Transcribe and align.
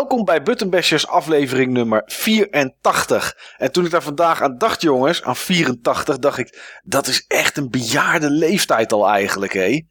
Welkom 0.00 0.24
bij 0.24 0.42
Buttonbashers 0.42 1.06
aflevering 1.06 1.72
nummer 1.72 2.02
84. 2.06 3.54
En 3.56 3.72
toen 3.72 3.84
ik 3.84 3.90
daar 3.90 4.02
vandaag 4.02 4.42
aan 4.42 4.58
dacht, 4.58 4.82
jongens, 4.82 5.22
aan 5.22 5.36
84, 5.36 6.18
dacht 6.18 6.38
ik, 6.38 6.80
dat 6.82 7.06
is 7.06 7.24
echt 7.28 7.56
een 7.56 7.70
bejaarde 7.70 8.30
leeftijd 8.30 8.92
al 8.92 9.08
eigenlijk, 9.08 9.52
hé. 9.52 9.82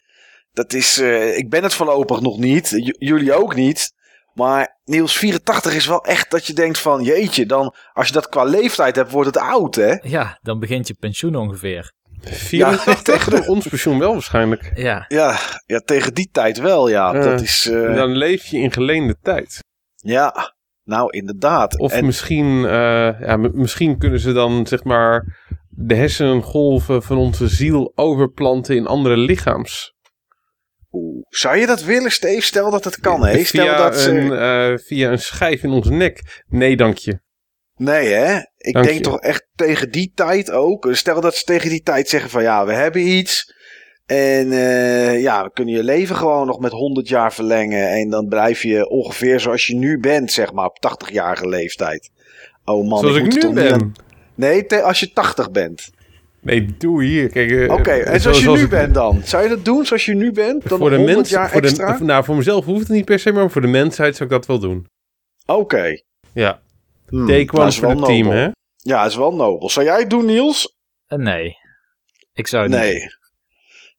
Dat 0.54 0.74
is, 0.74 0.98
uh, 0.98 1.38
ik 1.38 1.50
ben 1.50 1.64
het 1.64 1.74
voorlopig 1.74 2.22
nog 2.22 2.38
niet, 2.38 2.70
J 2.70 2.94
jullie 2.98 3.34
ook 3.34 3.56
niet. 3.56 3.94
Maar 4.34 4.80
Niels, 4.86 5.18
84 5.18 5.74
is 5.74 5.86
wel 5.86 6.06
echt 6.06 6.32
dat 6.32 6.46
je 6.46 6.54
denkt 6.54 6.80
van, 6.80 7.04
jeetje, 7.04 7.46
dan 7.46 7.76
als 7.94 8.08
je 8.08 8.14
dat 8.14 8.30
qua 8.30 8.44
leeftijd 8.44 8.96
hebt, 8.96 9.12
wordt 9.12 9.36
het 9.36 9.44
oud, 9.44 9.76
hè? 9.76 9.96
Ja, 10.02 10.40
dan 10.42 10.60
begint 10.60 10.88
je 10.88 10.94
pensioen 10.94 11.36
ongeveer. 11.36 11.92
84 12.22 12.86
ja, 12.86 13.02
tegen 13.18 13.48
ons 13.48 13.68
pensioen 13.68 14.00
wel 14.00 14.14
waarschijnlijk. 14.14 14.72
Ja. 14.76 15.06
Ja, 15.08 15.40
ja 15.66 15.80
tegen 15.80 16.14
die 16.14 16.30
tijd 16.32 16.58
wel, 16.58 16.90
ja. 16.90 17.14
Uh, 17.14 17.24
dat 17.24 17.42
is, 17.42 17.66
uh... 17.66 17.96
Dan 17.96 18.18
leef 18.18 18.46
je 18.46 18.58
in 18.58 18.72
geleende 18.72 19.16
tijd. 19.22 19.68
Ja, 20.02 20.56
nou 20.84 21.10
inderdaad. 21.10 21.78
Of 21.78 21.92
en... 21.92 22.06
misschien, 22.06 22.64
uh, 22.64 23.20
ja, 23.20 23.38
misschien 23.38 23.98
kunnen 23.98 24.20
ze 24.20 24.34
dan 24.34 24.68
zeg 24.68 24.84
maar 24.84 25.38
de 25.70 25.96
hersengolven 25.96 27.04
van 27.04 27.18
onze 27.18 27.48
ziel 27.48 27.92
overplanten 27.96 28.76
in 28.76 28.88
andere 28.88 29.18
lichaams. 29.18 29.98
Oeh, 30.92 31.26
zou 31.30 31.58
je 31.58 31.66
dat 31.66 31.84
willen, 31.84 32.12
Steve? 32.12 32.42
Stel 32.42 32.72
dat 32.72 32.84
het 32.84 33.00
kan, 33.00 33.26
hè? 33.26 33.44
Stel 33.44 33.66
via, 33.66 33.78
dat 33.78 34.06
een, 34.06 34.26
uh, 34.32 34.78
via 34.78 35.12
een 35.12 35.20
schijf 35.20 35.64
in 35.64 35.70
onze 35.70 35.92
nek. 35.92 36.44
Nee, 36.48 36.76
dank 36.78 36.98
je. 36.98 37.20
Nee, 37.76 38.08
hè? 38.08 38.38
Ik 38.58 38.74
Dank 38.74 38.86
denk 38.86 38.98
je. 38.98 39.04
toch 39.04 39.20
echt 39.20 39.48
tegen 39.56 39.92
die 39.92 40.12
tijd 40.16 40.52
ook. 40.52 40.88
Stel 40.92 41.22
dat 41.22 41.36
ze 41.36 41.44
tegen 41.44 41.70
die 41.70 41.82
tijd 41.82 42.10
zeggen 42.10 42.30
van 42.30 42.42
ja, 42.42 42.66
we 42.66 42.74
hebben 42.74 43.02
iets. 43.02 43.54
En 44.10 44.48
uh, 44.52 45.22
ja, 45.22 45.44
we 45.44 45.52
kunnen 45.54 45.74
je 45.74 45.84
leven 45.84 46.16
gewoon 46.16 46.48
nog 46.48 46.60
met 46.60 46.72
100 46.72 47.08
jaar 47.08 47.34
verlengen. 47.34 47.90
En 47.90 48.10
dan 48.10 48.28
blijf 48.28 48.64
je 48.64 48.90
ongeveer 48.90 49.40
zoals 49.40 49.68
je 49.68 49.76
nu 49.76 50.00
bent, 50.00 50.32
zeg 50.32 50.54
maar, 50.54 50.66
op 50.66 50.78
80-jarige 51.08 51.48
leeftijd. 51.48 52.10
Oh 52.66 52.88
man, 52.88 53.00
Zoals 53.00 53.16
ik, 53.16 53.24
moet 53.24 53.44
nu 53.44 53.54
ben. 53.54 53.74
aan- 53.74 53.94
Nee, 54.36 54.66
te- 54.66 54.82
als 54.82 55.00
je 55.00 55.12
80 55.14 55.52
bent. 55.52 55.90
Nee, 56.42 56.76
doe 56.78 57.04
hier. 57.04 57.30
Kijk, 57.30 57.50
uh, 57.52 57.72
Oké, 57.74 57.92
en 57.92 58.22
zoals 58.22 58.40
je 58.44 58.50
nu 58.50 58.68
bent 58.68 58.94
dan? 58.94 59.22
Zou 59.24 59.44
je 59.44 59.50
dat 59.50 59.66
doen 59.66 59.86
zoals 59.86 60.06
je 60.06 60.16
nu 60.16 60.32
bent? 60.32 60.70
Dan 60.70 60.78
voor 60.80 60.90
de 60.90 60.96
100 60.96 61.18
mens, 61.18 61.30
jaar 61.30 61.50
voor 61.50 61.62
extra? 61.62 61.98
De, 61.98 62.04
nou, 62.04 62.24
voor 62.24 62.36
mezelf 62.36 62.66
hoeft 62.66 62.80
het 62.80 62.90
niet 62.90 63.06
per 63.06 63.20
se, 63.20 63.32
maar 63.32 63.52
voor 63.52 63.62
de 63.62 63.68
mensheid 63.68 64.16
zou 64.16 64.30
ik 64.30 64.36
dat 64.36 64.46
wel 64.46 64.60
doen. 64.60 64.88
Oké. 65.46 66.02
Ja. 66.34 66.62
Hmm, 67.08 67.28
Take 67.28 67.58
one 67.58 67.68
is 67.68 67.78
voor 67.78 67.88
wel 67.88 67.98
het 67.98 68.06
team, 68.06 68.24
nobel. 68.26 68.40
hè? 68.40 68.50
Ja, 68.76 69.06
is 69.06 69.16
wel 69.16 69.34
nobel. 69.36 69.70
Zou 69.70 69.86
jij 69.86 70.00
het 70.00 70.10
doen, 70.10 70.26
Niels? 70.26 70.76
Uh, 71.08 71.20
nee. 71.20 71.56
Ik 72.34 72.48
zou 72.48 72.64
het 72.64 72.72
niet 72.94 73.19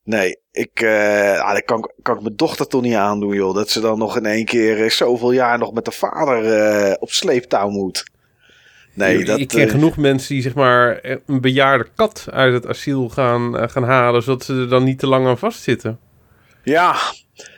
Nee. 0.04 0.38
Ik, 0.52 0.80
eh, 0.80 1.40
ah, 1.40 1.52
dat 1.52 1.64
kan, 1.64 1.90
kan 2.02 2.16
ik 2.16 2.22
mijn 2.22 2.36
dochter 2.36 2.66
toch 2.66 2.82
niet 2.82 2.94
aandoen, 2.94 3.34
joh. 3.34 3.54
Dat 3.54 3.70
ze 3.70 3.80
dan 3.80 3.98
nog 3.98 4.16
in 4.16 4.26
één 4.26 4.44
keer 4.44 4.84
eh, 4.84 4.90
zoveel 4.90 5.32
jaar 5.32 5.58
nog 5.58 5.72
met 5.72 5.84
de 5.84 5.90
vader 5.90 6.52
eh, 6.54 6.94
op 6.98 7.10
sleeptouw 7.10 7.68
moet. 7.68 8.10
Nee, 8.94 9.18
ik, 9.18 9.26
dat... 9.26 9.38
ik 9.38 9.48
ken 9.48 9.68
genoeg 9.68 9.96
mensen 9.96 10.34
die 10.34 10.42
zeg 10.42 10.54
maar 10.54 11.00
een 11.26 11.40
bejaarde 11.40 11.88
kat 11.94 12.26
uit 12.30 12.52
het 12.52 12.66
asiel 12.66 13.08
gaan, 13.08 13.70
gaan 13.70 13.84
halen, 13.84 14.22
zodat 14.22 14.44
ze 14.44 14.54
er 14.54 14.68
dan 14.68 14.84
niet 14.84 14.98
te 14.98 15.06
lang 15.06 15.26
aan 15.26 15.38
vastzitten. 15.38 15.98
Ja, 16.62 16.96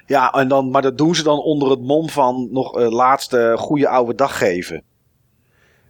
ja 0.06 0.32
en 0.32 0.48
dan, 0.48 0.70
maar 0.70 0.82
dat 0.82 0.98
doen 0.98 1.14
ze 1.14 1.22
dan 1.22 1.38
onder 1.38 1.70
het 1.70 1.80
mom 1.80 2.08
van 2.08 2.48
nog 2.50 2.90
laatste 2.90 3.54
goede 3.58 3.88
oude 3.88 4.14
dag 4.14 4.38
geven. 4.38 4.82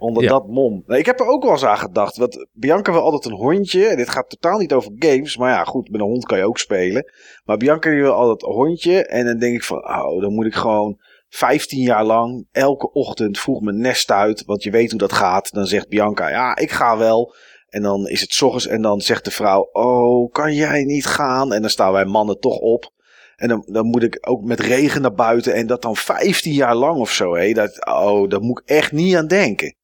Onder 0.02 0.22
Ja. 0.22 0.28
dat 0.28 0.46
mom. 0.48 0.82
Nee, 0.86 0.98
ik 0.98 1.06
heb 1.06 1.20
er 1.20 1.26
ook 1.26 1.42
wel 1.42 1.52
eens 1.52 1.64
aan 1.64 1.78
gedacht. 1.78 2.16
Want 2.16 2.46
Bianca 2.52 2.92
wil 2.92 3.00
altijd 3.00 3.24
een 3.24 3.38
hondje. 3.38 3.86
En 3.86 3.96
dit 3.96 4.08
gaat 4.10 4.30
totaal 4.30 4.58
niet 4.58 4.72
over 4.72 4.92
games. 4.98 5.36
Maar 5.36 5.50
ja, 5.50 5.64
goed, 5.64 5.90
met 5.90 6.00
een 6.00 6.06
hond 6.06 6.24
kan 6.24 6.38
je 6.38 6.46
ook 6.46 6.58
spelen. 6.58 7.12
Maar 7.44 7.56
Bianca 7.56 7.90
die 7.90 8.00
wil 8.00 8.12
altijd 8.12 8.42
een 8.42 8.52
hondje. 8.54 9.06
En 9.06 9.24
dan 9.24 9.38
denk 9.38 9.54
ik 9.54 9.64
van, 9.64 9.88
oh, 9.88 10.20
dan 10.20 10.34
moet 10.34 10.46
ik 10.46 10.54
gewoon 10.54 10.98
15 11.28 11.80
jaar 11.80 12.04
lang 12.04 12.46
elke 12.52 12.92
ochtend 12.92 13.38
vroeg 13.38 13.60
mijn 13.60 13.78
nest 13.78 14.10
uit. 14.10 14.44
Want 14.44 14.62
je 14.62 14.70
weet 14.70 14.90
hoe 14.90 14.98
dat 14.98 15.12
gaat. 15.12 15.52
Dan 15.52 15.66
zegt 15.66 15.88
Bianca, 15.88 16.28
ja, 16.28 16.56
ik 16.56 16.70
ga 16.70 16.96
wel. 16.96 17.34
En 17.68 17.82
dan 17.82 18.08
is 18.08 18.20
het 18.20 18.42
ochtends 18.42 18.66
en 18.66 18.82
dan 18.82 19.00
zegt 19.00 19.24
de 19.24 19.30
vrouw, 19.30 19.68
oh, 19.72 20.32
kan 20.32 20.54
jij 20.54 20.84
niet 20.84 21.06
gaan? 21.06 21.52
En 21.52 21.60
dan 21.60 21.70
staan 21.70 21.92
wij 21.92 22.04
mannen 22.04 22.40
toch 22.40 22.58
op. 22.58 22.90
En 23.36 23.48
dan, 23.48 23.62
dan 23.66 23.86
moet 23.86 24.02
ik 24.02 24.18
ook 24.20 24.42
met 24.42 24.60
regen 24.60 25.02
naar 25.02 25.14
buiten. 25.14 25.54
En 25.54 25.66
dat 25.66 25.82
dan 25.82 25.96
15 25.96 26.52
jaar 26.52 26.74
lang 26.74 26.98
of 26.98 27.10
zo. 27.10 27.34
Hé. 27.34 27.52
Dat, 27.52 27.86
oh, 27.86 28.28
daar 28.28 28.40
moet 28.40 28.60
ik 28.60 28.68
echt 28.68 28.92
niet 28.92 29.16
aan 29.16 29.26
denken. 29.26 29.74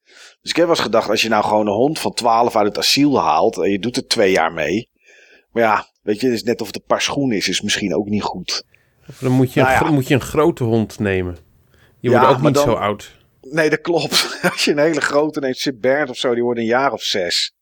Dus 0.40 0.50
ik 0.50 0.56
heb 0.56 0.66
wel 0.66 0.74
eens 0.74 0.84
gedacht, 0.84 1.08
als 1.10 1.22
je 1.22 1.28
nou 1.28 1.44
gewoon 1.44 1.66
een 1.66 1.72
hond 1.72 1.98
van 1.98 2.12
12 2.14 2.56
uit 2.56 2.66
het 2.66 2.78
asiel 2.78 3.20
haalt. 3.20 3.56
En 3.56 3.70
je 3.70 3.78
doet 3.78 3.96
er 3.96 4.06
twee 4.06 4.30
jaar 4.32 4.52
mee. 4.52 4.90
Maar 5.52 5.62
ja, 5.62 5.86
weet 6.02 6.20
je, 6.20 6.26
het 6.26 6.34
is 6.34 6.42
net 6.42 6.60
of 6.60 6.66
het 6.66 6.76
een 6.76 6.84
paar 6.86 7.00
schoenen 7.02 7.36
is. 7.36 7.48
Is 7.48 7.60
misschien 7.60 7.94
ook 7.94 8.08
niet 8.08 8.22
goed. 8.22 8.64
Dan 9.20 9.32
moet 9.32 9.52
je, 9.52 9.60
Nou 9.60 9.72
een, 9.72 9.78
ja. 9.78 9.84
gro- 9.84 9.94
moet 9.94 10.08
je 10.08 10.14
een 10.14 10.20
grote 10.20 10.64
hond 10.64 10.98
nemen. 10.98 11.34
Die 12.00 12.10
Ja, 12.10 12.18
worden 12.18 12.36
ook 12.36 12.42
niet 12.42 12.54
dan- 12.54 12.64
zo 12.64 12.72
oud. 12.74 13.16
Nee, 13.40 13.70
dat 13.70 13.80
klopt. 13.80 14.38
Als 14.52 14.64
je 14.64 14.70
een 14.70 14.78
hele 14.78 15.00
grote 15.00 15.40
neemt, 15.40 15.80
Bernard 15.80 16.10
of 16.10 16.16
zo, 16.16 16.34
die 16.34 16.42
wordt 16.42 16.58
een 16.60 16.66
jaar 16.66 16.92
of 16.92 17.02
zes. 17.02 17.54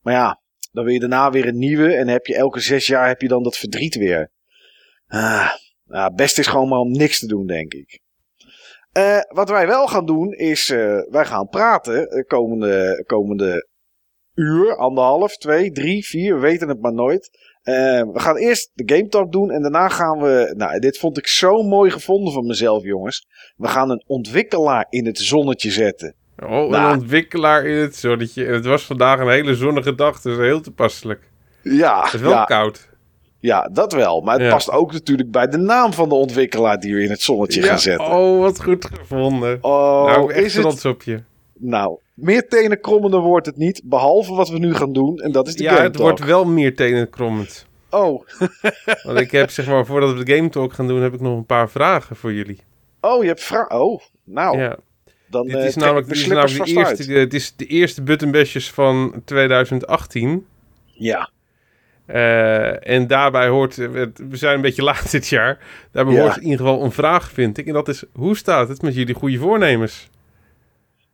Maar 0.00 0.14
ja, 0.14 0.40
dan 0.72 0.84
wil 0.84 0.92
je 0.92 1.00
daarna 1.00 1.30
weer 1.30 1.46
een 1.46 1.58
nieuwe. 1.58 1.94
En 1.94 2.08
heb 2.08 2.26
je 2.26 2.34
elke 2.36 2.60
zes 2.60 2.86
jaar 2.86 3.06
heb 3.08 3.20
je 3.20 3.28
dan 3.28 3.42
dat 3.42 3.56
verdriet 3.56 3.94
weer. 3.94 4.30
Ah, 5.06 5.50
nou, 5.84 6.14
best 6.14 6.38
is 6.38 6.46
gewoon 6.46 6.68
maar 6.68 6.78
om 6.78 6.90
niks 6.90 7.18
te 7.18 7.26
doen, 7.26 7.46
denk 7.46 7.72
ik. 7.74 8.00
Eh, 8.94 9.18
wat 9.28 9.48
wij 9.48 9.66
wel 9.66 9.86
gaan 9.86 10.06
doen, 10.06 10.32
is 10.32 10.70
eh, 10.70 10.98
wij 11.10 11.24
gaan 11.24 11.48
praten 11.48 11.94
de 11.94 12.24
komende, 12.26 13.04
komende 13.06 13.68
uur, 14.34 14.76
anderhalf, 14.76 15.36
twee, 15.36 15.72
drie, 15.72 16.04
vier, 16.04 16.34
we 16.34 16.40
weten 16.40 16.68
het 16.68 16.80
maar 16.80 16.92
nooit. 16.92 17.30
Eh, 17.62 17.74
we 18.12 18.20
gaan 18.20 18.36
eerst 18.36 18.70
de 18.74 18.94
Game 18.94 19.08
Talk 19.08 19.32
doen 19.32 19.50
en 19.50 19.62
daarna 19.62 19.88
gaan 19.88 20.18
we, 20.18 20.54
nou 20.56 20.78
dit 20.78 20.98
vond 20.98 21.18
ik 21.18 21.26
zo 21.26 21.62
mooi 21.62 21.90
gevonden 21.90 22.32
van 22.32 22.46
mezelf 22.46 22.84
jongens. 22.84 23.26
We 23.56 23.68
gaan 23.68 23.90
een 23.90 24.04
ontwikkelaar 24.06 24.86
in 24.88 25.06
het 25.06 25.18
zonnetje 25.18 25.70
zetten. 25.70 26.14
Oh, 26.42 26.48
Nou. 26.48 26.74
een 26.74 26.98
ontwikkelaar 27.00 27.66
in 27.66 27.76
het 27.76 27.96
zonnetje. 27.96 28.44
Het 28.44 28.64
was 28.64 28.84
vandaag 28.84 29.20
een 29.20 29.30
hele 29.30 29.54
zonnige 29.54 29.94
dag, 29.94 30.20
dus 30.20 30.36
heel 30.36 30.60
toepasselijk. 30.60 31.30
Ja, 31.62 32.04
Het 32.04 32.14
is 32.14 32.20
wel 32.20 32.30
ja, 32.30 32.44
koud. 32.44 32.88
Ja, 33.44 33.68
dat 33.72 33.92
wel. 33.92 34.20
Maar 34.20 34.34
het 34.34 34.42
Ja. 34.42 34.50
past 34.50 34.70
ook 34.70 34.92
natuurlijk 34.92 35.30
bij 35.30 35.46
de 35.48 35.56
naam 35.56 35.92
van 35.92 36.08
de 36.08 36.14
ontwikkelaar 36.14 36.80
die 36.80 36.94
we 36.94 37.02
in 37.02 37.10
het 37.10 37.22
zonnetje 37.22 37.62
gaan 37.62 37.78
zetten. 37.78 38.06
Oh, 38.10 38.38
wat 38.40 38.62
goed 38.62 38.84
gevonden. 38.92 39.58
Oh, 39.60 40.04
nou, 40.06 40.32
echt 40.32 40.44
is 40.44 40.54
het? 40.54 40.84
op 40.84 41.02
je. 41.02 41.22
Nou, 41.58 41.98
meer 42.14 42.48
tenenkrommender 42.48 43.20
wordt 43.20 43.46
het 43.46 43.56
niet. 43.56 43.80
Behalve 43.84 44.34
wat 44.34 44.48
we 44.48 44.58
nu 44.58 44.74
gaan 44.74 44.92
doen. 44.92 45.18
En 45.18 45.32
dat 45.32 45.46
is 45.48 45.54
de 45.54 45.62
Ja, 45.62 45.70
Game 45.70 45.82
het 45.82 45.92
Talk. 45.92 46.02
wordt 46.06 46.24
wel 46.24 46.44
meer 46.44 46.76
tenenkrommend. 46.76 47.66
Oh. 47.90 48.26
Want 49.06 49.20
ik 49.20 49.30
heb, 49.30 49.50
zeg 49.50 49.66
maar, 49.66 49.86
voordat 49.86 50.14
we 50.16 50.24
de 50.24 50.34
Game 50.36 50.48
Talk 50.48 50.72
gaan 50.72 50.86
doen, 50.88 51.02
heb 51.02 51.14
ik 51.14 51.20
nog 51.20 51.36
een 51.36 51.46
paar 51.46 51.70
vragen 51.70 52.16
voor 52.16 52.32
jullie. 52.32 52.58
oh, 53.00 53.22
je 53.22 53.28
hebt 53.28 53.42
vragen. 53.42 53.80
Oh, 53.80 54.00
nou. 54.24 54.58
ja. 54.58 54.76
Dan 55.26 55.46
Dit 55.46 55.54
eh, 55.56 55.64
is 55.66 55.74
namelijk, 55.76 56.06
dit 56.08 56.16
is 56.16 56.26
namelijk 56.26 56.64
de, 56.64 56.70
eerste, 56.70 57.12
uit. 57.12 57.20
het 57.22 57.34
is 57.34 57.56
de 57.56 57.66
eerste 57.66 58.02
buttonbashers 58.02 58.70
van 58.70 59.22
2018. 59.24 60.46
Ja. 60.92 61.30
Eh, 62.06 62.88
en 62.90 63.06
daarbij 63.06 63.48
hoort, 63.48 63.76
het- 63.76 64.20
we 64.28 64.36
zijn 64.36 64.54
een 64.54 64.60
beetje 64.60 64.82
laat 64.90 65.10
dit 65.10 65.28
jaar, 65.28 65.58
daarbij 65.92 66.14
Ja. 66.14 66.20
hoort 66.22 66.36
in 66.36 66.42
ieder 66.42 66.58
geval 66.66 66.82
een 66.84 66.92
vraag, 66.92 67.30
vind 67.30 67.58
ik. 67.58 67.66
En 67.66 67.72
dat 67.72 67.88
is, 67.88 68.04
hoe 68.12 68.36
staat 68.36 68.68
het 68.68 68.82
met 68.82 68.94
jullie 68.94 69.14
goede 69.14 69.38
voornemens? 69.38 70.08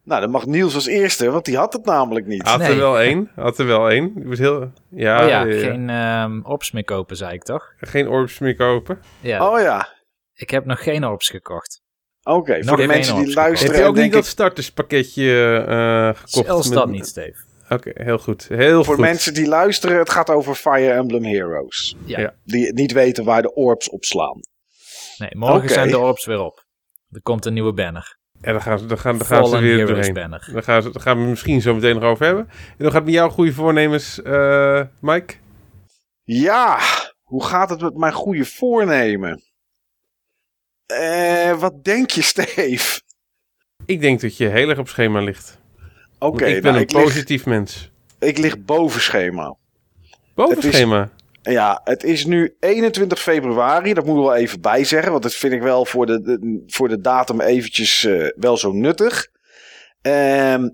Nou, 0.04 0.20
dan 0.20 0.30
mag 0.30 0.46
Niels 0.46 0.74
als 0.74 0.86
eerste, 0.86 1.30
want 1.30 1.44
die 1.44 1.56
had 1.56 1.72
het 1.72 1.84
namelijk 1.84 2.26
niet. 2.26 2.48
Had 2.48 2.60
er 2.60 2.76
wel 2.76 3.00
één, 3.00 3.30
had 3.34 3.58
er 3.58 3.66
wel 3.66 3.90
één. 3.90 4.12
Die 4.14 4.24
was 4.28 4.38
heel, 4.38 4.72
ja, 4.88 5.22
Oh 5.22 5.28
ja, 5.28 5.46
eh, 5.46 5.58
geen 5.60 5.90
ehm 5.90 6.40
orbs 6.42 6.70
meer 6.70 6.84
kopen, 6.84 7.16
zei 7.16 7.32
ik 7.34 7.42
toch? 7.42 7.72
geen 7.80 8.08
orbs 8.08 8.38
meer 8.38 8.54
kopen. 8.56 8.98
Ja, 9.20 9.48
Oh 9.50 9.60
ja. 9.60 9.88
ik 10.34 10.50
heb 10.50 10.64
nog 10.64 10.82
geen 10.82 11.04
orbs 11.06 11.28
gekocht. 11.28 11.82
Oké, 12.22 12.64
voor 12.64 12.76
de 12.76 12.86
mensen 12.86 13.16
die 13.24 13.34
luisteren. 13.34 13.74
Heb 13.74 13.82
je 13.82 13.88
ook 13.88 13.96
niet 13.96 14.12
dat 14.12 14.26
starterspakketje 14.26 15.56
eh 15.68 16.06
gekocht? 16.20 16.46
Zelfs 16.46 16.68
met- 16.68 16.78
dat 16.78 16.88
niet, 16.88 17.06
Steve. 17.06 17.48
Oké, 17.72 17.90
heel 17.94 18.18
goed. 18.18 18.48
Heel 18.48 18.84
Voor 18.84 18.94
goed. 18.94 19.04
mensen 19.04 19.34
die 19.34 19.46
luisteren, 19.46 19.98
het 19.98 20.10
gaat 20.10 20.30
over 20.30 20.54
Fire 20.54 20.92
Emblem 20.92 21.24
Heroes. 21.24 21.96
Ja. 22.04 22.20
Ja. 22.20 22.34
Die 22.44 22.72
niet 22.72 22.92
weten 22.92 23.24
waar 23.24 23.42
de 23.42 23.54
orbs 23.54 23.90
op 23.90 24.04
slaan. 24.04 24.40
Nee, 25.18 25.36
morgen 25.36 25.68
zijn 25.68 25.88
de 25.88 25.98
orbs 25.98 26.24
weer 26.26 26.40
op. 26.40 26.64
Er 27.10 27.22
komt 27.22 27.44
een 27.46 27.52
nieuwe 27.52 27.72
banner. 27.72 28.18
En 28.40 28.52
dan 28.52 28.62
gaan 28.62 28.78
ze, 28.78 28.86
dan 28.86 28.98
gaan, 28.98 29.18
dan 29.18 29.26
gaan 29.26 29.46
ze 29.46 29.58
weer 29.58 29.76
Heroes 29.76 29.88
doorheen. 29.90 30.14
banner. 30.14 30.48
Dan 30.52 30.62
gaan, 30.62 30.82
ze, 30.82 30.90
dan 30.90 31.02
gaan 31.02 31.14
we 31.14 31.20
het 31.20 31.30
misschien 31.30 31.60
zo 31.60 31.74
meteen 31.74 31.94
nog 31.94 32.04
over 32.04 32.24
hebben. 32.26 32.48
En 32.48 32.74
dan 32.76 32.86
gaat 32.86 32.94
het 32.94 33.04
met 33.04 33.14
jouw 33.14 33.28
goede 33.28 33.52
voornemens, 33.52 34.22
eh, 34.22 34.82
Mike. 35.00 35.34
Ja, 36.24 36.78
hoe 37.22 37.44
gaat 37.44 37.70
het 37.70 37.80
met 37.80 37.96
mijn 37.96 38.12
goede 38.12 38.44
voornemen? 38.44 39.42
Eh, 40.86 41.58
wat 41.60 41.84
denk 41.84 42.10
je, 42.10 42.22
Steve? 42.22 43.00
Ik 43.86 44.00
denk 44.00 44.20
dat 44.20 44.36
je 44.36 44.46
heel 44.46 44.68
erg 44.68 44.78
op 44.78 44.88
schema 44.88 45.20
ligt. 45.20 45.59
Oké, 46.20 46.46
ik 46.46 46.52
ben 46.54 46.62
nou, 46.62 46.76
een 46.76 46.82
ik, 46.82 46.92
lig, 46.92 47.02
positief 47.02 47.46
mens. 47.46 47.90
ik 48.18 48.38
lig 48.38 48.64
boven 48.64 49.00
schema. 49.00 49.56
Boven 50.34 50.56
is- 50.58 50.74
schema. 50.74 51.10
Ja, 51.42 51.80
het 51.84 52.04
is 52.04 52.24
nu 52.26 52.56
21 52.60 53.20
februari. 53.20 53.94
Dat 53.94 54.04
moet 54.04 54.16
ik 54.16 54.22
wel 54.22 54.34
even 54.34 54.60
bijzeggen. 54.60 55.10
Want 55.10 55.22
dat 55.22 55.34
vind 55.34 55.52
ik 55.52 55.62
wel 55.62 55.84
voor 55.84 56.06
de, 56.06 56.22
de- 56.22 56.62
voor 56.66 56.88
de 56.88 57.00
datum 57.00 57.40
eventjes 57.40 58.04
eh, 58.04 58.26
wel 58.36 58.56
zo 58.56 58.72
nuttig. 58.72 59.26
Ehm, 60.02 60.68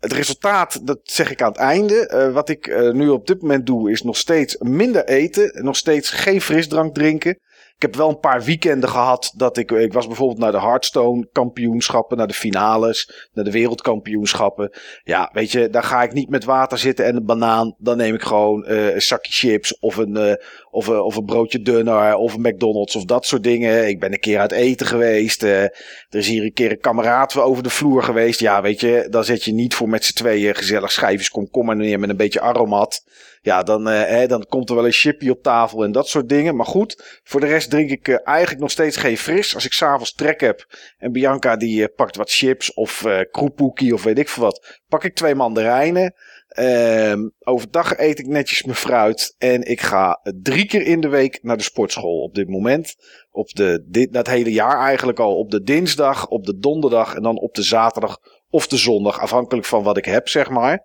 het 0.00 0.12
resultaat, 0.12 0.86
dat 0.86 0.98
zeg 1.02 1.30
ik 1.30 1.42
aan 1.42 1.48
het 1.48 1.60
einde. 1.60 2.06
Eh, 2.06 2.32
wat 2.32 2.48
ik 2.48 2.66
eh, 2.66 2.90
nu 2.90 3.08
op 3.08 3.26
dit 3.26 3.42
moment 3.42 3.66
doe, 3.66 3.90
is 3.90 4.02
nog 4.02 4.16
steeds 4.16 4.56
minder 4.58 5.04
eten. 5.04 5.64
Nog 5.64 5.76
steeds 5.76 6.10
geen 6.10 6.40
frisdrank 6.40 6.94
drinken. 6.94 7.38
Ik 7.80 7.86
heb 7.86 7.96
wel 7.96 8.08
een 8.08 8.20
paar 8.20 8.42
weekenden 8.42 8.88
gehad 8.88 9.32
dat 9.36 9.56
ik, 9.56 9.70
ik 9.70 9.92
was 9.92 10.06
bijvoorbeeld 10.06 10.38
naar 10.38 10.52
de 10.52 10.60
Hearthstone 10.60 11.28
kampioenschappen, 11.32 12.16
naar 12.16 12.26
de 12.26 12.34
finales, 12.34 13.28
naar 13.32 13.44
de 13.44 13.50
wereldkampioenschappen. 13.50 14.70
Ja, 15.02 15.30
weet 15.32 15.52
je, 15.52 15.70
daar 15.70 15.82
ga 15.82 16.02
ik 16.02 16.12
niet 16.12 16.28
met 16.28 16.44
water 16.44 16.78
zitten 16.78 17.04
en 17.04 17.16
een 17.16 17.24
banaan. 17.24 17.74
Dan 17.78 17.96
neem 17.96 18.14
ik 18.14 18.22
gewoon 18.22 18.64
uh, 18.68 18.94
een 18.94 19.02
zakje 19.02 19.32
chips 19.32 19.78
of 19.78 19.96
een, 19.96 20.16
uh, 20.16 20.32
of, 20.70 20.88
uh, 20.88 21.04
of 21.04 21.16
een 21.16 21.24
broodje 21.24 21.62
dunner 21.62 22.14
of 22.14 22.34
een 22.34 22.40
McDonald's 22.40 22.96
of 22.96 23.04
dat 23.04 23.26
soort 23.26 23.42
dingen. 23.42 23.88
Ik 23.88 24.00
ben 24.00 24.12
een 24.12 24.20
keer 24.20 24.38
uit 24.38 24.52
eten 24.52 24.86
geweest. 24.86 25.42
er 25.42 25.72
is 26.10 26.28
hier 26.28 26.42
een 26.42 26.52
keer 26.52 26.70
een 26.70 26.80
kameraad 26.80 27.36
over 27.36 27.62
de 27.62 27.70
vloer 27.70 28.02
geweest. 28.02 28.40
Ja, 28.40 28.62
weet 28.62 28.80
je, 28.80 29.06
dan 29.10 29.24
zet 29.24 29.44
je 29.44 29.52
niet 29.52 29.74
voor 29.74 29.88
met 29.88 30.04
z'n 30.04 30.14
tweeën 30.14 30.54
gezellig 30.54 30.92
schijfjes 30.92 31.30
komkommer 31.30 31.76
neer 31.76 32.00
met 32.00 32.10
een 32.10 32.16
beetje 32.16 32.40
aromat. 32.40 33.02
Ja, 33.42 33.62
dan, 33.62 33.86
hè, 33.86 34.26
dan 34.26 34.46
komt 34.48 34.68
er 34.68 34.74
wel 34.74 34.86
een 34.86 34.92
chipje 34.92 35.30
op 35.30 35.42
tafel 35.42 35.84
en 35.84 35.92
dat 35.92 36.08
soort 36.08 36.28
dingen. 36.28 36.56
Maar 36.56 36.66
goed, 36.66 37.20
voor 37.22 37.40
de 37.40 37.46
rest 37.46 37.70
drink 37.70 37.90
ik 37.90 38.08
eigenlijk 38.08 38.60
nog 38.60 38.70
steeds 38.70 38.96
geen 38.96 39.18
fris. 39.18 39.54
Als 39.54 39.64
ik 39.64 39.72
s'avonds 39.72 40.12
trek 40.12 40.40
heb 40.40 40.66
en 40.98 41.12
Bianca 41.12 41.56
die 41.56 41.88
pakt 41.88 42.16
wat 42.16 42.30
chips 42.30 42.74
of 42.74 43.04
uh, 43.06 43.20
kroepoekie 43.30 43.94
of 43.94 44.02
weet 44.02 44.18
ik 44.18 44.28
veel 44.28 44.42
wat. 44.42 44.80
Pak 44.88 45.04
ik 45.04 45.14
twee 45.14 45.34
mandarijnen. 45.34 46.14
Uh, 46.58 47.14
overdag 47.38 47.98
eet 47.98 48.18
ik 48.18 48.26
netjes 48.26 48.62
mijn 48.62 48.76
fruit. 48.76 49.34
En 49.38 49.62
ik 49.62 49.80
ga 49.80 50.20
drie 50.42 50.66
keer 50.66 50.82
in 50.82 51.00
de 51.00 51.08
week 51.08 51.38
naar 51.42 51.56
de 51.56 51.62
sportschool 51.62 52.22
op 52.22 52.34
dit 52.34 52.48
moment. 52.48 52.96
Op 53.30 53.48
de, 53.48 53.84
dit, 53.86 54.12
dat 54.12 54.26
hele 54.26 54.52
jaar 54.52 54.78
eigenlijk 54.78 55.18
al. 55.18 55.36
Op 55.36 55.50
de 55.50 55.62
dinsdag, 55.62 56.28
op 56.28 56.44
de 56.46 56.58
donderdag 56.58 57.14
en 57.14 57.22
dan 57.22 57.38
op 57.38 57.54
de 57.54 57.62
zaterdag 57.62 58.18
of 58.50 58.66
de 58.66 58.76
zondag. 58.76 59.20
Afhankelijk 59.20 59.66
van 59.66 59.82
wat 59.82 59.96
ik 59.96 60.04
heb, 60.04 60.28
zeg 60.28 60.50
maar. 60.50 60.84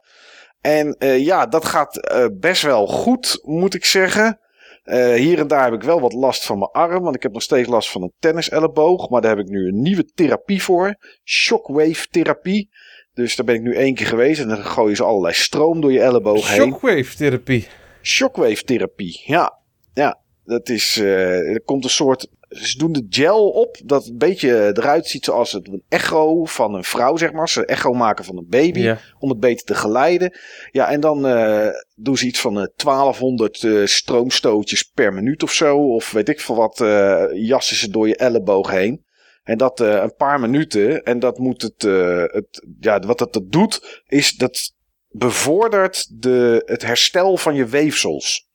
En 0.66 0.96
uh, 1.00 1.26
ja, 1.26 1.46
dat 1.46 1.66
gaat 1.66 2.12
uh, 2.12 2.26
best 2.34 2.62
wel 2.62 2.88
goed, 2.88 3.40
moet 3.44 3.74
ik 3.74 3.86
zeggen. 3.86 4.40
Uh, 4.86 5.14
hier 5.14 5.40
en 5.40 5.48
daar 5.48 5.64
heb 5.64 5.74
ik 5.74 5.84
wel 5.84 6.00
wat 6.00 6.14
last 6.14 6.46
van 6.46 6.60
mijn 6.60 6.72
arm, 6.72 7.04
want 7.04 7.16
ik 7.16 7.24
heb 7.24 7.34
nog 7.34 7.42
steeds 7.42 7.68
last 7.68 7.92
van 7.92 8.02
een 8.02 8.14
tenniselleboog. 8.20 9.10
Maar 9.10 9.22
daar 9.22 9.36
heb 9.36 9.46
ik 9.46 9.52
nu 9.52 9.68
een 9.68 9.82
nieuwe 9.82 10.06
therapie 10.14 10.64
voor. 10.64 10.96
Shockwave 11.24 12.08
therapie. 12.08 12.70
Dus 13.14 13.36
daar 13.36 13.46
ben 13.46 13.56
ik 13.56 13.62
nu 13.62 13.76
één 13.76 13.94
keer 13.94 14.06
geweest 14.06 14.42
en 14.42 14.48
dan 14.48 14.64
gooien 14.64 14.96
ze 14.96 15.04
allerlei 15.04 15.34
stroom 15.34 15.82
door 15.82 15.92
je 15.92 16.02
elleboog 16.02 16.50
heen. 16.50 16.62
Shockwave 16.62 17.16
therapie. 17.16 17.68
Shockwave 18.02 18.64
therapie, 18.64 19.22
ja. 19.26 19.60
Ja, 19.94 20.20
dat 20.44 20.70
is, 20.70 20.98
er 20.98 21.62
komt 21.66 21.84
een 21.84 21.90
soort 21.90 22.28
ze 22.56 22.78
doen 22.78 22.92
de 22.92 23.06
gel 23.10 23.50
op 23.50 23.78
dat 23.84 24.08
een 24.08 24.18
beetje 24.18 24.72
eruit 24.78 25.08
ziet 25.08 25.26
zoals 25.26 25.52
het 25.52 25.68
een 25.68 25.84
echo 25.90 26.46
van 26.46 26.74
een 26.74 26.84
vrouw, 26.84 27.18
zeg 27.18 27.32
maar. 27.32 27.50
Ze 27.50 27.66
echo 27.66 27.94
maken 27.94 28.26
van 28.26 28.38
een 28.38 28.48
baby 28.50 28.80
Ja. 28.80 29.00
om 29.20 29.30
het 29.30 29.40
beter 29.40 29.66
te 29.66 29.76
geleiden. 29.76 30.38
Ja, 30.72 30.90
en 30.90 31.00
dan 31.00 31.28
eh 31.28 31.68
doen 31.96 32.18
ze 32.18 32.26
iets 32.26 32.40
van 32.40 32.60
eh 32.60 32.68
1200 32.76 33.64
eh, 33.64 33.86
stroomstootjes 33.86 34.84
per 34.84 35.14
minuut 35.14 35.44
of 35.44 35.52
zo. 35.52 35.78
Of 35.78 36.12
weet 36.12 36.30
ik 36.30 36.40
veel 36.40 36.56
wat, 36.56 36.82
eh 36.82 37.24
jassen 37.34 37.76
ze 37.76 37.90
door 37.90 38.08
je 38.08 38.16
elleboog 38.16 38.72
heen. 38.72 39.04
En 39.44 39.58
dat 39.58 39.80
eh, 39.80 39.94
een 39.94 40.16
paar 40.16 40.40
minuten. 40.40 41.04
En 41.04 41.20
dat 41.20 41.38
moet 41.38 41.62
het, 41.62 41.84
eh, 41.84 42.24
het 42.26 42.66
ja, 42.80 43.00
wat 43.00 43.20
het 43.20 43.34
dat 43.34 43.52
doet, 43.52 44.04
is 44.08 44.32
dat 44.36 44.74
bevordert 45.10 46.22
de, 46.22 46.62
het 46.66 46.82
herstel 46.86 47.38
van 47.38 47.56
je 47.56 47.66
weefsels. 47.66 48.48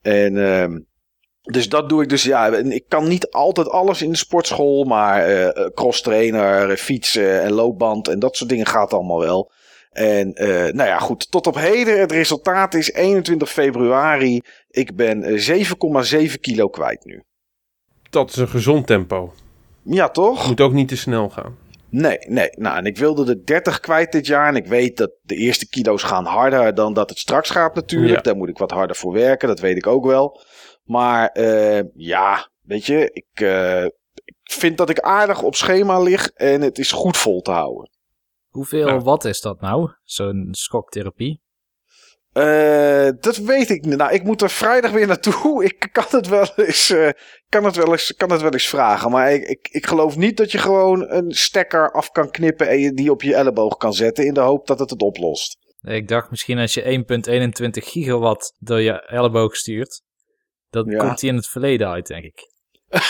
En 0.00 0.36
ehm 0.38 0.78
dus 1.42 1.68
dat 1.68 1.88
doe 1.88 2.02
ik 2.02 2.08
dus, 2.08 2.22
ja. 2.22 2.56
Ik 2.56 2.84
kan 2.88 3.08
niet 3.08 3.30
altijd 3.30 3.68
alles 3.68 4.02
in 4.02 4.10
de 4.10 4.16
sportschool, 4.16 4.84
maar 4.84 5.26
eh 5.26 5.66
crosstrainer, 5.74 6.70
eh, 6.70 6.76
fietsen 6.76 7.42
en 7.42 7.52
loopband 7.52 8.08
en 8.08 8.18
dat 8.18 8.36
soort 8.36 8.50
dingen 8.50 8.66
gaat 8.66 8.92
allemaal 8.92 9.20
wel. 9.20 9.50
En 9.92 10.32
nou 10.74 10.88
ja, 10.88 10.98
goed, 10.98 11.30
tot 11.30 11.46
op 11.46 11.54
heden. 11.54 12.00
Het 12.00 12.12
resultaat 12.12 12.74
is 12.74 12.92
21 12.92 13.50
februari. 13.50 14.40
Ik 14.70 14.96
ben 14.96 15.22
eh, 15.22 15.38
7,7 16.28 16.40
kilo 16.40 16.68
kwijt 16.68 17.04
nu. 17.04 17.22
Dat 18.10 18.30
is 18.30 18.36
een 18.36 18.48
gezond 18.48 18.86
tempo. 18.86 19.32
Ja, 19.82 20.08
toch? 20.08 20.48
Moet 20.48 20.60
ook 20.60 20.72
niet 20.72 20.88
te 20.88 20.96
snel 20.96 21.28
gaan. 21.28 21.56
Nee, 21.88 22.18
nee. 22.28 22.50
Nou, 22.56 22.76
en 22.76 22.86
ik 22.86 22.98
wilde 22.98 23.24
de 23.24 23.42
30 23.42 23.80
kwijt 23.80 24.12
dit 24.12 24.26
jaar. 24.26 24.48
En 24.48 24.56
ik 24.56 24.66
weet 24.66 24.96
dat 24.96 25.10
de 25.22 25.34
eerste 25.34 25.68
kilo's 25.68 26.02
gaan 26.02 26.24
harder 26.24 26.74
dan 26.74 26.94
dat 26.94 27.08
het 27.08 27.18
straks 27.18 27.50
gaat 27.50 27.74
natuurlijk. 27.74 28.14
Ja. 28.14 28.20
Daar 28.20 28.36
moet 28.36 28.48
ik 28.48 28.58
wat 28.58 28.70
harder 28.70 28.96
voor 28.96 29.12
werken, 29.12 29.48
dat 29.48 29.60
weet 29.60 29.76
ik 29.76 29.86
ook 29.86 30.06
wel. 30.06 30.40
Maar 30.84 31.28
eh, 31.28 31.82
ja, 31.94 32.50
weet 32.62 32.86
je, 32.86 33.10
ik, 33.12 33.40
eh, 33.40 33.84
ik 34.24 34.36
vind 34.42 34.76
dat 34.78 34.90
ik 34.90 35.00
aardig 35.00 35.42
op 35.42 35.54
schema 35.54 35.98
lig 36.00 36.28
en 36.28 36.60
het 36.60 36.78
is 36.78 36.92
goed 36.92 37.16
vol 37.16 37.40
te 37.40 37.50
houden. 37.50 37.90
Hoeveel 38.48 38.86
Ja. 38.88 38.98
watt 39.00 39.24
is 39.24 39.40
dat 39.40 39.60
nou? 39.60 39.90
Zo'n 40.02 40.48
schoktherapie? 40.50 41.40
Eh, 42.32 43.08
dat 43.20 43.36
weet 43.36 43.70
ik 43.70 43.84
niet. 43.84 43.96
Nou, 43.96 44.12
ik 44.12 44.22
moet 44.24 44.42
er 44.42 44.50
vrijdag 44.50 44.90
weer 44.90 45.06
naartoe. 45.06 45.64
Ik 45.70 45.88
kan 45.92 46.04
het 46.10 46.28
wel 46.28 46.46
eens, 46.56 46.90
eh, 46.90 47.08
kan 47.48 47.64
het 47.64 47.76
wel 47.76 47.90
eens, 47.92 48.14
kan 48.16 48.30
het 48.30 48.40
wel 48.40 48.52
eens 48.52 48.68
vragen. 48.68 49.10
Maar 49.10 49.32
ik, 49.32 49.42
ik, 49.48 49.68
ik 49.70 49.86
geloof 49.86 50.16
niet 50.16 50.36
dat 50.36 50.52
je 50.52 50.58
gewoon 50.58 51.10
een 51.10 51.32
stekker 51.32 51.92
af 51.92 52.10
kan 52.10 52.30
knippen 52.30 52.68
en 52.68 52.78
je 52.78 52.92
die 52.92 53.10
op 53.10 53.22
je 53.22 53.34
elleboog 53.34 53.76
kan 53.76 53.94
zetten 53.94 54.26
in 54.26 54.34
de 54.34 54.40
hoop 54.40 54.66
dat 54.66 54.78
het 54.78 54.90
het 54.90 55.02
oplost. 55.02 55.56
Ik 55.80 56.08
dacht 56.08 56.30
misschien 56.30 56.58
als 56.58 56.74
je 56.74 56.82
1.21 56.82 57.84
gigawatt 57.88 58.54
door 58.58 58.80
je 58.80 59.06
elleboog 59.06 59.56
stuurt, 59.56 60.02
dan 60.72 60.90
Ja. 60.90 60.98
komt 60.98 61.18
die 61.20 61.30
in 61.30 61.36
het 61.36 61.48
verleden 61.48 61.88
uit, 61.88 62.06
denk 62.06 62.24
ik. 62.24 62.50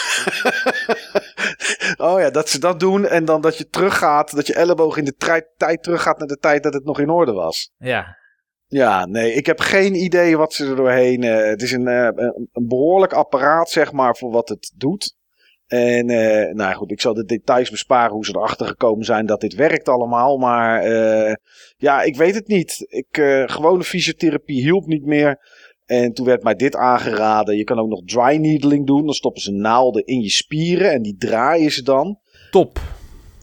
oh 1.97 2.21
ja, 2.21 2.31
dat 2.31 2.49
ze 2.49 2.59
dat 2.59 2.81
doen 2.81 3.07
en 3.07 3.25
dan 3.25 3.41
dat 3.41 3.59
je 3.59 3.69
teruggaat, 3.69 4.35
dat 4.35 4.47
je 4.47 4.55
elleboog 4.55 4.97
in 4.97 5.05
de 5.05 5.45
tijd 5.57 5.83
teruggaat 5.83 6.19
naar 6.19 6.29
de 6.29 6.37
tijd 6.37 6.63
dat 6.63 6.75
het 6.75 6.85
nog 6.85 7.01
in 7.01 7.11
orde 7.11 7.33
was. 7.33 7.71
Ja, 7.77 8.17
Ja, 8.67 9.07
nee, 9.07 9.33
ik 9.33 9.47
heb 9.47 9.61
geen 9.61 9.95
idee 9.95 10.37
wat 10.37 10.53
ze 10.53 10.67
er 10.67 10.77
doorheen. 10.77 11.23
eh, 11.23 11.49
het 11.49 11.63
is 11.63 11.73
een, 11.73 11.87
eh, 11.89 12.09
een, 12.15 12.49
een 12.53 12.67
behoorlijk 12.69 13.13
apparaat, 13.13 13.71
zeg 13.71 13.93
maar, 13.93 14.17
voor 14.17 14.31
wat 14.31 14.49
het 14.49 14.73
doet. 14.77 15.15
En, 15.67 16.11
eh, 16.11 16.55
nou 16.55 16.75
goed, 16.75 16.91
ik 16.91 17.01
zal 17.01 17.15
de 17.15 17.25
details 17.25 17.71
besparen 17.71 18.13
hoe 18.13 18.25
ze 18.25 18.37
erachter 18.37 18.67
gekomen 18.67 19.05
zijn 19.05 19.27
dat 19.27 19.41
dit 19.41 19.55
werkt 19.55 19.89
allemaal. 19.89 20.37
Maar 20.39 20.87
ja, 21.77 22.03
ik 22.03 22.17
weet 22.17 22.35
het 22.35 22.47
niet. 22.47 22.85
Ik, 22.89 23.07
gewone 23.51 23.85
fysiotherapie 23.85 24.63
hielp 24.63 24.87
niet 24.87 25.05
meer. 25.05 25.39
En 26.01 26.13
toen 26.13 26.27
werd 26.27 26.43
mij 26.43 26.55
dit 26.55 26.77
aangeraden. 26.77 27.57
Je 27.57 27.65
kan 27.65 27.79
ook 27.79 27.89
nog 27.89 28.01
dry 28.05 28.37
needling 28.37 28.87
doen. 28.87 29.05
Dan 29.05 29.15
stoppen 29.15 29.43
ze 29.43 29.51
naalden 29.53 30.05
in 30.07 30.21
je 30.21 30.31
spieren 30.31 30.91
en 30.93 31.03
die 31.03 31.17
draaien 31.19 31.71
ze 31.71 31.83
dan. 31.83 32.19
Top. 32.51 32.79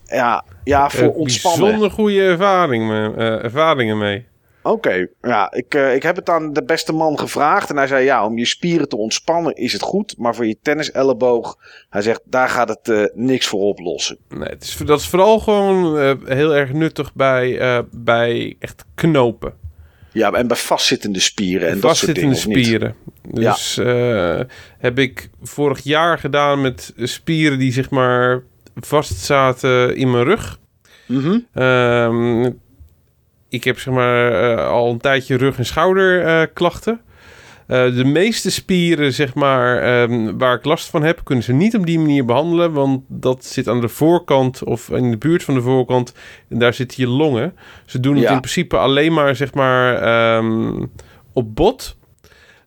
Ja, 0.04 0.44
ja 0.64 0.90
voor 0.90 1.08
Eh, 1.08 1.16
ontspannen. 1.16 1.60
Bijzonder 1.60 1.90
goede 1.90 2.20
ervaring, 2.22 2.86
me- 2.88 3.14
eh, 3.16 3.44
ervaringen 3.44 3.98
mee. 3.98 4.28
Oké, 4.62 5.06
ja, 5.20 5.52
ik, 5.52 5.74
eh, 5.74 5.94
ik 5.94 6.02
heb 6.02 6.16
het 6.16 6.28
aan 6.30 6.52
de 6.52 6.64
beste 6.64 6.92
man 6.92 7.18
gevraagd. 7.18 7.70
En 7.70 7.76
hij 7.76 7.86
zei, 7.86 8.04
ja, 8.04 8.24
om 8.26 8.38
je 8.38 8.46
spieren 8.46 8.88
te 8.88 8.96
ontspannen 8.96 9.54
is 9.54 9.72
het 9.72 9.82
goed. 9.82 10.14
Maar 10.18 10.34
voor 10.34 10.46
je 10.46 10.58
tenniselleboog, 10.62 11.56
hij 11.90 12.02
zegt, 12.02 12.20
daar 12.24 12.48
gaat 12.48 12.68
het 12.68 12.88
eh, 12.88 13.04
niks 13.14 13.46
voor 13.46 13.60
oplossen. 13.60 14.18
Nee, 14.28 14.48
het 14.48 14.62
is, 14.62 14.76
dat 14.76 15.00
is 15.00 15.08
vooral 15.08 15.38
gewoon 15.38 15.96
heel 16.26 16.54
erg 16.54 16.72
nuttig 16.72 17.14
bij, 17.14 17.84
bij 17.90 18.56
echt 18.58 18.84
knopen. 18.94 19.54
Ja, 20.12 20.32
en 20.32 20.46
bij 20.46 20.56
vastzittende 20.56 21.20
spieren 21.20 21.68
en 21.68 21.80
dat 21.80 21.96
soort 21.96 22.14
dingen, 22.14 22.30
Vastzittende 22.30 22.62
spieren. 22.62 22.94
Dus 23.28 23.78
eh, 23.78 24.40
heb 24.78 24.98
ik 24.98 25.30
vorig 25.42 25.80
jaar 25.80 26.18
gedaan 26.18 26.60
met 26.60 26.92
spieren 26.96 27.58
die 27.58 27.72
zeg 27.72 27.90
maar 27.90 28.42
vast 28.74 29.16
zaten 29.16 29.96
in 29.96 30.10
mijn 30.10 30.24
rug. 30.24 30.58
Mhm. 31.06 31.38
Ehm, 31.54 32.50
ik 33.48 33.64
heb 33.64 33.78
zeg 33.78 33.94
maar 33.94 34.32
eh, 34.32 34.66
al 34.66 34.90
een 34.90 35.00
tijdje 35.00 35.36
rug- 35.36 35.58
en 35.58 35.66
schouderklachten. 35.66 37.00
Eh 37.70 37.94
de 37.96 38.04
meeste 38.04 38.50
spieren, 38.50 39.12
zeg 39.12 39.34
maar, 39.34 39.82
ehm, 39.82 40.38
waar 40.38 40.54
ik 40.56 40.64
last 40.64 40.88
van 40.88 41.02
heb, 41.02 41.20
kunnen 41.24 41.44
ze 41.44 41.52
niet 41.52 41.76
op 41.76 41.86
die 41.86 41.98
manier 41.98 42.24
behandelen. 42.24 42.72
Want 42.72 43.02
dat 43.08 43.44
zit 43.44 43.68
aan 43.68 43.80
de 43.80 43.88
voorkant 43.88 44.64
of 44.64 44.88
in 44.88 45.10
de 45.10 45.18
buurt 45.18 45.42
van 45.42 45.54
de 45.54 45.60
voorkant. 45.60 46.14
En 46.48 46.58
daar 46.58 46.74
zitten 46.74 47.02
je 47.02 47.08
longen. 47.08 47.54
Ze 47.86 48.00
doen 48.00 48.16
het 48.16 48.30
in 48.30 48.40
principe 48.40 48.76
alleen 48.76 49.12
maar, 49.12 49.36
zeg 49.36 49.54
maar, 49.54 50.02
ehm, 50.02 50.86
op 51.32 51.54
bot. 51.54 51.96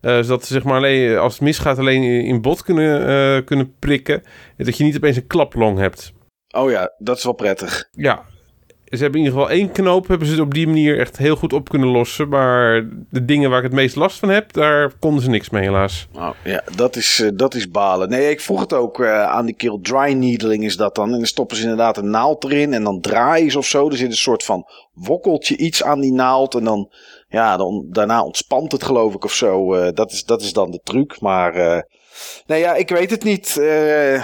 Eh, 0.02 0.20
zodat 0.22 0.46
ze 0.46 0.54
zeg 0.54 0.64
maar 0.64 0.76
alleen, 0.76 1.18
als 1.18 1.34
het 1.34 1.42
misgaat, 1.42 1.78
alleen 1.78 2.04
in 2.04 2.42
bot 2.42 2.64
kunnen, 2.64 3.08
eh, 3.08 3.46
kunnen 3.46 3.76
prikken. 3.80 4.24
En 4.58 4.66
dat 4.66 4.78
je 4.78 4.84
niet 4.84 4.96
opeens 4.96 5.16
een 5.16 5.28
klaplong 5.28 5.78
hebt. 5.78 6.14
Oh 6.56 6.72
ja, 6.72 6.94
dat 6.98 7.18
is 7.18 7.24
wel 7.24 7.34
prettig. 7.34 7.88
Ja, 7.92 8.24
ze 8.98 9.04
hebben 9.04 9.20
in 9.20 9.26
ieder 9.26 9.40
geval 9.40 9.56
één 9.58 9.72
knoop, 9.72 10.08
hebben 10.08 10.28
ze 10.28 10.34
het 10.34 10.42
op 10.42 10.54
die 10.54 10.68
manier 10.68 11.00
echt 11.00 11.18
heel 11.18 11.36
goed 11.36 11.54
op 11.54 11.70
kunnen 11.70 11.90
lossen. 11.90 12.30
Maar 12.30 12.88
de 13.10 13.26
dingen 13.26 13.50
waar 13.50 13.58
ik 13.58 13.64
het 13.64 13.74
meest 13.74 13.96
last 13.96 14.20
van 14.20 14.30
heb, 14.30 14.54
daar 14.54 14.94
konden 15.00 15.24
ze 15.24 15.30
niks 15.30 15.50
mee 15.50 15.64
helaas. 15.64 16.08
Oh, 16.16 16.30
ja, 16.44 16.64
dat 16.76 16.96
is, 16.96 17.20
eh, 17.20 17.30
dat 17.34 17.54
is 17.54 17.70
balen. 17.70 18.10
Nee, 18.10 18.30
ik 18.30 18.42
vroeg 18.42 18.60
het 18.60 18.74
ook 18.74 19.00
eh, 19.00 19.24
aan 19.24 19.46
die 19.46 19.56
kerel. 19.56 19.80
Dry 19.80 20.12
needling 20.12 20.64
is 20.64 20.78
dat 20.78 20.96
dan. 20.96 21.12
En 21.12 21.18
dan 21.18 21.26
stoppen 21.26 21.58
ze 21.58 21.64
inderdaad 21.64 21.98
een 21.98 22.10
naald 22.10 22.44
erin 22.44 22.74
en 22.74 22.84
dan 22.84 23.02
draaien 23.02 23.52
ze 23.52 23.58
of 23.58 23.66
zo. 23.66 23.90
Er 23.90 23.98
zit 23.98 24.10
een 24.10 24.16
soort 24.16 24.44
van 24.44 24.68
wokkeltje 24.94 25.58
iets 25.58 25.84
aan 25.84 26.00
die 26.00 26.14
naald. 26.14 26.56
En 26.56 26.64
dan, 26.64 26.90
ja, 27.30 27.58
dan, 27.58 27.86
daarna 27.90 28.24
ontspant 28.24 28.72
het 28.72 28.84
geloof 28.84 29.14
ik 29.14 29.24
of 29.24 29.34
zo. 29.34 29.74
Eh, 29.74 29.94
dat, 29.94 30.12
is, 30.12 30.24
dat 30.26 30.42
is 30.42 30.54
dan 30.54 30.72
de 30.72 30.80
truc. 30.84 31.22
Maar 31.22 31.84
nee, 32.48 32.60
ja, 32.60 32.76
ik 32.76 32.90
weet 32.90 33.10
het 33.10 33.24
niet. 33.24 33.58
Eh, 33.58 34.24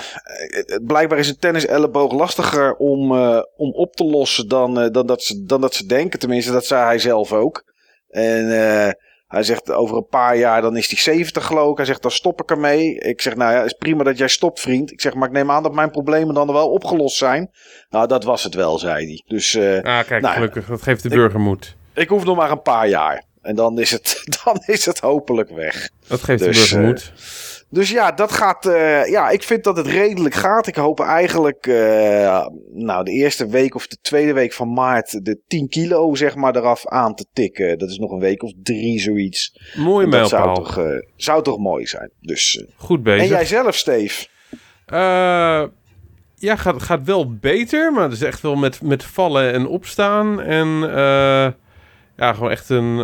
blijkbaar 0.86 1.17
is 1.17 1.29
een 1.29 1.39
tenniselleboog 1.39 2.13
lastiger 2.13 2.75
om, 2.75 3.12
eh, 3.15 3.41
om 3.58 3.74
op 3.74 3.96
te 3.96 4.03
lossen 4.03 4.48
dan, 4.48 4.79
eh, 4.79 4.91
dan, 4.91 5.08
dat 5.08 5.24
ze, 5.24 5.43
dan 5.46 5.62
dat 5.62 5.74
ze 5.74 5.86
denken. 5.86 6.19
Tenminste, 6.19 6.51
dat 6.51 6.65
zei 6.65 6.84
hij 6.84 7.00
zelf 7.00 7.34
ook. 7.34 7.63
En... 8.10 8.96
Hij 9.27 9.43
zegt 9.43 9.72
over 9.72 9.98
een 9.98 10.08
paar 10.08 10.38
jaar 10.38 10.62
dan 10.62 10.77
is 10.77 10.89
hij 10.89 11.00
70 11.00 11.46
geloof 11.46 11.72
ik. 11.72 11.77
Hij 11.77 11.86
zegt 11.86 12.01
dan 12.01 12.12
stop 12.12 12.41
ik 12.41 12.50
ermee. 12.50 13.00
Ik 13.00 13.22
zeg 13.22 13.36
nou 13.36 13.53
ja, 13.53 13.63
is 13.63 13.74
prima 13.74 14.03
dat 14.03 14.17
jij 14.17 14.27
stopt 14.27 14.60
vriend. 14.60 14.91
Ik 14.91 15.01
zeg 15.01 15.13
maar 15.13 15.27
ik 15.27 15.34
neem 15.34 15.51
aan 15.51 15.63
dat 15.63 15.74
mijn 15.74 15.91
problemen 15.91 16.34
dan 16.34 16.53
wel 16.53 16.69
opgelost 16.69 17.17
zijn. 17.17 17.51
Nou 17.89 18.08
dat 18.08 18.24
was 18.24 18.43
het 18.43 18.53
wel 18.53 18.79
zei 18.79 19.05
hij. 19.05 19.24
Dus 19.27 19.55
Ah, 19.55 20.08
kijk, 20.08 20.22
Nou, 20.22 20.34
gelukkig. 20.34 20.65
Dat 20.67 20.81
geeft 20.81 21.03
de 21.03 21.10
burger 21.10 21.39
moed. 21.39 21.75
ik 21.93 22.10
hoef 22.10 22.24
nog 22.24 22.38
maar 22.38 22.51
een 22.51 22.62
paar 22.62 22.88
jaar. 22.88 23.24
En 23.41 23.55
dan 23.55 23.79
is 23.79 23.91
het, 23.91 24.24
dan 24.43 24.63
is 24.65 24.86
het 24.86 25.00
hopelijk 25.00 25.50
weg. 25.50 25.89
Dat 26.08 26.24
geeft 26.24 26.39
de 26.39 26.46
Dus, 26.46 26.58
burger 26.58 26.88
moed. 26.88 27.12
Dus 27.72 27.90
ja, 27.90 28.12
dat 28.12 28.32
gaat. 28.32 28.66
eh, 28.66 29.08
ja, 29.08 29.30
ik 29.30 29.44
vind 29.44 29.64
dat 29.64 29.78
het 29.78 29.88
redelijk 29.88 30.36
gaat. 30.36 30.68
Ik 30.68 30.76
hoop 30.76 31.00
eigenlijk. 31.00 31.68
eh, 31.68 32.46
nou, 32.74 33.04
de 33.04 33.12
eerste 33.12 33.48
week 33.48 33.76
of 33.76 33.88
de 33.88 33.98
tweede 34.02 34.34
week 34.34 34.54
van 34.54 34.74
maart. 34.74 35.26
de 35.26 35.40
10 35.48 35.68
kilo, 35.70 36.16
zeg 36.16 36.36
maar, 36.36 36.56
eraf 36.56 36.88
aan 36.88 37.16
te 37.16 37.26
tikken. 37.34 37.78
Dat 37.78 37.90
is 37.90 37.98
nog 37.98 38.12
een 38.12 38.20
week 38.20 38.44
of 38.44 38.52
drie, 38.64 39.00
zoiets. 39.00 39.60
Mooi 39.76 40.10
dat 40.10 40.30
zou 40.30 40.44
mijlpaal. 40.44 40.64
toch, 40.64 40.78
eh, 40.78 40.94
zou 41.16 41.44
toch 41.44 41.58
mooi 41.58 41.86
zijn. 41.86 42.12
Dus. 42.22 42.66
Goed 42.78 43.04
bezig. 43.04 43.22
en 43.22 43.28
jij 43.28 43.46
zelf, 43.46 43.76
Steve? 43.76 44.28
Ja, 46.36 46.56
gaat, 46.56 46.84
gaat 46.84 47.04
wel 47.06 47.36
beter, 47.38 47.92
maar 47.94 48.04
het 48.04 48.12
is 48.14 48.22
echt 48.22 48.42
wel 48.42 48.56
met, 48.56 48.82
met 48.82 49.04
vallen 49.04 49.54
en 49.54 49.68
opstaan. 49.68 50.42
En 50.42 50.68
ja, 52.18 52.34
gewoon 52.34 52.52
echt 52.52 52.70
een... 52.70 52.98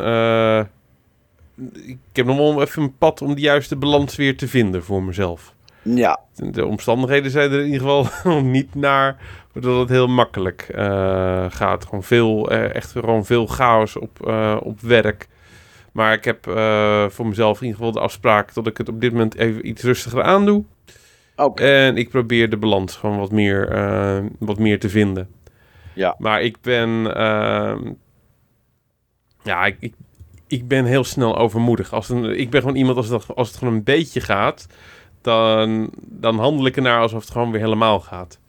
ik 1.85 1.97
heb 2.13 2.25
nog 2.25 2.37
wel 2.37 2.61
even 2.61 2.83
een 2.83 2.97
pad 2.97 3.21
om 3.21 3.35
de 3.35 3.41
juiste 3.41 3.75
balans 3.75 4.15
weer 4.15 4.37
te 4.37 4.47
vinden 4.47 4.83
voor 4.83 5.03
mezelf. 5.03 5.53
Ja, 5.81 6.19
De 6.35 6.65
omstandigheden 6.65 7.31
zijn 7.31 7.51
er 7.51 7.59
in 7.59 7.65
ieder 7.71 7.79
geval 7.87 8.41
niet 8.41 8.75
naar, 8.75 9.17
waardoor 9.53 9.79
het 9.79 9.89
heel 9.89 10.07
makkelijk 10.07 10.61
eh, 10.61 11.45
gaat. 11.49 11.85
Gewoon 11.85 12.03
veel, 12.03 12.51
eh, 12.51 12.75
echt 12.75 12.91
gewoon 12.91 13.25
veel 13.25 13.45
chaos 13.47 13.97
op, 13.97 14.27
eh, 14.27 14.57
op 14.63 14.81
werk. 14.81 15.27
Maar 15.91 16.13
ik 16.13 16.23
heb 16.23 16.43
voor 17.11 17.27
mezelf 17.27 17.57
in 17.57 17.65
ieder 17.65 17.77
geval 17.77 17.91
de 17.91 17.99
afspraak 17.99 18.53
dat 18.53 18.67
ik 18.67 18.77
het 18.77 18.89
op 18.89 19.01
dit 19.01 19.11
moment 19.11 19.35
even 19.35 19.67
iets 19.67 19.83
rustiger 19.83 20.23
aandoe. 20.23 20.63
En 21.55 21.97
ik 21.97 22.09
probeer 22.09 22.49
de 22.49 22.57
balans 22.57 22.95
gewoon 22.95 23.17
wat 23.17 23.31
meer, 23.31 23.69
wat 24.39 24.59
meer 24.59 24.79
te 24.79 24.89
vinden. 24.89 25.29
Ja. 25.93 26.15
Maar 26.17 26.41
ik 26.41 26.61
ben... 26.61 27.15
ehm, 27.15 27.91
ja, 29.43 29.65
ik, 29.65 29.77
ik, 29.79 29.93
ik 30.47 30.67
ben 30.67 30.85
heel 30.85 31.03
snel 31.03 31.37
overmoedig. 31.37 31.93
Als 31.93 32.09
een, 32.09 32.39
ik 32.39 32.49
ben 32.49 32.61
gewoon 32.61 32.75
iemand, 32.75 32.97
als 32.97 33.09
het, 33.09 33.35
als 33.35 33.47
het 33.47 33.57
gewoon 33.57 33.73
een 33.73 33.83
beetje 33.83 34.21
gaat... 34.21 34.67
Dan, 35.21 35.89
dan 36.01 36.39
handel 36.39 36.65
ik 36.65 36.75
ernaar 36.75 37.01
alsof 37.01 37.21
het 37.21 37.31
gewoon 37.31 37.51
weer 37.51 37.61
helemaal 37.61 37.99
gaat. 37.99 38.39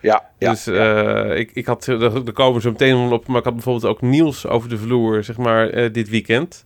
ja, 0.00 0.30
ja. 0.38 0.50
dus 0.50 0.66
eh, 0.66 1.38
ik, 1.38 1.50
ik 1.52 1.66
had... 1.66 1.86
Er 1.86 2.26
er 2.26 2.32
komen 2.32 2.60
zo 2.60 2.70
meteen 2.70 2.96
wel 3.08 3.12
op... 3.12 3.26
Maar 3.26 3.38
ik 3.38 3.44
had 3.44 3.54
bijvoorbeeld 3.54 3.86
ook 3.86 4.00
Niels 4.00 4.46
over 4.46 4.68
de 4.68 4.78
vloer, 4.78 5.24
zeg 5.24 5.36
maar, 5.36 5.68
eh, 5.68 5.92
dit 5.92 6.08
weekend. 6.08 6.64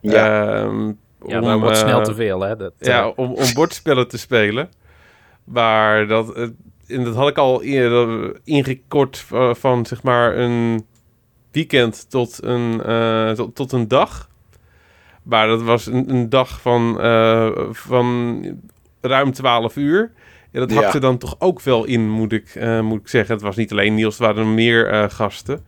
ja. 0.00 0.54
Ehm, 0.54 0.92
Ja, 1.26 1.38
om, 1.38 1.44
dat 1.44 1.60
wordt 1.60 1.76
snel 1.76 1.98
eh, 1.98 2.04
te 2.04 2.14
veel, 2.14 2.40
hè? 2.40 2.56
Dat, 2.56 2.72
ja, 2.78 3.08
om, 3.08 3.32
om 3.32 3.54
bordspellen 3.54 4.08
te 4.08 4.18
spelen. 4.18 4.68
Maar 5.44 6.06
dat, 6.06 6.36
en 6.86 7.04
dat 7.04 7.14
had 7.14 7.28
ik 7.28 7.38
al 7.38 7.62
eerder 7.62 8.36
ingekort 8.44 9.24
van 9.52 9.86
zeg 9.86 10.02
maar 10.02 10.36
een 10.36 10.86
weekend 11.52 12.10
tot 12.10 12.38
een, 12.42 12.82
eh, 12.82 13.30
tot, 13.30 13.54
tot 13.54 13.72
een 13.72 13.88
dag. 13.88 14.28
Maar 15.22 15.46
dat 15.46 15.62
was 15.62 15.86
een, 15.86 16.10
een 16.10 16.28
dag 16.28 16.60
van, 16.60 17.00
eh, 17.00 17.50
van 17.70 18.42
ruim 19.00 19.32
12 19.32 19.76
uur. 19.76 20.12
En 20.52 20.60
dat 20.60 20.72
Ja. 20.72 20.82
hakte 20.82 20.98
dan 20.98 21.18
toch 21.18 21.36
ook 21.38 21.60
wel 21.60 21.84
in, 21.84 22.10
moet 22.10 22.32
ik, 22.32 22.54
eh, 22.54 22.80
moet 22.80 23.00
ik 23.00 23.08
zeggen. 23.08 23.34
Het 23.34 23.44
was 23.44 23.56
niet 23.56 23.72
alleen 23.72 23.94
Niels, 23.94 24.18
er 24.18 24.24
waren 24.26 24.42
er 24.42 24.48
meer 24.48 25.10
gasten. 25.10 25.64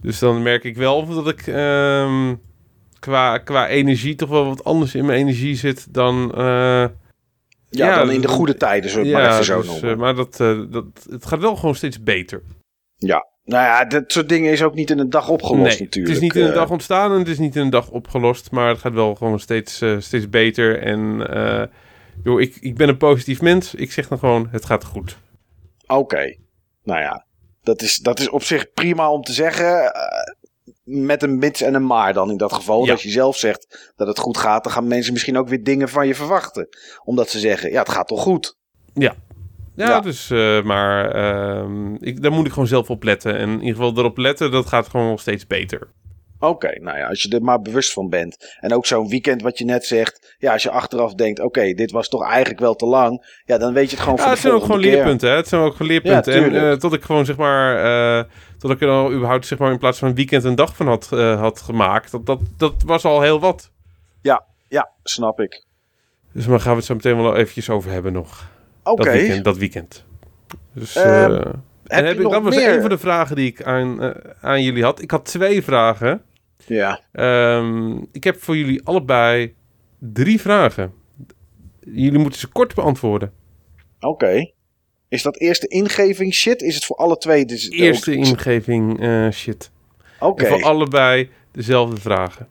Dus 0.00 0.18
dan 0.18 0.42
merk 0.42 0.64
ik 0.64 0.76
wel 0.76 1.06
dat 1.06 1.28
ik 1.28 1.46
ehm, 1.46 2.34
qua, 2.98 3.38
qua 3.38 3.68
energie 3.68 4.14
toch 4.14 4.28
wel 4.28 4.46
wat 4.46 4.64
anders 4.64 4.94
in 4.94 5.04
mijn 5.04 5.18
energie 5.18 5.54
zit 5.56 5.94
dan... 5.94 6.32
ja, 6.34 6.90
ja, 7.70 7.98
dan 7.98 8.10
in 8.10 8.20
de 8.20 8.28
goede 8.28 8.54
tijden, 8.54 8.90
we 8.94 8.98
het 9.00 9.12
maar 9.12 9.32
even 9.32 9.44
zo 9.44 9.60
dus, 9.60 9.66
noemen. 9.66 9.98
maar 9.98 10.14
dat, 10.14 10.36
dat, 10.70 10.84
het 11.10 11.26
gaat 11.26 11.40
wel 11.40 11.56
gewoon 11.56 11.74
steeds 11.74 12.02
beter. 12.02 12.42
Nou 13.48 13.64
ja, 13.64 13.84
dat 13.84 14.04
soort 14.06 14.28
dingen 14.28 14.52
is 14.52 14.62
ook 14.62 14.74
niet 14.74 14.90
in 14.90 14.98
een 14.98 15.10
dag 15.10 15.28
opgelost 15.28 15.78
nee, 15.78 15.78
natuurlijk. 15.78 16.14
het 16.14 16.16
is 16.16 16.20
niet 16.20 16.34
in 16.34 16.42
een 16.42 16.48
eh. 16.48 16.54
dag 16.54 16.70
ontstaan 16.70 17.12
en 17.12 17.18
het 17.18 17.28
is 17.28 17.38
niet 17.38 17.56
in 17.56 17.62
een 17.62 17.70
dag 17.70 17.90
opgelost. 17.90 18.50
Maar 18.50 18.68
het 18.68 18.78
gaat 18.78 18.92
wel 18.92 19.14
gewoon 19.14 19.40
steeds, 19.40 19.80
eh, 19.80 19.96
steeds 19.98 20.28
beter. 20.28 20.82
En 20.82 21.26
eh, 21.30 21.62
joh, 22.24 22.40
ik, 22.40 22.56
ik 22.60 22.76
ben 22.76 22.88
een 22.88 22.96
positief 22.96 23.40
mens. 23.40 23.74
Ik 23.74 23.92
zeg 23.92 24.08
dan 24.08 24.18
gewoon, 24.18 24.48
het 24.50 24.64
gaat 24.64 24.84
goed. 24.84 25.18
Oké. 25.86 26.36
Nou 26.82 27.00
ja, 27.00 27.26
dat 27.62 27.82
is, 27.82 27.96
dat 27.96 28.20
is 28.20 28.28
op 28.28 28.42
zich 28.42 28.72
prima 28.72 29.10
om 29.10 29.22
te 29.22 29.32
zeggen. 29.32 29.92
met 30.84 31.22
een 31.22 31.38
mits 31.38 31.62
en 31.62 31.74
een 31.74 31.86
maar 31.86 32.12
dan 32.12 32.30
in 32.30 32.36
dat 32.36 32.52
geval. 32.52 32.84
Ja. 32.84 32.92
Als 32.92 33.02
je 33.02 33.10
zelf 33.10 33.36
zegt 33.36 33.92
dat 33.96 34.06
het 34.06 34.18
goed 34.18 34.36
gaat, 34.36 34.64
dan 34.64 34.72
gaan 34.72 34.86
mensen 34.86 35.12
misschien 35.12 35.38
ook 35.38 35.48
weer 35.48 35.64
dingen 35.64 35.88
van 35.88 36.06
je 36.06 36.14
verwachten. 36.14 36.68
Omdat 37.04 37.30
ze 37.30 37.38
zeggen, 37.38 37.70
ja, 37.70 37.78
het 37.78 37.88
gaat 37.88 38.08
toch 38.08 38.22
goed. 38.22 38.56
Ja, 38.94 39.14
Ja. 39.86 40.00
dus, 40.00 40.30
eh, 40.30 40.62
maar 40.62 41.10
ehm, 41.10 41.94
ik, 41.94 42.22
daar 42.22 42.32
moet 42.32 42.46
ik 42.46 42.52
gewoon 42.52 42.68
zelf 42.68 42.90
op 42.90 43.02
letten. 43.02 43.36
En 43.36 43.48
in 43.48 43.60
ieder 43.60 43.74
geval 43.76 43.98
erop 43.98 44.18
letten, 44.18 44.50
dat 44.50 44.66
gaat 44.66 44.88
gewoon 44.88 45.08
nog 45.08 45.20
steeds 45.20 45.46
beter. 45.46 45.88
Oké, 46.40 46.80
nou 46.80 46.98
ja, 46.98 47.08
als 47.08 47.22
je 47.22 47.28
er 47.28 47.42
maar 47.42 47.60
bewust 47.60 47.92
van 47.92 48.08
bent. 48.08 48.56
En 48.60 48.74
ook 48.74 48.86
zo'n 48.86 49.08
weekend 49.08 49.42
wat 49.42 49.58
je 49.58 49.64
net 49.64 49.84
zegt. 49.86 50.36
Ja, 50.38 50.52
als 50.52 50.62
je 50.62 50.70
achteraf 50.70 51.14
denkt, 51.14 51.40
oké, 51.40 51.72
dit 51.72 51.90
was 51.90 52.08
toch 52.08 52.24
eigenlijk 52.28 52.60
wel 52.60 52.74
te 52.74 52.86
lang. 52.86 53.40
Ja, 53.44 53.58
dan 53.58 53.72
weet 53.72 53.90
je 53.90 53.96
het 53.96 54.04
gewoon 54.04 54.18
Ja, 54.18 54.30
het 54.30 54.38
zijn 54.38 54.52
ook 54.52 54.62
gewoon 54.62 54.80
keer. 54.80 54.90
leerpunten. 54.90 55.30
Hè? 55.30 55.36
Het 55.36 55.48
zijn 55.48 55.60
ook 55.60 55.72
gewoon 55.76 55.92
leerpunten. 55.92 56.40
Ja, 56.40 56.46
en 56.46 56.70
eh, 56.70 56.76
tot 56.76 56.92
ik 56.92 57.02
gewoon 57.02 57.24
zeg 57.24 57.36
maar, 57.36 57.84
eh, 58.18 58.24
tot 58.58 58.70
ik 58.70 58.80
er 58.80 58.88
al 58.88 59.12
überhaupt 59.12 59.46
zeg 59.46 59.58
maar 59.58 59.72
in 59.72 59.78
plaats 59.78 59.98
van 59.98 60.08
een 60.08 60.14
weekend 60.14 60.44
een 60.44 60.54
dag 60.54 60.76
van 60.76 60.86
had, 60.86 61.06
had 61.10 61.60
gemaakt. 61.60 62.10
Dat, 62.10 62.26
dat, 62.26 62.40
dat 62.56 62.74
was 62.86 63.04
al 63.04 63.20
heel 63.20 63.40
wat. 63.40 63.70
Ja, 64.68 64.90
snap 65.02 65.40
ik. 65.40 65.64
Dus 66.32 66.46
daar 66.46 66.60
gaan 66.60 66.70
we 66.70 66.76
het 66.76 66.86
zo 66.86 66.94
meteen 66.94 67.16
wel 67.22 67.36
eventjes 67.36 67.70
over 67.70 67.90
hebben 67.90 68.12
nog. 68.12 68.50
Oké, 68.90 69.02
Dat 69.04 69.12
weekend. 69.12 69.44
Dat 69.44 69.56
weekend. 69.56 70.04
Dus, 70.74 70.96
Ehm, 70.96 71.06
eh, 71.32 71.36
heb 71.38 71.54
en 71.84 72.00
je 72.02 72.06
heb 72.08 72.16
ik, 72.16 72.22
nog 72.22 72.32
dat 72.32 72.42
was 72.42 72.54
meer? 72.54 72.74
een 72.74 72.80
van 72.80 72.90
de 72.90 72.98
vragen 72.98 73.36
die 73.36 73.46
ik 73.46 73.62
aan, 73.62 74.02
eh, 74.02 74.10
aan 74.40 74.62
jullie 74.62 74.82
had. 74.84 75.02
Ik 75.02 75.10
had 75.10 75.24
twee 75.24 75.62
vragen. 75.62 76.22
ja. 76.66 77.00
Ehm, 77.12 77.96
ik 78.12 78.24
heb 78.24 78.42
voor 78.42 78.56
jullie 78.56 78.80
allebei 78.84 79.54
drie 79.98 80.40
vragen. 80.40 80.92
Jullie 81.80 82.18
moeten 82.18 82.40
ze 82.40 82.46
kort 82.48 82.74
beantwoorden. 82.74 83.32
Oké. 84.00 84.50
Is 85.08 85.22
dat 85.22 85.36
eerste 85.38 85.66
ingeving 85.66 86.34
shit? 86.34 86.62
Is 86.62 86.74
het 86.74 86.84
voor 86.84 86.96
alle 86.96 87.18
twee? 87.18 87.44
Dus 87.44 87.70
Eerste 87.70 88.10
ook- 88.10 88.16
ingeving 88.16 89.00
eh, 89.00 89.28
shit. 89.30 89.70
Oké. 90.20 90.46
Voor 90.46 90.62
allebei 90.62 91.30
dezelfde 91.52 92.00
vragen. 92.00 92.48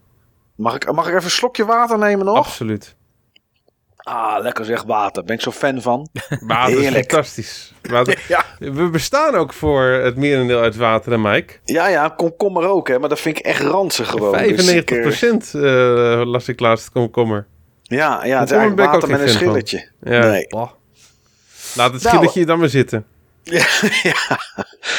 Mag 0.56 0.76
ik, 0.76 0.92
mag 0.94 1.06
ik 1.08 1.12
even 1.14 1.24
een 1.26 1.30
slokje 1.32 1.66
water 1.66 1.98
nemen 1.98 2.26
nog? 2.26 2.38
Absoluut. 2.38 2.96
Ah, 4.08 4.42
lekker 4.42 4.66
zeg 4.66 4.84
water. 4.84 5.24
Ben 5.24 5.36
ik 5.36 5.42
zo 5.42 5.52
fan 5.52 5.82
van. 5.82 6.10
Water 6.48 6.80
is 6.84 6.90
fantastisch. 6.94 7.74
Water- 7.82 8.24
ja. 8.28 8.46
We 8.60 8.90
bestaan 8.90 9.36
ook 9.36 9.54
voor 9.54 9.84
het 9.84 10.16
merendeel 10.16 10.62
uit 10.62 10.76
water 10.76 11.14
en 11.14 11.22
Mike. 11.22 11.54
ja, 11.64 11.88
ja, 11.88 12.10
komkommer 12.10 12.68
ook, 12.68 12.88
hè. 12.88 13.00
Maar 13.00 13.10
dat 13.10 13.20
vind 13.20 13.38
ik 13.40 13.46
echt 13.46 13.62
ranzig 13.62 14.10
gewoon. 14.10 14.38
Dus 14.38 14.72
ik, 14.74 14.92
95% 14.92 15.54
eh, 15.54 16.14
eh, 16.22 16.28
las 16.28 16.48
ik 16.48 16.60
laatst 16.60 16.90
komkommer. 16.90 17.48
ja, 17.84 18.26
ja, 18.26 18.40
het 18.40 18.50
is 18.52 18.56
Komkommer 18.58 18.58
eigenlijk 18.58 18.76
ben 18.76 18.86
ik 18.86 18.94
ook 18.94 19.02
water 19.02 19.10
met 19.10 19.20
een 19.20 19.28
van. 19.28 19.38
schilletje. 19.38 19.90
Ja. 20.04 20.30
Nee. 20.32 20.48
Bah. 20.48 20.70
Laat 21.76 21.94
het 21.94 22.04
Nou, 22.04 22.16
schilletje 22.16 22.46
dan 22.46 22.60
maar 22.60 22.70
zitten. 22.70 23.06
Ja, 23.44 23.66
ja. 24.04 24.40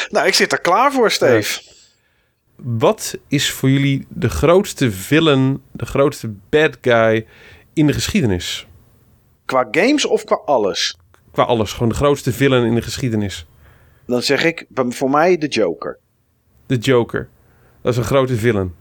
Nou, 0.09 0.27
ik 0.27 0.33
zit 0.33 0.51
er 0.51 0.61
klaar 0.61 0.91
voor, 0.91 1.11
Steve. 1.11 1.61
Wat 2.55 3.17
is 3.27 3.51
voor 3.51 3.69
jullie 3.69 4.05
de 4.09 4.29
grootste 4.29 4.91
villain, 4.91 5.61
de 5.71 5.85
grootste 5.85 6.33
bad 6.49 6.77
guy 6.81 7.25
in 7.73 7.87
de 7.87 7.93
geschiedenis? 7.93 8.67
Qua 9.49 9.67
games 9.71 10.05
of 10.05 10.23
qua 10.23 10.41
alles? 10.45 10.97
Qua 11.31 11.43
alles, 11.43 11.73
gewoon 11.73 11.89
de 11.89 11.95
grootste 11.95 12.33
villain 12.33 12.65
in 12.65 12.75
de 12.75 12.81
geschiedenis. 12.81 13.45
Dan 14.05 14.21
zeg 14.21 14.43
ik 14.43 14.65
voor 14.73 15.09
mij 15.09 15.37
de 15.37 15.47
Joker. 15.47 15.99
De 16.65 16.77
Joker. 16.77 17.29
Dat 17.81 17.91
is 17.91 17.97
een 17.97 18.03
grote 18.05 18.35
villain. 18.35 18.75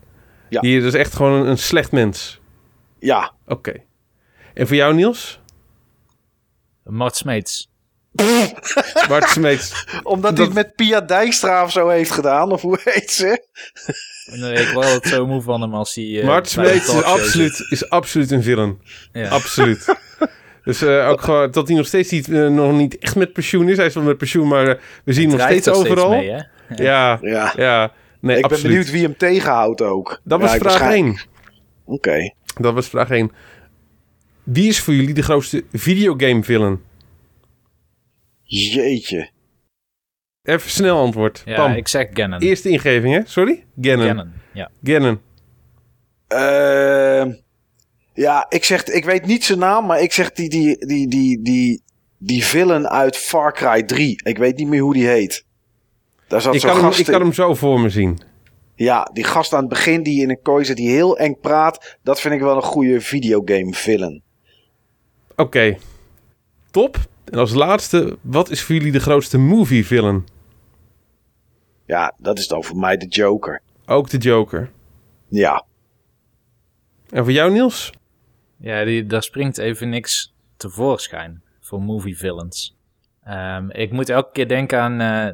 Ja. 0.49 0.61
Die 0.61 0.79
dat 0.81 0.95
is 0.95 1.01
echt 1.01 1.15
gewoon 1.15 1.47
een, 1.47 1.59
slecht 1.59 1.93
mens. 1.93 2.41
Ja. 2.99 3.33
Oké. 3.47 3.73
En 4.55 4.67
voor 4.67 4.77
jou, 4.77 4.95
Niels? 4.95 5.41
Mart 6.85 7.17
Smeets. 7.17 7.71
Bart 9.09 9.29
Smeets. 9.29 9.87
Omdat 10.03 10.23
Dat- 10.23 10.37
hij 10.37 10.45
het 10.47 10.55
met 10.55 10.75
Pia 10.75 11.01
Dijkstra 11.01 11.65
of 11.65 11.73
zo 11.73 11.89
heeft 11.89 12.11
gedaan. 12.11 12.53
Of 12.53 12.63
hoe 12.63 12.81
heet 12.85 13.11
ze? 13.11 13.47
Nee, 14.27 14.53
ik 14.55 14.69
word 14.73 14.87
altijd 14.87 15.15
zo 15.15 15.27
moe 15.27 15.43
van 15.43 15.61
hem 15.61 15.75
als 15.75 15.95
hij... 15.95 16.21
eh, 16.21 16.27
Bart 16.27 16.55
bij 16.57 16.65
de 16.65 16.71
Smeets 16.81 16.95
is 16.95 17.03
absoluut, 17.03 17.67
is 17.71 17.89
absoluut 17.91 18.31
een 18.31 18.43
villain. 18.43 18.81
Ja. 19.13 19.29
Absoluut. 19.29 19.85
Dus 20.69 20.83
eh, 20.83 21.09
ook 21.09 21.21
gewoon 21.21 21.51
dat 21.51 21.69
hij 21.69 21.77
nog 21.77 21.87
steeds 21.87 22.11
niet, 22.11 22.29
eh, 22.29 22.49
nog 22.49 22.73
niet 22.73 22.99
echt 22.99 23.17
met 23.17 23.33
pensioen 23.33 23.69
is. 23.69 23.77
Hij 23.77 23.87
is 23.87 23.95
wel 23.95 24.03
met 24.05 24.19
pensioen, 24.19 24.49
maar 24.49 24.69
eh, 24.69 24.81
we 25.05 25.13
zien 25.13 25.29
hem 25.29 25.39
nog 25.39 25.47
steeds 25.47 25.67
er 25.67 25.73
overal. 25.75 26.11
mee, 26.11 26.31
hè? 26.31 26.37
ja, 26.91 27.19
Ja. 27.23 27.53
ja. 27.57 27.93
Nee, 28.21 28.37
ik 28.39 28.45
absoluut. 28.45 28.63
ben 28.63 28.71
benieuwd 28.73 28.91
wie 28.91 29.03
hem 29.03 29.17
tegenhoudt 29.17 29.83
ook. 29.83 30.21
Dat 30.25 30.41
was 30.41 30.53
Ja, 30.53 30.59
vraag 30.59 30.73
waarschijnlijk- 30.79 31.19
1. 31.19 31.95
Oké. 31.95 32.33
Dat 32.61 32.75
was 32.75 32.89
vraag 32.89 33.11
1. 33.11 33.31
Wie 34.43 34.69
is 34.69 34.81
voor 34.81 34.95
jullie 34.95 35.15
de 35.15 35.23
grootste 35.23 35.65
videogame 35.73 36.43
villain? 36.43 36.81
Jeetje. 38.43 39.31
Even 40.43 40.71
snel 40.71 40.99
antwoord. 40.99 41.43
Ja, 41.45 41.55
Pam. 41.57 41.73
ik 41.73 41.89
zeg 41.89 42.07
Gannon. 42.13 42.41
Eerste 42.41 42.69
ingeving, 42.69 43.15
hè? 43.15 43.21
Sorry? 43.25 43.65
Ganon. 43.81 44.07
Gannon, 44.07 44.33
ja. 44.53 44.71
Ganon. 44.83 45.21
Ehm, 46.29 47.33
ja, 48.19 48.47
ik 48.49 48.65
zeg, 48.65 48.85
ik 48.85 49.05
weet 49.05 49.27
niet 49.27 49.45
zijn 49.45 49.59
naam, 49.59 49.87
maar 49.87 50.01
ik 50.01 50.13
zeg 50.13 50.33
die, 50.33 50.49
die, 50.49 50.87
die, 50.87 51.09
die, 51.09 51.43
die, 51.43 51.83
die 52.19 52.45
villain 52.45 52.89
uit 52.89 53.17
Far 53.17 53.53
Cry 53.53 53.83
3. 53.83 54.21
Ik 54.25 54.39
weet 54.39 54.57
niet 54.57 54.69
meer 54.69 54.81
hoe 54.81 54.93
die 54.93 55.07
heet. 55.07 55.45
Daar 56.29 56.41
zat 56.41 56.55
Ik 56.55 56.61
kan, 56.61 56.71
hem, 56.71 56.81
gast 56.81 56.99
ik 56.99 57.07
kan 57.07 57.21
hem 57.21 57.33
zo 57.33 57.55
voor 57.55 57.81
me 57.81 57.89
zien. 57.89 58.19
Ja, 58.75 59.11
die 59.13 59.25
gast 59.25 59.53
aan 59.53 59.61
het 59.61 59.69
begin 59.69 60.03
die 60.03 60.23
in 60.23 60.31
een 60.31 60.43
kooi 60.43 60.65
zit, 60.65 60.77
die 60.77 60.91
heel 60.91 61.19
eng 61.19 61.37
praat. 61.41 61.99
Dat 62.03 62.21
vind 62.21 62.35
ik 62.35 62.41
wel 62.41 62.57
een 62.57 62.63
goede 62.63 63.01
videogame 63.01 63.73
villain. 63.73 64.23
Oké. 65.37 65.77
Top. 66.71 66.97
En 67.25 67.39
als 67.39 67.55
laatste, 67.55 68.19
wat 68.21 68.51
is 68.51 68.63
voor 68.63 68.75
jullie 68.75 68.93
de 68.93 69.01
grootste 69.01 69.39
movie 69.39 69.87
villain? 69.87 70.27
Ja, 71.87 72.15
dat 72.19 72.39
is 72.39 72.49
dan 72.49 72.65
voor 72.65 72.77
mij 72.77 72.97
de 72.97 73.07
Joker. 73.07 73.63
Ook 73.87 74.11
de 74.11 74.19
Joker. 74.19 74.71
Ja. 75.29 75.65
En 77.11 77.25
voor 77.25 77.33
jou, 77.33 77.53
Niels? 77.53 77.93
Ja, 78.59 78.85
die, 78.85 79.07
daar 79.07 79.23
springt 79.23 79.59
even 79.59 79.89
niks 79.89 80.35
tevoorschijn 80.57 81.43
voor 81.61 81.81
movie 81.83 82.17
villains. 82.19 82.77
Ehm, 83.23 83.71
ik 83.71 83.93
moet 83.93 84.09
elke 84.09 84.33
keer 84.33 84.49
denken 84.49 84.81
aan, 84.81 85.01
eh, 85.01 85.27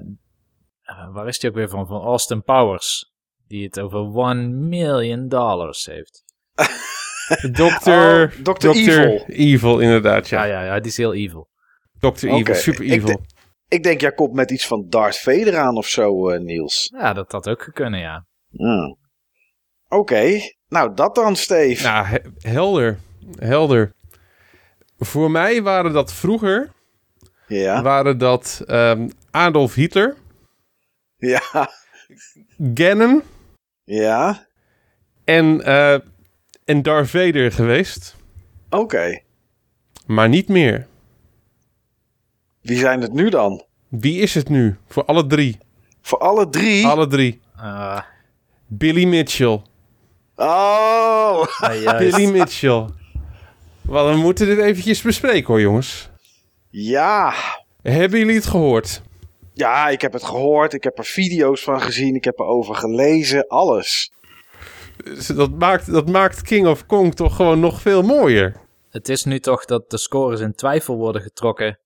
eh, 0.83 1.13
waar 1.13 1.29
is 1.29 1.39
die 1.39 1.51
ook 1.51 1.57
weer 1.57 1.69
van? 1.69 1.87
Van 1.87 2.01
Austin 2.03 2.43
Powers. 2.43 3.13
Die 3.47 3.65
het 3.65 3.81
over 3.81 4.29
1 4.29 4.69
million 4.69 5.29
dollars 5.29 5.87
heeft. 5.87 6.25
Dokter... 7.53 8.35
Oh, 8.47 8.55
Dr. 8.55 8.69
Evil. 8.69 9.25
Evil, 9.27 9.79
inderdaad, 9.79 10.29
ja. 10.29 10.45
Ja, 10.45 10.61
ja, 10.61 10.65
ja, 10.75 10.81
die 10.81 10.91
is 10.91 10.97
heel 10.97 11.15
evil. 11.15 11.49
Dr. 11.99 12.27
Evil, 12.27 12.55
super 12.55 12.85
evil. 12.85 13.21
Ik 13.69 13.83
denk, 13.83 14.01
jij 14.01 14.13
komt 14.13 14.33
met 14.33 14.51
iets 14.51 14.67
van 14.67 14.87
Darth 14.89 15.19
Vader 15.19 15.57
aan 15.59 15.77
of 15.77 15.87
zo, 15.87 16.29
eh, 16.29 16.41
Niels. 16.41 16.93
Ja, 16.99 17.13
dat 17.13 17.33
had 17.33 17.49
ook 17.49 17.71
kunnen, 17.73 18.01
ja. 18.01 18.27
Hmm. 18.51 18.99
Oké, 19.89 20.41
nou 20.69 20.95
dat 20.95 21.15
dan, 21.15 21.37
Steve. 21.37 21.83
Nou, 21.83 22.07
he- 22.07 22.51
helder. 22.51 22.99
Helder. 23.39 23.93
Voor 24.99 25.31
mij 25.31 25.63
waren 25.63 25.93
dat 25.93 26.13
vroeger... 26.13 26.73
Ja, 27.47 27.83
Waren 27.83 28.19
dat 28.19 28.63
ehm, 28.67 29.09
Adolf 29.31 29.75
Hitler, 29.75 30.17
ja, 31.17 31.71
Gannon 32.75 33.23
ja. 33.85 34.47
en, 35.25 35.65
eh, 35.65 35.99
en 36.65 36.83
Darth 36.83 37.11
Vader 37.11 37.53
geweest. 37.53 38.17
Oké. 38.71 39.21
Maar 40.07 40.29
niet 40.29 40.49
meer. 40.49 40.87
Wie 42.61 42.79
zijn 42.79 43.01
het 43.01 43.13
nu 43.13 43.29
dan? 43.29 43.65
Wie 43.89 44.21
is 44.21 44.35
het 44.35 44.49
nu? 44.49 44.77
Voor 44.87 45.05
alle 45.05 45.27
drie. 45.27 45.59
Voor 46.03 46.19
alle 46.19 46.49
drie? 46.49 46.87
Alle 46.87 47.07
drie. 47.07 47.41
Eh, 47.57 48.01
Billy 48.67 49.05
Mitchell. 49.05 49.63
Oh! 50.37 51.47
juist. 51.61 51.99
Billy 51.99 52.31
Mitchell. 52.31 52.87
We 53.89 54.17
moeten 54.17 54.47
dit 54.47 54.59
eventjes 54.59 55.03
bespreken 55.03 55.47
hoor, 55.47 55.61
jongens. 55.61 56.11
Ja. 56.71 57.35
Hebben 57.83 58.19
jullie 58.19 58.35
het 58.35 58.47
gehoord? 58.47 59.03
Ja, 59.53 59.89
ik 59.89 60.01
heb 60.01 60.13
het 60.13 60.25
gehoord. 60.25 60.73
Ik 60.73 60.85
heb 60.85 60.99
er 60.99 61.05
video's 61.05 61.63
van 61.63 61.81
gezien. 61.81 62.15
Ik 62.15 62.25
heb 62.25 62.39
erover 62.39 62.75
gelezen. 62.75 63.47
Alles. 63.47 64.13
Dat 65.35 65.51
maakt, 65.51 65.93
dat 65.93 66.09
maakt 66.09 66.43
King 66.43 66.67
of 66.67 66.87
Kong 66.87 67.15
toch 67.15 67.37
gewoon 67.37 67.61
nog 67.61 67.81
veel 67.81 68.03
mooier. 68.03 68.61
Het 68.91 69.09
is 69.09 69.25
nu 69.25 69.41
toch 69.41 69.65
dat 69.65 69.91
de 69.91 69.99
scores 69.99 70.41
in 70.41 70.55
twijfel 70.55 70.97
worden 70.97 71.23
getrokken. 71.23 71.79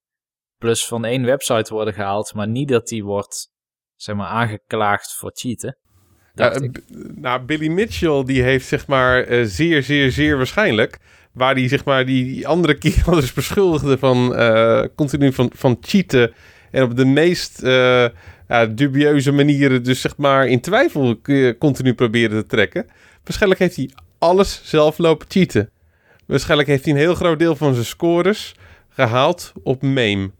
Plus 0.59 0.87
van 0.87 1.05
één 1.05 1.25
website 1.25 1.75
worden 1.75 1.95
gehaald. 1.95 2.35
Maar 2.35 2.49
niet 2.49 2.69
dat 2.69 2.89
die 2.89 3.05
wordt, 3.05 3.51
zeg 3.97 4.17
maar, 4.17 4.27
aangeklaagd 4.27 5.15
voor 5.15 5.31
cheaten. 5.35 5.79
Nou, 7.15 7.43
Billy 7.43 7.69
Mitchell 7.69 8.25
die 8.25 8.43
heeft 8.43 8.67
zeg 8.67 8.87
maar 8.87 9.25
eh, 9.25 9.45
zeer, 9.45 9.83
zeer, 9.83 10.11
zeer 10.11 10.37
waarschijnlijk... 10.37 10.99
waar 11.33 11.55
die 11.55 11.69
zeg 11.69 11.85
maar 11.85 12.07
die, 12.07 12.49
andere 12.49 12.75
kerel 12.79 13.15
dus 13.15 13.33
beschuldigde 13.33 13.99
van 13.99 14.37
eh, 14.37 14.83
continu 14.95 15.33
van, 15.33 15.51
van 15.55 15.79
cheaten... 15.81 16.33
en 16.71 16.83
op 16.83 16.97
de 16.97 17.05
meest 17.05 17.63
eh, 17.63 18.07
dubieuze 18.71 19.33
manieren 19.33 19.83
dus 19.83 20.01
zeg 20.01 20.17
maar 20.17 20.47
in 20.47 20.61
twijfel 20.61 21.21
continu 21.59 21.95
proberen 21.95 22.41
te 22.41 22.47
trekken. 22.47 22.87
Waarschijnlijk 23.25 23.61
heeft 23.61 23.77
hij 23.77 23.91
alles 24.19 24.61
zelf 24.65 24.99
lopen 24.99 25.27
cheaten. 25.31 25.71
Waarschijnlijk 26.27 26.69
heeft 26.69 26.85
hij 26.85 26.93
een 26.93 26.99
heel 26.99 27.15
groot 27.15 27.39
deel 27.39 27.57
van 27.57 27.75
zijn 27.75 27.87
scores 27.87 28.55
gehaald 28.89 29.53
op 29.63 29.83
meme. 29.83 30.31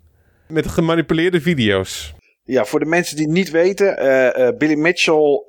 Met 0.47 0.69
gemanipuleerde 0.69 1.41
video's. 1.41 2.15
Ja, 2.45 2.65
voor 2.65 2.79
de 2.81 2.87
mensen 2.87 3.17
die 3.17 3.29
niet 3.29 3.51
weten. 3.51 3.97
eh, 4.35 4.57
Billy 4.59 4.75
Mitchell 4.75 5.45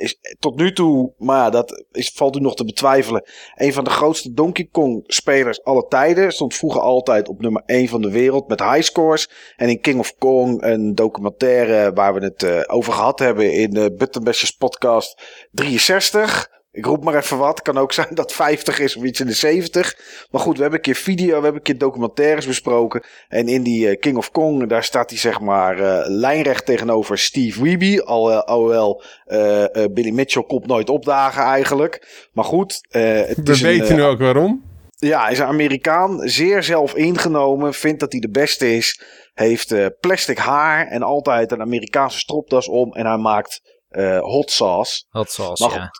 is 0.00 0.18
tot 0.38 0.56
nu 0.56 0.72
toe, 0.72 1.12
maar 1.18 1.50
dat 1.50 1.84
is, 1.92 2.10
valt 2.14 2.36
u 2.36 2.40
nog 2.40 2.54
te 2.54 2.64
betwijfelen. 2.64 3.24
Een 3.54 3.72
van 3.72 3.84
de 3.84 3.90
grootste 3.90 4.32
Donkey 4.32 4.68
Kong 4.72 5.04
spelers 5.06 5.64
aller 5.64 5.88
tijden. 5.88 6.32
Stond 6.32 6.54
vroeger 6.54 6.80
altijd 6.80 7.28
op 7.28 7.40
nummer 7.40 7.62
1 7.66 7.88
van 7.88 8.02
de 8.02 8.10
wereld 8.10 8.48
met 8.48 8.60
high 8.60 8.82
scores. 8.82 9.30
En 9.56 9.68
in 9.68 9.80
King 9.80 9.98
of 9.98 10.14
Kong, 10.18 10.62
een 10.62 10.94
documentaire 10.94 11.92
waar 11.92 12.14
we 12.14 12.24
het 12.24 12.42
eh, 12.42 12.60
over 12.66 12.92
gehad 12.92 13.18
hebben 13.18 13.52
in 13.52 13.70
de 13.70 13.94
Buttonbashers 13.94 14.50
podcast 14.50 15.22
63. 15.52 16.59
Ik 16.72 16.84
roep 16.84 17.04
maar 17.04 17.14
even 17.14 17.38
wat. 17.38 17.62
Kan 17.62 17.78
ook 17.78 17.92
zijn 17.92 18.06
dat 18.22 18.32
50 18.32 18.78
is 18.78 18.96
of 18.96 19.02
iets 19.02 19.20
in 19.20 19.26
de 19.26 19.32
70. 19.32 19.96
Maar 20.30 20.40
goed, 20.40 20.54
we 20.56 20.60
hebben 20.60 20.78
een 20.78 20.84
keer 20.84 21.02
video, 21.02 21.26
we 21.26 21.32
hebben 21.32 21.54
een 21.54 21.62
keer 21.62 21.78
documentaires 21.78 22.46
besproken. 22.46 23.02
En 23.28 23.48
in 23.48 23.62
die 23.62 23.88
eh, 23.88 23.98
King 24.00 24.16
of 24.16 24.30
Kong, 24.30 24.68
daar 24.68 24.84
staat 24.84 25.10
hij 25.10 25.18
zeg 25.18 25.40
maar 25.40 25.78
eh, 25.78 26.08
lijnrecht 26.08 26.66
tegenover 26.66 27.18
Steve 27.18 27.62
Wiebe. 27.62 28.04
Al, 28.04 28.30
eh, 28.32 28.38
alhoewel 28.38 29.02
eh, 29.24 29.62
eh, 29.84 29.92
Billy 29.92 30.10
Mitchell 30.10 30.42
komt 30.42 30.66
nooit 30.66 30.90
opdagen 30.90 31.42
eigenlijk. 31.42 32.28
Maar 32.32 32.44
goed, 32.44 32.86
eh, 32.90 33.02
het 33.02 33.36
We 33.44 33.50
is 33.52 33.60
een, 33.62 33.66
weten 33.78 33.96
nu 33.96 34.02
ook 34.02 34.18
waarom. 34.18 34.64
ja, 34.96 35.22
hij 35.22 35.32
is 35.32 35.38
een 35.38 35.46
Amerikaan, 35.46 36.28
zeer 36.28 36.62
zelf 36.62 36.94
ingenomen, 36.94 37.74
vindt 37.74 38.00
dat 38.00 38.12
hij 38.12 38.20
de 38.20 38.30
beste 38.30 38.76
is. 38.76 39.02
Heeft 39.34 39.72
eh, 39.72 39.86
plastic 40.00 40.38
haar 40.38 40.86
en 40.86 41.02
altijd 41.02 41.52
een 41.52 41.60
Amerikaanse 41.60 42.18
stropdas 42.18 42.68
om. 42.68 42.92
En 42.92 43.06
hij 43.06 43.16
maakt 43.16 43.60
eh, 43.88 44.20
hot 44.20 44.50
sauce. 44.50 45.04
Hot 45.08 45.30
sauce, 45.30 45.66
Maar 45.66 45.74
ja. 45.74 45.90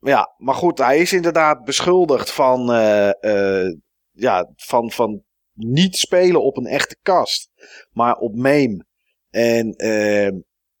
Ja, 0.00 0.34
maar 0.36 0.54
goed, 0.54 0.78
hij 0.78 0.98
is 0.98 1.12
inderdaad 1.12 1.64
beschuldigd 1.64 2.30
van, 2.30 2.72
eh, 2.72 3.08
eh, 3.64 3.76
ja, 4.10 4.52
van, 4.56 4.90
van 4.90 5.22
niet 5.52 5.96
spelen 5.96 6.42
op 6.42 6.56
een 6.56 6.66
echte 6.66 6.96
kast, 7.02 7.50
maar 7.90 8.14
op 8.14 8.34
meme. 8.34 8.86
En 9.30 9.72
eh, 9.72 10.30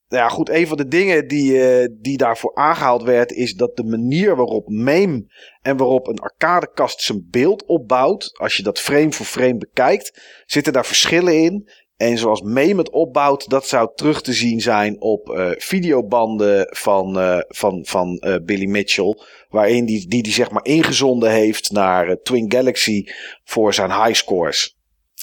ja, 0.06 0.28
goed, 0.28 0.48
een 0.48 0.66
van 0.66 0.76
de 0.76 0.88
dingen 0.88 1.28
die, 1.28 1.62
eh, 1.62 1.88
die 2.00 2.16
daarvoor 2.16 2.54
aangehaald 2.54 3.02
werd, 3.02 3.32
is 3.32 3.54
dat 3.54 3.76
de 3.76 3.84
manier 3.84 4.36
waarop 4.36 4.68
meme 4.68 5.26
en 5.60 5.76
waarop 5.76 6.06
een 6.06 6.18
arcadekast 6.18 7.00
zijn 7.00 7.26
beeld 7.30 7.64
opbouwt, 7.64 8.38
als 8.38 8.56
je 8.56 8.62
dat 8.62 8.80
frame 8.80 9.12
voor 9.12 9.26
frame 9.26 9.56
bekijkt, 9.56 10.42
zitten 10.46 10.72
daar 10.72 10.86
verschillen 10.86 11.42
in. 11.42 11.68
En 11.98 12.18
zoals 12.18 12.40
Meme 12.42 12.78
het 12.78 12.90
opbouwt, 12.90 13.48
dat 13.48 13.66
zou 13.66 13.90
terug 13.94 14.20
te 14.22 14.32
zien 14.32 14.60
zijn 14.60 15.00
op 15.00 15.30
eh, 15.30 15.50
videobanden 15.56 16.66
van, 16.76 17.18
eh, 17.20 17.38
van, 17.48 17.84
van 17.86 18.16
eh, 18.18 18.34
Billy 18.42 18.66
Mitchell. 18.66 19.16
Waarin 19.48 19.84
die, 19.84 20.08
die 20.08 20.22
die 20.22 20.32
zeg 20.32 20.50
maar 20.50 20.64
ingezonden 20.64 21.30
heeft 21.30 21.70
naar 21.70 22.16
Twin 22.22 22.52
Galaxy 22.52 23.04
voor 23.44 23.74
zijn 23.74 23.90
high 23.90 24.12
scores. 24.14 24.76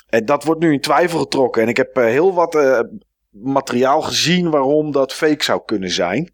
En 0.09 0.25
dat 0.25 0.43
wordt 0.43 0.61
nu 0.61 0.73
in 0.73 0.81
twijfel 0.81 1.19
getrokken. 1.19 1.61
En 1.61 1.67
ik 1.67 1.77
heb 1.77 1.95
heel 1.95 2.33
wat 2.33 2.83
materiaal 3.29 4.01
gezien 4.01 4.49
waarom 4.49 4.91
dat 4.91 5.13
fake 5.13 5.43
zou 5.43 5.61
kunnen 5.65 5.89
zijn. 5.89 6.33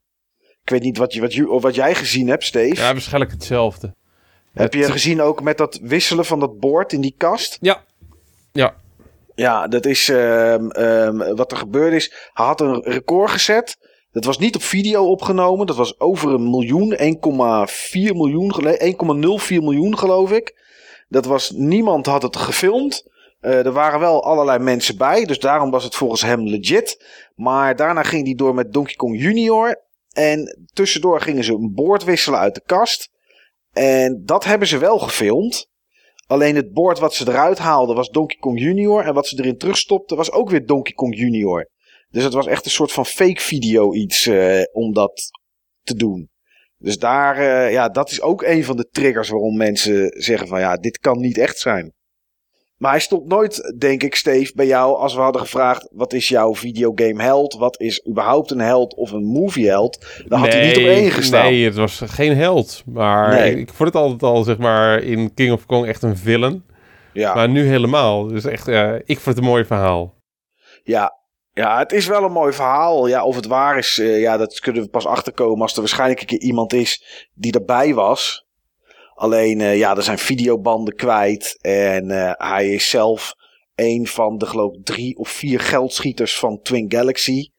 Ik 0.63 0.69
weet 0.69 0.81
niet 0.81 0.97
wat, 0.97 1.13
je, 1.13 1.21
wat, 1.21 1.33
je, 1.33 1.45
wat 1.59 1.75
jij 1.75 1.95
gezien 1.95 2.27
hebt, 2.27 2.43
Steve. 2.43 2.81
Ja, 2.81 2.91
waarschijnlijk 2.91 3.31
hetzelfde. 3.31 3.95
heb 4.53 4.73
je 4.73 4.81
Het- 4.81 4.91
gezien 4.91 5.21
ook 5.21 5.41
met 5.41 5.57
dat 5.57 5.79
wisselen 5.81 6.25
van 6.25 6.39
dat 6.39 6.59
bord 6.59 6.93
in 6.93 7.01
die 7.01 7.15
kast? 7.17 7.57
Ja. 7.61 7.83
Ja. 8.51 8.75
Ja, 9.41 9.67
dat 9.67 9.85
is 9.85 10.09
ehm, 10.09 10.69
ehm, 10.69 11.35
wat 11.35 11.51
er 11.51 11.57
gebeurd 11.57 11.93
is. 11.93 12.29
Hij 12.33 12.45
had 12.45 12.61
een 12.61 12.81
record 12.83 13.29
gezet. 13.29 13.77
Dat 14.11 14.25
was 14.25 14.37
niet 14.37 14.55
op 14.55 14.63
video 14.63 15.05
opgenomen. 15.09 15.67
Dat 15.67 15.75
was 15.75 15.99
over 15.99 16.33
een 16.33 16.49
miljoen, 16.49 16.93
1,4 16.97 18.15
miljoen, 18.15 18.53
gele- 18.53 18.77
1,04 18.77 19.61
miljoen 19.61 19.97
geloof 19.97 20.31
ik. 20.31 20.55
Dat 21.09 21.25
was, 21.25 21.51
niemand 21.51 22.05
had 22.05 22.21
het 22.21 22.35
gefilmd. 22.35 23.07
Eh, 23.39 23.65
er 23.65 23.71
waren 23.71 23.99
wel 23.99 24.23
allerlei 24.23 24.59
mensen 24.59 24.97
bij, 24.97 25.25
dus 25.25 25.39
daarom 25.39 25.71
was 25.71 25.83
het 25.83 25.95
volgens 25.95 26.21
hem 26.21 26.47
legit. 26.47 27.05
Maar 27.35 27.75
daarna 27.75 28.03
ging 28.03 28.25
hij 28.25 28.35
door 28.35 28.53
met 28.53 28.73
Donkey 28.73 28.95
Kong 28.95 29.21
Junior. 29.21 29.81
En 30.11 30.67
tussendoor 30.73 31.21
gingen 31.21 31.43
ze 31.43 31.53
een 31.53 31.73
boord 31.73 32.03
wisselen 32.03 32.39
uit 32.39 32.55
de 32.55 32.63
kast. 32.65 33.09
En 33.73 34.21
dat 34.25 34.43
hebben 34.43 34.67
ze 34.67 34.77
wel 34.77 34.99
gefilmd. 34.99 35.70
Alleen 36.31 36.55
het 36.55 36.73
boord 36.73 36.99
wat 36.99 37.13
ze 37.13 37.27
eruit 37.27 37.57
haalden 37.57 37.95
was 37.95 38.09
Donkey 38.09 38.37
Kong 38.39 38.59
Junior. 38.59 39.03
En 39.03 39.13
wat 39.13 39.27
ze 39.27 39.39
erin 39.39 39.57
terugstopten 39.57 40.17
was 40.17 40.31
ook 40.31 40.49
weer 40.49 40.65
Donkey 40.65 40.93
Kong 40.93 41.17
Junior. 41.17 41.69
Dus 42.09 42.23
het 42.23 42.33
was 42.33 42.47
echt 42.47 42.65
een 42.65 42.71
soort 42.71 42.91
van 42.91 43.05
fake 43.05 43.41
video 43.41 43.93
iets 43.93 44.27
eh, 44.27 44.61
om 44.71 44.93
dat 44.93 45.29
te 45.81 45.95
doen. 45.95 46.29
Dus 46.77 46.97
daar, 46.97 47.37
eh, 47.37 47.71
ja, 47.71 47.89
dat 47.89 48.11
is 48.11 48.21
ook 48.21 48.43
een 48.43 48.63
van 48.63 48.77
de 48.77 48.87
triggers 48.91 49.29
waarom 49.29 49.57
mensen 49.57 50.21
zeggen 50.21 50.47
van 50.47 50.59
ja, 50.59 50.75
dit 50.75 50.97
kan 50.97 51.19
niet 51.19 51.37
echt 51.37 51.57
zijn. 51.57 51.93
Maar 52.81 52.91
hij 52.91 52.99
stond 52.99 53.27
nooit, 53.27 53.73
denk 53.77 54.03
ik, 54.03 54.15
Steve, 54.15 54.51
bij 54.55 54.65
jou 54.65 54.97
als 54.97 55.13
we 55.15 55.21
hadden 55.21 55.41
gevraagd: 55.41 55.87
wat 55.91 56.13
is 56.13 56.27
jouw 56.29 56.55
videogame 56.55 57.23
held? 57.23 57.53
Wat 57.53 57.79
is 57.79 58.07
überhaupt 58.09 58.51
een 58.51 58.59
held 58.59 58.95
of 58.95 59.11
een 59.11 59.23
movie 59.25 59.67
held? 59.67 60.05
Daar 60.27 60.39
had 60.39 60.53
hij 60.53 60.67
niet 60.67 60.77
op 60.77 60.83
één 60.83 61.11
gestaan. 61.11 61.43
Nee, 61.45 61.65
het 61.65 61.75
was 61.75 62.01
geen 62.05 62.35
held. 62.37 62.83
Maar 62.85 63.29
Nee. 63.29 63.51
ik, 63.51 63.57
ik 63.57 63.73
vond 63.73 63.93
het 63.93 64.01
altijd 64.01 64.23
al, 64.23 64.43
zeg 64.43 64.57
maar, 64.57 65.03
in 65.03 65.33
King 65.33 65.51
of 65.51 65.65
Kong 65.65 65.85
echt 65.87 66.03
een 66.03 66.17
villain. 66.17 66.63
Ja, 67.13 67.33
Maar 67.33 67.49
nu 67.49 67.67
helemaal. 67.67 68.27
Dus 68.27 68.45
echt, 68.45 68.67
eh, 68.67 68.93
ik 68.95 69.19
vond 69.19 69.25
het 69.25 69.37
een 69.37 69.51
mooi 69.51 69.65
verhaal. 69.65 70.13
ja, 70.83 71.19
ja, 71.53 71.77
het 71.79 71.91
is 71.91 72.07
wel 72.07 72.23
een 72.23 72.31
mooi 72.31 72.53
verhaal. 72.53 73.07
Ja, 73.07 73.23
of 73.23 73.35
het 73.35 73.45
waar 73.47 73.77
is, 73.77 73.99
eh, 73.99 74.19
ja, 74.21 74.37
dat 74.37 74.59
kunnen 74.59 74.81
we 74.83 74.89
pas 74.89 75.05
achterkomen 75.05 75.61
als 75.61 75.73
er 75.73 75.79
waarschijnlijk 75.79 76.19
een 76.19 76.25
keer 76.25 76.39
iemand 76.41 76.73
is 76.73 77.03
die 77.33 77.51
erbij 77.53 77.93
was. 77.93 78.45
Alleen, 79.21 79.61
eh, 79.61 79.77
ja, 79.77 79.95
er 79.95 80.03
zijn 80.03 80.17
videobanden 80.17 80.95
kwijt. 80.95 81.57
En 81.61 82.11
eh, 82.11 82.31
hij 82.37 82.69
is 82.69 82.89
zelf 82.89 83.33
een 83.75 84.07
van 84.07 84.37
de, 84.37 84.45
geloof 84.45 84.73
ik, 84.75 84.85
drie 84.85 85.17
of 85.17 85.29
vier 85.29 85.59
geldschieters 85.59 86.39
van 86.39 86.59
Twin 86.61 86.91
Galaxy. 86.91 87.49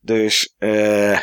Dus, 0.00 0.54
eh, 0.58 1.18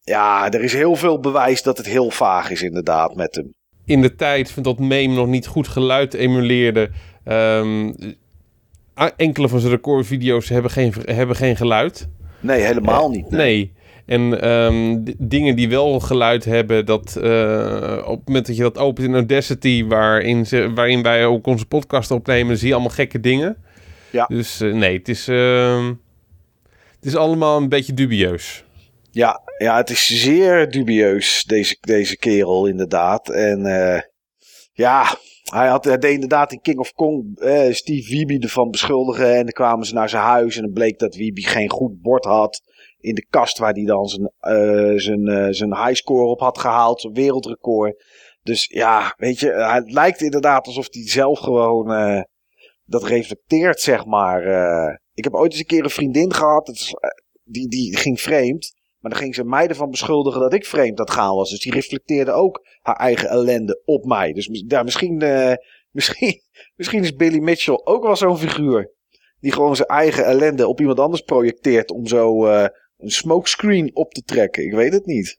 ja, 0.00 0.50
er 0.50 0.62
is 0.62 0.72
heel 0.72 0.96
veel 0.96 1.20
bewijs 1.20 1.62
dat 1.62 1.76
het 1.76 1.86
heel 1.86 2.10
vaag 2.10 2.50
is, 2.50 2.62
inderdaad, 2.62 3.14
met 3.14 3.34
hem. 3.34 3.54
In 3.84 4.02
de 4.02 4.14
tijd 4.14 4.64
dat 4.64 4.78
meme 4.78 5.14
nog 5.14 5.26
niet 5.26 5.46
goed 5.46 5.68
geluid 5.68 6.14
emuleerde. 6.14 6.90
ehm, 7.24 7.92
enkele 9.16 9.48
van 9.48 9.60
zijn 9.60 9.72
recordvideo's 9.72 10.48
hebben 10.48 10.70
geen, 10.70 10.94
hebben 11.04 11.36
geen 11.36 11.56
geluid. 11.56 12.08
Nee, 12.40 12.60
helemaal 12.60 13.10
niet. 13.10 13.30
Nee. 13.30 13.72
En 14.08 14.40
ehm, 14.40 14.98
dingen 15.18 15.56
die 15.56 15.68
wel 15.68 16.00
geluid 16.00 16.44
hebben, 16.44 16.86
dat 16.86 17.16
eh, 17.16 18.02
op 18.04 18.16
het 18.16 18.26
moment 18.26 18.46
dat 18.46 18.56
je 18.56 18.62
dat 18.62 18.78
opent 18.78 19.06
in 19.06 19.14
Audacity, 19.14 19.84
waarin, 19.84 20.46
ze, 20.46 20.72
waarin 20.74 21.02
wij 21.02 21.26
ook 21.26 21.46
onze 21.46 21.66
podcast 21.66 22.10
opnemen, 22.10 22.58
zie 22.58 22.68
je 22.68 22.74
allemaal 22.74 22.92
gekke 22.92 23.20
dingen. 23.20 23.56
Ja. 24.10 24.26
Dus 24.26 24.60
eh, 24.60 24.72
nee, 24.72 24.98
het 24.98 25.08
is, 25.08 25.28
ehm, 25.28 25.86
het 26.94 27.04
is 27.04 27.16
allemaal 27.16 27.56
een 27.56 27.68
beetje 27.68 27.94
dubieus. 27.94 28.64
Ja, 29.10 29.40
ja, 29.58 29.76
het 29.76 29.90
is 29.90 30.06
zeer 30.06 30.70
dubieus, 30.70 31.44
deze, 31.46 31.76
deze 31.80 32.16
kerel, 32.16 32.66
inderdaad. 32.66 33.28
En 33.28 33.66
eh, 33.66 34.00
ja, 34.72 35.16
hij, 35.52 35.68
had, 35.68 35.84
hij 35.84 35.98
deed 35.98 36.14
inderdaad 36.14 36.52
in 36.52 36.60
King 36.60 36.78
of 36.78 36.92
Kong 36.92 37.38
eh, 37.38 37.72
Steve 37.72 38.10
Wiebe 38.10 38.38
ervan 38.38 38.70
beschuldigen. 38.70 39.34
En 39.34 39.42
dan 39.42 39.52
kwamen 39.52 39.86
ze 39.86 39.94
naar 39.94 40.08
zijn 40.08 40.22
huis 40.22 40.56
en 40.56 40.62
dan 40.62 40.72
bleek 40.72 40.98
dat 40.98 41.14
Wiebe 41.14 41.42
geen 41.42 41.70
goed 41.70 42.02
bord 42.02 42.24
had. 42.24 42.62
In 43.00 43.14
de 43.14 43.26
kast 43.30 43.58
waar 43.58 43.72
hij 43.72 43.84
dan 43.84 44.06
zijn, 44.06 44.32
eh, 44.38 44.96
zijn, 44.96 45.28
eh, 45.28 45.46
zijn 45.50 45.76
highscore 45.76 46.24
op 46.24 46.40
had 46.40 46.58
gehaald, 46.58 47.10
wereldrecord. 47.12 48.04
Dus 48.42 48.66
ja, 48.66 49.14
weet 49.16 49.38
je, 49.40 49.52
het 49.52 49.92
lijkt 49.92 50.22
inderdaad 50.22 50.66
alsof 50.66 50.86
hij 50.90 51.08
zelf 51.08 51.38
gewoon 51.38 51.92
eh, 51.92 52.22
dat 52.84 53.04
reflecteert, 53.04 53.80
zeg 53.80 54.06
maar. 54.06 54.42
Ik 55.14 55.24
heb 55.24 55.34
ooit 55.34 55.50
eens 55.50 55.60
een 55.60 55.66
keer 55.66 55.84
een 55.84 55.90
vriendin 55.90 56.34
gehad, 56.34 56.68
is, 56.68 56.94
die, 57.44 57.68
die 57.68 57.96
ging 57.96 58.20
vreemd. 58.20 58.76
Maar 58.98 59.10
dan 59.10 59.20
ging 59.20 59.34
ze 59.34 59.44
mij 59.44 59.68
ervan 59.68 59.90
beschuldigen 59.90 60.40
dat 60.40 60.52
ik 60.52 60.66
vreemd 60.66 60.98
aan 60.98 61.04
het 61.04 61.14
gaan 61.14 61.34
was. 61.34 61.50
Dus 61.50 61.60
die 61.60 61.72
reflecteerde 61.72 62.32
ook 62.32 62.66
haar 62.80 62.96
eigen 62.96 63.28
ellende 63.28 63.82
op 63.84 64.04
mij. 64.04 64.32
Dus 64.32 64.48
ja, 64.68 64.82
misschien, 64.82 65.16
misschien, 65.98 66.40
misschien 66.76 67.02
is 67.02 67.14
Billy 67.14 67.38
Mitchell 67.38 67.80
ook 67.84 68.02
wel 68.02 68.16
zo'n 68.16 68.38
figuur. 68.38 68.92
Die 69.40 69.52
gewoon 69.52 69.76
zijn 69.76 69.88
eigen 69.88 70.24
ellende 70.24 70.68
op 70.68 70.80
iemand 70.80 71.00
anders 71.00 71.22
projecteert 71.22 71.90
om 71.90 72.06
zo 72.06 72.46
een 72.98 73.10
smokescreen 73.10 73.90
op 73.94 74.12
te 74.12 74.22
trekken. 74.22 74.64
Ik 74.64 74.72
weet 74.72 74.92
het 74.92 75.06
niet. 75.06 75.38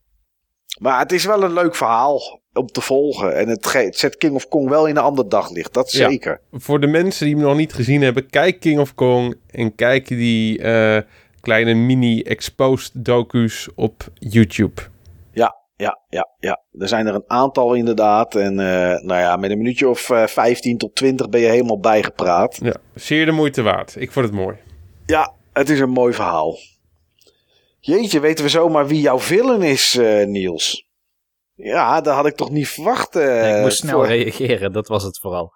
Maar 0.80 1.00
het 1.00 1.12
is 1.12 1.26
wel 1.26 1.44
een 1.44 1.54
leuk 1.54 1.76
verhaal 1.76 2.42
om 2.54 2.68
te 2.68 2.82
volgen. 2.82 3.36
En 3.36 3.48
het, 3.48 3.96
zet 3.98 4.18
King 4.18 4.34
of 4.36 4.48
Kong 4.48 4.70
wel 4.70 4.86
in 4.88 4.96
een 4.98 5.04
ander 5.04 5.30
daglicht. 5.30 5.74
Dat 5.74 5.92
Ja. 5.92 6.10
zeker. 6.10 6.42
Voor 6.52 6.80
de 6.80 6.88
mensen 6.88 7.26
die 7.26 7.36
hem 7.36 7.44
nog 7.44 7.56
niet 7.56 7.74
gezien 7.74 8.02
hebben, 8.02 8.30
kijk 8.30 8.60
King 8.60 8.80
of 8.80 8.96
Kong 8.96 9.36
en 9.48 9.76
kijk 9.76 10.08
die 10.08 10.62
eh, 10.62 11.02
kleine 11.42 11.74
mini-exposed 11.74 12.92
docu's 13.06 13.70
op 13.76 14.04
YouTube. 14.14 14.82
Ja, 15.76 15.98
ja, 16.10 16.28
ja. 16.40 16.62
Er 16.80 16.88
zijn 16.88 17.08
er 17.08 17.16
een 17.16 17.24
aantal 17.28 17.74
inderdaad. 17.74 18.36
En 18.36 18.60
eh, 18.60 19.02
nou 19.02 19.20
ja, 19.20 19.36
met 19.36 19.52
een 19.52 19.58
minuutje 19.58 19.90
of 19.90 20.10
eh 20.10 20.28
15 20.28 20.78
tot 20.78 20.96
20 20.96 21.30
ben 21.30 21.42
je 21.42 21.48
helemaal 21.48 21.80
bijgepraat. 21.80 22.60
Ja, 22.62 22.76
zeer 22.96 23.26
de 23.26 23.32
moeite 23.32 23.62
waard. 23.62 23.96
Ik 23.98 24.12
vond 24.12 24.26
het 24.26 24.36
mooi. 24.36 24.58
Ja, 25.06 25.34
het 25.54 25.70
is 25.70 25.80
een 25.80 25.90
mooi 25.90 26.14
verhaal. 26.14 26.58
Jeetje, 27.80 28.20
weten 28.20 28.44
we 28.44 28.50
zomaar 28.50 28.88
wie 28.88 29.02
jouw 29.02 29.20
villain 29.20 29.62
is, 29.62 29.96
eh, 29.98 30.26
Niels? 30.26 30.88
Ja, 31.54 32.02
dat 32.02 32.16
had 32.16 32.26
ik 32.26 32.36
toch 32.36 32.50
niet 32.52 32.68
verwacht. 32.68 33.16
eh, 33.16 33.56
ik 33.58 33.62
moest 33.64 33.78
snel 33.78 33.94
voor- 33.94 34.08
reageren, 34.08 34.72
dat 34.72 34.88
was 34.88 35.04
het 35.04 35.20
vooral. 35.20 35.54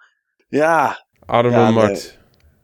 Ja, 0.50 1.06
Arme 1.26 1.52
Ja, 1.52 1.64
nee. 1.64 1.74
Mart. 1.74 2.18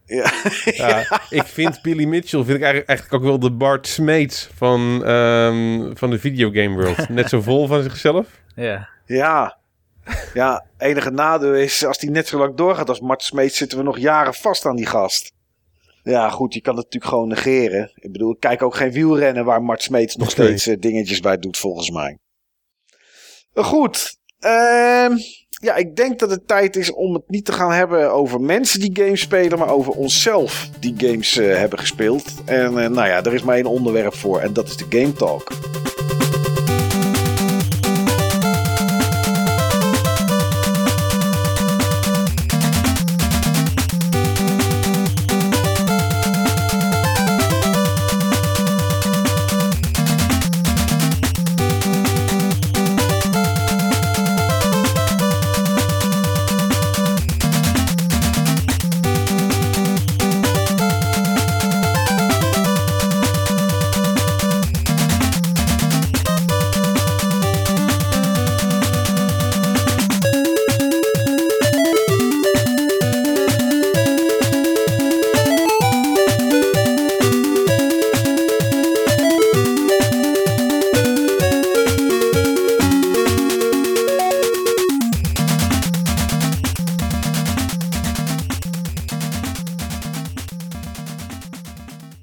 ja. 0.05 0.31
Ja, 0.65 1.21
ik 1.29 1.43
vind 1.43 1.81
Billy 1.81 2.05
Mitchell 2.05 2.43
vind 2.43 2.57
ik 2.57 2.63
eigenlijk, 2.63 2.87
eigenlijk 2.89 3.19
ook 3.23 3.29
wel 3.29 3.39
de 3.39 3.51
Bart 3.51 3.87
Smeets 3.87 4.49
van, 4.55 5.05
ehm, 5.05 5.95
van 5.95 6.09
de 6.09 6.19
videogame 6.19 6.75
world. 6.81 7.09
Net 7.09 7.29
zo 7.29 7.41
vol 7.41 7.67
van 7.67 7.83
zichzelf. 7.83 8.27
Ja, 8.55 8.89
ja. 9.05 9.57
Ja, 10.33 10.65
enige 10.77 11.09
nadeel 11.11 11.53
is, 11.55 11.85
als 11.85 11.97
die 11.97 12.09
net 12.11 12.27
zo 12.27 12.37
lang 12.37 12.55
doorgaat 12.55 12.89
als 12.89 12.99
Mart 12.99 13.21
Smeet, 13.23 13.53
zitten 13.53 13.77
we 13.77 13.83
nog 13.83 13.97
jaren 13.97 14.33
vast 14.33 14.65
aan 14.65 14.75
die 14.75 14.85
gast. 14.85 15.31
Ja, 16.03 16.29
goed, 16.29 16.53
je 16.53 16.61
kan 16.61 16.75
het 16.75 16.83
natuurlijk 16.83 17.11
gewoon 17.11 17.27
negeren. 17.27 17.91
Ik 17.95 18.11
bedoel, 18.11 18.31
ik 18.31 18.39
kijk 18.39 18.61
ook 18.61 18.75
geen 18.75 18.91
wielrennen 18.91 19.45
waar 19.45 19.63
Mart 19.63 19.81
Smeets 19.81 20.15
nog 20.15 20.31
steeds 20.31 20.67
eh, 20.67 20.79
dingetjes 20.79 21.19
bij 21.19 21.37
doet, 21.37 21.57
volgens 21.57 21.89
mij. 21.89 22.17
Maar 23.53 23.63
Goed, 23.63 24.17
ehm, 24.39 25.17
ja, 25.61 25.75
ik 25.75 25.95
denk 25.95 26.19
dat 26.19 26.29
het 26.29 26.47
tijd 26.47 26.75
is 26.75 26.91
om 26.91 27.13
het 27.13 27.29
niet 27.29 27.45
te 27.45 27.51
gaan 27.51 27.71
hebben 27.71 28.13
over 28.13 28.41
mensen 28.41 28.79
die 28.79 29.03
games 29.03 29.21
spelen, 29.21 29.59
maar 29.59 29.69
over 29.69 29.93
onszelf 29.93 30.69
die 30.79 30.93
games 30.97 31.37
eh, 31.37 31.55
hebben 31.55 31.79
gespeeld. 31.79 32.33
En 32.45 32.65
eh, 32.77 32.89
nou 32.89 33.07
ja, 33.07 33.23
er 33.23 33.33
is 33.33 33.43
maar 33.43 33.55
één 33.55 33.65
onderwerp 33.65 34.13
voor 34.13 34.39
en 34.39 34.53
dat 34.53 34.67
is 34.67 34.77
de 34.77 34.85
Game 34.89 35.13
Talk. 35.13 35.51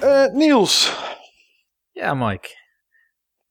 Eh, 0.06 0.32
Niels, 0.32 0.96
ja 1.90 2.14
Mike. 2.14 2.48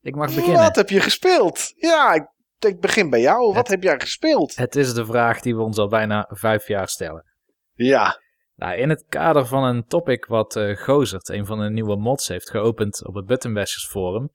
Ik 0.02 0.16
mag 0.16 0.36
beginnen. 0.36 0.62
wat 0.62 0.76
heb 0.76 0.90
je 0.90 1.00
gespeeld? 1.02 1.74
Ja, 1.76 2.30
ik 2.60 2.80
begin 2.80 3.10
bij 3.10 3.20
jou. 3.22 3.46
Wat 3.46 3.56
Het- 3.56 3.68
heb 3.68 3.84
jij 3.84 4.00
gespeeld? 4.00 4.56
Het 4.56 4.76
is 4.76 4.94
de 4.94 5.06
vraag 5.06 5.42
die 5.42 5.56
we 5.56 5.62
ons 5.62 5.78
al 5.78 5.88
bijna 5.88 6.30
vijf 6.30 6.68
jaar 6.68 6.88
stellen. 6.88 7.26
Ja, 7.74 8.24
Nou, 8.56 8.78
in 8.78 8.90
het 8.90 9.06
kader 9.10 9.46
van 9.46 9.64
een 9.64 9.86
topic 9.88 10.26
wat 10.26 10.56
eh 10.56 10.78
Gozert, 10.78 11.30
een 11.30 11.46
van 11.46 11.60
de 11.60 11.70
nieuwe 11.70 11.96
mods, 11.96 12.28
heeft 12.28 12.50
geopend 12.50 13.06
op 13.06 13.16
het 13.16 13.26
Buttonbashers 13.26 13.88
forum, 13.88 14.30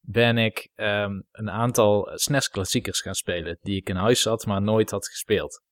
ben 0.00 0.38
ik 0.38 0.68
ehm, 0.74 1.20
een 1.32 1.50
aantal 1.50 2.10
SNES-klassiekers 2.14 3.00
gaan 3.00 3.14
spelen 3.14 3.58
die 3.62 3.76
ik 3.76 3.88
in 3.88 3.96
huis 3.96 4.24
had, 4.24 4.46
maar 4.46 4.62
nooit 4.62 4.90
had 4.90 5.08
gespeeld. 5.08 5.62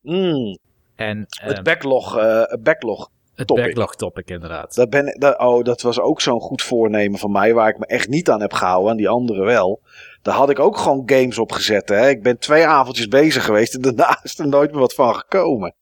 Mm, 0.00 0.58
En 0.96 1.18
het 1.28 1.52
ehm, 1.52 1.62
backlog, 1.62 2.14
het 2.50 2.62
backlog. 2.62 3.10
Het 3.40 3.48
topic. 3.48 3.64
backlog 3.64 3.96
topic 3.96 4.30
inderdaad. 4.30 4.74
Dat, 4.74 4.90
ben, 4.90 5.16
dat, 5.18 5.38
oh, 5.38 5.64
dat 5.64 5.82
was 5.82 6.00
ook 6.00 6.20
zo'n 6.20 6.40
goed 6.40 6.62
voornemen 6.62 7.18
van 7.18 7.30
mij, 7.30 7.54
waar 7.54 7.68
ik 7.68 7.78
me 7.78 7.86
echt 7.86 8.08
niet 8.08 8.30
aan 8.30 8.40
heb 8.40 8.52
gehouden, 8.52 8.90
aan 8.90 8.96
die 8.96 9.08
anderen 9.08 9.44
wel. 9.44 9.82
Daar 10.22 10.34
had 10.34 10.50
ik 10.50 10.58
ook 10.58 10.76
gewoon 10.76 11.02
games 11.06 11.38
op 11.38 11.52
gezet. 11.52 11.88
Hè. 11.88 12.08
Ik 12.08 12.22
ben 12.22 12.38
twee 12.38 12.66
avondjes 12.66 13.08
bezig 13.08 13.44
geweest 13.44 13.74
en 13.74 13.80
daarna 13.80 14.20
is 14.22 14.38
er 14.38 14.48
nooit 14.48 14.70
meer 14.70 14.80
wat 14.80 14.94
van 14.94 15.14
gekomen. 15.14 15.74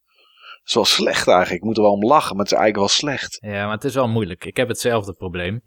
Dat 0.59 0.67
is 0.67 0.73
wel 0.73 0.85
slecht 0.85 1.27
eigenlijk. 1.27 1.59
Ik 1.59 1.67
moet 1.67 1.77
er 1.77 1.83
wel 1.83 1.91
om 1.91 2.05
lachen, 2.05 2.35
maar 2.35 2.45
het 2.45 2.53
is 2.53 2.57
eigenlijk 2.57 2.77
wel 2.77 2.87
slecht. 2.87 3.37
Ja, 3.41 3.63
maar 3.65 3.75
het 3.75 3.83
is 3.83 3.93
wel 3.93 4.07
moeilijk. 4.07 4.45
Ik 4.45 4.57
heb 4.57 4.67
hetzelfde 4.67 5.13
probleem. 5.13 5.61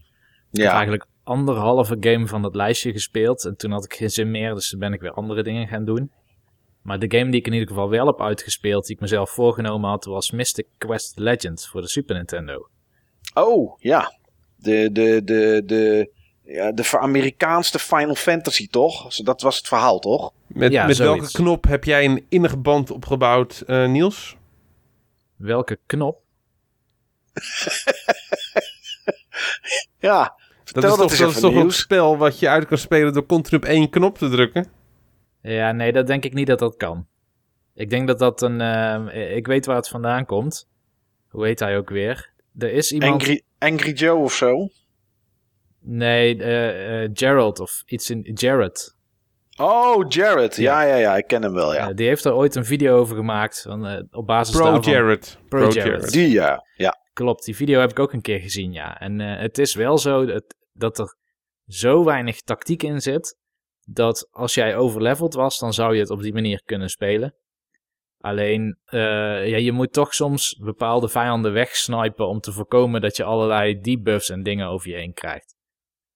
Ik 0.51 0.63
heb 0.63 0.71
eigenlijk 0.71 1.07
anderhalve 1.25 1.97
game 2.01 2.27
van 2.27 2.43
dat 2.43 2.55
lijstje 2.55 2.93
gespeeld 2.93 3.45
en 3.45 3.57
toen 3.57 3.71
had 3.71 3.85
ik 3.85 3.95
geen 3.95 4.11
zin 4.11 4.31
meer, 4.31 4.55
dus 4.55 4.71
toen 4.71 4.79
ben 4.79 4.93
ik 4.93 5.01
weer 5.01 5.13
andere 5.13 5.43
dingen 5.43 5.69
gaan 5.69 5.85
doen. 5.85 6.11
Maar 6.83 6.99
de 6.99 7.19
game 7.19 7.31
die 7.31 7.41
ik 7.41 7.47
in 7.47 7.53
ieder 7.53 7.69
geval 7.69 7.89
wel 7.89 8.07
heb 8.07 8.21
uitgespeeld, 8.21 8.87
die 8.87 8.95
ik 8.95 9.01
mezelf 9.01 9.31
voorgenomen 9.31 9.91
had, 9.91 10.05
was 10.05 10.31
Mystic 10.31 10.67
Quest 10.79 11.19
Legend 11.19 11.67
voor 11.67 11.81
de 11.81 11.89
Super 11.89 12.15
Nintendo. 12.15 12.69
Oh, 13.35 13.79
ja. 13.79 14.19
De, 14.57 14.93
de, 14.93 15.21
de, 15.25 15.63
de, 15.65 16.11
ja, 16.45 16.73
de 16.73 16.99
Amerikaanse 16.99 17.79
Final 17.79 18.15
Fantasy, 18.15 18.69
toch? 18.69 19.17
Dat 19.17 19.41
was 19.41 19.57
het 19.57 19.69
verhaal, 19.69 19.99
toch? 19.99 20.33
Met, 20.47 20.73
Ja, 20.73 20.87
met 20.87 20.97
welke 20.97 21.33
knop 21.33 21.65
heb 21.65 21.85
jij 21.85 22.05
een 22.05 22.27
innige 22.29 22.57
band 22.57 22.91
opgebouwd, 22.91 23.63
eh, 23.67 23.89
Niels? 23.89 24.37
Welke 25.37 25.79
knop? 25.87 26.21
Ja. 29.99 30.35
Dat 30.65 30.85
is 30.85 30.91
toch, 30.91 31.01
eens 31.01 31.19
dat 31.19 31.31
is 31.31 31.41
toch 31.41 31.55
een 31.55 31.71
spel 31.71 32.17
wat 32.17 32.39
je 32.39 32.49
uit 32.49 32.67
kan 32.67 32.79
spelen 32.79 33.13
door 33.13 33.27
continu 33.27 33.57
op 33.57 33.65
één 33.65 33.91
knop 33.91 34.19
te 34.19 34.29
drukken? 34.29 34.67
Ja, 35.43 35.73
nee, 35.73 35.93
dat 35.93 36.07
denk 36.07 36.25
ik 36.25 36.33
niet 36.33 36.47
dat 36.47 36.59
dat 36.59 36.77
kan. 36.77 37.07
Ik 37.75 37.91
denk 37.91 38.07
dat 38.07 38.19
dat 38.19 38.43
een... 38.43 38.61
eh, 38.61 39.37
ik 39.37 39.47
weet 39.47 39.67
waar 39.67 39.77
het 39.77 39.89
vandaan 39.89 40.27
komt. 40.27 40.69
Hoe 41.29 41.47
heet 41.47 41.61
hij 41.61 41.77
ook 41.77 41.91
weer? 41.91 42.33
Er 42.59 42.73
is 42.73 42.93
iemand... 42.93 43.13
Angry, 43.13 43.43
Angry 43.59 43.93
Joe 43.93 44.19
of 44.19 44.33
zo? 44.33 44.69
Nee, 45.81 46.43
eh, 46.43 47.03
eh, 47.03 47.11
Gerald 47.15 47.61
of 47.61 47.83
iets 47.87 48.11
in... 48.11 48.31
Jared. 48.35 48.97
Oh, 49.57 50.05
Jared. 50.09 50.57
Ja, 50.57 50.83
ja, 50.83 50.95
ja. 50.97 51.17
Ik 51.17 51.27
ken 51.27 51.43
hem 51.43 51.53
wel, 51.53 51.75
ja. 51.75 51.93
Die 51.93 52.07
heeft 52.07 52.25
er 52.25 52.35
ooit 52.35 52.55
een 52.55 52.65
video 52.65 52.99
over 52.99 53.17
gemaakt. 53.17 53.63
Van, 53.63 53.87
eh, 53.87 54.03
op 54.11 54.27
basis 54.27 54.57
Pro 54.57 54.65
daarvan... 54.65 54.93
Jared. 54.93 55.39
Pro 55.49 55.69
Jared. 55.69 56.13
Die, 56.13 56.31
ja. 56.31 56.67
Ja. 56.77 57.01
Klopt, 57.13 57.45
die 57.45 57.57
video 57.57 57.81
heb 57.81 57.91
ik 57.91 57.99
ook 57.99 58.13
een 58.13 58.21
keer 58.21 58.41
gezien, 58.41 58.73
ja. 58.73 59.01
En 59.01 59.21
eh, 59.21 59.41
het 59.41 59.59
is 59.59 59.75
wel 59.75 59.99
zo 59.99 60.25
dat, 60.25 60.55
dat 60.73 60.99
er 60.99 61.17
zo 61.67 62.05
weinig 62.05 62.41
tactiek 62.41 62.83
in 62.83 63.01
zit, 63.01 63.39
dat 63.85 64.29
als 64.31 64.55
jij 64.55 64.77
overleveld 64.77 65.35
was, 65.35 65.59
dan 65.59 65.73
zou 65.73 65.95
je 65.95 66.01
het 66.01 66.11
op 66.11 66.23
die 66.23 66.33
manier 66.33 66.63
kunnen 66.65 66.89
spelen. 66.89 67.35
Alleen, 68.19 68.79
eh, 68.85 69.49
ja, 69.49 69.57
je 69.57 69.73
moet 69.73 69.93
toch 69.93 70.15
soms 70.15 70.57
bepaalde 70.61 71.09
vijanden 71.09 71.53
wegsnipen 71.53 72.29
om 72.29 72.41
te 72.41 72.53
voorkomen 72.53 73.01
dat 73.01 73.17
je 73.17 73.25
allerlei 73.25 73.81
debuffs 73.81 74.31
en 74.31 74.43
dingen 74.43 74.69
over 74.69 74.89
je 74.89 74.97
heen 74.97 75.13
krijgt. 75.13 75.57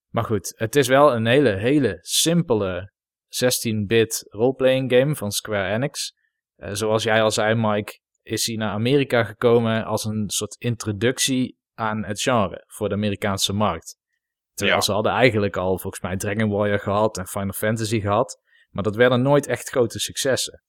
Maar 0.09 0.23
goed, 0.23 0.53
het 0.55 0.75
is 0.75 0.87
wel 0.87 1.13
een 1.15 1.25
hele, 1.25 1.49
hele 1.49 1.97
simpele 2.01 2.91
16-bit 3.27 4.25
roleplaying 4.29 4.91
game 4.91 5.15
van 5.15 5.31
Square 5.31 5.73
Enix. 5.73 6.15
Eh, 6.55 6.69
zoals 6.73 7.03
jij 7.03 7.21
al 7.21 7.31
zei, 7.31 7.55
Mike, 7.55 7.99
is 8.21 8.45
hij 8.45 8.55
naar 8.55 8.71
Amerika 8.71 9.23
gekomen 9.23 9.85
als 9.85 10.05
een 10.05 10.29
soort 10.29 10.55
introductie 10.59 11.57
aan 11.73 12.05
het 12.05 12.21
genre 12.21 12.63
voor 12.67 12.89
de 12.89 12.95
Amerikaanse 12.95 13.53
markt. 13.53 13.96
Terwijl 14.57 14.77
Ja. 14.77 14.85
ze 14.85 14.91
hadden 14.91 15.11
eigenlijk 15.11 15.57
al 15.57 15.79
volgens 15.79 16.03
mij 16.03 16.17
Dragon 16.17 16.49
Warrior 16.49 16.79
gehad 16.79 17.17
en 17.17 17.27
Final 17.27 17.53
Fantasy 17.53 17.99
gehad, 17.99 18.41
maar 18.69 18.83
dat 18.83 18.95
werden 18.95 19.21
nooit 19.21 19.47
echt 19.47 19.69
grote 19.69 19.99
successen. 19.99 20.63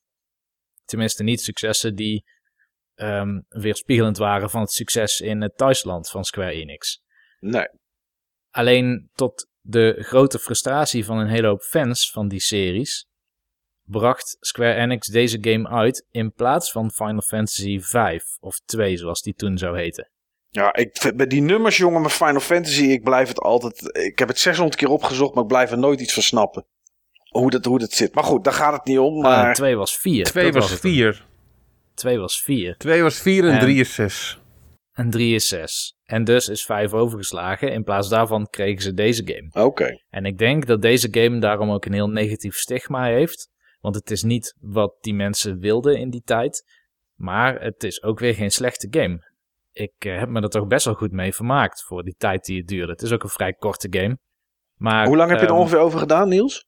Tenminste 0.85 1.23
niet 1.23 1.41
successen 1.41 1.95
die 1.95 2.25
ehm, 2.95 3.41
weerspiegelend 3.49 4.17
waren 4.17 4.51
van 4.51 4.61
het 4.61 4.71
succes 4.71 5.21
in 5.21 5.41
het 5.41 5.57
thuisland 5.57 6.09
van 6.11 6.25
Square 6.25 6.53
Enix. 6.53 7.03
Nee. 7.41 7.69
Alleen 8.51 9.11
tot 9.13 9.49
de 9.61 9.97
grote 9.99 10.39
frustratie 10.39 11.05
van 11.05 11.19
een 11.19 11.29
hele 11.29 11.47
hoop 11.47 11.63
fans 11.63 12.11
van 12.11 12.29
die 12.29 12.41
series 12.41 13.07
bracht 13.83 14.37
Square 14.41 14.75
Enix 14.75 15.07
deze 15.07 15.39
game 15.41 15.69
uit 15.69 16.07
in 16.11 16.33
plaats 16.33 16.73
van 16.73 16.91
Final 16.91 17.21
Fantasy 17.21 17.81
5 17.81 18.37
of 18.41 18.61
2 18.65 18.97
zoals 18.97 19.23
die 19.23 19.35
toen 19.35 19.59
zou 19.59 19.79
heten. 19.79 20.11
Ja, 20.59 20.75
ik, 20.75 20.97
vind- 21.01 21.17
bij 21.17 21.27
die 21.27 21.41
nummers, 21.43 21.77
jongen, 21.77 22.03
met 22.03 22.13
Final 22.13 22.41
Fantasy, 22.41 22.83
ik 22.85 23.03
blijf 23.03 23.29
het 23.29 23.39
altijd... 23.41 23.97
Ik 24.07 24.19
heb 24.19 24.29
het 24.29 24.39
600 24.39 24.77
keer 24.77 24.89
opgezocht, 24.89 25.35
maar 25.35 25.43
ik 25.43 25.49
blijf 25.49 25.71
er 25.71 25.79
nooit 25.79 26.01
iets 26.01 26.15
van 26.15 26.23
snappen. 26.23 26.67
Hoe 27.29 27.51
dat, 27.51 27.65
hoe 27.65 27.79
dat 27.79 27.93
zit. 27.93 28.15
Maar 28.15 28.25
goed, 28.25 28.45
daar 28.45 28.53
gaat 28.53 28.73
het 28.73 28.85
niet 28.85 28.99
om. 28.99 29.21
Maar 29.21 29.43
Maar 29.43 29.55
2 29.55 29.77
was 29.77 29.97
4. 29.97 30.25
Twee 30.25 30.53
was 30.53 30.75
vier. 30.75 31.27
2 31.95 32.19
was 32.19 32.43
4 32.43 32.77
Twee 32.77 33.03
was 33.03 33.19
vier 33.19 33.45
en 33.45 33.53
En- 33.53 33.59
drie 33.61 33.81
is 33.81 33.95
zes. 33.95 34.39
en 34.93 35.11
3 35.11 35.35
is 35.35 35.49
6. 35.49 35.97
En 36.05 36.25
dus 36.25 36.49
is 36.49 36.65
5 36.65 36.93
overgeslagen. 36.93 37.73
In 37.73 37.85
plaats 37.85 38.09
daarvan 38.09 38.47
kregen 38.51 38.83
ze 38.83 38.93
deze 38.95 39.23
game. 39.25 39.67
Oké. 39.67 40.01
En 40.11 40.25
ik 40.25 40.39
denk 40.39 40.67
dat 40.67 40.83
deze 40.83 41.09
game 41.11 41.39
daarom 41.39 41.71
ook 41.71 41.85
een 41.85 41.93
heel 41.93 42.09
negatief 42.09 42.57
stigma 42.57 43.05
heeft. 43.05 43.49
Want 43.81 43.95
het 43.95 44.11
is 44.11 44.23
niet 44.23 44.55
wat 44.61 44.95
die 45.01 45.15
mensen 45.15 45.59
wilden 45.59 45.99
in 45.99 46.11
die 46.11 46.23
tijd. 46.25 46.65
Maar 47.15 47.61
het 47.61 47.83
is 47.85 48.03
ook 48.03 48.19
weer 48.19 48.35
geen 48.35 48.51
slechte 48.51 48.87
game. 48.91 49.28
Ik 49.79 49.95
eh, 49.99 50.19
heb 50.19 50.29
me 50.29 50.41
er 50.41 50.49
toch 50.49 50.67
best 50.67 50.85
wel 50.85 50.95
goed 50.95 51.13
mee 51.13 51.35
vermaakt 51.35 51.83
voor 51.83 52.03
die 52.03 52.15
tijd 52.17 52.45
die 52.45 52.59
het 52.59 52.67
duurde. 52.67 52.93
Het 52.93 53.03
is 53.03 53.13
ook 53.13 53.23
een 53.23 53.29
vrij 53.29 53.53
korte 53.53 53.87
game. 53.91 54.19
Maar, 54.75 55.07
Hoe 55.07 55.17
lang 55.17 55.31
heb 55.31 55.39
je 55.39 55.45
er 55.45 55.51
ehm, 55.51 55.61
ongeveer 55.61 55.79
over 55.79 55.99
gedaan, 55.99 56.29
Niels? 56.29 56.67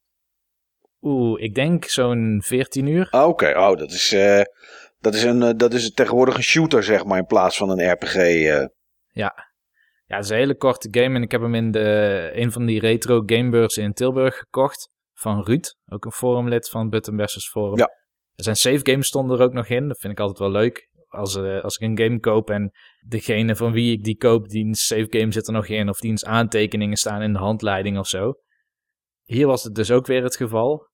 Oeh, 1.01 1.42
ik 1.42 1.55
denk 1.55 1.85
zo'n 1.85 2.40
14 2.44 2.87
uur. 2.87 3.09
Ah, 3.11 3.29
Oké, 3.29 3.59
oh, 3.59 3.77
dat 3.77 3.90
is, 3.90 4.12
eh, 4.12 4.42
dat, 4.99 5.14
is 5.14 5.23
een, 5.23 5.42
eh, 5.42 5.51
dat 5.57 5.75
is 5.75 5.92
tegenwoordig 5.92 6.37
een 6.37 6.42
shooter, 6.42 6.83
zeg 6.83 7.05
maar, 7.05 7.18
in 7.18 7.27
plaats 7.27 7.57
van 7.57 7.70
een 7.70 7.92
RPG. 7.92 8.14
Ja. 9.12 9.49
Ja, 10.07 10.16
het 10.16 10.25
is 10.25 10.31
een 10.31 10.37
hele 10.37 10.57
korte 10.57 10.88
game 10.90 11.16
en 11.16 11.23
ik 11.23 11.31
heb 11.31 11.40
hem 11.40 11.55
in 11.55 11.70
de, 11.70 12.31
een 12.35 12.53
van 12.53 12.66
die 12.66 12.81
retro 12.81 13.23
gamebeurzen 13.27 13.83
in 13.83 13.92
Tilburg 13.92 14.37
gekocht. 14.37 14.88
Van 15.12 15.44
Ruud, 15.44 15.75
ook 15.87 16.05
een 16.05 16.12
forumlid 16.12 16.68
van 16.68 16.88
Button 16.88 17.18
vs. 17.18 17.49
Forum. 17.49 17.79
Ja. 17.79 17.90
Er 18.35 18.44
zijn 18.44 18.57
save 18.57 18.81
games 18.83 19.07
stonden 19.07 19.38
er 19.38 19.44
ook 19.44 19.53
nog 19.53 19.68
in. 19.68 19.88
Dat 19.88 19.99
vind 19.99 20.12
ik 20.12 20.20
altijd 20.20 20.38
wel 20.38 20.51
leuk. 20.51 20.88
Als, 21.09 21.37
als 21.37 21.77
ik 21.77 21.88
een 21.88 21.99
game 21.99 22.20
koop 22.20 22.51
en 22.51 22.73
degene 23.06 23.56
van 23.56 23.72
wie 23.72 23.92
ik 23.92 24.04
die 24.04 24.16
koop, 24.16 24.48
die 24.48 24.74
save 24.74 25.06
game 25.10 25.32
zit 25.32 25.46
er 25.46 25.52
nog 25.52 25.66
in. 25.66 25.88
Of 25.88 26.00
diens 26.00 26.24
aantekeningen 26.24 26.96
staan 26.96 27.22
in 27.22 27.32
de 27.32 27.38
handleiding 27.38 27.98
of 27.98 28.08
zo. 28.08 28.32
Hier 29.24 29.46
was 29.46 29.64
het 29.64 29.74
dus 29.74 29.90
ook 29.90 30.06
weer 30.06 30.22
het 30.22 30.36
geval. 30.36 30.88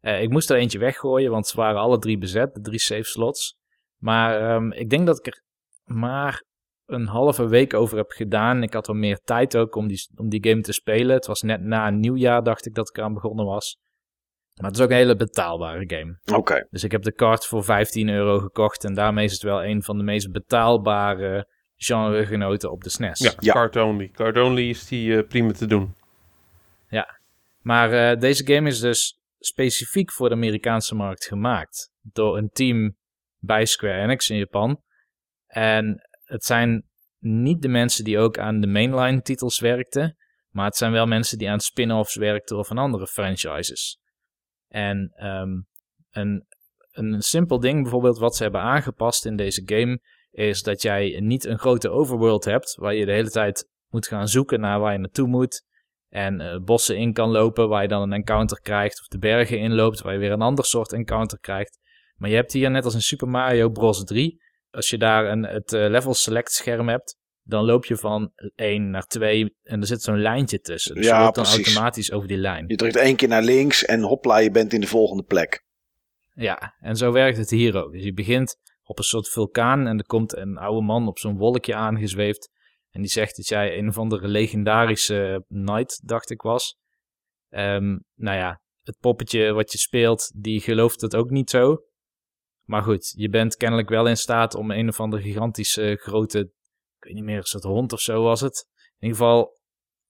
Eh, 0.00 0.22
ik 0.22 0.30
moest 0.30 0.50
er 0.50 0.56
eentje 0.56 0.78
weggooien, 0.78 1.30
want 1.30 1.46
ze 1.46 1.56
waren 1.56 1.80
alle 1.80 1.98
drie 1.98 2.18
bezet, 2.18 2.54
de 2.54 2.60
drie 2.60 2.78
save 2.78 3.04
slots. 3.04 3.56
Maar 3.96 4.40
ehm, 4.40 4.72
ik 4.72 4.90
denk 4.90 5.06
dat 5.06 5.18
ik 5.18 5.26
er 5.26 5.42
maar 5.84 6.44
een 6.86 7.06
halve 7.06 7.48
week 7.48 7.74
over 7.74 7.96
heb 7.96 8.10
gedaan. 8.10 8.62
Ik 8.62 8.72
had 8.72 8.86
wel 8.86 8.96
meer 8.96 9.18
tijd 9.24 9.56
ook 9.56 9.74
om 9.74 9.88
die, 9.88 10.08
om 10.16 10.28
die 10.28 10.48
game 10.48 10.60
te 10.60 10.72
spelen. 10.72 11.14
Het 11.14 11.26
was 11.26 11.42
net 11.42 11.60
na 11.60 11.90
nieuwjaar, 11.90 12.42
dacht 12.42 12.66
ik, 12.66 12.74
dat 12.74 12.88
ik 12.88 12.96
eraan 12.96 13.14
begonnen 13.14 13.44
was. 13.44 13.78
Maar 14.54 14.70
het 14.70 14.78
is 14.78 14.84
ook 14.84 14.90
een 14.90 14.96
hele 14.96 15.16
betaalbare 15.16 15.84
game. 15.86 16.18
Oké. 16.38 16.66
Dus 16.70 16.84
ik 16.84 16.92
heb 16.92 17.02
de 17.02 17.12
kaart 17.12 17.46
voor 17.46 17.64
15 17.64 18.08
euro 18.08 18.38
gekocht. 18.38 18.84
En 18.84 18.94
daarmee 18.94 19.24
is 19.24 19.32
het 19.32 19.42
wel 19.42 19.64
een 19.64 19.82
van 19.82 19.98
de 19.98 20.04
meest 20.04 20.32
betaalbare 20.32 21.48
genregenoten 21.76 22.70
op 22.70 22.82
de 22.82 22.90
SNES. 22.90 23.18
Ja, 23.18 23.32
Ja. 23.38 23.52
card 23.52 23.76
only. 23.76 24.08
Card 24.08 24.38
only 24.38 24.68
is 24.68 24.86
die 24.88 25.16
eh, 25.16 25.28
prima 25.28 25.52
te 25.52 25.66
doen. 25.66 25.94
Maar 27.60 27.92
eh, 27.92 28.20
deze 28.20 28.46
game 28.46 28.68
is 28.68 28.80
dus 28.80 29.20
specifiek 29.38 30.12
voor 30.12 30.28
de 30.28 30.34
Amerikaanse 30.34 30.94
markt 30.94 31.24
gemaakt. 31.24 31.90
Door 32.00 32.38
een 32.38 32.50
team 32.52 32.96
bij 33.38 33.66
Square 33.66 34.00
Enix 34.00 34.30
in 34.30 34.36
Japan. 34.36 34.82
En 35.46 36.08
het 36.24 36.44
zijn 36.44 36.84
niet 37.18 37.62
de 37.62 37.68
mensen 37.68 38.04
die 38.04 38.18
ook 38.18 38.38
aan 38.38 38.60
de 38.60 38.66
mainline 38.66 39.22
titels 39.22 39.60
werkten. 39.60 40.16
Maar 40.50 40.64
het 40.64 40.76
zijn 40.76 40.92
wel 40.92 41.06
mensen 41.06 41.38
die 41.38 41.50
aan 41.50 41.60
spin-offs 41.60 42.14
werkten 42.16 42.58
of 42.58 42.70
aan 42.70 42.78
andere 42.78 43.06
franchises. 43.06 43.99
En 44.70 45.12
ehm, 45.14 45.60
een, 46.10 46.46
een 46.92 47.22
simpel 47.22 47.60
ding 47.60 47.82
bijvoorbeeld 47.82 48.18
wat 48.18 48.36
ze 48.36 48.42
hebben 48.42 48.60
aangepast 48.60 49.24
in 49.26 49.36
deze 49.36 49.62
game... 49.64 50.00
is 50.30 50.62
dat 50.62 50.82
jij 50.82 51.20
niet 51.20 51.44
een 51.44 51.58
grote 51.58 51.90
overworld 51.90 52.44
hebt... 52.44 52.74
waar 52.74 52.94
je 52.94 53.06
de 53.06 53.12
hele 53.12 53.30
tijd 53.30 53.68
moet 53.88 54.06
gaan 54.06 54.28
zoeken 54.28 54.60
naar 54.60 54.80
waar 54.80 54.92
je 54.92 54.98
naartoe 54.98 55.28
moet... 55.28 55.68
En 56.10 56.40
eh, 56.40 56.58
bossen 56.58 56.96
in 56.96 57.12
kan 57.12 57.30
lopen 57.30 57.68
waar 57.68 57.82
je 57.82 57.88
dan 57.88 58.02
een 58.02 58.12
encounter 58.12 58.60
krijgt. 58.60 59.00
Of 59.00 59.06
de 59.06 59.18
bergen 59.18 59.58
inloopt 59.58 60.00
waar 60.00 60.12
je 60.12 60.18
weer 60.18 60.32
een 60.32 60.42
ander 60.42 60.64
soort 60.64 60.92
encounter 60.92 61.38
krijgt. 61.38 61.78
Maar 62.16 62.30
je 62.30 62.36
hebt 62.36 62.52
hier 62.52 62.70
net 62.70 62.84
als 62.84 62.94
in 62.94 63.00
Super 63.00 63.28
Mario 63.28 63.68
Bros. 63.68 64.04
3. 64.04 64.42
Als 64.70 64.90
je 64.90 64.98
daar 64.98 65.26
een, 65.26 65.42
het 65.42 65.72
eh, 65.72 65.88
level 65.88 66.14
select 66.14 66.52
scherm 66.52 66.88
hebt. 66.88 67.18
Dan 67.42 67.64
loop 67.64 67.84
je 67.84 67.96
van 67.96 68.32
1 68.54 68.90
naar 68.90 69.06
2 69.06 69.56
en 69.62 69.80
er 69.80 69.86
zit 69.86 70.02
zo'n 70.02 70.20
lijntje 70.20 70.60
tussen. 70.60 70.94
Dus 70.94 71.06
Ja, 71.06 71.16
je 71.18 71.22
loopt 71.24 71.34
dan 71.34 71.44
precies. 71.44 71.66
automatisch 71.66 72.12
over 72.12 72.28
die 72.28 72.36
lijn. 72.36 72.64
Je 72.68 72.76
drukt 72.76 72.96
één 72.96 73.16
keer 73.16 73.28
naar 73.28 73.42
links 73.42 73.84
en 73.84 74.00
hopla, 74.02 74.38
je 74.38 74.50
bent 74.50 74.72
in 74.72 74.80
de 74.80 74.86
volgende 74.86 75.22
plek. 75.22 75.64
Ja, 76.34 76.74
en 76.80 76.96
zo 76.96 77.12
werkt 77.12 77.38
het 77.38 77.50
hier 77.50 77.76
ook. 77.84 77.92
Dus 77.92 78.02
je 78.02 78.12
begint 78.12 78.56
op 78.82 78.98
een 78.98 79.04
soort 79.04 79.28
vulkaan 79.28 79.86
en 79.86 79.98
er 79.98 80.06
komt 80.06 80.36
een 80.36 80.56
oude 80.58 80.86
man 80.86 81.08
op 81.08 81.18
zo'n 81.18 81.36
wolkje 81.36 81.74
aangezweefd. 81.74 82.50
En 82.90 83.00
die 83.00 83.10
zegt 83.10 83.36
dat 83.36 83.48
jij 83.48 83.78
een 83.78 83.88
of 83.88 83.98
andere 83.98 84.28
legendarische 84.28 85.44
knight, 85.48 86.08
dacht 86.08 86.30
ik 86.30 86.40
was. 86.42 86.78
Ehm, 87.48 87.98
nou 88.14 88.36
ja, 88.36 88.60
het 88.82 88.98
poppetje 89.00 89.52
wat 89.52 89.72
je 89.72 89.78
speelt, 89.78 90.32
die 90.36 90.60
gelooft 90.60 91.00
het 91.00 91.16
ook 91.16 91.30
niet 91.30 91.50
zo. 91.50 91.84
Maar 92.64 92.82
goed, 92.82 93.12
je 93.16 93.28
bent 93.28 93.56
kennelijk 93.56 93.88
wel 93.88 94.06
in 94.06 94.16
staat 94.16 94.54
om 94.54 94.70
een 94.70 94.88
of 94.88 95.00
andere 95.00 95.22
gigantische 95.22 95.96
grote, 96.00 96.50
ik 97.00 97.04
weet 97.06 97.14
niet 97.14 97.24
meer, 97.24 97.36
een 97.36 97.42
soort 97.42 97.64
hond 97.64 97.92
of 97.92 98.00
zo 98.00 98.22
was 98.22 98.40
het. 98.40 98.66
In 98.98 99.06
ieder 99.08 99.16
geval, 99.18 99.58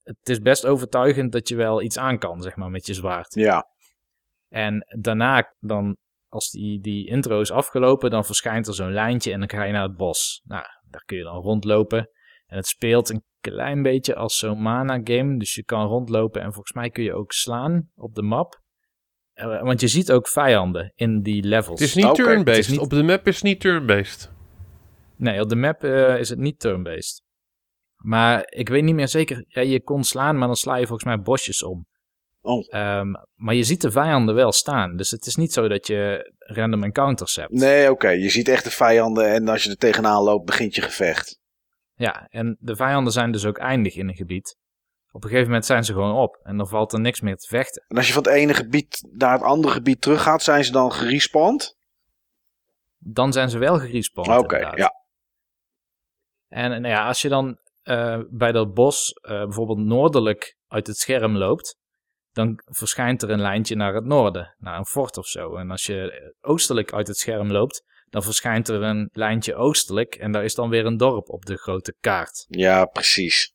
het 0.03 0.29
is 0.29 0.39
best 0.41 0.67
overtuigend 0.67 1.33
dat 1.33 1.49
je 1.49 1.57
wel 1.57 1.83
iets 1.83 1.99
aan 1.99 2.19
kan, 2.19 2.43
zeg 2.43 2.57
maar, 2.57 2.71
met 2.71 2.87
je 2.87 2.95
zwaard. 2.95 3.35
Ja. 3.35 3.67
En 4.49 4.85
daarna, 5.01 5.55
dan, 5.59 5.97
als 6.29 6.51
die, 6.51 6.81
die 6.81 7.07
intro 7.09 7.41
is 7.41 7.51
afgelopen, 7.51 8.11
dan 8.11 8.25
verschijnt 8.25 8.67
er 8.67 8.75
zo'n 8.75 8.93
lijntje 8.93 9.33
en 9.33 9.39
dan 9.39 9.51
ga 9.51 9.63
je 9.65 9.73
naar 9.73 9.83
het 9.83 9.97
bos. 9.97 10.41
Nou, 10.45 10.65
daar 10.89 11.05
kun 11.05 11.17
je 11.17 11.23
dan 11.23 11.43
rondlopen. 11.43 12.11
En 12.47 12.57
het 12.57 12.67
speelt 12.67 13.09
een 13.11 13.25
klein 13.41 13.83
beetje 13.83 14.15
als 14.15 14.39
zo'n 14.39 14.63
mana 14.63 15.01
game. 15.05 15.39
Dus 15.39 15.55
je 15.55 15.65
kan 15.65 15.87
rondlopen 15.87 16.41
en 16.43 16.53
volgens 16.53 16.73
mij 16.73 16.91
kun 16.91 17.03
je 17.05 17.15
ook 17.15 17.33
slaan 17.33 17.91
op 17.95 18.15
de 18.15 18.23
map. 18.23 18.61
Eh, 19.33 19.63
want 19.63 19.81
je 19.81 19.89
ziet 19.89 20.13
ook 20.13 20.29
vijanden 20.29 20.93
in 20.95 21.23
die 21.23 21.43
levels. 21.43 21.81
Het 21.81 21.89
is 21.89 21.95
niet 21.95 22.05
Oké, 22.05 22.15
turn-based. 22.15 22.57
het 22.63 22.71
niet- 22.71 22.81
Op 22.81 22.91
de 22.91 23.03
map 23.03 23.27
is 23.27 23.35
het 23.35 23.45
niet 23.45 23.61
turn-based. 23.61 24.31
Nee, 25.21 25.41
op 25.41 25.49
de 25.49 25.57
map 25.57 25.85
eh, 25.85 26.19
is 26.19 26.29
het 26.29 26.39
niet 26.39 26.61
turn-based. 26.61 27.23
Maar 27.97 28.43
ik 28.47 28.69
weet 28.69 28.83
niet 28.83 28.95
meer 28.95 29.09
zeker. 29.09 29.45
Ja, 29.49 29.61
je 29.61 29.83
kon 29.83 30.05
slaan, 30.05 30.39
maar 30.39 30.47
dan 30.47 30.57
sla 30.57 30.77
je 30.77 30.87
volgens 30.87 31.05
mij 31.05 31.21
bosjes 31.21 31.63
om. 31.63 31.87
Oh. 32.41 32.67
Ehm, 32.75 33.15
maar 33.35 33.55
je 33.55 33.65
ziet 33.65 33.81
de 33.81 33.91
vijanden 33.91 34.35
wel 34.35 34.53
staan. 34.53 34.97
Dus 34.97 35.11
het 35.11 35.27
is 35.27 35.37
niet 35.37 35.53
zo 35.53 35.69
dat 35.69 35.87
je 35.87 36.33
random 36.39 36.85
encounters 36.85 37.37
hebt. 37.37 37.53
Nee, 37.53 37.91
oké. 37.91 38.09
Je 38.09 38.31
ziet 38.31 38.49
echt 38.49 38.65
de 38.65 38.71
vijanden 38.71 39.33
en 39.33 39.49
als 39.49 39.63
je 39.63 39.71
er 39.71 39.77
tegenaan 39.77 40.23
loopt, 40.23 40.45
begint 40.45 40.75
je 40.75 40.83
gevecht. 40.83 41.39
Ja, 41.95 42.27
en 42.31 42.57
de 42.61 42.77
vijanden 42.77 43.13
zijn 43.13 43.33
dus 43.33 43.47
ook 43.47 43.59
eindig 43.59 43.97
in 43.97 44.09
een 44.09 44.15
gebied. 44.15 44.57
Op 45.13 45.23
een 45.23 45.29
gegeven 45.29 45.49
moment 45.49 45.67
zijn 45.67 45.85
ze 45.85 45.93
gewoon 45.93 46.17
op. 46.17 46.41
En 46.43 46.57
dan 46.57 46.69
valt 46.69 46.93
er 46.93 47.01
niks 47.01 47.21
meer 47.21 47.37
te 47.37 47.49
vechten. 47.49 47.85
En 47.89 47.97
als 47.97 48.07
je 48.07 48.13
van 48.13 48.23
het 48.23 48.33
ene 48.33 48.55
gebied 48.55 49.09
naar 49.11 49.33
het 49.33 49.43
andere 49.43 49.75
gebied 49.75 50.01
teruggaat, 50.01 50.43
zijn 50.43 50.65
ze 50.65 50.73
dan 50.73 50.93
gerespawned? 50.93 51.77
Dan 52.99 53.33
zijn 53.33 53.51
ze 53.51 53.59
wel 53.59 53.79
gerespawned. 53.79 54.39
Oké, 54.39 54.57
ja. 54.57 55.00
En 56.51 56.71
nou 56.71 56.95
ja, 56.95 57.07
als 57.07 57.23
je 57.23 57.29
dan 57.29 57.59
eh, 57.83 58.21
bij 58.31 58.53
dat 58.53 58.75
bos 58.75 59.13
eh, 59.13 59.31
bijvoorbeeld 59.31 59.79
noordelijk 59.79 60.57
uit 60.69 60.87
het 60.87 60.97
scherm 60.97 61.37
loopt, 61.37 61.79
dan 62.33 62.61
verschijnt 62.65 63.23
er 63.23 63.31
een 63.31 63.41
lijntje 63.41 63.77
naar 63.77 63.95
het 63.95 64.05
noorden, 64.05 64.55
naar 64.59 64.79
een 64.79 64.87
fort 64.87 65.17
of 65.17 65.27
zo. 65.27 65.57
En 65.57 65.71
als 65.71 65.87
je 65.87 66.13
eh, 66.13 66.51
oostelijk 66.51 66.93
uit 66.93 67.07
het 67.07 67.19
scherm 67.19 67.51
loopt, 67.51 67.85
dan 68.09 68.23
verschijnt 68.23 68.69
er 68.69 68.83
een 68.83 69.09
lijntje 69.13 69.55
oostelijk 69.55 70.15
en 70.15 70.33
daar 70.33 70.45
is 70.45 70.55
dan 70.55 70.69
weer 70.69 70.87
een 70.87 70.97
dorp 70.97 71.29
op 71.29 71.45
de 71.45 71.57
grote 71.57 71.95
kaart. 72.01 72.45
Ja, 72.49 72.85
precies. 72.85 73.53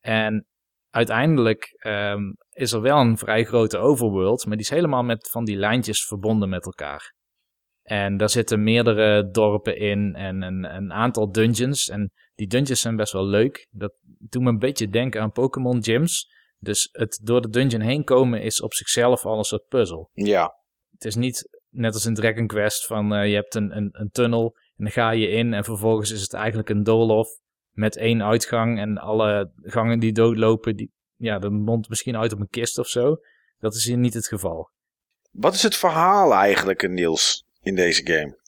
En 0.00 0.46
uiteindelijk 0.90 1.76
ehm, 1.78 2.22
is 2.50 2.72
er 2.72 2.80
wel 2.80 2.98
een 2.98 3.18
vrij 3.18 3.44
grote 3.44 3.78
overworld, 3.78 4.46
maar 4.46 4.56
die 4.56 4.64
is 4.64 4.72
helemaal 4.72 5.02
met 5.02 5.28
van 5.30 5.44
die 5.44 5.56
lijntjes 5.56 6.06
verbonden 6.06 6.48
met 6.48 6.64
elkaar. 6.64 7.16
En 7.88 8.16
daar 8.16 8.30
zitten 8.30 8.62
meerdere 8.62 9.30
dorpen 9.30 9.76
in 9.78 10.14
en 10.14 10.42
een, 10.42 10.74
een 10.74 10.92
aantal 10.92 11.32
dungeons. 11.32 11.88
En 11.88 12.12
die 12.34 12.46
dungeons 12.46 12.80
zijn 12.80 12.96
best 12.96 13.12
wel 13.12 13.26
leuk. 13.26 13.66
Dat 13.70 13.92
doet 14.02 14.42
me 14.42 14.48
een 14.48 14.58
beetje 14.58 14.88
denken 14.88 15.20
aan 15.20 15.32
Pokémon 15.32 15.82
gyms. 15.82 16.30
Dus 16.58 16.88
het 16.92 17.20
door 17.22 17.40
de 17.40 17.48
dungeon 17.48 17.80
heen 17.80 18.04
komen 18.04 18.42
is 18.42 18.62
op 18.62 18.74
zichzelf 18.74 19.26
al 19.26 19.38
een 19.38 19.44
soort 19.44 19.68
puzzel. 19.68 20.10
Ja. 20.12 20.54
Het 20.90 21.04
is 21.04 21.14
niet 21.14 21.60
net 21.70 21.94
als 21.94 22.06
in 22.06 22.14
Dragon 22.14 22.46
Quest 22.46 22.86
van 22.86 23.14
eh, 23.14 23.28
je 23.28 23.34
hebt 23.34 23.54
een, 23.54 23.76
een, 23.76 23.88
een 23.92 24.10
tunnel 24.10 24.56
en 24.76 24.84
dan 24.84 24.92
ga 24.92 25.10
je 25.10 25.28
in 25.28 25.54
en 25.54 25.64
vervolgens 25.64 26.10
is 26.10 26.20
het 26.20 26.32
eigenlijk 26.32 26.68
een 26.68 26.82
doolhof 26.82 27.28
met 27.70 27.96
één 27.96 28.22
uitgang 28.22 28.78
en 28.78 28.98
alle 28.98 29.50
gangen 29.62 29.98
die 29.98 30.12
doodlopen, 30.12 30.76
die, 30.76 30.90
ja, 31.16 31.38
dan 31.38 31.52
mondt 31.52 31.88
misschien 31.88 32.16
uit 32.16 32.32
op 32.32 32.40
een 32.40 32.50
kist 32.50 32.78
of 32.78 32.88
zo. 32.88 33.16
Dat 33.58 33.74
is 33.74 33.84
hier 33.84 33.98
niet 33.98 34.14
het 34.14 34.26
geval. 34.26 34.70
Wat 35.30 35.54
is 35.54 35.62
het 35.62 35.76
verhaal 35.76 36.34
eigenlijk, 36.34 36.88
Niels, 36.88 37.47
in 37.68 37.74
deze 37.74 38.06
game? 38.06 38.38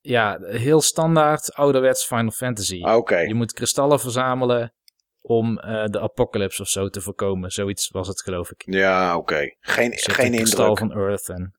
Ja, 0.00 0.38
heel 0.40 0.80
standaard 0.80 1.52
ouderwets 1.54 2.04
Final 2.06 2.30
Fantasy. 2.30 2.82
Oké. 2.82 3.18
Je 3.18 3.34
moet 3.34 3.52
kristallen 3.52 4.00
verzamelen 4.00 4.72
om 5.20 5.58
eh, 5.58 5.84
de 5.84 6.00
apocalypse 6.00 6.62
of 6.62 6.68
zo 6.68 6.88
te 6.88 7.00
voorkomen. 7.00 7.50
Zoiets 7.50 7.88
was 7.88 8.08
het 8.08 8.22
geloof 8.22 8.50
ik. 8.50 8.62
Ja, 8.66 9.16
oké. 9.16 9.54
Geen, 9.60 9.92
Er 9.92 9.98
zit 9.98 10.14
geen 10.14 10.32
een 10.32 10.36
kristal 10.38 10.68
indruk. 10.68 10.92
van 10.92 11.02
Earth 11.02 11.28
en... 11.28 11.52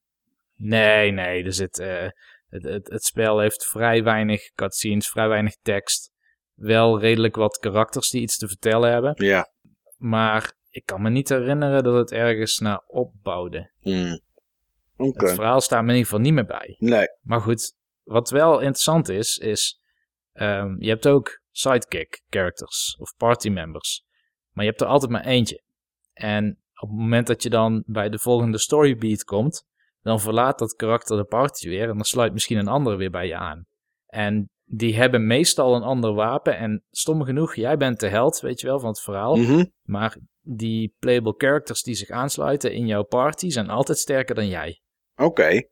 Nee, 0.56 1.12
nee, 1.12 1.44
er 1.44 1.54
zit, 1.54 1.80
eh, 1.80 2.08
het, 2.50 2.64
het, 2.64 2.90
het 2.90 3.04
spel 3.04 3.40
heeft 3.40 3.66
vrij 3.66 4.04
weinig 4.04 4.52
cutscenes, 4.54 5.10
vrij 5.10 5.28
weinig 5.28 5.56
tekst. 5.62 6.12
Wel 6.54 7.00
redelijk 7.00 7.36
wat 7.36 7.58
karakters 7.58 8.10
die 8.10 8.22
iets 8.22 8.38
te 8.38 8.48
vertellen 8.48 8.92
hebben. 8.92 9.14
Ja. 9.16 9.52
Maar 9.98 10.54
ik 10.70 10.86
kan 10.86 11.02
me 11.02 11.10
niet 11.10 11.30
herinneren 11.30 11.84
dat 11.84 11.96
het 11.96 12.12
ergens 12.12 12.58
naar 12.60 12.82
opbouwde. 12.88 13.72
Hmm. 13.80 14.20
Het 15.08 15.34
verhaal 15.34 15.62
staat 15.62 15.82
me 15.84 15.90
in 15.90 15.96
ieder 15.96 16.10
geval 16.10 16.20
niet 16.20 16.34
meer 16.34 16.46
bij. 16.46 16.76
Nee. 16.80 17.06
Maar 17.22 17.42
goed, 17.42 17.76
wat 18.04 18.30
wel 18.30 18.54
interessant 18.54 19.10
is, 19.10 19.38
is... 19.38 19.82
ehm, 20.32 20.76
je 20.80 20.90
hebt 20.90 21.08
ook 21.08 21.42
sidekick 21.52 22.24
characters 22.30 22.96
of 23.00 23.16
party 23.18 23.50
members. 23.50 24.04
Maar 24.52 24.64
je 24.64 24.70
hebt 24.70 24.82
er 24.82 24.88
altijd 24.88 25.12
maar 25.12 25.26
eentje. 25.26 25.64
En 26.14 26.60
op 26.82 26.90
het 26.90 26.98
moment 26.98 27.28
dat 27.28 27.44
je 27.44 27.50
dan 27.50 27.84
bij 27.86 28.10
de 28.10 28.20
volgende 28.20 28.58
storybeat 28.58 29.24
komt... 29.24 29.66
dan 30.02 30.20
verlaat 30.20 30.60
dat 30.60 30.76
karakter 30.76 31.18
de 31.18 31.24
party 31.24 31.70
weer... 31.70 31.90
en 31.90 31.96
dan 31.96 32.04
sluit 32.04 32.34
misschien 32.34 32.58
een 32.58 32.68
andere 32.68 32.96
weer 32.96 33.12
bij 33.12 33.28
je 33.28 33.36
aan. 33.36 33.66
En 34.06 34.50
die 34.66 34.96
hebben 34.96 35.28
meestal 35.28 35.76
een 35.76 35.84
ander 35.84 36.14
wapen... 36.14 36.58
en 36.58 36.84
stom 36.92 37.24
genoeg, 37.24 37.56
jij 37.56 37.78
bent 37.78 38.00
de 38.00 38.08
held, 38.08 38.40
weet 38.40 38.60
je 38.60 38.68
wel, 38.68 38.80
van 38.80 38.90
het 38.90 39.02
verhaal... 39.02 39.36
Mhm. 39.36 39.66
maar 39.82 40.18
die 40.42 40.96
playable 41.00 41.34
characters 41.38 41.82
die 41.82 41.96
zich 41.96 42.10
aansluiten 42.10 42.74
in 42.74 42.86
jouw 42.86 43.04
party... 43.04 43.50
zijn 43.50 43.70
altijd 43.70 43.98
sterker 43.98 44.36
dan 44.36 44.48
jij. 44.48 44.82
Oké. 45.20 45.64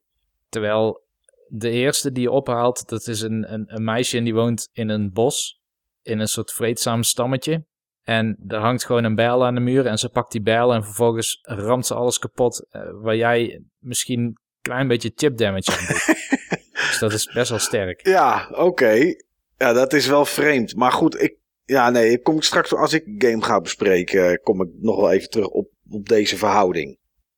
Terwijl 0.49 1.05
de 1.47 1.69
eerste 1.69 2.11
die 2.11 2.23
je 2.23 2.31
ophaalt, 2.31 2.89
dat 2.89 3.07
is 3.07 3.21
een, 3.21 3.53
een, 3.53 3.63
een 3.67 3.83
meisje 3.83 4.17
en 4.17 4.23
die 4.23 4.33
woont 4.33 4.69
in 4.71 4.89
een 4.89 5.11
bos. 5.11 5.61
In 6.01 6.19
een 6.19 6.27
soort 6.27 6.51
vreedzaam 6.51 7.03
stammetje. 7.03 7.65
En 8.03 8.37
er 8.47 8.59
hangt 8.59 8.85
gewoon 8.85 9.03
een 9.03 9.15
bijl 9.15 9.45
aan 9.45 9.55
de 9.55 9.59
muur 9.61 9.85
en 9.85 9.97
ze 9.97 10.09
pakt 10.09 10.31
die 10.31 10.41
bijl 10.41 10.73
en 10.73 10.83
vervolgens 10.83 11.39
ramt 11.41 11.85
ze 11.85 11.93
alles 11.93 12.19
kapot. 12.19 12.67
eh, 12.69 12.81
waar 13.01 13.15
jij 13.15 13.61
misschien 13.77 14.19
een 14.19 14.37
klein 14.61 14.87
beetje 14.87 15.11
chip 15.15 15.37
damage 15.37 15.71
aan 15.71 15.85
doet. 15.85 16.05
dus 16.87 16.97
dat 16.99 17.13
is 17.13 17.33
best 17.33 17.49
wel 17.49 17.59
sterk. 17.59 18.07
Ja, 18.07 18.49
oké. 18.51 19.13
Ja, 19.57 19.73
dat 19.73 19.93
is 19.93 20.07
wel 20.07 20.25
vreemd. 20.25 20.75
Maar 20.75 20.91
goed, 20.91 21.21
ik, 21.21 21.37
ja, 21.65 21.89
nee, 21.89 22.11
ik 22.11 22.23
kom 22.23 22.41
straks, 22.41 22.73
als 22.73 22.93
ik 22.93 23.03
game 23.17 23.43
ga 23.43 23.61
bespreken, 23.61 24.39
kom 24.41 24.61
ik 24.61 24.69
nog 24.79 24.95
wel 24.95 25.11
even 25.11 25.29
terug 25.29 25.47
op, 25.47 25.69
op 25.89 26.07
deze 26.07 26.37
verhouding. 26.37 26.97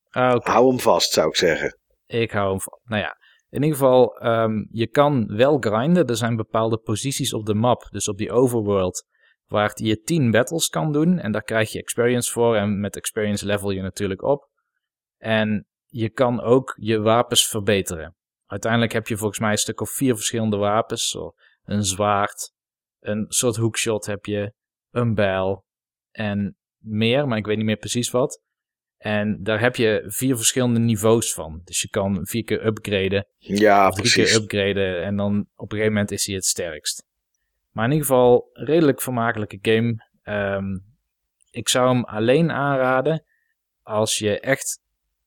Ah. 0.09 0.39
Hou 0.45 0.67
hem 0.67 0.79
vast, 0.79 1.11
zou 1.11 1.27
ik 1.27 1.35
zeggen. 1.35 1.78
Ik 2.09 2.31
hou 2.31 2.49
hem 2.49 2.59
van. 2.59 2.79
Nou 2.83 3.01
ja, 3.01 3.17
in 3.49 3.61
ieder 3.61 3.77
geval, 3.77 4.17
ehm, 4.17 4.65
je 4.69 4.87
kan 4.87 5.35
wel 5.35 5.57
grinden. 5.59 6.07
Er 6.07 6.15
zijn 6.15 6.35
bepaalde 6.35 6.77
posities 6.77 7.33
op 7.33 7.45
de 7.45 7.53
map, 7.53 7.87
dus 7.91 8.07
op 8.07 8.17
die 8.17 8.31
overworld, 8.31 9.05
waar 9.45 9.71
je 9.73 10.01
10 10.01 10.31
battles 10.31 10.67
kan 10.67 10.91
doen. 10.91 11.19
En 11.19 11.31
daar 11.31 11.43
krijg 11.43 11.71
je 11.71 11.79
experience 11.79 12.31
voor. 12.31 12.55
En 12.55 12.79
met 12.79 12.95
experience 12.95 13.45
level 13.45 13.71
je 13.71 13.81
natuurlijk 13.81 14.23
op. 14.23 14.49
En 15.17 15.67
je 15.85 16.09
kan 16.09 16.41
ook 16.41 16.75
je 16.79 16.99
wapens 16.99 17.47
verbeteren. 17.47 18.15
Uiteindelijk 18.45 18.91
heb 18.91 19.07
je 19.07 19.17
volgens 19.17 19.39
mij 19.39 19.51
een 19.51 19.57
stuk 19.57 19.81
of 19.81 19.89
vier 19.89 20.15
verschillende 20.15 20.57
wapens. 20.57 21.17
Een 21.63 21.83
zwaard, 21.83 22.53
een 22.99 23.25
soort 23.27 23.55
hookshot 23.55 24.05
heb 24.05 24.25
je, 24.25 24.53
een 24.89 25.13
bijl 25.13 25.65
en 26.11 26.57
meer, 26.77 27.27
maar 27.27 27.37
ik 27.37 27.45
weet 27.45 27.57
niet 27.57 27.65
meer 27.65 27.77
precies 27.77 28.11
wat. 28.11 28.41
En 28.99 29.43
daar 29.43 29.59
heb 29.59 29.75
je 29.75 30.03
vier 30.07 30.35
verschillende 30.35 30.79
niveaus 30.79 31.33
van. 31.33 31.61
Dus 31.63 31.81
je 31.81 31.89
kan 31.89 32.19
vier 32.27 32.43
keer 32.43 32.65
upgraden, 32.65 33.25
Ja, 33.37 33.87
of 33.87 33.95
drie 33.95 34.11
precies. 34.11 34.31
keer 34.31 34.41
upgraden 34.41 35.03
en 35.03 35.15
dan 35.15 35.39
op 35.55 35.71
een 35.71 35.77
gegeven 35.77 35.93
moment 35.93 36.11
is 36.11 36.25
hij 36.25 36.35
het 36.35 36.45
sterkst. 36.45 37.05
Maar 37.71 37.85
in 37.85 37.91
ieder 37.91 38.07
geval, 38.07 38.49
redelijk 38.53 39.01
vermakelijke 39.01 39.59
game. 39.61 40.05
Ehm, 40.23 40.77
ik 41.51 41.69
zou 41.69 41.89
hem 41.93 42.03
alleen 42.03 42.51
aanraden 42.51 43.23
als 43.81 44.17
je 44.17 44.39
echt 44.39 44.79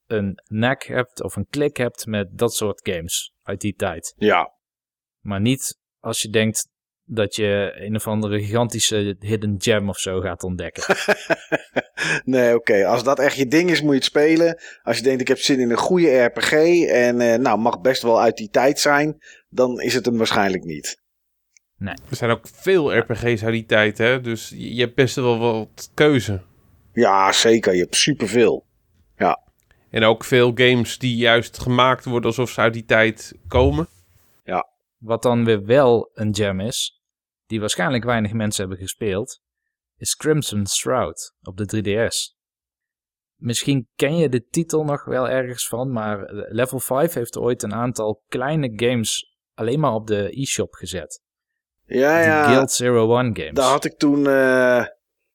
een 0.06 0.40
nek 0.46 0.82
hebt 0.86 1.22
of 1.22 1.36
een 1.36 1.46
klik 1.50 1.76
hebt 1.76 2.06
met 2.06 2.38
dat 2.38 2.54
soort 2.54 2.80
games 2.88 3.32
uit 3.42 3.60
die 3.60 3.74
tijd. 3.74 4.14
Ja, 4.16 4.52
Maar 5.20 5.40
niet 5.40 5.78
als 6.00 6.22
je 6.22 6.28
denkt 6.28 6.68
dat 7.04 7.36
je 7.36 7.72
een 7.74 7.96
of 7.96 8.06
andere 8.06 8.40
gigantische 8.40 9.16
hidden 9.20 9.54
gem 9.58 9.88
of 9.88 9.98
zo 9.98 10.20
gaat 10.20 10.42
ontdekken. 10.42 10.96
nee, 12.24 12.54
oké. 12.54 12.86
Als 12.86 13.04
dat 13.04 13.18
echt 13.18 13.36
je 13.36 13.46
ding 13.46 13.70
is, 13.70 13.80
moet 13.80 13.90
je 13.90 13.96
het 13.96 14.04
spelen. 14.04 14.58
Als 14.82 14.96
je 14.96 15.02
denkt, 15.02 15.20
ik 15.20 15.28
heb 15.28 15.38
zin 15.38 15.60
in 15.60 15.70
een 15.70 15.76
goede 15.76 16.24
RPG 16.24 16.52
en 16.86 17.20
eh, 17.20 17.38
nou, 17.38 17.58
mag 17.58 17.80
best 17.80 18.02
wel 18.02 18.20
uit 18.20 18.36
die 18.36 18.50
tijd 18.50 18.80
zijn, 18.80 19.18
dan 19.48 19.80
is 19.80 19.94
het 19.94 20.04
hem 20.04 20.16
waarschijnlijk 20.16 20.64
niet. 20.64 21.00
Er 21.78 22.16
zijn 22.16 22.30
ook 22.30 22.48
veel 22.52 22.98
RPG's 22.98 23.44
uit 23.44 23.52
die 23.52 23.66
tijd, 23.66 23.98
hè? 23.98 24.20
Dus 24.20 24.48
je 24.48 24.74
je 24.74 24.80
hebt 24.80 24.94
best 24.94 25.14
wel 25.14 25.38
wat 25.38 25.90
keuze. 25.94 26.40
Ja, 26.92 27.32
zeker. 27.32 27.74
Je 27.74 27.80
hebt 27.80 27.96
superveel. 27.96 28.64
En 29.92 30.04
ook 30.04 30.24
veel 30.24 30.52
games 30.54 30.98
die 30.98 31.16
juist 31.16 31.58
gemaakt 31.58 32.04
worden 32.04 32.26
alsof 32.26 32.50
ze 32.50 32.60
uit 32.60 32.72
die 32.72 32.84
tijd 32.84 33.34
komen. 33.48 33.88
Wat 35.02 35.22
dan 35.22 35.44
weer 35.44 35.64
wel 35.64 36.10
een 36.14 36.34
gem 36.34 36.60
is, 36.60 37.00
die 37.46 37.60
waarschijnlijk 37.60 38.04
weinig 38.04 38.32
mensen 38.32 38.60
hebben 38.60 38.82
gespeeld, 38.82 39.40
is 39.96 40.16
Crimson 40.16 40.66
Shroud 40.68 41.34
op 41.42 41.56
de 41.56 41.82
3DS. 41.84 42.40
Misschien 43.36 43.88
ken 43.94 44.16
je 44.16 44.28
de 44.28 44.46
titel 44.46 44.84
nog 44.84 45.04
wel 45.04 45.28
ergens 45.28 45.68
van, 45.68 45.92
maar 45.92 46.24
Level 46.32 46.80
5 46.80 47.12
heeft 47.12 47.36
ooit 47.36 47.62
een 47.62 47.74
aantal 47.74 48.22
kleine 48.28 48.72
games 48.76 49.36
alleen 49.54 49.80
maar 49.80 49.92
op 49.94 50.06
de 50.06 50.40
e-shop 50.40 50.74
gezet. 50.74 51.20
Ja, 51.84 52.18
De 52.20 52.24
ja. 52.28 52.44
Guild 52.44 52.70
Zero 52.72 53.18
One 53.18 53.30
games. 53.32 53.52
Daar 53.54 53.70
had 53.70 53.84
ik 53.84 53.98
toen. 53.98 54.26
eh, 54.26 54.84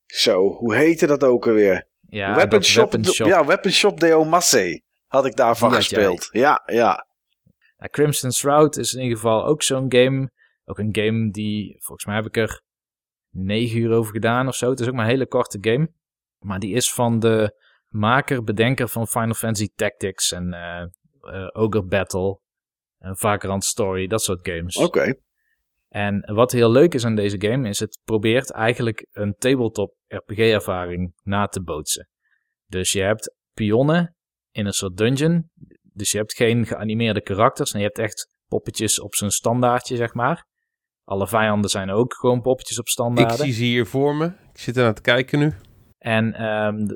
zo, 0.06 0.48
hoe 0.50 0.76
heette 0.76 1.08
dat 1.08 1.24
ook 1.24 1.48
alweer? 1.48 1.88
ja, 2.10 2.36
Weapon, 2.36 2.64
Shop, 2.64 2.92
Weapon 2.92 3.14
Shop. 3.14 3.28
Ja, 3.28 3.46
Weapon 3.46 3.72
Shop 3.72 4.00
de 4.00 4.16
Omasse 4.16 4.82
had 5.08 5.26
ik 5.26 5.36
daarvan 5.36 5.70
Die 5.70 5.78
jij. 5.80 5.88
gespeeld. 5.88 6.28
Ja, 6.32 6.62
ja. 6.66 7.07
Nou, 7.78 7.92
Crimson 7.92 8.32
Shroud 8.32 8.78
is 8.78 8.94
in 8.94 9.02
ieder 9.02 9.18
geval 9.18 9.46
ook 9.46 9.64
zo'n 9.64 9.92
game. 9.94 10.32
Ook 10.66 10.80
een 10.80 10.96
game 10.96 11.32
die, 11.32 11.76
volgens 11.80 12.06
mij 12.06 12.16
heb 12.16 12.26
ik 12.26 12.38
er 12.38 12.62
9 13.30 13.80
uur 13.80 13.92
over 13.92 14.14
gedaan 14.14 14.48
of 14.48 14.56
zo. 14.56 14.70
Het 14.70 14.80
is 14.80 14.88
ook 14.88 14.94
maar 14.94 15.04
een 15.04 15.12
hele 15.12 15.28
korte 15.28 15.58
game. 15.62 15.92
Maar 16.40 16.60
die 16.60 16.74
is 16.74 16.94
van 16.94 17.20
de 17.20 17.62
maker, 17.88 18.44
bedenker 18.44 18.88
van 18.88 19.08
Final 19.08 19.34
Fantasy 19.34 19.70
Tactics 19.76 20.32
en 20.32 20.54
eh 20.54 20.86
eh, 21.28 21.48
Ogre 21.54 21.84
Battle, 21.84 22.40
en 22.98 23.18
Vagrant 23.18 23.64
Story, 23.64 24.08
dat 24.08 24.22
soort 24.22 24.48
games. 24.48 24.78
Oké. 24.78 25.14
En 25.88 26.34
wat 26.34 26.52
heel 26.52 26.72
leuk 26.72 26.94
is 26.94 27.06
aan 27.06 27.16
deze 27.16 27.42
game 27.42 27.70
is 27.70 27.80
het 27.80 28.00
probeert 28.04 28.52
eigenlijk 28.52 29.08
een 29.12 29.36
tabletop 29.38 29.96
RPG 30.08 30.38
ervaring 30.38 31.14
na 31.24 31.48
te 31.48 31.64
bootsen. 31.64 32.10
Dus 32.66 32.92
je 32.92 33.02
hebt 33.02 33.36
pionnen 33.54 34.16
in 34.52 34.66
een 34.66 34.74
soort 34.74 34.98
dungeon. 34.98 35.50
Dus 35.98 36.12
je 36.12 36.18
hebt 36.18 36.34
geen 36.34 36.66
geanimeerde 36.66 37.22
karakters. 37.22 37.72
En 37.72 37.80
je 37.80 37.86
hebt 37.86 38.00
echt 38.00 38.30
poppetjes 38.48 39.00
op 39.00 39.16
zijn 39.16 39.32
standaardje, 39.32 39.96
zeg 39.96 40.14
maar. 40.14 40.46
Alle 41.04 41.28
vijanden 41.28 41.70
zijn 41.70 41.90
ook 41.90 42.14
gewoon 42.14 42.42
poppetjes 42.42 42.80
op 42.80 42.86
Ik 42.86 42.92
standaarden. 42.92 43.38
zie 43.38 43.54
ze 43.54 43.64
hier 43.64 43.86
voor 43.86 44.16
me. 44.16 44.26
Ik 44.26 44.60
zit 44.60 44.78
er 44.78 44.86
aan 44.86 44.94
te 44.94 45.02
kijken 45.02 45.40
nu. 45.40 45.54
En 45.98 46.34
ehm, 46.34 46.96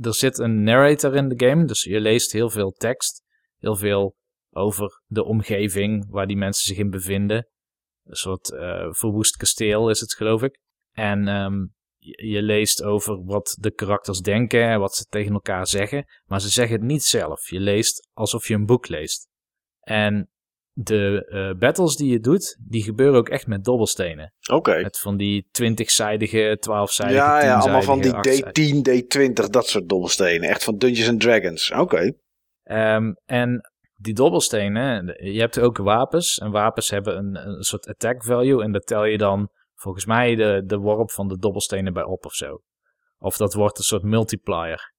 er 0.00 0.14
zit 0.14 0.38
een 0.38 0.62
narrator 0.62 1.16
in 1.16 1.28
de 1.28 1.46
game, 1.46 1.64
dus 1.64 1.82
je 1.82 2.00
leest 2.00 2.32
heel 2.32 2.50
veel 2.50 2.70
tekst. 2.70 3.22
Heel 3.58 3.76
veel 3.76 4.16
over 4.50 5.02
de 5.06 5.24
omgeving 5.24 6.06
waar 6.10 6.26
die 6.26 6.36
mensen 6.36 6.66
zich 6.66 6.76
in 6.76 6.90
bevinden. 6.90 7.48
Een 8.04 8.16
soort 8.16 8.52
eh, 8.52 8.86
verwoest 8.90 9.36
kasteel 9.36 9.90
is 9.90 10.00
het, 10.00 10.14
geloof 10.14 10.42
ik. 10.42 10.58
En 10.92 11.28
ehm, 11.28 11.66
je, 12.02 12.42
leest 12.42 12.82
over 12.82 13.24
wat 13.24 13.56
de 13.60 13.70
karakters 13.70 14.20
denken 14.20 14.62
en 14.62 14.80
wat 14.80 14.94
ze 14.94 15.04
tegen 15.04 15.32
elkaar 15.32 15.66
zeggen. 15.66 16.04
Maar 16.24 16.40
ze 16.40 16.48
zeggen 16.48 16.76
het 16.76 16.84
niet 16.84 17.02
zelf. 17.02 17.50
Je 17.50 17.60
leest 17.60 18.08
alsof 18.12 18.48
je 18.48 18.54
een 18.54 18.66
boek 18.66 18.88
leest. 18.88 19.28
En 19.80 20.30
de 20.72 21.26
eh, 21.28 21.58
battles 21.58 21.96
die 21.96 22.10
je 22.10 22.20
doet, 22.20 22.56
die 22.68 22.82
gebeuren 22.82 23.18
ook 23.18 23.28
echt 23.28 23.46
met 23.46 23.64
dobbelstenen. 23.64 24.34
Oké. 24.50 24.82
Met 24.82 24.98
van 24.98 25.16
die 25.16 25.46
20-zijdige, 25.62 26.58
12-zijdige, 26.58 27.20
Ja, 27.20 27.42
ja, 27.42 27.58
allemaal 27.58 27.82
van 27.82 28.00
die 28.00 28.12
10-zijdige, 28.12 28.52
10 28.52 28.86
D10, 28.88 29.30
D20, 29.30 29.50
dat 29.50 29.66
soort 29.66 29.88
dobbelstenen. 29.88 30.48
Echt 30.48 30.64
van 30.64 30.78
Dungeons 30.78 31.08
and 31.08 31.20
Dragons. 31.20 31.72
Oké. 31.72 32.12
Ehm, 32.62 33.12
en 33.24 33.70
die 33.94 34.14
dobbelstenen, 34.14 35.16
je 35.32 35.40
hebt 35.40 35.60
ook 35.60 35.76
wapens. 35.76 36.38
En 36.38 36.50
wapens 36.50 36.90
hebben 36.90 37.16
een, 37.16 37.48
een 37.48 37.62
soort 37.62 37.86
attack 37.86 38.24
value. 38.24 38.62
En 38.62 38.72
daar 38.72 38.80
tel 38.80 39.04
je 39.04 39.18
dan 39.18 39.50
volgens 39.82 40.06
mij 40.06 40.34
de, 40.34 40.62
de 40.66 40.76
worp 40.76 41.10
van 41.10 41.28
de 41.28 41.38
dobbelstenen 41.38 41.92
bij 41.92 42.02
op 42.02 42.24
of 42.24 42.34
zo. 42.34 42.62
Of 43.18 43.36
dat 43.36 43.54
wordt 43.54 43.78
een 43.78 43.84
soort 43.84 44.02
multiplier. 44.02 44.92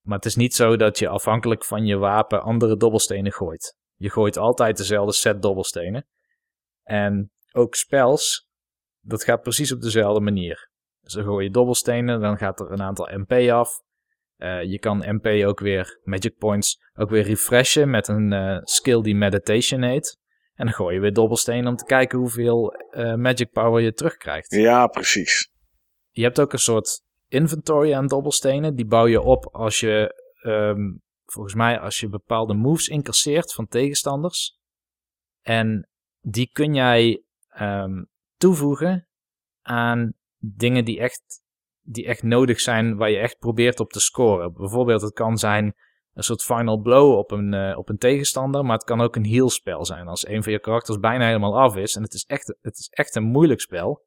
Maar 0.00 0.16
het 0.16 0.26
is 0.26 0.36
niet 0.36 0.54
zo 0.54 0.76
dat 0.76 0.98
je 0.98 1.08
afhankelijk 1.08 1.64
van 1.64 1.86
je 1.86 1.96
wapen 1.96 2.42
andere 2.42 2.76
dobbelstenen 2.76 3.32
gooit. 3.32 3.76
Je 3.96 4.10
gooit 4.10 4.36
altijd 4.36 4.76
dezelfde 4.76 5.12
set 5.12 5.42
dobbelstenen. 5.42 6.06
En 6.82 7.32
ook 7.52 7.74
spels, 7.74 8.48
dat 9.00 9.24
gaat 9.24 9.42
precies 9.42 9.72
op 9.72 9.80
dezelfde 9.80 10.20
manier. 10.20 10.70
Dus 11.00 11.12
dan 11.12 11.24
gooi 11.24 11.44
je 11.44 11.50
dobbelstenen, 11.50 12.20
dan 12.20 12.36
gaat 12.36 12.60
er 12.60 12.70
een 12.70 12.82
aantal 12.82 13.08
MP 13.12 13.32
af. 13.50 13.82
Eh, 14.36 14.62
je 14.62 14.78
kan 14.78 15.04
MP 15.06 15.26
ook 15.46 15.60
weer, 15.60 16.00
Magic 16.02 16.36
Points, 16.36 16.78
ook 16.94 17.10
weer 17.10 17.22
refreshen 17.22 17.90
met 17.90 18.08
een 18.08 18.32
eh, 18.32 18.58
skill 18.62 19.02
die 19.02 19.16
Meditation 19.16 19.82
heet. 19.82 20.18
En 20.60 20.66
dan 20.66 20.74
gooi 20.74 20.94
je 20.94 21.00
weer 21.00 21.12
dobbelstenen 21.12 21.66
om 21.66 21.76
te 21.76 21.84
kijken 21.84 22.18
hoeveel 22.18 22.72
eh, 22.72 23.14
Magic 23.14 23.50
Power 23.50 23.82
je 23.82 23.92
terugkrijgt. 23.92 24.50
Ja, 24.50 24.86
precies. 24.86 25.52
Je 26.10 26.22
hebt 26.22 26.40
ook 26.40 26.52
een 26.52 26.58
soort 26.58 27.02
inventory 27.28 27.94
aan 27.94 28.06
dobbelstenen. 28.06 28.74
Die 28.74 28.86
bouw 28.86 29.06
je 29.06 29.20
op 29.20 29.46
als 29.46 29.80
je, 29.80 30.22
ehm, 30.42 30.80
volgens 31.24 31.54
mij, 31.54 31.78
als 31.78 32.00
je 32.00 32.08
bepaalde 32.08 32.54
moves 32.54 32.88
incasseert 32.88 33.52
van 33.52 33.66
tegenstanders. 33.66 34.58
En 35.40 35.88
die 36.20 36.50
kun 36.52 36.74
jij 36.74 37.22
ehm, 37.48 38.04
toevoegen 38.36 39.08
aan 39.62 40.12
dingen 40.38 40.84
die 40.84 40.98
echt, 40.98 41.42
die 41.80 42.06
echt 42.06 42.22
nodig 42.22 42.60
zijn, 42.60 42.96
waar 42.96 43.10
je 43.10 43.18
echt 43.18 43.38
probeert 43.38 43.80
op 43.80 43.90
te 43.90 44.00
scoren. 44.00 44.52
Bijvoorbeeld, 44.52 45.02
het 45.02 45.12
kan 45.12 45.38
zijn 45.38 45.74
een 46.14 46.22
soort 46.22 46.42
final 46.42 46.76
blow 46.76 47.16
op 47.16 47.30
een, 47.30 47.54
eh, 47.54 47.78
op 47.78 47.88
een 47.88 47.98
tegenstander, 47.98 48.64
maar 48.64 48.76
het 48.76 48.84
kan 48.84 49.00
ook 49.00 49.16
een 49.16 49.26
heal 49.26 49.50
spel 49.50 49.84
zijn. 49.84 50.06
Als 50.08 50.26
een 50.28 50.42
van 50.42 50.52
je 50.52 50.60
karakters 50.60 50.98
bijna 50.98 51.26
helemaal 51.26 51.60
af 51.60 51.76
is, 51.76 51.96
en 51.96 52.02
het 52.02 52.14
is 52.14 52.24
echt, 52.24 52.56
het 52.60 52.78
is 52.78 52.88
echt 52.90 53.16
een 53.16 53.22
moeilijk 53.22 53.60
spel. 53.60 54.04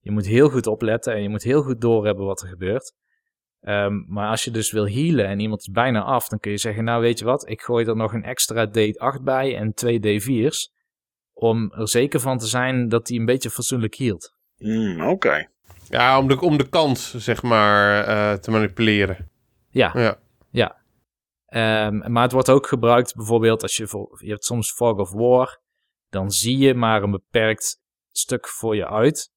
Je 0.00 0.10
moet 0.10 0.26
heel 0.26 0.48
goed 0.48 0.66
opletten 0.66 1.14
en 1.14 1.22
je 1.22 1.28
moet 1.28 1.42
heel 1.42 1.62
goed 1.62 1.80
doorhebben 1.80 2.26
wat 2.26 2.42
er 2.42 2.48
gebeurt. 2.48 2.94
Ehm, 3.60 4.02
maar 4.06 4.30
als 4.30 4.44
je 4.44 4.50
dus 4.50 4.70
wil 4.70 4.88
healen 4.88 5.26
en 5.26 5.40
iemand 5.40 5.60
is 5.60 5.70
bijna 5.70 6.02
af, 6.02 6.28
dan 6.28 6.38
kun 6.38 6.50
je 6.50 6.58
zeggen, 6.58 6.84
nou 6.84 7.00
weet 7.00 7.18
je 7.18 7.24
wat, 7.24 7.48
ik 7.48 7.60
gooi 7.60 7.86
er 7.86 7.96
nog 7.96 8.12
een 8.12 8.24
extra 8.24 8.66
D8 8.68 9.22
bij 9.22 9.56
en 9.56 9.74
twee 9.74 10.20
D4's. 10.20 10.74
Om 11.32 11.72
er 11.72 11.88
zeker 11.88 12.20
van 12.20 12.38
te 12.38 12.46
zijn 12.46 12.88
dat 12.88 13.08
hij 13.08 13.18
een 13.18 13.24
beetje 13.24 13.50
fatsoenlijk 13.50 13.94
healt. 13.94 14.34
Hmm, 14.56 15.00
Oké. 15.08 15.48
Ja, 15.88 16.18
om 16.18 16.28
de, 16.28 16.40
om 16.40 16.58
de 16.58 16.68
kans, 16.68 17.14
zeg 17.14 17.42
maar, 17.42 18.04
eh, 18.04 18.32
te 18.38 18.50
manipuleren. 18.50 19.30
Ja, 19.70 20.18
Ja. 20.50 20.76
Ehm, 21.56 22.12
maar 22.12 22.22
het 22.22 22.32
wordt 22.32 22.50
ook 22.50 22.66
gebruikt 22.66 23.14
bijvoorbeeld 23.14 23.62
als 23.62 23.76
je, 23.76 24.08
je 24.20 24.30
hebt 24.30 24.44
soms 24.44 24.72
Fog 24.72 24.98
of 24.98 25.12
War. 25.12 25.60
Dan 26.08 26.30
zie 26.30 26.58
je 26.58 26.74
maar 26.74 27.02
een 27.02 27.10
beperkt 27.10 27.80
stuk 28.10 28.48
voor 28.48 28.76
je 28.76 28.88
uit. 28.88 29.32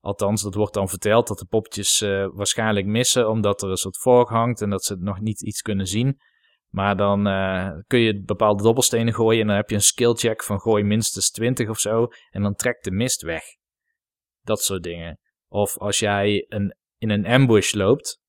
Althans, 0.00 0.42
dat 0.42 0.54
wordt 0.54 0.74
dan 0.74 0.88
verteld 0.88 1.28
dat 1.28 1.38
de 1.38 1.46
poppetjes 1.46 2.00
eh, 2.00 2.28
waarschijnlijk 2.32 2.86
missen 2.86 3.30
omdat 3.30 3.62
er 3.62 3.70
een 3.70 3.76
soort 3.76 3.96
fog 3.96 4.28
hangt 4.28 4.60
en 4.60 4.70
dat 4.70 4.84
ze 4.84 4.96
nog 4.98 5.20
niet 5.20 5.42
iets 5.42 5.62
kunnen 5.62 5.86
zien. 5.86 6.20
Maar 6.68 6.96
dan 6.96 7.26
eh, 7.26 7.70
kun 7.86 7.98
je 7.98 8.22
bepaalde 8.22 8.62
dobbelstenen 8.62 9.14
gooien 9.14 9.40
en 9.40 9.46
dan 9.46 9.56
heb 9.56 9.70
je 9.70 9.74
een 9.74 9.82
skill 9.82 10.14
check 10.14 10.42
van 10.42 10.60
gooi 10.60 10.84
minstens 10.84 11.30
20 11.30 11.68
of 11.68 11.78
zo 11.78 12.08
en 12.30 12.42
dan 12.42 12.54
trekt 12.54 12.84
de 12.84 12.90
mist 12.90 13.22
weg. 13.22 13.42
Dat 14.42 14.62
soort 14.62 14.82
dingen. 14.82 15.20
Of 15.48 15.78
als 15.78 15.98
jij 15.98 16.46
een, 16.48 16.76
in 16.98 17.10
een 17.10 17.26
ambush 17.26 17.72
loopt, 17.72 18.24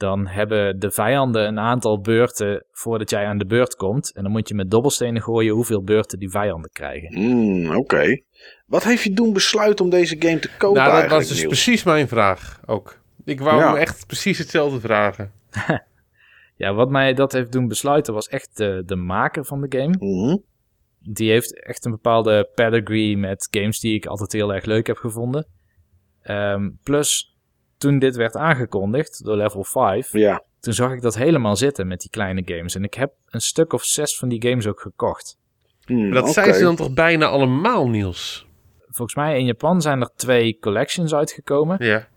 dan 0.00 0.26
hebben 0.26 0.78
de 0.78 0.90
vijanden 0.90 1.46
een 1.46 1.58
aantal 1.58 2.00
beurten 2.00 2.64
voordat 2.70 3.10
jij 3.10 3.24
aan 3.26 3.38
de 3.38 3.46
beurt 3.46 3.74
komt. 3.74 4.12
En 4.14 4.22
dan 4.22 4.32
moet 4.32 4.48
je 4.48 4.54
met 4.54 4.70
dobbelstenen 4.70 5.22
gooien 5.22 5.54
hoeveel 5.54 5.82
beurten 5.84 6.18
die 6.18 6.30
vijanden 6.30 6.70
krijgen. 6.72 7.14
Hmm, 7.14 7.76
Oké. 7.76 8.20
Wat 8.66 8.84
heeft 8.84 9.02
je 9.02 9.12
doen 9.12 9.32
besluiten 9.32 9.84
om 9.84 9.90
deze 9.90 10.16
game 10.18 10.38
te 10.38 10.50
kopen 10.58 10.82
nou, 10.82 11.00
dat 11.00 11.10
was 11.10 11.28
dus 11.28 11.36
Niels? 11.36 11.46
precies 11.52 11.82
mijn 11.82 12.08
vraag 12.08 12.60
ook. 12.66 12.98
Ik 13.24 13.40
wou 13.40 13.58
Ja. 13.60 13.66
hem 13.68 13.76
echt 13.76 14.06
precies 14.06 14.38
hetzelfde 14.38 14.80
vragen. 14.80 15.30
Ja, 16.56 16.74
wat 16.74 16.90
mij 16.90 17.14
dat 17.14 17.32
heeft 17.32 17.52
doen 17.52 17.68
besluiten 17.68 18.14
was 18.14 18.28
echt 18.28 18.56
de, 18.56 18.82
de 18.86 18.96
maker 18.96 19.44
van 19.44 19.60
de 19.60 19.78
game. 19.78 19.96
Mhm. 19.98 20.36
Die 21.00 21.30
heeft 21.30 21.62
echt 21.64 21.84
een 21.84 21.90
bepaalde 21.90 22.50
pedigree 22.54 23.16
met 23.16 23.48
games 23.50 23.80
die 23.80 23.94
ik 23.94 24.06
altijd 24.06 24.32
heel 24.32 24.54
erg 24.54 24.64
leuk 24.64 24.86
heb 24.86 24.96
gevonden. 24.96 25.46
Ehm, 26.22 26.70
plus, 26.82 27.29
toen 27.80 27.98
dit 27.98 28.16
werd 28.16 28.36
aangekondigd 28.36 29.24
door 29.24 29.36
Level 29.36 29.64
5, 29.64 30.12
Ja. 30.12 30.42
toen 30.60 30.72
zag 30.72 30.92
ik 30.92 31.02
dat 31.02 31.14
helemaal 31.16 31.56
zitten 31.56 31.86
met 31.86 32.00
die 32.00 32.10
kleine 32.10 32.42
games. 32.44 32.74
En 32.74 32.84
ik 32.84 32.94
heb 32.94 33.12
een 33.26 33.40
stuk 33.40 33.72
of 33.72 33.84
zes 33.84 34.18
van 34.18 34.28
die 34.28 34.42
games 34.48 34.66
ook 34.66 34.80
gekocht. 34.80 35.38
Hmm, 35.84 36.08
Maar 36.08 36.22
dat 36.22 36.32
zijn 36.32 36.54
ze 36.54 36.62
dan 36.62 36.76
toch 36.76 36.92
bijna 36.92 37.26
allemaal, 37.26 37.88
Niels? 37.88 38.46
Volgens 38.86 39.14
mij 39.16 39.38
in 39.38 39.44
Japan 39.44 39.80
zijn 39.82 40.00
er 40.00 40.10
twee 40.14 40.58
collections 40.58 41.14
uitgekomen. 41.14 41.84
Ja. 41.84 42.08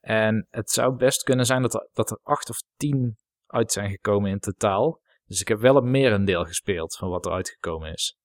En 0.00 0.46
het 0.50 0.70
zou 0.70 0.96
best 0.96 1.22
kunnen 1.22 1.46
zijn 1.46 1.62
dat 1.62 1.74
er, 1.74 1.88
dat 1.92 2.10
er 2.10 2.18
acht 2.22 2.50
of 2.50 2.62
tien 2.76 3.16
uit 3.46 3.72
zijn 3.72 3.90
gekomen 3.90 4.30
in 4.30 4.38
totaal. 4.38 5.00
Dus 5.26 5.40
ik 5.40 5.48
heb 5.48 5.58
wel 5.60 5.74
het 5.74 5.84
merendeel 5.84 6.44
gespeeld 6.44 6.96
van 6.96 7.08
wat 7.08 7.26
er 7.26 7.32
uitgekomen 7.32 7.92
is. 7.92 8.16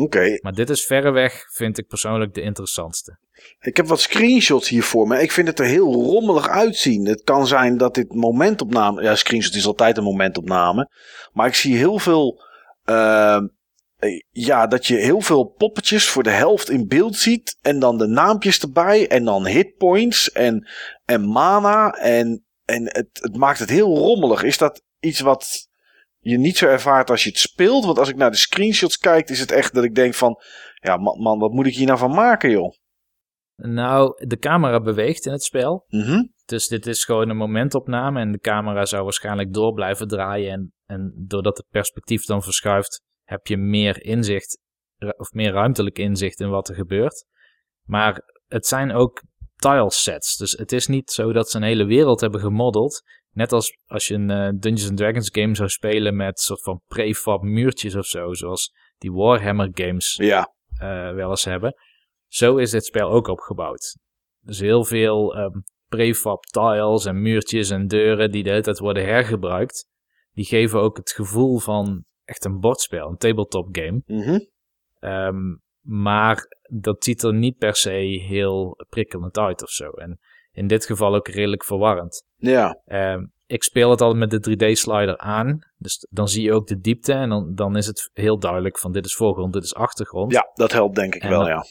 Oké. 0.00 0.38
Maar 0.40 0.52
dit 0.52 0.70
is 0.70 0.84
verreweg, 0.84 1.44
vind 1.52 1.78
ik 1.78 1.86
persoonlijk, 1.86 2.34
de 2.34 2.40
interessantste. 2.40 3.18
Ik 3.60 3.76
heb 3.76 3.86
wat 3.86 4.00
screenshots 4.00 4.68
hier 4.68 4.82
voor 4.82 5.06
me. 5.06 5.22
Ik 5.22 5.32
vind 5.32 5.48
het 5.48 5.58
er 5.58 5.66
heel 5.66 5.92
rommelig 5.92 6.48
uitzien. 6.48 7.06
Het 7.06 7.22
kan 7.22 7.46
zijn 7.46 7.76
dat 7.76 7.94
dit 7.94 8.14
momentopname... 8.14 9.02
Ja, 9.02 9.14
screenshot 9.14 9.54
is 9.54 9.66
altijd 9.66 9.96
een 9.96 10.04
momentopname. 10.04 10.90
Maar 11.32 11.46
ik 11.46 11.54
zie 11.54 11.76
heel 11.76 11.98
veel... 11.98 12.42
ehm, 12.84 13.46
eh, 13.96 14.20
ja, 14.30 14.66
dat 14.66 14.86
je 14.86 14.94
heel 14.94 15.20
veel 15.20 15.44
poppetjes 15.44 16.08
voor 16.08 16.22
de 16.22 16.30
helft 16.30 16.70
in 16.70 16.86
beeld 16.86 17.16
ziet. 17.16 17.58
En 17.62 17.78
dan 17.78 17.98
de 17.98 18.06
naampjes 18.06 18.60
erbij. 18.60 19.08
En 19.08 19.24
dan 19.24 19.46
hitpoints 19.46 20.32
en, 20.32 20.68
en 21.04 21.28
mana. 21.28 21.90
En, 21.90 22.44
en 22.64 22.82
het, 22.84 23.08
het 23.12 23.36
maakt 23.36 23.58
het 23.58 23.70
heel 23.70 23.96
rommelig. 23.96 24.42
Is 24.42 24.58
dat 24.58 24.82
iets 25.00 25.20
wat 25.20 25.65
je 26.30 26.38
niet 26.38 26.56
zo 26.56 26.66
ervaart 26.66 27.10
als 27.10 27.22
je 27.22 27.28
het 27.28 27.38
speelt? 27.38 27.84
Want 27.84 27.98
als 27.98 28.08
ik 28.08 28.16
naar 28.16 28.30
de 28.30 28.36
screenshots 28.36 28.98
kijk, 28.98 29.28
is 29.28 29.40
het 29.40 29.50
echt 29.50 29.74
dat 29.74 29.84
ik 29.84 29.94
denk 29.94 30.14
van... 30.14 30.40
Ja, 30.74 30.96
man, 30.96 31.18
man 31.18 31.38
wat 31.38 31.52
moet 31.52 31.66
ik 31.66 31.74
hier 31.74 31.86
nou 31.86 31.98
van 31.98 32.10
maken, 32.10 32.50
joh? 32.50 32.72
Nou, 33.56 34.26
de 34.26 34.38
camera 34.38 34.80
beweegt 34.80 35.26
in 35.26 35.32
het 35.32 35.42
spel. 35.42 35.84
Mhm. 35.88 36.24
Dus 36.44 36.68
dit 36.68 36.86
is 36.86 37.04
gewoon 37.04 37.28
een 37.28 37.36
momentopname 37.36 38.20
en 38.20 38.32
de 38.32 38.38
camera 38.38 38.84
zou 38.84 39.02
waarschijnlijk 39.02 39.52
door 39.52 39.72
blijven 39.72 40.08
draaien. 40.08 40.52
En, 40.52 40.72
en 40.86 41.24
doordat 41.26 41.56
het 41.56 41.66
perspectief 41.70 42.24
dan 42.24 42.42
verschuift, 42.42 43.02
heb 43.24 43.46
je 43.46 43.56
meer 43.56 44.02
inzicht, 44.02 44.60
of 45.16 45.32
meer 45.32 45.52
ruimtelijk 45.52 45.98
inzicht 45.98 46.40
in 46.40 46.48
wat 46.48 46.68
er 46.68 46.74
gebeurt. 46.74 47.26
Maar 47.82 48.20
het 48.46 48.66
zijn 48.66 48.92
ook 48.92 49.22
tilesets. 49.56 50.36
Dus 50.36 50.52
het 50.52 50.72
is 50.72 50.86
niet 50.86 51.10
zo 51.10 51.32
dat 51.32 51.50
ze 51.50 51.56
een 51.56 51.62
hele 51.62 51.84
wereld 51.84 52.20
hebben 52.20 52.40
gemodeld. 52.40 53.02
Net 53.36 53.52
als 53.52 53.76
als 53.86 54.06
je 54.08 54.14
een 54.14 54.30
eh, 54.30 54.48
Dungeons 54.58 54.88
and 54.88 54.96
Dragons 54.98 55.28
game 55.32 55.54
zou 55.54 55.68
spelen 55.68 56.16
met 56.16 56.40
soort 56.40 56.62
van 56.62 56.80
prefab 56.86 57.42
muurtjes 57.42 57.94
of 57.94 58.06
zo. 58.06 58.32
Zoals 58.34 58.72
die 58.98 59.12
Warhammer 59.12 59.68
games 59.72 60.14
Ja. 60.16 60.54
eh, 60.78 61.12
wel 61.14 61.30
eens 61.30 61.44
hebben. 61.44 61.74
Zo 62.26 62.56
is 62.56 62.70
dit 62.70 62.84
spel 62.84 63.10
ook 63.10 63.26
opgebouwd. 63.28 63.96
Dus 64.40 64.58
heel 64.60 64.84
veel 64.84 65.34
ehm, 65.36 65.58
prefab 65.88 66.44
tiles 66.44 67.04
en 67.04 67.22
muurtjes 67.22 67.70
en 67.70 67.86
deuren 67.86 68.30
die 68.30 68.42
de 68.42 68.50
hele 68.50 68.62
tijd 68.62 68.78
worden 68.78 69.04
hergebruikt, 69.04 69.86
die 70.32 70.44
geven 70.44 70.80
ook 70.80 70.96
het 70.96 71.10
gevoel 71.10 71.58
van 71.58 72.04
echt 72.24 72.44
een 72.44 72.60
bordspel, 72.60 73.08
een 73.08 73.16
tabletop 73.16 73.68
game. 73.72 74.02
Mhm. 74.06 74.38
Ehm, 74.98 75.56
maar 75.80 76.46
dat 76.80 77.04
ziet 77.04 77.22
er 77.22 77.34
niet 77.34 77.56
per 77.58 77.74
se 77.76 77.90
heel 78.28 78.76
prikkelend 78.88 79.38
uit 79.38 79.62
of 79.62 79.70
zo. 79.70 79.90
En 79.90 80.18
in 80.56 80.66
dit 80.66 80.86
geval 80.86 81.14
ook 81.14 81.28
redelijk 81.28 81.64
verwarrend. 81.64 82.24
Ja, 82.36 82.80
Ehm, 82.84 83.24
ik 83.46 83.62
speel 83.62 83.90
het 83.90 84.00
altijd 84.00 84.30
met 84.30 84.30
de 84.30 84.40
3D-slider 84.50 85.18
aan. 85.18 85.58
Dus 85.78 86.06
dan 86.10 86.28
zie 86.28 86.42
je 86.42 86.52
ook 86.52 86.66
de 86.66 86.78
diepte. 86.78 87.12
En 87.12 87.28
dan, 87.28 87.54
dan 87.54 87.76
is 87.76 87.86
het 87.86 88.10
heel 88.12 88.38
duidelijk 88.38 88.78
van 88.78 88.92
dit 88.92 89.04
is 89.04 89.14
voorgrond, 89.14 89.52
dit 89.52 89.62
is 89.62 89.74
achtergrond. 89.74 90.32
ja, 90.32 90.50
dat 90.54 90.72
helpt 90.72 90.94
denk 90.94 91.14
ik 91.14 91.22
En 91.22 91.28
wel, 91.30 91.46
ja. 91.48 91.64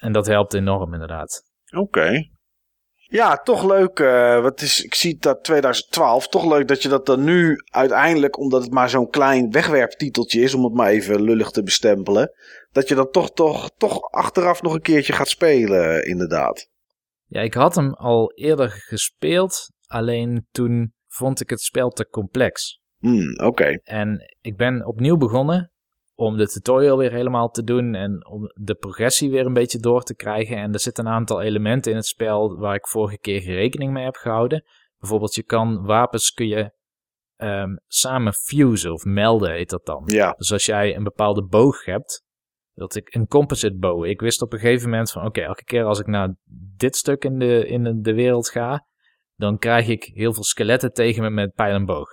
En 0.00 0.12
dat 0.12 0.26
helpt 0.26 0.54
enorm 0.54 0.92
inderdaad. 0.92 1.42
Oké. 1.76 2.26
Ja, 3.08 3.36
toch 3.36 3.64
leuk. 3.64 3.98
eh, 4.00 4.40
wat 4.40 4.60
is, 4.60 4.84
ik 4.84 4.94
zie 4.94 5.16
dat 5.18 5.44
2012. 5.44 6.28
Toch 6.28 6.46
leuk 6.46 6.68
dat 6.68 6.82
je 6.82 6.88
dat 6.88 7.06
dan 7.06 7.24
nu 7.24 7.56
uiteindelijk, 7.70 8.38
omdat 8.38 8.62
het 8.62 8.72
maar 8.72 8.90
zo'n 8.90 9.10
klein 9.10 9.50
wegwerptiteltje 9.50 10.40
is, 10.40 10.54
om 10.54 10.64
het 10.64 10.74
maar 10.74 10.88
even 10.88 11.22
lullig 11.22 11.50
te 11.50 11.62
bestempelen, 11.62 12.32
dat 12.72 12.88
je 12.88 12.94
dan 12.94 13.10
toch, 13.10 13.30
toch, 13.32 13.70
toch 13.76 14.10
achteraf 14.10 14.62
nog 14.62 14.74
een 14.74 14.82
keertje 14.82 15.12
gaat 15.12 15.28
spelen, 15.28 16.06
inderdaad. 16.06 16.70
Ja, 17.32 17.40
ik 17.40 17.54
had 17.54 17.74
hem 17.74 17.94
al 17.94 18.32
eerder 18.34 18.70
gespeeld. 18.70 19.70
Alleen 19.86 20.46
toen 20.50 20.92
vond 21.08 21.40
ik 21.40 21.50
het 21.50 21.60
spel 21.60 21.90
te 21.90 22.08
complex. 22.08 22.80
Hmm, 22.98 23.38
Oké. 23.44 23.78
En 23.82 24.36
ik 24.40 24.56
ben 24.56 24.86
opnieuw 24.86 25.16
begonnen 25.16 25.72
om 26.14 26.36
de 26.36 26.48
tutorial 26.48 26.98
weer 26.98 27.12
helemaal 27.12 27.48
te 27.48 27.62
doen 27.62 27.94
en 27.94 28.26
om 28.26 28.50
de 28.54 28.74
progressie 28.74 29.30
weer 29.30 29.46
een 29.46 29.52
beetje 29.52 29.78
door 29.78 30.02
te 30.02 30.14
krijgen. 30.14 30.56
En 30.56 30.72
er 30.72 30.80
zitten 30.80 31.06
een 31.06 31.12
aantal 31.12 31.40
elementen 31.40 31.90
in 31.90 31.96
het 31.96 32.06
spel 32.06 32.56
waar 32.58 32.74
ik 32.74 32.86
vorige 32.86 33.18
keer 33.18 33.40
geen 33.40 33.54
rekening 33.54 33.92
mee 33.92 34.04
heb 34.04 34.16
gehouden. 34.16 34.64
Bijvoorbeeld 34.98 35.34
je 35.34 35.42
kan 35.42 35.84
wapens 35.84 36.30
kun 36.30 36.46
je 36.46 36.72
ehm, 37.36 37.76
samen 37.86 38.32
fusen 38.32 38.92
of 38.92 39.04
melden 39.04 39.52
heet 39.52 39.70
dat 39.70 39.86
dan. 39.86 40.02
Ja. 40.06 40.32
Dus 40.32 40.52
als 40.52 40.66
jij 40.66 40.96
een 40.96 41.04
bepaalde 41.04 41.44
boog 41.44 41.84
hebt, 41.84 42.24
dat 42.74 42.94
ik 42.94 43.14
een 43.14 43.26
composite 43.26 43.76
bow. 43.76 44.04
Ik 44.04 44.20
wist 44.20 44.42
op 44.42 44.52
een 44.52 44.58
gegeven 44.58 44.90
moment 44.90 45.10
van 45.10 45.26
oké, 45.26 45.40
elke 45.40 45.64
keer 45.64 45.84
als 45.84 45.98
ik 46.00 46.06
naar 46.06 46.34
dit 46.76 46.96
stuk 46.96 47.24
in 47.24 47.38
de, 47.38 47.66
in 47.66 48.00
de, 48.02 48.14
wereld 48.14 48.48
ga, 48.48 48.86
dan 49.34 49.58
krijg 49.58 49.88
ik 49.88 50.04
heel 50.04 50.32
veel 50.32 50.44
skeletten 50.44 50.92
tegen 50.92 51.22
me 51.22 51.30
met 51.30 51.54
pijl 51.54 51.74
en 51.74 51.84
boog. 51.84 52.08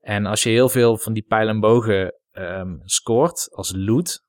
En 0.00 0.26
als 0.26 0.42
je 0.42 0.50
heel 0.50 0.68
veel 0.68 0.98
van 0.98 1.12
die 1.12 1.24
pijl 1.28 1.48
en 1.48 1.60
bogen 1.60 2.14
ehm, 2.30 2.76
scoort 2.84 3.48
als 3.50 3.72
loot, 3.76 4.20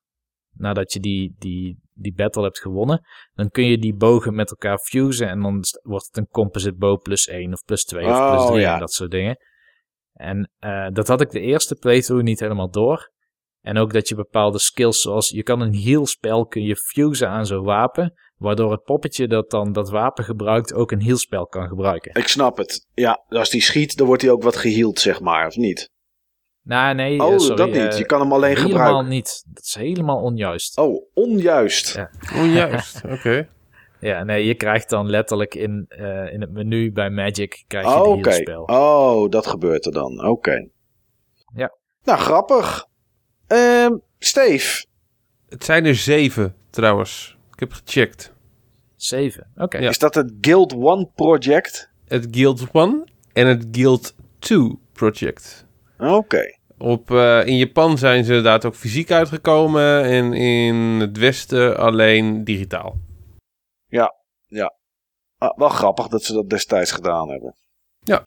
nadat 0.52 0.92
je 0.92 1.00
die, 1.00 1.34
die, 1.38 1.78
die 1.92 2.14
battle 2.14 2.42
hebt 2.42 2.60
gewonnen, 2.60 3.00
dan 3.32 3.50
kun 3.50 3.64
je 3.64 3.78
die 3.78 3.94
bogen 3.94 4.34
met 4.34 4.50
elkaar 4.50 4.78
fusen 4.78 5.28
en 5.28 5.40
dan 5.40 5.64
wordt 5.82 6.06
het 6.06 6.16
een 6.16 6.28
composite 6.28 6.76
bow 6.76 7.00
plus 7.02 7.26
1 7.26 7.52
of 7.52 7.64
plus 7.64 7.84
2 7.84 8.06
of 8.06 8.30
plus 8.30 8.42
Oh, 8.42 8.46
3 8.46 8.60
ja. 8.60 8.72
en 8.74 8.80
dat 8.80 8.92
soort 8.92 9.10
dingen. 9.10 9.36
En 10.12 10.50
eh, 10.58 10.88
dat 10.92 11.08
had 11.08 11.20
ik 11.20 11.30
de 11.30 11.40
eerste 11.40 11.74
playthrough 11.74 12.24
niet 12.24 12.40
helemaal 12.40 12.70
door. 12.70 13.10
En 13.62 13.78
ook 13.78 13.92
dat 13.92 14.08
je 14.08 14.14
bepaalde 14.14 14.58
skills 14.58 15.00
zoals 15.00 15.28
je 15.28 15.42
kan 15.42 15.60
een 15.60 15.74
heal 15.74 16.06
spel 16.06 16.46
kun 16.46 16.62
je 16.62 16.76
fusen 16.76 17.28
aan 17.28 17.46
zo'n 17.46 17.64
wapen, 17.64 18.14
waardoor 18.36 18.70
het 18.70 18.82
poppetje 18.82 19.28
dat 19.28 19.50
dan 19.50 19.72
dat 19.72 19.90
wapen 19.90 20.24
gebruikt 20.24 20.74
ook 20.74 20.90
een 20.90 21.02
heal 21.02 21.16
spel 21.16 21.46
kan 21.46 21.68
gebruiken. 21.68 22.14
Ik 22.14 22.28
snap 22.28 22.56
het. 22.56 22.86
Ja, 22.94 23.24
als 23.28 23.50
die 23.50 23.60
schiet, 23.62 23.96
dan 23.96 24.06
wordt 24.06 24.22
hij 24.22 24.30
ook 24.30 24.42
wat 24.42 24.56
geheeld, 24.56 24.98
zeg 24.98 25.20
maar, 25.20 25.46
of 25.46 25.56
niet? 25.56 25.90
Nou, 26.62 26.94
nee, 26.94 27.20
Oh, 27.22 27.32
eh, 27.32 27.38
sorry, 27.38 27.56
dat 27.56 27.66
niet. 27.66 27.92
eh, 27.92 27.98
Je 27.98 28.06
kan 28.06 28.20
hem 28.20 28.32
alleen 28.32 28.56
helemaal 28.56 28.76
gebruiken. 28.86 29.08
niet. 29.08 29.44
Dat 29.46 29.64
is 29.64 29.74
helemaal 29.74 30.22
onjuist. 30.22 30.78
Oh, 30.78 31.06
onjuist. 31.14 31.94
Ja. 31.94 32.10
Onjuist, 32.36 33.02
oké. 33.14 33.48
Ja, 34.00 34.24
nee, 34.24 34.44
je 34.46 34.54
krijgt 34.54 34.90
dan 34.90 35.10
letterlijk 35.10 35.54
in, 35.54 35.84
eh, 35.88 36.32
in 36.32 36.40
het 36.40 36.50
menu 36.50 36.92
bij 36.92 37.10
Magic 37.10 37.64
krijg 37.66 37.86
je 37.86 38.02
Oh, 38.02 38.22
spel. 38.32 38.62
Oh, 38.62 39.30
dat 39.30 39.46
gebeurt 39.46 39.86
er 39.86 39.92
dan. 39.92 40.26
Oké. 40.28 40.68
Ja. 41.54 41.74
Nou, 42.04 42.18
grappig. 42.18 42.86
Ehm 43.50 43.96
Steve. 44.18 44.84
Het 45.48 45.64
zijn 45.64 45.84
er 45.84 45.94
zeven, 45.94 46.54
trouwens. 46.70 47.36
Ik 47.52 47.60
heb 47.60 47.72
gecheckt. 47.72 48.32
7. 48.96 49.50
Oké. 49.56 49.78
Ja. 49.78 49.88
Is 49.88 49.98
dat 49.98 50.14
het 50.14 50.32
Guild 50.40 50.74
One 50.74 51.08
Project? 51.14 51.90
Het 52.04 52.26
Guild 52.30 52.66
1 52.72 53.04
en 53.32 53.46
het 53.46 53.66
Guild 53.72 54.14
2 54.38 54.78
project. 54.92 55.66
Oké. 55.98 56.58
Op, 56.78 57.10
eh, 57.10 57.46
in 57.46 57.56
Japan 57.56 57.98
zijn 57.98 58.24
ze 58.24 58.28
inderdaad 58.28 58.64
ook 58.64 58.74
fysiek 58.74 59.10
uitgekomen 59.10 60.04
en 60.04 60.32
in 60.32 60.74
het 60.76 61.18
westen 61.18 61.76
alleen 61.76 62.44
digitaal. 62.44 62.98
Ah, 65.38 65.56
wel 65.56 65.68
grappig 65.68 66.08
dat 66.08 66.22
ze 66.22 66.32
dat 66.32 66.50
destijds 66.50 66.92
gedaan 66.92 67.28
hebben. 67.28 67.56
Ja. 67.98 68.26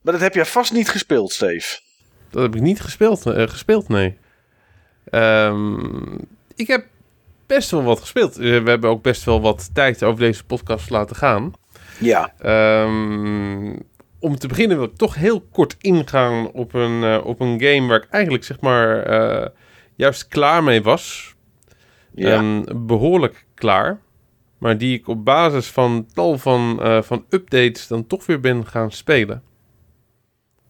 Maar 0.00 0.12
dat 0.12 0.22
heb 0.22 0.34
jij 0.34 0.46
vast 0.46 0.72
niet 0.72 0.88
gespeeld, 0.88 1.32
Steve. 1.32 1.80
Dat 2.30 2.42
heb 2.42 2.54
ik 2.54 2.60
niet 2.60 2.80
gespeeld, 2.80 3.26
eh, 3.26 3.48
gespeeld 3.48 3.88
nee. 3.88 4.18
Ehm, 5.10 5.76
ik 6.54 6.66
heb 6.66 6.86
best 7.46 7.70
wel 7.70 7.82
wat 7.82 8.00
gespeeld. 8.00 8.38
Eh, 8.38 8.62
we 8.62 8.70
hebben 8.70 8.90
ook 8.90 9.02
best 9.02 9.24
wel 9.24 9.40
wat 9.40 9.74
tijd 9.74 10.02
over 10.02 10.20
deze 10.20 10.44
podcast 10.44 10.90
laten 10.90 11.16
gaan. 11.16 11.52
Ja. 12.00 12.34
Ehm, 12.38 13.76
om 14.18 14.36
te 14.38 14.48
beginnen 14.48 14.76
wil 14.76 14.86
ik 14.86 14.96
toch 14.96 15.14
heel 15.14 15.40
kort 15.40 15.76
ingaan 15.80 16.50
op 16.50 16.74
een, 16.74 17.02
eh, 17.02 17.26
op 17.26 17.40
een 17.40 17.60
game 17.60 17.88
waar 17.88 18.02
ik 18.02 18.08
eigenlijk 18.10 18.44
zeg 18.44 18.60
maar 18.60 19.02
eh, 19.02 19.48
juist 19.94 20.28
klaar 20.28 20.62
mee 20.64 20.82
was. 20.82 21.34
Ja. 22.14 22.32
Ehm, 22.32 22.62
behoorlijk 22.86 23.46
klaar. 23.54 24.00
Maar 24.58 24.78
die 24.78 24.98
ik 24.98 25.08
op 25.08 25.24
basis 25.24 25.66
van 25.66 26.06
tal 26.12 26.38
van, 26.38 26.80
van 27.04 27.24
updates 27.28 27.86
dan 27.86 28.06
toch 28.06 28.26
weer 28.26 28.40
ben 28.40 28.66
gaan 28.66 28.92
spelen. 28.92 29.42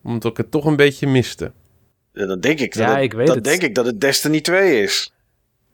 Omdat 0.03 0.31
ik 0.31 0.37
het 0.37 0.51
toch 0.51 0.65
een 0.65 0.77
beetje 0.77 1.07
miste. 1.07 1.53
Ja, 2.15 2.27
dan 2.27 2.41
denk 2.41 2.59
ik 2.61 2.73
dat, 2.75 2.83
Ja, 2.83 2.95
het, 2.95 3.03
ik 3.03 3.13
weet 3.13 3.27
dan 3.27 3.37
het. 3.37 3.45
denk 3.45 3.63
ik 3.63 3.75
dat 3.75 3.87
het 3.87 4.01
Destiny 4.01 4.41
2 4.41 4.83
is. 4.83 5.13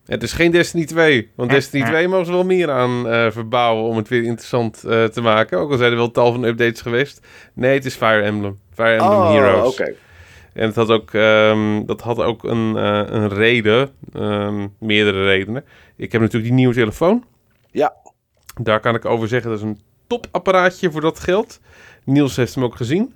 Het 0.07 0.23
is 0.23 0.33
geen 0.33 0.51
Destiny 0.51 0.85
2. 0.85 1.31
Want 1.35 1.51
Destiny 1.51 1.85
2 1.85 2.09
mogen 2.09 2.27
ze 2.27 2.33
wel 2.33 2.45
meer 2.45 2.71
aan 2.71 3.09
eh, 3.09 3.31
verbouwen 3.31 3.85
om 3.85 3.97
het 3.97 4.09
weer 4.09 4.23
interessant 4.23 4.85
eh, 4.85 5.05
te 5.05 5.21
maken. 5.21 5.59
Ook 5.59 5.71
al 5.71 5.77
zijn 5.77 5.91
er 5.91 5.97
wel 5.97 6.11
tal 6.11 6.33
van 6.33 6.45
updates 6.45 6.81
geweest. 6.81 7.27
Nee, 7.55 7.75
het 7.75 7.85
is 7.85 7.95
Fire 7.95 8.23
Emblem. 8.23 8.59
Fire 8.75 8.91
Emblem 8.93 9.11
oh, 9.11 9.31
Heroes. 9.33 9.73
oké. 9.73 9.95
En 10.53 10.67
het 10.67 10.75
had 10.75 10.91
ook, 10.91 11.15
ehm, 11.15 11.85
dat 11.85 12.01
had 12.01 12.19
ook 12.19 12.45
een, 12.45 12.77
eh, 12.77 13.03
een 13.07 13.29
reden. 13.29 13.91
ehm, 14.13 14.67
meerdere 14.79 15.25
redenen. 15.25 15.65
Ik 15.97 16.13
heb 16.13 16.21
natuurlijk 16.21 16.49
die 16.49 16.59
nieuwe 16.59 16.75
telefoon. 16.75 17.25
Ja. 17.71 17.95
Daar 18.63 18.81
kan 18.81 18.95
ik 18.95 19.05
over 19.05 19.29
zeggen, 19.29 19.51
dat 19.51 19.59
is 19.59 19.65
een 19.65 19.81
topapparaatje 20.07 20.91
voor 20.91 21.01
dat 21.01 21.21
geld. 21.21 21.61
Niels 22.05 22.37
heeft 22.37 22.55
hem 22.55 22.65
ook 22.65 22.77
gezien. 22.77 23.15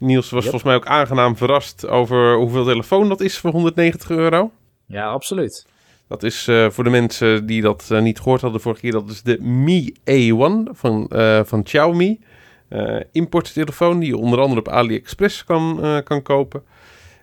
Niels 0.00 0.30
was 0.30 0.44
Yep. 0.44 0.50
volgens 0.50 0.62
mij 0.62 0.74
ook 0.74 0.86
aangenaam 0.86 1.36
verrast 1.36 1.86
over 1.86 2.34
hoeveel 2.34 2.64
telefoon 2.64 3.08
dat 3.08 3.20
is 3.20 3.38
voor 3.38 3.50
190 3.50 4.10
euro. 4.10 4.50
Ja, 4.86 5.06
absoluut. 5.06 5.66
Dat 6.08 6.22
is 6.22 6.48
eh, 6.48 6.70
voor 6.70 6.84
de 6.84 6.90
mensen 6.90 7.46
die 7.46 7.62
dat 7.62 7.88
eh, 7.92 8.00
niet 8.00 8.20
gehoord 8.20 8.40
hadden 8.40 8.60
vorige 8.60 8.80
keer, 8.80 8.92
dat 8.92 9.08
is 9.10 9.22
de 9.22 9.40
Mi 9.42 9.92
A1 10.10 10.70
van, 10.72 11.08
eh, 11.08 11.40
van 11.44 11.62
Xiaomi. 11.62 12.20
Importtelefoon 13.12 13.98
die 13.98 14.08
je 14.08 14.16
onder 14.16 14.38
andere 14.40 14.60
op 14.60 14.68
AliExpress 14.68 15.44
kan, 15.44 15.80
kan 16.04 16.22
kopen. 16.22 16.62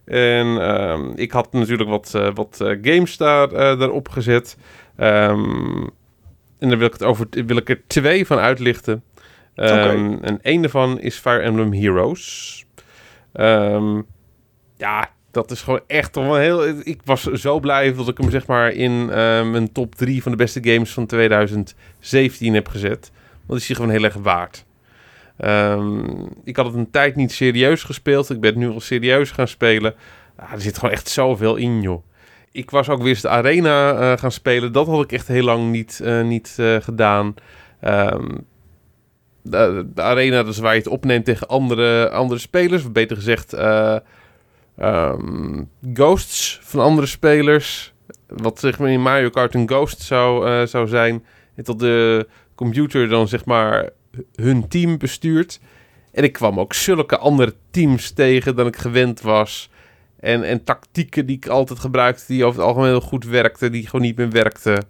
En 0.06 0.62
ehm, 0.62 1.12
ik 1.16 1.32
had 1.32 1.54
natuurlijk 1.54 1.90
wat, 1.90 2.12
wat 2.34 2.58
games 2.82 3.18
daar, 3.18 3.50
daarop 3.50 4.10
gezet. 4.10 4.58
Ehm, 4.96 5.84
en 6.60 6.70
daar 6.70 6.78
wil 6.78 6.88
ik, 6.88 6.94
het 6.94 7.04
over, 7.04 7.28
wil 7.30 7.58
ik 7.58 7.70
er 7.70 7.82
twee 7.88 8.26
van 8.26 8.38
uitlichten. 8.38 9.04
Ehm, 9.56 10.18
En 10.22 10.40
één 10.42 10.62
daarvan 10.62 11.00
is 11.00 11.16
Fire 11.18 11.40
Emblem 11.40 11.74
Heroes. 11.74 12.66
Ehm, 13.38 14.02
ja, 14.78 15.10
dat 15.32 15.52
is 15.52 15.62
gewoon 15.62 15.82
echt 15.88 16.14
toch 16.14 16.26
wel 16.26 16.36
heel... 16.36 16.68
Ik 16.84 17.02
was 17.06 17.24
zo 17.24 17.60
blij 17.60 17.94
dat 17.94 18.08
ik 18.08 18.18
hem 18.18 18.30
zeg 18.30 18.48
maar 18.48 18.72
in 18.72 19.10
eh, 19.10 19.50
mijn 19.50 19.72
top 19.72 19.96
3 19.96 20.22
van 20.22 20.32
de 20.32 20.38
beste 20.38 20.60
games 20.64 20.94
van 20.94 21.06
2017 21.06 22.54
heb 22.54 22.68
gezet. 22.68 23.12
Want 23.46 23.60
is 23.60 23.68
hij 23.68 23.76
gewoon 23.76 23.92
heel 23.92 24.04
erg 24.04 24.14
waard. 24.14 24.66
Ehm, 25.38 26.04
ik 26.44 26.56
had 26.56 26.66
het 26.66 26.76
een 26.76 26.92
tijd 26.92 27.16
niet 27.16 27.32
serieus 27.32 27.84
gespeeld. 27.84 28.30
Ik 28.30 28.40
ben 28.40 28.50
het 28.50 28.60
nu 28.60 28.70
al 28.70 28.80
serieus 28.80 29.32
gaan 29.32 29.48
spelen. 29.48 29.94
Ah, 30.36 30.52
er 30.52 30.62
zit 30.62 30.78
gewoon 30.78 30.94
echt 30.94 31.10
zoveel 31.10 31.56
in, 31.56 31.82
joh. 31.82 32.04
Ik 32.52 32.72
was 32.72 32.90
ook 32.90 33.00
weer 33.00 33.08
eens 33.08 33.22
de 33.22 33.30
arena 33.30 33.94
eh, 33.94 34.20
gaan 34.20 34.32
spelen. 34.32 34.72
Dat 34.72 34.88
had 34.88 35.04
ik 35.04 35.12
echt 35.12 35.28
heel 35.28 35.44
lang 35.44 35.72
niet, 35.72 36.00
eh, 36.04 36.22
niet 36.22 36.56
gedaan. 36.82 37.36
Ehm, 37.80 38.38
de, 39.50 39.88
arena, 39.96 40.44
dus 40.44 40.58
waar 40.58 40.74
je 40.74 40.80
het 40.80 40.88
opneemt 40.88 41.26
tegen 41.26 41.48
andere, 41.48 42.10
andere 42.10 42.40
spelers. 42.40 42.84
Of 42.84 42.92
beter 42.92 43.16
gezegd, 43.16 43.54
eh, 43.54 43.98
ehm, 44.78 45.64
ghosts 45.94 46.60
van 46.64 46.80
andere 46.80 47.08
spelers. 47.08 47.94
Wat 48.28 48.60
zeg 48.60 48.80
maar 48.80 48.90
in 48.90 49.02
Mario 49.02 49.30
Kart 49.30 49.54
een 49.54 49.68
ghost 49.68 50.02
zou, 50.02 50.48
eh, 50.48 50.68
zou 50.68 50.88
zijn. 50.88 51.26
En 51.56 51.64
tot 51.64 51.80
de 51.80 52.28
computer 52.56 53.08
dan 53.08 53.28
zeg 53.28 53.46
maar 53.46 53.90
hun 54.36 54.68
team 54.68 54.98
bestuurt. 54.98 55.60
En 56.12 56.24
ik 56.24 56.34
kwam 56.34 56.60
ook 56.60 56.74
zulke 56.74 57.18
andere 57.18 57.54
teams 57.72 58.12
tegen 58.12 58.56
dan 58.56 58.68
ik 58.68 58.76
gewend 58.76 59.22
was. 59.22 59.70
En, 60.20 60.44
en 60.44 60.64
tactieken 60.64 61.26
die 61.26 61.36
ik 61.36 61.48
altijd 61.48 61.80
gebruikte, 61.80 62.24
die 62.28 62.46
over 62.46 62.60
het 62.60 62.68
algemeen 62.68 62.90
heel 62.90 63.02
goed 63.02 63.26
werkten, 63.26 63.72
die 63.72 63.86
gewoon 63.86 64.02
niet 64.02 64.18
meer 64.18 64.30
werkten. 64.30 64.86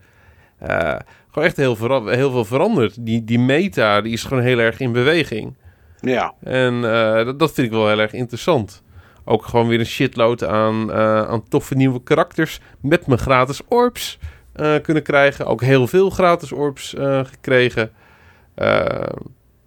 Eh, 0.58 0.96
gewoon 1.38 1.48
echt 1.52 1.58
heel, 1.58 1.76
vera- 1.76 2.16
heel 2.16 2.32
veel 2.32 2.46
veranderd. 2.46 3.06
Die, 3.06 3.24
die 3.24 3.40
meta 3.40 4.02
die 4.02 4.14
is 4.14 4.24
gewoon 4.24 4.44
heel 4.44 4.60
erg 4.60 4.80
in 4.80 4.92
beweging. 4.92 5.56
Ja. 6.02 6.34
En 6.44 6.74
eh, 6.94 7.26
dat, 7.26 7.40
dat 7.40 7.54
vind 7.54 7.68
ik 7.68 7.74
wel 7.74 7.88
heel 7.88 8.00
erg 8.00 8.14
interessant. 8.14 8.84
Ook 9.26 9.46
gewoon 9.46 9.68
weer 9.68 9.80
een 9.80 9.86
shitload 9.86 10.44
aan, 10.44 10.92
eh, 10.92 11.22
aan 11.22 11.48
toffe 11.48 11.76
nieuwe 11.76 12.04
karakters. 12.04 12.60
Met 12.82 13.08
mijn 13.08 13.20
gratis 13.20 13.62
orbs 13.68 14.20
eh, 14.54 14.76
kunnen 14.82 15.04
krijgen. 15.04 15.46
Ook 15.46 15.62
heel 15.62 15.88
veel 15.88 16.10
gratis 16.10 16.52
orbs 16.52 16.96
gekregen. 17.24 17.92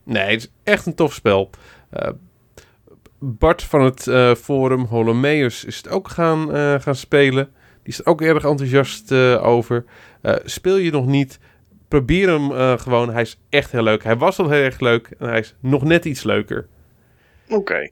Nee, 0.04 0.30
het 0.30 0.40
is 0.40 0.52
echt 0.64 0.86
een 0.86 0.94
tof 0.94 1.14
spel. 1.14 1.50
Bart 3.18 3.62
van 3.62 3.80
het 3.80 4.10
forum 4.38 4.84
Holomeus 4.84 5.64
is 5.64 5.76
het 5.76 5.88
ook 5.88 6.08
gaan, 6.08 6.48
gaan 6.80 6.94
spelen. 6.94 7.44
Die 7.82 7.92
is 7.92 7.98
er 7.98 8.06
ook 8.06 8.20
erg 8.22 8.44
enthousiast 8.44 9.12
over. 9.40 9.84
Speel 10.44 10.76
je 10.76 10.90
nog 10.90 11.06
niet, 11.06 11.38
probeer 11.90 12.28
hem 12.28 12.52
eh, 12.52 12.78
gewoon. 12.78 13.10
Hij 13.12 13.22
is 13.22 13.38
echt 13.48 13.72
heel 13.72 13.82
leuk. 13.82 14.04
Hij 14.04 14.16
was 14.16 14.38
al 14.38 14.48
heel 14.50 14.62
erg 14.62 14.80
leuk 14.80 15.14
en 15.18 15.28
hij 15.28 15.38
is 15.38 15.54
nog 15.60 15.82
net 15.82 16.04
iets 16.04 16.22
leuker. 16.22 16.68
Oké. 17.48 17.90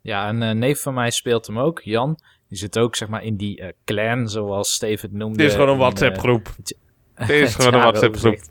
Ja, 0.00 0.28
een 0.28 0.42
eh, 0.42 0.50
neef 0.54 0.82
van 0.82 0.94
mij 0.94 1.10
speelt 1.10 1.46
hem 1.46 1.58
ook, 1.58 1.80
Jan. 1.80 2.18
Die 2.48 2.58
zit 2.58 2.78
ook, 2.78 2.96
zeg 2.96 3.08
maar, 3.08 3.22
in 3.22 3.36
die 3.36 3.60
eh, 3.60 3.72
clan, 3.84 4.28
zoals 4.28 4.72
Steven 4.72 5.08
het 5.08 5.18
noemde. 5.18 5.38
Dit 5.38 5.46
is 5.46 5.52
gewoon 5.52 5.68
een 5.68 5.74
in, 5.74 5.80
WhatsApp 5.80 6.18
groep. 6.18 6.46
eh, 7.14 7.26
Dit 7.28 7.42
is 7.42 7.54
gewoon 7.54 7.74
een 7.74 7.80
het 7.80 7.88
WhatsApp 7.88 8.16
groep. 8.16 8.32
jaaroverzicht. 8.32 8.50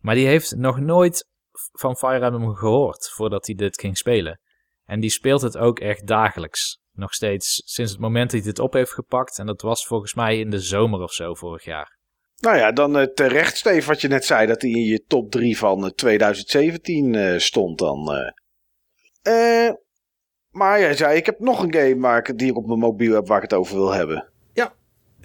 Maar 0.00 0.14
die 0.14 0.26
heeft 0.26 0.56
nog 0.56 0.78
nooit 0.80 1.28
van 1.72 1.96
Fire 1.96 2.24
Emblem 2.24 2.54
gehoord 2.54 3.10
voordat 3.10 3.46
hij 3.46 3.54
dit 3.54 3.80
ging 3.80 3.96
spelen. 3.96 4.40
En 4.84 5.00
die 5.00 5.10
speelt 5.10 5.42
het 5.42 5.58
ook 5.58 5.80
echt 5.80 6.06
dagelijks. 6.06 6.80
Nog 6.92 7.14
steeds 7.14 7.62
sinds 7.64 7.92
het 7.92 8.00
moment 8.00 8.30
dat 8.30 8.40
hij 8.40 8.48
dit 8.50 8.58
op 8.58 8.72
heeft 8.72 8.92
gepakt. 8.92 9.38
En 9.38 9.46
dat 9.46 9.62
was 9.62 9.86
volgens 9.86 10.14
mij 10.14 10.38
in 10.38 10.50
de 10.50 10.60
zomer 10.60 11.00
of 11.00 11.12
zo 11.12 11.34
vorig 11.34 11.64
jaar. 11.64 11.98
Nou 12.42 12.56
ja, 12.56 12.72
dan 12.72 12.98
eh, 12.98 13.06
terecht, 13.14 13.56
Steve, 13.56 13.86
wat 13.86 14.00
je 14.00 14.08
net 14.08 14.24
zei, 14.24 14.46
dat 14.46 14.62
hij 14.62 14.70
in 14.70 14.84
je 14.84 15.04
top 15.06 15.30
3 15.30 15.58
van 15.58 15.84
eh, 15.84 15.90
2017 15.90 17.14
eh, 17.14 17.38
stond 17.38 17.78
dan. 17.78 18.12
eh. 19.22 19.66
Eh, 19.66 19.72
maar 20.50 20.80
jij 20.80 20.94
zei, 20.94 21.16
ik 21.16 21.26
heb 21.26 21.38
nog 21.40 21.62
een 21.62 21.74
game 21.74 21.98
waar 21.98 22.18
ik, 22.18 22.38
die 22.38 22.50
ik 22.50 22.56
op 22.56 22.66
mijn 22.66 22.78
mobiel 22.78 23.14
heb 23.14 23.26
waar 23.26 23.36
ik 23.36 23.50
het 23.50 23.58
over 23.58 23.76
wil 23.76 23.92
hebben. 23.92 24.26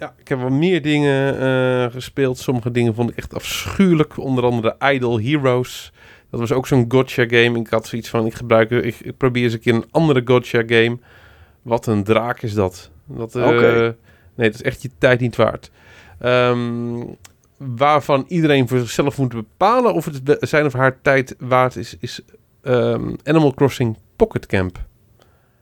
Ja, 0.00 0.14
ik 0.18 0.28
heb 0.28 0.38
wel 0.38 0.50
meer 0.50 0.82
dingen 0.82 1.40
eh, 1.40 1.92
gespeeld. 1.92 2.38
Sommige 2.38 2.70
dingen 2.70 2.94
vond 2.94 3.10
ik 3.10 3.16
echt 3.16 3.34
afschuwelijk. 3.34 4.16
Onder 4.18 4.44
andere 4.44 4.76
Idle 4.92 5.22
Heroes. 5.22 5.92
Dat 6.30 6.40
was 6.40 6.52
ook 6.52 6.66
zo'n 6.66 6.84
gotcha 6.88 7.24
game. 7.28 7.58
Ik 7.58 7.66
had 7.68 7.86
zoiets 7.86 8.08
van, 8.08 8.26
ik 8.26 8.34
gebruik, 8.34 8.70
ik, 8.70 8.96
ik 9.00 9.16
probeer 9.16 9.42
eens 9.42 9.52
een 9.52 9.60
keer 9.60 9.74
een 9.74 9.86
andere 9.90 10.20
gotcha 10.24 10.62
game. 10.66 10.98
Wat 11.62 11.86
een 11.86 12.04
draak 12.04 12.42
is 12.42 12.54
dat. 12.54 12.90
dat 13.06 13.36
eh, 13.36 13.46
Oké. 13.46 13.96
Nee, 14.34 14.50
dat 14.50 14.54
is 14.54 14.62
echt 14.62 14.82
je 14.82 14.90
tijd 14.98 15.20
niet 15.20 15.36
waard. 15.36 15.70
Ehm, 16.20 17.04
waarvan 17.56 18.24
iedereen 18.28 18.68
voor 18.68 18.78
zichzelf 18.78 19.18
moet 19.18 19.32
bepalen 19.32 19.94
of 19.94 20.04
het 20.04 20.36
zijn 20.40 20.66
of 20.66 20.72
haar 20.72 21.00
tijd 21.00 21.34
waard 21.38 21.76
is, 21.76 21.96
is 22.00 22.20
ehm, 22.62 23.14
Animal 23.24 23.54
Crossing 23.54 23.96
Pocket 24.16 24.46
Camp. 24.46 24.86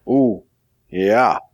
Oeh, 0.05 0.43
ja. 0.87 1.45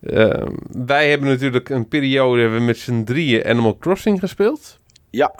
Ehm, 0.00 0.52
wij 0.86 1.10
hebben 1.10 1.28
natuurlijk 1.28 1.68
een 1.68 1.88
periode 1.88 2.40
hebben 2.40 2.58
we 2.58 2.64
met 2.64 2.78
z'n 2.78 3.04
drieën 3.04 3.44
Animal 3.44 3.76
Crossing 3.76 4.18
gespeeld. 4.18 4.78
Ja. 5.10 5.34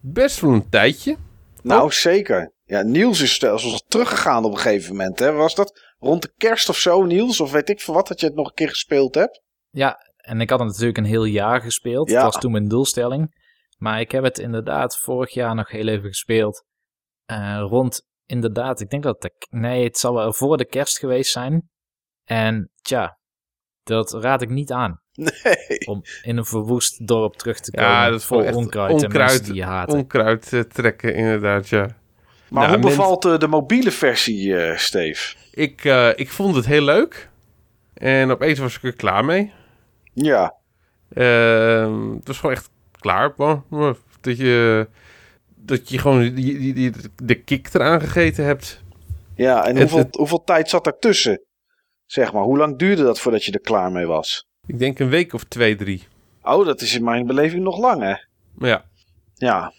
Best 0.00 0.40
wel 0.40 0.52
een 0.52 0.68
tijdje. 0.68 1.16
Nou, 1.62 1.92
zeker. 1.92 2.52
Ja, 2.64 2.82
Niels 2.82 3.20
is 3.20 3.38
zelfs 3.38 3.84
teruggegaan 3.88 4.44
op 4.44 4.52
een 4.52 4.58
gegeven 4.58 4.96
moment. 4.96 5.18
Hè? 5.18 5.32
Was 5.32 5.54
dat 5.54 5.80
rond 5.98 6.22
de 6.22 6.32
kerst 6.36 6.68
of 6.68 6.76
zo, 6.76 7.02
Niels? 7.02 7.40
Of 7.40 7.52
weet 7.52 7.68
ik 7.68 7.80
veel 7.80 7.94
wat, 7.94 8.08
dat 8.08 8.20
je 8.20 8.26
het 8.26 8.34
nog 8.34 8.48
een 8.48 8.54
keer 8.54 8.68
gespeeld 8.68 9.14
hebt? 9.14 9.42
Ja, 9.70 10.09
en 10.30 10.40
ik 10.40 10.50
had 10.50 10.58
het 10.58 10.68
natuurlijk 10.68 10.98
een 10.98 11.04
heel 11.04 11.24
jaar 11.24 11.60
gespeeld. 11.60 12.08
Ja. 12.10 12.14
Dat 12.22 12.32
was 12.32 12.40
toen 12.42 12.52
mijn 12.52 12.68
doelstelling. 12.68 13.38
Maar 13.76 14.00
ik 14.00 14.10
heb 14.10 14.22
het 14.24 14.38
inderdaad 14.38 14.98
vorig 14.98 15.34
jaar 15.34 15.54
nog 15.54 15.70
heel 15.70 15.88
even 15.88 16.08
gespeeld. 16.08 16.64
Eh, 17.24 17.64
rond, 17.68 18.02
inderdaad, 18.26 18.80
ik 18.80 18.90
denk 18.90 19.02
dat 19.02 19.22
de- 19.22 19.46
Nee, 19.50 19.84
het 19.84 19.98
zal 19.98 20.14
wel 20.14 20.32
voor 20.32 20.56
de 20.56 20.64
kerst 20.66 20.98
geweest 20.98 21.32
zijn. 21.32 21.68
En 22.24 22.70
tja, 22.82 23.18
dat 23.82 24.12
raad 24.12 24.42
ik 24.42 24.48
niet 24.48 24.72
aan. 24.72 25.00
Nee. 25.12 25.86
Om 25.86 26.02
in 26.22 26.36
een 26.36 26.44
verwoest 26.44 27.06
dorp 27.06 27.34
terug 27.34 27.60
te 27.60 27.70
komen. 27.70 27.90
Ja, 27.90 28.10
dat 28.10 28.18
is 28.20 28.26
vol 28.26 28.38
onkruid, 28.52 28.88
en 28.90 28.94
onkruid- 28.96 29.12
mensen 29.30 29.44
die 29.44 29.54
je 29.54 29.64
haten. 29.64 29.98
Onkruid 29.98 30.52
eh, 30.52 30.60
trekken, 30.60 31.14
inderdaad, 31.14 31.68
ja. 31.68 31.86
Maar 32.48 32.68
Nou, 32.68 32.80
hoe 32.80 32.88
bevalt 32.90 33.24
eh, 33.24 33.38
de 33.38 33.46
mobiele 33.48 33.90
versie, 33.90 34.56
eh 34.56 34.76
Steve? 34.76 35.36
Ik, 35.50 35.84
eh, 35.84 36.08
ik 36.14 36.30
vond 36.30 36.56
het 36.56 36.66
heel 36.66 36.82
leuk. 36.82 37.28
En 37.94 38.30
opeens 38.30 38.58
was 38.58 38.76
ik 38.76 38.82
er 38.82 38.92
klaar 38.92 39.24
mee. 39.24 39.52
Ja. 40.12 40.54
Ehm, 41.14 42.10
het 42.14 42.26
was 42.26 42.38
gewoon 42.38 42.54
echt 42.54 42.70
klaar. 43.00 43.34
Dat 44.20 44.36
je, 44.36 44.88
dat 45.56 45.88
je 45.88 45.98
gewoon 45.98 46.20
die, 46.34 46.58
die, 46.58 46.72
die- 46.74 46.92
de 47.22 47.34
kick 47.34 47.68
eraan 47.74 48.00
gegeten 48.00 48.44
hebt. 48.44 48.82
Ja, 49.34 49.66
en 49.66 49.78
hoeveel, 49.78 49.98
het- 49.98 50.14
hoeveel 50.16 50.44
tijd 50.44 50.68
zat 50.68 50.86
ertussen? 50.86 51.40
Zeg 52.06 52.32
maar, 52.32 52.42
hoe 52.42 52.56
lang 52.58 52.78
duurde 52.78 53.02
dat 53.02 53.20
voordat 53.20 53.44
je 53.44 53.52
er 53.52 53.60
klaar 53.60 53.92
mee 53.92 54.06
was? 54.06 54.46
Ik 54.66 54.78
denk 54.78 54.98
een 54.98 55.08
week 55.08 55.32
of 55.32 55.44
twee, 55.44 55.76
drie. 55.76 56.06
Oh, 56.42 56.64
dat 56.66 56.80
is 56.80 56.94
in 56.94 57.04
mijn 57.04 57.26
beleving 57.26 57.62
nog 57.62 57.78
lang, 57.78 58.02
hè? 58.02 58.14
Ja, 58.68 58.84
Ja. 59.34 59.72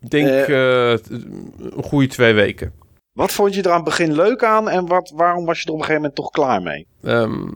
ik 0.00 0.10
denk 0.10 0.28
eh, 0.28 0.92
t- 0.94 1.10
een 1.10 1.82
goede 1.82 2.06
twee 2.06 2.34
weken. 2.34 2.72
Wat 3.12 3.32
vond 3.32 3.54
je 3.54 3.62
er 3.62 3.68
aan 3.70 3.74
het 3.76 3.84
begin 3.84 4.12
leuk 4.12 4.44
aan 4.44 4.68
en 4.68 4.86
wat, 4.86 5.12
waarom 5.14 5.44
was 5.44 5.60
je 5.60 5.64
er 5.66 5.72
op 5.72 5.78
een 5.78 5.84
gegeven 5.84 6.02
moment 6.02 6.14
toch 6.20 6.30
klaar 6.30 6.62
mee? 6.62 6.86
Ehm, 7.02 7.48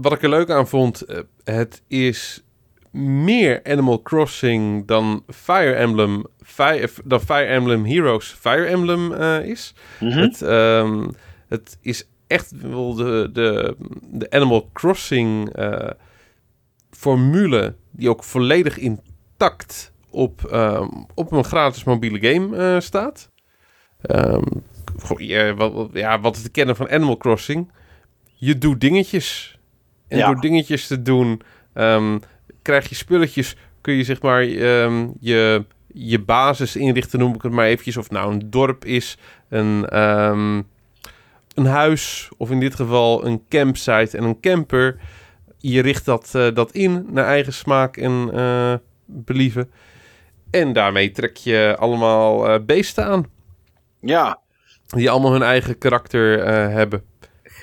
wat 0.00 0.12
ik 0.12 0.22
er 0.22 0.28
leuk 0.28 0.50
aan 0.50 0.68
vond, 0.68 1.02
eh, 1.02 1.18
het 1.44 1.82
is 1.88 2.42
meer 2.90 3.60
Animal 3.64 4.02
Crossing 4.02 4.86
dan 4.86 5.24
Fire 5.28 5.74
Emblem, 5.74 6.24
Fire, 6.42 6.88
dan 7.04 7.20
Fire 7.20 7.44
Emblem 7.44 7.84
Heroes 7.84 8.26
Fire 8.40 8.64
Emblem 8.66 9.12
eh, 9.12 9.44
is. 9.44 9.74
Mhm. 10.00 10.18
Het, 10.18 10.42
ehm, 10.42 11.08
het 11.48 11.78
is 11.80 12.08
echt 12.26 12.52
wel 12.60 12.94
de, 12.94 13.28
de, 13.32 13.76
de 14.10 14.30
Animal 14.30 14.70
Crossing 14.72 15.48
eh, 15.54 15.90
formule 16.90 17.74
die 17.90 18.08
ook 18.08 18.24
volledig 18.24 18.78
intact 18.78 19.92
op, 20.10 20.44
ehm, 20.44 20.88
op 21.14 21.32
een 21.32 21.44
gratis 21.44 21.84
mobiele 21.84 22.32
game 22.32 22.56
eh, 22.56 22.80
staat. 22.80 23.30
Ehm, 24.00 24.42
goh, 25.02 25.20
ja, 25.20 25.54
wat, 25.54 25.72
wat- 25.72 25.90
ja, 25.92 26.20
wat 26.20 26.42
te 26.42 26.50
kennen 26.50 26.76
van 26.76 26.90
Animal 26.90 27.16
Crossing. 27.16 27.72
Je 28.34 28.58
doet 28.58 28.80
dingetjes. 28.80 29.58
En 30.08 30.18
Ja. 30.18 30.26
door 30.26 30.40
dingetjes 30.40 30.86
te 30.86 31.02
doen, 31.02 31.40
ehm, 31.72 32.18
krijg 32.62 32.88
je 32.88 32.94
spulletjes. 32.94 33.56
Kun 33.80 33.94
je 33.94 34.04
zeg 34.04 34.22
maar 34.22 34.42
ehm, 34.42 35.06
je, 35.20 35.64
je 35.86 36.18
basis 36.20 36.76
inrichten, 36.76 37.18
noem 37.18 37.34
ik 37.34 37.42
het 37.42 37.52
maar 37.52 37.66
eventjes. 37.66 37.96
Of 37.96 38.10
nou 38.10 38.32
een 38.32 38.50
dorp 38.50 38.84
is, 38.84 39.18
een, 39.48 39.86
ehm, 39.88 40.62
een 41.54 41.66
huis. 41.66 42.28
Of 42.36 42.50
in 42.50 42.60
dit 42.60 42.74
geval 42.74 43.26
een 43.26 43.42
campsite 43.48 44.16
en 44.18 44.24
een 44.24 44.40
camper. 44.40 44.96
Je 45.58 45.82
richt 45.82 46.04
dat, 46.04 46.30
eh, 46.34 46.46
dat 46.54 46.72
in 46.72 47.06
naar 47.10 47.24
eigen 47.26 47.52
smaak 47.52 47.96
en 47.96 48.30
eh, 48.34 48.74
believen. 49.06 49.70
En 50.50 50.72
daarmee 50.72 51.10
trek 51.10 51.36
je 51.36 51.76
allemaal 51.78 52.48
eh, 52.48 52.60
beesten 52.66 53.04
aan. 53.04 53.26
Ja, 54.00 54.38
Die 54.86 55.10
allemaal 55.10 55.32
hun 55.32 55.42
eigen 55.42 55.78
karakter 55.78 56.46
hebben. 56.70 57.02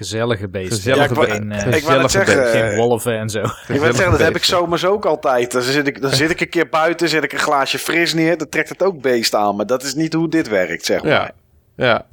Gezellige 0.01 0.47
beesten. 0.47 0.75
Gezellige 0.75 1.13
Ja, 1.13 1.21
ik 1.21 1.27
eh, 1.29 1.35
gezellige 1.39 1.77
ik 1.77 1.83
wou 1.83 2.09
zeggen, 2.09 2.47
geen 2.47 2.75
wolven 2.75 3.19
en 3.19 3.29
zo. 3.29 3.39
ik 3.67 3.67
wil 3.67 3.93
zeggen, 3.93 4.11
dat 4.11 4.19
heb 4.19 4.35
ik 4.35 4.43
zomers 4.43 4.85
ook 4.85 5.05
altijd. 5.05 5.51
Dan 5.51 5.61
zit, 5.61 5.87
ik, 5.87 6.01
dan 6.01 6.11
zit 6.11 6.29
ik 6.29 6.41
een 6.41 6.49
keer 6.49 6.69
buiten, 6.69 7.09
zet 7.09 7.23
ik 7.23 7.33
een 7.33 7.39
glaasje 7.39 7.77
fris 7.77 8.13
neer, 8.13 8.37
dan 8.37 8.49
trekt 8.49 8.69
het 8.69 8.83
ook 8.83 9.01
beest 9.01 9.35
aan. 9.35 9.55
Maar 9.55 9.65
dat 9.65 9.83
is 9.83 9.93
niet 9.93 10.13
hoe 10.13 10.29
dit 10.29 10.49
werkt, 10.49 10.85
zeg 10.85 11.03
maar. 11.03 11.11
Ja, 11.11 11.31
ja. 11.75 12.05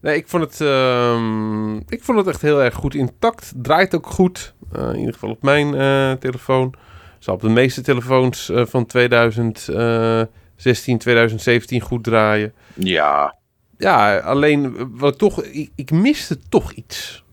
Nee, 0.00 0.16
ik 0.16 0.28
vond 0.28 0.42
het, 0.42 0.60
ehm, 0.60 1.76
ik 1.76 1.98
vond 2.02 2.18
het 2.18 2.26
echt 2.26 2.42
heel 2.42 2.62
erg 2.62 2.74
goed 2.74 2.94
intact. 2.94 3.52
Draait 3.56 3.94
ook 3.94 4.06
goed. 4.06 4.54
Eh, 4.72 4.88
in 4.88 4.98
ieder 4.98 5.12
geval 5.12 5.30
op 5.30 5.42
mijn 5.42 5.74
eh, 5.74 6.12
telefoon. 6.12 6.74
Zal 7.18 7.34
op 7.34 7.40
de 7.40 7.48
meeste 7.48 7.80
telefoons 7.80 8.50
eh, 8.50 8.66
van 8.66 8.86
2016, 8.86 10.98
2017 10.98 11.80
goed 11.80 12.04
draaien. 12.04 12.52
Ja, 12.74 13.34
Ja, 13.78 14.18
alleen 14.18 14.76
eh, 14.76 14.84
wat 14.90 15.12
ik 15.12 15.18
toch, 15.18 15.42
ik, 15.42 15.70
ik 15.74 15.90
miste 15.90 16.38
toch 16.48 16.72
iets. 16.72 17.24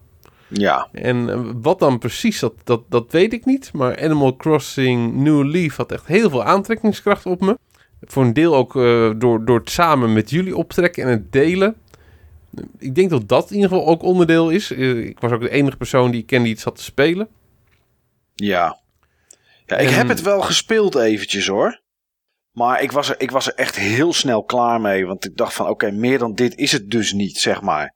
Ja. 0.47 0.87
En 0.91 1.61
wat 1.61 1.79
dan 1.79 1.99
precies, 1.99 2.39
dat, 2.39 2.53
dat, 2.63 2.81
dat 2.89 3.11
weet 3.11 3.33
ik 3.33 3.45
niet. 3.45 3.73
Maar 3.73 4.01
Animal 4.03 4.35
Crossing 4.35 5.13
New 5.13 5.45
Leaf 5.45 5.75
had 5.75 5.91
echt 5.91 6.05
heel 6.07 6.29
veel 6.29 6.43
aantrekkingskracht 6.43 7.25
op 7.25 7.41
me. 7.41 7.57
Voor 8.01 8.23
een 8.23 8.33
deel 8.33 8.55
ook 8.55 8.75
eh, 8.75 9.11
door, 9.17 9.45
door 9.45 9.59
het 9.59 9.69
samen 9.69 10.13
met 10.13 10.29
jullie 10.29 10.57
optrekken 10.57 11.03
en 11.03 11.09
het 11.09 11.31
delen. 11.31 11.75
Ik 12.77 12.95
denk 12.95 13.09
dat 13.09 13.27
dat 13.27 13.49
in 13.49 13.55
ieder 13.55 13.69
geval 13.69 13.87
ook 13.87 14.01
onderdeel 14.03 14.49
is. 14.49 14.71
Eh, 14.71 14.97
ik 14.97 15.19
was 15.19 15.31
ook 15.31 15.41
de 15.41 15.49
enige 15.49 15.77
persoon 15.77 16.11
die 16.11 16.21
ik 16.21 16.27
kende 16.27 16.43
die 16.43 16.53
iets 16.53 16.63
had 16.63 16.75
te 16.75 16.83
spelen. 16.83 17.27
Ja. 18.35 18.79
Ja, 19.65 19.77
ik 19.77 19.87
En- 19.87 19.93
heb 19.95 20.07
het 20.07 20.21
wel 20.21 20.41
gespeeld 20.41 20.95
eventjes 20.95 21.47
hoor. 21.47 21.81
Maar 22.51 22.81
ik 22.81 22.91
was, 22.91 23.09
er, 23.09 23.15
ik 23.21 23.31
was 23.31 23.47
er 23.47 23.53
echt 23.53 23.75
heel 23.75 24.13
snel 24.13 24.43
klaar 24.43 24.81
mee. 24.81 25.05
Want 25.05 25.25
ik 25.25 25.37
dacht 25.37 25.53
van 25.53 25.67
oké, 25.69 25.91
meer 25.91 26.19
dan 26.19 26.33
dit 26.35 26.55
is 26.55 26.71
het 26.71 26.91
dus 26.91 27.13
niet, 27.13 27.37
zeg 27.37 27.61
maar. 27.61 27.93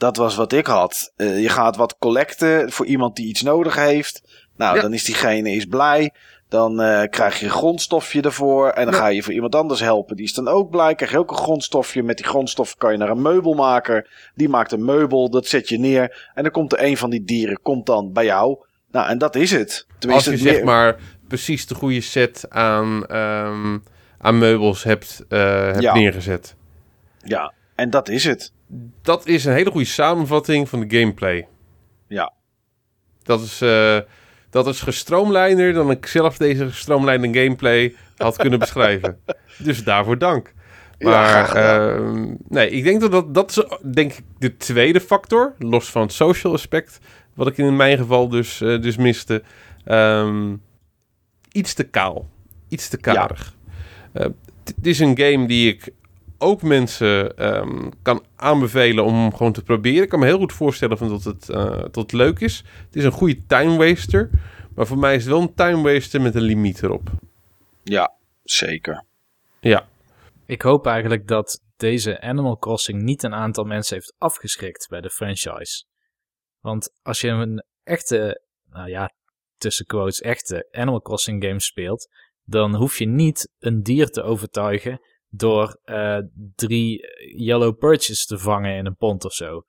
Dat 0.00 0.16
was 0.16 0.36
wat 0.36 0.52
ik 0.52 0.66
had. 0.66 1.12
Eh, 1.16 1.42
je 1.42 1.48
gaat 1.48 1.76
wat 1.76 1.96
collecten 1.98 2.72
voor 2.72 2.86
iemand 2.86 3.16
die 3.16 3.26
iets 3.26 3.42
nodig 3.42 3.74
heeft. 3.74 4.22
Nou, 4.56 4.76
Ja. 4.76 4.82
dan 4.82 4.92
is 4.92 5.04
diegene 5.04 5.50
is 5.50 5.64
blij. 5.64 6.12
Dan 6.48 6.80
eh, 6.80 7.08
krijg 7.10 7.38
je 7.40 7.44
een 7.46 7.50
grondstofje 7.52 8.20
ervoor. 8.22 8.68
En 8.68 8.84
dan 8.84 8.94
Ja. 8.94 9.00
ga 9.00 9.06
je 9.08 9.22
voor 9.22 9.32
iemand 9.32 9.54
anders 9.54 9.80
helpen. 9.80 10.16
Die 10.16 10.24
is 10.24 10.32
dan 10.34 10.48
ook 10.48 10.70
blij. 10.70 10.94
Krijg 10.94 11.10
je 11.10 11.18
ook 11.18 11.30
een 11.30 11.36
grondstofje. 11.36 12.02
Met 12.02 12.16
die 12.16 12.26
grondstoffen 12.26 12.78
kan 12.78 12.92
je 12.92 12.98
naar 12.98 13.08
een 13.08 13.22
meubelmaker. 13.22 14.30
Die 14.34 14.48
maakt 14.48 14.72
een 14.72 14.84
meubel. 14.84 15.30
Dat 15.30 15.46
zet 15.46 15.68
je 15.68 15.78
neer. 15.78 16.30
En 16.34 16.42
dan 16.42 16.52
komt 16.52 16.72
er 16.72 16.82
een 16.84 16.96
van 16.96 17.10
die 17.10 17.24
dieren 17.24 17.60
komt 17.62 17.86
dan 17.86 18.12
bij 18.12 18.24
jou. 18.24 18.58
Nou, 18.90 19.08
en 19.08 19.18
dat 19.18 19.36
is 19.36 19.50
het. 19.50 19.86
Als 19.88 19.98
Tenminste, 19.98 20.30
je 20.30 20.36
het 20.36 20.44
meer- 20.44 20.54
zeg 20.54 20.64
maar 20.64 20.96
precies 21.28 21.66
de 21.66 21.74
goede 21.74 22.00
set 22.00 22.46
aan, 22.48 23.06
ehm, 23.06 23.78
aan 24.18 24.38
meubels 24.38 24.82
hebt, 24.84 25.24
eh, 25.28 25.40
hebt 25.64 25.80
Ja. 25.82 25.94
neergezet. 25.94 26.54
Ja, 27.22 27.52
en 27.74 27.90
dat 27.90 28.08
is 28.08 28.24
het. 28.24 28.52
Dat 29.02 29.26
is 29.26 29.44
een 29.44 29.52
hele 29.52 29.70
goede 29.70 29.86
samenvatting 29.86 30.68
van 30.68 30.80
de 30.80 30.98
gameplay. 30.98 31.46
Ja. 32.08 32.32
Dat 33.22 33.40
is, 33.40 33.60
eh, 33.60 33.98
dat 34.50 34.66
is 34.66 34.80
gestroomlijnder 34.80 35.72
dan 35.72 35.90
ik 35.90 36.06
zelf 36.06 36.36
deze 36.36 36.68
gestroomlijnde 36.68 37.40
gameplay 37.40 37.94
had 38.16 38.36
kunnen 38.36 38.58
beschrijven. 38.68 39.18
Dus 39.58 39.84
daarvoor 39.84 40.18
dank. 40.18 40.52
Ja, 40.98 41.08
Maar 41.10 41.44
gedaan. 41.46 41.90
ehm, 41.90 42.34
nee, 42.48 42.70
ik 42.70 42.84
denk 42.84 43.00
dat, 43.00 43.10
dat 43.12 43.34
dat 43.34 43.50
is 43.50 43.64
denk 43.92 44.12
ik 44.12 44.24
de 44.38 44.56
tweede 44.56 45.00
factor, 45.00 45.54
los 45.58 45.90
van 45.90 46.02
het 46.02 46.12
social 46.12 46.52
aspect, 46.52 46.98
wat 47.34 47.46
ik 47.46 47.56
in 47.58 47.76
mijn 47.76 47.98
geval 47.98 48.28
dus, 48.28 48.60
eh, 48.60 48.80
dus 48.80 48.96
miste. 48.96 49.42
Ehm, 49.84 50.56
iets 51.52 51.74
te 51.74 51.84
kaal, 51.84 52.28
iets 52.68 52.88
te 52.88 52.96
karig. 52.96 53.54
Eh, 54.12 54.26
Het 54.64 54.86
is 54.86 54.98
een 54.98 55.18
game 55.18 55.46
die 55.46 55.72
ik 55.72 55.88
ook 56.40 56.62
mensen 56.62 57.36
ehm, 57.36 57.90
kan 58.02 58.24
aanbevelen 58.36 59.04
om 59.04 59.34
gewoon 59.34 59.52
te 59.52 59.62
proberen. 59.62 60.02
Ik 60.02 60.08
kan 60.08 60.18
me 60.18 60.26
heel 60.26 60.38
goed 60.38 60.52
voorstellen 60.52 60.98
van 60.98 61.08
dat, 61.08 61.24
het, 61.24 61.48
eh, 61.48 61.78
dat 61.80 61.96
het 61.96 62.12
leuk 62.12 62.40
is. 62.40 62.64
Het 62.86 62.96
is 62.96 63.04
een 63.04 63.12
goede 63.12 63.46
time 63.46 63.76
waster, 63.76 64.30
maar 64.74 64.86
voor 64.86 64.98
mij 64.98 65.14
is 65.14 65.22
het 65.22 65.32
wel 65.32 65.40
een 65.40 65.54
time 65.54 65.92
waster 65.92 66.20
met 66.20 66.34
een 66.34 66.42
limiet 66.42 66.82
erop. 66.82 67.10
Ja, 67.82 68.14
zeker. 68.42 69.04
Ja, 69.60 69.88
Ik 70.46 70.62
hoop 70.62 70.86
eigenlijk 70.86 71.28
dat 71.28 71.60
deze 71.76 72.20
Animal 72.20 72.58
Crossing 72.58 73.02
niet 73.02 73.22
een 73.22 73.34
aantal 73.34 73.64
mensen 73.64 73.94
heeft 73.94 74.14
afgeschrikt 74.18 74.88
bij 74.88 75.00
de 75.00 75.10
franchise. 75.10 75.84
Want 76.60 76.92
als 77.02 77.20
je 77.20 77.28
een 77.28 77.64
echte, 77.82 78.42
nou 78.70 78.88
ja, 78.88 79.12
tussen 79.58 79.86
quotes, 79.86 80.20
echte 80.20 80.68
Animal 80.70 81.00
Crossing 81.00 81.44
game 81.44 81.60
speelt, 81.60 82.08
dan 82.44 82.74
hoef 82.74 82.98
je 82.98 83.06
niet 83.06 83.50
een 83.58 83.82
dier 83.82 84.06
te 84.06 84.22
overtuigen 84.22 85.00
door 85.30 85.78
eh, 85.82 86.18
drie 86.54 87.00
yellow 87.36 87.78
perches 87.78 88.26
te 88.26 88.38
vangen 88.38 88.76
in 88.76 88.86
een 88.86 88.96
pond 88.96 89.24
of 89.24 89.32
zo. 89.32 89.62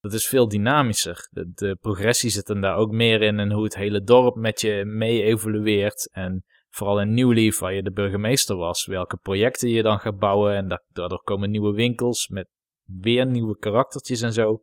Dat 0.00 0.12
is 0.12 0.26
veel 0.26 0.48
dynamischer. 0.48 1.28
De, 1.30 1.76
progressie 1.80 2.30
zit 2.30 2.48
er 2.48 2.60
daar 2.60 2.76
ook 2.76 2.90
meer 2.90 3.22
in 3.22 3.38
en 3.38 3.52
hoe 3.52 3.64
het 3.64 3.74
hele 3.74 4.02
dorp 4.02 4.34
met 4.34 4.60
je 4.60 4.84
mee 4.84 5.22
evolueert. 5.22 6.10
En 6.12 6.44
vooral 6.70 7.00
in 7.00 7.14
New 7.14 7.32
Leaf, 7.32 7.58
waar 7.58 7.74
je 7.74 7.82
de 7.82 7.92
burgemeester 7.92 8.56
was, 8.56 8.86
welke 8.86 9.16
projecten 9.16 9.68
je 9.68 9.82
dan 9.82 9.98
gaat 9.98 10.18
bouwen. 10.18 10.54
En 10.54 10.68
da- 10.68 10.84
daardoor 10.88 11.22
komen 11.22 11.50
nieuwe 11.50 11.72
winkels 11.72 12.28
met 12.28 12.48
weer 12.84 13.26
nieuwe 13.26 13.58
karaktertjes 13.58 14.20
en 14.20 14.32
zo. 14.32 14.62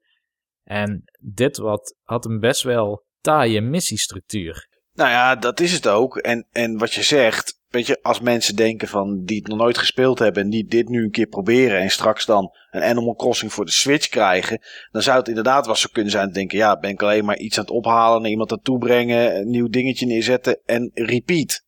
En 0.63 1.03
dit 1.19 1.57
wat, 1.57 1.95
had 2.01 2.25
een 2.25 2.39
best 2.39 2.63
wel 2.63 3.05
taaie 3.21 3.61
missiestructuur. 3.61 4.67
Nou 4.93 5.09
ja, 5.09 5.35
dat 5.35 5.59
is 5.59 5.73
het 5.73 5.87
ook. 5.87 6.17
En, 6.17 6.47
en 6.51 6.77
wat 6.77 6.93
je 6.93 7.03
zegt, 7.03 7.60
weet 7.71 7.87
je, 7.87 7.99
als 8.01 8.19
mensen 8.19 8.55
denken 8.55 8.87
van 8.87 9.23
die 9.23 9.37
het 9.37 9.47
nog 9.47 9.57
nooit 9.57 9.77
gespeeld 9.77 10.19
hebben 10.19 10.43
en 10.43 10.49
die 10.49 10.65
dit 10.65 10.89
nu 10.89 11.03
een 11.03 11.11
keer 11.11 11.27
proberen 11.27 11.79
en 11.79 11.89
straks 11.89 12.25
dan 12.25 12.55
een 12.71 12.83
Animal 12.83 13.15
Crossing 13.15 13.53
voor 13.53 13.65
de 13.65 13.71
Switch 13.71 14.07
krijgen, 14.07 14.61
dan 14.91 15.01
zou 15.01 15.17
het 15.17 15.27
inderdaad 15.27 15.65
wel 15.65 15.75
zo 15.75 15.87
kunnen 15.91 16.11
zijn 16.11 16.27
te 16.27 16.33
denken, 16.33 16.57
ja, 16.57 16.79
ben 16.79 16.89
ik 16.89 17.01
alleen 17.01 17.25
maar 17.25 17.37
iets 17.37 17.57
aan 17.57 17.63
het 17.63 17.73
ophalen, 17.73 18.21
naar 18.21 18.29
iemand 18.31 18.49
naartoe 18.49 18.77
brengen, 18.77 19.35
een 19.35 19.49
nieuw 19.49 19.69
dingetje 19.69 20.05
neerzetten 20.05 20.59
en 20.65 20.91
repeat. 20.93 21.63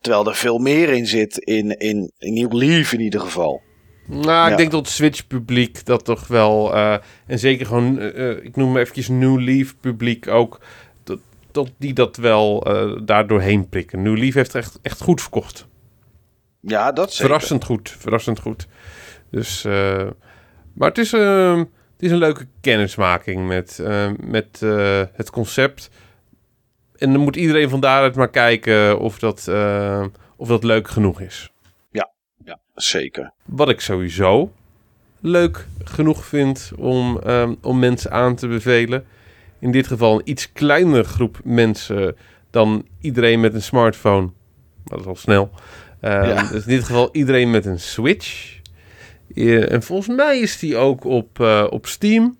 Terwijl 0.00 0.26
er 0.26 0.34
veel 0.34 0.58
meer 0.58 0.88
in 0.88 1.06
zit, 1.06 1.38
in, 1.38 1.78
in, 1.78 2.12
in 2.18 2.34
New 2.34 2.52
Leaf 2.52 2.92
in 2.92 3.00
ieder 3.00 3.20
geval. 3.20 3.62
Nou, 4.08 4.50
ik 4.50 4.56
denk 4.56 4.70
dat 4.70 4.80
het 4.80 4.94
Switch-publiek 4.94 5.84
dat 5.84 6.04
toch 6.04 6.26
wel... 6.26 6.74
eh, 6.74 6.96
en 7.26 7.38
zeker 7.38 7.66
gewoon, 7.66 7.98
eh, 7.98 8.30
eh, 8.30 8.44
ik 8.44 8.56
noem 8.56 8.72
maar 8.72 8.80
eventjes 8.80 9.08
New 9.08 9.40
Leaf-publiek 9.40 10.28
ook... 10.28 10.60
Dat, 11.64 11.72
die 11.78 11.92
dat 11.92 12.16
wel 12.16 12.62
eh 12.62 13.00
daar 13.04 13.26
doorheen 13.26 13.68
prikken. 13.68 14.02
New 14.02 14.16
Leaf 14.16 14.34
heeft 14.34 14.54
echt, 14.54 14.78
echt 14.82 15.00
goed 15.00 15.20
verkocht. 15.20 15.66
Ja, 16.60 16.92
dat 16.92 17.12
zeker. 17.12 17.26
Verrassend 17.26 17.64
goed, 17.64 17.96
verrassend 17.98 18.40
goed. 18.40 18.66
Dus, 19.30 19.64
eh, 19.64 20.06
maar 20.74 20.88
het 20.88 20.98
is, 20.98 21.12
eh, 21.12 21.56
het 21.56 22.02
is 22.02 22.10
een 22.10 22.18
leuke 22.18 22.46
kennismaking 22.60 23.46
met, 23.46 23.78
eh, 23.78 24.10
met 24.20 24.62
eh, 24.62 25.02
het 25.12 25.30
concept. 25.30 25.90
En 26.96 27.12
dan 27.12 27.20
moet 27.20 27.36
iedereen 27.36 27.68
van 27.68 27.80
daaruit 27.80 28.14
maar 28.14 28.30
kijken 28.30 28.98
of 28.98 29.18
dat, 29.18 29.48
of 30.36 30.48
dat 30.48 30.64
leuk 30.64 30.88
genoeg 30.88 31.20
is. 31.20 31.52
Ja, 31.90 32.10
zeker. 32.74 33.32
Wat 33.44 33.68
ik 33.68 33.80
sowieso 33.80 34.52
leuk 35.20 35.66
genoeg 35.84 36.24
vind 36.24 36.70
om, 36.76 37.18
ehm, 37.18 37.54
om 37.62 37.78
mensen 37.78 38.10
aan 38.10 38.34
te 38.34 38.48
bevelen. 38.48 39.06
In 39.60 39.72
dit 39.72 39.86
geval 39.86 40.14
een 40.14 40.28
iets 40.30 40.52
kleinere 40.52 41.04
groep 41.04 41.40
mensen 41.44 42.16
dan 42.50 42.86
iedereen 43.00 43.40
met 43.40 43.54
een 43.54 43.62
smartphone. 43.62 44.30
Dat 44.84 45.00
is 45.00 45.06
al 45.06 45.16
snel. 45.16 45.50
Ehm, 46.00 46.28
Ja. 46.28 46.42
Dus 46.42 46.62
in 46.64 46.70
dit 46.76 46.84
geval 46.84 47.08
iedereen 47.12 47.50
met 47.50 47.66
een 47.66 47.80
Switch. 47.80 48.56
Eh, 49.34 49.72
en 49.72 49.82
volgens 49.82 50.16
mij 50.16 50.38
is 50.38 50.58
die 50.58 50.76
ook 50.76 51.04
op, 51.04 51.40
eh, 51.40 51.66
op 51.70 51.86
Steam. 51.86 52.36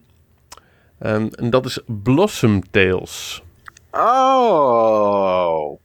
Ehm, 0.99 1.27
en 1.31 1.51
dat 1.51 1.67
is 1.67 1.81
Blossom 1.87 2.71
Tales. 2.71 3.43
Oh. 3.91 5.79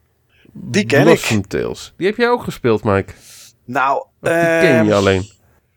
Die 0.51 0.85
ken 0.85 0.99
ik. 0.99 1.05
Blossom 1.05 1.47
Tales. 1.47 1.93
Die 1.97 2.07
heb 2.07 2.17
jij 2.17 2.29
ook 2.29 2.43
gespeeld, 2.43 2.83
Mike? 2.83 3.13
Nou, 3.65 4.05
die 4.21 4.31
ken 4.31 4.77
ehm, 4.77 4.85
je 4.85 4.93
alleen? 4.93 5.29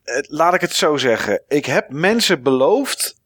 eh, 0.05 0.19
laat 0.29 0.55
ik 0.55 0.61
het 0.61 0.73
zo 0.73 0.97
zeggen. 0.97 1.43
Ik 1.49 1.67
heb 1.67 1.91
mensen 1.91 2.43
beloofd 2.43 3.21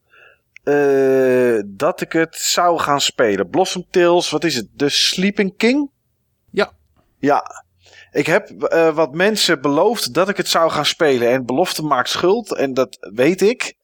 eh, 0.65 1.63
dat 1.67 2.01
ik 2.01 2.13
het 2.13 2.37
zou 2.37 2.79
gaan 2.79 3.01
spelen. 3.01 3.49
Blossom 3.49 3.87
Tales, 3.91 4.31
wat 4.31 4.45
is 4.45 4.55
het? 4.55 4.69
The 4.77 4.89
Sleeping 4.89 5.57
King? 5.57 5.91
Ja. 6.51 6.73
Ja. 7.19 7.65
Ik 8.13 8.27
heb 8.27 8.51
eh, 8.51 8.95
wat 8.95 9.15
mensen 9.15 9.61
beloofd 9.61 10.15
dat 10.15 10.29
ik 10.29 10.37
het 10.37 10.49
zou 10.49 10.71
gaan 10.71 10.87
spelen. 10.87 11.31
En 11.31 11.47
belofte 11.47 11.83
maakt 11.83 12.09
schuld. 12.09 12.55
En 12.55 12.75
dat 12.75 12.97
weet 13.15 13.43
ik. 13.43 13.75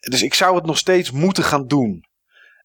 Dus 0.00 0.22
ik 0.22 0.34
zou 0.34 0.54
het 0.54 0.66
nog 0.66 0.78
steeds 0.78 1.10
moeten 1.10 1.44
gaan 1.44 1.66
doen. 1.66 2.06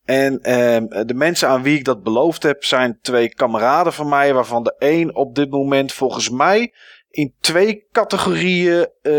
En 0.05 0.41
ehm, 0.41 1.05
de 1.05 1.13
mensen 1.13 1.47
aan 1.47 1.63
wie 1.63 1.77
ik 1.77 1.85
dat 1.85 2.03
beloofd 2.03 2.43
heb 2.43 2.63
zijn 2.63 2.99
twee 3.01 3.29
kameraden 3.29 3.93
van 3.93 4.09
mij. 4.09 4.33
Waarvan 4.33 4.63
de 4.63 4.75
een 4.77 5.15
op 5.15 5.35
dit 5.35 5.49
moment 5.49 5.93
volgens 5.93 6.29
mij 6.29 6.73
in 7.09 7.33
twee 7.39 7.87
categorieën 7.91 8.87
eh, 9.01 9.11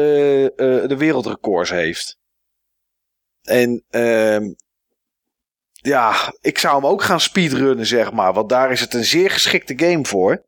de 0.87 0.95
wereldrecords 0.99 1.71
heeft. 1.71 2.19
En 3.45 3.85
ehm, 3.91 4.53
ja, 5.73 6.15
ik 6.41 6.59
zou 6.59 6.75
hem 6.75 6.87
ook 6.87 7.03
gaan 7.03 7.21
speedrunnen, 7.21 7.87
zeg 7.87 8.13
maar. 8.13 8.33
Want 8.33 8.49
daar 8.49 8.71
is 8.71 8.81
het 8.81 8.95
een 8.95 9.05
zeer 9.05 9.31
geschikte 9.31 9.73
game 9.77 10.05
voor. 10.05 10.45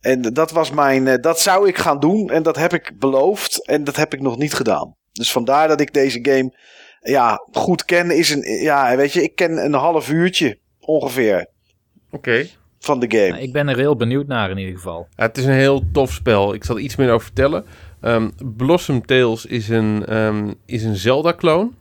En 0.00 0.22
dat 0.22 0.50
was 0.50 0.70
mijn. 0.70 1.06
eh, 1.08 1.20
dat 1.20 1.40
zou 1.40 1.68
ik 1.68 1.78
gaan 1.78 2.00
doen. 2.00 2.30
En 2.30 2.42
dat 2.42 2.56
heb 2.56 2.72
ik 2.72 2.98
beloofd. 2.98 3.66
En 3.66 3.84
dat 3.84 3.96
heb 3.96 4.14
ik 4.14 4.20
nog 4.20 4.38
niet 4.38 4.54
gedaan. 4.54 4.96
Dus 5.12 5.32
vandaar 5.32 5.68
dat 5.68 5.80
ik 5.80 5.92
deze 5.92 6.18
game. 6.22 6.56
Ja, 7.00 7.46
goed 7.52 7.84
ken 7.84 8.10
is 8.10 8.30
een. 8.30 8.62
Ja, 8.62 8.96
weet 8.96 9.12
je, 9.12 9.22
ik 9.22 9.34
ken 9.34 9.64
een 9.64 9.72
half 9.74 10.10
uurtje 10.10 10.58
ongeveer 10.80 11.46
Oké. 12.10 12.46
van 12.78 13.00
de 13.00 13.10
game. 13.10 13.28
Nou, 13.28 13.42
ik 13.42 13.52
ben 13.52 13.68
er 13.68 13.76
heel 13.76 13.96
benieuwd 13.96 14.26
naar 14.26 14.50
in 14.50 14.58
ieder 14.58 14.74
geval. 14.74 15.06
Ja, 15.16 15.26
het 15.26 15.38
is 15.38 15.44
een 15.44 15.52
heel 15.52 15.82
tof 15.92 16.12
spel. 16.12 16.54
Ik 16.54 16.64
zal 16.64 16.76
er 16.76 16.82
iets 16.82 16.96
meer 16.96 17.10
over 17.12 17.26
vertellen. 17.26 17.64
Ehm, 18.00 18.30
Blossom 18.56 19.06
Tales 19.06 19.46
is 19.46 19.68
een, 19.68 20.06
ehm, 20.06 20.52
is 20.66 20.84
een 20.84 20.96
Zelda-kloon. 20.96 21.74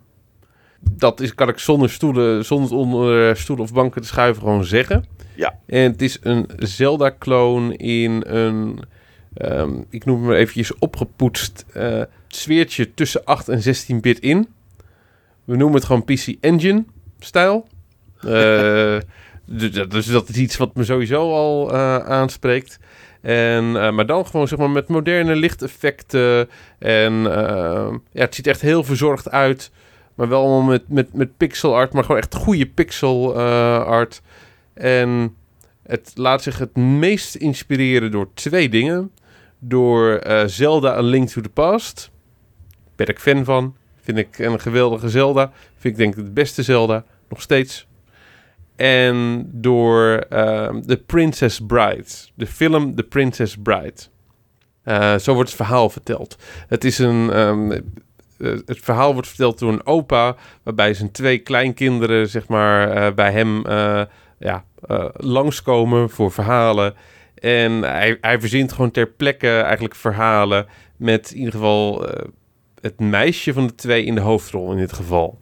Dat 0.89 1.19
is, 1.19 1.35
kan 1.35 1.49
ik 1.49 1.57
zonder 1.59 1.89
stoelen, 1.89 2.45
zonder 2.45 2.77
onder 2.77 3.29
eh, 3.29 3.35
stoelen 3.35 3.65
of 3.65 3.73
banken 3.73 4.01
te 4.01 4.07
schuiven 4.07 4.41
gewoon 4.43 4.63
zeggen. 4.65 5.05
Ja. 5.35 5.59
En 5.65 5.91
het 5.91 6.01
is 6.01 6.17
een 6.21 6.49
Zelda-kloon 6.57 7.73
in 7.73 8.23
een, 8.27 8.79
ehm, 9.33 9.71
ik 9.89 10.05
noem 10.05 10.17
het 10.19 10.27
maar 10.27 10.35
eventjes 10.35 10.77
opgepoetst 10.77 11.65
eh, 11.73 12.01
sfeertje 12.27 12.93
tussen 12.93 13.25
8 13.25 13.49
en 13.49 13.61
16 13.61 14.01
bit 14.01 14.19
in. 14.19 14.47
We 15.45 15.55
noemen 15.55 15.75
het 15.75 15.85
gewoon 15.85 16.03
PC 16.05 16.35
Engine 16.41 16.85
stijl. 17.19 17.67
Eh, 18.21 18.97
dus 19.45 19.71
dat- 19.71 19.91
dus 19.91 20.05
dat 20.05 20.29
is 20.29 20.35
iets 20.35 20.57
wat 20.57 20.75
me 20.75 20.83
sowieso 20.83 21.31
al 21.33 21.73
aanspreekt. 22.05 22.79
En, 23.21 23.71
maar 23.71 24.05
dan 24.05 24.25
gewoon 24.25 24.47
zeg 24.47 24.59
maar 24.59 24.69
met 24.69 24.87
moderne 24.87 25.35
lichteffecten. 25.35 26.49
En 26.79 27.13
ja, 28.11 28.23
het 28.23 28.35
ziet 28.35 28.47
echt 28.47 28.61
heel 28.61 28.83
verzorgd 28.83 29.29
uit. 29.31 29.71
Maar 30.15 30.27
wel 30.29 30.41
allemaal 30.41 30.61
met, 30.61 30.89
met, 30.89 31.13
met 31.13 31.37
pixel 31.37 31.75
art. 31.75 31.93
Maar 31.93 32.03
gewoon 32.03 32.21
echt 32.21 32.35
goede 32.35 32.65
pixel 32.67 33.35
eh, 33.35 33.85
art. 33.85 34.21
En 34.73 35.35
het 35.83 36.11
laat 36.15 36.43
zich 36.43 36.57
het 36.57 36.75
meest 36.75 37.35
inspireren 37.35 38.11
door 38.11 38.29
twee 38.33 38.69
dingen. 38.69 39.11
Door 39.59 40.13
eh, 40.15 40.43
Zelda 40.45 40.95
A 40.95 41.01
Link 41.01 41.29
to 41.29 41.41
the 41.41 41.49
Past. 41.49 42.11
Ben 42.95 43.07
ik 43.07 43.19
fan 43.19 43.43
van. 43.45 43.75
Vind 44.01 44.17
ik 44.17 44.39
een 44.39 44.59
geweldige 44.59 45.09
Zelda. 45.09 45.51
Vind 45.77 45.93
ik 45.93 45.95
denk 45.95 46.15
ik 46.15 46.25
de 46.25 46.31
beste 46.31 46.63
Zelda. 46.63 47.05
Nog 47.29 47.41
steeds. 47.41 47.87
En 48.75 49.49
door 49.53 50.25
ehm, 50.29 50.81
The 50.81 50.97
Princess 50.97 51.59
Bride. 51.67 52.05
De 52.35 52.47
film 52.47 52.95
The 52.95 53.03
Princess 53.03 53.57
Bride. 53.63 53.93
Eh, 54.83 55.17
zo 55.17 55.33
wordt 55.33 55.49
het 55.49 55.57
verhaal 55.57 55.89
verteld. 55.89 56.35
Het 56.67 56.83
is 56.83 56.97
een. 56.97 57.29
ehm, 57.31 57.71
eh, 57.71 57.79
het 58.65 58.79
verhaal 58.81 59.13
wordt 59.13 59.27
verteld 59.27 59.59
door 59.59 59.71
een 59.71 59.85
opa. 59.85 60.35
Waarbij 60.63 60.93
zijn 60.93 61.11
twee 61.11 61.37
kleinkinderen, 61.37 62.29
zeg 62.29 62.47
maar, 62.47 62.89
eh, 62.89 63.13
bij 63.13 63.31
hem 63.31 63.65
eh, 63.65 64.01
ja, 64.41 64.63
eh, 64.87 65.05
langskomen 65.13 66.09
voor 66.09 66.31
verhalen. 66.31 66.93
En 67.35 67.71
hij, 67.81 68.17
hij 68.21 68.39
verzint 68.39 68.71
gewoon 68.71 68.91
ter 68.91 69.07
plekke 69.07 69.59
eigenlijk 69.59 69.95
verhalen. 69.95 70.65
Met 70.97 71.31
in 71.31 71.37
ieder 71.37 71.53
geval 71.53 72.07
eh, 72.07 72.25
het 72.81 72.99
meisje 72.99 73.53
van 73.53 73.67
de 73.67 73.75
twee 73.75 74.03
in 74.03 74.15
de 74.15 74.21
hoofdrol 74.21 74.71
in 74.71 74.77
dit 74.77 74.93
geval. 74.93 75.39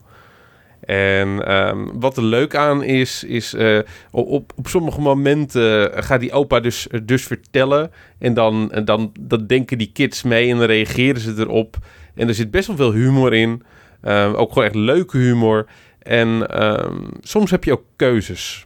En 0.79 1.45
ehm, 1.45 1.85
wat 1.93 2.17
er 2.17 2.23
leuk 2.23 2.55
aan 2.55 2.83
is, 2.83 3.23
is 3.23 3.53
eh, 3.53 3.79
op, 4.11 4.51
op 4.55 4.67
sommige 4.67 5.01
momenten 5.01 5.91
gaat 6.03 6.19
die 6.19 6.31
opa 6.31 6.59
dus, 6.59 6.87
dus 7.03 7.23
vertellen. 7.23 7.91
En 8.19 8.33
dan, 8.33 8.71
dan 8.85 9.11
dat 9.19 9.49
denken 9.49 9.77
die 9.77 9.91
kids 9.91 10.23
mee 10.23 10.51
en 10.51 10.57
dan 10.57 10.65
reageren 10.65 11.21
ze 11.21 11.33
erop. 11.37 11.77
En 12.19 12.27
er 12.27 12.33
zit 12.33 12.51
best 12.51 12.67
wel 12.67 12.75
veel 12.75 12.91
humor 12.93 13.33
in. 13.33 13.63
Ehm, 14.01 14.33
ook 14.33 14.49
gewoon 14.51 14.63
echt 14.67 14.75
leuke 14.75 15.17
humor. 15.17 15.65
En 15.99 16.47
ehm, 16.47 17.03
soms 17.21 17.51
heb 17.51 17.63
je 17.63 17.71
ook 17.71 17.83
keuzes. 17.95 18.65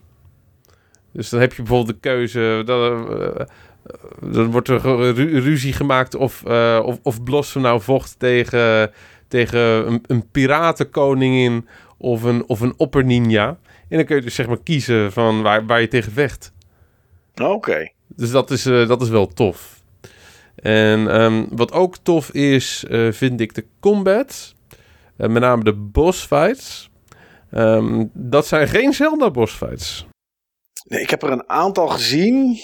Dus 1.11 1.29
dan 1.29 1.39
heb 1.39 1.53
je 1.53 1.61
bijvoorbeeld 1.61 1.95
de 1.95 2.09
keuze. 2.09 2.61
Dan, 2.65 3.09
eh, 3.21 3.45
dan 4.31 4.51
wordt 4.51 4.67
er 4.67 4.81
ru- 4.81 5.39
ruzie 5.39 5.73
gemaakt 5.73 6.15
of, 6.15 6.43
eh, 6.45 6.79
of, 6.83 6.99
of 7.03 7.23
Blossom 7.23 7.61
nou 7.61 7.81
vocht 7.81 8.15
tegen, 8.19 8.91
tegen 9.27 9.59
een, 9.87 10.03
een 10.07 10.29
piratenkoningin 10.31 11.67
of 11.97 12.23
een, 12.23 12.43
of 12.47 12.59
een 12.61 12.73
opperninja. 12.77 13.47
En 13.89 13.97
dan 13.97 14.05
kun 14.05 14.15
je 14.15 14.21
dus 14.21 14.35
zeg 14.35 14.47
maar 14.47 14.61
kiezen 14.63 15.11
van 15.11 15.41
waar, 15.41 15.65
waar 15.65 15.81
je 15.81 15.87
tegen 15.87 16.11
vecht. 16.11 16.51
Oké. 17.41 17.89
Dus 18.07 18.31
dat 18.31 18.51
is, 18.51 18.63
dat 18.63 19.01
is 19.01 19.09
wel 19.09 19.27
tof. 19.27 19.82
En 20.55 21.07
ehm, 21.11 21.45
wat 21.49 21.71
ook 21.71 21.97
tof 21.97 22.31
is, 22.31 22.85
eh, 22.89 23.11
vind 23.11 23.41
ik 23.41 23.53
de 23.55 23.65
combat. 23.79 24.53
Eh, 25.17 25.29
met 25.29 25.41
name 25.41 25.63
de 25.63 25.73
boss 25.73 26.25
fights. 26.25 26.89
Ehm, 27.51 28.05
dat 28.13 28.47
zijn 28.47 28.67
geen 28.67 28.93
Zelda 28.93 29.31
boss 29.31 29.53
fights. 29.55 30.05
Nee, 30.87 31.01
ik 31.01 31.09
heb 31.09 31.23
er 31.23 31.31
een 31.31 31.49
aantal 31.49 31.87
gezien. 31.87 32.57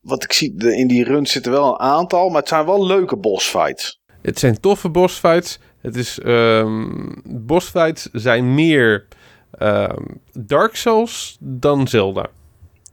Wat 0.00 0.24
ik 0.24 0.32
zie, 0.32 0.54
de- 0.54 0.76
in 0.76 0.86
die 0.88 1.04
run 1.04 1.26
zitten 1.26 1.52
wel 1.52 1.68
een 1.68 1.78
aantal, 1.78 2.28
maar 2.28 2.38
het 2.40 2.48
zijn 2.48 2.66
wel 2.66 2.86
leuke 2.86 3.16
bossfights. 3.16 4.00
Het 4.22 4.38
zijn 4.38 4.60
toffe 4.60 4.88
boss 4.88 5.18
fights. 5.18 5.58
Het 5.80 5.96
is, 5.96 6.18
ehm 6.18 6.90
boss 7.24 7.68
fights 7.70 8.08
zijn 8.12 8.54
meer 8.54 9.06
Dark 10.32 10.76
Souls 10.76 11.36
dan 11.40 11.88
Zelda. 11.88 12.26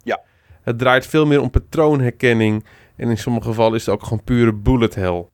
Ja. 0.04 0.22
Het 0.62 0.78
draait 0.80 1.08
veel 1.08 1.26
meer 1.26 1.42
om 1.42 1.50
patroonherkenning. 1.50 2.66
En 3.02 3.10
in 3.10 3.18
sommige 3.18 3.48
gevallen 3.48 3.76
is 3.76 3.86
het 3.86 3.96
ook 3.96 4.04
gewoon 4.04 4.24
pure 4.24 4.54
bullet 4.54 4.96
hell. 4.96 5.26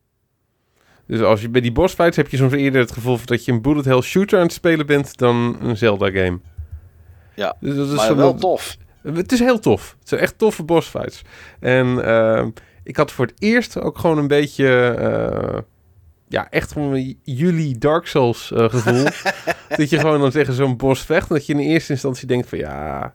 Dus 1.07 1.21
als 1.21 1.41
je 1.41 1.49
bij 1.49 1.61
die 1.61 1.71
boss 1.71 1.93
fights 1.93 2.17
heb 2.17 2.27
je 2.29 2.37
soms 2.37 2.53
eerder 2.53 2.81
het 2.81 2.91
gevoel 2.91 3.19
dat 3.25 3.45
je 3.45 3.51
een 3.51 3.61
bullet 3.61 3.85
hell 3.85 4.01
shooter 4.01 4.37
aan 4.37 4.43
het 4.43 4.53
spelen 4.53 4.85
bent 4.85 5.17
dan 5.17 5.57
een 5.61 5.77
Zelda 5.77 6.11
game. 6.11 6.39
Ja, 7.35 7.55
dus 7.59 7.75
dat 7.75 7.87
is 7.87 7.95
Maar 7.95 8.15
wel 8.15 8.35
tof. 8.35 8.77
het 9.01 9.31
is 9.31 9.39
heel 9.39 9.59
tof. 9.59 9.95
Het 9.99 10.09
zijn 10.09 10.21
echt 10.21 10.37
toffe 10.37 10.63
boss 10.63 10.89
fights. 10.89 11.21
En 11.59 12.05
ehm, 12.05 12.49
ik 12.83 12.97
had 12.97 13.11
voor 13.11 13.25
het 13.25 13.35
eerst 13.39 13.79
ook 13.79 13.97
gewoon 13.97 14.17
een 14.17 14.27
beetje... 14.27 14.67
eh, 14.99 15.59
ja, 16.27 16.49
echt 16.49 16.71
gewoon 16.71 17.15
jullie 17.23 17.77
Dark 17.77 18.05
Souls 18.07 18.51
eh, 18.51 18.69
gevoel. 18.69 19.03
dat 19.77 19.89
je 19.89 19.99
gewoon 19.99 20.19
dan 20.19 20.31
tegen 20.31 20.53
zo'n 20.53 20.77
boss 20.77 21.01
vecht. 21.05 21.29
En 21.29 21.35
dat 21.35 21.45
je 21.45 21.53
in 21.53 21.59
eerste 21.59 21.91
instantie 21.91 22.27
denkt 22.27 22.49
van... 22.49 22.57
Ja, 22.57 23.13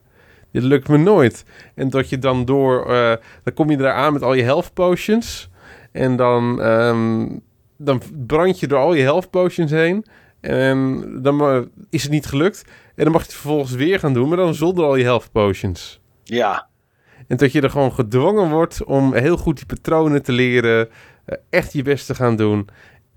dit 0.52 0.62
lukt 0.62 0.88
me 0.88 0.96
nooit. 0.96 1.44
En 1.74 1.90
dat 1.90 2.08
je 2.08 2.18
dan 2.18 2.44
door... 2.44 2.92
eh, 2.92 3.12
dan 3.44 3.54
kom 3.54 3.70
je 3.70 3.76
daar 3.76 3.92
aan 3.94 4.12
met 4.12 4.22
al 4.22 4.34
je 4.34 4.42
health 4.42 4.72
potions. 4.74 5.50
En 5.92 6.16
dan... 6.16 6.62
ehm, 6.62 7.26
dan 7.76 8.02
brand 8.26 8.60
je 8.60 8.66
door 8.66 8.78
al 8.78 8.94
je 8.94 9.02
health 9.02 9.30
potions 9.30 9.70
heen. 9.70 10.06
En 10.40 11.04
dan 11.22 11.40
eh, 11.40 11.60
is 11.90 12.02
het 12.02 12.12
niet 12.12 12.26
gelukt. 12.26 12.64
En 12.94 13.04
dan 13.04 13.12
mag 13.12 13.20
je 13.22 13.26
het 13.28 13.36
vervolgens 13.36 13.72
weer 13.72 13.98
gaan 13.98 14.12
doen, 14.12 14.28
maar 14.28 14.36
dan 14.36 14.54
zonder 14.54 14.84
al 14.84 14.96
je 14.96 15.04
health 15.04 15.32
potions. 15.32 16.00
Ja, 16.24 16.68
En 17.28 17.36
dat 17.36 17.52
je 17.52 17.60
er 17.60 17.70
gewoon 17.70 17.92
gedwongen 17.92 18.50
wordt 18.50 18.84
om 18.84 19.14
heel 19.14 19.36
goed 19.36 19.56
die 19.56 19.66
patronen 19.66 20.22
te 20.22 20.32
leren. 20.32 20.88
eh, 21.24 21.36
echt 21.50 21.72
je 21.72 21.82
best 21.82 22.06
te 22.06 22.14
gaan 22.14 22.36
doen. 22.36 22.68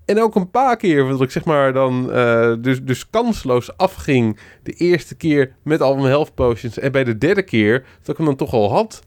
En 0.06 0.22
ook 0.22 0.34
een 0.34 0.50
paar 0.50 0.76
keer, 0.76 1.08
dat 1.08 1.20
ik 1.20 1.30
zeg 1.30 1.44
maar 1.44 1.72
dan 1.72 2.12
eh, 2.12 2.52
dus, 2.58 2.82
dus 2.82 3.10
kansloos 3.10 3.76
afging. 3.76 4.38
De 4.62 4.72
eerste 4.72 5.14
keer 5.16 5.54
met 5.62 5.80
al 5.80 5.94
mijn 5.94 6.06
health 6.06 6.34
potions. 6.34 6.78
En 6.78 6.92
bij 6.92 7.04
de 7.04 7.18
derde 7.18 7.42
keer, 7.42 7.84
dat 8.00 8.08
ik 8.08 8.16
hem 8.16 8.26
dan 8.26 8.36
toch 8.36 8.52
al 8.52 8.70
had. 8.72 9.02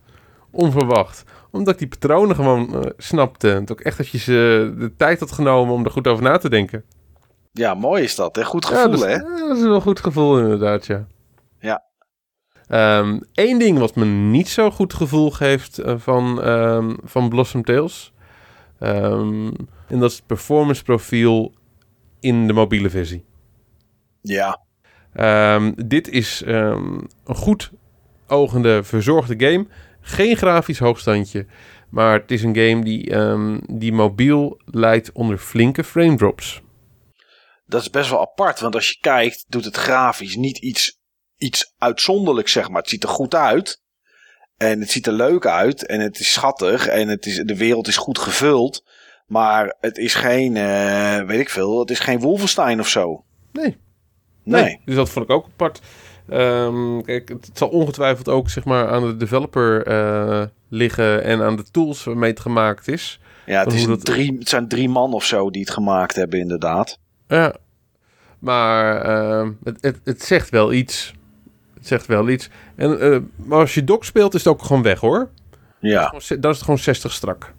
Onverwacht. 0.51 1.23
Omdat 1.51 1.73
ik 1.73 1.79
die 1.79 1.87
patronen 1.87 2.35
gewoon 2.35 2.73
eh, 2.83 2.91
snapte. 2.97 3.51
En 3.51 3.65
dat 3.65 3.79
ik 3.79 3.85
echt 3.85 3.99
eventjes 3.99 4.27
eh, 4.27 4.35
de 4.79 4.91
tijd 4.97 5.19
had 5.19 5.31
genomen 5.31 5.73
om 5.73 5.85
er 5.85 5.91
goed 5.91 6.07
over 6.07 6.23
na 6.23 6.37
te 6.37 6.49
denken. 6.49 6.83
ja, 7.51 7.73
mooi 7.73 8.03
is 8.03 8.15
dat. 8.15 8.35
Hè? 8.35 8.43
Goed 8.43 8.65
gevoel, 8.65 8.81
ja, 8.83 8.87
dat, 8.87 8.99
is- 8.99 9.05
hè? 9.05 9.11
ja, 9.13 9.47
dat 9.47 9.57
is 9.57 9.63
wel 9.63 9.75
een 9.75 9.81
goed 9.81 9.99
gevoel 9.99 10.39
inderdaad, 10.39 10.85
ja. 10.85 11.05
Ja. 11.59 11.83
Eén 13.33 13.57
ding 13.59 13.77
wat 13.79 13.95
me 13.95 14.05
niet 14.05 14.47
zo 14.49 14.71
goed 14.71 14.93
gevoel 14.93 15.31
geeft 15.31 15.77
eh, 15.77 15.93
van, 15.97 16.41
ehm, 16.41 16.95
van 17.03 17.29
Blossom 17.29 17.63
Tales. 17.63 18.13
Ehm, 18.79 19.51
en 19.87 19.99
dat 19.99 20.09
is 20.09 20.15
het 20.15 20.25
performance 20.25 20.83
profiel 20.83 21.53
in 22.19 22.47
de 22.47 22.53
mobiele 22.53 22.89
versie. 22.89 23.25
Ja, 24.21 24.67
Ehm, 25.13 25.71
dit 25.85 26.07
is 26.07 26.43
ehm, 26.43 26.99
een 27.25 27.35
goed 27.35 27.71
ogende, 28.27 28.83
verzorgde 28.83 29.45
game. 29.47 29.67
Geen 30.01 30.35
grafisch 30.35 30.79
hoogstandje. 30.79 31.45
Maar 31.89 32.19
het 32.19 32.31
is 32.31 32.43
een 32.43 32.55
game 32.55 32.83
die, 32.83 33.15
die 33.77 33.93
mobiel 33.93 34.61
leidt 34.65 35.11
onder 35.11 35.37
flinke 35.37 35.83
frame 35.83 36.15
drops. 36.15 36.61
dat 37.65 37.81
is 37.81 37.89
best 37.89 38.09
wel 38.09 38.21
apart. 38.21 38.59
Want 38.59 38.75
als 38.75 38.89
je 38.89 38.97
kijkt, 39.01 39.45
doet 39.47 39.65
het 39.65 39.75
grafisch 39.75 40.35
niet 40.35 40.57
iets, 40.57 40.99
iets 41.37 41.73
uitzonderlijks, 41.77 42.51
zeg 42.51 42.69
maar. 42.69 42.81
Het 42.81 42.89
ziet 42.89 43.03
er 43.03 43.09
goed 43.09 43.35
uit. 43.35 43.81
En 44.59 44.79
het 44.79 44.91
ziet 44.91 45.07
er 45.07 45.13
leuk 45.13 45.45
uit. 45.45 45.85
En 45.85 45.99
het 45.99 46.19
is 46.19 46.31
schattig. 46.33 46.87
En 46.87 47.07
het 47.07 47.25
is, 47.25 47.35
de 47.45 47.57
wereld 47.57 47.87
is 47.87 47.97
goed 47.97 48.19
gevuld. 48.19 48.83
Maar 49.27 49.75
het 49.79 49.97
is 49.97 50.13
geen, 50.15 50.57
eh, 50.57 51.21
weet 51.21 51.39
ik 51.39 51.49
veel, 51.49 51.79
het 51.79 51.89
is 51.89 51.99
geen 51.99 52.19
Wolfenstein 52.19 52.79
of 52.79 52.87
zo. 52.87 53.23
Nee. 53.51 53.77
Nee. 54.43 54.79
dus 54.85 54.95
dat 54.95 55.09
vond 55.09 55.25
ik 55.25 55.31
ook 55.31 55.45
apart. 55.45 55.79
Ehm, 56.29 57.01
kijk, 57.01 57.29
het 57.29 57.49
zal 57.53 57.67
ongetwijfeld 57.67 58.27
ook 58.29 58.49
zeg 58.49 58.63
maar, 58.65 58.87
aan 58.89 59.07
de 59.07 59.17
developer 59.17 59.85
eh, 59.87 60.43
liggen 60.69 61.23
en 61.23 61.41
aan 61.41 61.55
de 61.55 61.63
tools 61.71 62.03
waarmee 62.03 62.29
het 62.29 62.39
gemaakt 62.39 62.87
is. 62.87 63.19
Ja, 63.45 63.63
het, 63.63 63.73
is 63.73 63.85
dat- 63.85 64.05
drie, 64.05 64.35
het 64.39 64.49
zijn 64.49 64.67
drie 64.67 64.89
man 64.89 65.13
of 65.13 65.23
zo 65.25 65.49
die 65.49 65.61
het 65.61 65.69
gemaakt 65.69 66.15
hebben, 66.15 66.39
inderdaad. 66.39 66.99
Ja, 67.27 67.55
maar 68.39 69.01
ehm, 69.01 69.51
het, 69.63 69.77
het, 69.81 69.99
het 70.03 70.23
zegt 70.23 70.49
wel 70.49 70.73
iets. 70.73 71.13
Het 71.79 71.87
zegt 71.87 72.05
wel 72.05 72.29
iets. 72.29 72.49
En, 72.75 72.99
eh, 72.99 73.19
maar 73.35 73.59
als 73.59 73.73
je 73.73 73.83
dock 73.83 74.05
speelt, 74.05 74.33
is 74.33 74.43
het 74.43 74.53
ook 74.53 74.61
gewoon 74.61 74.81
weg 74.81 74.99
hoor. 74.99 75.29
Ja, 75.79 76.09
Dan 76.09 76.19
is 76.19 76.29
het 76.39 76.61
gewoon 76.61 76.77
60 76.77 77.11
strak. 77.11 77.53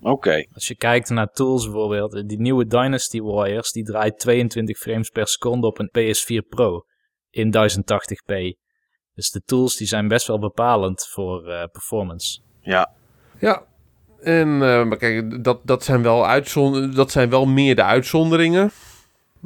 oké. 0.00 0.46
Als 0.52 0.68
je 0.68 0.76
kijkt 0.76 1.10
naar 1.10 1.30
tools 1.30 1.64
bijvoorbeeld, 1.64 2.28
die 2.28 2.40
nieuwe 2.40 2.66
Dynasty 2.66 3.20
Warriors, 3.20 3.72
die 3.72 3.84
draait 3.84 4.18
22 4.18 4.78
frames 4.78 5.10
per 5.10 5.26
seconde 5.26 5.66
op 5.66 5.78
een 5.78 5.90
PS4 5.90 6.46
Pro 6.48 6.84
in 7.30 7.50
1080p. 7.50 8.56
Dus 9.14 9.30
de 9.30 9.42
tools 9.44 9.76
die 9.76 9.86
zijn 9.86 10.08
best 10.08 10.26
wel 10.26 10.38
bepalend 10.38 11.08
voor 11.12 11.48
eh, 11.48 11.64
performance. 11.72 12.40
Ja, 12.60 12.92
Ja, 13.38 13.66
en 14.20 14.48
eh, 14.48 14.84
maar 14.84 14.96
kijk, 14.96 15.44
dat, 15.44 15.60
dat, 15.64 15.84
zijn 15.84 16.02
wel 16.02 16.26
uitzon 16.26 16.90
dat 16.90 17.10
zijn 17.10 17.30
wel 17.30 17.46
meer 17.46 17.74
de 17.74 17.82
uitzonderingen. 17.82 18.70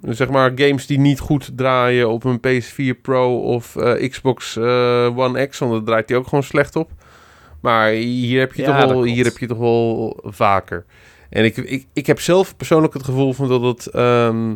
Zeg 0.00 0.28
maar 0.28 0.52
games 0.54 0.86
die 0.86 0.98
niet 0.98 1.20
goed 1.20 1.50
draaien 1.56 2.10
op 2.10 2.24
een 2.24 2.40
PS4 2.40 3.00
Pro 3.02 3.40
of 3.40 3.76
eh, 3.76 4.08
Xbox 4.10 4.56
eh, 4.56 5.18
One 5.18 5.46
X, 5.46 5.58
want 5.58 5.72
daar 5.72 5.82
draait 5.82 6.08
die 6.08 6.16
ook 6.16 6.24
gewoon 6.24 6.44
slecht 6.44 6.76
op. 6.76 6.90
Maar 7.60 7.90
hier 7.90 8.40
heb 8.40 8.52
je, 8.52 8.62
Ja, 8.62 8.80
toch, 8.80 8.92
wel, 8.92 9.02
hier 9.02 9.24
heb 9.24 9.38
je 9.38 9.46
toch 9.46 9.58
wel 9.58 10.20
vaker. 10.24 10.84
En 11.30 11.44
ik, 11.44 11.56
ik, 11.56 11.86
ik 11.92 12.06
heb 12.06 12.20
zelf 12.20 12.56
persoonlijk 12.56 12.94
het 12.94 13.04
gevoel 13.04 13.32
van 13.32 13.48
dat 13.48 13.62
het, 13.62 13.86
ehm, 13.86 14.54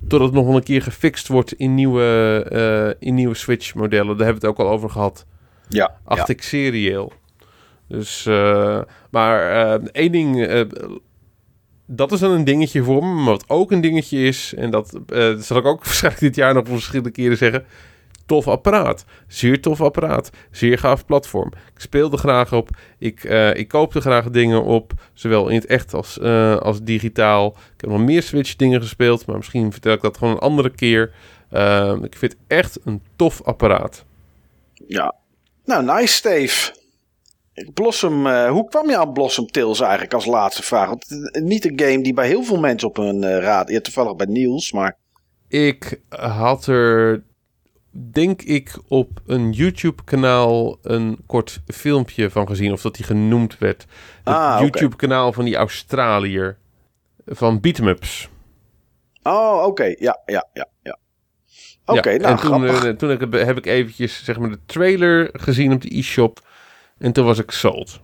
dat 0.00 0.20
het 0.20 0.32
nog 0.32 0.46
wel 0.46 0.56
een 0.56 0.62
keer 0.62 0.82
gefixt 0.82 1.28
wordt 1.28 1.52
in 1.52 1.74
nieuwe, 1.74 2.44
eh, 2.50 3.08
in 3.08 3.14
nieuwe 3.14 3.34
Switch-modellen. 3.34 4.16
Daar 4.16 4.26
hebben 4.26 4.42
we 4.42 4.48
het 4.48 4.58
ook 4.58 4.66
al 4.66 4.72
over 4.72 4.90
gehad 4.90 5.26
ja, 5.68 5.96
acht 6.04 6.26
ja. 6.26 6.34
ik 6.34 6.42
serieel. 6.42 7.12
Dus, 7.88 8.24
maar 9.10 9.50
eh, 9.50 9.88
één 9.92 10.12
ding, 10.12 10.46
dat 11.96 12.12
is 12.12 12.20
dan 12.20 12.30
een 12.30 12.44
dingetje 12.44 12.82
voor 12.82 13.04
me. 13.04 13.14
Maar 13.14 13.24
wat 13.24 13.44
ook 13.46 13.70
een 13.70 13.80
dingetje 13.80 14.18
is, 14.18 14.54
en 14.56 14.70
dat, 14.70 15.00
eh, 15.06 15.34
zal 15.36 15.56
ik 15.56 15.64
ook 15.64 15.84
waarschijnlijk 15.84 16.22
dit 16.22 16.34
jaar 16.34 16.54
nog 16.54 16.68
verschillende 16.68 17.10
keren 17.10 17.36
zeggen. 17.36 17.64
Tof 18.26 18.48
apparaat. 18.48 19.04
Zeer 19.26 19.60
tof 19.60 19.80
apparaat. 19.80 20.30
Zeer 20.50 20.78
gaaf 20.78 21.06
platform. 21.06 21.52
Ik 21.74 21.80
speel 21.80 22.12
er 22.12 22.18
graag 22.18 22.52
op. 22.52 22.70
Ik, 22.98 23.24
eh, 23.24 23.54
ik 23.54 23.68
koop 23.68 23.94
er 23.94 24.00
graag 24.00 24.30
dingen 24.30 24.62
op. 24.62 24.92
Zowel 25.12 25.48
in 25.48 25.54
het 25.54 25.66
echt 25.66 25.94
als, 25.94 26.18
eh, 26.18 26.56
als 26.56 26.82
digitaal. 26.82 27.46
Ik 27.74 27.80
heb 27.80 27.90
nog 27.90 28.00
meer 28.00 28.22
Switch 28.22 28.56
dingen 28.56 28.80
gespeeld. 28.80 29.26
Maar 29.26 29.36
misschien 29.36 29.72
vertel 29.72 29.92
ik 29.92 30.00
dat 30.00 30.18
gewoon 30.18 30.32
een 30.32 30.40
andere 30.40 30.70
keer. 30.70 31.12
Ik 32.02 32.16
vind 32.16 32.36
echt 32.46 32.78
een 32.84 33.02
tof 33.16 33.42
apparaat. 33.42 34.04
Ja. 34.86 35.14
Nou, 35.64 35.84
nice, 35.84 36.14
Steve. 36.14 36.81
Blossom, 37.74 38.26
uh, 38.26 38.50
hoe 38.50 38.68
kwam 38.68 38.88
je 38.88 38.98
aan 38.98 39.12
Blossom 39.12 39.46
Tales 39.46 39.80
eigenlijk 39.80 40.14
als 40.14 40.24
laatste 40.26 40.62
vraag? 40.62 40.88
Want 40.88 41.04
niet 41.42 41.64
een 41.64 41.80
game 41.80 42.02
die 42.02 42.14
bij 42.14 42.26
heel 42.26 42.42
veel 42.42 42.58
mensen 42.60 42.88
op 42.88 42.96
hun 42.96 43.22
uh, 43.22 43.38
raad... 43.38 43.70
Ja, 43.70 43.80
toevallig 43.80 44.16
bij 44.16 44.26
Niels, 44.26 44.72
maar... 44.72 44.96
Ik 45.48 46.00
had 46.08 46.66
er, 46.66 47.22
denk 47.90 48.42
ik, 48.42 48.78
op 48.88 49.20
een 49.26 49.52
YouTube-kanaal 49.52 50.78
een 50.82 51.18
kort 51.26 51.60
filmpje 51.66 52.30
van 52.30 52.46
gezien. 52.46 52.72
Of 52.72 52.82
dat 52.82 52.94
die 52.94 53.04
genoemd 53.04 53.58
werd. 53.58 53.86
Het 54.24 54.34
Ah. 54.34 54.60
YouTube-kanaal 54.60 55.32
van 55.32 55.44
die 55.44 55.56
Australiër. 55.56 56.58
Van 57.26 57.60
Beat'em-ups. 57.60 58.28
Oh, 59.22 59.62
oké. 59.66 59.84
Ja, 59.98 60.20
ja, 60.26 60.48
ja, 60.52 60.68
ja. 60.82 60.98
Oké, 61.86 62.10
Ja, 62.10 62.16
nou, 62.18 62.30
en 62.32 62.36
toen, 62.40 62.46
grappig. 62.46 62.84
eh, 62.84 62.90
toen 62.90 63.08
heb, 63.08 63.32
heb 63.32 63.56
ik 63.56 63.66
eventjes 63.66 64.24
zeg 64.24 64.38
maar, 64.38 64.50
de 64.50 64.58
trailer 64.66 65.30
gezien 65.32 65.72
op 65.72 65.80
de 65.82 65.96
e-shop. 65.98 66.40
En 67.02 67.12
toen 67.12 67.24
was 67.24 67.38
ik 67.38 67.50
sold. 67.50 68.00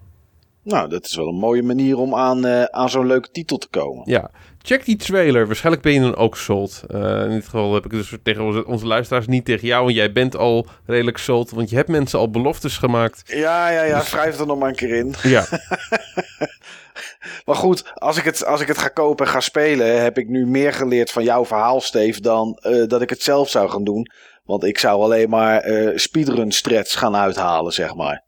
Nou, 0.62 0.88
dat 0.88 1.04
is 1.04 1.16
wel 1.16 1.28
een 1.28 1.34
mooie 1.34 1.62
manier 1.62 1.98
om 1.98 2.14
aan, 2.14 2.46
eh, 2.46 2.62
aan 2.62 2.90
zo'n 2.90 3.06
leuke 3.06 3.30
titel 3.30 3.58
te 3.58 3.68
komen. 3.68 4.02
Ja, 4.04 4.30
check 4.62 4.84
die 4.84 4.96
trailer. 4.96 5.46
Waarschijnlijk 5.46 5.84
ben 5.84 5.92
je 5.92 6.00
dan 6.00 6.16
ook 6.16 6.36
sold. 6.36 6.82
Eh, 6.88 7.22
in 7.22 7.30
dit 7.30 7.44
geval 7.44 7.74
heb 7.74 7.84
ik 7.84 7.90
dus 7.90 8.16
tegen 8.22 8.44
onze, 8.44 8.66
onze 8.66 8.86
luisteraars 8.86 9.26
niet 9.26 9.44
tegen 9.44 9.66
jou. 9.66 9.84
Want 9.84 9.96
jij 9.96 10.12
bent 10.12 10.36
al 10.36 10.66
redelijk 10.86 11.18
sold. 11.18 11.50
Want 11.50 11.70
je 11.70 11.76
hebt 11.76 11.88
mensen 11.88 12.18
al 12.18 12.30
beloftes 12.30 12.76
gemaakt. 12.76 13.22
Ja, 13.26 13.70
ja, 13.70 13.82
ja. 13.82 14.00
Schrijf 14.00 14.40
er 14.40 14.46
nog 14.46 14.58
maar 14.58 14.68
een 14.68 14.74
keer 14.74 14.94
in. 14.94 15.14
Ja, 15.22 15.46
Maar 17.44 17.56
goed, 17.56 17.92
als 17.94 18.16
ik, 18.16 18.24
het, 18.24 18.44
als 18.44 18.60
ik 18.60 18.68
het 18.68 18.78
ga 18.78 18.88
kopen 18.88 19.26
en 19.26 19.32
ga 19.32 19.40
spelen, 19.40 20.02
heb 20.02 20.18
ik 20.18 20.28
nu 20.28 20.46
meer 20.46 20.72
geleerd 20.72 21.10
van 21.10 21.24
jouw 21.24 21.44
verhaal, 21.44 21.80
Steve, 21.80 22.20
dan 22.20 22.58
eh, 22.60 22.86
dat 22.86 23.02
ik 23.02 23.10
het 23.10 23.22
zelf 23.22 23.48
zou 23.48 23.70
gaan 23.70 23.84
doen. 23.84 24.10
Want 24.44 24.64
ik 24.64 24.78
zou 24.78 25.02
alleen 25.02 25.28
maar 25.28 25.62
speedrun 25.94 26.52
strats 26.52 26.94
gaan 26.94 27.16
uithalen, 27.16 27.72
zeg 27.72 27.94
maar. 27.94 28.26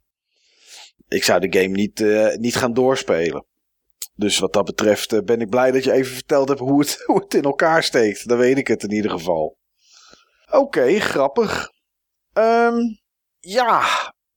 Ik 1.10 1.24
zou 1.24 1.48
de 1.48 1.60
game 1.60 1.74
niet, 1.74 2.00
eh, 2.00 2.36
niet 2.36 2.56
gaan 2.56 2.72
doorspelen. 2.72 3.46
Dus 4.14 4.38
wat 4.38 4.52
dat 4.52 4.64
betreft 4.64 5.12
eh, 5.12 5.20
ben 5.20 5.40
ik 5.40 5.48
blij 5.48 5.70
dat 5.70 5.84
je 5.84 5.92
even 5.92 6.14
verteld 6.14 6.48
hebt 6.48 6.60
hoe 6.60 6.80
het, 6.80 7.02
hoe 7.06 7.20
het 7.20 7.34
in 7.34 7.42
elkaar 7.42 7.82
steekt. 7.82 8.28
Dan 8.28 8.38
weet 8.38 8.58
ik 8.58 8.66
het 8.66 8.82
in 8.82 8.92
ieder 8.92 9.10
geval. 9.10 9.58
Oké, 10.50 10.98
grappig. 11.00 11.70
Ehm, 12.32 12.78
ja, 13.38 13.84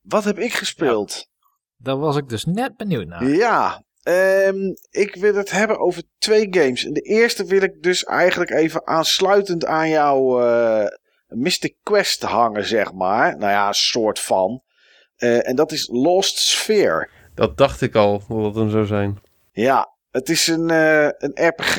wat 0.00 0.24
heb 0.24 0.38
ik 0.38 0.52
gespeeld? 0.52 1.28
Daar 1.76 1.98
was 1.98 2.16
ik 2.16 2.28
dus 2.28 2.44
net 2.44 2.76
benieuwd 2.76 3.06
naar. 3.06 3.24
Ja, 3.24 3.84
ehm, 4.02 4.74
ik 4.90 5.14
wil 5.14 5.34
het 5.34 5.50
hebben 5.50 5.78
over 5.78 6.02
twee 6.18 6.46
games. 6.50 6.84
En 6.84 6.92
de 6.92 7.00
eerste 7.00 7.44
wil 7.44 7.62
ik 7.62 7.82
dus 7.82 8.04
eigenlijk 8.04 8.50
even 8.50 8.86
aansluitend 8.86 9.66
aan 9.66 9.88
jouw 9.88 10.40
eh, 10.40 10.86
Mystic 11.26 11.76
Quest 11.82 12.22
hangen, 12.22 12.66
zeg 12.66 12.92
maar. 12.92 13.36
Nou 13.36 13.50
ja, 13.50 13.68
een 13.68 13.74
soort 13.74 14.20
van. 14.20 14.62
Eh, 15.16 15.48
en 15.48 15.56
dat 15.56 15.72
is 15.72 15.88
Lost 15.92 16.38
Sphere. 16.38 17.08
dat 17.34 17.56
dacht 17.56 17.80
ik 17.80 17.94
al 17.94 18.22
dat 18.28 18.44
het 18.44 18.54
hem 18.54 18.70
zou 18.70 18.86
zijn. 18.86 19.20
Ja, 19.52 19.94
het 20.10 20.28
is 20.28 20.46
een, 20.46 20.70
eh, 20.70 21.08
een 21.18 21.46
RPG, 21.46 21.76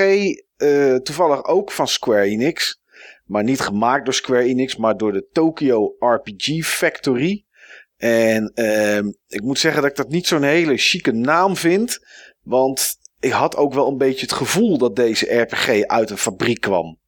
eh, 0.58 0.96
toevallig 0.96 1.46
ook 1.46 1.72
van 1.72 1.88
Square 1.88 2.22
Enix. 2.22 2.82
Maar 3.26 3.44
niet 3.44 3.60
gemaakt 3.60 4.06
door 4.06 4.14
Square 4.14 4.44
Enix, 4.44 4.76
maar 4.76 4.98
door 4.98 5.12
de 5.12 5.28
Tokyo 5.32 5.96
RPG 6.00 6.66
Factory. 6.66 7.44
En 7.98 8.52
ehm, 8.54 9.12
ik 9.28 9.42
moet 9.42 9.60
zeggen 9.60 9.82
dat 9.82 9.92
ik 9.92 9.98
dat 9.98 10.10
niet 10.10 10.28
zo'n 10.28 10.44
hele 10.44 10.78
chique 10.78 11.12
naam 11.12 11.56
vind. 11.56 12.00
Want 12.42 12.98
ik 13.20 13.32
had 13.32 13.56
ook 13.56 13.74
wel 13.74 13.88
een 13.88 13.98
beetje 13.98 14.26
het 14.26 14.34
gevoel 14.34 14.78
dat 14.78 14.96
deze 14.96 15.34
RPG 15.42 15.84
uit 15.84 16.10
een 16.10 16.18
fabriek 16.18 16.62
kwam. 16.62 17.00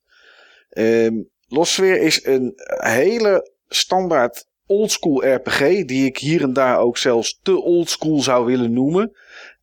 Ehm 0.70 1.16
Lost 1.48 1.72
Sphere 1.72 2.00
is 2.00 2.26
een 2.26 2.54
hele 2.66 3.52
standaard 3.68 4.48
oldschool 4.68 5.26
RPG. 5.26 5.86
Die 5.86 6.06
ik 6.06 6.18
hier 6.18 6.42
en 6.42 6.54
daar 6.54 6.80
ook 6.80 6.98
zelfs 6.98 7.40
te 7.42 7.62
oldschool 7.62 8.22
zou 8.22 8.46
willen 8.46 8.74
noemen. 8.74 9.12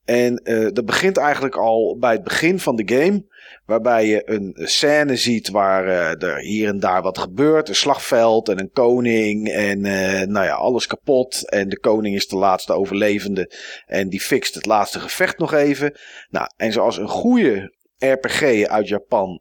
En 0.05 0.37
eh, 0.37 0.69
dat 0.73 0.85
begint 0.85 1.17
eigenlijk 1.17 1.57
al 1.57 1.97
bij 1.99 2.13
het 2.13 2.23
begin 2.23 2.59
van 2.59 2.77
de 2.77 2.95
game. 2.95 3.33
Waarbij 3.67 4.07
je 4.07 4.23
een 4.25 4.53
scène 4.55 5.17
ziet 5.17 5.51
waar 5.51 5.87
eh, 5.87 6.29
er 6.29 6.39
hier 6.39 6.69
en 6.69 6.81
daar 6.81 7.03
wat 7.03 7.19
gebeurt. 7.19 7.69
Een 7.69 7.75
slagveld 7.75 8.49
en 8.49 8.59
een 8.59 8.71
koning. 8.71 9.49
En 9.49 9.85
eh, 9.85 10.27
nou 10.27 10.47
ja, 10.47 10.55
alles 10.55 10.87
kapot. 10.87 11.51
En 11.51 11.69
de 11.69 11.79
koning 11.79 12.15
is 12.17 12.29
de 12.29 12.37
laatste 12.37 12.73
overlevende. 12.73 13.51
En 13.87 14.09
die 14.09 14.21
fixt 14.21 14.55
het 14.55 14.67
laatste 14.67 15.01
gevecht 15.01 15.39
nog 15.39 15.53
even. 15.53 15.99
Nou, 16.31 16.47
en 16.57 16.73
zoals 16.73 16.97
een 16.97 17.09
goede 17.09 17.73
RPG 17.99 18.67
uit 18.67 18.89
Japan 18.89 19.41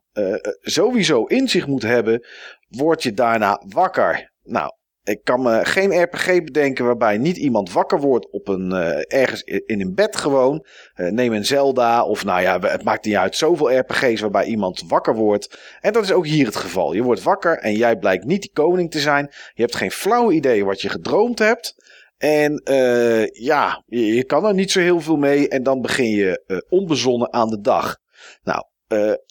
sowieso 0.62 1.24
in 1.24 1.48
zich 1.48 1.68
moet 1.68 1.84
hebben. 1.84 2.26
Word 2.70 3.04
je 3.04 3.14
daarna 3.14 3.62
wakker. 3.68 4.32
Nou, 4.44 4.72
ik 5.04 5.24
kan 5.24 5.42
me 5.42 5.66
geen 5.66 6.04
RPG 6.04 6.44
bedenken 6.44 6.86
waarbij 6.86 7.18
niet 7.18 7.38
iemand 7.38 7.72
wakker 7.72 8.00
wordt 8.00 8.32
op 8.32 8.48
een, 8.48 8.72
eh, 8.72 9.20
ergens 9.20 9.42
in 9.44 9.82
een 9.82 9.94
bed 9.94 10.16
gewoon. 10.16 10.66
Eh, 10.94 11.12
neem 11.12 11.34
een 11.34 11.46
Zelda 11.46 12.04
of 12.04 12.26
nou 12.26 12.42
ja, 12.42 12.60
het 12.60 12.84
maakt 12.84 13.06
niet 13.06 13.16
uit. 13.16 13.36
Zoveel 13.36 13.78
RPG's 13.78 14.22
waarbij 14.22 14.46
iemand 14.46 14.84
wakker 14.88 15.16
wordt. 15.16 15.60
En 15.80 15.94
dat 15.94 16.04
is 16.04 16.12
ook 16.12 16.26
hier 16.26 16.46
het 16.46 16.56
geval. 16.56 16.94
Je 16.94 17.04
wordt 17.04 17.24
wakker 17.24 17.58
en 17.58 17.74
jij 17.74 17.98
blijkt 17.98 18.26
niet 18.26 18.42
die 18.42 18.52
koning 18.54 18.92
te 18.92 19.00
zijn. 19.00 19.32
Je 19.54 19.62
hebt 19.62 19.76
geen 19.76 19.92
flauw 19.92 20.32
idee 20.32 20.66
wat 20.66 20.82
je 20.82 20.90
gedroomd 20.90 21.40
hebt. 21.40 21.76
En 22.18 22.58
eh, 22.58 23.26
ja, 23.28 23.84
je, 23.86 24.06
je 24.06 24.24
kan 24.24 24.46
er 24.46 24.54
niet 24.54 24.72
zo 24.72 24.80
heel 24.80 25.02
veel 25.02 25.18
mee. 25.18 25.50
En 25.50 25.64
dan 25.64 25.82
begin 25.82 26.10
je 26.10 26.64
onbezonnen 26.70 27.34
aan 27.34 27.50
de 27.50 27.62
dag. 27.62 27.98
Nou, 28.44 28.66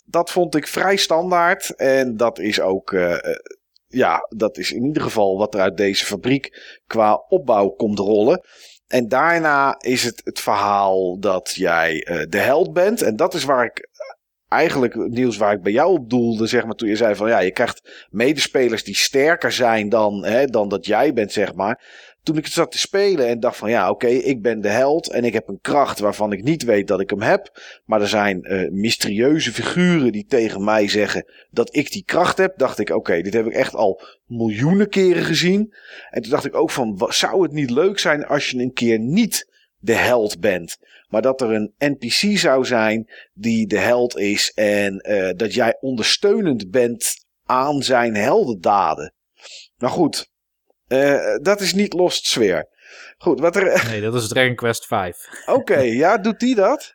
dat 0.04 0.30
vond 0.30 0.54
ik 0.54 0.66
vrij 0.66 0.96
standaard. 0.96 1.74
En 1.76 2.16
dat 2.16 2.38
is 2.38 2.60
ook 2.60 2.94
ja, 3.92 4.26
dat 4.36 4.58
is 4.58 4.72
in 4.72 4.84
ieder 4.84 5.02
geval 5.02 5.38
wat 5.38 5.54
er 5.54 5.60
uit 5.60 5.76
deze 5.76 6.04
fabriek 6.04 6.78
qua 6.86 7.24
opbouw 7.28 7.68
komt 7.68 7.98
rollen. 7.98 8.40
En 8.86 9.08
daarna 9.08 9.74
is 9.78 10.02
het 10.02 10.20
het 10.24 10.40
verhaal 10.40 11.18
dat 11.18 11.52
jij 11.54 12.02
eh, 12.02 12.26
de 12.28 12.38
held 12.38 12.72
bent. 12.72 13.02
En 13.02 13.16
dat 13.16 13.34
is 13.34 13.44
waar 13.44 13.64
ik 13.64 13.88
eigenlijk, 14.48 14.94
Niels, 14.94 15.36
waar 15.36 15.52
ik 15.52 15.62
bij 15.62 15.72
jou 15.72 15.92
op 15.92 16.10
doelde, 16.10 16.46
zeg 16.46 16.64
maar, 16.64 16.74
toen 16.74 16.88
je 16.88 16.96
zei 16.96 17.14
van 17.14 17.28
ja, 17.28 17.38
je 17.38 17.50
krijgt 17.50 18.06
medespelers 18.10 18.84
die 18.84 18.96
sterker 18.96 19.52
zijn 19.52 19.88
dan, 19.88 20.24
hè, 20.24 20.46
dan 20.46 20.68
dat 20.68 20.86
jij 20.86 21.12
bent, 21.12 21.32
zeg 21.32 21.54
maar. 21.54 21.84
Toen 22.22 22.36
ik 22.36 22.44
het 22.44 22.52
zat 22.52 22.70
te 22.70 22.78
spelen 22.78 23.28
en 23.28 23.40
dacht 23.40 23.56
van 23.56 23.70
ja, 23.70 23.90
oké, 23.90 24.06
ik 24.06 24.42
ben 24.42 24.60
de 24.60 24.68
held 24.68 25.10
en 25.10 25.24
ik 25.24 25.32
heb 25.32 25.48
een 25.48 25.60
kracht 25.60 25.98
waarvan 25.98 26.32
ik 26.32 26.42
niet 26.42 26.62
weet 26.62 26.88
dat 26.88 27.00
ik 27.00 27.10
hem 27.10 27.22
heb. 27.22 27.62
Maar 27.84 28.00
er 28.00 28.08
zijn 28.08 28.42
eh, 28.42 28.70
mysterieuze 28.70 29.52
figuren 29.52 30.12
die 30.12 30.26
tegen 30.26 30.64
mij 30.64 30.88
zeggen 30.88 31.26
dat 31.50 31.76
ik 31.76 31.92
die 31.92 32.04
kracht 32.04 32.38
heb. 32.38 32.58
Dacht 32.58 32.78
ik, 32.78 32.90
oké, 32.90 33.22
dit 33.22 33.32
heb 33.32 33.46
ik 33.46 33.52
echt 33.52 33.74
al 33.74 34.02
miljoenen 34.26 34.88
keren 34.88 35.24
gezien. 35.24 35.74
En 36.10 36.22
toen 36.22 36.30
dacht 36.30 36.44
ik 36.44 36.54
ook 36.54 36.70
van, 36.70 37.06
zou 37.08 37.42
het 37.42 37.52
niet 37.52 37.70
leuk 37.70 37.98
zijn 37.98 38.26
als 38.26 38.50
je 38.50 38.58
een 38.58 38.72
keer 38.72 38.98
niet 38.98 39.50
de 39.78 39.94
held 39.94 40.40
bent? 40.40 40.78
Maar 41.08 41.22
dat 41.22 41.40
er 41.40 41.50
een 41.50 41.74
NPC 41.78 42.38
zou 42.38 42.64
zijn 42.64 43.10
die 43.34 43.66
de 43.66 43.78
held 43.78 44.18
is 44.18 44.52
en 44.54 44.98
eh, 44.98 45.30
dat 45.36 45.54
jij 45.54 45.76
ondersteunend 45.80 46.70
bent 46.70 47.14
aan 47.44 47.82
zijn 47.82 48.14
heldendaden. 48.14 49.14
Nou 49.78 49.92
goed, 49.92 50.30
eh, 50.92 51.38
dat 51.42 51.60
is 51.60 51.74
niet 51.74 51.92
Lost 51.92 52.26
Sphere. 52.26 52.68
Goed, 53.18 53.40
wat 53.40 53.56
er... 53.56 53.84
Nee, 53.90 54.00
dat 54.00 54.14
is 54.14 54.28
Dragon 54.28 54.54
Quest 54.54 54.86
5. 54.86 55.16
Oké, 55.46 55.78
ja, 55.78 56.18
doet 56.18 56.40
die 56.40 56.54
dat? 56.54 56.94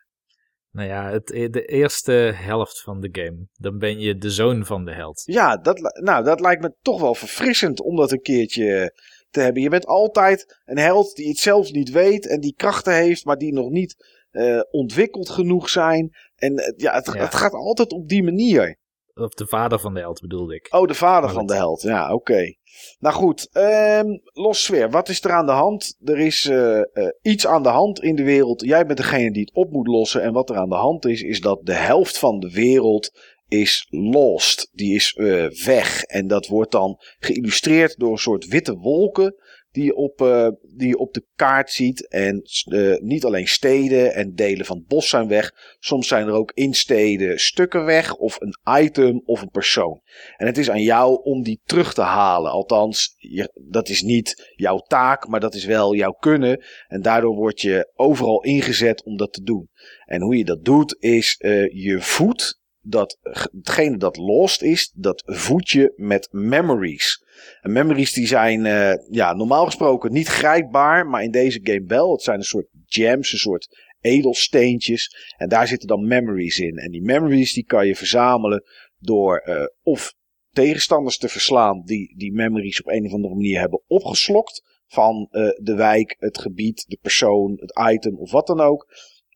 Nou 0.72 0.88
ja, 0.90 1.12
het, 1.12 1.28
de 1.28 1.66
eerste 1.66 2.12
helft 2.36 2.82
van 2.82 3.00
de 3.02 3.10
game. 3.12 3.48
Dan 3.54 3.78
ben 3.78 4.00
je 4.00 4.18
de 4.18 4.32
zoon 4.32 4.66
van 4.66 4.86
de 4.86 4.94
held. 4.94 5.22
Ja, 5.26 5.58
dat, 5.58 5.80
nou, 6.02 6.24
dat 6.24 6.40
lijkt 6.40 6.62
me 6.62 6.74
toch 6.82 7.02
wel 7.02 7.16
verfrissend 7.16 7.82
om 7.82 7.96
dat 7.96 8.12
een 8.12 8.22
keertje 8.22 8.94
te 9.30 9.40
hebben. 9.40 9.62
Je 9.62 9.70
bent 9.70 9.86
altijd 9.86 10.62
een 10.66 10.78
held 10.78 11.16
die 11.16 11.28
het 11.28 11.38
zelf 11.38 11.72
niet 11.72 11.90
weet 11.92 12.28
en 12.28 12.40
die 12.40 12.54
krachten 12.56 12.94
heeft, 12.94 13.26
maar 13.26 13.38
die 13.38 13.54
nog 13.54 13.70
niet 13.70 13.96
eh, 14.32 14.60
ontwikkeld 14.70 15.30
genoeg 15.30 15.70
zijn. 15.70 16.16
En 16.36 16.56
eh, 16.56 16.74
ja, 16.76 16.94
het, 16.94 17.06
Ja. 17.14 17.20
het 17.24 17.36
gaat 17.36 17.54
altijd 17.54 17.92
op 17.92 18.08
die 18.08 18.24
manier. 18.24 18.78
Of 19.18 19.34
de 19.34 19.48
vader 19.48 19.80
van 19.80 19.94
de 19.94 20.00
held 20.00 20.22
bedoelde 20.22 20.56
ik. 20.56 20.68
Oh, 20.70 20.88
de 20.88 20.94
vader 20.94 21.24
Maar 21.24 21.34
van 21.34 21.46
de 21.46 21.54
held. 21.56 21.82
Ja, 21.82 22.14
oké. 22.14 22.54
Nou 23.00 23.16
goed, 23.16 23.50
ehm 23.52 24.18
los 24.34 24.64
sfeer. 24.64 24.90
Wat 24.90 25.10
is 25.10 25.24
er 25.24 25.32
aan 25.32 25.46
de 25.46 25.52
hand? 25.52 25.98
Er 26.04 26.20
is 26.20 26.46
eh, 26.46 26.78
eh, 26.80 26.86
iets 27.22 27.48
aan 27.48 27.64
de 27.64 27.70
hand 27.70 28.04
in 28.04 28.16
de 28.16 28.24
wereld. 28.24 28.62
Jij 28.62 28.86
bent 28.86 28.98
degene 28.98 29.32
die 29.32 29.42
het 29.42 29.54
op 29.54 29.72
moet 29.72 29.88
lossen. 29.88 30.22
En 30.22 30.34
wat 30.34 30.50
er 30.50 30.56
aan 30.56 30.70
de 30.70 30.76
hand 30.76 31.06
is, 31.06 31.22
is 31.22 31.42
dat 31.42 31.60
de 31.64 31.74
helft 31.74 32.18
van 32.18 32.40
de 32.40 32.52
wereld 32.52 33.12
is 33.48 33.88
lost. 33.90 34.70
Die 34.72 34.96
is 34.96 35.14
eh, 35.14 35.50
weg. 35.66 36.04
En 36.04 36.28
dat 36.28 36.48
wordt 36.48 36.72
dan 36.72 37.00
geïllustreerd 37.20 37.98
door 37.98 38.12
een 38.12 38.18
soort 38.18 38.48
witte 38.48 38.78
wolken 38.78 39.36
die 39.78 39.86
je 39.86 39.96
op, 39.96 40.22
eh, 40.22 40.48
die 40.62 40.88
je 40.88 40.98
op 40.98 41.14
de 41.14 41.26
kaart 41.36 41.72
ziet. 41.72 42.08
En 42.08 42.42
eh, 42.66 42.98
niet 43.00 43.26
alleen 43.26 43.48
steden 43.48 44.14
en 44.14 44.36
delen 44.36 44.66
van 44.66 44.78
het 44.78 44.88
bos 44.88 45.10
zijn 45.10 45.28
weg. 45.28 45.52
Soms 45.80 46.08
zijn 46.08 46.28
er 46.28 46.34
ook 46.34 46.52
in 46.54 46.74
steden 46.74 47.40
stukken 47.40 47.86
weg. 47.86 48.16
Of 48.16 48.38
een 48.40 48.82
item 48.82 49.22
of 49.26 49.42
een 49.42 49.50
persoon. 49.50 50.02
En 50.38 50.46
het 50.46 50.58
is 50.58 50.70
aan 50.70 50.82
jou 50.82 51.22
om 51.24 51.44
die 51.44 51.62
terug 51.64 51.94
te 51.94 52.02
halen. 52.02 52.52
Althans, 52.52 53.16
dat 53.70 53.90
is 53.90 54.02
niet 54.02 54.52
jouw 54.56 54.78
taak, 54.78 55.28
maar 55.28 55.40
dat 55.40 55.56
is 55.56 55.66
wel 55.66 55.96
jouw 55.96 56.12
kunnen. 56.20 56.64
En 56.88 57.02
daardoor 57.02 57.36
word 57.36 57.62
je 57.62 57.92
overal 57.96 58.44
ingezet 58.44 59.04
om 59.04 59.18
dat 59.18 59.34
te 59.34 59.44
doen. 59.44 59.70
En 60.06 60.22
hoe 60.22 60.38
je 60.38 60.46
dat 60.46 60.66
doet, 60.66 60.96
is 61.00 61.36
eh, 61.38 61.68
je 61.74 62.02
voedt 62.02 62.60
dat, 62.82 63.18
hetgene 63.22 63.98
dat 63.98 64.18
lost 64.18 64.62
is, 64.62 64.92
dat 64.96 65.24
voed 65.26 65.70
je 65.70 65.94
met 65.96 66.28
memories. 66.32 67.26
Memories 67.62 68.14
die 68.14 68.28
zijn 68.28 68.66
uh, 68.66 68.94
ja, 69.10 69.34
normaal 69.34 69.66
gesproken 69.66 70.12
niet 70.12 70.28
grijpbaar, 70.28 71.08
maar 71.08 71.24
in 71.24 71.32
deze 71.32 71.60
game 71.64 71.86
wel. 71.88 72.12
Het 72.12 72.22
zijn 72.22 72.38
een 72.38 72.44
soort 72.44 72.68
gems, 72.86 73.32
een 73.32 73.38
soort 73.38 73.86
edelsteentjes. 74.02 75.34
En 75.38 75.50
daar 75.50 75.68
zitten 75.68 75.88
dan 75.88 76.08
memories 76.08 76.60
in. 76.60 76.78
En 76.78 76.92
die 76.92 77.02
memories 77.02 77.54
die 77.54 77.66
kan 77.66 77.88
je 77.88 77.96
verzamelen 77.96 78.64
door 79.00 79.44
uh, 79.46 79.64
of 79.82 80.16
tegenstanders 80.52 81.18
te 81.18 81.30
verslaan 81.30 81.82
die 81.86 82.16
die 82.18 82.34
memories 82.34 82.82
op 82.82 82.88
een 82.88 83.06
of 83.06 83.14
andere 83.14 83.34
manier 83.34 83.60
hebben 83.60 83.82
opgeslokt 83.88 84.64
van 84.88 85.28
uh, 85.32 85.50
de 85.62 85.76
wijk, 85.76 86.16
het 86.20 86.40
gebied, 86.40 86.86
de 86.88 86.98
persoon, 87.02 87.58
het 87.60 87.80
item 87.92 88.18
of 88.18 88.32
wat 88.32 88.48
dan 88.48 88.60
ook. 88.60 88.88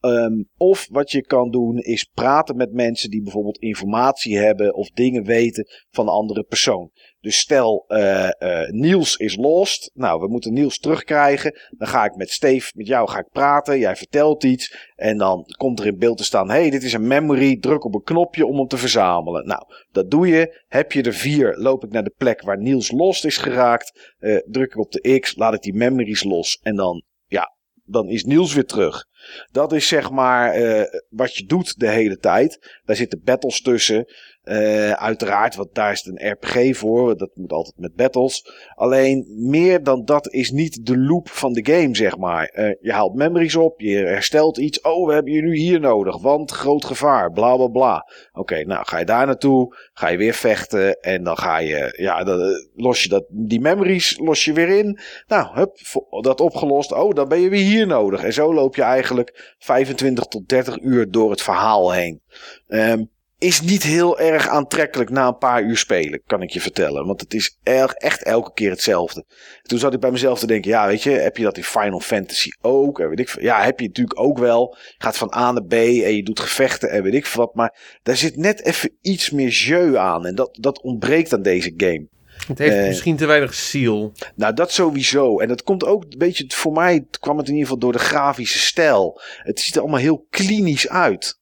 Um, 0.05 0.49
of 0.57 0.87
wat 0.91 1.11
je 1.11 1.25
kan 1.25 1.51
doen 1.51 1.77
is 1.77 2.03
praten 2.03 2.55
met 2.55 2.73
mensen 2.73 3.09
die 3.09 3.21
bijvoorbeeld 3.21 3.57
informatie 3.57 4.37
hebben 4.37 4.75
of 4.75 4.89
dingen 4.89 5.23
weten 5.23 5.67
van 5.89 6.07
een 6.07 6.13
andere 6.13 6.43
persoon. 6.43 6.91
Dus 7.21 7.37
stel, 7.37 7.85
uh, 7.87 8.29
uh, 8.39 8.69
Niels 8.69 9.15
is 9.15 9.35
lost. 9.35 9.91
Nou, 9.93 10.19
we 10.19 10.27
moeten 10.27 10.53
Niels 10.53 10.79
terugkrijgen. 10.79 11.59
Dan 11.77 11.87
ga 11.87 12.05
ik 12.05 12.15
met 12.15 12.29
Steve, 12.29 12.71
met 12.75 12.87
jou 12.87 13.09
ga 13.09 13.19
ik 13.19 13.29
praten. 13.31 13.79
Jij 13.79 13.95
vertelt 13.95 14.43
iets. 14.43 14.89
En 14.95 15.17
dan 15.17 15.45
komt 15.57 15.79
er 15.79 15.85
in 15.85 15.97
beeld 15.97 16.17
te 16.17 16.23
staan: 16.23 16.49
hey, 16.49 16.69
dit 16.69 16.83
is 16.83 16.93
een 16.93 17.07
memory. 17.07 17.57
Druk 17.59 17.85
op 17.85 17.95
een 17.95 18.03
knopje 18.03 18.45
om 18.45 18.57
hem 18.57 18.67
te 18.67 18.77
verzamelen. 18.77 19.47
Nou, 19.47 19.61
dat 19.91 20.11
doe 20.11 20.27
je. 20.27 20.63
Heb 20.67 20.91
je 20.91 21.03
er 21.03 21.13
vier, 21.13 21.57
loop 21.57 21.83
ik 21.83 21.91
naar 21.91 22.03
de 22.03 22.13
plek 22.17 22.41
waar 22.41 22.61
Niels 22.61 22.91
lost 22.91 23.25
is 23.25 23.37
geraakt. 23.37 24.15
Uh, 24.19 24.37
druk 24.45 24.71
ik 24.71 24.79
op 24.79 24.91
de 24.91 25.19
X, 25.19 25.35
laat 25.35 25.53
ik 25.53 25.61
die 25.61 25.73
memories 25.73 26.23
los. 26.23 26.59
En 26.61 26.75
dan, 26.75 27.03
ja, 27.27 27.55
dan 27.83 28.09
is 28.09 28.23
Niels 28.23 28.53
weer 28.53 28.65
terug. 28.65 29.05
Dat 29.51 29.73
is 29.73 29.87
zeg 29.87 30.11
maar 30.11 30.61
uh, 30.61 30.83
wat 31.09 31.35
je 31.35 31.45
doet 31.45 31.79
de 31.79 31.89
hele 31.89 32.17
tijd. 32.17 32.79
Daar 32.85 32.95
zitten 32.95 33.21
battles 33.23 33.61
tussen. 33.61 34.05
Uh, 34.43 34.91
uiteraard, 34.91 35.55
want 35.55 35.75
daar 35.75 35.91
is 35.91 36.03
het 36.03 36.21
een 36.21 36.31
RPG 36.31 36.77
voor. 36.77 37.17
Dat 37.17 37.29
moet 37.33 37.51
altijd 37.51 37.77
met 37.77 37.95
battles. 37.95 38.51
Alleen 38.75 39.25
meer 39.49 39.83
dan 39.83 40.05
dat 40.05 40.33
is 40.33 40.51
niet 40.51 40.85
de 40.85 40.97
loop 40.97 41.29
van 41.29 41.53
de 41.53 41.65
game, 41.65 41.95
zeg 41.95 42.17
maar. 42.17 42.53
Uh, 42.55 42.69
je 42.79 42.91
haalt 42.91 43.15
memories 43.15 43.55
op, 43.55 43.79
je 43.79 43.97
herstelt 43.97 44.57
iets. 44.57 44.81
Oh, 44.81 45.07
we 45.07 45.13
hebben 45.13 45.33
je 45.33 45.41
nu 45.41 45.55
hier 45.55 45.79
nodig, 45.79 46.21
want 46.21 46.51
groot 46.51 46.85
gevaar, 46.85 47.31
bla 47.31 47.55
bla 47.55 47.67
bla. 47.67 48.09
Oké, 48.33 48.63
nou 48.65 48.85
ga 48.85 48.99
je 48.99 49.05
daar 49.05 49.25
naartoe, 49.25 49.75
ga 49.93 50.07
je 50.07 50.17
weer 50.17 50.33
vechten 50.33 50.99
en 50.99 51.23
dan 51.23 51.37
ga 51.37 51.59
je, 51.59 51.95
ja, 51.97 52.23
dan 52.23 52.39
los 52.75 53.03
je 53.03 53.09
dat, 53.09 53.25
die 53.29 53.61
memories 53.61 54.17
los 54.17 54.45
je 54.45 54.53
weer 54.53 54.77
in. 54.77 54.99
Nou, 55.27 55.47
hup, 55.53 55.77
dat 56.21 56.41
opgelost. 56.41 56.93
Oh, 56.93 57.13
dan 57.13 57.27
ben 57.27 57.39
je 57.39 57.49
weer 57.49 57.65
hier 57.65 57.87
nodig. 57.87 58.23
En 58.23 58.33
zo 58.33 58.53
loop 58.53 58.75
je 58.75 58.83
eigenlijk 58.83 59.10
25 59.59 60.25
tot 60.25 60.47
30 60.47 60.79
uur 60.79 61.11
door 61.11 61.31
het 61.31 61.41
verhaal 61.41 61.91
heen. 61.91 62.21
Um, 62.67 63.09
is 63.41 63.61
niet 63.61 63.83
heel 63.83 64.19
erg 64.19 64.47
aantrekkelijk 64.47 65.09
na 65.09 65.27
een 65.27 65.37
paar 65.37 65.63
uur 65.63 65.77
spelen, 65.77 66.21
kan 66.25 66.41
ik 66.41 66.49
je 66.49 66.61
vertellen. 66.61 67.05
Want 67.05 67.21
het 67.21 67.33
is 67.33 67.57
erg, 67.63 67.93
echt 67.93 68.23
elke 68.23 68.53
keer 68.53 68.69
hetzelfde. 68.69 69.25
Toen 69.61 69.79
zat 69.79 69.93
ik 69.93 69.99
bij 69.99 70.11
mezelf 70.11 70.39
te 70.39 70.47
denken, 70.47 70.71
ja, 70.71 70.87
weet 70.87 71.03
je, 71.03 71.09
heb 71.09 71.37
je 71.37 71.43
dat 71.43 71.57
in 71.57 71.63
Final 71.63 71.99
Fantasy 71.99 72.49
ook? 72.61 72.99
En 72.99 73.09
weet 73.09 73.35
ja, 73.39 73.63
heb 73.63 73.79
je 73.79 73.87
natuurlijk 73.87 74.19
ook 74.19 74.37
wel. 74.37 74.77
Gaat 74.97 75.17
van 75.17 75.33
A 75.35 75.51
naar 75.51 75.63
B 75.63 75.73
en 75.73 76.15
je 76.15 76.23
doet 76.23 76.39
gevechten 76.39 76.89
en 76.89 77.03
weet 77.03 77.13
ik 77.13 77.27
wat. 77.27 77.55
Maar 77.55 77.99
daar 78.03 78.17
zit 78.17 78.35
net 78.35 78.65
even 78.65 78.97
iets 79.01 79.29
meer 79.29 79.49
jeu 79.49 79.97
aan. 79.97 80.25
En 80.25 80.35
dat, 80.35 80.57
dat 80.59 80.81
ontbreekt 80.81 81.33
aan 81.33 81.41
deze 81.41 81.73
game. 81.77 82.07
Het 82.47 82.57
heeft 82.57 82.75
uh, 82.75 82.87
misschien 82.87 83.17
te 83.17 83.25
weinig 83.25 83.53
ziel. 83.53 84.13
Nou, 84.35 84.53
dat 84.53 84.71
sowieso. 84.71 85.39
En 85.39 85.47
dat 85.47 85.63
komt 85.63 85.85
ook 85.85 86.03
een 86.03 86.17
beetje, 86.17 86.45
voor 86.47 86.71
mij 86.71 87.05
kwam 87.19 87.37
het 87.37 87.47
in 87.47 87.53
ieder 87.53 87.67
geval 87.67 87.81
door 87.81 87.91
de 87.91 88.05
grafische 88.05 88.59
stijl. 88.59 89.21
Het 89.37 89.59
ziet 89.59 89.75
er 89.75 89.81
allemaal 89.81 89.99
heel 89.99 90.25
klinisch 90.29 90.89
uit. 90.89 91.39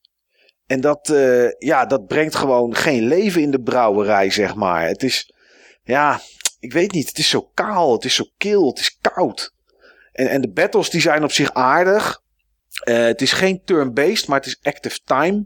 En 0.65 0.81
dat, 0.81 1.09
uh, 1.09 1.51
ja, 1.57 1.85
dat 1.85 2.07
brengt 2.07 2.35
gewoon 2.35 2.75
geen 2.75 3.07
leven 3.07 3.41
in 3.41 3.51
de 3.51 3.61
brouwerij, 3.61 4.29
zeg 4.29 4.55
maar. 4.55 4.87
Het 4.87 5.03
is, 5.03 5.33
ja, 5.83 6.21
ik 6.59 6.73
weet 6.73 6.91
niet. 6.91 7.07
Het 7.07 7.17
is 7.17 7.29
zo 7.29 7.49
kaal, 7.53 7.93
het 7.93 8.05
is 8.05 8.15
zo 8.15 8.25
kil, 8.37 8.67
het 8.67 8.79
is 8.79 8.97
koud. 9.01 9.53
En, 10.11 10.29
en 10.29 10.41
de 10.41 10.51
battles 10.51 10.89
die 10.89 11.01
zijn 11.01 11.23
op 11.23 11.31
zich 11.31 11.53
aardig. 11.53 12.21
Uh, 12.83 12.97
het 12.97 13.21
is 13.21 13.31
geen 13.31 13.61
turn-based, 13.63 14.27
maar 14.27 14.37
het 14.37 14.47
is 14.47 14.59
active 14.61 14.99
time. 15.03 15.45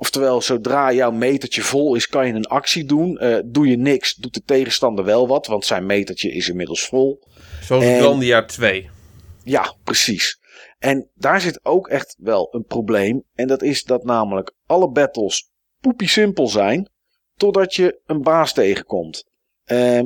Oftewel, 0.00 0.42
zodra 0.42 0.92
jouw 0.92 1.10
metertje 1.10 1.62
vol 1.62 1.94
is, 1.94 2.08
kan 2.08 2.26
je 2.26 2.32
een 2.32 2.46
actie 2.46 2.84
doen. 2.84 3.18
Uh, 3.22 3.38
doe 3.44 3.68
je 3.68 3.76
niks, 3.76 4.14
doet 4.14 4.34
de 4.34 4.42
tegenstander 4.44 5.04
wel 5.04 5.28
wat, 5.28 5.46
want 5.46 5.64
zijn 5.64 5.86
metertje 5.86 6.32
is 6.32 6.48
inmiddels 6.48 6.86
vol. 6.86 7.22
Zoals 7.62 7.84
en, 7.84 7.98
Grandia 7.98 8.44
2. 8.44 8.90
Ja, 9.44 9.74
precies. 9.84 10.40
En 10.78 11.10
daar 11.14 11.40
zit 11.40 11.64
ook 11.64 11.88
echt 11.88 12.16
wel 12.18 12.48
een 12.50 12.64
probleem. 12.64 13.24
En 13.34 13.46
dat 13.46 13.62
is 13.62 13.82
dat 13.82 14.04
namelijk 14.04 14.54
alle 14.66 14.90
battles 14.90 15.50
poepie 15.80 16.08
simpel 16.08 16.48
zijn. 16.48 16.90
Totdat 17.36 17.74
je 17.74 18.00
een 18.06 18.22
baas 18.22 18.52
tegenkomt. 18.52 19.24
Uh, 19.66 19.98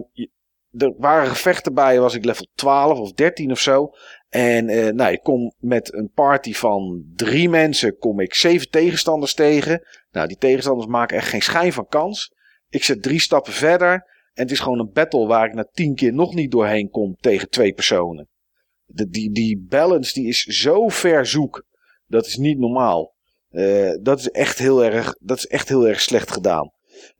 er 0.71 0.95
waren 0.97 1.29
gevechten 1.29 1.75
bij, 1.75 2.01
was 2.01 2.15
ik 2.15 2.25
level 2.25 2.47
12 2.55 2.99
of 2.99 3.13
13 3.13 3.51
of 3.51 3.61
zo. 3.61 3.91
En 4.35 4.69
uh, 4.69 4.89
nou, 4.89 5.13
ik 5.13 5.23
kom 5.23 5.55
met 5.59 5.95
een 5.95 6.11
party 6.15 6.53
van 6.53 7.05
drie 7.15 7.49
mensen, 7.49 7.99
kom 7.99 8.21
ik 8.21 8.35
zeven 8.35 8.71
tegenstanders 8.71 9.35
tegen. 9.35 9.87
Nou, 10.11 10.27
die 10.29 10.37
tegenstanders 10.37 10.87
maken 10.87 11.17
echt 11.17 11.29
geen 11.29 11.43
schijn 11.43 11.73
van 11.73 11.87
kans. 11.87 12.33
Ik 12.69 12.85
zet 12.85 13.03
drie 13.03 13.21
stappen 13.21 13.53
verder. 13.53 13.93
En 14.33 14.43
het 14.43 14.51
is 14.51 14.61
gewoon 14.61 14.79
een 14.79 14.93
battle 14.93 15.27
waar 15.27 15.47
ik 15.47 15.55
na 15.55 15.69
tien 15.73 15.95
keer 15.95 16.13
nog 16.13 16.35
niet 16.35 16.51
doorheen 16.51 16.91
kom 16.91 17.17
tegen 17.21 17.51
twee 17.51 17.73
personen. 17.73 18.29
De, 18.85 19.09
die, 19.09 19.31
die 19.31 19.67
balance 19.69 20.15
die 20.15 20.29
is 20.29 20.43
zo 20.43 20.89
ver 20.89 21.27
zoek. 21.27 21.65
Dat 22.07 22.27
is 22.27 22.37
niet 22.37 22.59
normaal. 22.59 23.15
Uh, 23.51 23.99
dat, 24.01 24.19
is 24.19 24.31
echt 24.31 24.59
heel 24.59 24.85
erg, 24.85 25.17
dat 25.21 25.37
is 25.37 25.47
echt 25.47 25.69
heel 25.69 25.89
erg 25.89 26.01
slecht 26.01 26.31
gedaan. 26.31 26.73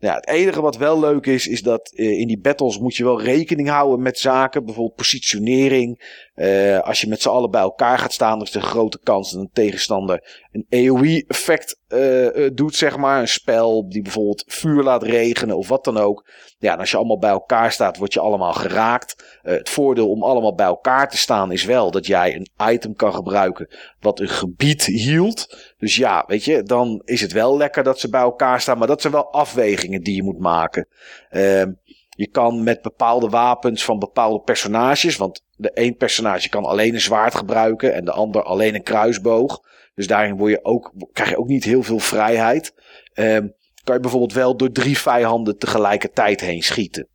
Ja, 0.05 0.15
het 0.15 0.29
enige 0.29 0.61
wat 0.61 0.77
wel 0.77 1.01
leuk 1.01 1.27
is, 1.27 1.47
is 1.47 1.63
dat 1.63 1.93
uh, 1.95 2.19
in 2.19 2.27
die 2.27 2.41
battles 2.41 2.79
moet 2.79 2.97
je 2.97 3.05
wel 3.05 3.23
rekening 3.23 3.69
houden 3.69 4.03
met 4.03 4.19
zaken. 4.19 4.65
Bijvoorbeeld 4.65 4.97
positionering. 4.97 6.23
Uh, 6.37 6.81
als 6.81 7.01
je 7.01 7.09
met 7.09 7.23
z'n 7.23 7.29
allen 7.29 7.51
bij 7.51 7.61
elkaar 7.61 7.99
gaat 7.99 8.13
staan, 8.13 8.39
dan 8.39 8.47
is 8.47 8.55
een 8.55 8.63
grote 8.63 9.01
kans 9.03 9.33
dat 9.33 9.41
een 9.41 9.51
tegenstander 9.53 10.43
een 10.53 10.67
AoE-effect 10.71 11.79
uh, 11.89 12.49
doet, 12.55 12.77
zeg 12.77 12.97
maar. 12.97 13.21
Een 13.21 13.29
spel 13.29 13.89
die 13.89 14.03
bijvoorbeeld 14.03 14.45
vuur 14.47 14.83
laat 14.83 15.03
regenen 15.03 15.57
of 15.57 15.69
wat 15.69 15.85
dan 15.85 15.97
ook. 15.97 16.29
Ja, 16.59 16.73
en 16.73 16.79
als 16.79 16.91
je 16.91 16.97
allemaal 16.97 17.19
bij 17.19 17.31
elkaar 17.31 17.73
staat, 17.73 17.97
word 17.97 18.13
je 18.13 18.21
allemaal 18.21 18.53
geraakt. 18.53 19.39
het 19.43 19.71
voordeel 19.71 20.11
om 20.11 20.23
allemaal 20.23 20.55
bij 20.55 20.67
elkaar 20.67 21.11
te 21.11 21.17
staan 21.17 21.53
is 21.53 21.65
wel 21.65 21.91
dat 21.91 22.07
jij 22.07 22.35
een 22.35 22.71
item 22.71 22.95
kan 22.95 23.15
gebruiken 23.15 23.69
wat 24.01 24.21
een 24.21 24.29
gebied 24.29 24.85
hield. 24.85 25.73
Dus 25.79 25.97
ja, 25.97 26.25
weet 26.27 26.45
je, 26.45 26.63
dan 26.63 27.03
is 27.05 27.21
het 27.21 27.33
wel 27.33 27.57
lekker 27.57 27.83
dat 27.83 28.01
ze 28.01 28.11
bij 28.11 28.21
elkaar 28.21 28.61
staan. 28.61 28.79
Maar 28.79 28.87
dat 28.87 29.01
zijn 29.01 29.13
wel 29.13 29.33
afwegingen 29.33 29.94
die 30.03 30.15
je 30.15 30.23
moet 30.23 30.39
maken. 30.39 30.89
Uh, 31.31 31.63
je 32.09 32.29
kan 32.31 32.63
met 32.63 32.83
bepaalde 32.83 33.29
wapens 33.29 33.85
van 33.85 33.99
bepaalde 33.99 34.41
personages. 34.41 35.17
Want 35.17 35.43
de 35.57 35.71
één 35.71 35.97
personage 35.97 36.49
kan 36.49 36.65
alleen 36.65 36.95
een 36.95 37.01
zwaard 37.01 37.35
gebruiken. 37.35 37.95
En 37.95 38.05
de 38.05 38.13
ander 38.13 38.43
alleen 38.43 38.75
een 38.75 38.83
kruisboog. 38.83 39.61
Dus 39.95 40.07
daarin 40.07 40.37
word 40.37 40.51
je 40.51 40.65
ook, 40.65 40.93
krijg 41.13 41.31
je 41.31 41.39
ook 41.39 41.49
niet 41.49 41.65
heel 41.65 41.83
veel 41.83 41.99
vrijheid. 41.99 42.75
Uh, 43.15 43.39
kan 43.85 43.95
je 43.95 44.01
bijvoorbeeld 44.01 44.33
wel 44.33 44.57
door 44.57 44.73
drie 44.73 44.99
vijanden 44.99 45.59
tegelijkertijd 45.59 46.41
heen 46.41 46.63
schieten. 46.63 47.09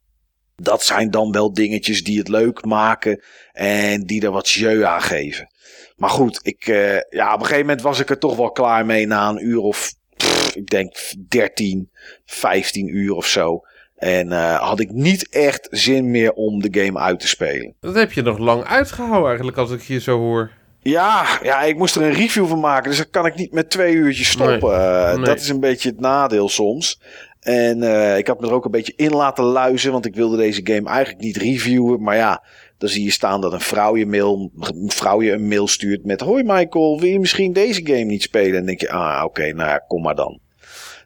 Dat 0.56 0.84
zijn 0.84 1.12
dan 1.12 1.32
wel 1.32 1.54
dingetjes 1.54 2.04
die 2.04 2.18
het 2.18 2.28
leuk 2.28 2.66
maken. 2.66 3.24
En 3.52 4.04
die 4.04 4.22
er 4.22 4.32
wat 4.32 4.50
jeu 4.50 4.84
aan 4.84 5.02
geven. 5.02 5.48
Maar 5.96 6.10
goed, 6.10 6.40
ik, 6.42 6.68
uh, 6.68 7.00
ja, 7.10 7.34
op 7.34 7.40
een 7.40 7.46
gegeven 7.46 7.66
moment 7.66 7.82
was 7.82 8.00
ik 8.00 8.10
er 8.10 8.20
toch 8.20 8.36
wel 8.36 8.52
klaar 8.52 8.86
mee 8.86 9.08
na 9.08 9.30
een 9.30 9.46
uur 9.46 9.60
of, 9.60 9.94
pff, 10.24 10.56
ik 10.56 10.70
denk 10.70 10.96
13, 11.28 11.90
15 12.26 12.96
uur 12.96 13.14
of 13.14 13.26
zo. 13.26 13.62
En 13.96 14.28
uh, 14.28 14.56
had 14.56 14.80
ik 14.80 14.92
niet 14.92 15.30
echt 15.30 15.68
zin 15.72 16.12
meer 16.12 16.32
om 16.34 16.62
de 16.62 16.82
game 16.82 17.00
uit 17.00 17.20
te 17.20 17.28
spelen. 17.28 17.74
Dat 17.80 17.96
heb 17.96 18.12
je 18.12 18.22
nog 18.22 18.38
lang 18.38 18.64
uitgehouden 18.64 19.28
eigenlijk, 19.28 19.58
als 19.58 19.72
ik 19.72 19.82
je 19.82 20.00
zo 20.00 20.18
hoor. 20.18 20.52
Ja, 20.82 21.40
ja, 21.44 21.62
ik 21.62 21.78
moest 21.78 21.96
er 21.96 22.02
een 22.02 22.14
review 22.14 22.48
van 22.48 22.60
maken, 22.60 22.90
dus 22.90 22.98
dan 22.98 23.10
kan 23.10 23.26
ik 23.26 23.36
niet 23.36 23.54
met 23.54 23.70
twee 23.70 23.94
uurtjes 23.94 24.30
stoppen. 24.30 24.78
Nee, 24.78 25.16
nee. 25.16 25.26
Dat 25.26 25.40
is 25.40 25.50
een 25.50 25.60
beetje 25.60 25.90
het 25.90 26.00
nadeel 26.00 26.50
soms. 26.50 27.00
En 27.40 27.84
uh, 27.84 28.18
ik 28.18 28.28
had 28.28 28.40
me 28.40 28.48
er 28.48 28.54
ook 28.54 28.66
een 28.66 28.72
beetje 28.72 28.94
in 28.96 29.12
laten 29.12 29.44
luizen, 29.44 29.92
want 29.92 30.06
ik 30.06 30.16
wilde 30.16 30.38
deze 30.38 30.62
game 30.64 30.90
eigenlijk 30.90 31.24
niet 31.24 31.38
reviewen. 31.38 32.02
Maar 32.02 32.16
ja, 32.16 32.44
dan 32.80 32.90
zie 32.90 33.04
je 33.04 33.12
staan 33.12 33.42
dat 33.42 33.54
een 33.54 33.62
vrouw 33.62 33.98
je, 33.98 34.06
mail, 34.06 34.52
een, 34.60 34.92
vrouw 34.92 35.22
je 35.22 35.32
een 35.32 35.48
mail 35.48 35.68
stuurt 35.68 36.06
met... 36.06 36.20
Hoi 36.20 36.44
Michael, 36.44 37.00
wil 37.00 37.10
je 37.10 37.20
misschien 37.20 37.54
deze 37.54 37.86
game 37.86 38.04
niet 38.04 38.22
spelen? 38.22 38.50
En 38.50 38.56
dan 38.56 38.66
denk 38.66 38.80
je, 38.80 38.90
ah 38.90 39.16
oké, 39.16 39.26
okay, 39.26 39.52
nou 39.52 39.70
ja, 39.70 39.78
kom 39.78 40.02
maar 40.02 40.16
dan. 40.16 40.40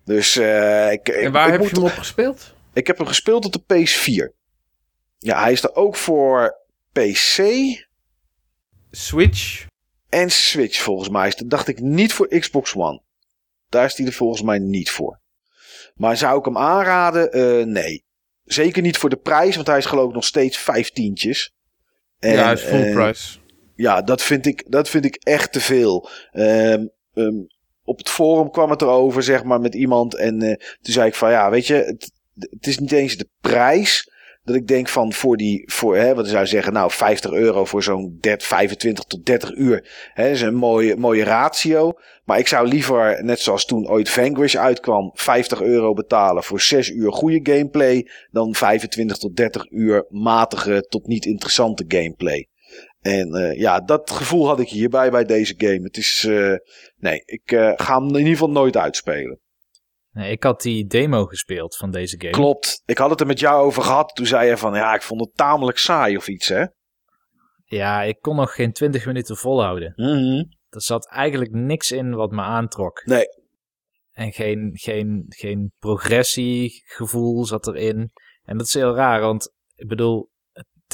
Dus 0.04 0.38
uh, 0.38 0.92
ik... 0.92 1.08
En 1.08 1.32
waar 1.32 1.46
ik 1.46 1.52
heb 1.52 1.62
moet, 1.62 1.70
je 1.70 1.76
hem 1.76 1.86
op 1.86 1.92
gespeeld? 1.92 2.54
Ik 2.74 2.88
heb 2.88 2.98
hem 2.98 3.08
gespeeld 3.08 3.46
op 3.46 3.52
de 3.52 3.62
PS4. 3.62 4.36
Ja, 5.20 5.42
hij 5.42 5.52
is 5.52 5.64
er 5.64 5.76
ook 5.76 5.96
voor 5.96 6.56
PC. 6.92 7.44
Switch. 8.92 9.66
En 10.10 10.30
Switch 10.30 10.82
volgens 10.82 11.10
mij. 11.10 11.34
Dat 11.36 11.50
dacht 11.50 11.68
ik 11.68 11.80
niet 11.80 12.14
voor 12.14 12.28
Xbox 12.28 12.76
One. 12.76 13.02
Daar 13.70 13.86
is 13.86 13.98
hij 13.98 14.06
er 14.06 14.14
volgens 14.14 14.42
mij 14.42 14.60
niet 14.60 14.92
voor. 14.92 15.20
Maar 15.96 16.18
zou 16.18 16.40
ik 16.40 16.46
hem 16.46 16.58
aanraden? 16.58 17.38
Uh, 17.38 17.66
nee. 17.66 18.04
Zeker 18.44 18.82
niet 18.82 18.98
voor 18.98 19.10
de 19.10 19.16
prijs, 19.16 19.56
want 19.56 19.68
hij 19.68 19.78
is 19.78 19.86
geloof 19.86 20.08
ik 20.08 20.16
nog 20.16 20.26
steeds 20.26 20.58
vijftientjes. 20.58 21.54
En, 22.24 22.34
ja, 22.34 22.52
is 22.52 22.62
full 22.62 22.88
uh, 22.88 22.94
price. 22.94 23.38
Ja, 23.76 24.02
dat 24.02 24.22
vind, 24.22 24.46
ik, 24.46 24.64
dat 24.68 24.90
vind 24.90 25.06
ik 25.06 25.16
echt 25.16 25.52
te 25.52 25.60
veel. 25.60 26.10
Um, 26.34 26.92
um, 27.14 27.48
op 27.84 27.98
het 27.98 28.10
forum 28.10 28.52
kwam 28.52 28.70
het 28.70 28.82
erover, 28.82 29.24
zeg 29.24 29.44
maar, 29.44 29.62
met 29.62 29.76
iemand. 29.76 30.16
En 30.16 30.44
uh, 30.44 30.50
toen 30.82 30.94
zei 30.94 31.08
ik 31.08 31.16
van, 31.16 31.32
ja, 31.32 31.50
weet 31.50 31.68
je, 31.68 31.74
het, 31.74 32.12
het 32.36 32.68
is 32.68 32.80
niet 32.80 32.92
eens 32.92 33.18
de 33.18 33.30
prijs. 33.42 34.12
Dat 34.44 34.56
ik 34.56 34.68
denk 34.68 34.90
van 34.90 35.14
voor 35.14 35.38
die, 35.38 35.72
voor, 35.72 35.98
hè, 35.98 36.16
wat 36.16 36.28
zou 36.28 36.48
zeggen, 36.48 36.74
nou 36.74 36.92
50 36.92 37.32
euro 37.32 37.66
voor 37.66 37.84
zo'n 37.84 38.18
25 38.22 39.04
tot 39.04 39.26
30 39.26 39.56
uur. 39.56 40.10
Hè, 40.14 40.30
is 40.30 40.42
een 40.42 40.56
mooie, 40.56 40.96
mooie 40.96 41.24
ratio. 41.24 41.94
Maar 42.24 42.40
ik 42.40 42.48
zou 42.48 42.68
liever, 42.68 43.24
net 43.24 43.40
zoals 43.40 43.66
toen 43.66 43.90
ooit 43.90 44.10
Vanquish 44.10 44.56
uitkwam, 44.56 45.12
50 45.14 45.62
euro 45.62 45.94
betalen 45.94 46.44
voor 46.44 46.62
6 46.62 46.90
uur 46.90 47.12
goede 47.12 47.40
gameplay. 47.52 48.10
Dan 48.32 48.56
25 48.56 49.18
tot 49.18 49.36
30 49.36 49.72
uur 49.72 50.06
matige 50.10 50.86
tot 50.90 51.08
niet 51.08 51.26
interessante 51.26 51.86
gameplay. 51.88 52.48
En 53.02 53.38
uh, 53.38 53.58
ja, 53.58 53.80
dat 53.80 54.12
gevoel 54.12 54.48
had 54.48 54.60
ik 54.60 54.70
hierbij 54.70 55.12
bij 55.12 55.24
deze 55.26 55.54
game. 55.58 55.82
Het 55.84 55.98
is, 55.98 56.26
uh, 56.30 56.56
nee, 56.98 57.24
ik 57.26 57.52
uh, 57.52 57.72
ga 57.76 58.00
hem 58.00 58.08
in 58.08 58.16
ieder 58.16 58.32
geval 58.32 58.50
nooit 58.50 58.78
uitspelen. 58.78 59.40
Nee, 60.14 60.32
ik 60.32 60.44
had 60.44 60.62
die 60.62 60.86
demo 60.86 61.26
gespeeld 61.26 61.76
van 61.76 61.92
deze 61.92 62.16
game. 62.20 62.32
Klopt. 62.32 62.82
Ik 62.86 62.98
had 62.98 63.10
het 63.10 63.20
er 63.20 63.26
met 63.26 63.40
jou 63.40 63.66
over 63.66 63.84
gehad. 63.84 64.16
Toen 64.16 64.26
zei 64.26 64.50
je 64.50 64.58
van, 64.58 64.74
ja, 64.74 64.94
ik 64.94 65.02
vond 65.02 65.22
het 65.22 65.36
tamelijk 65.36 65.78
saai 65.78 66.18
of 66.18 66.28
iets, 66.28 66.48
hè? 66.48 66.66
Ja, 67.66 68.02
ik 68.02 68.22
kon 68.22 68.36
nog 68.36 68.56
geen 68.56 68.72
20 68.72 69.06
minuten 69.06 69.38
volhouden. 69.38 69.94
Mm 69.96 70.06
-hmm. 70.06 70.58
Er 70.70 70.82
zat 70.82 71.08
eigenlijk 71.10 71.52
niks 71.52 71.92
in 71.92 72.16
wat 72.16 72.32
me 72.32 72.42
aantrok. 72.42 73.06
Nee. 73.06 73.26
En 74.12 74.32
geen, 74.32 74.72
geen, 74.74 75.26
geen 75.28 75.72
progressiegevoel 75.80 77.46
zat 77.46 77.68
erin. 77.68 78.12
En 78.44 78.58
dat 78.58 78.66
is 78.66 78.74
heel 78.74 78.96
raar, 78.96 79.22
want 79.22 79.54
ik 79.76 79.88
bedoel, 79.88 80.30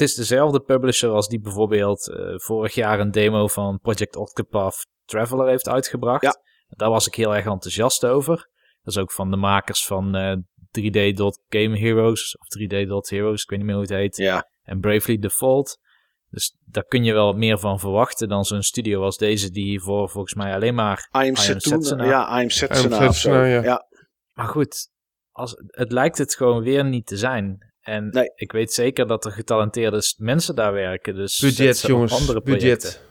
is 0.00 0.14
dezelfde 0.14 0.60
publisher 0.60 1.10
als 1.10 1.28
die 1.28 1.40
bijvoorbeeld 1.40 2.08
uh, 2.08 2.38
vorig 2.38 2.74
jaar 2.74 3.00
een 3.00 3.10
demo 3.10 3.46
van 3.46 3.78
Project 3.80 4.16
Octopath 4.16 4.86
Traveler 5.04 5.48
heeft 5.48 5.68
uitgebracht. 5.68 6.22
Ja. 6.22 6.36
Daar 6.68 6.90
was 6.90 7.06
ik 7.06 7.14
heel 7.14 7.34
erg 7.34 7.46
enthousiast 7.46 8.06
over. 8.06 8.48
Dat 8.90 8.98
is 8.98 9.04
ook 9.08 9.12
van 9.12 9.30
de 9.30 9.36
makers 9.36 9.86
van 9.86 10.16
uh, 10.16 10.36
3D 10.78 11.14
Game 11.48 11.78
Heroes 11.78 12.36
of 12.38 12.46
3D 12.58 12.76
Heroes, 13.08 13.42
ik 13.42 13.50
weet 13.50 13.58
niet 13.58 13.66
meer 13.66 13.74
hoe 13.74 13.84
het 13.84 13.92
heet. 13.92 14.16
Ja. 14.16 14.48
En 14.62 14.80
Bravely 14.80 15.18
Default. 15.18 15.78
Dus 16.28 16.56
daar 16.64 16.84
kun 16.84 17.04
je 17.04 17.12
wel 17.12 17.32
meer 17.32 17.58
van 17.58 17.80
verwachten 17.80 18.28
dan 18.28 18.44
zo'n 18.44 18.62
studio 18.62 19.02
als 19.02 19.16
deze 19.16 19.50
die 19.50 19.80
voor 19.80 20.10
volgens 20.10 20.34
mij 20.34 20.54
alleen 20.54 20.74
maar 20.74 21.08
I 21.16 21.28
am 21.28 21.36
Setsuna. 21.36 22.04
Ja, 22.04 22.38
I 22.38 22.42
am 22.42 22.50
Setsuna 22.50 23.06
of 23.08 23.16
zo. 23.16 23.44
Ja. 23.44 23.62
ja. 23.62 23.86
Maar 24.32 24.48
goed, 24.48 24.88
als, 25.30 25.54
het 25.66 25.92
lijkt 25.92 26.18
het 26.18 26.34
gewoon 26.34 26.62
weer 26.62 26.84
niet 26.84 27.06
te 27.06 27.16
zijn. 27.16 27.72
En 27.80 28.08
nee. 28.08 28.32
ik 28.34 28.52
weet 28.52 28.72
zeker 28.72 29.06
dat 29.06 29.24
er 29.24 29.32
getalenteerde 29.32 30.02
mensen 30.16 30.54
daar 30.54 30.72
werken. 30.72 31.14
Dus 31.14 31.38
budget, 31.38 31.80
jongens. 31.80 32.12
Andere 32.12 32.42
budget. 32.42 33.02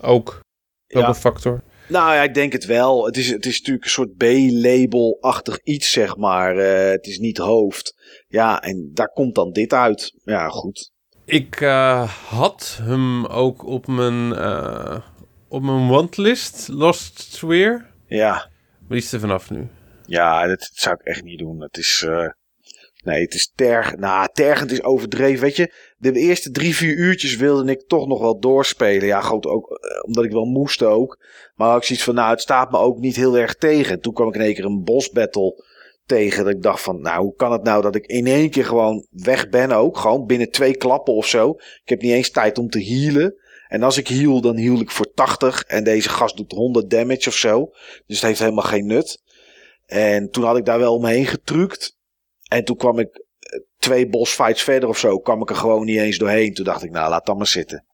Ook. 0.00 0.28
Ook 0.28 1.02
Ja. 1.02 1.08
een 1.08 1.14
factor. 1.14 1.62
Nou 1.92 2.14
ja, 2.14 2.22
ik 2.22 2.34
denk 2.34 2.52
het 2.52 2.64
wel. 2.64 3.06
Het 3.06 3.16
is, 3.16 3.30
het 3.30 3.46
is 3.46 3.58
natuurlijk 3.58 3.84
een 3.84 3.90
soort 3.90 4.16
B-label-achtig 4.16 5.60
iets, 5.62 5.92
zeg 5.92 6.16
maar. 6.16 6.56
Uh, 6.56 6.90
het 6.90 7.06
is 7.06 7.18
niet 7.18 7.38
hoofd. 7.38 7.94
Ja, 8.28 8.62
en 8.62 8.90
daar 8.92 9.08
komt 9.08 9.34
dan 9.34 9.52
dit 9.52 9.72
uit. 9.72 10.14
Ja, 10.24 10.48
goed. 10.48 10.92
Ik 11.24 11.60
uh, 11.60 12.12
had 12.28 12.78
hem 12.82 13.26
ook 13.26 13.66
op 13.66 13.86
mijn, 13.86 14.30
uh, 14.30 14.98
op 15.48 15.62
mijn 15.62 15.88
wantlist, 15.88 16.68
Lost 16.68 17.20
Sphere. 17.20 17.84
Ja. 18.06 18.32
Maar 18.32 18.88
die 18.88 18.98
is 18.98 19.12
er 19.12 19.20
vanaf 19.20 19.50
nu. 19.50 19.68
Ja, 20.06 20.46
dat, 20.46 20.70
zou 20.72 20.96
ik 21.00 21.06
echt 21.06 21.22
niet 21.24 21.38
doen. 21.38 21.60
Het 21.60 21.76
is... 21.76 22.06
Nee, 23.04 23.22
het 23.22 23.34
is 23.34 23.52
terg... 23.54 23.96
Nou, 23.96 24.28
tergend 24.32 24.72
is 24.72 24.82
overdreven. 24.82 25.40
Weet 25.40 25.56
je, 25.56 25.72
de 26.10 26.20
eerste 26.20 26.50
drie, 26.50 26.76
vier 26.76 26.94
uurtjes 26.94 27.36
wilde 27.36 27.70
ik 27.70 27.86
toch 27.86 28.06
nog 28.06 28.20
wel 28.20 28.38
doorspelen. 28.38 29.06
Ja, 29.06 29.20
goed, 29.20 29.46
ook 29.46 29.78
omdat 30.06 30.24
ik 30.24 30.32
wel 30.32 30.44
moest 30.44 30.82
ook. 30.82 31.24
Maar 31.54 31.76
ik 31.76 31.82
zoiets 31.82 32.04
van, 32.04 32.14
nou, 32.14 32.30
het 32.30 32.40
staat 32.40 32.70
me 32.70 32.78
ook 32.78 32.98
niet 32.98 33.16
heel 33.16 33.38
erg 33.38 33.54
tegen. 33.54 34.00
Toen 34.00 34.12
kwam 34.12 34.28
ik 34.28 34.34
in 34.34 34.40
één 34.40 34.54
keer 34.54 34.64
een 34.64 34.84
boss 34.84 35.10
battle 35.10 35.64
tegen. 36.06 36.44
Dat 36.44 36.54
ik 36.54 36.62
dacht 36.62 36.82
van, 36.82 37.00
nou, 37.00 37.22
hoe 37.22 37.34
kan 37.34 37.52
het 37.52 37.62
nou 37.62 37.82
dat 37.82 37.94
ik 37.94 38.06
in 38.06 38.26
één 38.26 38.50
keer 38.50 38.64
gewoon 38.64 39.06
weg 39.10 39.48
ben 39.48 39.70
ook? 39.70 39.98
Gewoon 39.98 40.26
binnen 40.26 40.50
twee 40.50 40.76
klappen 40.76 41.14
of 41.14 41.26
zo. 41.26 41.50
Ik 41.50 41.88
heb 41.88 42.02
niet 42.02 42.12
eens 42.12 42.30
tijd 42.30 42.58
om 42.58 42.68
te 42.68 42.84
healen. 42.84 43.34
En 43.68 43.82
als 43.82 43.98
ik 43.98 44.08
heal, 44.08 44.40
dan 44.40 44.56
heal 44.56 44.80
ik 44.80 44.90
voor 44.90 45.12
80. 45.14 45.62
En 45.62 45.84
deze 45.84 46.08
gast 46.08 46.36
doet 46.36 46.52
100 46.52 46.90
damage 46.90 47.28
of 47.28 47.34
zo. 47.34 47.70
Dus 48.06 48.16
het 48.16 48.26
heeft 48.26 48.38
helemaal 48.38 48.64
geen 48.64 48.86
nut. 48.86 49.22
En 49.86 50.30
toen 50.30 50.44
had 50.44 50.56
ik 50.56 50.64
daar 50.64 50.78
wel 50.78 50.94
omheen 50.94 51.26
getrukt. 51.26 51.98
En 52.48 52.64
toen 52.64 52.76
kwam 52.76 52.98
ik 52.98 53.24
twee 53.82 54.08
boss 54.08 54.34
fights 54.34 54.62
verder 54.62 54.88
of 54.88 54.98
zo. 54.98 55.18
kwam 55.18 55.42
ik 55.42 55.50
er 55.50 55.56
gewoon 55.56 55.84
niet 55.84 55.98
eens 55.98 56.18
doorheen. 56.18 56.54
Toen 56.54 56.64
dacht 56.64 56.82
ik, 56.82 56.90
nou, 56.90 57.10
laat 57.10 57.26
dat 57.26 57.36
maar 57.36 57.46
zitten. 57.46 57.84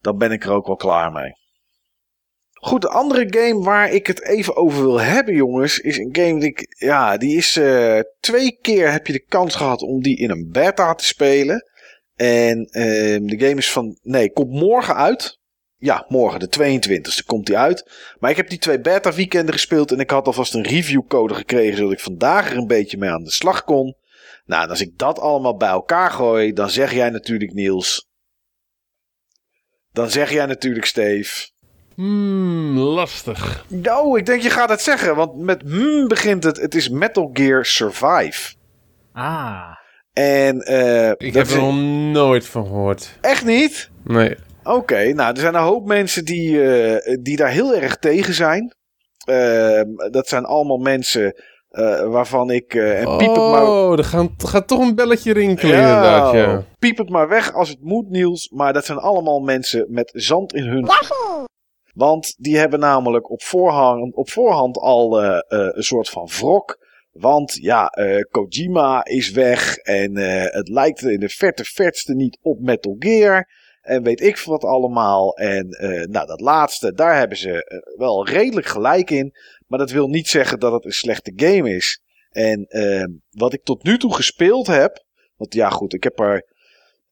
Dan 0.00 0.18
ben 0.18 0.32
ik 0.32 0.44
er 0.44 0.52
ook 0.52 0.66
wel 0.66 0.76
klaar 0.76 1.12
mee. 1.12 1.38
Goed, 2.52 2.82
de 2.82 2.88
andere 2.88 3.26
game 3.28 3.64
waar 3.64 3.92
ik 3.92 4.06
het 4.06 4.22
even 4.22 4.56
over 4.56 4.82
wil 4.82 5.00
hebben, 5.00 5.34
jongens, 5.34 5.78
is 5.78 5.98
een 5.98 6.08
game 6.12 6.40
die 6.40 6.48
ik, 6.48 6.66
ja, 6.78 7.16
die 7.16 7.36
is 7.36 7.56
uh, 7.56 7.98
twee 8.20 8.58
keer 8.60 8.92
heb 8.92 9.06
je 9.06 9.12
de 9.12 9.24
kans 9.24 9.54
gehad 9.54 9.82
om 9.82 10.02
die 10.02 10.16
in 10.16 10.30
een 10.30 10.48
beta 10.50 10.94
te 10.94 11.04
spelen. 11.04 11.64
En 12.14 12.58
uh, 12.58 13.28
de 13.28 13.36
game 13.38 13.56
is 13.56 13.70
van, 13.70 13.98
nee, 14.02 14.32
komt 14.32 14.50
morgen 14.50 14.96
uit. 14.96 15.38
Ja, 15.76 16.04
morgen, 16.08 16.40
de 16.40 16.78
22e 16.80 17.26
komt 17.26 17.46
die 17.46 17.58
uit. 17.58 17.90
Maar 18.18 18.30
ik 18.30 18.36
heb 18.36 18.48
die 18.48 18.58
twee 18.58 18.80
beta 18.80 19.12
weekenden 19.12 19.54
gespeeld 19.54 19.92
en 19.92 19.98
ik 19.98 20.10
had 20.10 20.26
alvast 20.26 20.54
een 20.54 20.66
reviewcode 20.66 21.34
gekregen, 21.34 21.76
zodat 21.76 21.92
ik 21.92 22.00
vandaag 22.00 22.50
er 22.50 22.56
een 22.56 22.66
beetje 22.66 22.98
mee 22.98 23.10
aan 23.10 23.24
de 23.24 23.30
slag 23.30 23.64
kon. 23.64 23.96
Nou, 24.50 24.62
en 24.62 24.70
als 24.70 24.80
ik 24.80 24.98
dat 24.98 25.18
allemaal 25.18 25.56
bij 25.56 25.68
elkaar 25.68 26.10
gooi, 26.10 26.52
dan 26.52 26.70
zeg 26.70 26.92
jij 26.92 27.10
natuurlijk, 27.10 27.52
Niels. 27.52 28.08
Dan 29.92 30.10
zeg 30.10 30.30
jij 30.30 30.46
natuurlijk, 30.46 30.84
Steve. 30.84 31.50
Hmm, 31.94 32.78
lastig. 32.78 33.64
Nou, 33.68 34.18
ik 34.18 34.26
denk 34.26 34.42
je 34.42 34.50
gaat 34.50 34.68
het 34.68 34.80
zeggen, 34.80 35.16
want 35.16 35.36
met 35.36 35.62
hmm 35.62 36.08
begint 36.08 36.44
het. 36.44 36.56
Het 36.56 36.74
is 36.74 36.88
Metal 36.88 37.30
Gear 37.32 37.64
Survive. 37.64 38.54
Ah. 39.12 39.70
En 40.12 40.70
uh, 40.70 41.10
ik 41.10 41.34
heb 41.34 41.46
er 41.46 41.60
nog 41.60 41.74
nooit 42.12 42.46
van 42.46 42.66
gehoord. 42.66 43.18
Echt 43.20 43.44
niet? 43.44 43.90
Nee. 44.04 44.36
Oké, 44.62 44.76
okay, 44.76 45.10
nou, 45.10 45.34
er 45.34 45.40
zijn 45.40 45.54
een 45.54 45.62
hoop 45.62 45.86
mensen 45.86 46.24
die, 46.24 46.50
uh, 46.50 47.16
die 47.20 47.36
daar 47.36 47.50
heel 47.50 47.74
erg 47.74 47.96
tegen 47.96 48.34
zijn. 48.34 48.74
Uh, 49.28 49.82
dat 50.10 50.28
zijn 50.28 50.44
allemaal 50.44 50.78
mensen 50.78 51.34
uh, 51.70 52.08
waarvan 52.08 52.50
ik. 52.50 52.74
Uh, 52.74 53.00
en 53.00 53.06
oh, 53.06 53.16
piep 53.16 53.28
het 53.28 53.36
maar... 53.36 53.98
er 53.98 54.04
gaat, 54.04 54.30
gaat 54.36 54.68
toch 54.68 54.80
een 54.80 54.94
belletje 54.94 55.32
rinkelen, 55.32 55.76
ja, 55.76 55.88
inderdaad. 55.88 56.32
Ja. 56.34 56.64
Piep 56.78 56.98
het 56.98 57.08
maar 57.08 57.28
weg 57.28 57.54
als 57.54 57.68
het 57.68 57.80
moet, 57.80 58.08
Niels. 58.08 58.48
Maar 58.48 58.72
dat 58.72 58.84
zijn 58.84 58.98
allemaal 58.98 59.40
mensen 59.40 59.86
met 59.88 60.10
zand 60.14 60.54
in 60.54 60.64
hun. 60.64 60.84
Waffel. 60.86 61.48
Want 61.94 62.34
die 62.38 62.58
hebben 62.58 62.80
namelijk 62.80 63.30
op 63.30 63.42
voorhand, 63.42 64.14
op 64.14 64.30
voorhand 64.30 64.76
al 64.76 65.24
uh, 65.24 65.38
een 65.48 65.82
soort 65.82 66.08
van 66.08 66.28
wrok. 66.38 66.78
Want 67.10 67.58
ja, 67.62 67.92
Kojima 68.30 69.04
is 69.04 69.30
weg. 69.30 69.76
En 69.76 70.16
het 70.52 70.68
lijkt 70.68 71.02
in 71.02 71.20
de 71.20 71.28
verte 71.28 71.64
verste 71.64 72.14
niet 72.14 72.38
op 72.42 72.60
Metal 72.60 72.96
Gear. 72.98 73.48
En 73.80 74.02
weet 74.02 74.20
ik 74.20 74.38
wat 74.38 74.64
allemaal. 74.64 75.36
En 75.36 75.66
nou, 76.10 76.26
dat 76.26 76.40
laatste, 76.40 76.92
daar 76.92 77.16
hebben 77.16 77.36
ze 77.36 77.82
wel 77.96 78.26
redelijk 78.26 78.66
gelijk 78.66 79.10
in. 79.10 79.32
Maar 79.70 79.78
dat 79.78 79.90
wil 79.90 80.08
niet 80.08 80.28
zeggen 80.28 80.58
dat 80.58 80.72
het 80.72 80.84
een 80.84 80.92
slechte 80.92 81.32
game 81.36 81.74
is. 81.74 82.02
En 82.30 82.66
uh, 82.68 83.04
wat 83.30 83.52
ik 83.52 83.64
tot 83.64 83.82
nu 83.82 83.98
toe 83.98 84.14
gespeeld 84.14 84.66
heb. 84.66 85.04
Want 85.36 85.54
ja, 85.54 85.68
goed, 85.68 85.94
ik 85.94 86.02
heb 86.02 86.18
er. 86.18 86.46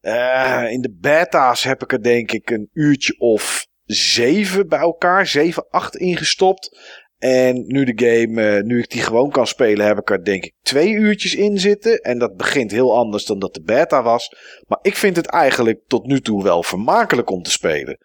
Uh, 0.01 0.71
in 0.71 0.81
de 0.81 0.97
beta's 1.01 1.63
heb 1.63 1.83
ik 1.83 1.93
er 1.93 2.03
denk 2.03 2.33
ik 2.33 2.51
een 2.51 2.71
uurtje 2.73 3.19
of 3.19 3.67
zeven 3.85 4.69
bij 4.69 4.79
elkaar. 4.79 5.27
Zeven, 5.27 5.67
acht 5.71 5.97
ingestopt. 5.97 6.79
En 7.19 7.65
nu 7.67 7.85
de 7.85 8.07
game, 8.07 8.57
uh, 8.57 8.63
nu 8.63 8.79
ik 8.79 8.91
die 8.91 9.03
gewoon 9.03 9.31
kan 9.31 9.47
spelen, 9.47 9.87
heb 9.87 9.99
ik 9.99 10.11
er 10.11 10.25
denk 10.25 10.45
ik 10.45 10.53
twee 10.63 10.93
uurtjes 10.93 11.35
in 11.35 11.59
zitten. 11.59 11.99
En 11.99 12.19
dat 12.19 12.37
begint 12.37 12.71
heel 12.71 12.97
anders 12.97 13.25
dan 13.25 13.39
dat 13.39 13.55
de 13.55 13.63
beta 13.63 14.03
was. 14.03 14.35
Maar 14.67 14.79
ik 14.83 14.97
vind 14.97 15.17
het 15.17 15.27
eigenlijk 15.27 15.81
tot 15.87 16.07
nu 16.07 16.21
toe 16.21 16.43
wel 16.43 16.63
vermakelijk 16.63 17.31
om 17.31 17.43
te 17.43 17.51
spelen. 17.51 17.99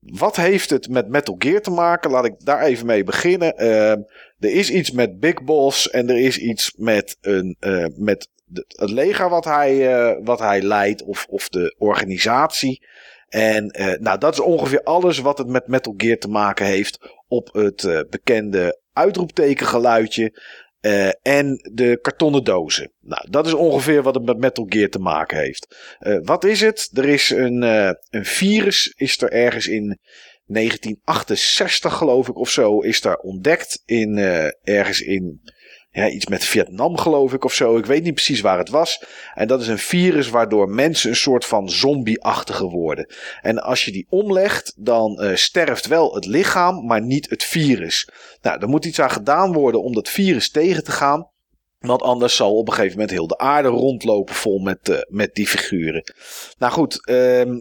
Wat 0.00 0.36
heeft 0.36 0.70
het 0.70 0.88
met 0.88 1.08
Metal 1.08 1.34
Gear 1.38 1.60
te 1.60 1.70
maken? 1.70 2.10
Laat 2.10 2.24
ik 2.24 2.34
daar 2.38 2.62
even 2.62 2.86
mee 2.86 3.04
beginnen. 3.04 3.54
Uh, 3.56 3.90
er 3.90 4.04
is 4.38 4.70
iets 4.70 4.90
met 4.90 5.20
Big 5.20 5.42
Boss 5.42 5.90
en 5.90 6.10
er 6.10 6.18
is 6.18 6.38
iets 6.38 6.74
met, 6.76 7.16
een, 7.20 7.56
uh, 7.60 7.86
met 7.96 8.28
het 8.68 8.90
leger 8.90 9.28
wat 9.28 9.44
hij, 9.44 9.76
uh, 9.76 10.16
wat 10.24 10.38
hij 10.38 10.62
leidt 10.62 11.02
of, 11.02 11.26
of 11.28 11.48
de 11.48 11.74
organisatie. 11.78 12.86
En 13.28 13.66
nou, 14.00 14.18
dat 14.18 14.32
is 14.32 14.40
ongeveer 14.40 14.82
alles 14.82 15.18
wat 15.18 15.38
het 15.38 15.46
met 15.46 15.66
Metal 15.66 15.94
Gear 15.96 16.18
te 16.18 16.28
maken 16.28 16.66
heeft 16.66 16.98
op 17.28 17.52
het 17.52 18.06
bekende 18.10 18.80
uitroeptekengeluidje. 18.92 20.40
Uh, 20.80 21.08
en 21.22 21.70
de 21.72 21.98
kartonnen 22.02 22.44
dozen. 22.44 22.92
Nou, 23.00 23.26
dat 23.30 23.46
is 23.46 23.52
ongeveer 23.52 24.02
wat 24.02 24.14
het 24.14 24.24
met 24.24 24.38
Metal 24.38 24.66
Gear 24.68 24.88
te 24.88 24.98
maken 24.98 25.38
heeft. 25.38 25.76
Uh, 26.00 26.18
wat 26.22 26.44
is 26.44 26.60
het? 26.60 26.90
Er 26.92 27.08
is 27.08 27.30
een, 27.30 27.62
uh, 27.62 27.90
een 28.10 28.24
virus, 28.24 28.92
is 28.96 29.20
er 29.20 29.32
ergens 29.32 29.66
in 29.66 29.98
1968 30.46 31.94
geloof 31.94 32.28
ik 32.28 32.38
of 32.38 32.50
zo, 32.50 32.80
is 32.80 33.00
daar 33.00 33.16
ontdekt. 33.16 33.82
In, 33.84 34.18
ergens 34.62 35.00
in 35.00 35.40
ja, 35.92 36.08
iets 36.08 36.26
met 36.26 36.44
Vietnam 36.44 36.96
geloof 36.96 37.32
ik 37.32 37.44
of 37.44 37.54
zo. 37.54 37.76
Ik 37.76 37.86
weet 37.86 38.02
niet 38.02 38.14
precies 38.14 38.40
waar 38.40 38.58
het 38.58 38.68
was. 38.68 39.04
En 39.34 39.46
dat 39.46 39.60
is 39.60 39.68
een 39.68 39.78
virus 39.78 40.28
waardoor 40.28 40.68
mensen 40.68 41.10
een 41.10 41.16
soort 41.16 41.44
van 41.44 41.70
zombie-achtige 41.70 42.68
worden. 42.68 43.14
En 43.40 43.58
als 43.58 43.84
je 43.84 43.92
die 43.92 44.06
omlegt, 44.08 44.72
dan 44.76 45.18
uh, 45.22 45.34
sterft 45.34 45.86
wel 45.86 46.14
het 46.14 46.26
lichaam, 46.26 46.86
maar 46.86 47.02
niet 47.02 47.30
het 47.30 47.44
virus. 47.44 48.08
Nou, 48.42 48.60
er 48.60 48.68
moet 48.68 48.84
iets 48.84 49.00
aan 49.00 49.10
gedaan 49.10 49.52
worden 49.52 49.82
om 49.82 49.94
dat 49.94 50.08
virus 50.08 50.50
tegen 50.50 50.84
te 50.84 50.92
gaan. 50.92 51.28
Want 51.78 52.02
anders 52.02 52.36
zal 52.36 52.56
op 52.56 52.68
een 52.68 52.74
gegeven 52.74 52.98
moment 52.98 53.16
heel 53.16 53.26
de 53.26 53.38
aarde 53.38 53.68
rondlopen 53.68 54.34
vol 54.34 54.58
met, 54.58 54.88
uh, 54.88 54.98
met 55.08 55.34
die 55.34 55.46
figuren. 55.46 56.02
Nou 56.58 56.72
goed, 56.72 57.06
ehm, 57.06 57.54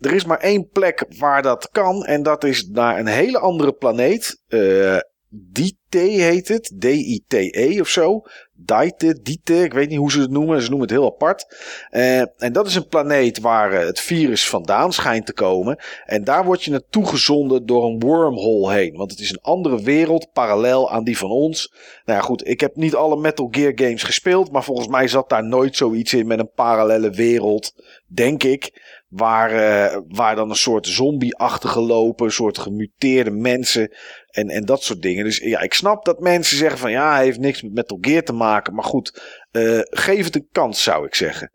er 0.00 0.14
is 0.14 0.24
maar 0.24 0.38
één 0.38 0.68
plek 0.68 1.04
waar 1.18 1.42
dat 1.42 1.68
kan. 1.70 2.04
En 2.04 2.22
dat 2.22 2.44
is 2.44 2.68
naar 2.68 2.98
een 2.98 3.06
hele 3.06 3.38
andere 3.38 3.72
planeet. 3.72 4.42
Uh, 4.48 4.98
Dite 5.30 5.77
heet 5.96 6.48
het. 6.48 6.72
D-I-T-E 6.78 7.80
of 7.80 7.88
zo. 7.88 8.22
Dite, 8.60 9.22
Dite, 9.22 9.62
ik 9.62 9.72
weet 9.72 9.88
niet 9.88 9.98
hoe 9.98 10.10
ze 10.10 10.20
het 10.20 10.30
noemen. 10.30 10.62
Ze 10.62 10.68
noemen 10.68 10.88
het 10.88 10.96
heel 10.96 11.06
apart. 11.06 11.56
Uh, 11.90 12.20
en 12.20 12.52
dat 12.52 12.66
is 12.66 12.74
een 12.74 12.88
planeet 12.88 13.40
waar 13.40 13.72
uh, 13.72 13.78
het 13.78 14.00
virus 14.00 14.48
vandaan 14.48 14.92
schijnt 14.92 15.26
te 15.26 15.32
komen. 15.32 15.78
En 16.04 16.24
daar 16.24 16.44
word 16.44 16.62
je 16.62 16.70
naartoe 16.70 17.06
gezonden 17.06 17.66
door 17.66 17.84
een 17.84 17.98
wormhole 17.98 18.72
heen. 18.72 18.96
Want 18.96 19.10
het 19.10 19.20
is 19.20 19.30
een 19.30 19.42
andere 19.42 19.82
wereld, 19.82 20.32
parallel 20.32 20.90
aan 20.90 21.04
die 21.04 21.18
van 21.18 21.30
ons. 21.30 21.72
Nou 22.04 22.18
ja, 22.18 22.24
goed, 22.24 22.48
ik 22.48 22.60
heb 22.60 22.76
niet 22.76 22.94
alle 22.94 23.16
Metal 23.16 23.48
Gear 23.50 23.72
games 23.74 24.02
gespeeld. 24.02 24.52
Maar 24.52 24.64
volgens 24.64 24.88
mij 24.88 25.08
zat 25.08 25.28
daar 25.28 25.44
nooit 25.44 25.76
zoiets 25.76 26.14
in 26.14 26.26
met 26.26 26.38
een 26.38 26.52
parallele 26.54 27.10
wereld, 27.10 27.74
denk 28.06 28.42
ik. 28.42 28.96
Waar, 29.08 29.52
uh, 29.52 30.00
waar 30.08 30.36
dan 30.36 30.50
een 30.50 30.56
soort 30.56 30.86
zombie-achtige 30.86 31.80
lopen, 31.80 32.26
een 32.26 32.32
soort 32.32 32.58
gemuteerde 32.58 33.30
mensen 33.30 33.92
en, 34.38 34.48
en 34.48 34.64
dat 34.64 34.82
soort 34.82 35.02
dingen. 35.02 35.24
Dus 35.24 35.38
ja, 35.38 35.60
ik 35.60 35.74
snap 35.74 36.04
dat 36.04 36.20
mensen 36.20 36.56
zeggen 36.56 36.78
van 36.78 36.90
ja, 36.90 37.14
hij 37.14 37.24
heeft 37.24 37.38
niks 37.38 37.62
met 37.62 37.72
Metal 37.72 37.98
Gear 38.00 38.22
te 38.22 38.32
maken. 38.32 38.74
Maar 38.74 38.84
goed, 38.84 39.22
uh, 39.52 39.80
geef 39.82 40.24
het 40.24 40.34
een 40.34 40.48
kans 40.52 40.82
zou 40.82 41.06
ik 41.06 41.14
zeggen. 41.14 41.52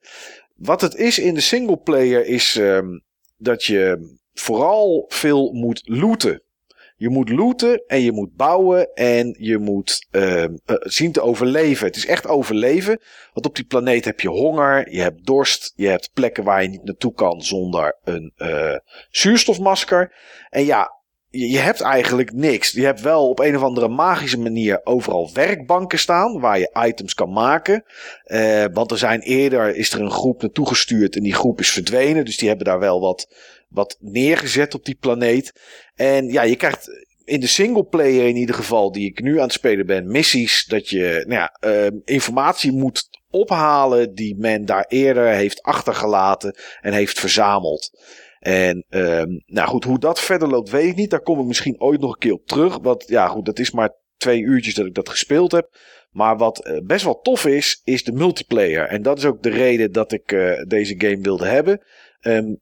Wat 0.55 0.81
het 0.81 0.95
is 0.95 1.19
in 1.19 1.33
de 1.33 1.41
singleplayer 1.41 2.25
is 2.25 2.55
um, 2.55 3.03
dat 3.37 3.63
je 3.63 4.15
vooral 4.33 5.05
veel 5.07 5.51
moet 5.51 5.81
looten. 5.83 6.41
Je 6.95 7.09
moet 7.09 7.29
looten 7.29 7.83
en 7.87 8.01
je 8.01 8.11
moet 8.11 8.35
bouwen 8.35 8.93
en 8.93 9.35
je 9.39 9.57
moet 9.57 10.07
uh, 10.11 10.45
zien 10.67 11.11
te 11.11 11.21
overleven. 11.21 11.87
Het 11.87 11.95
is 11.95 12.05
echt 12.05 12.27
overleven. 12.27 12.99
Want 13.33 13.45
op 13.45 13.55
die 13.55 13.65
planeet 13.65 14.05
heb 14.05 14.19
je 14.19 14.29
honger, 14.29 14.91
je 14.91 15.01
hebt 15.01 15.25
dorst, 15.25 15.73
je 15.75 15.87
hebt 15.87 16.11
plekken 16.13 16.43
waar 16.43 16.61
je 16.61 16.69
niet 16.69 16.83
naartoe 16.83 17.13
kan 17.13 17.41
zonder 17.41 17.99
een 18.03 18.33
uh, 18.37 18.77
zuurstofmasker. 19.09 20.13
En 20.49 20.65
ja, 20.65 21.02
je, 21.35 21.57
hebt 21.57 21.81
eigenlijk 21.81 22.33
niks. 22.33 22.71
Je 22.71 22.85
hebt 22.85 23.01
wel 23.01 23.29
op 23.29 23.39
een 23.39 23.55
of 23.55 23.61
andere 23.61 23.87
magische 23.87 24.39
manier 24.39 24.81
overal 24.83 25.29
werkbanken 25.33 25.99
staan 25.99 26.39
waar 26.39 26.59
je 26.59 26.75
items 26.87 27.13
kan 27.13 27.31
maken. 27.31 27.83
Uh, 28.25 28.65
want 28.73 28.91
er 28.91 28.97
zijn 28.97 29.21
eerder 29.21 29.75
is 29.75 29.91
er 29.91 30.01
een 30.01 30.11
groep 30.11 30.41
naartoe 30.41 30.67
gestuurd 30.67 31.15
en 31.15 31.23
die 31.23 31.33
groep 31.33 31.59
is 31.59 31.71
verdwenen. 31.71 32.25
Dus 32.25 32.37
die 32.37 32.47
hebben 32.47 32.65
daar 32.65 32.79
wel 32.79 32.99
wat, 32.99 33.27
wat 33.69 33.97
neergezet 33.99 34.73
op 34.73 34.85
die 34.85 34.97
planeet. 34.99 35.53
En 35.95 36.27
ja, 36.27 36.41
je 36.41 36.55
krijgt 36.55 37.05
in 37.25 37.39
de 37.39 37.47
singleplayer 37.47 38.27
in 38.27 38.35
ieder 38.35 38.55
geval, 38.55 38.91
die 38.91 39.09
ik 39.09 39.21
nu 39.21 39.37
aan 39.37 39.43
het 39.43 39.53
spelen 39.53 39.85
ben, 39.85 40.11
missies 40.11 40.65
dat 40.65 40.89
je 40.89 41.23
nou 41.27 41.39
ja, 41.41 41.57
uh, 41.69 41.99
informatie 42.05 42.71
moet 42.71 43.09
ophalen 43.29 44.15
die 44.15 44.35
men 44.37 44.65
daar 44.65 44.85
eerder 44.87 45.27
heeft 45.27 45.61
achtergelaten 45.61 46.55
en 46.81 46.93
heeft 46.93 47.19
verzameld. 47.19 47.91
En 48.43 48.85
um, 48.89 49.43
nou 49.45 49.67
goed, 49.67 49.83
hoe 49.83 49.99
dat 49.99 50.19
verder 50.19 50.47
loopt, 50.47 50.69
weet 50.69 50.89
ik 50.89 50.95
niet. 50.95 51.09
Daar 51.09 51.21
kom 51.21 51.39
ik 51.39 51.45
misschien 51.45 51.81
ooit 51.81 51.99
nog 51.99 52.11
een 52.11 52.19
keer 52.19 52.33
op 52.33 52.47
terug. 52.47 52.77
Want 52.81 53.07
ja, 53.07 53.27
goed, 53.27 53.45
dat 53.45 53.59
is 53.59 53.71
maar 53.71 53.95
twee 54.17 54.41
uurtjes 54.41 54.73
dat 54.73 54.85
ik 54.85 54.93
dat 54.93 55.09
gespeeld 55.09 55.51
heb. 55.51 55.77
Maar 56.11 56.37
wat 56.37 56.67
uh, 56.67 56.77
best 56.85 57.05
wel 57.05 57.19
tof 57.19 57.45
is, 57.45 57.81
is 57.83 58.03
de 58.03 58.11
multiplayer. 58.11 58.87
En 58.87 59.01
dat 59.01 59.17
is 59.17 59.25
ook 59.25 59.43
de 59.43 59.49
reden 59.49 59.91
dat 59.91 60.11
ik 60.11 60.31
uh, 60.31 60.61
deze 60.67 60.95
game 60.97 61.21
wilde 61.21 61.45
hebben. 61.45 61.81
Um, 62.21 62.61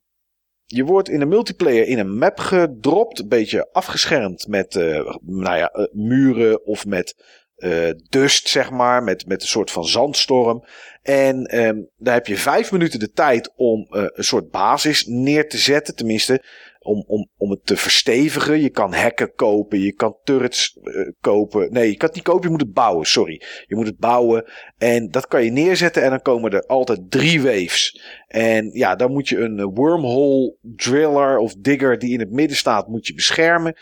je 0.66 0.84
wordt 0.84 1.10
in 1.10 1.20
de 1.20 1.26
multiplayer 1.26 1.88
in 1.88 2.00
een 2.00 2.18
map 2.18 2.40
gedropt. 2.40 3.20
Een 3.20 3.28
beetje 3.28 3.70
afgeschermd 3.72 4.48
met 4.48 4.76
uh, 4.76 5.16
nou 5.22 5.58
ja, 5.58 5.90
muren 5.92 6.66
of 6.66 6.86
met 6.86 7.16
uh, 7.64 7.92
dust, 8.10 8.48
zeg 8.48 8.72
maar. 8.72 9.04
Met, 9.04 9.28
met 9.28 9.42
een 9.42 9.48
soort 9.48 9.72
van 9.72 9.86
zandstorm. 9.86 10.64
En 11.02 11.60
um, 11.66 11.90
daar 11.98 12.14
heb 12.14 12.28
je 12.28 12.38
vijf 12.38 12.72
minuten 12.72 13.00
de 13.00 13.12
tijd 13.12 13.54
om 13.56 13.88
uh, 13.90 14.04
een 14.08 14.24
soort 14.24 14.50
basis 14.50 15.06
neer 15.06 15.50
te 15.50 15.58
zetten. 15.58 15.96
Tenminste, 15.96 16.44
om, 16.84 17.04
om, 17.08 17.30
om 17.38 17.50
het 17.50 17.66
te 17.66 17.78
verstevigen. 17.78 18.62
Je 18.62 18.70
kan 18.70 18.94
hekken 18.94 19.34
kopen, 19.36 19.80
je 19.80 19.94
kan 19.94 20.16
turrets 20.24 20.78
uh, 20.84 21.08
kopen. 21.20 21.72
Nee, 21.72 21.90
je 21.90 21.98
kan 21.98 22.08
het 22.08 22.16
niet 22.16 22.26
kopen, 22.26 22.44
je 22.44 22.50
moet 22.50 22.62
het 22.62 22.74
bouwen, 22.74 23.06
sorry. 23.06 23.42
Je 23.68 23.76
moet 23.76 23.86
het 23.86 23.98
bouwen 23.98 24.46
en 24.78 25.10
dat 25.10 25.28
kan 25.28 25.44
je 25.44 25.52
neerzetten 25.52 26.04
en 26.04 26.10
dan 26.10 26.22
komen 26.22 26.52
er 26.52 26.66
altijd 26.66 27.12
drie 27.12 27.42
waves. 27.42 28.02
En 28.28 28.70
ja, 28.74 28.96
dan 28.96 29.12
moet 29.12 29.30
je 29.30 29.38
een 29.38 29.74
wormhole 29.74 30.56
driller 30.62 31.38
of 31.38 31.54
digger 31.58 32.00
die 32.00 32.14
in 32.14 32.20
het 32.20 32.32
midden 32.32 32.58
staat, 32.58 32.88
moet 32.88 33.08
je 33.08 33.14
beschermen. 33.14 33.76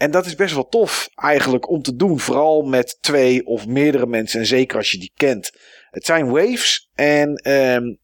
En 0.00 0.10
dat 0.10 0.26
is 0.26 0.34
best 0.34 0.54
wel 0.54 0.68
tof 0.68 1.08
eigenlijk 1.14 1.68
om 1.68 1.82
te 1.82 1.96
doen. 1.96 2.20
Vooral 2.20 2.62
met 2.62 2.98
twee 3.00 3.46
of 3.46 3.66
meerdere 3.66 4.06
mensen. 4.06 4.40
En 4.40 4.46
zeker 4.46 4.76
als 4.76 4.90
je 4.90 4.98
die 4.98 5.12
kent. 5.14 5.50
Het 5.90 6.04
zijn 6.04 6.30
waves. 6.30 6.88
En 6.94 7.50
um, 7.50 7.98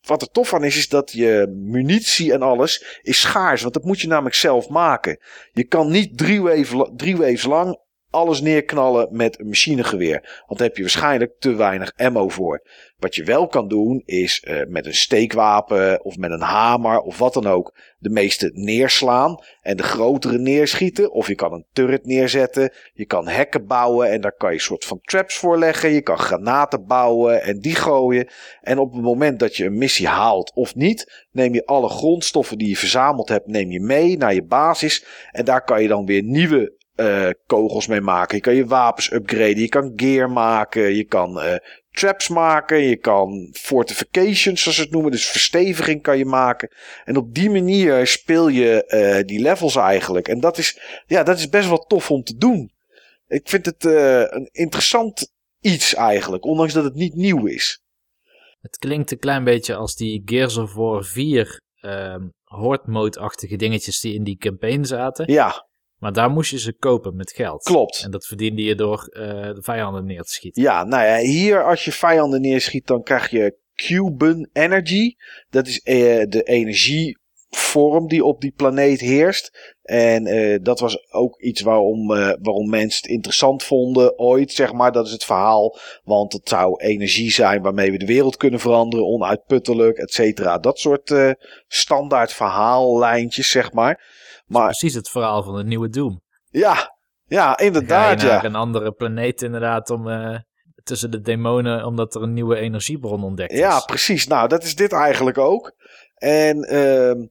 wat 0.00 0.22
er 0.22 0.30
tof 0.30 0.54
aan 0.54 0.64
is, 0.64 0.76
is 0.76 0.88
dat 0.88 1.12
je 1.12 1.60
munitie 1.64 2.32
en 2.32 2.42
alles 2.42 3.00
is 3.02 3.20
schaars. 3.20 3.62
Want 3.62 3.74
dat 3.74 3.84
moet 3.84 4.00
je 4.00 4.06
namelijk 4.08 4.34
zelf 4.34 4.68
maken. 4.68 5.20
Je 5.52 5.64
kan 5.64 5.90
niet 5.90 6.18
drie, 6.18 6.42
wave, 6.42 6.92
drie 6.96 7.16
waves 7.16 7.44
lang 7.44 7.80
alles 8.10 8.40
neerknallen 8.40 9.08
met 9.10 9.40
een 9.40 9.46
machinegeweer. 9.46 10.42
Want 10.46 10.58
daar 10.58 10.68
heb 10.68 10.76
je 10.76 10.82
waarschijnlijk 10.82 11.32
te 11.38 11.54
weinig 11.54 11.92
ammo 11.96 12.28
voor. 12.28 12.62
Wat 12.98 13.14
je 13.14 13.24
wel 13.24 13.46
kan 13.46 13.68
doen 13.68 14.02
is 14.04 14.44
uh, 14.46 14.60
met 14.68 14.86
een 14.86 14.94
steekwapen 14.94 16.04
of 16.04 16.16
met 16.16 16.30
een 16.30 16.40
hamer 16.40 17.00
of 17.00 17.18
wat 17.18 17.34
dan 17.34 17.46
ook 17.46 17.74
de 17.98 18.10
meeste 18.10 18.50
neerslaan 18.54 19.42
en 19.62 19.76
de 19.76 19.82
grotere 19.82 20.38
neerschieten. 20.38 21.12
Of 21.12 21.28
je 21.28 21.34
kan 21.34 21.52
een 21.52 21.66
turret 21.72 22.06
neerzetten. 22.06 22.72
Je 22.92 23.06
kan 23.06 23.28
hekken 23.28 23.66
bouwen 23.66 24.10
en 24.10 24.20
daar 24.20 24.36
kan 24.36 24.52
je 24.52 24.60
soort 24.60 24.84
van 24.84 25.00
traps 25.02 25.36
voor 25.36 25.58
leggen. 25.58 25.90
Je 25.90 26.02
kan 26.02 26.18
granaten 26.18 26.86
bouwen 26.86 27.42
en 27.42 27.58
die 27.60 27.74
gooien. 27.74 28.28
En 28.60 28.78
op 28.78 28.92
het 28.92 29.02
moment 29.02 29.38
dat 29.38 29.56
je 29.56 29.64
een 29.64 29.78
missie 29.78 30.08
haalt 30.08 30.52
of 30.54 30.74
niet, 30.74 31.26
neem 31.30 31.54
je 31.54 31.66
alle 31.66 31.88
grondstoffen 31.88 32.58
die 32.58 32.68
je 32.68 32.76
verzameld 32.76 33.28
hebt, 33.28 33.46
neem 33.46 33.70
je 33.70 33.80
mee 33.80 34.16
naar 34.16 34.34
je 34.34 34.44
basis. 34.44 35.04
En 35.30 35.44
daar 35.44 35.64
kan 35.64 35.82
je 35.82 35.88
dan 35.88 36.06
weer 36.06 36.22
nieuwe 36.22 36.75
uh, 36.96 37.30
kogels 37.46 37.86
mee 37.86 38.00
maken. 38.00 38.36
Je 38.36 38.42
kan 38.42 38.54
je 38.54 38.66
wapens 38.66 39.12
upgraden. 39.12 39.58
Je 39.58 39.68
kan 39.68 39.92
gear 39.96 40.30
maken. 40.30 40.94
Je 40.94 41.04
kan 41.04 41.36
uh, 41.36 41.54
traps 41.90 42.28
maken. 42.28 42.78
Je 42.78 42.96
kan 42.96 43.48
fortifications, 43.52 44.62
zoals 44.62 44.76
ze 44.76 44.82
het 44.82 44.92
noemen. 44.92 45.10
Dus 45.10 45.28
versteviging 45.28 46.02
kan 46.02 46.18
je 46.18 46.24
maken. 46.24 46.70
En 47.04 47.16
op 47.16 47.34
die 47.34 47.50
manier 47.50 48.06
speel 48.06 48.48
je 48.48 48.84
uh, 48.88 49.26
die 49.26 49.40
levels 49.40 49.76
eigenlijk. 49.76 50.28
En 50.28 50.40
dat 50.40 50.58
is, 50.58 50.80
ja, 51.06 51.22
dat 51.22 51.38
is 51.38 51.48
best 51.48 51.68
wel 51.68 51.86
tof 51.86 52.10
om 52.10 52.22
te 52.22 52.36
doen. 52.36 52.70
Ik 53.28 53.48
vind 53.48 53.66
het 53.66 53.84
een 53.84 54.48
interessant 54.52 55.32
iets 55.60 55.94
eigenlijk. 55.94 56.44
Ondanks 56.44 56.72
dat 56.72 56.84
het 56.84 56.94
niet 56.94 57.14
nieuw 57.14 57.46
is. 57.46 57.82
Het 58.60 58.78
klinkt 58.78 59.10
een 59.10 59.18
klein 59.18 59.44
beetje 59.44 59.74
als 59.74 59.96
die 59.96 60.22
Gears 60.24 60.56
of 60.56 60.74
War 60.74 61.04
4 61.04 61.60
horde 62.44 62.90
mode-achtige 62.90 63.56
dingetjes 63.56 64.00
die 64.00 64.14
in 64.14 64.24
die 64.24 64.36
campaign 64.36 64.84
zaten. 64.84 65.32
Ja. 65.32 65.65
Maar 65.96 66.12
daar 66.12 66.30
moest 66.30 66.50
je 66.50 66.58
ze 66.58 66.72
kopen 66.72 67.16
met 67.16 67.32
geld. 67.32 67.62
Klopt. 67.62 68.02
En 68.04 68.10
dat 68.10 68.26
verdiende 68.26 68.62
je 68.62 68.74
door 68.74 69.08
uh, 69.10 69.22
de 69.30 69.62
vijanden 69.62 70.04
neer 70.04 70.22
te 70.22 70.32
schieten. 70.32 70.62
Ja, 70.62 70.84
nou 70.84 71.04
ja, 71.04 71.16
hier 71.18 71.64
als 71.64 71.84
je 71.84 71.92
vijanden 71.92 72.40
neerschiet, 72.40 72.86
dan 72.86 73.02
krijg 73.02 73.30
je 73.30 73.56
Cuban 73.74 74.48
Energy. 74.52 75.14
Dat 75.50 75.66
is 75.66 75.80
uh, 75.84 75.94
de 76.28 76.42
energievorm 76.42 78.08
die 78.08 78.24
op 78.24 78.40
die 78.40 78.52
planeet 78.56 79.00
heerst. 79.00 79.74
En 79.82 80.26
uh, 80.26 80.58
dat 80.62 80.80
was 80.80 81.12
ook 81.12 81.40
iets 81.40 81.60
waarom, 81.60 82.06
waarom 82.06 82.68
mensen 82.68 83.00
het 83.02 83.10
interessant 83.10 83.62
vonden 83.62 84.18
ooit, 84.18 84.52
zeg 84.52 84.72
maar. 84.72 84.92
Dat 84.92 85.06
is 85.06 85.12
het 85.12 85.24
verhaal. 85.24 85.78
Want 86.04 86.32
het 86.32 86.48
zou 86.48 86.80
energie 86.82 87.30
zijn 87.30 87.62
waarmee 87.62 87.90
we 87.90 87.98
de 87.98 88.06
wereld 88.06 88.36
kunnen 88.36 88.60
veranderen, 88.60 89.06
onuitputtelijk, 89.06 89.98
et 89.98 90.12
cetera. 90.12 90.58
Dat 90.58 90.78
soort 90.78 91.14
standaard 91.68 92.32
verhaallijntjes, 92.32 93.50
zeg 93.50 93.72
maar. 93.72 94.15
Maar, 94.46 94.64
precies 94.64 94.94
het 94.94 95.08
verhaal 95.08 95.42
van 95.42 95.54
het 95.54 95.66
nieuwe 95.66 95.88
Doom. 95.88 96.22
Ja, 96.50 96.96
ja 97.26 97.58
inderdaad. 97.58 98.20
Ga 98.20 98.26
je 98.26 98.32
naar 98.32 98.42
ja. 98.42 98.48
een 98.48 98.54
andere 98.54 98.92
planeet 98.92 99.42
inderdaad 99.42 99.90
om 99.90 100.08
uh, 100.08 100.38
tussen 100.82 101.10
de 101.10 101.20
demonen, 101.20 101.84
omdat 101.84 102.14
er 102.14 102.22
een 102.22 102.32
nieuwe 102.32 102.56
energiebron 102.56 103.24
ontdekt 103.24 103.52
is. 103.52 103.58
Ja, 103.58 103.80
precies. 103.80 104.26
Nou, 104.26 104.48
dat 104.48 104.62
is 104.62 104.74
dit 104.74 104.92
eigenlijk 104.92 105.38
ook. 105.38 105.72
En, 106.14 106.74
uh, 106.74 107.26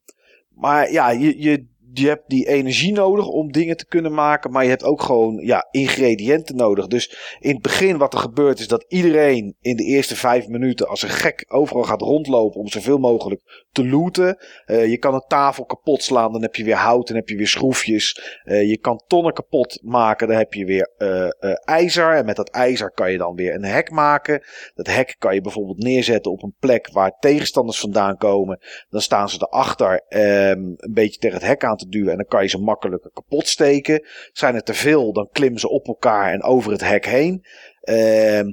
maar 0.49 0.91
ja, 0.91 1.09
je, 1.09 1.41
je, 1.41 1.67
je 1.99 2.07
hebt 2.07 2.29
die 2.29 2.47
energie 2.47 2.93
nodig 2.93 3.27
om 3.27 3.51
dingen 3.51 3.77
te 3.77 3.85
kunnen 3.85 4.13
maken. 4.13 4.51
Maar 4.51 4.63
je 4.63 4.69
hebt 4.69 4.83
ook 4.83 5.01
gewoon 5.01 5.37
ja, 5.43 5.67
ingrediënten 5.71 6.55
nodig. 6.55 6.87
Dus 6.87 7.37
in 7.39 7.53
het 7.53 7.61
begin 7.61 7.97
wat 7.97 8.13
er 8.13 8.19
gebeurt 8.19 8.59
is 8.59 8.67
dat 8.67 8.85
iedereen 8.87 9.55
in 9.61 9.75
de 9.75 9.83
eerste 9.83 10.15
vijf 10.15 10.47
minuten 10.47 10.87
als 10.87 11.01
een 11.01 11.09
gek 11.09 11.45
overal 11.47 11.83
gaat 11.83 12.01
rondlopen 12.01 12.59
om 12.59 12.67
zoveel 12.67 12.97
mogelijk 12.97 13.65
te 13.71 13.87
looten. 13.87 14.37
Uh, 14.65 14.89
je 14.89 14.97
kan 14.97 15.13
een 15.13 15.25
tafel 15.27 15.65
kapot 15.65 16.03
slaan, 16.03 16.31
dan 16.31 16.41
heb 16.41 16.55
je 16.55 16.63
weer 16.63 16.75
hout 16.75 17.09
en 17.09 17.15
heb 17.15 17.29
je 17.29 17.35
weer 17.35 17.47
schroefjes. 17.47 18.39
Uh, 18.45 18.69
je 18.69 18.77
kan 18.77 19.03
tonnen 19.07 19.33
kapot 19.33 19.79
maken, 19.83 20.27
dan 20.27 20.37
heb 20.37 20.53
je 20.53 20.65
weer 20.65 20.93
uh, 20.97 21.27
ijzer. 21.65 22.15
En 22.15 22.25
met 22.25 22.35
dat 22.35 22.49
ijzer 22.49 22.91
kan 22.91 23.11
je 23.11 23.17
dan 23.17 23.35
weer 23.35 23.53
een 23.53 23.63
hek 23.63 23.91
maken. 23.91 24.43
Dat 24.73 24.87
hek 24.87 25.15
kan 25.17 25.33
je 25.33 25.41
bijvoorbeeld 25.41 25.83
neerzetten 25.83 26.31
op 26.31 26.43
een 26.43 26.55
plek 26.59 26.89
waar 26.91 27.17
tegenstanders 27.19 27.79
vandaan 27.79 28.17
komen. 28.17 28.59
Dan 28.89 29.01
staan 29.01 29.29
ze 29.29 29.47
erachter 29.49 30.03
um, 30.09 30.73
een 30.77 30.93
beetje 30.93 31.19
tegen 31.19 31.37
het 31.37 31.47
hek 31.47 31.63
aan 31.63 31.77
te 31.77 31.84
duwen 31.89 32.11
en 32.11 32.17
dan 32.17 32.25
kan 32.25 32.41
je 32.41 32.49
ze 32.49 32.57
makkelijker 32.57 33.11
kapot 33.11 33.47
steken. 33.47 34.07
Zijn 34.31 34.55
er 34.55 34.63
te 34.63 34.73
veel, 34.73 35.13
dan 35.13 35.29
klimmen 35.31 35.59
ze 35.59 35.69
op 35.69 35.87
elkaar 35.87 36.33
en 36.33 36.43
over 36.43 36.71
het 36.71 36.81
hek 36.81 37.05
heen. 37.05 37.45
Uh, 37.83 38.43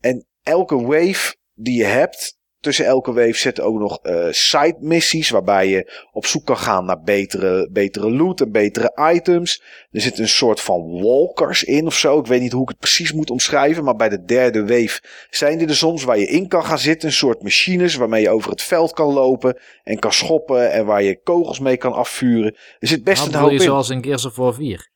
En 0.00 0.26
elke 0.42 0.82
wave 0.82 1.36
die 1.54 1.78
je 1.78 1.84
hebt, 1.84 2.37
tussen 2.60 2.84
elke 2.84 3.12
wave 3.12 3.36
zitten 3.36 3.64
ook 3.64 3.78
nog 3.78 3.98
uh, 4.02 4.26
side 4.30 4.76
missies. 4.80 5.30
Waarbij 5.30 5.68
je 5.68 6.06
op 6.12 6.26
zoek 6.26 6.44
kan 6.44 6.56
gaan 6.56 6.84
naar 6.84 7.02
betere, 7.02 7.68
betere 7.72 8.10
loot 8.10 8.40
en 8.40 8.52
betere 8.52 9.12
items. 9.14 9.62
Er 9.90 10.00
zit 10.00 10.18
een 10.18 10.28
soort 10.28 10.60
van 10.60 11.00
walkers 11.02 11.64
in 11.64 11.86
of 11.86 11.94
zo. 11.94 12.18
Ik 12.18 12.26
weet 12.26 12.40
niet 12.40 12.52
hoe 12.52 12.62
ik 12.62 12.68
het 12.68 12.78
precies 12.78 13.12
moet 13.12 13.30
omschrijven. 13.30 13.84
Maar 13.84 13.96
bij 13.96 14.08
de 14.08 14.24
derde 14.24 14.60
wave 14.60 15.02
zijn 15.30 15.68
er, 15.68 15.76
soms 15.76 16.04
waar 16.04 16.18
je 16.18 16.26
in 16.26 16.48
kan 16.48 16.64
gaan 16.64 16.78
zitten. 16.78 17.08
Een 17.08 17.14
soort 17.14 17.42
machines 17.42 17.94
waarmee 17.94 18.22
je 18.22 18.30
over 18.30 18.50
het 18.50 18.62
veld 18.62 18.92
kan 18.92 19.12
lopen. 19.12 19.58
En 19.84 19.98
kan 19.98 20.12
schoppen. 20.12 20.72
En 20.72 20.86
waar 20.86 21.02
je 21.02 21.20
kogels 21.22 21.58
mee 21.58 21.76
kan 21.76 21.92
afvuren. 21.92 22.56
Er 22.78 22.88
zit 22.88 23.04
best 23.04 23.24
Wat 23.24 23.34
een 23.34 23.40
hoop 23.40 23.50
je 23.50 23.56
in. 23.56 23.62
zoals 23.62 23.90
in 23.90 24.04
Gears 24.04 24.24
of 24.24 24.36
War 24.36 24.54
4? 24.54 24.88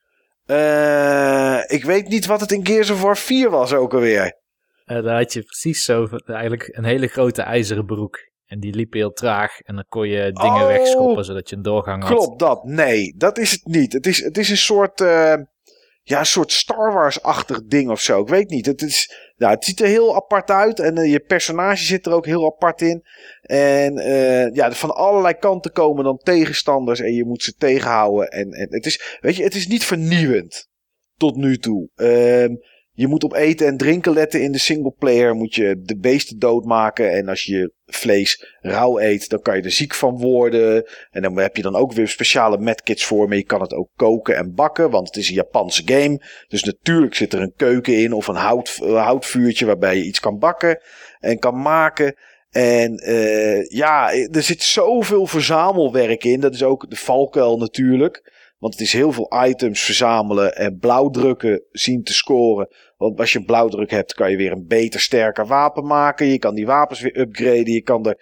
Uh, 0.47 1.59
ik 1.67 1.83
weet 1.83 2.07
niet 2.07 2.25
wat 2.25 2.41
het 2.41 2.51
in 2.51 2.65
Gears 2.65 2.89
of 2.89 3.01
War 3.01 3.17
4 3.17 3.49
was 3.49 3.73
ook 3.73 3.93
alweer. 3.93 4.41
Uh, 4.85 5.03
daar 5.03 5.17
had 5.17 5.33
je 5.33 5.43
precies 5.43 5.83
zo 5.83 6.07
eigenlijk 6.25 6.69
een 6.71 6.83
hele 6.83 7.07
grote 7.07 7.41
ijzeren 7.41 7.85
broek. 7.85 8.31
En 8.45 8.59
die 8.59 8.75
liep 8.75 8.93
heel 8.93 9.11
traag. 9.11 9.59
En 9.59 9.75
dan 9.75 9.85
kon 9.87 10.07
je 10.07 10.31
dingen 10.31 10.61
Oh, 10.61 10.67
wegschoppen 10.67 11.25
zodat 11.25 11.49
je 11.49 11.55
een 11.55 11.61
doorgang 11.61 12.03
had. 12.03 12.11
Klopt 12.11 12.39
dat? 12.39 12.63
Nee, 12.63 13.15
dat 13.17 13.37
is 13.37 13.51
het 13.51 13.65
niet. 13.65 13.93
Het 13.93 14.07
is, 14.07 14.23
het 14.23 14.37
is 14.37 14.49
een 14.49 14.57
soort, 14.57 15.01
uh, 15.01 15.35
ja, 16.01 16.19
een 16.19 16.25
soort 16.25 16.51
Star 16.51 16.93
Wars-achtig 16.93 17.63
ding 17.65 17.89
of 17.89 18.01
zo. 18.01 18.21
Ik 18.21 18.27
weet 18.27 18.49
niet. 18.49 18.65
Het, 18.65 18.81
is, 18.81 19.13
nou, 19.35 19.53
het 19.53 19.65
ziet 19.65 19.79
er 19.79 19.87
heel 19.87 20.15
apart 20.15 20.49
uit. 20.49 20.79
En 20.79 20.99
uh, 20.99 21.11
je 21.11 21.19
personage 21.19 21.83
zit 21.83 22.05
er 22.05 22.13
ook 22.13 22.25
heel 22.25 22.45
apart 22.45 22.81
in. 22.81 23.03
En 23.41 23.97
uh, 23.97 24.53
ja, 24.53 24.71
van 24.71 24.95
allerlei 24.95 25.33
kanten 25.33 25.71
komen 25.71 26.03
dan 26.03 26.17
tegenstanders. 26.17 26.99
En 26.99 27.13
je 27.13 27.25
moet 27.25 27.43
ze 27.43 27.53
tegenhouden. 27.53 28.27
En, 28.27 28.51
en 28.51 28.67
het 28.73 28.85
is, 28.85 29.17
weet 29.21 29.35
je, 29.35 29.43
het 29.43 29.55
is 29.55 29.67
niet 29.67 29.83
vernieuwend. 29.83 30.71
Tot 31.17 31.35
nu 31.35 31.57
toe. 31.57 31.89
Uh, 31.95 32.57
je 32.95 33.07
moet 33.07 33.23
op 33.23 33.33
eten 33.33 33.67
en 33.67 33.77
drinken 33.77 34.13
letten 34.13 34.41
in 34.41 34.51
de 34.51 34.57
singleplayer. 34.57 35.35
Moet 35.35 35.55
je 35.55 35.81
de 35.83 35.97
beesten 35.97 36.39
doodmaken. 36.39 37.11
En 37.11 37.27
als 37.27 37.43
je 37.43 37.73
vlees 37.85 38.57
rauw 38.61 38.99
eet, 38.99 39.29
dan 39.29 39.41
kan 39.41 39.55
je 39.55 39.61
er 39.61 39.71
ziek 39.71 39.93
van 39.93 40.17
worden. 40.17 40.85
En 41.11 41.21
dan 41.21 41.37
heb 41.37 41.55
je 41.55 41.61
dan 41.61 41.75
ook 41.75 41.93
weer 41.93 42.07
speciale 42.07 42.57
medkits 42.57 43.05
voor. 43.05 43.27
Maar 43.27 43.37
je 43.37 43.43
kan 43.43 43.61
het 43.61 43.73
ook 43.73 43.89
koken 43.95 44.35
en 44.35 44.53
bakken. 44.53 44.89
Want 44.89 45.07
het 45.07 45.17
is 45.17 45.27
een 45.27 45.35
Japanse 45.35 45.81
game. 45.85 46.21
Dus 46.47 46.63
natuurlijk 46.63 47.15
zit 47.15 47.33
er 47.33 47.41
een 47.41 47.53
keuken 47.55 47.97
in. 47.97 48.13
Of 48.13 48.27
een 48.27 48.35
hout, 48.35 48.77
houtvuurtje 48.77 49.65
waarbij 49.65 49.97
je 49.97 50.05
iets 50.05 50.19
kan 50.19 50.39
bakken. 50.39 50.79
En 51.19 51.39
kan 51.39 51.61
maken. 51.61 52.15
En 52.49 53.09
uh, 53.09 53.69
ja, 53.69 54.13
er 54.13 54.43
zit 54.43 54.63
zoveel 54.63 55.27
verzamelwerk 55.27 56.23
in. 56.23 56.39
Dat 56.39 56.53
is 56.53 56.63
ook 56.63 56.89
de 56.89 56.95
valkuil 56.95 57.57
natuurlijk. 57.57 58.32
Want 58.63 58.75
het 58.75 58.83
is 58.83 58.93
heel 58.93 59.11
veel 59.11 59.31
items 59.45 59.81
verzamelen 59.81 60.55
en 60.55 60.77
blauwdrukken 60.77 61.63
zien 61.71 62.03
te 62.03 62.13
scoren. 62.13 62.67
Want 62.97 63.19
als 63.19 63.33
je 63.33 63.43
blauwdruk 63.43 63.91
hebt, 63.91 64.13
kan 64.13 64.31
je 64.31 64.37
weer 64.37 64.51
een 64.51 64.67
beter, 64.67 64.99
sterker 64.99 65.47
wapen 65.47 65.85
maken. 65.85 66.25
Je 66.25 66.39
kan 66.39 66.55
die 66.55 66.65
wapens 66.65 67.01
weer 67.01 67.19
upgraden. 67.19 67.71
Je 67.71 67.81
kan 67.81 68.05
er 68.05 68.17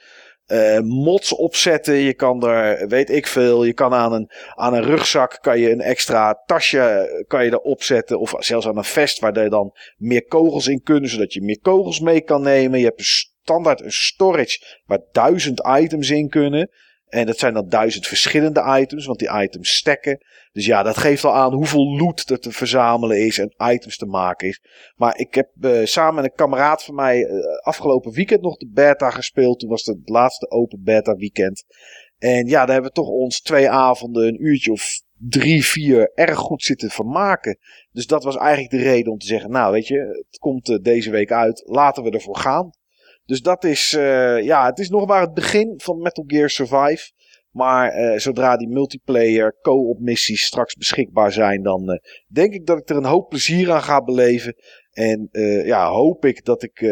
uh, 0.47 0.79
mods 0.79 1.35
opzetten. 1.35 1.95
Je 1.95 2.13
kan 2.13 2.43
er, 2.43 2.87
weet 2.87 3.09
ik 3.09 3.27
veel, 3.27 3.63
je 3.63 3.73
kan 3.73 3.93
aan 3.93 4.13
een, 4.13 4.29
aan 4.55 4.73
een 4.73 4.83
rugzak 4.83 5.37
kan 5.41 5.59
je 5.59 5.71
een 5.71 5.81
extra 5.81 6.41
tasje 6.45 7.23
kan 7.27 7.45
je 7.45 7.51
erop 7.51 7.83
zetten. 7.83 8.19
Of 8.19 8.33
zelfs 8.37 8.67
aan 8.67 8.77
een 8.77 8.83
vest 8.83 9.19
waar 9.19 9.33
er 9.33 9.49
dan 9.49 9.71
meer 9.97 10.25
kogels 10.25 10.67
in 10.67 10.81
kunnen, 10.83 11.09
zodat 11.09 11.33
je 11.33 11.41
meer 11.41 11.59
kogels 11.61 11.99
mee 11.99 12.21
kan 12.21 12.41
nemen. 12.41 12.79
Je 12.79 12.85
hebt 12.85 12.99
een 12.99 13.05
standaard 13.41 13.81
een 13.81 13.91
storage 13.91 14.79
waar 14.85 15.01
duizend 15.11 15.61
items 15.79 16.09
in 16.09 16.29
kunnen. 16.29 16.69
En 17.11 17.25
dat 17.25 17.37
zijn 17.37 17.53
dan 17.53 17.69
duizend 17.69 18.07
verschillende 18.07 18.79
items, 18.79 19.05
want 19.05 19.19
die 19.19 19.41
items 19.41 19.75
stekken. 19.75 20.17
Dus 20.51 20.65
ja, 20.65 20.83
dat 20.83 20.97
geeft 20.97 21.23
al 21.23 21.35
aan 21.35 21.53
hoeveel 21.53 21.97
loot 21.97 22.29
er 22.29 22.39
te 22.39 22.51
verzamelen 22.51 23.25
is 23.25 23.39
en 23.39 23.53
items 23.57 23.97
te 23.97 24.05
maken 24.05 24.47
is. 24.47 24.61
Maar 24.95 25.17
ik 25.17 25.33
heb 25.33 25.49
uh, 25.61 25.85
samen 25.85 26.15
met 26.15 26.23
een 26.23 26.35
kameraad 26.35 26.83
van 26.83 26.95
mij 26.95 27.19
uh, 27.19 27.57
afgelopen 27.63 28.11
weekend 28.11 28.41
nog 28.41 28.57
de 28.57 28.69
beta 28.73 29.09
gespeeld. 29.09 29.59
Toen 29.59 29.69
was 29.69 29.85
het 29.85 29.97
het 29.97 30.09
laatste 30.09 30.49
open 30.49 30.83
beta 30.83 31.15
weekend. 31.15 31.63
En 32.17 32.47
ja, 32.47 32.59
daar 32.59 32.73
hebben 32.73 32.91
we 32.91 32.95
toch 32.95 33.09
ons 33.09 33.41
twee 33.41 33.69
avonden, 33.69 34.27
een 34.27 34.45
uurtje 34.45 34.71
of 34.71 35.01
drie, 35.17 35.65
vier 35.65 36.11
erg 36.13 36.37
goed 36.37 36.63
zitten 36.63 36.89
vermaken. 36.89 37.57
Dus 37.91 38.07
dat 38.07 38.23
was 38.23 38.37
eigenlijk 38.37 38.71
de 38.71 38.89
reden 38.89 39.11
om 39.11 39.17
te 39.17 39.25
zeggen, 39.25 39.51
nou 39.51 39.71
weet 39.71 39.87
je, 39.87 40.25
het 40.29 40.37
komt 40.39 40.69
uh, 40.69 40.77
deze 40.81 41.11
week 41.11 41.31
uit, 41.31 41.63
laten 41.65 42.03
we 42.03 42.09
ervoor 42.09 42.37
gaan. 42.37 42.71
Dus 43.31 43.41
dat 43.41 43.63
is, 43.63 43.93
uh, 43.97 44.43
ja, 44.43 44.65
het 44.65 44.79
is 44.79 44.89
nog 44.89 45.07
maar 45.07 45.21
het 45.21 45.33
begin 45.33 45.73
van 45.77 46.01
Metal 46.01 46.23
Gear 46.27 46.49
Survive. 46.49 47.11
Maar 47.51 47.99
uh, 47.99 48.17
zodra 48.17 48.57
die 48.57 48.67
multiplayer 48.67 49.57
co-op 49.61 49.99
missies 49.99 50.45
straks 50.45 50.75
beschikbaar 50.75 51.31
zijn, 51.31 51.63
dan 51.63 51.89
uh, 51.89 51.97
denk 52.27 52.53
ik 52.53 52.65
dat 52.65 52.77
ik 52.77 52.89
er 52.89 52.95
een 52.95 53.05
hoop 53.05 53.29
plezier 53.29 53.71
aan 53.71 53.83
ga 53.83 54.03
beleven. 54.03 54.55
En 54.91 55.29
ja, 55.65 55.89
hoop 55.89 56.25
ik 56.25 56.45
dat 56.45 56.63
ik, 56.63 56.85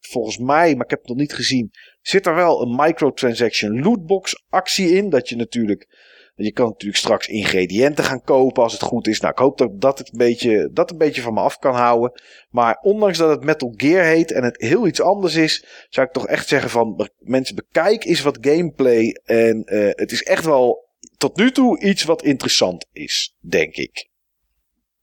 volgens 0.00 0.38
mij, 0.38 0.74
maar 0.74 0.84
ik 0.84 0.90
heb 0.90 0.98
het 0.98 1.08
nog 1.08 1.16
niet 1.16 1.34
gezien, 1.34 1.70
zit 2.00 2.26
er 2.26 2.34
wel 2.34 2.62
een 2.62 2.74
microtransaction 2.76 3.82
lootbox 3.82 4.44
actie 4.48 4.88
in. 4.88 5.10
Dat 5.10 5.28
je 5.28 5.36
natuurlijk, 5.36 5.86
je 6.34 6.52
kan 6.52 6.68
natuurlijk 6.68 7.00
straks 7.00 7.26
ingrediënten 7.26 8.04
gaan 8.04 8.22
kopen 8.22 8.62
als 8.62 8.72
het 8.72 8.82
goed 8.82 9.06
is. 9.06 9.20
Nou, 9.20 9.32
ik 9.32 9.38
hoop 9.38 9.58
dat 9.58 9.80
dat 9.80 9.98
het 9.98 10.12
een 10.12 10.18
beetje, 10.18 10.70
dat 10.72 10.90
een 10.90 10.98
beetje 10.98 11.22
van 11.22 11.34
me 11.34 11.40
af 11.40 11.58
kan 11.58 11.74
houden. 11.74 12.20
Maar 12.50 12.78
ondanks 12.82 13.18
dat 13.18 13.30
het 13.30 13.44
Metal 13.44 13.74
Gear 13.76 14.04
heet 14.04 14.32
en 14.32 14.44
het 14.44 14.60
heel 14.60 14.86
iets 14.86 15.00
anders 15.00 15.34
is, 15.34 15.86
zou 15.88 16.06
ik 16.06 16.12
toch 16.12 16.26
echt 16.26 16.48
zeggen 16.48 16.70
van 16.70 17.10
mensen 17.18 17.54
bekijk 17.54 18.04
eens 18.04 18.22
wat 18.22 18.38
gameplay. 18.40 19.20
En 19.24 19.62
uh, 19.66 19.88
het 19.90 20.12
is 20.12 20.22
echt 20.22 20.44
wel 20.44 20.90
tot 21.16 21.36
nu 21.36 21.50
toe 21.50 21.80
iets 21.80 22.04
wat 22.04 22.22
interessant 22.22 22.86
is, 22.92 23.36
denk 23.40 23.76
ik. 23.76 24.10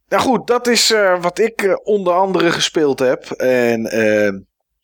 Nou 0.08 0.22
goed, 0.22 0.48
dat 0.48 0.68
is 0.68 0.92
uh, 0.92 1.22
wat 1.22 1.40
ik 1.40 1.62
uh, 1.62 1.76
onder 1.84 2.14
andere 2.14 2.52
gespeeld 2.52 3.00
heb. 3.00 3.32
En 3.32 3.82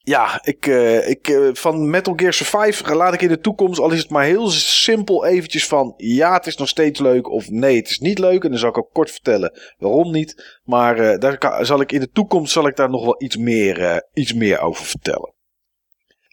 ja, 0.06 0.40
ik, 0.44 0.66
uh, 0.66 1.10
ik, 1.10 1.28
uh, 1.28 1.50
van 1.54 1.90
Metal 1.90 2.14
Gear 2.16 2.34
Survive 2.34 2.96
laat 2.96 3.14
ik 3.14 3.22
in 3.22 3.28
de 3.28 3.40
toekomst, 3.40 3.80
al 3.80 3.92
is 3.92 4.00
het 4.00 4.10
maar 4.10 4.24
heel 4.24 4.50
simpel 4.50 5.26
eventjes 5.26 5.68
van, 5.68 5.94
ja, 5.98 6.34
het 6.34 6.48
is 6.48 6.58
nog 6.58 6.68
steeds 6.68 7.00
leuk 7.00 7.30
of 7.30 7.50
nee, 7.50 7.76
het 7.76 7.90
is 7.90 8.00
niet 8.00 8.20
leuk. 8.20 8.44
En 8.44 8.50
dan 8.50 8.60
zal 8.60 8.70
ik 8.70 8.78
ook 8.78 8.94
kort 8.94 9.12
vertellen 9.12 9.60
waarom 9.78 10.12
niet. 10.12 10.60
Maar 10.64 11.00
uh, 11.00 11.18
daar 11.18 11.66
zal 11.66 11.82
ik 11.82 11.92
in 11.92 12.00
de 12.00 12.12
toekomst 12.12 12.54
zal 12.54 12.68
ik 12.68 12.76
daar 12.76 12.90
nog 12.90 13.04
wel 13.04 13.16
iets 13.24 13.38
meer, 13.38 14.06
iets 14.14 14.34
meer 14.34 14.60
over 14.60 14.86
vertellen. 14.86 15.35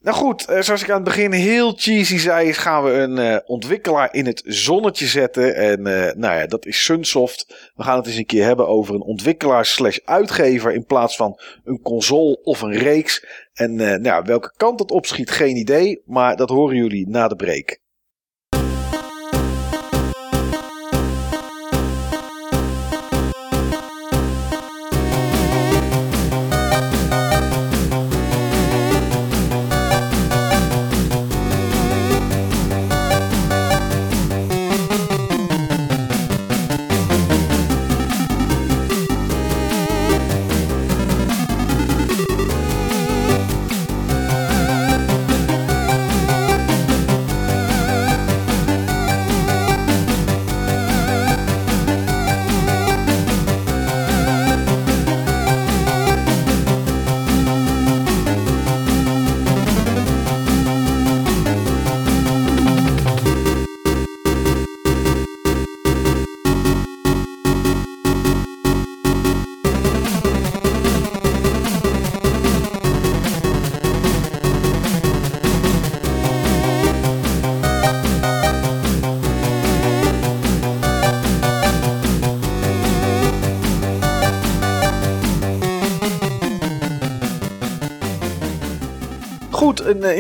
Nou 0.03 0.17
goed, 0.17 0.47
zoals 0.61 0.83
ik 0.83 0.89
aan 0.89 0.95
het 0.95 1.05
begin 1.05 1.33
heel 1.33 1.73
cheesy 1.77 2.19
zei, 2.19 2.53
gaan 2.53 2.85
we 2.85 2.91
een 2.91 3.43
ontwikkelaar 3.47 4.15
in 4.15 4.27
het 4.27 4.43
zonnetje 4.47 5.07
zetten. 5.07 5.55
En 5.55 5.83
nou 6.19 6.39
ja, 6.39 6.47
dat 6.47 6.67
is 6.67 6.85
Sunsoft. 6.85 7.71
We 7.75 7.83
gaan 7.83 7.97
het 7.97 8.07
eens 8.07 8.17
een 8.17 8.27
keer 8.27 8.45
hebben 8.45 8.69
over 8.69 8.95
een 8.95 9.03
ontwikkelaar 9.03 9.65
slash 9.65 9.99
uitgever 10.05 10.73
in 10.73 10.85
plaats 10.85 11.17
van 11.17 11.41
een 11.65 11.81
console 11.83 12.41
of 12.43 12.61
een 12.61 12.79
reeks. 12.79 13.27
En 13.53 13.75
nou, 14.03 14.25
welke 14.25 14.53
kant 14.57 14.81
het 14.81 14.91
opschiet, 14.91 15.31
geen 15.31 15.57
idee. 15.57 16.03
Maar 16.05 16.37
dat 16.37 16.49
horen 16.49 16.77
jullie 16.77 17.09
na 17.09 17.29
de 17.29 17.37
break. 17.37 17.82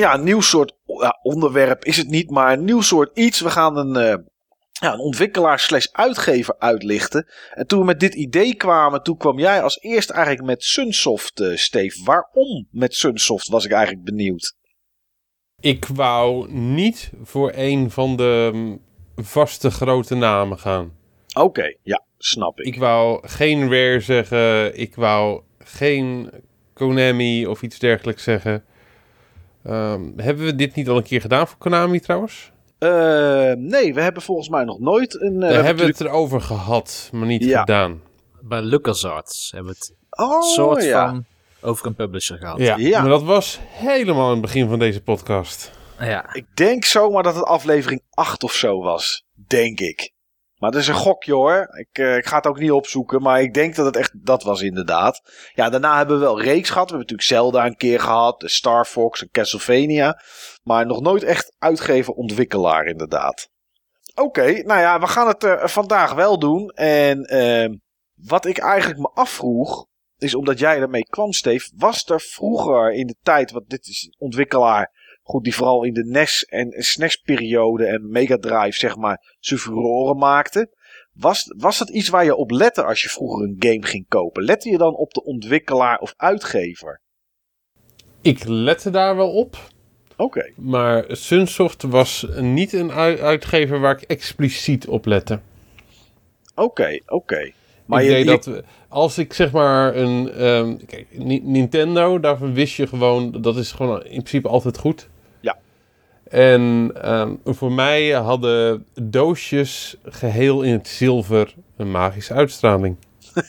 Goed, 0.02 0.12
een 0.12 0.18
ja, 0.18 0.24
nieuw 0.24 0.40
soort 0.40 0.76
ja, 0.84 1.18
onderwerp 1.22 1.84
is 1.84 1.96
het 1.96 2.08
niet, 2.08 2.30
maar 2.30 2.52
een 2.52 2.64
nieuw 2.64 2.80
soort 2.80 3.18
iets. 3.18 3.40
We 3.40 3.50
gaan 3.50 3.76
een, 3.76 3.96
uh, 3.96 4.24
ja, 4.72 4.92
een 4.92 4.98
ontwikkelaar 4.98 5.58
slash 5.58 5.86
uitgever 5.92 6.54
uitlichten. 6.58 7.26
En 7.54 7.66
toen 7.66 7.78
we 7.78 7.84
met 7.84 8.00
dit 8.00 8.14
idee 8.14 8.54
kwamen, 8.54 9.02
toen 9.02 9.16
kwam 9.16 9.38
jij 9.38 9.62
als 9.62 9.80
eerst 9.80 10.10
eigenlijk 10.10 10.46
met 10.46 10.64
Sunsoft, 10.64 11.40
uh, 11.40 11.56
Steve. 11.56 12.04
Waarom 12.04 12.68
met 12.70 12.94
Sunsoft 12.94 13.48
was 13.48 13.64
ik 13.64 13.72
eigenlijk 13.72 14.04
benieuwd. 14.04 14.56
Ik 15.60 15.86
wou 15.86 16.52
niet 16.52 17.10
voor 17.22 17.52
een 17.54 17.90
van 17.90 18.16
de 18.16 18.50
mm, 18.52 18.80
vaste 19.16 19.70
grote 19.70 20.14
namen 20.14 20.58
gaan. 20.58 20.92
Oké, 21.38 21.76
ja, 21.82 22.04
snap 22.18 22.60
ik. 22.60 22.66
Ik 22.66 22.78
wou 22.78 23.28
geen 23.28 23.62
Rare 23.62 24.00
zeggen. 24.00 24.78
Ik 24.78 24.94
wou 24.94 25.42
geen 25.58 26.30
Konami 26.72 27.46
of 27.46 27.62
iets 27.62 27.78
dergelijks 27.78 28.22
zeggen. 28.22 28.64
Um, 29.66 30.12
hebben 30.16 30.44
we 30.44 30.54
dit 30.54 30.74
niet 30.74 30.88
al 30.88 30.96
een 30.96 31.02
keer 31.02 31.20
gedaan 31.20 31.48
voor 31.48 31.58
Konami 31.58 32.00
trouwens? 32.00 32.50
Uh, 32.78 33.52
nee, 33.56 33.94
we 33.94 34.00
hebben 34.00 34.22
volgens 34.22 34.48
mij 34.48 34.64
nog 34.64 34.78
nooit 34.78 35.20
een... 35.20 35.34
Uh, 35.34 35.48
we 35.48 35.54
hebben 35.54 35.86
het 35.86 36.00
erover 36.00 36.40
gehad, 36.40 37.08
maar 37.12 37.26
niet 37.26 37.44
ja. 37.44 37.60
gedaan. 37.60 38.02
Bij 38.40 38.62
LucasArts 38.62 39.50
hebben 39.50 39.72
we 39.72 39.78
het 39.78 39.94
oh, 40.10 40.42
soort 40.42 40.84
ja. 40.84 41.08
van 41.08 41.24
over 41.60 41.86
een 41.86 41.94
publisher 41.94 42.38
gehad. 42.38 42.58
Ja, 42.58 42.76
ja, 42.76 43.00
maar 43.00 43.10
dat 43.10 43.22
was 43.22 43.58
helemaal 43.62 44.26
in 44.26 44.32
het 44.32 44.40
begin 44.40 44.68
van 44.68 44.78
deze 44.78 45.02
podcast. 45.02 45.70
Ja. 45.98 46.34
Ik 46.34 46.46
denk 46.54 46.84
zomaar 46.84 47.22
dat 47.22 47.34
het 47.34 47.44
aflevering 47.44 48.02
8 48.10 48.42
of 48.42 48.52
zo 48.52 48.82
was. 48.82 49.24
Denk 49.34 49.80
ik. 49.80 50.12
Maar 50.62 50.70
dat 50.70 50.80
is 50.80 50.88
een 50.88 50.94
gokje 50.94 51.32
hoor. 51.32 51.68
Ik, 51.78 51.98
uh, 51.98 52.16
ik 52.16 52.26
ga 52.26 52.36
het 52.36 52.46
ook 52.46 52.58
niet 52.58 52.70
opzoeken. 52.70 53.22
Maar 53.22 53.40
ik 53.40 53.54
denk 53.54 53.74
dat 53.74 53.86
het 53.86 53.96
echt 53.96 54.26
dat 54.26 54.42
was 54.42 54.60
inderdaad. 54.60 55.20
Ja, 55.54 55.70
daarna 55.70 55.96
hebben 55.96 56.18
we 56.18 56.24
wel 56.24 56.40
reeks 56.42 56.70
gehad. 56.70 56.90
We 56.90 56.96
hebben 56.96 56.98
natuurlijk 56.98 57.28
Zelda 57.28 57.66
een 57.66 57.76
keer 57.76 58.00
gehad. 58.00 58.42
Star 58.46 58.84
Fox 58.84 59.22
en 59.22 59.28
Castlevania. 59.30 60.20
Maar 60.62 60.86
nog 60.86 61.00
nooit 61.00 61.22
echt 61.22 61.54
uitgever-ontwikkelaar 61.58 62.86
inderdaad. 62.86 63.48
Oké, 64.14 64.62
nou 64.62 64.80
ja, 64.80 65.00
we 65.00 65.06
gaan 65.06 65.26
het 65.26 65.44
uh, 65.44 65.64
vandaag 65.64 66.12
wel 66.12 66.38
doen. 66.38 66.68
En 66.68 67.34
uh, 67.34 67.76
wat 68.14 68.44
ik 68.44 68.58
eigenlijk 68.58 69.00
me 69.00 69.10
afvroeg. 69.14 69.86
Is 70.18 70.34
omdat 70.34 70.58
jij 70.58 70.80
ermee 70.80 71.06
kwam, 71.06 71.32
Steve. 71.32 71.72
Was 71.76 72.04
er 72.04 72.20
vroeger 72.20 72.92
in 72.92 73.06
de 73.06 73.16
tijd. 73.22 73.50
Want 73.50 73.68
dit 73.68 73.86
is 73.86 74.14
ontwikkelaar. 74.18 74.90
Goed, 75.32 75.44
die 75.44 75.54
vooral 75.54 75.84
in 75.84 75.92
de 75.92 76.04
NES 76.04 76.44
en 76.44 76.72
SNES-periode 76.76 77.86
en 77.86 78.10
Mega 78.10 78.36
Drive, 78.36 78.78
zeg 78.78 78.96
maar, 78.96 79.36
zijn 79.40 79.60
furoren 79.60 80.16
maakte. 80.16 80.76
Was, 81.12 81.54
was 81.56 81.78
dat 81.78 81.88
iets 81.88 82.08
waar 82.08 82.24
je 82.24 82.36
op 82.36 82.50
lette 82.50 82.84
als 82.84 83.02
je 83.02 83.08
vroeger 83.08 83.44
een 83.44 83.56
game 83.58 83.86
ging 83.86 84.08
kopen? 84.08 84.44
Lette 84.44 84.70
je 84.70 84.78
dan 84.78 84.94
op 84.94 85.12
de 85.12 85.24
ontwikkelaar 85.24 85.98
of 85.98 86.14
uitgever? 86.16 87.00
Ik 88.20 88.44
lette 88.44 88.90
daar 88.90 89.16
wel 89.16 89.32
op. 89.32 89.56
Oké. 90.12 90.22
Okay. 90.22 90.52
Maar 90.56 91.04
Sunsoft 91.08 91.82
was 91.82 92.26
niet 92.40 92.72
een 92.72 92.92
uitgever 92.92 93.80
waar 93.80 93.96
ik 93.96 94.02
expliciet 94.02 94.88
op 94.88 95.06
lette. 95.06 95.40
Oké, 96.54 96.62
okay, 96.62 97.02
oké. 97.04 97.14
Okay. 97.14 97.54
Maar 97.86 98.02
ik 98.02 98.10
je, 98.10 98.18
je... 98.18 98.24
dat 98.24 98.62
als 98.88 99.18
ik 99.18 99.32
zeg 99.32 99.52
maar 99.52 99.96
een. 99.96 100.44
Um, 100.44 100.86
kijk, 100.86 101.06
Nintendo, 101.42 102.20
daarvan 102.20 102.54
wist 102.54 102.76
je 102.76 102.86
gewoon. 102.86 103.42
Dat 103.42 103.56
is 103.56 103.72
gewoon 103.72 104.04
in 104.04 104.22
principe 104.22 104.48
altijd 104.48 104.78
goed. 104.78 105.10
En 106.32 106.92
um, 107.10 107.40
voor 107.44 107.72
mij 107.72 108.10
hadden 108.10 108.86
doosjes 109.02 109.96
geheel 110.04 110.62
in 110.62 110.72
het 110.72 110.88
zilver 110.88 111.54
een 111.76 111.90
magische 111.90 112.34
uitstraling. 112.34 112.96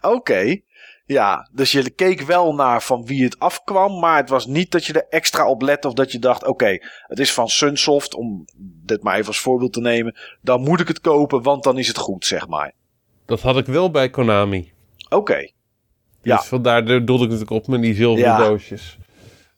Oké. 0.00 0.14
Okay. 0.14 0.64
Ja, 1.06 1.48
dus 1.52 1.72
je 1.72 1.90
keek 1.90 2.20
wel 2.20 2.54
naar 2.54 2.82
van 2.82 3.06
wie 3.06 3.24
het 3.24 3.38
afkwam, 3.38 3.98
maar 4.00 4.16
het 4.16 4.28
was 4.28 4.46
niet 4.46 4.70
dat 4.70 4.84
je 4.84 4.92
er 4.92 5.06
extra 5.08 5.48
op 5.48 5.62
lette 5.62 5.88
of 5.88 5.94
dat 5.94 6.12
je 6.12 6.18
dacht, 6.18 6.40
oké, 6.40 6.50
okay, 6.50 6.82
het 7.06 7.18
is 7.18 7.32
van 7.32 7.48
Sunsoft, 7.48 8.14
om 8.14 8.44
dit 8.84 9.02
maar 9.02 9.14
even 9.14 9.26
als 9.26 9.40
voorbeeld 9.40 9.72
te 9.72 9.80
nemen, 9.80 10.16
dan 10.40 10.60
moet 10.60 10.80
ik 10.80 10.88
het 10.88 11.00
kopen, 11.00 11.42
want 11.42 11.62
dan 11.62 11.78
is 11.78 11.88
het 11.88 11.98
goed, 11.98 12.24
zeg 12.24 12.48
maar. 12.48 12.72
Dat 13.26 13.40
had 13.40 13.56
ik 13.56 13.66
wel 13.66 13.90
bij 13.90 14.10
Konami. 14.10 14.72
Oké. 15.04 15.16
Okay. 15.16 15.52
Ja. 16.22 16.36
Dus 16.36 16.46
vandaar 16.46 16.84
doelde 16.84 17.24
ik 17.24 17.30
natuurlijk 17.30 17.50
op 17.50 17.66
met 17.66 17.82
die 17.82 17.94
zilveren 17.94 18.30
ja. 18.30 18.38
doosjes. 18.38 18.98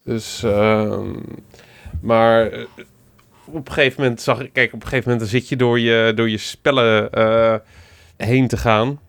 Dus, 0.05 0.43
uh, 0.45 1.01
maar 2.01 2.51
eh, 2.51 2.65
op 3.45 3.66
een 3.66 3.73
gegeven 3.73 4.03
moment 4.03 4.20
zag 4.20 4.41
ik, 4.41 4.53
kijk, 4.53 4.73
op 4.73 4.83
een 4.83 4.89
gegeven 4.89 5.11
moment 5.11 5.31
dan 5.31 5.41
zit 5.41 5.49
je 5.49 5.57
door 5.57 5.81
je, 5.81 6.12
door 6.15 6.31
je 6.31 6.39
spellen 6.39 7.11
uh, 7.19 7.55
heen 8.16 8.49
te 8.49 8.57
gaan. 8.57 9.01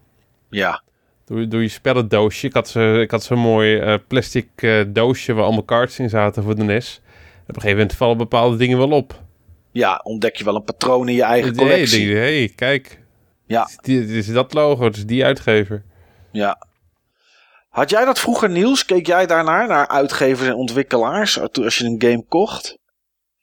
Ja. 0.50 0.82
Door, 1.26 1.50
door 1.50 1.62
je 1.62 1.68
spellendoosje. 1.68 2.48
Ik 2.48 2.54
had 2.54 2.70
zo'n 2.70 3.00
ik 3.00 3.12
had 3.12 3.24
zo 3.24 3.36
mooi 3.36 3.82
uh, 3.82 3.96
plastic 4.08 4.48
doosje 4.88 5.34
waar 5.34 5.44
allemaal 5.44 5.66
cards 5.66 6.00
in 6.00 6.10
zaten 6.10 6.44
voor 6.44 6.56
de 6.56 6.64
NES. 6.64 7.02
Op 7.42 7.48
een 7.48 7.56
gegeven 7.56 7.78
moment 7.78 7.96
vallen 7.96 8.18
bepaalde 8.18 8.58
dingen 8.58 8.78
wel 8.78 8.92
op. 8.92 9.22
Ja, 9.72 10.02
ontdek 10.04 10.36
je 10.36 10.44
wel 10.44 10.56
een 10.56 10.64
patroon 10.64 11.10
in 11.10 11.16
je 11.16 11.24
eigen 11.24 11.56
collectie. 11.56 12.08
Hé, 12.08 12.20
hey, 12.20 12.38
hey, 12.38 12.52
kijk. 12.56 13.00
Ja. 13.46 13.70
Het 13.76 13.88
is, 13.88 14.10
is 14.10 14.34
dat 14.34 14.54
logo, 14.54 14.84
het 14.84 14.96
is 14.96 15.06
die 15.06 15.26
uitgever. 15.26 15.84
Ja. 16.32 16.68
Had 17.74 17.90
jij 17.90 18.06
dat 18.06 18.20
vroeger, 18.20 18.50
Niels? 18.50 18.86
Keek 18.86 19.06
jij 19.06 19.26
daarnaar, 19.26 19.68
naar 19.68 19.88
uitgevers 19.88 20.48
en 20.48 20.56
ontwikkelaars, 20.56 21.40
als 21.40 21.78
je 21.78 21.86
een 21.86 22.02
game 22.02 22.26
kocht? 22.26 22.78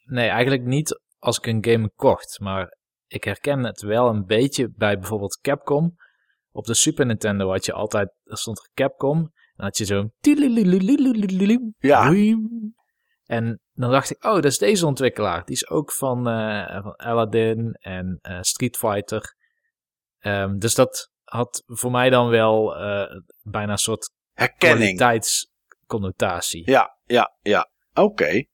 Nee, 0.04 0.28
eigenlijk 0.28 0.64
niet 0.64 1.00
als 1.18 1.38
ik 1.38 1.46
een 1.46 1.64
game 1.64 1.90
kocht. 1.94 2.40
Maar 2.40 2.76
ik 3.06 3.24
herken 3.24 3.64
het 3.64 3.80
wel 3.80 4.08
een 4.08 4.24
beetje 4.24 4.72
bij 4.76 4.98
bijvoorbeeld 4.98 5.38
Capcom. 5.40 5.96
Op 6.52 6.64
de 6.64 6.74
Super 6.74 7.06
Nintendo 7.06 7.50
had 7.50 7.64
je 7.64 7.72
altijd, 7.72 8.12
er 8.24 8.38
stond 8.38 8.70
Capcom. 8.74 9.16
Dan 9.54 9.66
had 9.66 9.78
je 9.78 9.84
zo'n... 9.84 10.12
Ja. 11.78 12.10
En 13.24 13.60
dan 13.72 13.90
dacht 13.90 14.10
ik, 14.10 14.24
oh, 14.24 14.34
dat 14.34 14.44
is 14.44 14.58
deze 14.58 14.86
ontwikkelaar. 14.86 15.44
Die 15.44 15.54
is 15.54 15.68
ook 15.68 15.92
van, 15.92 16.28
uh, 16.28 16.82
van 16.82 16.96
Aladdin 16.96 17.72
en 17.80 18.18
uh, 18.22 18.38
Street 18.40 18.76
Fighter. 18.76 19.36
Um, 20.20 20.58
dus 20.58 20.74
dat 20.74 21.10
had 21.22 21.62
voor 21.66 21.90
mij 21.90 22.10
dan 22.10 22.28
wel 22.28 22.82
uh, 22.82 23.20
bijna 23.42 23.72
een 23.72 23.78
soort 23.78 24.18
herkenning. 24.40 24.96
kwaliteitsconnotatie. 24.96 26.70
Ja, 26.70 26.96
ja, 27.04 27.34
ja. 27.40 27.70
Oké. 27.92 28.02
Okay. 28.02 28.48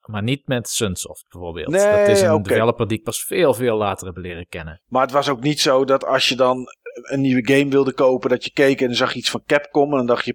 Maar 0.00 0.22
niet 0.22 0.46
met 0.46 0.68
Sunsoft 0.68 1.26
bijvoorbeeld. 1.28 1.68
Nee, 1.68 1.98
dat 1.98 2.08
is 2.08 2.20
een 2.20 2.32
okay. 2.32 2.42
developer 2.42 2.88
die 2.88 2.98
ik 2.98 3.04
pas 3.04 3.24
veel, 3.24 3.54
veel 3.54 3.76
later 3.76 4.06
heb 4.06 4.16
leren 4.16 4.46
kennen. 4.48 4.82
Maar 4.86 5.02
het 5.02 5.10
was 5.10 5.28
ook 5.28 5.40
niet 5.40 5.60
zo 5.60 5.84
dat 5.84 6.04
als 6.04 6.28
je 6.28 6.36
dan 6.36 6.66
een 7.02 7.20
nieuwe 7.20 7.54
game 7.54 7.70
wilde 7.70 7.92
kopen, 7.92 8.30
dat 8.30 8.44
je 8.44 8.52
keek 8.52 8.80
en 8.80 8.86
dan 8.86 8.96
zag 8.96 9.12
je 9.12 9.18
iets 9.18 9.30
van 9.30 9.42
Capcom 9.46 9.90
en 9.90 9.96
dan 9.96 10.06
dacht 10.06 10.24
je... 10.24 10.34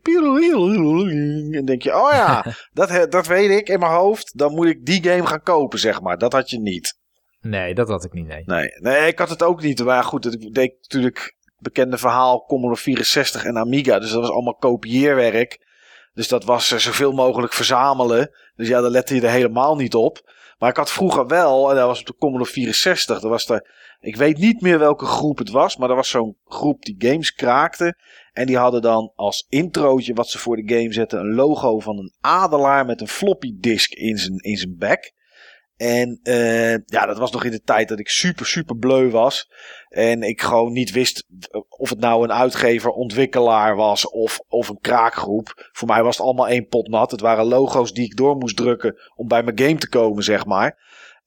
En 1.52 1.66
denk 1.66 1.82
je, 1.82 1.96
oh 1.96 2.12
ja, 2.12 2.46
dat, 2.74 3.12
dat 3.12 3.28
weet 3.28 3.50
ik 3.50 3.70
in 3.70 3.80
mijn 3.80 3.92
hoofd. 3.92 4.38
Dan 4.38 4.54
moet 4.54 4.68
ik 4.68 4.86
die 4.86 5.04
game 5.04 5.26
gaan 5.26 5.42
kopen, 5.42 5.80
zeg 5.80 6.02
maar. 6.02 6.18
Dat 6.18 6.34
had 6.34 6.50
je 6.50 6.60
niet. 6.60 6.98
Nee, 7.42 7.74
dat 7.74 7.88
had 7.88 8.04
ik 8.04 8.14
niet, 8.14 8.28
nee. 8.28 8.44
Nee, 8.46 8.68
nee 8.80 9.08
ik 9.08 9.20
had 9.20 9.30
het 9.30 9.44
ook 9.44 9.62
niet. 9.62 9.84
Maar 9.84 10.04
goed, 10.04 10.26
ik 10.26 10.54
deed 10.54 10.76
natuurlijk 10.82 11.36
bekende 11.60 11.98
verhaal 11.98 12.46
Commodore 12.46 12.80
64 12.80 13.46
en 13.46 13.58
Amiga. 13.58 14.00
Dus 14.00 14.12
dat 14.12 14.22
was 14.22 14.32
allemaal 14.32 14.56
kopieerwerk. 14.56 15.68
Dus 16.14 16.28
dat 16.28 16.44
was 16.44 16.68
zoveel 16.68 17.12
mogelijk 17.12 17.54
verzamelen. 17.54 18.32
Dus 18.56 18.68
ja, 18.68 18.82
daar 18.82 18.90
lette 18.90 19.16
je 19.16 19.22
er 19.22 19.30
helemaal 19.30 19.76
niet 19.76 19.96
op. 19.96 20.22
Maar 20.60 20.70
ik 20.70 20.76
had 20.76 20.92
vroeger 20.92 21.28
wel, 21.28 21.70
en 21.70 21.76
dat 21.76 21.88
was 21.88 22.00
op 22.00 22.06
de 22.06 22.16
Commodore 22.16 22.50
64, 22.50 23.22
er 23.22 23.30
was 23.30 23.50
er, 23.50 23.70
ik 24.00 24.16
weet 24.16 24.38
niet 24.38 24.62
meer 24.62 24.80
welke 24.80 25.06
groep 25.06 25.38
het 25.38 25.50
was, 25.50 25.78
maar 25.78 25.90
er 25.90 25.96
was 25.96 26.10
zo'n 26.10 26.38
groep 26.46 26.86
die 26.86 26.96
games 26.98 27.34
kraakte. 27.34 27.98
En 28.34 28.46
die 28.46 28.58
hadden 28.58 28.82
dan 28.82 29.12
als 29.16 29.46
introotje 29.50 30.14
wat 30.14 30.30
ze 30.30 30.38
voor 30.38 30.56
de 30.56 30.76
game 30.76 30.94
zetten 30.94 31.20
een 31.20 31.34
logo 31.34 31.80
van 31.80 31.98
een 31.98 32.14
adelaar 32.22 32.86
met 32.86 33.02
een 33.02 33.08
floppy 33.08 33.54
disk 33.60 33.94
in 33.94 34.18
zijn, 34.18 34.38
in 34.38 34.58
zijn 34.58 34.76
bek. 34.78 35.14
En 35.80 36.20
uh, 36.24 36.72
ja, 36.72 37.06
dat 37.06 37.18
was 37.18 37.32
nog 37.32 37.44
in 37.44 37.52
de 37.52 37.62
tijd 37.62 37.88
dat 37.88 38.00
ik 38.00 38.10
super, 38.10 38.46
super 38.46 38.78
bleu 38.78 39.10
was. 39.10 39.50
En 39.90 40.22
ik 40.22 40.42
gewoon 40.42 40.72
niet 40.72 40.92
wist 40.92 41.28
of 41.70 41.90
het 41.90 42.00
nou 42.00 42.24
een 42.24 42.32
uitgever, 42.32 42.92
ontwikkelaar 42.92 43.76
was 43.76 44.10
of, 44.10 44.40
of 44.48 44.70
een 44.70 44.80
kraakgroep. 44.82 45.70
Voor 45.72 45.88
mij 45.88 46.04
was 46.04 46.18
het 46.18 46.26
allemaal 46.26 46.48
één 46.48 46.68
pot 46.68 46.88
nat. 46.88 47.12
Het 47.12 47.22
waren 47.22 47.46
logo's 47.46 47.94
die 47.94 48.06
ik 48.06 48.16
door 48.16 48.36
moest 48.36 48.58
drukken 48.58 49.00
om 49.16 49.28
bij 49.28 49.44
mijn 49.44 49.60
game 49.60 49.78
te 49.78 49.90
komen, 49.90 50.24
zeg 50.24 50.46
maar. 50.46 50.78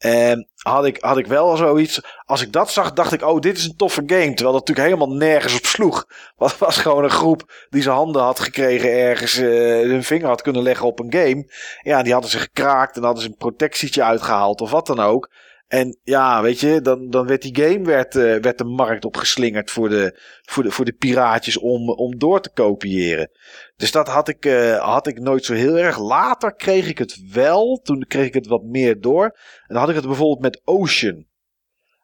En 0.02 0.48
had 0.56 0.84
ik, 0.84 0.96
had 1.00 1.18
ik 1.18 1.26
wel 1.26 1.56
zoiets. 1.56 2.00
Als 2.24 2.42
ik 2.42 2.52
dat 2.52 2.70
zag, 2.70 2.92
dacht 2.92 3.12
ik: 3.12 3.22
Oh, 3.22 3.40
dit 3.40 3.56
is 3.56 3.64
een 3.64 3.76
toffe 3.76 4.02
game. 4.06 4.34
Terwijl 4.34 4.58
dat 4.58 4.68
natuurlijk 4.68 4.86
helemaal 4.96 5.16
nergens 5.16 5.54
op 5.54 5.64
sloeg. 5.64 6.04
Het 6.36 6.58
was 6.58 6.76
gewoon 6.76 7.04
een 7.04 7.10
groep 7.10 7.66
die 7.70 7.82
zijn 7.82 7.94
handen 7.94 8.22
had 8.22 8.40
gekregen. 8.40 8.92
ergens 8.92 9.38
uh, 9.38 9.48
hun 9.90 10.04
vinger 10.04 10.28
had 10.28 10.42
kunnen 10.42 10.62
leggen 10.62 10.86
op 10.86 10.98
een 10.98 11.12
game. 11.12 11.52
Ja, 11.82 12.02
die 12.02 12.12
hadden 12.12 12.30
ze 12.30 12.38
gekraakt. 12.38 12.96
En 12.96 13.02
hadden 13.02 13.22
ze 13.22 13.28
een 13.28 13.36
protectietje 13.36 14.02
uitgehaald 14.02 14.60
of 14.60 14.70
wat 14.70 14.86
dan 14.86 15.00
ook. 15.00 15.30
En 15.72 15.98
ja, 16.02 16.42
weet 16.42 16.60
je, 16.60 16.80
dan, 16.80 17.10
dan 17.10 17.26
werd 17.26 17.42
die 17.42 17.56
game 17.56 17.84
werd, 17.84 18.14
uh, 18.14 18.36
werd 18.36 18.58
de 18.58 18.64
markt 18.64 19.04
opgeslingerd 19.04 19.70
voor 19.70 19.88
de, 19.88 20.20
voor 20.42 20.62
de, 20.62 20.70
voor 20.70 20.84
de 20.84 20.92
piraatjes 20.92 21.58
om, 21.58 21.90
om 21.90 22.18
door 22.18 22.40
te 22.40 22.52
kopiëren. 22.52 23.30
Dus 23.76 23.92
dat 23.92 24.08
had 24.08 24.28
ik, 24.28 24.44
uh, 24.44 24.78
had 24.78 25.06
ik 25.06 25.20
nooit 25.20 25.44
zo 25.44 25.54
heel 25.54 25.78
erg. 25.78 25.98
Later 25.98 26.54
kreeg 26.54 26.88
ik 26.88 26.98
het 26.98 27.30
wel. 27.30 27.80
Toen 27.82 28.04
kreeg 28.08 28.26
ik 28.26 28.34
het 28.34 28.46
wat 28.46 28.62
meer 28.62 29.00
door. 29.00 29.24
En 29.24 29.66
dan 29.66 29.76
had 29.76 29.88
ik 29.88 29.94
het 29.94 30.06
bijvoorbeeld 30.06 30.40
met 30.40 30.60
Ocean. 30.64 31.26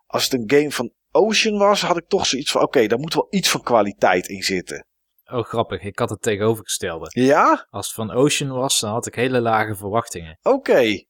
Als 0.06 0.24
het 0.24 0.32
een 0.32 0.58
game 0.58 0.70
van 0.70 0.92
Ocean 1.10 1.58
was, 1.58 1.82
had 1.82 1.96
ik 1.96 2.08
toch 2.08 2.26
zoiets 2.26 2.50
van: 2.50 2.60
oké, 2.62 2.76
okay, 2.76 2.88
daar 2.88 2.98
moet 2.98 3.14
wel 3.14 3.26
iets 3.30 3.50
van 3.50 3.62
kwaliteit 3.62 4.28
in 4.28 4.42
zitten. 4.42 4.86
Oh, 5.32 5.44
grappig. 5.44 5.82
Ik 5.82 5.98
had 5.98 6.10
het 6.10 6.22
tegenovergestelde. 6.22 7.10
Ja? 7.10 7.66
Als 7.70 7.86
het 7.86 7.94
van 7.94 8.10
Ocean 8.10 8.50
was, 8.50 8.80
dan 8.80 8.90
had 8.90 9.06
ik 9.06 9.14
hele 9.14 9.40
lage 9.40 9.74
verwachtingen. 9.74 10.38
Oké. 10.42 10.56
Okay. 10.56 11.07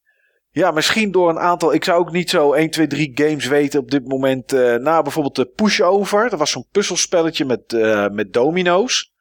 Ja, 0.59 0.71
misschien 0.71 1.11
door 1.11 1.29
een 1.29 1.39
aantal. 1.39 1.73
Ik 1.73 1.83
zou 1.83 1.99
ook 1.99 2.11
niet 2.11 2.29
zo 2.29 2.53
1, 2.53 2.69
2, 2.69 2.87
3 2.87 3.11
games 3.13 3.45
weten 3.45 3.79
op 3.79 3.91
dit 3.91 4.07
moment. 4.07 4.53
Uh, 4.53 4.75
nou, 4.75 5.03
bijvoorbeeld 5.03 5.35
de 5.35 5.45
Pushover. 5.45 6.29
Dat 6.29 6.39
was 6.39 6.51
zo'n 6.51 6.67
puzzelspelletje 6.71 7.45
met, 7.45 7.73
uh, 7.73 8.07
met 8.07 8.33
domino's. 8.33 9.11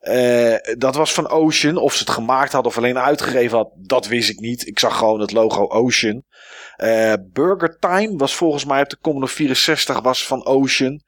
Uh, 0.00 0.54
dat 0.78 0.94
was 0.94 1.12
van 1.12 1.28
Ocean. 1.28 1.76
Of 1.76 1.92
ze 1.92 1.98
het 1.98 2.10
gemaakt 2.10 2.52
hadden 2.52 2.70
of 2.70 2.78
alleen 2.78 2.98
uitgegeven 2.98 3.56
had, 3.56 3.70
dat 3.76 4.06
wist 4.06 4.30
ik 4.30 4.40
niet. 4.40 4.66
Ik 4.66 4.78
zag 4.78 4.98
gewoon 4.98 5.20
het 5.20 5.32
logo 5.32 5.68
Ocean. 5.68 6.22
Burger 7.32 7.78
Time 7.78 8.16
was 8.16 8.34
volgens 8.34 8.64
mij 8.64 8.82
op 8.82 8.88
de 8.88 8.98
Commodore 9.00 9.32
64 9.32 10.00
was 10.00 10.26
van 10.26 10.44
Ocean. 10.44 11.00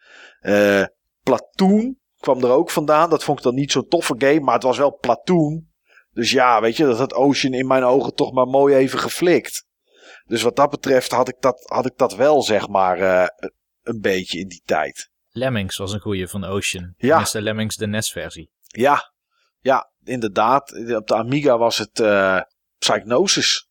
Platoon 1.23 1.97
kwam 2.21 2.45
er 2.45 2.51
ook 2.51 2.71
vandaan. 2.71 3.11
Dat 3.11 3.25
vond 3.25 3.39
ik 3.39 3.45
dan 3.45 3.55
niet 3.55 3.73
zo'n 3.73 3.89
toffe 3.89 4.15
game, 4.19 4.41
maar 4.41 4.55
het 4.55 4.63
was 4.63 4.79
wel 4.79 4.99
Platoon. 5.01 5.67
Dus 6.13 6.31
ja, 6.31 6.61
weet 6.61 6.77
je, 6.77 6.85
dat 6.85 6.99
had 6.99 7.15
Ocean 7.15 7.53
in 7.55 7.67
mijn 7.67 7.85
ogen 7.85 8.15
toch 8.15 8.33
maar 8.33 8.47
mooi 8.47 8.75
even 8.75 8.99
geflikt. 8.99 9.67
Dus 10.29 10.43
wat 10.43 10.57
dat 10.57 10.71
betreft 10.71 11.13
had 11.13 11.29
ik 11.29 11.37
dat, 11.41 11.65
had 11.65 11.87
ik 11.87 11.97
dat 11.97 12.15
wel, 12.15 12.43
zeg 12.43 12.69
maar, 12.69 12.99
uh, 12.99 13.27
een 13.83 14.01
beetje 14.01 14.39
in 14.39 14.49
die 14.49 14.63
tijd. 14.65 15.11
Lemmings 15.31 15.77
was 15.77 15.93
een 15.93 16.01
goeie 16.01 16.29
van 16.29 16.45
Ocean. 16.45 16.95
Ja. 16.97 17.23
de 17.23 17.43
Lemmings 17.43 17.77
de 17.77 17.87
NES-versie. 17.87 18.51
Ja, 18.63 19.13
ja, 19.61 19.91
inderdaad. 20.05 20.73
Op 20.97 21.07
de 21.07 21.15
Amiga 21.15 21.59
was 21.59 21.79
het 21.79 21.99
uh, 21.99 22.41
Psychnosis. 22.79 23.69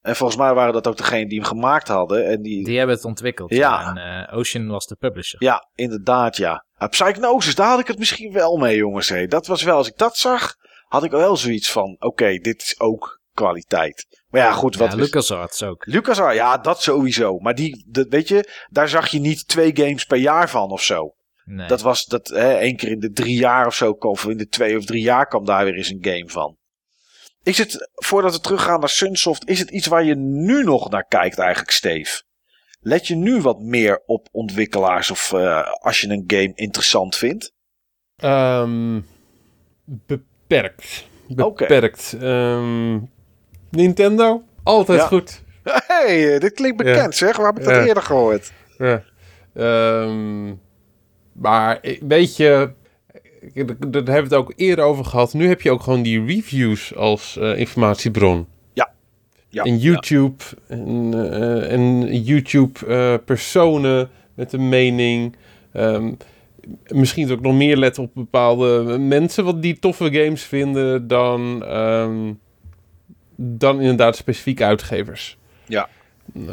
En 0.00 0.16
volgens 0.16 0.38
mij 0.38 0.54
waren 0.54 0.72
dat 0.72 0.86
ook 0.86 0.96
degenen 0.96 1.28
die 1.28 1.38
hem 1.38 1.48
gemaakt 1.48 1.88
hadden. 1.88 2.26
En 2.26 2.42
die... 2.42 2.64
die 2.64 2.78
hebben 2.78 2.96
het 2.96 3.04
ontwikkeld. 3.04 3.50
Ja. 3.50 3.96
En 3.96 4.28
uh, 4.28 4.38
Ocean 4.38 4.68
was 4.68 4.86
de 4.86 4.96
publisher. 4.96 5.42
Ja, 5.42 5.68
inderdaad, 5.74 6.36
ja. 6.36 6.64
Psychnosis, 6.90 7.54
daar 7.54 7.68
had 7.68 7.80
ik 7.80 7.86
het 7.86 7.98
misschien 7.98 8.32
wel 8.32 8.56
mee, 8.56 8.76
jongens. 8.76 9.08
Hé. 9.08 9.26
Dat 9.26 9.46
was 9.46 9.62
wel, 9.62 9.76
als 9.76 9.88
ik 9.88 9.96
dat 9.96 10.16
zag, 10.16 10.54
had 10.86 11.04
ik 11.04 11.10
wel 11.10 11.36
zoiets 11.36 11.72
van: 11.72 11.96
oké, 11.98 12.38
dit 12.38 12.62
is 12.62 12.80
ook 12.80 13.20
kwaliteit. 13.32 14.24
Maar 14.36 14.46
ja, 14.46 14.52
goed. 14.52 14.76
Wat 14.76 14.92
ja, 14.92 14.98
LucasArts 14.98 15.62
ook. 15.62 15.86
LucasArts, 15.86 16.36
ja, 16.36 16.58
dat 16.58 16.82
sowieso. 16.82 17.38
Maar 17.38 17.54
die, 17.54 17.84
dat, 17.88 18.06
weet 18.08 18.28
je, 18.28 18.50
daar 18.68 18.88
zag 18.88 19.08
je 19.08 19.18
niet 19.18 19.48
twee 19.48 19.76
games 19.76 20.04
per 20.04 20.18
jaar 20.18 20.50
van 20.50 20.70
of 20.70 20.82
zo. 20.82 21.14
Nee. 21.44 21.68
Dat 21.68 21.80
was 21.80 22.04
dat 22.04 22.28
hè, 22.28 22.54
één 22.54 22.76
keer 22.76 22.90
in 22.90 23.00
de 23.00 23.10
drie 23.10 23.38
jaar 23.38 23.66
of 23.66 23.74
zo, 23.74 23.90
of 23.90 24.24
in 24.24 24.36
de 24.36 24.46
twee 24.46 24.76
of 24.76 24.84
drie 24.84 25.02
jaar 25.02 25.26
kwam 25.26 25.44
daar 25.44 25.64
weer 25.64 25.74
eens 25.74 25.90
een 25.90 26.04
game 26.04 26.28
van. 26.28 26.56
Is 27.42 27.58
het, 27.58 27.90
voordat 27.94 28.32
we 28.32 28.40
teruggaan 28.40 28.80
naar 28.80 28.88
Sunsoft, 28.88 29.48
is 29.48 29.58
het 29.58 29.70
iets 29.70 29.86
waar 29.86 30.04
je 30.04 30.14
nu 30.14 30.62
nog 30.62 30.90
naar 30.90 31.06
kijkt 31.06 31.38
eigenlijk, 31.38 31.70
Steve? 31.70 32.22
Let 32.80 33.06
je 33.06 33.14
nu 33.14 33.40
wat 33.40 33.60
meer 33.60 34.02
op 34.06 34.28
ontwikkelaars 34.32 35.10
of 35.10 35.32
uh, 35.32 35.72
als 35.72 36.00
je 36.00 36.08
een 36.08 36.24
game 36.26 36.52
interessant 36.54 37.16
vindt? 37.16 37.52
Um, 38.24 39.06
beperkt. 39.84 41.06
Beperkt. 41.28 42.14
Okay. 42.16 42.54
Um, 42.54 42.94
ehm, 42.94 43.15
Nintendo, 43.70 44.42
altijd 44.62 45.02
goed. 45.02 45.42
hey, 45.86 46.38
dit 46.38 46.52
klinkt 46.52 46.76
bekend 46.76 47.14
zeg. 47.14 47.36
Waar 47.36 47.46
heb 47.46 47.58
ik 47.58 47.64
dat 47.64 47.86
eerder 47.86 48.02
gehoord? 48.02 48.52
Ja. 48.78 49.02
Um, 50.04 50.60
maar 51.32 51.80
weet 52.00 52.36
je, 52.36 52.70
daar 53.54 53.64
hebben 53.92 54.04
we 54.04 54.20
het 54.20 54.34
ook 54.34 54.52
eerder 54.56 54.84
over 54.84 55.04
gehad. 55.04 55.32
Nu 55.32 55.48
heb 55.48 55.60
je 55.60 55.70
ook 55.70 55.82
gewoon 55.82 56.02
die 56.02 56.24
reviews 56.24 56.94
als 56.94 57.36
uh, 57.40 57.58
informatiebron. 57.58 58.46
Ja. 58.72 58.90
ja. 59.48 59.62
En 59.62 59.78
YouTube 59.78 60.44
en, 60.68 61.12
uh, 61.14 61.72
en 61.72 62.14
YouTube 62.22 62.86
uh, 62.88 63.14
personen 63.24 64.08
met 64.34 64.52
een 64.52 64.68
mening. 64.68 65.36
Um, 65.72 66.16
misschien 66.88 67.32
ook 67.32 67.40
nog 67.40 67.54
meer 67.54 67.76
letten 67.76 68.02
op 68.02 68.10
bepaalde 68.14 68.98
mensen 68.98 69.44
wat 69.44 69.62
die 69.62 69.78
toffe 69.78 70.12
games 70.12 70.42
vinden 70.42 71.08
dan, 71.08 71.72
um, 71.76 72.40
dan 73.36 73.80
inderdaad 73.80 74.16
specifieke 74.16 74.64
uitgevers. 74.64 75.36
Ja. 75.66 75.88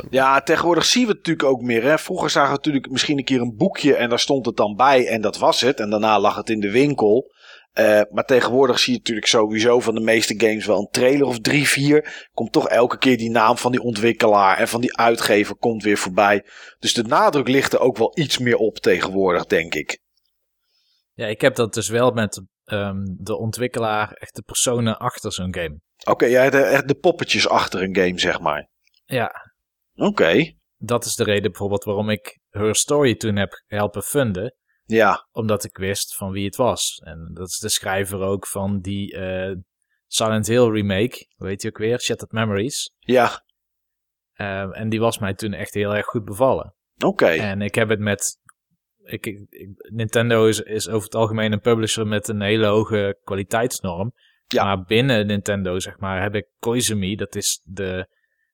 Ja, 0.10 0.42
tegenwoordig 0.42 0.86
zien 0.86 1.04
we 1.04 1.08
het 1.08 1.18
natuurlijk 1.18 1.48
ook 1.48 1.62
meer. 1.62 1.84
Hè? 1.84 1.98
Vroeger 1.98 2.30
zagen 2.30 2.50
we 2.50 2.56
natuurlijk 2.56 2.90
misschien 2.90 3.18
een 3.18 3.24
keer 3.24 3.42
een 3.42 3.56
boekje 3.56 3.96
en 3.96 4.10
daar 4.10 4.20
stond 4.20 4.46
het 4.46 4.56
dan 4.56 4.76
bij 4.76 5.08
en 5.08 5.22
dat 5.22 5.38
was 5.38 5.62
het. 5.62 5.80
En 5.80 5.90
daarna 5.90 6.20
lag 6.20 6.36
het 6.36 6.50
in 6.50 6.60
de 6.60 6.72
winkel. 6.72 7.32
Uh, 7.80 8.02
maar 8.12 8.26
tegenwoordig 8.26 8.80
zie 8.80 8.94
je 8.94 8.98
natuurlijk 8.98 9.28
sowieso 9.28 9.80
van 9.80 9.96
de 9.96 10.02
meeste 10.02 10.34
games 10.38 10.66
wel 10.66 10.80
een 10.80 10.90
trailer 10.92 11.28
of 11.28 11.40
drie, 11.40 11.68
vier. 11.68 12.28
Komt 12.34 12.52
toch 12.52 12.68
elke 12.68 12.98
keer 12.98 13.18
die 13.18 13.30
naam 13.30 13.58
van 13.58 13.72
die 13.72 13.82
ontwikkelaar 13.82 14.58
en 14.58 14.68
van 14.68 14.82
die 14.82 14.98
uitgever 14.98 15.56
komt 15.56 15.84
weer 15.84 15.98
voorbij. 15.98 16.46
Dus 16.80 16.94
de 16.94 17.04
nadruk 17.04 17.48
ligt 17.48 17.74
er 17.74 17.80
ook 17.80 17.98
wel 17.98 18.12
iets 18.20 18.38
meer 18.38 18.56
op 18.56 18.78
tegenwoordig, 18.78 19.46
denk 19.46 19.76
ik. 19.76 20.00
Ja, 21.14 21.28
ik 21.28 21.42
heb 21.42 21.56
dat 21.56 21.74
dus 21.74 21.90
wel 21.90 22.12
met 22.12 22.44
um, 22.66 23.18
de 23.20 23.38
ontwikkelaar, 23.38 24.12
echt 24.12 24.36
de 24.36 24.42
personen 24.42 24.98
achter 24.98 25.34
zo'n 25.34 25.56
game. 25.56 25.80
Oké, 26.04 26.12
okay, 26.12 26.30
ja, 26.30 26.50
de, 26.50 26.84
de 26.86 26.96
poppetjes 26.96 27.48
achter 27.48 27.82
een 27.82 27.96
game, 27.96 28.20
zeg 28.20 28.40
maar. 28.40 28.70
Ja. 29.06 29.32
Oké. 29.96 30.54
Dat 30.78 31.06
is 31.06 31.16
de 31.16 31.24
reden 31.24 31.52
bijvoorbeeld 31.52 31.84
waarom 31.84 32.10
ik 32.10 32.40
Her 32.50 32.76
Story 32.76 33.16
toen 33.16 33.36
heb 33.36 33.64
helpen 33.66 34.04
funden. 34.04 34.56
Ja. 34.86 35.28
Omdat 35.32 35.64
ik 35.64 35.78
wist 35.78 36.16
van 36.16 36.32
wie 36.32 36.46
het 36.46 36.56
was. 36.56 37.02
En 37.04 37.32
dat 37.34 37.48
is 37.48 37.60
de 37.60 37.70
schrijver 37.70 38.20
ook 38.20 38.48
van 38.48 38.80
die 38.80 39.16
uh, 39.16 39.56
Silent 40.08 40.48
Hill 40.48 40.70
remake. 40.70 41.28
Hoe 41.36 41.48
heet 41.48 41.62
die 41.62 41.70
ook 41.70 41.78
weer? 41.78 42.00
Shattered 42.00 42.34
Memories. 42.34 42.94
Ja. 43.00 43.44
Um, 44.36 44.74
en 44.74 44.90
die 44.90 45.00
was 45.00 45.20
mij 45.20 45.34
toen 45.34 45.54
echt 45.54 45.74
heel 45.74 45.96
erg 45.96 46.06
goed 46.06 46.26
bevallen. 46.26 46.76
Oké. 47.06 47.26
En 47.26 47.62
ik 47.62 47.76
heb 47.76 47.90
het 47.90 48.00
met 48.00 48.42
ik, 49.04 49.26
ik, 49.26 49.70
Nintendo 49.92 50.46
is, 50.46 50.60
is 50.60 50.88
over 50.90 51.04
het 51.04 51.16
algemeen 51.16 51.52
een 51.52 51.60
publisher 51.60 52.08
met 52.08 52.28
een 52.28 52.42
hele 52.42 52.66
hoge 52.66 53.20
kwaliteitsnorm. 53.24 54.14
Ja. 54.54 54.64
Maar 54.64 54.84
binnen 54.84 55.28
Nintendo, 55.28 55.80
zeg 55.80 56.00
maar, 56.00 56.22
heb 56.22 56.36
ik 56.36 56.48
Koizumi. 56.60 57.16
Dat 57.16 57.36
is 57.36 57.62
de, 57.64 58.08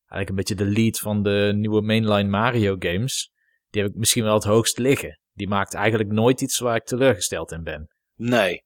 eigenlijk 0.08 0.30
een 0.30 0.36
beetje 0.36 0.56
de 0.56 0.82
lead 0.82 1.00
van 1.00 1.24
de 1.24 1.52
nieuwe 1.56 1.82
mainline 1.82 2.30
Mario 2.30 2.76
games. 2.80 3.32
Die 3.70 3.82
heb 3.82 3.92
ik 3.92 3.98
misschien 3.98 4.24
wel 4.24 4.34
het 4.34 4.44
hoogst 4.44 4.78
liggen. 4.78 5.20
Die 5.34 5.48
maakt 5.48 5.74
eigenlijk 5.74 6.12
nooit 6.12 6.42
iets 6.42 6.60
waar 6.60 6.76
ik 6.76 6.86
teleurgesteld 6.86 7.52
in 7.52 7.64
ben. 7.64 7.88
Nee. 8.16 8.64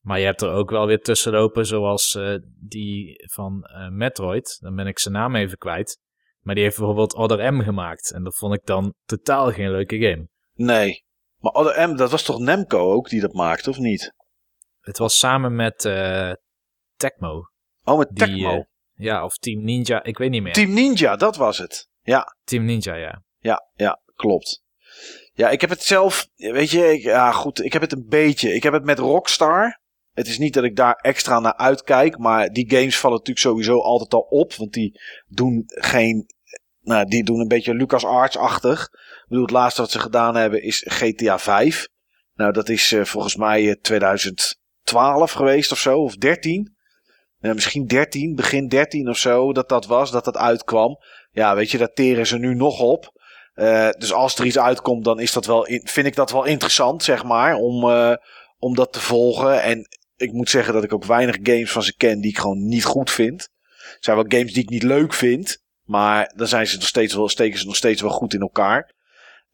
Maar 0.00 0.18
je 0.18 0.24
hebt 0.24 0.42
er 0.42 0.50
ook 0.50 0.70
wel 0.70 0.86
weer 0.86 1.00
tussen 1.00 1.32
lopen, 1.32 1.66
zoals 1.66 2.14
uh, 2.14 2.38
die 2.60 3.24
van 3.32 3.68
uh, 3.72 3.88
Metroid. 3.88 4.58
Dan 4.60 4.74
ben 4.74 4.86
ik 4.86 4.98
zijn 4.98 5.14
naam 5.14 5.34
even 5.34 5.58
kwijt. 5.58 5.98
Maar 6.40 6.54
die 6.54 6.64
heeft 6.64 6.76
bijvoorbeeld 6.76 7.14
Other 7.14 7.54
M 7.54 7.60
gemaakt. 7.60 8.12
En 8.12 8.24
dat 8.24 8.36
vond 8.36 8.54
ik 8.54 8.64
dan 8.64 8.94
totaal 9.04 9.52
geen 9.52 9.70
leuke 9.70 9.98
game. 9.98 10.28
Nee. 10.54 11.04
Maar 11.38 11.52
Other 11.52 11.88
M, 11.88 11.96
dat 11.96 12.10
was 12.10 12.22
toch 12.22 12.38
Nemco 12.38 12.92
ook 12.92 13.08
die 13.08 13.20
dat 13.20 13.32
maakte, 13.32 13.70
of 13.70 13.78
niet? 13.78 14.14
Het 14.80 14.98
was 14.98 15.18
samen 15.18 15.54
met 15.54 15.84
uh, 15.84 16.32
Tecmo. 16.98 17.50
Oh, 17.84 17.98
met 17.98 18.16
Tecmo? 18.16 18.54
Uh, 18.54 18.62
ja, 18.94 19.24
of 19.24 19.38
Team 19.38 19.64
Ninja, 19.64 20.02
ik 20.02 20.18
weet 20.18 20.30
niet 20.30 20.42
meer. 20.42 20.52
Team 20.52 20.72
Ninja, 20.72 21.16
dat 21.16 21.36
was 21.36 21.58
het. 21.58 21.88
Ja. 22.02 22.36
Team 22.44 22.64
Ninja, 22.64 22.94
ja. 22.94 23.22
Ja, 23.38 23.68
ja, 23.74 24.00
klopt. 24.14 24.62
Ja, 25.32 25.48
ik 25.50 25.60
heb 25.60 25.70
het 25.70 25.82
zelf, 25.82 26.28
weet 26.36 26.70
je, 26.70 26.92
ik, 26.92 27.02
ja 27.02 27.32
goed, 27.32 27.64
ik 27.64 27.72
heb 27.72 27.82
het 27.82 27.92
een 27.92 28.06
beetje. 28.08 28.54
Ik 28.54 28.62
heb 28.62 28.72
het 28.72 28.84
met 28.84 28.98
Rockstar. 28.98 29.80
Het 30.12 30.26
is 30.26 30.38
niet 30.38 30.54
dat 30.54 30.64
ik 30.64 30.76
daar 30.76 30.94
extra 30.94 31.40
naar 31.40 31.56
uitkijk, 31.56 32.18
maar 32.18 32.48
die 32.48 32.70
games 32.70 32.98
vallen 32.98 33.16
natuurlijk 33.16 33.46
sowieso 33.46 33.80
altijd 33.80 34.14
al 34.14 34.26
op. 34.28 34.54
Want 34.54 34.72
die 34.72 35.00
doen 35.26 35.62
geen, 35.66 36.26
nou, 36.80 37.04
die 37.04 37.24
doen 37.24 37.40
een 37.40 37.48
beetje 37.48 37.74
Lucas 37.74 38.04
Arts-achtig 38.04 38.88
bedoel, 39.28 39.42
het 39.42 39.52
laatste 39.52 39.80
wat 39.80 39.90
ze 39.90 39.98
gedaan 39.98 40.36
hebben 40.36 40.62
is 40.62 40.84
GTA 40.86 41.38
5. 41.38 41.88
Nou, 42.34 42.52
dat 42.52 42.68
is 42.68 42.92
uh, 42.92 43.04
volgens 43.04 43.36
mij 43.36 43.76
2012 43.82 45.32
geweest 45.32 45.72
of 45.72 45.78
zo, 45.78 45.98
of 45.98 46.16
13. 46.16 46.76
Misschien 47.40 47.86
13, 47.86 48.34
begin 48.34 48.68
13 48.68 49.08
of 49.08 49.18
zo, 49.18 49.52
dat 49.52 49.68
dat 49.68 49.86
was, 49.86 50.10
dat 50.10 50.24
dat 50.24 50.36
uitkwam. 50.36 50.98
Ja, 51.30 51.54
weet 51.54 51.70
je, 51.70 51.78
daar 51.78 51.92
teren 51.92 52.26
ze 52.26 52.38
nu 52.38 52.54
nog 52.54 52.80
op. 52.80 53.16
Uh, 53.54 53.88
dus 53.90 54.12
als 54.12 54.38
er 54.38 54.46
iets 54.46 54.58
uitkomt, 54.58 55.04
dan 55.04 55.20
is 55.20 55.32
dat 55.32 55.46
wel 55.46 55.66
in, 55.66 55.80
vind 55.84 56.06
ik 56.06 56.14
dat 56.14 56.30
wel 56.30 56.44
interessant, 56.44 57.02
zeg 57.02 57.24
maar, 57.24 57.54
om, 57.54 57.84
om 58.58 58.74
dat 58.74 58.92
te 58.92 59.00
volgen. 59.00 59.62
En 59.62 59.88
ik 60.16 60.32
moet 60.32 60.50
zeggen 60.50 60.74
dat 60.74 60.84
ik 60.84 60.92
ook 60.92 61.04
weinig 61.04 61.36
games 61.42 61.70
van 61.70 61.82
ze 61.82 61.96
ken 61.96 62.20
die 62.20 62.30
ik 62.30 62.38
gewoon 62.38 62.66
niet 62.66 62.84
goed 62.84 63.10
vind. 63.10 63.48
Er 63.78 63.96
zijn 64.00 64.16
wel 64.16 64.24
games 64.28 64.52
die 64.52 64.62
ik 64.62 64.70
niet 64.70 64.82
leuk 64.82 65.14
vind. 65.14 65.58
Maar 65.88 66.32
dan 66.36 66.46
zijn 66.46 66.66
ze 66.66 66.76
nog 66.76 66.86
steeds 66.86 67.14
wel, 67.14 67.28
steken 67.28 67.58
ze 67.58 67.66
nog 67.66 67.76
steeds 67.76 68.00
wel 68.02 68.10
goed 68.10 68.34
in 68.34 68.40
elkaar. 68.40 68.92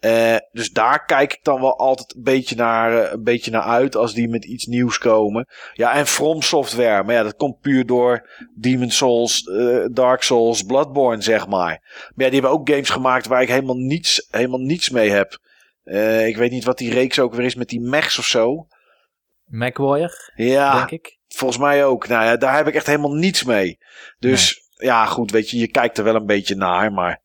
Uh, 0.04 0.36
dus 0.52 0.70
daar 0.70 1.04
kijk 1.04 1.32
ik 1.32 1.44
dan 1.44 1.60
wel 1.60 1.78
altijd 1.78 2.14
een 2.14 2.22
beetje, 2.22 2.56
naar, 2.56 2.92
uh, 2.92 3.12
een 3.12 3.22
beetje 3.22 3.50
naar 3.50 3.62
uit 3.62 3.96
als 3.96 4.14
die 4.14 4.28
met 4.28 4.44
iets 4.44 4.66
nieuws 4.66 4.98
komen. 4.98 5.48
Ja, 5.72 5.92
en 5.92 6.06
From 6.06 6.42
Software. 6.42 7.02
Maar 7.04 7.14
ja, 7.14 7.22
dat 7.22 7.36
komt 7.36 7.60
puur 7.60 7.86
door 7.86 8.28
Demon 8.54 8.90
Souls, 8.90 9.42
uh, 9.42 9.84
Dark 9.92 10.22
Souls, 10.22 10.62
Bloodborne, 10.62 11.22
zeg 11.22 11.46
maar. 11.46 11.80
Maar 12.14 12.24
ja, 12.24 12.30
die 12.30 12.40
hebben 12.40 12.50
ook 12.50 12.68
games 12.68 12.90
gemaakt 12.90 13.26
waar 13.26 13.42
ik 13.42 13.48
helemaal 13.48 13.76
niets, 13.76 14.26
helemaal 14.30 14.60
niets 14.60 14.90
mee 14.90 15.10
heb. 15.10 15.38
ik 16.26 16.36
weet 16.36 16.50
niet 16.50 16.64
wat 16.64 16.78
die 16.78 16.92
reeks 16.92 17.18
ook 17.18 17.34
weer 17.34 17.46
is 17.46 17.54
met 17.54 17.68
die 17.68 17.80
mechs 17.80 18.18
of 18.18 18.26
zo. 18.26 18.66
MacWarrior, 19.44 20.32
ja, 20.34 20.76
denk 20.76 20.90
ik. 20.90 21.18
Volgens 21.28 21.60
mij 21.60 21.84
ook. 21.84 22.08
Nou 22.08 22.24
ja, 22.24 22.36
daar 22.36 22.56
heb 22.56 22.66
ik 22.66 22.74
echt 22.74 22.86
helemaal 22.86 23.14
niets 23.14 23.44
mee. 23.44 23.78
Dus 24.18 24.68
ja, 24.74 25.06
goed, 25.06 25.30
weet 25.30 25.50
je, 25.50 25.58
je 25.58 25.68
kijkt 25.68 25.98
er 25.98 26.04
wel 26.04 26.14
een 26.14 26.26
beetje 26.26 26.54
naar, 26.54 26.92
maar... 26.92 27.22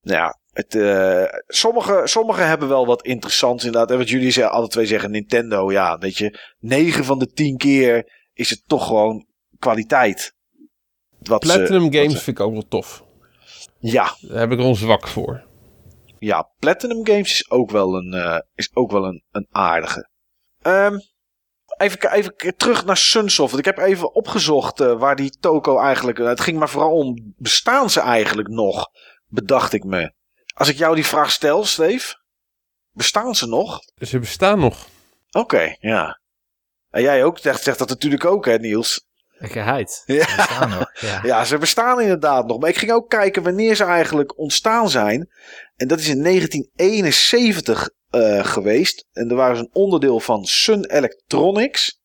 Nou 0.00 0.18
ja, 0.18 0.37
het, 0.58 0.74
uh, 0.74 1.24
sommige, 1.46 2.00
sommige 2.04 2.40
hebben 2.40 2.68
wel 2.68 2.86
wat 2.86 3.02
interessants 3.02 3.64
inderdaad. 3.64 3.90
En 3.90 3.98
wat 3.98 4.08
jullie 4.08 4.30
zeggen, 4.30 4.52
alle 4.52 4.68
twee 4.68 4.86
zeggen 4.86 5.10
Nintendo. 5.10 5.72
Ja, 5.72 5.98
weet 5.98 6.16
je, 6.16 6.38
9 6.58 7.04
van 7.04 7.18
de 7.18 7.26
10 7.26 7.56
keer 7.56 8.12
is 8.32 8.50
het 8.50 8.62
toch 8.66 8.86
gewoon 8.86 9.26
kwaliteit. 9.58 10.34
Wat 11.18 11.40
Platinum 11.40 11.92
Games 11.92 12.22
vind 12.22 12.38
ik 12.38 12.40
ook 12.40 12.52
wel 12.52 12.68
tof. 12.68 13.04
Ja, 13.78 14.16
Daar 14.20 14.38
heb 14.38 14.52
ik 14.52 14.58
er 14.58 14.64
een 14.64 14.74
zwak 14.74 15.08
voor. 15.08 15.44
ja, 16.18 16.50
Platinum 16.58 17.06
Games 17.06 17.32
is 17.32 17.50
ook 17.50 17.70
wel 17.70 17.94
een, 17.94 18.12
eh, 18.12 18.38
is 18.54 18.70
ook 18.74 18.90
wel 18.90 19.04
een, 19.04 19.24
een 19.30 19.46
aardige. 19.50 20.08
Ehm, 20.62 20.98
even, 21.76 22.12
even 22.12 22.56
terug 22.56 22.84
naar 22.84 22.96
Sunsoft. 22.96 23.52
Want 23.52 23.66
ik 23.66 23.76
heb 23.76 23.86
even 23.86 24.14
opgezocht 24.14 24.80
eh, 24.80 24.98
waar 24.98 25.16
die 25.16 25.30
toko 25.40 25.78
eigenlijk... 25.78 26.18
het 26.18 26.40
ging 26.40 26.58
maar 26.58 26.68
vooral 26.68 26.92
om, 26.92 27.34
bestaan 27.36 27.90
ze 27.90 28.00
eigenlijk 28.00 28.48
nog? 28.48 28.86
Bedacht 29.26 29.72
ik 29.72 29.84
me. 29.84 30.16
Als 30.58 30.68
ik 30.68 30.76
jou 30.76 30.94
die 30.94 31.06
vraag 31.06 31.30
stel, 31.30 31.64
Steve. 31.64 32.16
Bestaan 32.92 33.34
ze 33.34 33.46
nog? 33.46 33.80
Ze 33.94 34.18
bestaan 34.18 34.58
nog. 34.58 34.86
Oké, 35.30 35.76
ja. 35.80 36.20
En 36.90 37.02
jij 37.02 37.24
ook 37.24 37.38
zegt, 37.38 37.62
zegt 37.62 37.78
dat 37.78 37.88
natuurlijk 37.88 38.24
ook, 38.24 38.44
hè, 38.44 38.58
Niels? 38.58 39.06
Geheid. 39.38 40.02
Ja. 40.06 40.26
Ze 40.28 40.36
bestaan 40.36 40.68
nog. 40.70 40.90
Ja. 41.00 41.20
Ja, 41.22 41.44
ze 41.44 41.58
bestaan 41.58 42.00
inderdaad 42.00 42.46
nog. 42.46 42.58
Maar 42.58 42.68
ik 42.68 42.78
ging 42.78 42.92
ook 42.92 43.08
kijken 43.08 43.42
wanneer 43.42 43.74
ze 43.74 43.84
eigenlijk 43.84 44.38
ontstaan 44.38 44.90
zijn. 44.90 45.30
En 45.76 45.88
dat 45.88 45.98
is 45.98 46.08
in 46.08 46.22
1971 46.22 47.90
eh, 48.10 48.44
geweest. 48.44 49.06
En 49.12 49.28
daar 49.28 49.36
waren 49.36 49.56
ze 49.56 49.62
een 49.62 49.70
onderdeel 49.72 50.20
van 50.20 50.44
Sun 50.44 50.84
Electronics. 50.84 52.00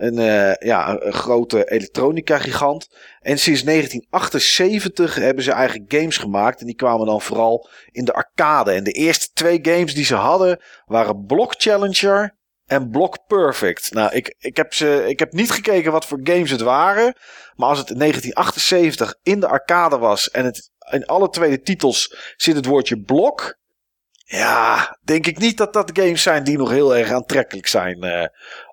Een, 0.00 0.18
eh, 0.18 0.68
ja, 0.68 0.88
een, 1.00 1.12
grote 1.12 1.70
elektronica 1.70 2.38
gigant. 2.38 2.88
En 3.20 3.38
sinds 3.38 3.62
1978 3.62 5.14
hebben 5.14 5.44
ze 5.44 5.52
eigen 5.52 5.84
games 5.88 6.16
gemaakt. 6.16 6.60
En 6.60 6.66
die 6.66 6.74
kwamen 6.74 7.06
dan 7.06 7.20
vooral 7.20 7.68
in 7.90 8.04
de 8.04 8.12
arcade. 8.12 8.72
En 8.72 8.84
de 8.84 8.92
eerste 8.92 9.28
twee 9.32 9.58
games 9.62 9.94
die 9.94 10.04
ze 10.04 10.14
hadden 10.14 10.60
waren 10.86 11.24
Block 11.26 11.54
Challenger 11.56 12.36
en 12.66 12.90
Block 12.90 13.26
Perfect. 13.26 13.92
Nou, 13.92 14.14
ik, 14.14 14.34
ik, 14.38 14.56
heb 14.56 14.74
ze, 14.74 15.04
ik 15.08 15.18
heb 15.18 15.32
niet 15.32 15.50
gekeken 15.50 15.92
wat 15.92 16.06
voor 16.06 16.20
games 16.22 16.50
het 16.50 16.60
waren. 16.60 17.14
Maar 17.54 17.68
als 17.68 17.78
het 17.78 17.90
in 17.90 17.98
1978 17.98 19.14
in 19.22 19.40
de 19.40 19.48
arcade 19.48 19.98
was 19.98 20.30
en 20.30 20.44
het 20.44 20.70
in 20.90 21.06
alle 21.06 21.28
twee 21.28 21.50
de 21.50 21.60
titels 21.60 22.16
zit 22.36 22.56
het 22.56 22.66
woordje 22.66 23.00
blok. 23.00 23.58
Ja, 24.24 24.98
denk 25.04 25.26
ik 25.26 25.38
niet 25.38 25.56
dat 25.56 25.72
dat 25.72 25.90
games 25.92 26.22
zijn 26.22 26.44
die 26.44 26.58
nog 26.58 26.70
heel 26.70 26.96
erg 26.96 27.10
aantrekkelijk 27.10 27.66
zijn 27.66 28.02
eh, 28.02 28.26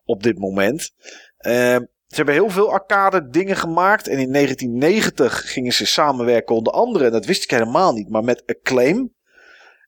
op 0.07 0.23
dit 0.23 0.39
moment. 0.39 0.91
Ehm, 1.37 1.81
ze 2.07 2.15
hebben 2.15 2.33
heel 2.33 2.49
veel 2.49 2.71
arcade 2.71 3.29
dingen 3.29 3.55
gemaakt. 3.55 4.07
En 4.07 4.17
in 4.17 4.31
1990 4.31 5.51
gingen 5.51 5.73
ze 5.73 5.85
samenwerken 5.85 6.55
onder 6.55 6.73
andere, 6.73 7.05
en 7.05 7.11
dat 7.11 7.25
wist 7.25 7.43
ik 7.43 7.49
helemaal 7.49 7.93
niet, 7.93 8.09
maar 8.09 8.23
met 8.23 8.43
Acclaim. 8.45 9.15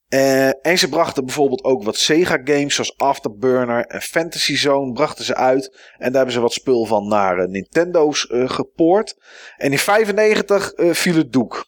Eh, 0.09 0.47
en 0.47 0.77
ze 0.77 0.89
brachten 0.89 1.25
bijvoorbeeld 1.25 1.63
ook 1.63 1.83
wat 1.83 1.97
Sega 1.97 2.41
games 2.43 2.75
zoals 2.75 2.97
Afterburner 2.97 3.85
en 3.85 4.01
Fantasy 4.01 4.55
Zone 4.55 4.91
brachten 4.91 5.25
ze 5.25 5.35
uit. 5.35 5.65
En 5.97 6.05
daar 6.05 6.13
hebben 6.13 6.33
ze 6.33 6.39
wat 6.39 6.53
spul 6.53 6.85
van 6.85 7.07
naar 7.07 7.37
eh, 7.37 7.47
Nintendo's 7.47 8.27
eh, 8.27 8.49
gepoord. 8.49 9.15
En 9.57 9.71
in 9.71 9.77
95 9.77 10.71
eh, 10.71 10.93
viel 10.93 11.15
het 11.15 11.33
doek. 11.33 11.67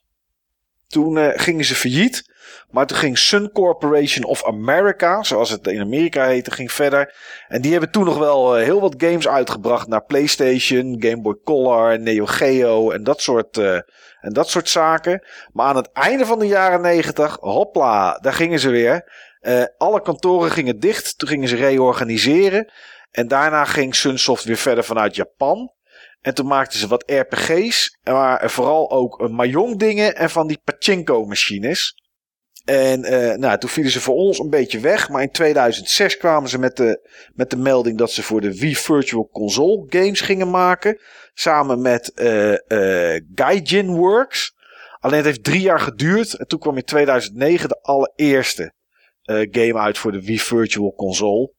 Toen 0.91 1.17
eh, 1.17 1.39
gingen 1.39 1.65
ze 1.65 1.75
failliet. 1.75 2.29
Maar 2.69 2.85
toen 2.85 2.97
ging 2.97 3.17
Sun 3.17 3.51
Corporation 3.51 4.23
of 4.23 4.45
America, 4.45 5.23
zoals 5.23 5.49
het 5.49 5.67
in 5.67 5.81
Amerika 5.81 6.25
heette, 6.25 6.51
ging 6.51 6.71
verder. 6.71 7.13
En 7.47 7.61
die 7.61 7.71
hebben 7.71 7.91
toen 7.91 8.05
nog 8.05 8.17
wel 8.17 8.57
eh, 8.57 8.63
heel 8.63 8.81
wat 8.81 8.95
games 8.97 9.27
uitgebracht 9.27 9.87
naar 9.87 10.05
PlayStation, 10.05 10.95
Game 10.99 11.21
Boy 11.21 11.35
Color, 11.43 11.99
Neo 11.99 12.25
Geo 12.25 12.91
en 12.91 13.03
dat 13.03 13.21
soort, 13.21 13.57
eh, 13.57 13.75
en 14.19 14.33
dat 14.33 14.49
soort 14.49 14.69
zaken. 14.69 15.27
Maar 15.53 15.67
aan 15.67 15.75
het 15.75 15.91
einde 15.91 16.25
van 16.25 16.39
de 16.39 16.47
jaren 16.47 16.81
90, 16.81 17.37
hopla, 17.39 18.17
daar 18.21 18.33
gingen 18.33 18.59
ze 18.59 18.69
weer. 18.69 19.29
Alle 19.77 20.01
kantoren 20.01 20.51
gingen 20.51 20.79
dicht. 20.79 21.17
Toen 21.17 21.29
gingen 21.29 21.47
ze 21.47 21.55
reorganiseren. 21.55 22.71
En 23.11 23.27
daarna 23.27 23.65
ging 23.65 23.95
Sunsoft 23.95 24.43
weer 24.43 24.57
verder 24.57 24.83
vanuit 24.83 25.15
Japan. 25.15 25.71
En 26.21 26.33
toen 26.33 26.47
maakten 26.47 26.79
ze 26.79 26.87
wat 26.87 27.03
RPG's. 27.11 27.97
Maar 28.03 28.51
vooral 28.51 28.91
ook 28.91 29.21
eh, 29.21 29.27
Mahjong 29.27 29.79
dingen 29.79 30.15
en 30.15 30.29
van 30.29 30.47
die 30.47 30.61
pachinko 30.63 31.25
machines. 31.25 31.99
En 32.65 33.03
eh, 33.03 33.37
nou, 33.37 33.57
toen 33.57 33.69
vielen 33.69 33.91
ze 33.91 34.01
voor 34.01 34.15
ons 34.15 34.39
een 34.39 34.49
beetje 34.49 34.79
weg. 34.79 35.09
Maar 35.09 35.21
in 35.21 35.31
2006 35.31 36.17
kwamen 36.17 36.49
ze 36.49 36.59
met 36.59 36.77
de, 36.77 37.09
met 37.33 37.49
de 37.49 37.57
melding 37.57 37.97
dat 37.97 38.11
ze 38.11 38.23
voor 38.23 38.41
de 38.41 38.57
Wii 38.57 38.75
Virtual 38.75 39.29
Console 39.31 39.85
games 39.87 40.21
gingen 40.21 40.49
maken. 40.49 41.01
Samen 41.33 41.81
met 41.81 42.13
eh 42.13 43.19
Gaijin 43.35 43.95
Works. 43.95 44.53
Alleen 44.99 45.17
het 45.17 45.25
heeft 45.25 45.43
drie 45.43 45.61
jaar 45.61 45.79
geduurd. 45.79 46.33
En 46.33 46.47
toen 46.47 46.59
kwam 46.59 46.77
in 46.77 46.83
2009 46.83 47.69
de 47.69 47.81
allereerste 47.81 48.73
game 49.51 49.79
uit 49.79 49.97
voor 49.97 50.11
de 50.11 50.25
Wii 50.25 50.39
Virtual 50.39 50.93
Console. 50.93 51.53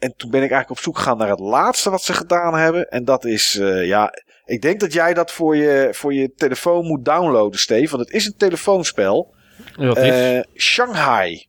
En 0.00 0.14
toen 0.16 0.30
ben 0.30 0.42
ik 0.42 0.50
eigenlijk 0.50 0.70
op 0.70 0.84
zoek 0.84 0.96
gegaan 0.98 1.18
naar 1.18 1.28
het 1.28 1.40
laatste 1.40 1.90
wat 1.90 2.02
ze 2.02 2.12
gedaan 2.12 2.54
hebben. 2.58 2.88
En 2.88 3.04
dat 3.04 3.24
is, 3.24 3.58
eh, 3.58 3.86
ja, 3.86 4.12
ik 4.44 4.62
denk 4.62 4.80
dat 4.80 4.92
jij 4.92 5.14
dat 5.14 5.32
voor 5.32 5.56
je, 5.56 5.88
voor 5.92 6.14
je 6.14 6.32
telefoon 6.36 6.86
moet 6.86 7.04
downloaden, 7.04 7.60
Steve. 7.60 7.90
Want 7.96 8.04
het 8.06 8.14
is 8.14 8.26
een 8.26 8.36
telefoonspel. 8.36 9.34
Wat 9.76 9.96
is? 9.98 10.10
Eh, 10.34 10.40
Shanghai. 10.56 11.46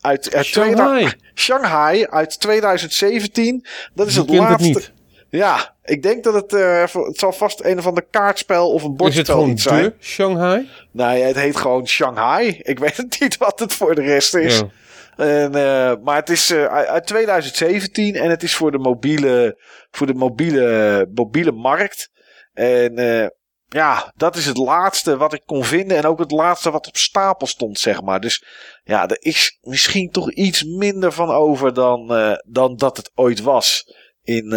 Uit, 0.00 0.34
uit 0.34 0.46
Shanghai. 0.46 0.98
tweeda- 1.04 1.14
Shanghai 1.44 2.06
uit 2.06 2.40
2017. 2.40 3.66
Dat 3.94 4.06
is 4.06 4.16
het 4.16 4.28
het 4.30 4.38
laatste. 4.38 4.68
niet. 4.68 4.92
Ja, 5.28 5.74
ik 5.84 6.02
denk 6.02 6.24
dat 6.24 6.34
het, 6.34 6.52
eh, 6.54 6.84
het 7.06 7.18
zal 7.18 7.32
vast 7.32 7.64
een 7.64 7.78
of 7.78 7.86
ander 7.86 8.04
kaartspel 8.10 8.72
of 8.72 8.82
een 8.82 8.84
Is 8.84 8.86
het 8.88 8.96
bordspel 8.96 9.34
gewoon 9.34 9.50
iets 9.50 9.62
zijn. 9.62 9.82
de 9.84 9.94
Shanghai? 10.00 10.68
Nee, 10.90 11.22
het 11.22 11.36
heet 11.36 11.56
gewoon 11.56 11.86
Shanghai. 11.88 12.46
Ik 12.62 12.78
weet 12.84 12.96
het 12.96 13.20
niet 13.20 13.36
wat 13.36 13.58
het 13.60 13.72
voor 13.72 13.94
de 13.94 14.02
rest 14.02 14.34
is. 14.34 14.58
Ja. 14.58 14.68
En, 15.16 15.54
eh, 15.54 15.94
maar 16.02 16.16
het 16.16 16.28
is 16.28 16.50
eh, 16.50 16.64
uit 16.64 16.86
uit 16.86 17.06
2017 17.06 18.14
en 18.14 18.30
het 18.30 18.42
is 18.42 18.54
voor 18.54 18.70
de 18.70 18.78
mobiele, 18.78 19.60
voor 19.90 20.06
de 20.06 20.14
mobiele, 20.14 21.08
mobiele 21.14 21.52
markt. 21.52 22.10
En 22.52 22.96
eh, 22.96 23.28
ja, 23.66 24.12
dat 24.16 24.36
is 24.36 24.46
het 24.46 24.56
laatste 24.56 25.16
wat 25.16 25.32
ik 25.32 25.42
kon 25.46 25.64
vinden 25.64 25.96
en 25.96 26.04
ook 26.04 26.18
het 26.18 26.30
laatste 26.30 26.70
wat 26.70 26.86
op 26.86 26.96
stapel 26.96 27.46
stond, 27.46 27.78
zeg 27.78 28.02
maar. 28.02 28.20
Dus 28.20 28.44
ja, 28.82 29.08
er 29.08 29.22
is 29.22 29.58
misschien 29.60 30.10
toch 30.10 30.32
iets 30.32 30.64
minder 30.64 31.12
van 31.12 31.30
over 31.30 31.74
dan, 31.74 32.06
dan 32.46 32.76
dat 32.76 32.96
het 32.96 33.10
ooit 33.14 33.40
was 33.40 33.94
in, 34.22 34.52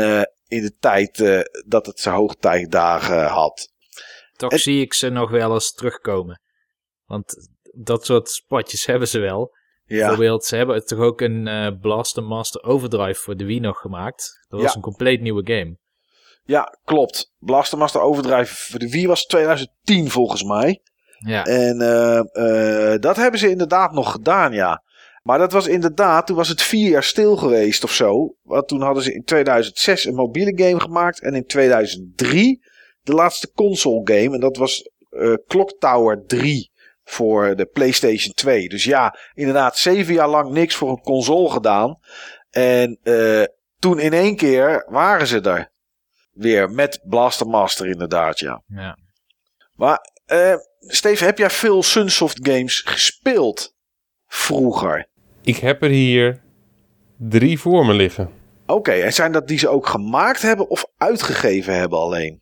in 0.48 0.62
de 0.62 0.76
tijd 0.80 1.44
dat 1.66 1.86
het 1.86 2.00
zijn 2.00 2.16
hoogtijdagen 2.16 3.26
had. 3.26 3.70
Toch 4.36 4.60
zie 4.60 4.82
ik 4.82 4.94
ze 4.94 5.10
nog 5.10 5.30
wel 5.30 5.54
eens 5.54 5.74
terugkomen. 5.74 6.42
Want 7.06 7.36
dat 7.72 8.06
soort 8.06 8.30
spotjes 8.30 8.86
hebben 8.86 9.08
ze 9.08 9.20
wel. 9.20 9.52
Ja, 9.94 10.00
Bijvoorbeeld, 10.08 10.46
ze 10.46 10.56
hebben 10.56 10.86
toch 10.86 11.00
ook 11.00 11.22
een 11.22 11.48
eh 11.48 11.68
Blaster 11.82 12.24
Master 12.24 12.64
Overdrive 12.64 13.22
voor 13.22 13.36
de 13.36 13.46
Wii 13.46 13.60
nog 13.60 13.80
gemaakt. 13.80 14.46
Dat 14.48 14.60
was 14.62 14.70
Ja. 14.70 14.76
een 14.76 14.82
compleet 14.84 15.22
nieuwe 15.22 15.42
game. 15.54 15.78
ja 16.46 16.78
klopt. 16.84 17.32
Blaster 17.40 17.78
Master 17.78 18.02
Overdrive 18.02 18.56
voor 18.72 18.80
de 18.80 18.90
Wii 18.90 19.08
was 19.08 19.26
2010 19.26 20.10
volgens 20.10 20.44
mij. 20.44 20.82
Ja, 21.18 21.46
En 21.46 21.82
eh, 21.82 22.20
eh, 22.94 23.00
dat 23.02 23.16
hebben 23.16 23.40
ze 23.40 23.50
inderdaad 23.50 23.92
nog 23.92 24.12
gedaan, 24.12 24.54
ja. 24.54 24.84
Maar 25.22 25.38
dat 25.38 25.52
was 25.52 25.68
inderdaad, 25.68 26.28
toen 26.28 26.36
was 26.36 26.48
het 26.48 26.62
vier 26.62 26.90
jaar 26.90 27.04
stil 27.04 27.36
geweest 27.36 27.84
of 27.84 27.92
zo. 27.92 28.36
Want 28.42 28.68
toen 28.68 28.82
hadden 28.82 29.04
ze 29.04 29.14
in 29.14 29.24
2006 29.24 30.06
een 30.06 30.16
mobiele 30.16 30.64
game 30.64 30.80
gemaakt. 30.80 31.22
En 31.22 31.34
in 31.34 31.46
2003 31.46 32.64
de 33.02 33.14
laatste 33.14 33.52
console 33.56 34.02
game. 34.04 34.34
En 34.36 34.40
dat 34.40 34.58
was 34.58 34.90
Clock 35.48 35.76
Tower 35.80 36.24
3 36.28 36.72
voor 37.04 37.56
de 37.56 37.66
PlayStation 37.66 38.34
2. 38.34 38.70
Dus 38.70 38.84
ja, 38.84 39.18
inderdaad, 39.34 39.78
zeven 39.78 40.14
jaar 40.14 40.30
lang 40.30 40.52
niks 40.52 40.76
voor 40.76 40.90
een 40.90 41.02
console 41.02 41.50
gedaan. 41.50 42.00
En 42.50 43.00
eh, 43.04 43.44
toen 43.80 44.00
in 44.00 44.14
één 44.14 44.36
keer 44.36 44.86
waren 44.90 45.28
ze 45.28 45.42
er. 45.42 45.72
Weer 46.32 46.72
met 46.72 47.00
Blaster 47.04 47.48
Master 47.48 47.88
inderdaad, 47.88 48.40
ja. 48.40 48.64
ja. 48.68 48.98
Maar, 49.76 50.00
eh 50.26 50.56
Steven, 50.88 51.26
heb 51.26 51.38
jij 51.38 51.50
veel 51.50 51.84
Sunsoft 51.84 52.40
games 52.42 52.80
gespeeld? 52.80 53.76
Vroeger. 54.28 55.08
Ik 55.42 55.58
heb 55.58 55.84
er 55.84 55.90
hier 55.90 56.42
drie 57.18 57.60
voor 57.60 57.86
me 57.86 57.94
liggen. 57.94 58.30
Oké, 58.66 58.92
en 58.92 59.14
zijn 59.14 59.32
dat 59.32 59.48
die 59.48 59.58
ze 59.58 59.68
ook 59.68 59.88
gemaakt 59.88 60.42
hebben 60.42 60.70
of 60.70 60.86
uitgegeven 60.98 61.76
hebben 61.76 62.00
alleen? 62.00 62.42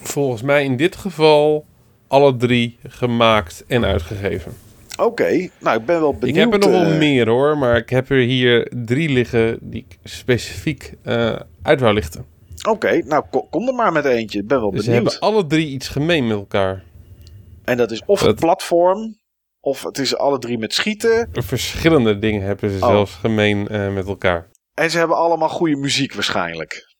Volgens 0.00 0.42
mij 0.42 0.64
in 0.64 0.76
dit 0.76 0.96
geval 0.96 1.66
alle 2.12 2.36
drie 2.36 2.78
gemaakt 2.88 3.64
en 3.66 3.84
uitgegeven. 3.84 4.52
Oké, 4.96 5.48
nou 5.60 5.78
ik 5.80 5.86
ben 5.86 6.00
wel 6.00 6.12
benieuwd. 6.14 6.36
ik 6.36 6.42
heb 6.42 6.52
er 6.52 6.58
nog 6.58 6.80
wel 6.80 6.92
eh, 6.92 6.98
meer 6.98 7.28
hoor, 7.28 7.58
maar 7.58 7.76
ik 7.76 7.90
heb 7.90 8.10
er 8.10 8.16
hier 8.20 8.72
drie 8.84 9.08
liggen 9.08 9.58
die 9.60 9.84
ik 9.88 9.98
specifiek 10.04 10.92
eh, 11.02 11.36
uit 11.62 11.80
wou 11.80 11.94
lichten. 11.94 12.24
Oké, 12.68 13.02
nou 13.04 13.24
ko- 13.30 13.46
kom 13.50 13.68
er 13.68 13.74
maar 13.74 13.92
met 13.92 14.04
eentje. 14.04 14.38
Ik 14.40 14.46
ben 14.46 14.60
wel 14.60 14.70
Dus 14.70 14.84
ze 14.84 14.90
benieuwd. 14.90 15.12
hebben 15.12 15.28
alle 15.30 15.46
drie 15.46 15.66
iets 15.66 15.88
gemeen 15.88 16.26
met 16.26 16.36
elkaar. 16.36 16.82
En 17.64 17.76
dat 17.76 17.90
is 17.90 18.02
of 18.06 18.20
Dat- 18.22 18.34
platform, 18.36 19.18
of 19.60 19.82
het 19.82 19.98
is 19.98 20.16
alle 20.16 20.38
drie 20.38 20.58
met 20.58 20.74
schieten. 20.74 21.28
Verschillende 21.32 22.18
dingen 22.18 22.42
hebben 22.42 22.70
ze 22.70 22.76
Oh. 22.84 22.86
zelfs 22.90 23.14
gemeen 23.14 23.68
eh, 23.68 23.92
met 23.94 24.06
elkaar. 24.06 24.48
En 24.74 24.90
ze 24.90 24.98
hebben 24.98 25.16
allemaal 25.16 25.48
goede 25.48 25.76
muziek 25.76 26.14
waarschijnlijk. 26.14 26.94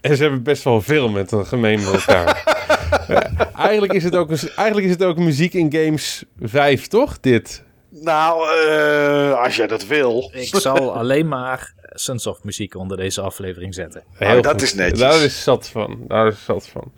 En 0.00 0.16
ze 0.16 0.22
hebben 0.22 0.42
best 0.42 0.62
wel 0.62 0.80
veel 0.82 1.08
met 1.08 1.32
een 1.32 1.46
gemeen 1.46 1.80
met 1.84 1.92
elkaar. 2.06 2.42
Eigenlijk, 3.56 3.92
is 3.92 4.04
het 4.04 4.16
ook 4.16 4.30
een, 4.30 4.38
eigenlijk 4.56 4.86
is 4.86 4.92
het 4.92 5.04
ook 5.04 5.18
muziek 5.18 5.54
in 5.54 5.72
games 5.72 6.24
5, 6.40 6.86
toch? 6.86 7.20
Dit. 7.20 7.62
Nou, 7.88 8.48
eh, 8.68 9.42
als 9.42 9.56
jij 9.56 9.66
dat 9.66 9.86
wil. 9.86 10.30
Ik 10.34 10.56
zal 10.56 10.94
alleen 10.96 11.28
maar 11.28 11.74
Sunsoft 11.94 12.44
muziek 12.44 12.74
onder 12.74 12.96
deze 12.96 13.20
aflevering 13.20 13.74
zetten. 13.74 14.02
Nou, 14.18 14.40
dat 14.40 14.62
is 14.62 14.74
netjes. 14.74 14.98
Daar 14.98 15.22
is 15.22 15.42
zat 15.42 15.68
van. 15.68 16.04
Daar 16.08 16.26
is 16.26 16.44
zat 16.44 16.68
van. 16.68 16.92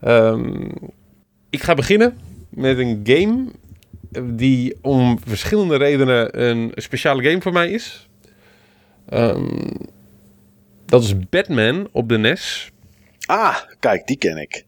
Ehm, 0.00 0.70
ik 1.50 1.62
ga 1.62 1.74
beginnen 1.74 2.18
met 2.50 2.78
een 2.78 3.00
game 3.04 3.46
die 4.22 4.78
om 4.82 5.18
verschillende 5.26 5.76
redenen 5.76 6.42
een 6.42 6.72
speciale 6.74 7.22
game 7.22 7.40
voor 7.40 7.52
mij 7.52 7.70
is. 7.70 8.08
Ehm, 9.08 9.68
dat 10.86 11.02
is 11.02 11.28
Batman 11.28 11.88
op 11.92 12.08
de 12.08 12.18
NES. 12.18 12.70
Ah, 13.26 13.56
kijk, 13.78 14.06
die 14.06 14.16
ken 14.16 14.36
ik. 14.36 14.64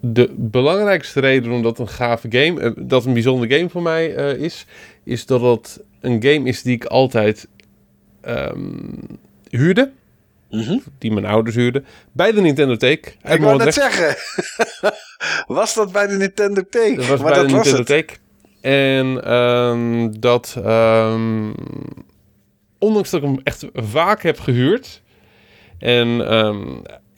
De 0.00 0.34
belangrijkste 0.36 1.20
reden 1.20 1.52
omdat 1.52 1.78
een 1.78 1.88
gave 1.88 2.26
game, 2.30 2.60
eh, 2.60 2.70
dat 2.76 3.04
een 3.04 3.12
bijzondere 3.12 3.56
game 3.56 3.68
voor 3.68 3.82
mij 3.82 4.14
eh, 4.14 4.42
is, 4.42 4.66
is 5.04 5.26
dat 5.26 5.40
het 5.40 5.80
een 6.00 6.22
game 6.22 6.48
is 6.48 6.62
die 6.62 6.74
ik 6.74 6.84
altijd 6.84 7.48
ehm, 8.20 8.68
huurde. 9.48 9.90
Mhm. 10.50 10.78
Die 10.98 11.12
mijn 11.12 11.26
ouders 11.26 11.56
huurden. 11.56 11.84
Bij 12.12 12.32
de 12.32 12.40
Nintendo 12.40 12.76
Take. 12.76 13.12
Ik 13.22 13.40
wou 13.40 13.56
net 13.56 13.74
zeggen. 13.74 14.16
was 15.56 15.74
dat 15.74 15.92
bij 15.92 16.06
de 16.06 16.16
Nintendo 16.16 16.62
Take? 16.70 16.94
Dat 16.94 17.06
was 17.06 17.20
maar 17.20 17.32
bij 17.32 17.40
dat 17.40 17.48
de 17.48 17.56
was 17.56 17.64
Nintendo 17.64 17.94
het. 17.94 18.06
Take. 18.06 18.14
En 18.60 19.24
ehm, 19.24 20.10
dat, 20.20 20.56
ehm, 20.64 21.52
ondanks 22.78 23.10
dat 23.10 23.22
ik 23.22 23.26
hem 23.28 23.40
echt 23.42 23.66
vaak 23.74 24.22
heb 24.22 24.40
gehuurd. 24.40 25.02
En 25.78 26.20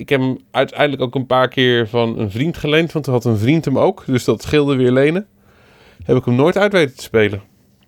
ik 0.01 0.09
heb 0.09 0.21
hem 0.21 0.39
uiteindelijk 0.51 1.03
ook 1.03 1.15
een 1.15 1.27
paar 1.27 1.49
keer 1.49 1.89
van 1.89 2.19
een 2.19 2.31
vriend 2.31 2.57
geleend. 2.57 2.93
Want 2.93 3.05
toen 3.05 3.15
had 3.15 3.25
een 3.25 3.39
vriend 3.39 3.65
hem 3.65 3.79
ook. 3.79 4.03
Dus 4.07 4.25
dat 4.25 4.43
scheelde 4.43 4.77
weer 4.77 4.93
lenen. 4.93 5.29
Heb 6.05 6.17
ik 6.17 6.25
hem 6.25 6.35
nooit 6.35 6.57
uit 6.57 6.73
weten 6.73 6.97
te 6.97 7.03
spelen. 7.03 7.43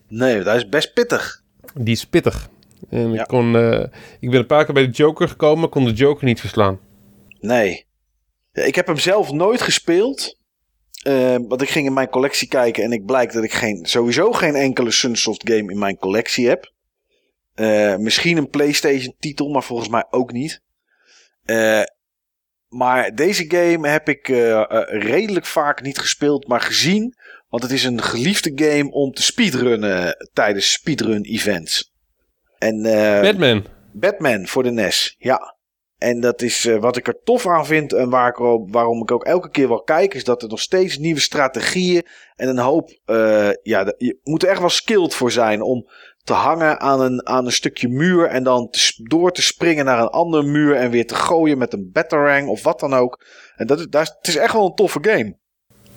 Nee, 0.09 0.43
dat 0.43 0.56
is 0.56 0.68
best 0.68 0.93
pittig. 0.94 1.43
Die 1.74 1.94
is 1.94 2.06
pittig. 2.06 2.48
En 2.90 3.12
Ja. 3.12 3.20
ik, 3.20 3.26
kon, 3.28 3.56
eh, 3.56 3.84
ik 4.20 4.30
ben 4.30 4.40
een 4.40 4.47
paar 4.47 4.64
keer 4.64 4.74
bij 4.74 4.86
de 4.86 4.93
Joker 4.93 5.28
gekomen, 5.28 5.59
maar 5.60 5.68
kon 5.68 5.84
de 5.84 5.93
Joker 5.93 6.24
niet 6.24 6.40
verslaan. 6.40 6.80
Nee. 7.40 7.86
Ik 8.52 8.74
heb 8.74 8.86
hem 8.86 8.98
zelf 8.98 9.32
nooit 9.32 9.60
gespeeld. 9.62 10.39
Eh, 11.02 11.36
want 11.48 11.62
ik 11.62 11.68
ging 11.68 11.86
in 11.86 11.93
mijn 11.93 12.09
collectie 12.09 12.48
kijken 12.48 12.84
en 12.84 12.93
ik 12.93 13.06
blijk 13.06 13.32
dat 13.32 13.44
ik 13.44 13.52
geen, 13.52 13.86
sowieso 13.86 14.32
geen 14.32 14.55
enkele 14.55 14.90
Sunsoft 14.90 15.51
game 15.51 15.72
in 15.72 15.78
mijn 15.78 15.97
collectie 15.97 16.48
heb. 16.48 16.72
Eh, 17.55 17.97
misschien 17.97 18.36
een 18.36 18.51
PlayStation 18.51 19.14
titel, 19.18 19.48
maar 19.48 19.62
volgens 19.62 19.89
mij 19.89 20.05
ook 20.10 20.32
niet. 20.32 20.60
Eh, 21.43 21.82
maar 22.73 23.15
deze 23.15 23.44
game 23.49 23.89
heb 23.89 24.09
ik 24.09 24.28
eh, 24.28 24.61
eh, 24.61 25.03
redelijk 25.03 25.47
vaak 25.47 25.82
niet 25.82 25.99
gespeeld, 25.99 26.49
maar 26.49 26.61
gezien. 26.61 27.15
Want 27.49 27.62
het 27.62 27.73
is 27.73 27.85
een 27.85 28.03
geliefde 28.03 28.53
game 28.55 28.90
om 28.90 29.12
te 29.12 29.23
speedrunnen 29.23 30.16
tijdens 30.32 30.73
speedrun 30.73 31.23
events. 31.23 31.93
En, 32.59 32.85
eh, 32.85 33.20
Batman. 33.20 33.66
Batman 33.93 34.47
voor 34.47 34.62
de 34.62 34.70
NES, 34.70 35.15
ja. 35.19 35.57
En 35.99 36.20
dat 36.20 36.43
is 36.43 36.65
wat 36.65 36.97
ik 36.97 37.07
er 37.07 37.20
tof 37.24 37.47
aan 37.47 37.66
vind 37.66 37.93
en 37.93 38.11
waar 38.11 38.28
ik 38.28 38.36
waarom 38.70 39.03
ik 39.03 39.11
ook 39.11 39.24
elke 39.24 39.51
keer 39.51 39.69
wel 39.69 39.82
kijk, 39.82 40.15
is 40.15 40.24
dat 40.24 40.43
er 40.43 40.49
nog 40.49 40.61
steeds 40.61 40.99
nieuwe 40.99 41.20
strategieën 41.20 42.07
en 42.35 42.49
een 42.49 42.59
hoop. 42.59 42.90
ja, 43.62 43.94
je 43.99 44.19
moet 44.23 44.43
er 44.43 44.49
echt 44.49 44.61
wel 44.61 44.69
skilled 44.69 45.15
voor 45.15 45.31
zijn 45.32 45.62
om 45.62 45.90
te 46.24 46.32
hangen 46.32 46.81
aan 46.81 47.01
een, 47.01 47.27
aan 47.27 47.47
een 47.47 47.53
stukje 47.53 47.89
muur 47.89 48.27
en 48.27 48.43
dan 48.44 48.70
te 48.70 48.93
door 49.09 49.32
te 49.32 49.43
springen 49.43 49.85
naar 49.85 50.01
een 50.01 50.09
andere 50.09 50.43
muur 50.43 50.77
en 50.77 50.90
weer 50.90 51.07
te 51.07 51.15
gooien 51.15 51.59
met 51.59 51.73
een 51.73 51.90
batarang 51.93 52.49
of 52.49 52.62
wat 52.62 52.81
dan 52.81 52.94
ook. 52.94 53.24
En 53.57 53.66
dat 53.66 53.78
is, 53.78 53.86
daar 53.89 54.03
is- 54.03 54.15
het 54.19 54.28
is 54.28 54.36
echt 54.36 54.53
wel 54.53 54.66
een 54.66 54.74
toffe 54.74 54.99
game. 55.03 55.36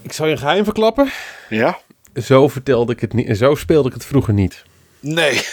Ik 0.01 0.11
zal 0.11 0.25
je 0.25 0.31
een 0.31 0.37
geheim 0.37 0.63
verklappen. 0.63 1.09
Ja? 1.49 1.77
Zo 2.23 2.47
vertelde 2.47 2.93
ik 2.93 2.99
het 2.99 3.13
niet. 3.13 3.37
Zo 3.37 3.55
speelde 3.55 3.87
ik 3.87 3.93
het 3.93 4.05
vroeger 4.05 4.33
niet. 4.33 4.63
Nee. 4.99 5.41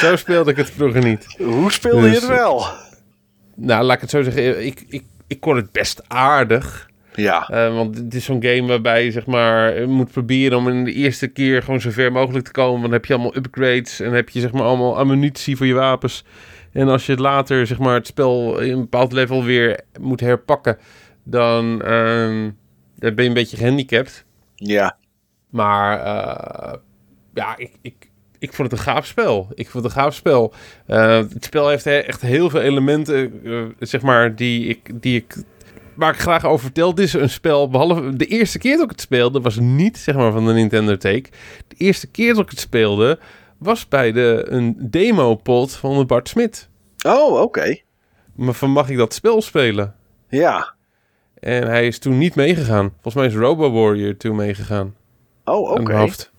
Zo 0.00 0.16
speelde 0.16 0.50
ik 0.50 0.56
het 0.56 0.70
vroeger 0.70 1.02
niet. 1.04 1.26
Hoe 1.38 1.72
speelde 1.72 2.06
je 2.06 2.12
Dus, 2.12 2.20
het 2.20 2.28
wel? 2.28 2.66
Nou, 3.56 3.84
laat 3.84 3.94
ik 3.94 4.00
het 4.00 4.10
zo 4.10 4.22
zeggen. 4.22 4.64
Ik, 4.66 4.84
ik, 4.88 5.04
ik 5.26 5.40
kon 5.40 5.56
het 5.56 5.72
best 5.72 6.02
aardig. 6.08 6.90
Ja. 7.14 7.48
Eh, 7.48 7.74
want 7.74 7.96
het 7.96 8.14
is 8.14 8.24
zo'n 8.24 8.42
game 8.44 8.66
waarbij 8.66 9.04
je 9.04 9.10
zeg 9.10 9.26
maar 9.26 9.74
eh, 9.76 9.86
moet 9.86 10.10
proberen 10.10 10.58
om 10.58 10.68
in 10.68 10.84
de 10.84 10.92
eerste 10.92 11.26
keer 11.28 11.62
gewoon 11.62 11.80
zo 11.80 11.90
ver 11.90 12.12
mogelijk 12.12 12.44
te 12.44 12.50
komen. 12.52 12.70
Want 12.72 12.82
dan 12.82 12.92
heb 12.92 13.04
je 13.04 13.14
allemaal 13.14 13.36
upgrades 13.36 14.00
en 14.00 14.12
heb 14.12 14.28
je 14.28 14.40
zeg 14.40 14.52
maar 14.52 14.62
allemaal 14.62 14.98
ammunitie 14.98 15.56
voor 15.56 15.66
je 15.66 15.74
wapens. 15.74 16.24
En 16.72 16.88
als 16.88 17.06
je 17.06 17.12
het 17.12 17.20
later 17.20 17.66
zeg 17.66 17.78
maar 17.78 17.94
het 17.94 18.06
spel 18.06 18.58
in 18.58 18.72
een 18.72 18.80
bepaald 18.80 19.12
level 19.12 19.44
weer 19.44 19.80
moet 20.00 20.20
herpakken, 20.20 20.78
dan, 21.24 21.82
ehm, 21.82 22.50
ben 22.98 23.14
je 23.16 23.22
een 23.22 23.32
beetje 23.34 23.56
gehandicapt. 23.56 24.24
Ja. 24.54 24.96
Maar 25.50 26.00
eh, 26.00 26.74
ja, 27.34 27.56
ik, 27.56 27.70
ik, 27.82 28.10
ik 28.38 28.52
vond 28.52 28.70
het 28.70 28.78
een 28.80 28.84
gaaf 28.84 29.06
spel. 29.06 29.48
Ik 29.54 29.68
vond 29.68 29.84
het 29.84 29.92
een 29.94 30.00
gaaf 30.00 30.14
spel. 30.14 30.54
Eh, 30.86 31.16
het 31.16 31.44
spel 31.44 31.68
heeft 31.68 31.84
he- 31.84 31.98
echt 31.98 32.20
heel 32.20 32.50
veel 32.50 32.60
elementen, 32.60 33.32
zeg 33.78 34.02
maar, 34.02 34.34
die 34.36 34.66
ik, 34.66 35.02
die 35.02 35.16
ik, 35.16 35.36
waar 35.94 36.12
ik 36.12 36.20
graag 36.20 36.44
over 36.44 36.64
vertel. 36.64 36.94
Dit 36.94 37.04
is 37.04 37.12
een 37.12 37.30
spel, 37.30 37.68
behalve 37.68 38.16
de 38.16 38.26
eerste 38.26 38.58
keer 38.58 38.74
dat 38.74 38.84
ik 38.84 38.90
het 38.90 39.00
speelde, 39.00 39.40
was 39.40 39.58
niet, 39.58 39.98
zeg 39.98 40.14
maar, 40.14 40.32
van 40.32 40.46
de 40.46 40.52
Nintendo 40.52 40.96
Take. 40.96 41.30
De 41.68 41.76
eerste 41.76 42.06
keer 42.06 42.34
dat 42.34 42.42
ik 42.42 42.50
het 42.50 42.60
speelde, 42.60 43.18
was 43.58 43.88
bij 43.88 44.12
de, 44.12 44.44
een 44.48 44.76
demo-pod 44.78 45.72
van 45.72 45.98
de 45.98 46.04
Bart 46.04 46.28
Smit. 46.28 46.68
Oh, 47.06 47.40
oké. 47.40 47.76
Maar 48.34 48.54
van 48.54 48.70
mag 48.70 48.88
ik 48.88 48.96
dat 48.96 49.14
spel 49.14 49.42
spelen? 49.42 49.94
Ja. 50.28 50.74
En 51.40 51.66
hij 51.66 51.86
is 51.86 51.98
toen 51.98 52.18
niet 52.18 52.34
meegegaan. 52.34 52.90
Volgens 52.92 53.14
mij 53.14 53.26
is 53.26 53.34
Robo 53.34 53.70
Warrior 53.70 54.16
toen 54.16 54.36
meegegaan. 54.36 54.94
Oh, 55.44 55.70
oké. 55.70 55.96
hoofd. 55.96 56.32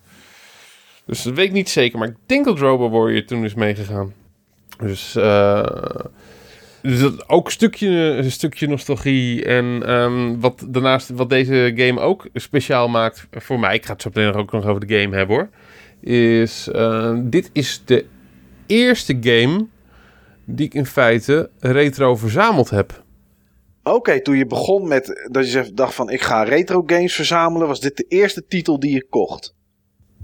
Dus 1.05 1.23
dat 1.23 1.33
weet 1.33 1.45
ik 1.45 1.51
niet 1.51 1.69
zeker, 1.69 1.99
maar 1.99 2.07
ik 2.07 2.15
denk 2.25 2.45
dat 2.45 2.59
Robo 2.59 2.89
Warrior 2.89 3.25
toen 3.25 3.43
is 3.43 3.53
meegegaan. 3.53 4.13
Dus, 4.77 5.15
eh, 5.15 5.65
dus 6.83 7.29
ook 7.29 7.45
een 7.45 7.51
stukje, 7.51 7.89
een 7.89 8.31
stukje 8.31 8.67
nostalgie. 8.67 9.45
En 9.45 9.83
ehm, 9.85 10.39
wat 10.39 10.65
daarnaast, 10.67 11.09
wat 11.09 11.29
deze 11.29 11.73
game 11.75 11.99
ook 11.99 12.27
speciaal 12.33 12.87
maakt 12.87 13.27
voor 13.31 13.59
mij, 13.59 13.75
ik 13.75 13.85
ga 13.85 13.93
het 13.93 14.01
zo 14.01 14.09
meteen 14.13 14.33
ook 14.33 14.51
nog 14.51 14.65
over 14.65 14.87
de 14.87 14.99
game 14.99 15.15
hebben 15.15 15.35
hoor, 15.35 15.49
is 15.99 16.67
eh, 16.67 17.17
dit 17.23 17.49
is 17.53 17.81
de 17.85 18.05
eerste 18.67 19.17
game 19.21 19.67
die 20.45 20.65
ik 20.65 20.73
in 20.73 20.85
feite 20.85 21.49
retro 21.59 22.15
verzameld 22.15 22.69
heb. 22.69 23.03
Oké, 23.83 24.21
toen 24.21 24.37
je 24.37 24.45
begon 24.45 24.87
met 24.87 25.27
dat 25.31 25.51
je 25.51 25.71
dacht 25.73 25.93
van 25.93 26.09
ik 26.09 26.21
ga 26.21 26.43
retro 26.43 26.83
games 26.85 27.13
verzamelen, 27.13 27.67
was 27.67 27.79
dit 27.79 27.97
de 27.97 28.05
eerste 28.07 28.45
titel 28.47 28.79
die 28.79 28.93
je 28.93 29.07
kocht. 29.09 29.55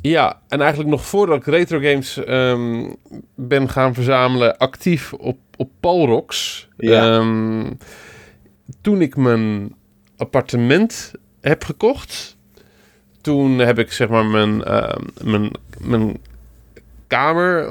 Ja, 0.01 0.41
en 0.47 0.59
eigenlijk 0.59 0.89
nog 0.89 1.05
voordat 1.05 1.38
ik 1.38 1.45
retro 1.45 1.80
games 1.80 2.23
ehm, 2.23 2.91
ben 3.35 3.69
gaan 3.69 3.93
verzamelen, 3.93 4.57
actief 4.57 5.13
op, 5.13 5.38
op 5.57 5.69
Palrox. 5.80 6.67
Ja. 6.77 7.17
Ehm, 7.17 7.71
toen 8.81 9.01
ik 9.01 9.15
mijn 9.15 9.76
appartement 10.17 11.11
heb 11.41 11.63
gekocht, 11.63 12.38
toen 13.21 13.57
heb 13.59 13.80
ik 13.80 13.91
zeg 13.91 14.09
maar 14.09 14.26
mijn, 14.26 14.63
ehm, 14.63 15.03
mijn, 15.23 15.51
mijn 15.80 16.17
kamer 17.07 17.69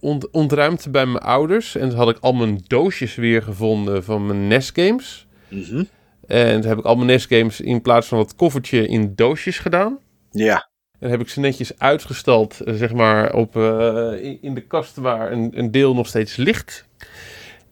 ont- 0.00 0.30
ontruimd 0.30 0.90
bij 0.90 1.06
mijn 1.06 1.24
ouders. 1.24 1.76
En 1.76 1.88
toen 1.88 1.98
had 1.98 2.08
ik 2.08 2.18
al 2.20 2.32
mijn 2.32 2.60
doosjes 2.66 3.14
weer 3.14 3.42
gevonden 3.42 4.04
van 4.04 4.26
mijn 4.26 4.46
NES 4.48 4.70
games. 4.74 5.26
Mhm. 5.48 5.84
En 6.26 6.60
toen 6.60 6.68
heb 6.68 6.78
ik 6.78 6.84
al 6.84 6.94
mijn 6.94 7.06
NES 7.06 7.26
games 7.26 7.60
in 7.60 7.82
plaats 7.82 8.06
van 8.08 8.18
dat 8.18 8.34
koffertje 8.36 8.86
in 8.88 9.12
doosjes 9.14 9.58
gedaan. 9.58 9.98
Ja. 10.30 10.67
En 10.98 11.10
heb 11.10 11.20
ik 11.20 11.28
ze 11.28 11.40
netjes 11.40 11.78
uitgestald, 11.78 12.60
eh, 12.60 12.74
zeg 12.74 12.92
maar, 12.92 13.34
op, 13.34 13.56
eh, 13.56 14.36
in- 14.40 14.54
de 14.54 14.60
kast 14.60 14.96
waar 14.96 15.32
een, 15.32 15.50
een 15.54 15.70
deel 15.70 15.94
nog 15.94 16.06
steeds 16.06 16.36
ligt. 16.36 16.84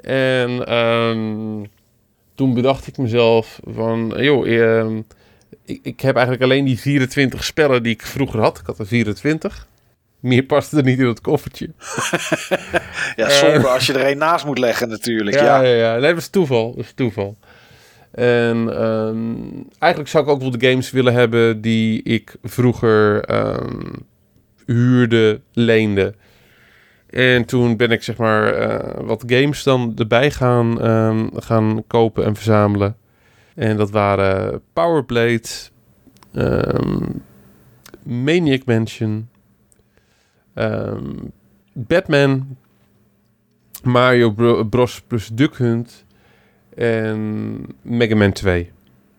En 0.00 0.66
ehm, 0.66 1.64
toen 2.34 2.54
bedacht 2.54 2.86
ik 2.86 2.98
mezelf 2.98 3.60
van, 3.64 4.14
joh, 4.16 4.48
ehm, 4.48 4.96
ik, 5.64 5.80
ik 5.82 6.00
heb 6.00 6.14
eigenlijk 6.14 6.44
alleen 6.44 6.64
die 6.64 6.80
24 6.80 7.44
spellen 7.44 7.82
die 7.82 7.92
ik 7.92 8.02
vroeger 8.02 8.40
had. 8.40 8.58
Ik 8.58 8.66
had 8.66 8.78
er 8.78 8.86
24. 8.86 9.66
Meer 10.20 10.42
paste 10.42 10.76
er 10.76 10.82
niet 10.82 10.98
in 10.98 11.06
het 11.06 11.20
koffertje. 11.20 11.70
Ja, 13.16 13.30
zonde 13.30 13.68
als 13.68 13.86
je 13.86 13.92
er 13.92 14.10
een 14.10 14.18
naast 14.18 14.44
moet 14.44 14.58
leggen 14.58 14.88
natuurlijk. 14.88 15.36
Ja, 15.36 15.62
ja, 15.62 15.74
ja. 15.74 15.92
Nee, 15.92 16.10
dat 16.10 16.16
is 16.20 16.28
toeval. 16.28 16.74
Dat 16.74 16.84
is 16.84 16.92
toeval. 16.94 17.36
En 18.16 18.78
ehm, 18.78 19.34
eigenlijk 19.78 20.10
zou 20.10 20.24
ik 20.24 20.30
ook 20.30 20.40
wel 20.40 20.50
de 20.50 20.68
games 20.68 20.90
willen 20.90 21.12
hebben 21.12 21.60
die 21.60 22.02
ik 22.02 22.36
vroeger 22.42 23.24
ehm, 23.24 23.92
huurde, 24.66 25.40
leende. 25.52 26.14
En 27.10 27.44
toen 27.44 27.76
ben 27.76 27.90
ik 27.90 28.02
zeg 28.02 28.16
maar 28.16 28.54
eh, 28.54 29.04
wat 29.06 29.24
games 29.26 29.62
dan 29.62 29.92
erbij 29.96 30.30
gaan, 30.30 30.80
ehm, 30.80 31.26
gaan 31.34 31.84
kopen 31.86 32.24
en 32.24 32.34
verzamelen. 32.34 32.96
En 33.54 33.76
dat 33.76 33.90
waren 33.90 34.62
Powerblade, 34.72 35.48
Maniac 38.02 38.64
Mansion, 38.64 39.28
Batman, 41.72 42.56
Mario 43.82 44.30
Bro- 44.30 44.64
Bros. 44.64 45.02
plus 45.02 45.28
Duck 45.28 45.56
Hunt 45.56 46.05
en 46.76 47.66
Mega 47.82 48.14
Man 48.16 48.32
2. 48.32 48.72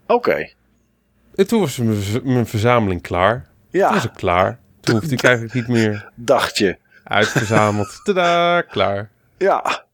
Oké. 0.08 0.50
En 1.36 1.48
toen 1.48 1.60
was 1.60 1.78
mijn, 1.78 1.96
verz- 1.96 2.24
mijn 2.24 2.46
verzameling 2.48 3.02
klaar. 3.02 3.50
Toen 3.72 3.82
was 3.82 4.04
Ja, 4.04 4.10
ik 4.10 4.16
klaar. 4.16 4.60
Toen 4.80 4.96
hoefde 4.96 5.14
ik 5.14 5.24
eigenlijk 5.24 5.54
niet 5.54 5.68
meer 5.68 6.12
dacht 6.16 6.58
je. 6.58 6.78
uitverzameld. 7.04 8.00
Tada, 8.04 8.62
klaar. 8.62 9.10
Ja. 9.38 9.86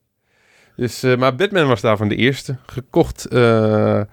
Dus, 0.75 1.03
eh, 1.03 1.17
maar 1.17 1.35
Batman 1.35 1.67
was 1.67 1.81
daarvan 1.81 2.07
de 2.07 2.15
eerste. 2.15 2.55
Gekocht 2.65 3.25
eh, 3.25 3.99
eh, 3.99 4.05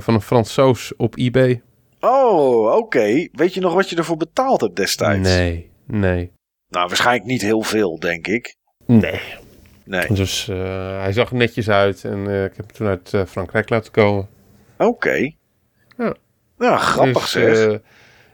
van 0.00 0.14
een 0.14 0.20
Fransoos 0.22 0.96
op 0.96 1.16
eBay. 1.16 1.62
Oh, 2.00 2.76
oké. 2.76 3.28
Weet 3.32 3.54
je 3.54 3.60
nog 3.60 3.74
wat 3.74 3.90
je 3.90 3.96
ervoor 3.96 4.16
betaald 4.16 4.60
hebt 4.60 4.76
destijds? 4.76 5.28
Nee, 5.28 5.70
nee. 5.86 6.32
Nou, 6.68 6.86
waarschijnlijk 6.88 7.26
niet 7.26 7.42
heel 7.42 7.62
veel, 7.62 7.98
denk 7.98 8.26
ik. 8.26 8.56
Nee. 8.86 9.20
Nee. 9.84 10.12
Dus 10.14 10.48
eh, 10.48 11.00
hij 11.00 11.12
zag 11.12 11.32
netjes 11.32 11.68
uit 11.70 12.04
en 12.04 12.26
eh, 12.26 12.44
ik 12.44 12.56
heb 12.56 12.66
hem 12.66 12.72
toen 12.72 12.86
uit 12.86 13.14
eh, 13.14 13.24
Frankrijk 13.26 13.68
laten 13.68 13.92
komen. 13.92 14.28
Oké. 14.78 15.32
Ja. 15.98 16.14
Ja, 16.58 16.76
grappig 16.76 17.20
Dus, 17.20 17.30
zeg. 17.30 17.78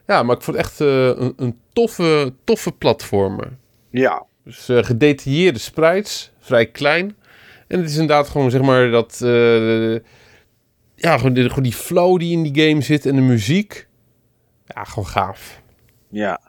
ja, 0.06 0.22
maar 0.22 0.36
ik 0.36 0.42
vond 0.42 0.56
het 0.56 0.66
echt 0.66 0.78
een, 0.80 1.32
een 1.36 1.58
toffe, 1.72 2.32
toffe 2.44 2.72
platformer. 2.72 3.56
ja. 3.90 4.26
Dus 4.44 4.68
gedetailleerde 4.70 5.58
sprites, 5.58 6.32
vrij 6.38 6.66
klein. 6.66 7.16
En 7.66 7.78
het 7.78 7.88
is 7.88 7.96
inderdaad 7.96 8.28
gewoon 8.28 8.50
zeg 8.50 8.62
maar 8.62 8.90
dat... 8.90 9.16
ja, 10.94 11.16
gewoon 11.16 11.32
die, 11.32 11.48
gewoon 11.48 11.62
die 11.62 11.72
flow 11.72 12.18
die 12.18 12.32
in 12.32 12.42
die 12.52 12.68
game 12.68 12.80
zit 12.80 13.06
en 13.06 13.14
de 13.14 13.20
muziek. 13.20 13.86
Ja, 14.66 14.84
gewoon 14.84 15.06
gaaf. 15.06 15.62
Ja. 16.08 16.40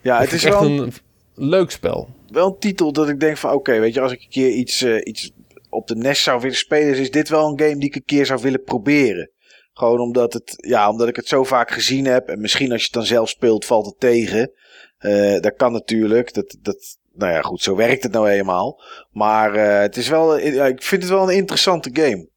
Ja, 0.00 0.20
het 0.20 0.32
is 0.32 0.44
echt 0.44 0.60
wel, 0.60 0.70
een 0.70 0.92
leuk 1.34 1.70
spel. 1.70 2.14
Wel 2.30 2.46
een 2.46 2.58
titel 2.58 2.92
dat 2.92 3.08
ik 3.08 3.20
denk 3.20 3.36
van... 3.36 3.52
Oké, 3.52 3.78
weet 3.78 3.94
je, 3.94 4.00
als 4.00 4.12
ik 4.12 4.22
een 4.22 4.28
keer 4.28 4.50
iets, 4.50 4.82
eh, 4.82 5.00
iets 5.04 5.30
op 5.68 5.86
de 5.86 5.96
NES 5.96 6.22
zou 6.22 6.40
willen 6.40 6.56
spelen... 6.56 6.98
is 6.98 7.10
dit 7.10 7.28
wel 7.28 7.48
een 7.48 7.60
game 7.60 7.78
die 7.78 7.88
ik 7.88 7.94
een 7.94 8.04
keer 8.04 8.26
zou 8.26 8.42
willen 8.42 8.62
proberen. 8.62 9.30
Gewoon 9.72 10.00
omdat, 10.00 10.32
het, 10.32 10.54
ja, 10.56 10.90
omdat 10.90 11.08
ik 11.08 11.16
het 11.16 11.28
zo 11.28 11.44
vaak 11.44 11.70
gezien 11.70 12.04
heb. 12.04 12.28
En 12.28 12.40
misschien 12.40 12.72
als 12.72 12.80
je 12.80 12.86
het 12.86 12.94
dan 12.94 13.04
zelf 13.04 13.28
speelt, 13.28 13.64
valt 13.64 13.86
het 13.86 14.00
tegen. 14.00 14.52
Eh, 14.98 15.40
dat 15.40 15.54
kan 15.56 15.72
natuurlijk. 15.72 16.34
Dat, 16.34 16.56
dat, 16.60 16.98
nou 17.12 17.32
ja, 17.32 17.40
goed, 17.40 17.62
zo 17.62 17.76
werkt 17.76 18.02
het 18.02 18.12
nou 18.12 18.28
eenmaal. 18.28 18.82
Maar 19.10 19.54
eh, 19.54 19.80
het 19.80 19.96
is 19.96 20.08
wel, 20.08 20.38
ik 20.38 20.82
vind 20.82 21.02
het 21.02 21.10
wel 21.10 21.28
een 21.30 21.36
interessante 21.36 21.90
game. 21.92 22.28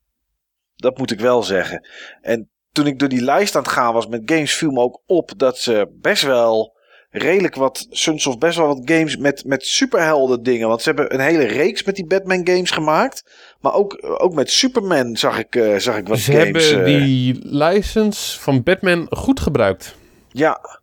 Dat 0.75 0.97
moet 0.97 1.11
ik 1.11 1.19
wel 1.19 1.43
zeggen. 1.43 1.87
En 2.21 2.49
toen 2.71 2.87
ik 2.87 2.99
door 2.99 3.09
die 3.09 3.21
lijst 3.21 3.55
aan 3.55 3.61
het 3.61 3.71
gaan 3.71 3.93
was 3.93 4.07
met 4.07 4.21
games, 4.25 4.53
viel 4.53 4.71
me 4.71 4.79
ook 4.79 5.01
op 5.05 5.31
dat 5.37 5.57
ze 5.57 5.97
best 6.01 6.23
wel 6.23 6.79
redelijk 7.11 7.55
wat 7.55 7.87
Sunsoft 7.89 8.39
best 8.39 8.57
wel 8.57 8.67
wat 8.67 8.81
games 8.85 9.17
met, 9.17 9.45
met 9.45 9.65
superhelden 9.65 10.43
dingen. 10.43 10.67
Want 10.67 10.81
ze 10.81 10.89
hebben 10.89 11.13
een 11.13 11.19
hele 11.19 11.45
reeks 11.45 11.83
met 11.83 11.95
die 11.95 12.05
Batman 12.05 12.47
games 12.47 12.71
gemaakt. 12.71 13.23
Maar 13.59 13.73
ook, 13.73 13.97
ook 14.01 14.33
met 14.33 14.51
Superman 14.51 15.17
zag 15.17 15.39
ik, 15.39 15.55
eh, 15.55 15.77
zag 15.77 15.97
ik 15.97 16.07
wat 16.07 16.19
Ze 16.19 16.31
games. 16.31 16.69
hebben 16.69 16.85
eh, 16.85 17.01
die 17.03 17.39
license 17.43 18.39
van 18.39 18.63
Batman 18.63 19.07
goed 19.09 19.39
gebruikt. 19.39 19.95
Ja, 20.31 20.79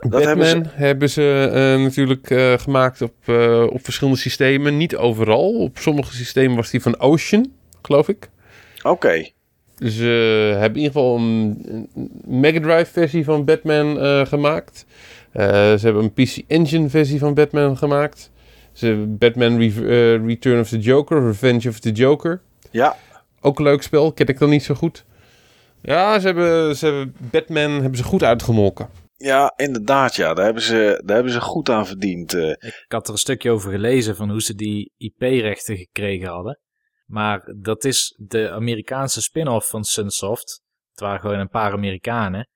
Dat 0.00 0.10
Batman 0.10 0.38
hebben 0.46 0.70
hebben 0.74 1.10
ze, 1.10 1.50
eh, 1.52 1.82
natuurlijk 1.82 2.26
gemaakt 2.60 3.02
op, 3.02 3.14
op 3.72 3.84
verschillende 3.84 4.18
systemen. 4.18 4.76
Niet 4.76 4.96
overal. 4.96 5.54
Op 5.54 5.78
sommige 5.78 6.14
systemen 6.14 6.56
was 6.56 6.70
die 6.70 6.82
van 6.82 7.00
Ocean, 7.00 7.52
geloof 7.82 8.08
ik. 8.08 8.28
oké. 8.82 9.30
Ze 9.84 10.04
hebben 10.58 10.80
in 10.80 10.86
ieder 10.86 10.92
geval 10.92 11.16
een, 11.16 11.64
een 11.94 12.10
Mega 12.24 12.60
Drive 12.60 12.92
versie 12.92 13.24
van 13.24 13.44
Batman 13.44 14.00
eh, 14.00 14.26
gemaakt. 14.26 14.86
Eh, 15.32 15.46
ze 15.50 15.78
hebben 15.80 16.02
een 16.02 16.12
PC 16.12 16.36
Engine 16.46 16.88
versie 16.88 17.18
van 17.18 17.34
Batman 17.34 17.76
gemaakt. 17.76 18.30
Ze 18.72 18.86
hebben 18.86 19.18
Batman 19.18 19.58
Re- 19.58 19.88
eh, 20.16 20.26
Return 20.26 20.60
of 20.60 20.68
the 20.68 20.78
Joker, 20.78 21.22
Revenge 21.26 21.68
of 21.68 21.78
the 21.78 21.90
Joker. 21.92 22.40
Ja, 22.70 22.96
Ook 23.40 23.58
een 23.58 23.64
leuk 23.64 23.82
spel, 23.82 24.12
ken 24.12 24.26
ik 24.26 24.38
dan 24.38 24.50
niet 24.50 24.62
zo 24.62 24.74
goed. 24.74 25.04
Ja, 25.82 26.18
ze 26.18 26.26
hebben, 26.26 26.76
ze 26.76 26.86
hebben 26.86 27.14
Batman 27.30 27.70
hebben 27.70 27.96
ze 27.96 28.04
goed 28.04 28.22
uitgemolken. 28.22 28.88
ja, 29.16 29.52
inderdaad. 29.56 30.14
Ja, 30.16 30.34
daar 30.34 30.44
hebben 30.44 30.62
ze, 30.62 31.02
daar 31.04 31.14
hebben 31.14 31.32
ze 31.32 31.40
goed 31.40 31.68
aan 31.68 31.86
verdiend. 31.86 32.34
eh. 32.34 32.48
Ik 32.50 32.84
had 32.88 33.06
er 33.06 33.12
een 33.12 33.18
stukje 33.18 33.50
over 33.50 33.70
gelezen 33.70 34.16
van 34.16 34.30
hoe 34.30 34.42
ze 34.42 34.54
die 34.54 34.92
IP-rechten 34.96 35.76
gekregen 35.76 36.28
hadden. 36.28 36.58
Maar 37.08 37.54
dat 37.56 37.84
is 37.84 38.14
de 38.18 38.50
Amerikaanse 38.50 39.22
spin-off 39.22 39.68
van 39.68 39.84
Sunsoft. 39.84 40.62
Het 40.90 41.00
waren 41.00 41.20
gewoon 41.20 41.38
een 41.38 41.48
paar 41.48 41.72
Amerikanen. 41.72 42.48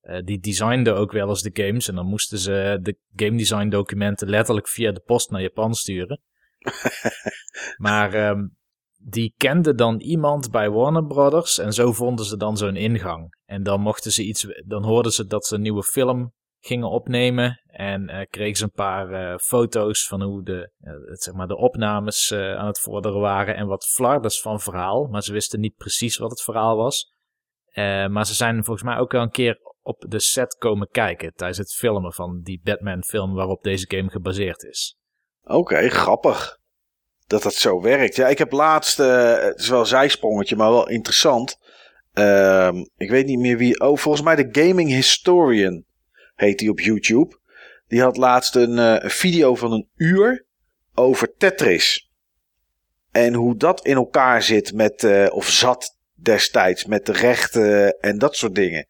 Eh, 0.00 0.22
die 0.24 0.38
designden 0.38 0.96
ook 0.96 1.12
wel 1.12 1.28
eens 1.28 1.42
de 1.42 1.64
games. 1.64 1.88
En 1.88 1.94
dan 1.94 2.06
moesten 2.06 2.38
ze 2.38 2.78
de 2.82 2.98
game 3.16 3.36
design 3.36 3.68
documenten 3.68 4.28
letterlijk 4.28 4.68
via 4.68 4.92
de 4.92 5.00
post 5.00 5.30
naar 5.30 5.40
Japan 5.40 5.74
sturen. 5.74 6.20
maar 7.76 8.14
ehm, 8.14 8.46
die 8.96 9.34
kenden 9.36 9.76
dan 9.76 10.00
iemand 10.00 10.50
bij 10.50 10.70
Warner 10.70 11.06
Brothers. 11.06 11.58
En 11.58 11.72
zo 11.72 11.92
vonden 11.92 12.24
ze 12.24 12.36
dan 12.36 12.56
zo'n 12.56 12.76
ingang. 12.76 13.36
En 13.44 13.62
dan 13.62 13.80
mochten 13.80 14.12
ze 14.12 14.24
iets. 14.24 14.46
Dan 14.66 14.84
hoorden 14.84 15.12
ze 15.12 15.26
dat 15.26 15.46
ze 15.46 15.54
een 15.54 15.62
nieuwe 15.62 15.82
film 15.82 16.32
gingen 16.58 16.90
opnemen. 16.90 17.59
En 17.72 18.08
eh, 18.08 18.26
kregen 18.30 18.56
ze 18.56 18.64
een 18.64 18.70
paar 18.70 19.12
eh, 19.12 19.38
foto's 19.38 20.06
van 20.06 20.22
hoe 20.22 20.42
de, 20.42 20.70
eh, 20.80 20.92
zeg 21.06 21.34
maar, 21.34 21.46
de 21.46 21.56
opnames 21.56 22.32
aan 22.32 22.66
het 22.66 22.80
vorderen 22.80 23.20
waren. 23.20 23.56
En 23.56 23.66
wat 23.66 23.86
flardes 23.86 24.40
van 24.40 24.60
verhaal. 24.60 25.06
Maar 25.06 25.22
ze 25.22 25.32
wisten 25.32 25.60
niet 25.60 25.76
precies 25.76 26.16
wat 26.16 26.30
het 26.30 26.42
verhaal 26.42 26.76
was. 26.76 27.12
Maar 28.08 28.26
ze 28.26 28.34
zijn 28.34 28.64
volgens 28.64 28.86
mij 28.86 28.98
ook 28.98 29.12
wel 29.12 29.22
een 29.22 29.30
keer 29.30 29.58
op 29.82 30.04
de 30.08 30.20
set 30.20 30.54
komen 30.54 30.88
kijken. 30.90 31.32
Tijdens 31.34 31.58
het 31.58 31.74
filmen 31.74 32.12
van 32.12 32.40
die 32.42 32.60
Batman 32.64 33.04
film 33.04 33.34
waarop 33.34 33.62
deze 33.62 33.84
game 33.88 34.10
gebaseerd 34.10 34.62
is. 34.62 34.96
Oké, 35.42 35.88
grappig. 35.88 36.58
Dat 37.26 37.42
dat 37.42 37.54
zo 37.54 37.80
werkt. 37.80 38.16
Ja, 38.16 38.28
ik 38.28 38.38
heb 38.38 38.52
laatst, 38.52 38.96
het 38.96 39.58
is 39.58 39.68
wel 39.68 39.80
een 39.80 39.86
zijsprongetje, 39.86 40.56
maar 40.56 40.70
wel 40.70 40.88
interessant. 40.88 41.58
Ehm, 42.12 42.76
ik 42.96 43.10
weet 43.10 43.26
niet 43.26 43.38
meer 43.38 43.56
wie. 43.56 43.80
Oh, 43.80 43.96
volgens 43.96 44.24
mij 44.24 44.36
de 44.36 44.48
Gaming 44.62 44.88
Historian 44.88 45.84
heet 46.34 46.58
die 46.58 46.70
op 46.70 46.80
YouTube. 46.80 47.39
Die 47.90 48.02
had 48.02 48.16
laatst 48.16 48.54
een 48.54 48.78
eh, 48.78 49.10
video 49.10 49.54
van 49.54 49.72
een 49.72 49.88
uur 49.96 50.44
over 50.94 51.34
Tetris. 51.36 52.10
En 53.10 53.34
hoe 53.34 53.56
dat 53.56 53.84
in 53.84 53.96
elkaar 53.96 54.42
zit 54.42 54.74
met, 54.74 55.04
eh, 55.04 55.26
of 55.30 55.48
zat 55.48 55.96
destijds, 56.14 56.84
met 56.84 57.06
de 57.06 57.12
rechten 57.12 57.98
en 58.00 58.18
dat 58.18 58.36
soort 58.36 58.54
dingen. 58.54 58.86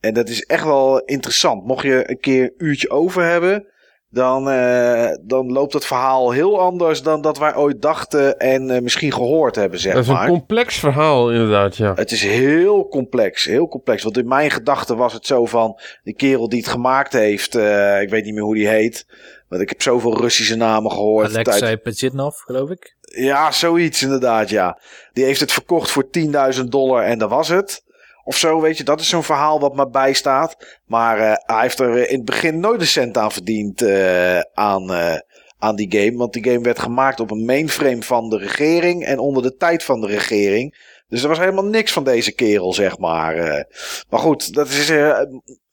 En 0.00 0.14
dat 0.14 0.28
is 0.28 0.44
echt 0.44 0.64
wel 0.64 1.00
interessant. 1.00 1.64
Mocht 1.64 1.82
je 1.82 2.10
een 2.10 2.20
keer 2.20 2.42
een 2.42 2.66
uurtje 2.66 2.90
over 2.90 3.24
hebben, 3.24 3.66
dan, 4.10 4.50
eh, 4.50 5.08
dan 5.20 5.52
loopt 5.52 5.72
het 5.72 5.86
verhaal 5.86 6.30
heel 6.30 6.60
anders 6.60 7.02
dan 7.02 7.20
dat 7.20 7.38
wij 7.38 7.54
ooit 7.56 7.82
dachten 7.82 8.38
en 8.38 8.70
eh, 8.70 8.80
misschien 8.80 9.12
gehoord 9.12 9.54
hebben, 9.56 9.78
zeg 9.80 9.92
dat 9.94 10.02
is 10.02 10.08
een 10.08 10.14
maar. 10.14 10.28
complex 10.28 10.78
verhaal 10.78 11.30
inderdaad, 11.32 11.76
ja. 11.76 11.92
Het 11.94 12.10
is 12.10 12.22
heel 12.22 12.88
complex, 12.88 13.44
heel 13.44 13.68
complex. 13.68 14.02
Want 14.02 14.18
in 14.18 14.28
mijn 14.28 14.50
gedachten 14.50 14.96
was 14.96 15.12
het 15.12 15.26
zo 15.26 15.46
van, 15.46 15.78
die 16.04 16.14
kerel 16.14 16.48
die 16.48 16.58
het 16.60 16.68
gemaakt 16.68 17.12
heeft, 17.12 17.54
eh, 17.54 18.00
ik 18.00 18.10
weet 18.10 18.24
niet 18.24 18.34
meer 18.34 18.42
hoe 18.42 18.54
die 18.54 18.68
heet. 18.68 19.06
Want 19.48 19.62
ik 19.62 19.68
heb 19.68 19.82
zoveel 19.82 20.20
Russische 20.20 20.56
namen 20.56 20.90
gehoord. 20.90 21.34
Alexei 21.34 21.58
Tijd- 21.60 21.82
Pajitnov, 21.82 22.36
geloof 22.36 22.70
ik. 22.70 22.96
Ja, 23.00 23.52
zoiets 23.52 24.02
inderdaad, 24.02 24.50
ja. 24.50 24.80
Die 25.12 25.24
heeft 25.24 25.40
het 25.40 25.52
verkocht 25.52 25.90
voor 25.90 26.10
10.000 26.10 26.70
dollar 26.70 27.02
en 27.02 27.18
dat 27.18 27.30
was 27.30 27.48
het. 27.48 27.82
Of 28.30 28.36
zo, 28.36 28.60
weet 28.60 28.76
je, 28.76 28.84
dat 28.84 29.00
is 29.00 29.08
zo'n 29.08 29.22
verhaal 29.22 29.60
wat 29.60 29.74
maar 29.74 29.90
bijstaat. 29.90 30.78
Maar 30.86 31.18
eh, 31.18 31.32
hij 31.54 31.60
heeft 31.60 31.78
er 31.78 32.08
in 32.08 32.16
het 32.16 32.24
begin 32.24 32.60
nooit 32.60 32.80
een 32.80 32.86
cent 32.86 33.16
aan 33.18 33.32
verdiend 33.32 33.82
eh, 33.82 34.40
aan, 34.40 34.92
eh, 34.92 35.16
aan 35.58 35.76
die 35.76 35.92
game. 35.98 36.16
Want 36.16 36.32
die 36.32 36.44
game 36.44 36.60
werd 36.60 36.78
gemaakt 36.78 37.20
op 37.20 37.30
een 37.30 37.44
mainframe 37.44 38.02
van 38.02 38.28
de 38.28 38.38
regering 38.38 39.04
en 39.04 39.18
onder 39.18 39.42
de 39.42 39.56
tijd 39.56 39.84
van 39.84 40.00
de 40.00 40.06
regering. 40.06 40.88
Dus 41.08 41.22
er 41.22 41.28
was 41.28 41.38
helemaal 41.38 41.64
niks 41.64 41.92
van 41.92 42.04
deze 42.04 42.32
kerel, 42.32 42.72
zeg 42.72 42.98
maar. 42.98 43.36
eh. 43.36 43.64
maar 44.08 44.20
goed, 44.20 44.54
dat 44.54 44.68
is 44.68 44.90
eh, 44.90 45.18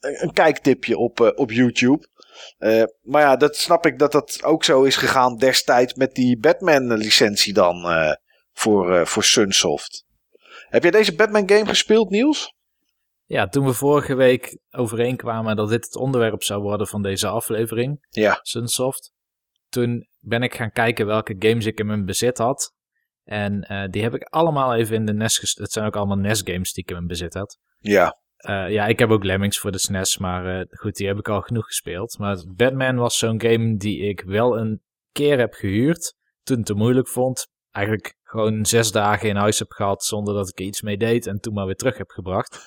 een- 0.00 0.32
kijktipje 0.32 0.96
op, 0.98 1.20
eh, 1.20 1.30
op 1.34 1.50
YouTube. 1.52 2.06
Eh, 2.58 2.82
maar 3.02 3.22
ja, 3.22 3.36
dat 3.36 3.56
snap 3.56 3.86
ik 3.86 3.98
dat 3.98 4.12
dat 4.12 4.38
ook 4.44 4.64
zo 4.64 4.82
is 4.82 4.96
gegaan 4.96 5.36
destijds 5.36 5.94
met 5.94 6.14
die 6.14 6.38
Batman-licentie 6.38 7.52
dan 7.52 7.84
eh, 7.88 8.12
voor, 8.52 8.94
eh, 8.96 9.04
voor 9.04 9.24
Sunsoft. 9.24 10.06
Heb 10.68 10.82
jij 10.82 10.90
deze 10.90 11.14
Batman-game 11.14 11.66
gespeeld, 11.66 12.10
Niels? 12.10 12.54
Ja, 13.24 13.46
toen 13.46 13.64
we 13.64 13.72
vorige 13.72 14.14
week 14.14 14.58
overeenkwamen 14.70 15.56
dat 15.56 15.68
dit 15.68 15.84
het 15.84 15.96
onderwerp 15.96 16.42
zou 16.42 16.62
worden 16.62 16.86
van 16.86 17.02
deze 17.02 17.26
aflevering, 17.26 18.06
Ja. 18.10 18.38
Sunsoft. 18.42 19.12
Toen 19.68 20.08
ben 20.20 20.42
ik 20.42 20.54
gaan 20.54 20.72
kijken 20.72 21.06
welke 21.06 21.36
games 21.38 21.66
ik 21.66 21.78
in 21.78 21.86
mijn 21.86 22.04
bezit 22.04 22.38
had. 22.38 22.72
En 23.24 23.62
eh, 23.62 23.88
die 23.90 24.02
heb 24.02 24.14
ik 24.14 24.22
allemaal 24.22 24.74
even 24.74 24.94
in 24.94 25.04
de 25.04 25.12
NES 25.12 25.38
gestopt. 25.38 25.64
Het 25.64 25.72
zijn 25.72 25.86
ook 25.86 25.96
allemaal 25.96 26.16
NES-games 26.16 26.72
die 26.72 26.82
ik 26.82 26.88
in 26.88 26.96
mijn 26.96 27.06
bezit 27.08 27.34
had. 27.34 27.58
Ja. 27.78 28.18
Eh, 28.36 28.70
ja, 28.70 28.86
ik 28.86 28.98
heb 28.98 29.10
ook 29.10 29.24
Lemmings 29.24 29.58
voor 29.58 29.72
de 29.72 29.78
SNES, 29.78 30.18
maar 30.18 30.58
eh, 30.58 30.64
goed, 30.68 30.96
die 30.96 31.06
heb 31.06 31.18
ik 31.18 31.28
al 31.28 31.40
genoeg 31.40 31.66
gespeeld. 31.66 32.18
Maar 32.18 32.44
Batman 32.48 32.96
was 32.96 33.18
zo'n 33.18 33.40
game 33.40 33.76
die 33.76 34.08
ik 34.08 34.20
wel 34.20 34.58
een 34.58 34.82
keer 35.12 35.38
heb 35.38 35.52
gehuurd, 35.52 36.14
toen 36.42 36.56
het 36.56 36.66
te 36.66 36.74
moeilijk 36.74 37.08
vond. 37.08 37.48
Eigenlijk 37.78 38.14
gewoon 38.22 38.66
zes 38.66 38.92
dagen 38.92 39.28
in 39.28 39.36
huis 39.36 39.58
heb 39.58 39.70
gehad 39.70 40.04
zonder 40.04 40.34
dat 40.34 40.48
ik 40.48 40.58
er 40.58 40.64
iets 40.64 40.82
mee 40.82 40.96
deed 40.96 41.26
en 41.26 41.40
toen 41.40 41.54
maar 41.54 41.66
weer 41.66 41.74
terug 41.76 41.96
heb 41.98 42.10
gebracht. 42.10 42.66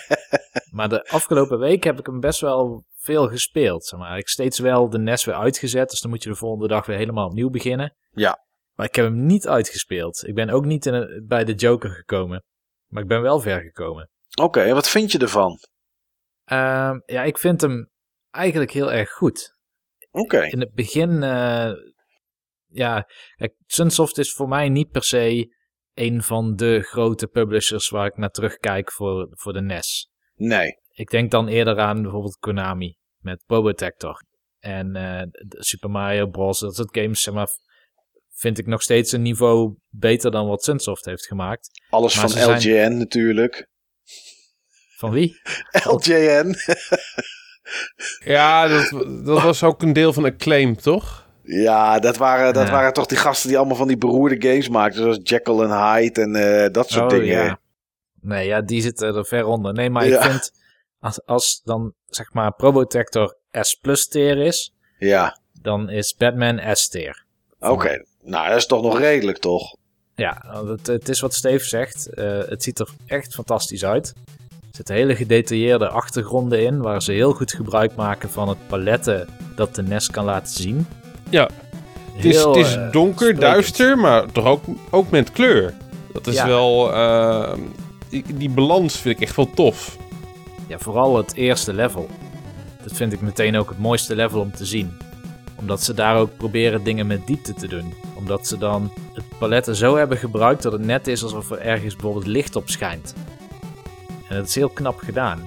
maar 0.76 0.88
de 0.88 1.08
afgelopen 1.08 1.58
week 1.58 1.84
heb 1.84 1.98
ik 1.98 2.06
hem 2.06 2.20
best 2.20 2.40
wel 2.40 2.84
veel 2.96 3.28
gespeeld. 3.28 3.84
Zeg 3.84 3.98
maar. 4.00 4.10
Ik 4.10 4.16
heb 4.16 4.28
steeds 4.28 4.58
wel 4.58 4.90
de 4.90 4.98
NES 4.98 5.24
weer 5.24 5.34
uitgezet, 5.34 5.90
dus 5.90 6.00
dan 6.00 6.10
moet 6.10 6.22
je 6.22 6.28
de 6.28 6.34
volgende 6.36 6.68
dag 6.68 6.86
weer 6.86 6.96
helemaal 6.96 7.26
opnieuw 7.26 7.50
beginnen. 7.50 7.96
Ja. 8.10 8.44
Maar 8.74 8.86
ik 8.86 8.94
heb 8.94 9.04
hem 9.04 9.26
niet 9.26 9.48
uitgespeeld. 9.48 10.26
Ik 10.26 10.34
ben 10.34 10.50
ook 10.50 10.64
niet 10.64 10.86
in 10.86 10.94
een- 10.94 11.24
bij 11.26 11.44
de 11.44 11.54
Joker 11.54 11.90
gekomen, 11.90 12.44
maar 12.86 13.02
ik 13.02 13.08
ben 13.08 13.22
wel 13.22 13.40
ver 13.40 13.60
gekomen. 13.60 14.10
Oké, 14.40 14.60
en 14.60 14.74
wat 14.74 14.88
vind 14.88 15.12
je 15.12 15.18
ervan? 15.18 15.58
Ehm, 16.44 17.00
ja, 17.06 17.22
ik 17.22 17.38
vind 17.38 17.60
hem 17.60 17.90
eigenlijk 18.30 18.70
heel 18.70 18.92
erg 18.92 19.10
goed. 19.10 19.54
Oké. 20.10 20.40
In 20.42 20.60
het 20.60 20.72
begin, 20.74 21.22
eh, 21.22 21.70
ja, 22.70 23.06
kijk, 23.36 23.54
Sunsoft 23.66 24.18
is 24.18 24.32
voor 24.32 24.48
mij 24.48 24.68
niet 24.68 24.90
per 24.90 25.02
se 25.04 25.54
een 25.94 26.22
van 26.22 26.56
de 26.56 26.80
grote 26.82 27.26
publishers 27.26 27.88
waar 27.88 28.06
ik 28.06 28.16
naar 28.16 28.30
terugkijk 28.30 28.92
voor, 28.92 29.28
voor 29.30 29.52
de 29.52 29.60
NES. 29.60 30.10
Nee. 30.34 30.78
Ik 30.92 31.10
denk 31.10 31.30
dan 31.30 31.48
eerder 31.48 31.78
aan 31.78 32.02
bijvoorbeeld 32.02 32.36
Konami 32.38 32.96
met 33.18 33.42
Probotector. 33.46 34.22
En 34.58 34.96
eh, 34.96 35.22
Super 35.48 35.90
Mario 35.90 36.26
Bros. 36.26 36.60
Dat 36.60 36.74
soort 36.76 36.96
games, 36.98 37.20
zeg 37.22 37.34
maar, 37.34 37.48
vind 38.34 38.58
ik 38.58 38.66
nog 38.66 38.82
steeds 38.82 39.12
een 39.12 39.22
niveau 39.22 39.76
beter 39.88 40.30
dan 40.30 40.46
wat 40.48 40.62
Sunsoft 40.64 41.04
heeft 41.04 41.26
gemaakt. 41.26 41.68
Alles 41.90 42.16
Maar 42.16 42.30
van 42.30 42.58
zijn- 42.60 42.86
LJN 42.88 42.98
natuurlijk. 42.98 43.68
Van 44.96 45.10
wie? 45.10 45.40
LJN. 45.94 46.54
Ja, 48.24 48.68
dat, 48.68 48.90
dat 49.24 49.42
was 49.42 49.62
ook 49.62 49.82
een 49.82 49.92
deel 49.92 50.12
van 50.12 50.24
Acclaim, 50.24 50.76
toch? 50.76 51.28
Ja, 51.52 51.98
dat 51.98 52.16
waren, 52.16 52.54
dat 52.54 52.66
Ja. 52.66 52.72
waren 52.72 52.92
toch 52.92 53.06
die 53.06 53.18
gasten 53.18 53.48
die 53.48 53.58
allemaal 53.58 53.76
van 53.76 53.88
die 53.88 53.96
beroerde 53.98 54.48
games 54.48 54.68
maakten. 54.68 55.02
Zoals 55.02 55.18
Jekyll 55.22 55.60
en 55.60 55.70
Hyde 55.92 56.20
en 56.22 56.34
eh, 56.64 56.72
dat 56.72 56.90
soort 56.90 57.12
Oh, 57.12 57.18
dingen. 57.18 57.26
ja. 57.44 57.58
Nee, 58.20 58.46
ja, 58.46 58.60
die 58.60 58.82
zitten 58.82 59.14
er 59.16 59.24
ver 59.26 59.44
onder. 59.46 59.72
Nee, 59.72 59.90
maar 59.90 60.06
Ja. 60.06 60.16
ik 60.24 60.30
vind, 60.30 60.52
als, 61.00 61.26
als 61.26 61.60
dan 61.64 61.92
zeg 62.08 62.32
maar 62.32 62.52
Probotector 62.54 63.36
S 63.52 63.74
plus 63.74 64.08
tier 64.08 64.38
is, 64.38 64.74
Ja, 64.98 65.38
dan 65.62 65.88
is 65.88 66.14
Batman 66.16 66.76
S 66.76 66.88
tier. 66.88 67.24
oké. 67.60 68.04
Nou, 68.22 68.48
dat 68.48 68.56
is 68.56 68.66
toch 68.66 68.82
nog 68.82 68.98
redelijk, 68.98 69.38
toch? 69.38 69.76
Ja, 70.14 70.62
het, 70.66 70.86
het 70.86 71.08
is 71.08 71.20
wat 71.20 71.34
Steve 71.34 71.64
zegt. 71.64 72.06
eh, 72.14 72.38
het 72.46 72.62
ziet 72.62 72.78
er 72.78 72.88
echt 73.06 73.34
fantastisch 73.34 73.84
uit. 73.84 74.12
Er 74.60 74.76
zitten 74.76 74.94
hele 74.94 75.16
gedetailleerde 75.16 75.88
achtergronden 75.88 76.62
in, 76.64 76.80
waar 76.82 77.02
ze 77.02 77.12
heel 77.12 77.32
goed 77.32 77.52
gebruik 77.52 77.94
maken 77.94 78.30
van 78.30 78.48
het 78.48 78.66
paletten 78.66 79.28
dat 79.54 79.74
de 79.74 79.82
NES 79.82 80.10
kan 80.10 80.24
laten 80.24 80.52
zien. 80.52 80.86
Ja. 81.30 81.48
Het 82.12 82.24
is, 82.24 82.36
Heel, 82.36 82.48
het 82.56 82.66
is 82.66 82.74
eh, 82.76 82.90
donker, 82.90 83.38
duister, 83.38 83.98
maar 83.98 84.32
toch 84.32 84.44
ook, 84.44 84.64
ook 84.90 85.10
met 85.10 85.32
kleur. 85.32 85.74
Dat 86.12 86.26
is 86.26 86.34
Ja. 86.34 86.46
wel... 86.46 86.92
eh, 86.92 87.52
die, 88.08 88.24
die 88.34 88.50
balans 88.50 88.98
vind 88.98 89.16
ik 89.16 89.22
echt 89.26 89.36
wel 89.36 89.50
tof. 89.54 89.96
Ja, 90.66 90.78
vooral 90.78 91.16
het 91.16 91.34
eerste 91.34 91.72
level. 91.72 92.08
Dat 92.82 92.92
vind 92.92 93.12
ik 93.12 93.20
meteen 93.20 93.56
ook 93.56 93.68
het 93.68 93.78
mooiste 93.78 94.14
level 94.14 94.40
om 94.40 94.52
te 94.52 94.64
zien. 94.64 94.96
Omdat 95.56 95.82
ze 95.82 95.94
daar 95.94 96.16
ook 96.16 96.36
proberen 96.36 96.84
dingen 96.84 97.06
met 97.06 97.26
diepte 97.26 97.54
te 97.54 97.68
doen. 97.68 97.94
Omdat 98.14 98.46
ze 98.46 98.58
dan 98.58 98.92
het 99.14 99.24
paletten 99.38 99.76
zo 99.76 99.96
hebben 99.96 100.18
gebruikt 100.18 100.62
dat 100.62 100.72
het 100.72 100.84
net 100.84 101.06
is 101.06 101.22
alsof 101.22 101.50
er 101.50 101.58
ergens 101.58 101.94
bijvoorbeeld 101.94 102.26
licht 102.26 102.56
op 102.56 102.68
schijnt. 102.68 103.14
En 104.28 104.36
dat 104.36 104.48
is 104.48 104.54
heel 104.54 104.68
knap 104.68 104.98
gedaan. 104.98 105.40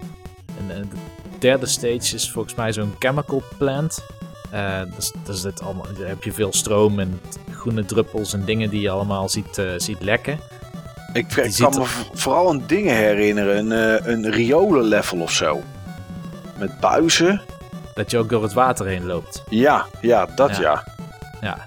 En, 0.59 0.75
eh, 0.75 0.81
de 0.81 1.37
derde 1.39 1.65
stage 1.65 2.15
is 2.15 2.31
volgens 2.31 2.55
mij 2.55 2.73
zo'n 2.73 2.93
chemical 2.99 3.43
plant. 3.57 4.05
Eh 4.53 4.81
dus, 4.95 5.11
dus 5.23 5.41
dit 5.41 5.61
allemaal, 5.61 5.85
daar 5.97 6.07
heb 6.07 6.23
je 6.23 6.31
veel 6.31 6.53
stroom 6.53 6.99
en 6.99 7.21
groene 7.51 7.85
druppels 7.85 8.33
en 8.33 8.45
dingen 8.45 8.69
die 8.69 8.81
je 8.81 8.89
allemaal 8.89 9.29
ziet, 9.29 9.57
eh, 9.57 9.65
ziet 9.77 10.01
lekken. 10.01 10.39
Ik, 11.13 11.35
ik 11.35 11.53
ziet 11.53 11.69
kan 11.69 11.79
me 11.79 11.85
vooral 12.13 12.49
een 12.49 12.67
dingen 12.67 12.95
herinneren. 12.95 13.57
Een, 13.57 14.01
eh, 14.01 14.07
een 14.07 14.31
riolen 14.31 14.83
level 14.83 15.19
of 15.19 15.31
zo. 15.31 15.61
Met 16.57 16.79
buizen. 16.79 17.41
Dat 17.93 18.11
je 18.11 18.17
ook 18.17 18.29
door 18.29 18.43
het 18.43 18.53
water 18.53 18.85
heen 18.85 19.05
loopt. 19.05 19.43
Ja, 19.49 19.85
ja, 20.01 20.25
dat 20.25 20.57
Ja. 20.57 20.61
ja. 20.61 20.85
Ja. 21.41 21.65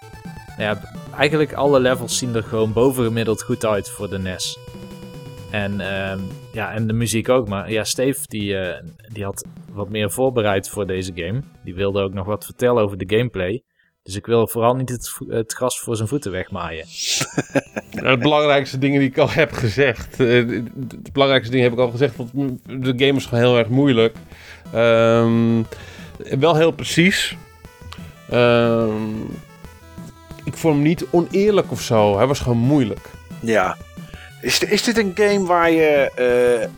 ja, 0.58 0.80
eigenlijk 1.16 1.52
alle 1.52 1.80
levels 1.80 2.18
zien 2.18 2.34
er 2.34 2.42
gewoon 2.42 2.72
bovengemiddeld 2.72 3.42
goed 3.42 3.64
uit 3.64 3.90
voor 3.90 4.10
de 4.10 4.18
NES. 4.18 4.58
En, 5.50 5.80
ehm, 5.80 6.20
ja, 6.52 6.72
en 6.72 6.86
de 6.86 6.92
muziek 6.92 7.28
ook. 7.28 7.48
Maar 7.48 7.70
ja, 7.70 7.84
Steve 7.84 8.20
die, 8.26 8.58
eh, 8.58 8.82
die 9.12 9.24
had 9.24 9.44
wat 9.72 9.88
meer 9.88 10.10
voorbereid 10.10 10.68
voor 10.68 10.86
deze 10.86 11.12
game. 11.14 11.40
Die 11.64 11.74
wilde 11.74 12.02
ook 12.02 12.12
nog 12.12 12.26
wat 12.26 12.44
vertellen 12.44 12.82
over 12.82 12.98
de 12.98 13.16
gameplay. 13.16 13.62
Dus 14.02 14.14
ik 14.14 14.26
wil 14.26 14.48
vooral 14.48 14.76
niet 14.76 14.88
het, 15.28 15.52
gras 15.52 15.80
voor 15.80 15.96
zijn 15.96 16.08
voeten 16.08 16.32
wegmaaien. 16.32 16.86
Nou, 17.90 18.16
de 18.16 18.22
belangrijkste 18.22 18.78
dingen 18.78 19.00
die 19.00 19.08
ik 19.08 19.18
al 19.18 19.30
heb 19.30 19.52
gezegd. 19.52 20.10
eh, 20.12 20.18
de, 20.18 21.10
belangrijkste 21.12 21.52
dingen 21.52 21.70
heb 21.70 21.78
ik 21.78 21.84
al 21.84 21.90
gezegd, 21.90 22.16
want 22.16 22.30
de 22.64 22.92
game 22.96 23.18
is 23.18 23.26
gewoon 23.26 23.44
heel 23.44 23.58
erg 23.58 23.68
moeilijk. 23.68 24.16
Ehm, 24.72 25.62
wel 26.38 26.56
heel 26.56 26.70
precies. 26.70 27.36
Ehm, 28.30 29.20
ik 30.44 30.54
vond 30.54 30.74
hem 30.74 30.82
niet 30.82 31.06
oneerlijk 31.10 31.70
of 31.70 31.80
zo. 31.80 32.16
Hij 32.16 32.26
was 32.26 32.40
gewoon 32.40 32.58
moeilijk. 32.58 33.10
Ja. 33.40 33.76
Is, 34.46 34.58
is 34.58 34.82
dit 34.82 34.98
een 34.98 35.12
game 35.14 35.46
waar 35.46 35.70
je 35.70 36.10
eh, 36.14 36.68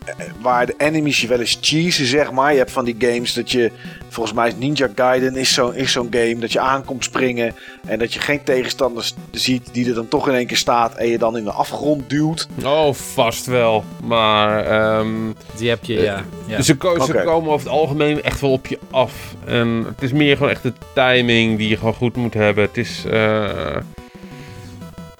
waar 0.42 0.66
de 0.66 0.74
enemies 0.78 1.20
je 1.20 1.26
wel 1.26 1.40
eens 1.40 1.58
cheesen, 1.60 2.06
zeg 2.06 2.32
maar? 2.32 2.52
Je 2.52 2.58
hebt 2.58 2.70
van 2.70 2.84
die 2.84 2.96
games 2.98 3.32
dat 3.34 3.50
je, 3.50 3.72
volgens 4.08 4.34
mij 4.36 4.48
is 4.48 4.54
Ninja 4.56 4.88
Gaiden 4.94 5.36
is 5.36 5.54
zo'n 5.54 5.74
is 5.74 5.92
zo'n 5.92 6.08
game 6.10 6.36
dat 6.38 6.52
je 6.52 6.60
aankomt 6.60 7.04
springen 7.04 7.54
en 7.86 7.98
dat 7.98 8.12
je 8.12 8.20
geen 8.20 8.42
tegenstanders 8.44 9.14
ziet 9.30 9.68
die 9.72 9.88
er 9.88 9.94
dan 9.94 10.08
toch 10.08 10.28
in 10.28 10.34
één 10.34 10.46
keer 10.46 10.56
staat 10.56 10.94
en 10.94 11.08
je 11.08 11.18
dan 11.18 11.36
in 11.36 11.44
de 11.44 11.50
afgrond 11.52 12.10
duwt. 12.10 12.48
Oh, 12.64 12.94
vast 12.94 13.46
wel. 13.46 13.84
Maar 14.04 14.66
ehm, 14.66 15.08
Die 15.56 15.68
heb 15.68 15.84
je, 15.84 15.94
ja. 16.00 16.24
ja. 16.46 16.62
ze, 16.62 16.76
ko- 16.76 16.98
ze 16.98 17.12
Oké. 17.12 17.22
komen 17.24 17.52
over 17.52 17.66
het 17.66 17.76
algemeen 17.76 18.22
echt 18.22 18.40
wel 18.40 18.50
op 18.52 18.66
je 18.66 18.78
af. 18.90 19.12
En 19.46 19.84
het 19.88 20.02
is 20.02 20.12
meer 20.12 20.36
gewoon 20.36 20.52
echt 20.52 20.62
de 20.62 20.72
timing 20.94 21.58
die 21.58 21.68
je 21.68 21.76
gewoon 21.76 21.94
goed 21.94 22.16
moet 22.16 22.34
hebben. 22.34 22.64
Het 22.64 22.76
is... 22.76 23.04
eh, 23.10 23.76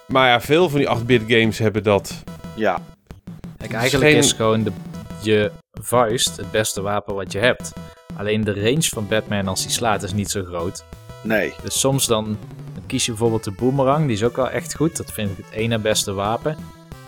Maar 0.07 0.29
ja, 0.29 0.41
veel 0.41 0.69
van 0.69 0.79
die 0.79 0.89
8-bit 0.99 1.23
games 1.27 1.59
hebben 1.59 1.83
dat. 1.83 2.15
Ja, 2.59 2.79
Kijk, 3.59 3.73
eigenlijk 3.73 4.11
geen- 4.11 4.19
is 4.21 4.33
gewoon 4.33 4.63
de, 4.63 4.73
je 5.23 5.51
vuist 5.81 6.37
het 6.37 6.51
beste 6.51 6.83
wapen 6.83 7.15
wat 7.15 7.33
je 7.33 7.39
hebt. 7.39 7.73
Alleen 8.17 8.45
de 8.45 8.55
range 8.55 8.83
van 8.83 9.09
Batman 9.09 9.49
als 9.49 9.63
hij 9.63 9.73
slaat 9.73 10.03
is 10.03 10.13
niet 10.13 10.31
zo 10.31 10.45
groot. 10.45 10.85
nee. 11.23 11.53
Dus 11.63 11.81
soms 11.81 12.07
dan, 12.07 12.25
dan 12.75 12.83
kies 12.87 13.05
je 13.05 13.11
bijvoorbeeld 13.11 13.45
de 13.45 13.51
boomerang. 13.51 14.07
Die 14.07 14.17
is 14.17 14.23
ook 14.23 14.37
wel 14.37 14.51
echt 14.51 14.75
goed. 14.77 14.97
Dat 14.97 15.13
vind 15.13 15.31
ik 15.31 15.37
het 15.37 15.55
ene 15.55 15.79
beste 15.79 16.13
wapen. 16.13 16.57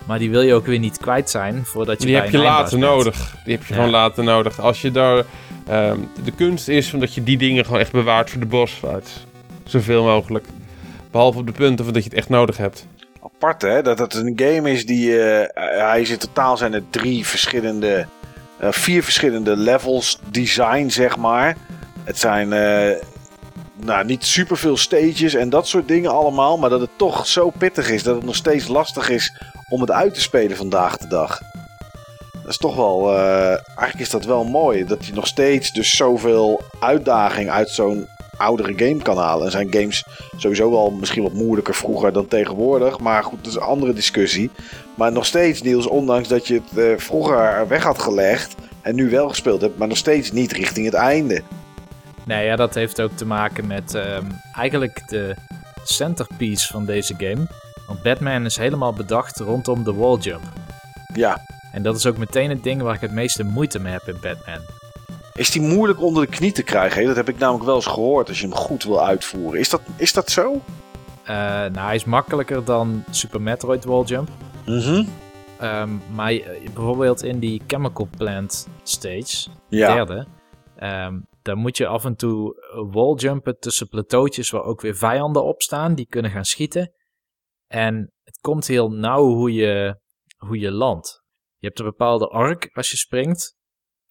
Maar 0.05 0.19
die 0.19 0.29
wil 0.29 0.41
je 0.41 0.53
ook 0.53 0.65
weer 0.65 0.79
niet 0.79 0.97
kwijt 0.97 1.29
zijn 1.29 1.65
voordat 1.65 1.99
je 1.99 2.05
Die 2.05 2.15
bij 2.15 2.23
heb 2.23 2.31
je 2.33 2.37
later 2.37 2.79
bent. 2.79 2.91
nodig. 2.91 3.35
Die 3.45 3.53
heb 3.55 3.63
je 3.65 3.73
Ja. 3.73 3.75
gewoon 3.75 3.91
later 3.91 4.23
nodig. 4.23 4.59
Als 4.59 4.81
je 4.81 4.91
daar... 4.91 5.23
ehm, 5.67 5.99
de 6.23 6.31
kunst 6.31 6.67
is 6.67 6.93
omdat 6.93 7.13
je 7.13 7.23
die 7.23 7.37
dingen 7.37 7.65
gewoon 7.65 7.79
echt 7.79 7.91
bewaart 7.91 8.29
voor 8.29 8.39
de 8.39 8.45
boss 8.45 8.73
fights. 8.73 9.25
Zoveel 9.63 10.03
mogelijk. 10.03 10.45
Behalve 11.11 11.37
op 11.39 11.45
de 11.45 11.51
punten 11.51 11.85
van 11.85 11.93
dat 11.93 12.03
je 12.03 12.09
het 12.09 12.17
echt 12.17 12.29
nodig 12.29 12.57
hebt. 12.57 12.87
Apart 13.23 13.61
hè, 13.61 13.81
dat 13.81 13.99
het 13.99 14.13
een 14.13 14.33
game 14.35 14.71
is 14.71 14.85
die, 14.85 15.23
eh, 15.23 15.47
hij 15.87 16.01
is 16.01 16.09
in 16.09 16.17
totaal 16.17 16.57
zijn 16.57 16.73
er 16.73 16.83
drie 16.89 17.27
verschillende, 17.27 18.05
eh, 18.57 18.71
vier 18.71 19.03
verschillende 19.03 19.57
levels 19.57 20.19
design 20.31 20.87
zeg 20.89 21.17
maar. 21.17 21.57
Het 22.03 22.17
zijn 22.17 22.53
eh, 22.53 22.97
nou, 23.75 24.05
niet 24.05 24.25
superveel 24.25 24.77
stages 24.77 25.33
en 25.33 25.49
dat 25.49 25.67
soort 25.67 25.87
dingen 25.87 26.11
allemaal, 26.11 26.57
maar 26.57 26.69
dat 26.69 26.81
het 26.81 26.97
toch 26.97 27.27
zo 27.27 27.49
pittig 27.49 27.89
is 27.89 28.03
dat 28.03 28.15
het 28.15 28.25
nog 28.25 28.35
steeds 28.35 28.67
lastig 28.67 29.09
is 29.09 29.33
om 29.69 29.81
het 29.81 29.91
uit 29.91 30.13
te 30.13 30.21
spelen 30.21 30.57
vandaag 30.57 30.97
de 30.97 31.07
dag. 31.07 31.41
Dat 32.31 32.49
is 32.51 32.57
toch 32.57 32.75
wel, 32.75 33.17
eh, 33.17 33.47
eigenlijk 33.49 33.99
is 33.99 34.09
dat 34.09 34.25
wel 34.25 34.43
mooi, 34.43 34.85
dat 34.85 35.05
je 35.05 35.13
nog 35.13 35.27
steeds 35.27 35.71
dus 35.71 35.89
zoveel 35.89 36.61
uitdaging 36.79 37.49
uit 37.49 37.69
zo'n 37.69 38.07
oudere 38.41 38.73
game 38.75 39.01
kan 39.01 39.17
halen. 39.17 39.45
En 39.45 39.51
zijn 39.51 39.73
games 39.73 40.05
sowieso 40.37 40.71
wel 40.71 40.91
misschien 40.91 41.23
wat 41.23 41.33
moeilijker 41.33 41.75
vroeger 41.75 42.13
dan 42.13 42.27
tegenwoordig, 42.27 42.99
maar 42.99 43.23
goed, 43.23 43.37
dat 43.37 43.47
is 43.47 43.55
een 43.55 43.61
andere 43.61 43.93
discussie. 43.93 44.49
Maar 44.95 45.11
nog 45.11 45.25
steeds, 45.25 45.61
Niels, 45.61 45.87
ondanks 45.87 46.27
dat 46.27 46.47
je 46.47 46.53
het 46.53 46.77
eh, 46.77 46.97
vroeger 46.97 47.67
weg 47.67 47.83
had 47.83 47.99
gelegd 47.99 48.55
en 48.81 48.95
nu 48.95 49.09
wel 49.09 49.29
gespeeld 49.29 49.61
hebt, 49.61 49.77
maar 49.77 49.87
nog 49.87 49.97
steeds 49.97 50.31
niet 50.31 50.51
richting 50.51 50.85
het 50.85 50.95
einde. 50.95 51.41
Nee, 52.25 52.45
ja, 52.45 52.55
dat 52.55 52.73
heeft 52.73 53.01
ook 53.01 53.11
te 53.15 53.25
maken 53.25 53.67
met 53.67 53.95
ehm, 53.95 54.25
eigenlijk 54.55 55.03
de 55.07 55.35
centerpiece 55.83 56.67
van 56.67 56.85
deze 56.85 57.13
game. 57.17 57.47
Want 57.87 58.01
Batman 58.03 58.45
is 58.45 58.57
helemaal 58.57 58.93
bedacht 58.93 59.39
rondom 59.39 59.83
de 59.83 59.93
walljump. 59.93 60.43
Ja, 61.13 61.41
En 61.71 61.83
dat 61.83 61.95
is 61.95 62.05
ook 62.05 62.17
meteen 62.17 62.49
het 62.49 62.63
ding 62.63 62.81
waar 62.81 62.95
ik 62.95 63.01
het 63.01 63.11
meeste 63.11 63.43
moeite 63.43 63.79
mee 63.79 63.91
heb 63.91 64.07
in 64.07 64.17
Batman. 64.21 64.80
Is 65.41 65.51
die 65.51 65.61
moeilijk 65.61 66.01
onder 66.01 66.25
de 66.25 66.31
knie 66.31 66.51
te 66.51 66.63
krijgen? 66.63 67.01
hè? 67.01 67.07
Dat 67.07 67.15
heb 67.15 67.29
ik 67.29 67.37
namelijk 67.37 67.65
wel 67.65 67.75
eens 67.75 67.85
gehoord 67.85 68.27
als 68.27 68.39
je 68.39 68.47
hem 68.47 68.55
goed 68.55 68.83
wil 68.83 69.05
uitvoeren. 69.05 69.59
Is 69.59 69.69
dat, 69.69 69.81
is 69.97 70.13
dat 70.13 70.29
zo? 70.29 70.61
Eh, 71.23 71.35
nou, 71.35 71.77
hij 71.79 71.95
is 71.95 72.05
makkelijker 72.05 72.65
dan 72.65 73.03
Super 73.09 73.41
Metroid 73.41 73.83
walljump. 73.83 74.29
Mhm. 74.65 75.03
Ehm, 75.59 75.89
maar 76.13 76.33
je- 76.33 76.61
bijvoorbeeld 76.73 77.23
in 77.23 77.39
die 77.39 77.61
Chemical 77.67 78.07
Plant 78.17 78.67
stage, 78.83 79.49
de 79.69 79.77
Ja. 79.77 79.93
derde, 79.93 80.27
ehm, 80.75 81.19
daar 81.41 81.57
moet 81.57 81.77
je 81.77 81.87
af 81.87 82.05
en 82.05 82.15
toe 82.15 82.55
walljumpen 82.91 83.59
tussen 83.59 83.87
plateautjes 83.87 84.49
waar 84.49 84.63
ook 84.63 84.81
weer 84.81 84.95
vijanden 84.95 85.43
op 85.43 85.61
staan, 85.61 85.95
die 85.95 86.05
kunnen 86.07 86.31
gaan 86.31 86.45
schieten. 86.45 86.91
En 87.67 88.11
het 88.23 88.37
komt 88.41 88.67
heel 88.67 88.89
nauw 88.89 89.23
hoe 89.23 89.53
je, 89.53 89.99
hoe 90.37 90.59
je 90.59 90.71
landt. 90.71 91.23
Je 91.57 91.67
hebt 91.67 91.79
een 91.79 91.85
bepaalde 91.85 92.27
arc 92.27 92.69
als 92.73 92.91
je 92.91 92.97
springt. 92.97 93.55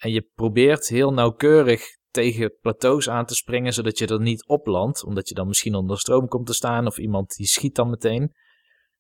En 0.01 0.11
je 0.11 0.29
probeert 0.35 0.89
heel 0.89 1.13
nauwkeurig 1.13 1.83
tegen 2.11 2.57
plateaus 2.61 3.09
aan 3.09 3.27
te 3.27 3.35
springen, 3.35 3.73
zodat 3.73 3.99
je 3.99 4.07
er 4.07 4.21
niet 4.21 4.47
op 4.47 4.67
landt. 4.67 5.05
Omdat 5.05 5.29
je 5.29 5.35
dan 5.35 5.47
misschien 5.47 5.75
onder 5.75 5.99
stroom 5.99 6.29
komt 6.29 6.47
te 6.47 6.55
staan 6.55 6.87
of 6.87 6.99
iemand 6.99 7.37
die 7.37 7.47
schiet 7.47 7.75
dan 7.75 7.91
meteen. 7.91 8.33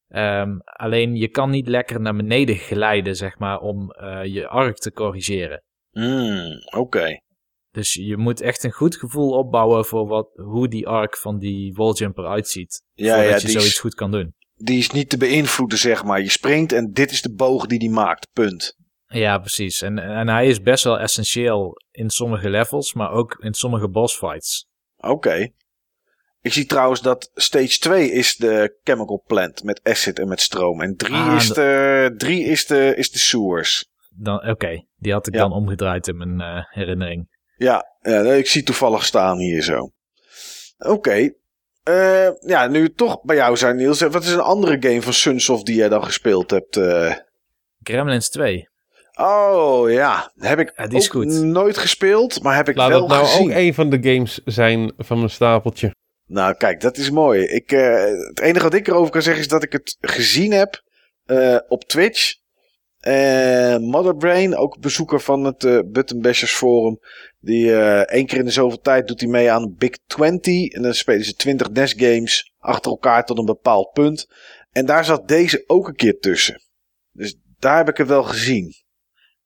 Ehm, 0.08 0.58
alleen 0.58 1.14
je 1.14 1.28
kan 1.28 1.50
niet 1.50 1.68
lekker 1.68 2.00
naar 2.00 2.16
beneden 2.16 2.56
glijden, 2.56 3.16
zeg 3.16 3.38
maar, 3.38 3.58
om 3.58 3.90
eh, 3.90 4.24
je 4.24 4.48
arc 4.48 4.76
te 4.76 4.92
corrigeren. 4.92 5.62
Mm, 5.90 6.62
Oké. 6.76 7.20
Dus 7.70 7.92
je 7.94 8.16
moet 8.16 8.40
echt 8.40 8.64
een 8.64 8.72
goed 8.72 8.96
gevoel 8.96 9.30
opbouwen 9.30 9.84
voor 9.84 10.06
wat, 10.06 10.30
hoe 10.34 10.68
die 10.68 10.86
arc 10.88 11.16
van 11.16 11.38
die 11.38 11.72
walljumper 11.74 12.26
uitziet. 12.26 12.82
Ja, 12.92 13.14
voordat 13.14 13.42
ja, 13.42 13.48
je 13.48 13.52
zoiets 13.52 13.78
goed 13.78 13.94
kan 13.94 14.10
doen. 14.10 14.34
die 14.54 14.78
is 14.78 14.90
niet 14.90 15.08
te 15.08 15.16
beïnvloeden, 15.16 15.78
zeg 15.78 16.04
maar. 16.04 16.20
Je 16.20 16.30
springt 16.30 16.72
en 16.72 16.92
dit 16.92 17.10
is 17.10 17.22
de 17.22 17.34
boog 17.34 17.66
die 17.66 17.78
die 17.78 17.90
maakt, 17.90 18.28
punt. 18.32 18.76
Ja, 19.12 19.38
precies. 19.38 19.82
En, 19.82 19.98
en 19.98 20.28
hij 20.28 20.46
is 20.46 20.62
best 20.62 20.84
wel 20.84 20.98
essentieel 20.98 21.74
in 21.90 22.10
sommige 22.10 22.50
levels, 22.50 22.92
maar 22.94 23.10
ook 23.10 23.36
in 23.40 23.54
sommige 23.54 23.88
boss 23.88 24.16
fights. 24.16 24.68
Oké. 24.96 25.48
Ik 26.42 26.52
zie 26.52 26.66
trouwens 26.66 27.00
dat 27.02 27.30
stage 27.34 27.78
2 27.78 28.10
is 28.12 28.36
de 28.36 28.78
chemical 28.82 29.22
plant 29.26 29.62
met 29.64 29.80
acid 29.82 30.18
en 30.18 30.28
met 30.28 30.40
stroom. 30.40 30.80
En 30.80 30.96
3 30.96 31.14
Ah, 31.14 31.34
is, 31.36 31.48
de- 31.48 31.54
de, 31.54 32.14
drie 32.16 32.44
is, 32.44 32.66
de, 32.66 32.94
is 32.96 33.10
de 33.10 33.18
sewers. 33.18 33.88
Dan, 34.14 34.48
Oké, 34.48 34.84
die 34.96 35.12
had 35.12 35.26
ik 35.26 35.34
Ja. 35.34 35.40
dan 35.40 35.52
omgedraaid 35.52 36.08
in 36.08 36.16
mijn 36.16 36.40
eh, 36.40 36.64
herinnering. 36.68 37.38
Ja, 37.56 37.84
ja, 38.00 38.20
ik 38.22 38.46
zie 38.46 38.62
toevallig 38.62 39.04
staan 39.04 39.38
hier 39.38 39.62
zo. 39.62 39.90
Oké. 40.78 41.32
Eh, 41.82 42.28
ja, 42.40 42.66
nu 42.66 42.92
toch 42.92 43.22
bij 43.22 43.36
jou 43.36 43.56
zijn, 43.56 43.76
Niels. 43.76 44.00
Wat 44.00 44.22
is 44.22 44.32
een 44.32 44.40
andere 44.40 44.76
game 44.80 45.02
van 45.02 45.12
Sunsoft 45.12 45.66
die 45.66 45.74
jij 45.76 45.88
dan 45.88 46.04
gespeeld 46.04 46.50
hebt? 46.50 46.76
eh? 46.76 47.14
Gremlins 47.82 48.28
2. 48.30 48.68
Oh 49.20 49.90
ja, 49.90 50.32
heb 50.38 50.58
ik 50.58 50.72
Ja, 50.76 50.86
die 50.86 50.98
is 50.98 51.04
ook 51.06 51.12
goed. 51.12 51.42
nooit 51.42 51.78
gespeeld, 51.78 52.42
maar 52.42 52.56
heb 52.56 52.68
ik 52.68 52.76
Laat 52.76 52.88
wel 52.88 53.00
dat 53.00 53.08
nou 53.08 53.24
gezien. 53.26 53.50
ook 53.50 53.56
een 53.56 53.74
van 53.74 53.90
de 53.90 53.98
games 54.02 54.40
zijn 54.44 54.92
van 54.98 55.16
mijn 55.18 55.30
stapeltje. 55.30 55.94
Nou, 56.26 56.54
kijk, 56.54 56.80
dat 56.80 56.96
is 56.96 57.10
mooi. 57.10 57.42
Ik, 57.42 57.72
eh, 57.72 58.04
het 58.28 58.40
enige 58.40 58.64
wat 58.64 58.74
ik 58.74 58.88
erover 58.88 59.10
kan 59.12 59.22
zeggen 59.22 59.42
is 59.42 59.48
dat 59.48 59.62
ik 59.62 59.72
het 59.72 59.96
gezien 60.00 60.52
heb 60.52 60.82
eh, 61.24 61.56
op 61.68 61.84
Twitch. 61.84 62.34
Eh 63.00 63.76
Motherbrain, 63.76 64.56
ook 64.56 64.80
bezoeker 64.80 65.20
van 65.20 65.44
het 65.44 65.64
eh 65.64 65.78
Button 65.86 66.20
Bashers 66.20 66.52
Forum. 66.52 66.98
Die 67.38 67.74
één 68.04 68.26
keer 68.26 68.38
in 68.38 68.44
de 68.44 68.50
zoveel 68.50 68.80
tijd 68.80 69.08
doet 69.08 69.20
hij 69.20 69.28
mee 69.28 69.50
aan 69.50 69.74
Big 69.78 69.90
20. 70.06 70.68
En 70.68 70.82
dan 70.82 70.94
spelen 70.94 71.24
ze 71.24 71.34
20 71.34 71.70
NES 71.70 71.94
games 71.96 72.52
achter 72.58 72.90
elkaar 72.90 73.24
tot 73.24 73.38
een 73.38 73.44
bepaald 73.44 73.92
punt. 73.92 74.26
En 74.70 74.86
daar 74.86 75.04
zat 75.04 75.28
deze 75.28 75.64
ook 75.66 75.88
een 75.88 75.94
keer 75.94 76.18
tussen. 76.18 76.60
Dus 77.12 77.36
daar 77.58 77.76
heb 77.76 77.88
ik 77.88 77.96
het 77.96 78.08
wel 78.08 78.22
gezien. 78.22 78.74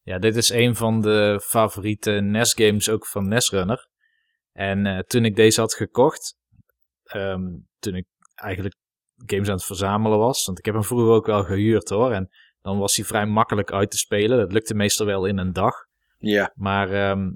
Ja, 0.05 0.18
dit 0.18 0.36
is 0.36 0.51
een 0.51 0.76
van 0.76 1.01
de 1.01 1.40
favoriete 1.44 2.10
NES-games 2.10 2.89
ook 2.89 3.06
van 3.06 3.28
NES-Runner. 3.28 3.89
En 4.52 4.86
eh, 4.86 4.98
toen 4.98 5.24
ik 5.24 5.36
deze 5.36 5.60
had 5.60 5.74
gekocht, 5.74 6.36
ehm, 7.05 7.43
toen 7.78 7.94
ik 7.94 8.06
eigenlijk 8.35 8.74
games 9.26 9.48
aan 9.48 9.55
het 9.55 9.64
verzamelen 9.64 10.18
was, 10.18 10.47
want 10.47 10.59
ik 10.59 10.64
heb 10.64 10.74
hem 10.74 10.85
vroeger 10.85 11.14
ook 11.14 11.26
wel 11.26 11.44
gehuurd 11.44 11.89
hoor, 11.89 12.12
en 12.12 12.31
dan 12.60 12.78
was 12.78 12.97
hij 12.97 13.05
vrij 13.05 13.26
makkelijk 13.26 13.72
uit 13.72 13.90
te 13.90 13.98
spelen. 13.98 14.39
Dat 14.39 14.52
lukte 14.52 14.74
meestal 14.74 15.06
wel 15.06 15.26
in 15.26 15.39
een 15.39 15.52
dag. 15.52 15.74
Ja, 16.18 16.52
Maar 16.55 16.90
ehm, 16.90 17.32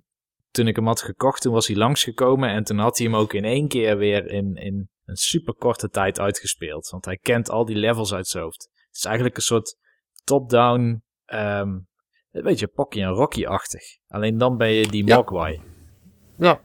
toen 0.50 0.66
ik 0.66 0.76
hem 0.76 0.86
had 0.86 1.02
gekocht, 1.02 1.42
toen 1.42 1.52
was 1.52 1.66
hij 1.66 1.76
langsgekomen 1.76 2.48
en 2.48 2.64
toen 2.64 2.78
had 2.78 2.98
hij 2.98 3.06
hem 3.06 3.16
ook 3.16 3.32
in 3.32 3.44
één 3.44 3.68
keer 3.68 3.96
weer 3.96 4.26
in, 4.26 4.54
in 4.54 4.90
een 5.04 5.16
super 5.16 5.54
korte 5.54 5.88
tijd 5.88 6.20
uitgespeeld. 6.20 6.88
Want 6.88 7.04
hij 7.04 7.16
kent 7.16 7.50
al 7.50 7.64
die 7.64 7.76
levels 7.76 8.14
uit 8.14 8.26
zijn 8.26 8.44
hoofd. 8.44 8.68
Het 8.74 8.96
is 8.96 9.04
eigenlijk 9.04 9.36
een 9.36 9.42
soort 9.42 9.76
top-down, 10.24 11.02
ehm, 11.24 11.78
een 12.38 12.44
beetje 12.44 12.66
Pocky 12.66 13.00
en 13.02 13.08
Rocky-achtig. 13.08 13.82
Alleen 14.08 14.38
dan 14.38 14.56
ben 14.56 14.68
je 14.68 14.86
die. 14.88 15.04
Mogwai. 15.14 15.60
Ja. 16.38 16.60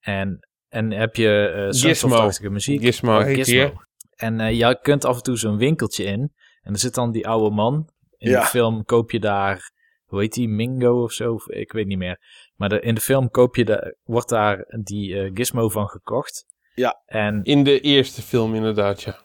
En, 0.00 0.48
en 0.68 0.90
heb 0.90 1.16
je 1.16 1.46
eh 1.48 1.64
Gizmo. 1.64 1.88
Sunsoft-achtige 1.92 2.50
muziek. 2.50 2.80
Gizmo 2.82 3.18
Oh, 3.18 3.24
Gizmo. 3.24 3.72
En 4.16 4.40
eh, 4.40 4.58
je 4.58 4.78
kunt 4.82 5.04
af 5.04 5.16
en 5.16 5.22
toe 5.22 5.36
zo'n 5.38 5.56
winkeltje 5.56 6.04
in. 6.04 6.32
En 6.62 6.72
er 6.72 6.78
zit 6.78 6.94
dan 6.94 7.10
die 7.12 7.28
oude 7.28 7.54
man. 7.54 7.88
In 8.16 8.30
Ja. 8.30 8.40
de 8.40 8.46
film 8.46 8.84
koop 8.84 9.10
je 9.10 9.20
daar, 9.20 9.72
hoe 10.04 10.20
heet 10.20 10.32
die, 10.32 10.48
Mingo 10.48 11.02
of 11.02 11.12
zo? 11.12 11.32
Of 11.32 11.48
Ik 11.48 11.72
weet 11.72 11.86
niet 11.86 11.98
meer. 11.98 12.20
Maar 12.56 12.68
de, 12.68 12.80
in 12.80 12.94
de 12.94 13.00
film 13.00 13.30
koop 13.30 13.56
je 13.56 13.64
de, 13.64 13.96
wordt 14.04 14.28
daar 14.28 14.64
die 14.82 15.18
eh, 15.18 15.30
gizmo 15.34 15.68
van 15.68 15.88
gekocht. 15.88 16.44
Ja. 16.74 17.00
En 17.06 17.42
In 17.42 17.64
de 17.64 17.80
eerste 17.80 18.22
film 18.22 18.54
inderdaad, 18.54 19.02
ja. 19.02 19.16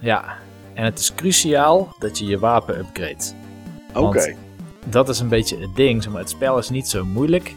ja, 0.00 0.38
en 0.74 0.84
het 0.84 0.98
is 0.98 1.14
cruciaal 1.14 1.94
dat 1.98 2.18
je 2.18 2.24
je 2.26 2.38
wapen 2.38 2.78
upgrade. 2.78 3.24
oké. 3.94 4.36
Dat 4.86 5.08
is 5.08 5.20
een 5.20 5.28
beetje 5.28 5.58
het 5.58 5.76
ding. 5.76 6.02
Zeg 6.02 6.12
maar, 6.12 6.20
het 6.20 6.30
spel 6.30 6.58
is 6.58 6.68
niet 6.68 6.88
zo 6.88 7.04
moeilijk 7.04 7.54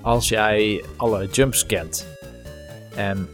als 0.00 0.28
jij 0.28 0.84
alle 0.96 1.26
jumps 1.26 1.66
kent. 1.66 2.06
En 2.94 3.28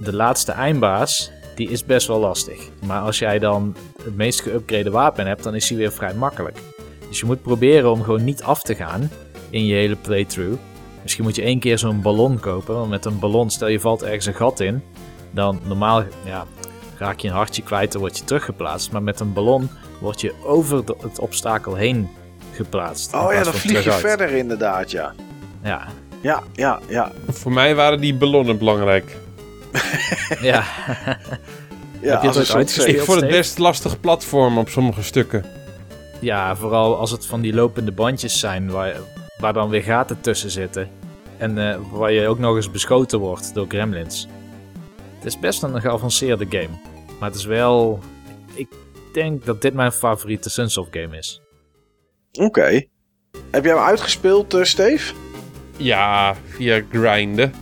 de 0.00 0.14
laatste 0.14 0.52
eindbaas, 0.52 1.30
die 1.54 1.70
is 1.70 1.84
best 1.84 2.06
wel 2.06 2.18
lastig. 2.18 2.68
Maar 2.86 3.00
als 3.00 3.18
jij 3.18 3.38
dan 3.38 3.76
het 4.02 4.16
meest 4.16 4.48
geüpgrade 4.48 4.90
wapen 4.90 5.26
hebt, 5.26 5.42
dan 5.42 5.54
is 5.54 5.68
hij 5.68 5.78
weer 5.78 5.92
vrij 5.92 6.14
makkelijk. 6.14 6.58
Dus 7.08 7.20
je 7.20 7.26
moet 7.26 7.42
proberen 7.42 7.90
om 7.90 8.02
gewoon 8.02 8.24
niet 8.24 8.42
af 8.42 8.62
te 8.62 8.74
gaan 8.74 9.10
in 9.50 9.66
je 9.66 9.74
hele 9.74 9.96
playthrough. 9.96 10.58
Misschien 11.02 11.24
moet 11.24 11.36
je 11.36 11.42
één 11.42 11.58
keer 11.58 11.78
zo'n 11.78 12.02
ballon 12.02 12.40
kopen. 12.40 12.74
Want 12.74 12.90
met 12.90 13.04
een 13.04 13.18
ballon, 13.18 13.50
stel 13.50 13.68
je 13.68 13.80
valt 13.80 14.02
ergens 14.02 14.26
een 14.26 14.34
gat 14.34 14.60
in. 14.60 14.82
Dan 15.30 15.60
normaal 15.66 16.04
ja, 16.24 16.46
raak 16.98 17.18
je 17.18 17.28
een 17.28 17.34
hartje 17.34 17.62
kwijt, 17.62 17.92
dan 17.92 18.00
word 18.00 18.18
je 18.18 18.24
teruggeplaatst. 18.24 18.92
Maar 18.92 19.02
met 19.02 19.20
een 19.20 19.32
ballon 19.32 19.70
word 20.00 20.20
je 20.20 20.34
over 20.44 20.76
het 21.02 21.18
obstakel 21.18 21.74
heen 21.74 22.08
geplaatst. 22.52 23.14
Oh 23.14 23.32
ja, 23.32 23.42
dan 23.42 23.52
vlieg 23.54 23.84
je 23.84 23.92
verder 23.92 24.30
inderdaad, 24.30 24.90
ja. 24.90 25.14
Ja, 25.62 25.88
Ja, 26.20 26.42
ja, 26.52 26.80
ja. 26.88 27.12
Voor 27.28 27.52
mij 27.52 27.74
waren 27.74 28.00
die 28.00 28.14
ballonnen 28.14 28.58
belangrijk. 28.58 29.16
ja. 30.40 30.64
ja 32.00 32.20
Heb 32.20 32.22
je 32.22 32.38
het 32.38 32.54
uitgespeeld? 32.54 32.88
Ik 32.88 33.00
vond 33.00 33.20
het 33.20 33.30
best 33.30 33.58
lastig 33.58 34.00
platform 34.00 34.58
op 34.58 34.68
sommige 34.68 35.02
stukken. 35.02 35.44
ja, 36.20 36.56
vooral 36.56 36.96
als 36.96 37.10
het 37.10 37.26
van 37.26 37.40
die 37.40 37.54
lopende 37.54 37.92
bandjes 37.92 38.38
zijn 38.38 38.70
waar, 38.70 38.96
waar 39.38 39.52
dan 39.52 39.68
weer 39.68 39.82
gaten 39.82 40.20
tussen 40.20 40.50
zitten. 40.50 40.88
En 41.38 41.70
eh, 41.70 41.78
waar 41.92 42.12
je 42.12 42.28
ook 42.28 42.38
nog 42.38 42.56
eens 42.56 42.70
beschoten 42.70 43.18
wordt 43.18 43.54
door 43.54 43.66
gremlins. 43.68 44.28
Het 45.14 45.24
is 45.24 45.38
best 45.38 45.62
een 45.62 45.80
geavanceerde 45.80 46.46
game. 46.48 46.78
Maar 47.18 47.28
het 47.28 47.38
is 47.38 47.44
wel... 47.44 47.98
Ik 48.54 48.68
denk 49.12 49.44
dat 49.44 49.62
dit 49.62 49.74
mijn 49.74 49.92
favoriete 49.92 50.50
Sunsoft 50.50 50.96
game 50.96 51.16
is. 51.16 51.40
Oké. 52.32 52.82
Heb 53.50 53.64
jij 53.64 53.74
hem 53.74 53.82
uitgespeeld, 53.82 54.54
eh, 54.54 54.62
Steve? 54.64 55.12
Ja, 55.76 56.34
via 56.48 56.80
grinden. 56.92 57.52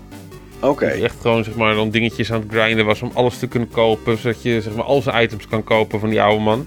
Oké. 0.60 0.86
Echt 0.86 1.16
gewoon 1.20 1.44
zeg 1.44 1.54
maar 1.54 1.74
dan 1.74 1.90
dingetjes 1.90 2.32
aan 2.32 2.40
het 2.40 2.50
grinden 2.50 2.84
was 2.86 3.02
om 3.02 3.10
alles 3.14 3.38
te 3.38 3.46
kunnen 3.46 3.70
kopen. 3.70 4.18
Zodat 4.18 4.42
je 4.42 4.60
zeg 4.60 4.74
maar 4.74 4.84
al 4.84 5.02
zijn 5.02 5.22
items 5.22 5.46
kan 5.48 5.64
kopen 5.64 6.00
van 6.00 6.08
die 6.08 6.22
oude 6.22 6.42
man. 6.42 6.66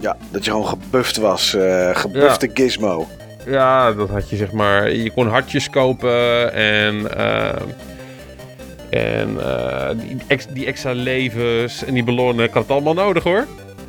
Ja, 0.00 0.16
dat 0.30 0.44
je 0.44 0.50
gewoon 0.50 0.66
gebufft 0.66 1.16
was. 1.16 1.54
eh 1.54 1.96
gebufte 1.96 2.50
gizmo. 2.54 3.06
Ja, 3.46 3.92
dat 3.92 4.08
had 4.08 4.30
je 4.30 4.36
zeg 4.36 4.52
maar. 4.52 4.92
Je 4.92 5.10
kon 5.10 5.28
hartjes 5.28 5.70
kopen 5.70 6.52
en. 6.52 7.16
eh, 7.16 7.52
en 8.90 9.38
die, 9.98 10.16
ex- 10.26 10.46
die 10.50 10.66
extra 10.66 10.92
levens 10.92 11.84
en 11.84 11.94
die 11.94 12.04
ballonnen. 12.04 12.44
Ik 12.44 12.52
had 12.52 12.62
het 12.62 12.72
allemaal 12.72 12.94
nodig 12.94 13.22
hoor. 13.24 13.46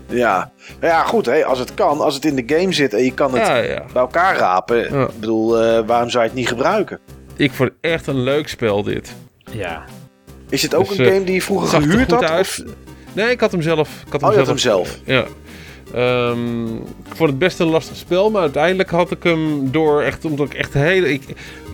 Ja. 0.09 0.51
Ja, 0.81 1.03
goed, 1.03 1.25
hè, 1.25 1.45
als 1.45 1.59
het 1.59 1.73
kan. 1.73 1.99
Als 2.01 2.15
het 2.15 2.25
in 2.25 2.35
de 2.45 2.55
game 2.55 2.73
zit 2.73 2.93
en 2.93 3.03
je 3.03 3.13
kan 3.13 3.33
het 3.33 3.47
Ja, 3.47 3.55
ja. 3.55 3.83
bij 3.93 4.01
elkaar 4.01 4.37
rapen. 4.37 4.93
Ja. 4.93 5.03
Ik 5.03 5.19
bedoel, 5.19 5.59
eh, 5.61 5.85
waarom 5.85 6.09
zou 6.09 6.23
je 6.23 6.29
het 6.29 6.37
niet 6.39 6.47
gebruiken? 6.47 6.99
Ik 7.35 7.51
vond 7.51 7.69
het 7.69 7.91
echt 7.91 8.07
een 8.07 8.23
leuk 8.23 8.47
spel 8.47 8.83
dit. 8.83 9.15
Ja, 9.51 9.83
Is 10.49 10.61
dit 10.61 10.75
ook 10.75 10.87
Dus, 10.87 10.97
een 10.97 11.05
eh, 11.05 11.11
game 11.11 11.23
die 11.23 11.33
je 11.33 11.41
vroeger 11.41 11.75
er 11.75 11.81
gehuurd 11.83 12.11
had? 12.11 12.39
Of... 12.39 12.61
Nee, 13.13 13.29
ik 13.31 13.39
had 13.39 13.51
hem 13.51 13.61
zelf. 13.61 13.89
Ik 14.05 14.11
had 14.11 14.23
Oh, 14.23 14.31
je 14.31 14.37
had 14.37 14.47
hem 14.47 14.57
zelf. 14.57 14.97
Ja. 15.05 15.23
Ehm, 15.93 16.75
ik 16.75 17.15
vond 17.15 17.29
het 17.29 17.39
best 17.39 17.59
een 17.59 17.67
lastig 17.67 17.95
spel, 17.95 18.29
maar 18.31 18.41
uiteindelijk 18.41 18.89
had 18.89 19.11
ik 19.11 19.23
hem 19.23 19.71
door 19.71 20.01
echt, 20.01 20.25
omdat 20.25 20.45
ik 20.45 20.53
echt 20.53 20.73
hele, 20.73 21.13
ik, 21.13 21.23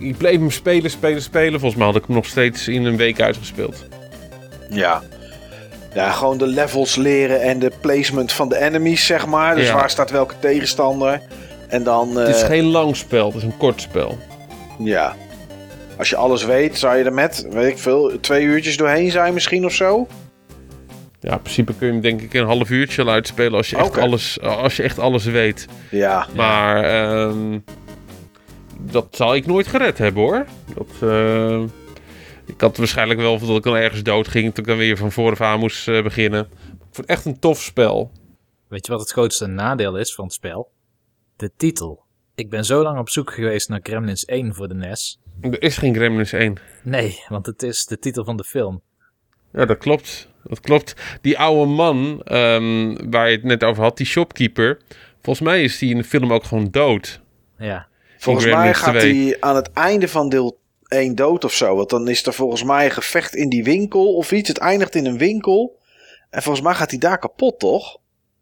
ik 0.00 0.16
bleef 0.16 0.38
hem 0.38 0.50
spelen, 0.50 0.90
spelen, 0.90 1.22
spelen. 1.22 1.60
Volgens 1.60 1.74
mij 1.80 1.86
had 1.86 1.96
ik 1.96 2.04
hem 2.06 2.14
nog 2.16 2.26
steeds 2.26 2.68
in 2.68 2.84
een 2.84 2.96
week 2.96 3.20
uitgespeeld. 3.20 3.86
Ja. 4.70 5.02
Ja, 5.96 6.10
gewoon 6.10 6.38
de 6.38 6.46
levels 6.46 6.96
leren 6.96 7.40
en 7.42 7.58
de 7.58 7.72
placement 7.80 8.32
van 8.32 8.48
de 8.48 8.58
enemies, 8.58 9.06
zeg 9.06 9.26
maar. 9.26 9.54
Dus 9.54 9.66
Ja. 9.66 9.74
waar 9.74 9.90
staat 9.90 10.10
welke 10.10 10.34
tegenstander. 10.38 11.20
En 11.68 11.82
dan, 11.82 12.20
eh, 12.20 12.26
Het 12.26 12.36
is 12.36 12.42
geen 12.42 12.64
lang 12.64 12.96
spel, 12.96 13.26
het 13.26 13.34
is 13.36 13.42
een 13.42 13.56
kort 13.56 13.80
spel. 13.80 14.18
ja. 14.78 15.14
Als 15.98 16.08
je 16.10 16.16
alles 16.16 16.44
weet, 16.44 16.78
zou 16.78 16.96
je 16.96 17.04
er 17.04 17.12
met, 17.12 17.46
weet 17.50 17.70
ik 17.70 17.78
veel, 17.78 18.12
twee 18.20 18.42
uurtjes 18.44 18.76
doorheen 18.76 19.10
zijn 19.10 19.34
misschien 19.34 19.64
of 19.64 19.72
zo? 19.72 20.06
Ja, 21.20 21.32
in 21.32 21.40
principe 21.40 21.74
kun 21.74 21.86
je 21.86 21.92
hem 21.92 22.02
denk 22.02 22.20
ik 22.20 22.34
een 22.34 22.46
half 22.46 22.70
uurtje 22.70 23.02
al 23.02 23.08
uitspelen 23.08 23.52
als 23.54 23.70
je 23.70 23.76
echt, 23.76 23.98
alles, 23.98 24.40
als 24.40 24.76
je 24.76 24.82
echt 24.82 24.98
alles 24.98 25.24
weet. 25.24 25.66
Ja. 25.90 26.26
Maar 26.34 26.84
ehm, 26.84 27.58
dat 28.80 29.06
zal 29.10 29.34
ik 29.34 29.46
nooit 29.46 29.66
gered 29.66 29.98
hebben 29.98 30.22
hoor. 30.22 30.44
Dat, 30.74 31.10
eh, 31.10 31.60
ik 32.46 32.60
had 32.60 32.76
waarschijnlijk 32.76 33.20
wel 33.20 33.38
dat 33.38 33.56
ik 33.56 33.62
dan 33.62 33.74
ergens 33.76 34.02
dood 34.02 34.28
ging 34.28 34.54
toen 34.54 34.64
ik 34.64 34.70
dan 34.70 34.78
weer 34.78 34.96
van 34.96 35.12
vooraf 35.12 35.40
aan 35.40 35.58
moest 35.58 35.88
eh, 35.88 36.02
beginnen. 36.02 36.40
Ik 36.40 36.76
vond 36.80 36.96
het 36.96 37.06
echt 37.06 37.24
een 37.24 37.38
tof 37.38 37.62
spel. 37.62 38.10
weet 38.68 38.86
je 38.86 38.92
wat 38.92 39.00
het 39.00 39.10
grootste 39.10 39.46
nadeel 39.46 39.96
is 39.96 40.14
van 40.14 40.24
het 40.24 40.32
spel? 40.34 40.72
De 41.36 41.50
titel. 41.56 42.04
Ik 42.34 42.50
ben 42.50 42.64
zo 42.64 42.82
lang 42.82 42.98
op 42.98 43.08
zoek 43.08 43.32
geweest 43.32 43.68
naar 43.68 43.80
Gremlins 43.82 44.24
1 44.24 44.54
voor 44.54 44.68
de 44.68 44.74
NES. 44.74 45.20
Er 45.40 45.62
is 45.62 45.76
geen 45.76 45.94
Gremlins 45.94 46.32
1. 46.32 46.56
Nee, 46.82 47.24
want 47.28 47.46
het 47.46 47.62
is 47.62 47.86
de 47.86 47.98
titel 47.98 48.24
van 48.24 48.36
de 48.36 48.44
film. 48.44 48.82
Ja, 49.52 49.64
dat 49.64 49.78
klopt. 49.78 50.28
Dat 50.42 50.60
klopt. 50.60 50.94
Die 51.20 51.38
oude 51.38 51.70
man 51.72 52.20
ehm, 52.24 53.10
waar 53.10 53.30
je 53.30 53.36
het 53.36 53.44
net 53.44 53.64
over 53.64 53.82
had, 53.82 53.96
die 53.96 54.06
shopkeeper. 54.06 54.78
Volgens 55.22 55.46
mij 55.46 55.62
is 55.62 55.78
die 55.78 55.90
in 55.90 55.96
de 55.96 56.04
film 56.04 56.32
ook 56.32 56.44
gewoon 56.44 56.70
dood. 56.70 57.20
Ja, 57.58 57.88
Volgens 58.18 58.46
mij 58.46 58.74
gaat 58.74 58.98
2. 58.98 59.24
hij 59.24 59.36
aan 59.40 59.56
het 59.56 59.72
einde 59.72 60.08
van 60.08 60.28
deel 60.28 60.58
1 60.88 61.14
dood 61.14 61.44
of 61.44 61.52
zo. 61.52 61.76
Want 61.76 61.90
dan 61.90 62.08
is 62.08 62.26
er 62.26 62.32
volgens 62.32 62.62
mij 62.62 62.84
een 62.84 62.90
gevecht 62.90 63.34
in 63.34 63.48
die 63.48 63.64
winkel 63.64 64.14
of 64.14 64.32
iets. 64.32 64.48
Het 64.48 64.58
eindigt 64.58 64.94
in 64.94 65.06
een 65.06 65.18
winkel. 65.18 65.78
En 66.30 66.42
volgens 66.42 66.64
mij 66.64 66.74
gaat 66.74 66.90
hij 66.90 66.98
daar 66.98 67.18
kapot, 67.18 67.58
toch? 67.58 67.98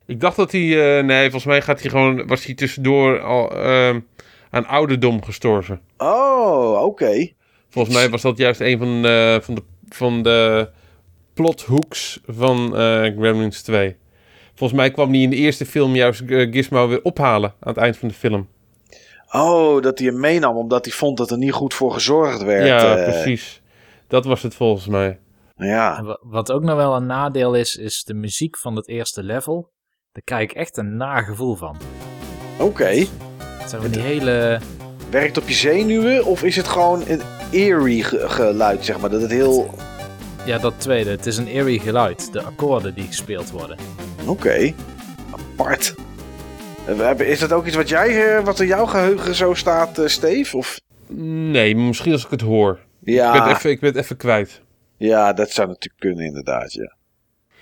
Ik 0.07 0.21
dacht 0.21 0.37
dat 0.37 0.53
hij... 0.53 0.99
eh, 0.99 1.05
nee, 1.05 1.23
volgens 1.23 1.45
mij 1.45 1.63
gaat 1.63 1.81
hij 1.81 1.91
gewoon, 1.91 2.27
was 2.27 2.45
hij 2.45 2.55
tussendoor 2.55 3.21
al 3.21 3.51
ehm, 3.57 4.01
aan 4.51 4.67
ouderdom 4.67 5.23
gestorven. 5.25 5.81
Oh, 5.99 6.83
oké. 6.83 7.33
Volgens 7.69 7.95
mij 7.95 8.09
was 8.09 8.23
dat 8.23 8.39
juist 8.39 8.61
een 8.61 8.79
van 8.79 9.03
de, 9.03 9.41
van 9.43 9.55
de, 9.55 9.63
van 9.89 10.23
de 10.23 10.69
plothooks 11.35 12.21
van 12.27 12.77
eh 12.77 13.03
Gremlins 13.19 13.63
2. 13.63 13.97
Volgens 14.55 14.79
mij 14.81 14.91
kwam 14.91 15.11
hij 15.11 15.21
in 15.21 15.31
de 15.31 15.37
eerste 15.37 15.67
film 15.67 15.95
juist 15.95 16.21
eh, 16.21 16.53
Gizmo 16.53 16.89
weer 16.89 17.03
ophalen 17.03 17.55
aan 17.61 17.69
het 17.69 17.77
eind 17.77 17.97
van 17.97 18.09
de 18.09 18.15
film. 18.15 18.49
Oh, 19.35 19.83
dat 19.83 19.99
hij 19.99 20.09
hem 20.09 20.21
meenam 20.21 20.57
omdat 20.57 20.85
hij 20.85 20.95
vond 20.95 21.17
dat 21.17 21.31
er 21.31 21.39
niet 21.39 21.53
goed 21.53 21.75
voor 21.75 21.93
gezorgd 21.93 22.43
werd. 22.43 22.67
ja, 22.67 22.97
eh. 22.97 23.05
precies. 23.05 23.63
Dat 24.09 24.25
was 24.25 24.43
het 24.43 24.55
volgens 24.55 24.87
mij. 24.87 25.19
Ja, 25.57 26.19
Wat 26.23 26.53
ook 26.53 26.63
nog 26.63 26.77
wel 26.77 26.95
een 26.97 27.07
nadeel 27.07 27.55
is, 27.55 27.77
is 27.77 28.03
de 28.05 28.15
muziek 28.15 28.59
van 28.59 28.77
het 28.77 28.89
eerste 28.89 29.23
level. 29.23 29.73
Daar 30.13 30.23
krijg 30.25 30.43
ik 30.43 30.53
echt 30.53 30.77
een 30.77 30.97
nagevoel 30.97 31.55
van. 31.55 31.77
oké. 32.59 32.85
Het 33.39 33.71
zijn 33.71 33.83
van 33.83 33.91
die 33.91 34.01
hele... 34.01 34.61
Werkt 35.11 35.39
op 35.39 35.49
je 35.49 35.55
zenuwen 35.55 36.25
of 36.25 36.43
is 36.43 36.57
het 36.57 36.69
gewoon 36.69 37.03
een 37.09 37.21
eerie 37.51 38.05
ge- 38.05 38.29
geluid, 38.29 38.85
zeg 38.85 39.01
maar? 39.01 39.11
Dat 39.11 39.21
het 39.23 39.31
heel... 39.31 39.75
Ja, 40.45 40.59
dat 40.59 40.75
tweede. 40.77 41.11
Het 41.11 41.27
is 41.27 41.37
een 41.37 41.47
eerie 41.47 41.81
geluid. 41.81 42.33
De 42.33 42.43
akkoorden 42.43 42.95
die 42.95 43.07
gespeeld 43.07 43.51
worden. 43.51 43.77
Oké. 44.27 44.73
Apart. 45.31 45.95
Is 47.19 47.39
dat 47.39 47.53
ook 47.53 47.67
iets 47.67 47.77
wat, 47.77 47.89
jij, 47.89 48.37
eh, 48.37 48.45
wat 48.45 48.61
in 48.61 48.67
jouw 48.67 48.87
geheugen 48.87 49.35
zo 49.35 49.55
staat, 49.55 49.99
eh, 49.99 50.07
Steve? 50.07 50.57
Of... 50.57 50.81
Nee, 51.09 51.77
misschien 51.77 52.13
als 52.13 52.25
ik 52.25 52.31
het 52.31 52.41
hoor. 52.41 52.73
Ik, 52.73 53.05
ben 53.05 53.15
Ja, 53.15 53.47
het 53.47 53.57
even, 53.57 53.71
ik 53.71 53.81
ben 53.81 53.89
het 53.93 53.99
even 53.99 54.17
kwijt. 54.17 54.63
ja, 54.97 55.33
dat 55.33 55.51
zou 55.51 55.69
natuurlijk 55.69 56.01
kunnen 56.01 56.25
inderdaad, 56.25 56.73
ja. 56.73 56.97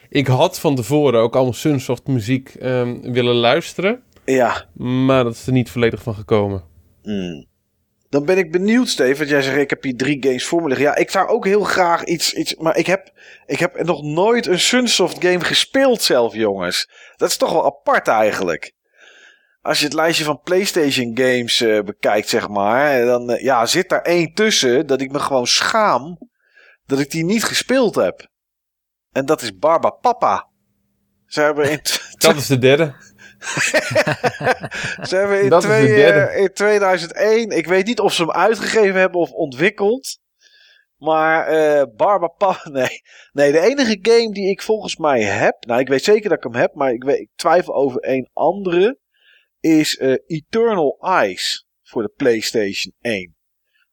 Ik 0.08 0.26
had 0.26 0.60
van 0.60 0.74
tevoren 0.74 1.20
ook 1.20 1.34
allemaal 1.34 1.52
Sunsoft 1.52 2.06
muziek 2.06 2.54
ehm, 2.54 3.12
willen 3.12 3.34
luisteren. 3.34 4.02
Ja, 4.24 4.64
Maar 4.74 5.24
dat 5.24 5.32
is 5.32 5.46
er 5.46 5.52
niet 5.52 5.70
volledig 5.70 6.02
van 6.02 6.14
gekomen. 6.14 6.62
Hmm. 7.02 7.46
Dan 8.08 8.24
ben 8.24 8.38
ik 8.38 8.52
benieuwd, 8.52 8.88
Steve. 8.88 9.16
Want 9.16 9.28
jij 9.28 9.42
zegt, 9.42 9.56
ik 9.56 9.70
heb 9.70 9.82
hier 9.82 9.96
drie 9.96 10.16
games 10.20 10.44
voor 10.44 10.62
me 10.62 10.68
liggen. 10.68 10.86
Ja, 10.86 10.96
ik 10.96 11.10
zou 11.10 11.28
ook 11.28 11.44
heel 11.44 11.64
graag 11.64 12.04
iets... 12.04 12.32
iets 12.32 12.54
maar 12.54 12.76
ik 12.76 12.86
heb, 12.86 13.12
ik 13.46 13.58
heb 13.58 13.82
nog 13.82 14.02
nooit 14.02 14.46
een 14.46 14.60
Sunsoft 14.60 15.24
game 15.24 15.44
gespeeld 15.44 16.02
zelf, 16.02 16.34
jongens. 16.34 16.90
Dat 17.16 17.28
is 17.28 17.36
toch 17.36 17.52
wel 17.52 17.64
apart 17.64 18.08
eigenlijk. 18.08 18.72
Als 19.62 19.78
je 19.78 19.84
het 19.84 19.94
lijstje 19.94 20.24
van 20.24 20.40
PlayStation 20.40 21.10
games 21.18 21.60
eh, 21.60 21.80
bekijkt, 21.82 22.28
zeg 22.28 22.48
maar... 22.48 23.05
Dan 23.05 23.30
eh, 23.30 23.43
ja, 23.43 23.66
zit 23.66 23.89
daar 23.89 24.02
één 24.02 24.34
tussen 24.34 24.86
dat 24.86 25.01
ik 25.01 25.12
me 25.12 25.18
gewoon 25.18 25.47
schaam... 25.47 26.18
dat 26.86 26.98
ik 26.98 27.10
die 27.10 27.24
niet 27.24 27.44
gespeeld 27.44 27.94
heb. 27.94 28.30
En 29.12 29.26
dat 29.26 29.43
is 29.43 29.59
Barba 29.59 29.90
Papa. 29.90 30.48
Ze 31.26 31.40
hebben 31.40 31.70
in... 31.70 31.80
Dat 32.18 32.36
is 32.36 32.47
de 32.47 32.59
derde. 32.59 32.94
Ze 35.09 35.16
hebben 35.16 35.43
in, 35.43 35.48
Dat 35.48 35.62
is 35.62 35.68
de 35.68 35.74
twee, 35.76 35.86
derde. 35.86 36.20
eh, 36.20 36.43
in 36.43 36.52
2001, 36.52 37.51
ik 37.51 37.66
weet 37.66 37.86
niet 37.86 38.01
of 38.01 38.12
ze 38.12 38.22
hem 38.22 38.30
uitgegeven 38.30 39.01
hebben 39.01 39.20
of 39.20 39.30
ontwikkeld. 39.30 40.18
Maar 40.97 41.47
eh 41.47 41.82
Barbapa, 41.97 42.60
nee. 42.70 43.02
Nee, 43.32 43.52
de 43.52 43.60
enige 43.60 43.98
game 44.02 44.32
die 44.32 44.51
ik 44.51 44.62
volgens 44.62 44.97
mij 44.97 45.22
heb, 45.22 45.64
nou 45.66 45.80
ik 45.80 45.89
weet 45.89 46.05
zeker 46.05 46.28
dat 46.28 46.39
ik 46.39 46.52
hem 46.52 46.60
heb, 46.60 46.74
maar 46.74 46.93
ik, 46.93 47.05
weet, 47.05 47.18
ik 47.18 47.30
twijfel 47.34 47.74
over 47.74 48.09
een 48.09 48.30
andere, 48.32 48.98
is 49.62 49.97
eh, 49.97 50.14
Eternal 50.26 50.98
Eyes 51.01 51.66
voor 51.82 52.02
de 52.02 52.12
PlayStation 52.16 52.94
1. 53.01 53.36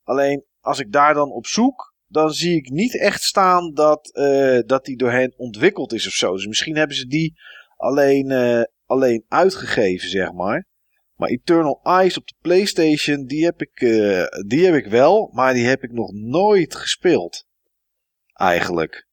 Alleen 0.03 0.45
als 0.59 0.79
ik 0.79 0.91
daar 0.91 1.13
dan 1.13 1.31
op 1.31 1.47
zoek, 1.47 1.95
dan 2.07 2.33
zie 2.33 2.55
ik 2.55 2.69
niet 2.69 2.99
echt 2.99 3.21
staan 3.21 3.73
dat, 3.73 4.13
eh, 4.13 4.59
dat 4.65 4.85
die 4.85 4.97
door 4.97 5.11
hen 5.11 5.33
ontwikkeld 5.37 5.93
is 5.93 6.07
of 6.07 6.13
zo. 6.13 6.33
Dus 6.33 6.47
misschien 6.47 6.75
hebben 6.75 6.95
ze 6.95 7.07
die 7.07 7.39
alleen, 7.75 8.31
eh, 8.31 8.61
alleen 8.85 9.25
uitgegeven, 9.27 10.09
zeg 10.09 10.31
maar. 10.31 10.67
Maar 11.15 11.29
Eternal 11.29 11.79
Eyes 11.83 12.17
op 12.17 12.27
de 12.27 12.35
PlayStation, 12.41 13.25
die 13.25 13.45
heb, 13.45 13.61
ik, 13.61 13.79
die 14.47 14.65
heb 14.65 14.75
ik 14.75 14.85
wel, 14.85 15.29
maar 15.33 15.53
die 15.53 15.65
heb 15.65 15.83
ik 15.83 15.91
nog 15.91 16.11
nooit 16.13 16.75
gespeeld. 16.75 17.45
Eigenlijk. 18.33 19.08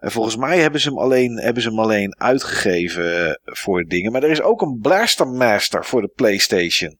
En 0.00 0.10
volgens 0.10 0.36
mij 0.36 0.58
hebben 0.58 0.80
ze 0.80 0.88
hem 0.88 0.98
alleen, 0.98 1.36
hebben 1.38 1.62
ze 1.62 1.68
hem 1.68 1.78
alleen 1.78 2.20
uitgegeven 2.20 3.26
eh, 3.26 3.32
voor 3.44 3.84
dingen. 3.84 4.12
Maar 4.12 4.22
er 4.22 4.30
is 4.30 4.42
ook 4.42 4.62
een 4.62 4.78
Blaster 4.80 5.26
Master 5.26 5.84
voor 5.84 6.00
de 6.00 6.12
PlayStation. 6.14 6.98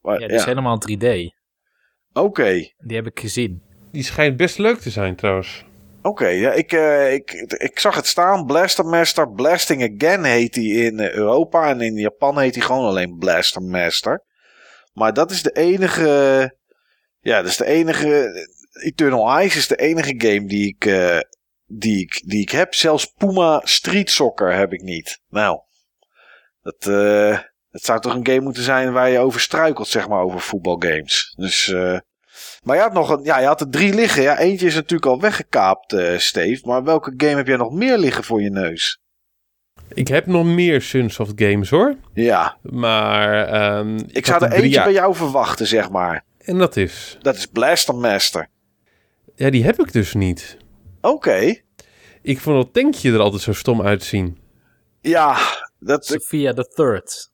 Maar, 0.00 0.20
Ja, 0.20 0.26
die 0.26 0.36
is 0.36 0.44
helemaal 0.44 0.82
3D. 0.90 1.06
Oké. 2.12 2.52
Die 2.78 2.96
heb 2.96 3.06
ik 3.06 3.20
gezien. 3.20 3.62
Die 3.92 4.02
schijnt 4.02 4.36
best 4.36 4.58
leuk 4.58 4.78
te 4.78 4.90
zijn 4.90 5.16
trouwens. 5.16 5.64
Oké, 6.02 6.26
ja, 6.26 6.52
ik, 6.52 6.72
eh, 6.72 7.12
ik, 7.12 7.32
ik 7.48 7.78
zag 7.78 7.94
het 7.94 8.06
staan. 8.06 8.46
Blaster 8.46 8.84
Master. 8.84 9.32
Blasting 9.32 9.94
Again 9.94 10.24
heet 10.24 10.54
hij 10.54 10.64
in 10.64 11.00
Europa. 11.00 11.68
En 11.68 11.80
in 11.80 11.94
Japan 11.94 12.38
heet 12.38 12.54
hij 12.54 12.64
gewoon 12.64 12.84
alleen 12.84 13.16
Blaster 13.18 13.62
Master. 13.62 14.24
Maar 14.92 15.12
dat 15.12 15.30
is 15.30 15.42
de 15.42 15.52
enige. 15.52 16.56
Ja, 17.20 17.42
dat 17.42 17.50
is 17.50 17.56
de 17.56 17.64
enige. 17.64 18.30
Eternal 18.82 19.30
Eyes 19.38 19.56
is 19.56 19.68
de 19.68 19.76
enige 19.76 20.14
game 20.16 20.46
die 20.46 20.66
ik, 20.68 20.84
eh, 20.84 21.18
die 21.66 22.00
ik, 22.00 22.22
die 22.26 22.40
ik 22.40 22.50
heb. 22.50 22.74
Zelfs 22.74 23.06
Puma 23.06 23.60
Street 23.64 24.10
Soccer 24.10 24.54
heb 24.54 24.72
ik 24.72 24.82
niet. 24.82 25.20
Nou, 25.28 25.60
dat, 26.62 26.86
eh, 26.86 27.38
dat 27.70 27.82
zou 27.82 28.00
toch 28.00 28.14
een 28.14 28.26
game 28.26 28.40
moeten 28.40 28.62
zijn 28.62 28.92
waar 28.92 29.10
je 29.10 29.18
over 29.18 29.40
struikelt, 29.40 29.88
zeg 29.88 30.08
maar, 30.08 30.22
over 30.22 30.40
voetbalgames. 30.40 31.34
Dus. 31.36 31.68
eh, 31.68 31.98
maar 32.62 32.76
je 32.76 32.82
had, 32.82 32.92
nog 32.92 33.10
een, 33.10 33.24
ja, 33.24 33.38
je 33.38 33.46
had 33.46 33.60
er 33.60 33.70
drie 33.70 33.94
liggen. 33.94 34.22
Ja, 34.22 34.38
eentje 34.38 34.66
is 34.66 34.74
natuurlijk 34.74 35.10
al 35.10 35.20
weggekaapt, 35.20 35.92
eh 35.92 36.18
Steve. 36.18 36.66
Maar 36.66 36.84
welke 36.84 37.14
game 37.16 37.36
heb 37.36 37.46
jij 37.46 37.56
nog 37.56 37.72
meer 37.72 37.98
liggen 37.98 38.24
voor 38.24 38.42
je 38.42 38.50
neus? 38.50 38.98
Ik 39.88 40.08
heb 40.08 40.26
nog 40.26 40.44
meer 40.44 40.82
Sunsoft 40.82 41.32
games 41.36 41.70
hoor. 41.70 41.96
Ja, 42.12 42.56
Maar 42.62 43.48
ehm, 43.48 43.96
ik, 44.06 44.26
had 44.26 44.40
zou 44.40 44.52
er 44.52 44.62
eentje 44.62 44.82
bij 44.82 44.92
jou 44.92 45.14
verwachten, 45.14 45.66
zeg 45.66 45.90
maar. 45.90 46.24
En 46.38 46.58
dat 46.58 46.76
is... 46.76 47.18
Dat 47.20 47.36
is 47.36 47.46
Blaster 47.46 47.94
Master. 47.94 48.48
Ja, 49.34 49.50
die 49.50 49.64
heb 49.64 49.80
ik 49.80 49.92
dus 49.92 50.14
niet. 50.14 50.56
Oké. 51.04 51.54
Ik 52.22 52.40
vond 52.40 52.64
dat 52.64 52.72
tankje 52.82 53.12
er 53.12 53.18
altijd 53.20 53.42
zo 53.42 53.52
stom 53.52 53.82
uitzien. 53.82 54.38
Ja, 55.00 55.36
dat, 55.78 56.06
Sophia 56.06 56.52
the 56.52 56.64
Third. 56.74 57.32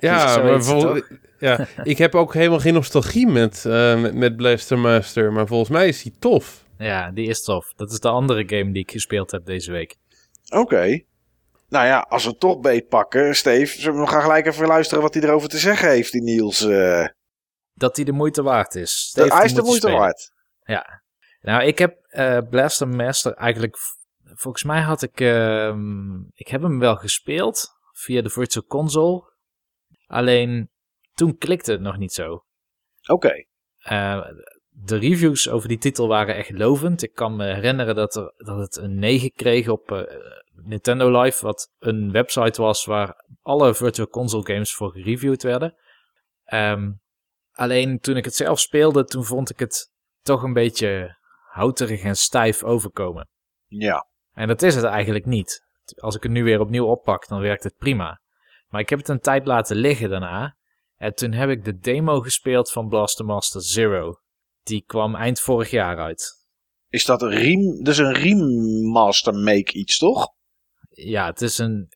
Ja, 0.00 0.42
maar 0.42 0.62
vol- 0.62 1.02
ja, 1.38 1.66
ik 1.82 1.98
heb 1.98 2.14
ook 2.14 2.34
helemaal 2.34 2.58
geen 2.60 2.74
nostalgie 2.74 3.26
met, 3.26 3.64
eh, 3.64 4.00
met, 4.00 4.14
met 4.14 4.36
Blaster 4.36 4.78
Master. 4.78 5.32
Maar 5.32 5.46
volgens 5.46 5.70
mij 5.70 5.88
is 5.88 6.02
die 6.02 6.14
tof. 6.18 6.64
Ja, 6.78 7.10
die 7.10 7.28
is 7.28 7.42
tof. 7.42 7.72
Dat 7.76 7.92
is 7.92 8.00
de 8.00 8.08
andere 8.08 8.42
game 8.58 8.72
die 8.72 8.82
ik 8.82 8.90
gespeeld 8.90 9.30
heb 9.30 9.44
deze 9.44 9.72
week. 9.72 9.96
Oké. 10.48 11.02
Nou 11.68 11.86
ja, 11.86 11.98
als 12.08 12.24
we 12.24 12.30
het 12.30 12.40
toch 12.40 12.60
beetpakken, 12.60 13.36
Steve, 13.36 13.80
zullen 13.80 13.94
we 13.94 14.00
nog 14.00 14.10
gaan 14.10 14.22
gelijk 14.22 14.46
even 14.46 14.66
luisteren 14.66 15.02
wat 15.02 15.14
hij 15.14 15.22
erover 15.22 15.48
te 15.48 15.58
zeggen 15.58 15.88
heeft, 15.88 16.12
die 16.12 16.22
Niels. 16.22 16.64
eh 16.64 17.06
Dat 17.74 17.94
die 17.94 18.04
de 18.04 18.12
moeite 18.12 18.42
waard 18.42 18.74
is. 18.74 18.90
Steve, 19.08 19.34
hij 19.34 19.44
is 19.44 19.54
de 19.54 19.62
moeite 19.62 19.80
spelen. 19.80 19.98
waard. 19.98 20.30
Ja. 20.64 21.02
Nou, 21.44 21.62
ik 21.62 21.78
heb 21.78 22.04
eh, 22.08 22.38
Blaster 22.50 22.88
Master 22.88 23.32
eigenlijk... 23.32 23.76
Volgens 24.24 24.62
mij 24.64 24.80
had 24.80 25.02
ik... 25.02 25.20
ehm, 25.20 26.20
ik 26.34 26.48
heb 26.48 26.62
hem 26.62 26.78
wel 26.78 26.96
gespeeld 26.96 27.68
via 27.92 28.22
de 28.22 28.30
Virtual 28.30 28.64
Console. 28.64 29.32
Alleen 30.06 30.70
toen 31.12 31.36
klikte 31.36 31.72
het 31.72 31.80
nog 31.80 31.96
niet 31.96 32.12
zo. 32.12 32.44
Oké. 33.06 33.44
Eh, 33.78 34.26
de 34.68 34.96
reviews 34.96 35.48
over 35.48 35.68
die 35.68 35.78
titel 35.78 36.08
waren 36.08 36.34
echt 36.34 36.50
lovend. 36.50 37.02
Ik 37.02 37.14
kan 37.14 37.36
me 37.36 37.44
herinneren 37.44 37.94
dat, 37.94 38.16
er, 38.16 38.32
dat 38.36 38.58
het 38.58 38.76
een 38.76 38.98
9 38.98 39.32
kreeg 39.32 39.68
op 39.68 39.92
eh, 39.92 40.02
Nintendo 40.52 41.20
Live, 41.20 41.44
wat 41.44 41.72
een 41.78 42.12
website 42.12 42.62
was 42.62 42.84
waar 42.84 43.24
alle 43.42 43.74
Virtual 43.74 44.08
Console 44.08 44.46
games 44.46 44.74
voor 44.74 44.90
gereviewd 44.90 45.42
werden. 45.42 45.74
Ehm, 46.44 46.92
alleen 47.52 47.98
toen 48.00 48.16
ik 48.16 48.24
het 48.24 48.34
zelf 48.34 48.60
speelde, 48.60 49.04
toen 49.04 49.24
vond 49.24 49.50
ik 49.50 49.58
het 49.58 49.92
toch 50.22 50.42
een 50.42 50.52
beetje 50.52 51.22
houterig 51.54 52.02
en 52.02 52.16
stijf 52.16 52.62
overkomen. 52.62 53.28
Ja. 53.66 54.06
En 54.32 54.48
dat 54.48 54.62
is 54.62 54.74
het 54.74 54.84
eigenlijk 54.84 55.26
niet. 55.26 55.64
Als 55.96 56.16
ik 56.16 56.22
het 56.22 56.32
nu 56.32 56.44
weer 56.44 56.60
opnieuw 56.60 56.86
oppak, 56.86 57.28
dan 57.28 57.40
werkt 57.40 57.64
het 57.64 57.76
prima. 57.76 58.20
Maar 58.68 58.80
ik 58.80 58.88
heb 58.88 58.98
het 58.98 59.08
een 59.08 59.20
tijd 59.20 59.46
laten 59.46 59.76
liggen 59.76 60.10
daarna. 60.10 60.56
En 60.96 61.14
toen 61.14 61.32
heb 61.32 61.48
ik 61.48 61.64
de 61.64 61.78
demo 61.78 62.20
gespeeld 62.20 62.72
van 62.72 62.88
Blaster 62.88 63.24
Master 63.24 63.62
Zero. 63.62 64.20
Die 64.62 64.84
kwam 64.86 65.14
eind 65.14 65.40
vorig 65.40 65.70
jaar 65.70 65.98
uit. 65.98 66.44
Is 66.88 67.04
dat 67.04 67.22
een 67.22 67.30
rem, 67.30 67.82
dus 67.82 67.98
een 67.98 68.14
remaster 68.14 69.34
make 69.34 69.72
iets, 69.72 69.98
toch? 69.98 70.28
Ja, 70.90 71.26
het 71.26 71.42
is 71.42 71.58
een... 71.58 71.88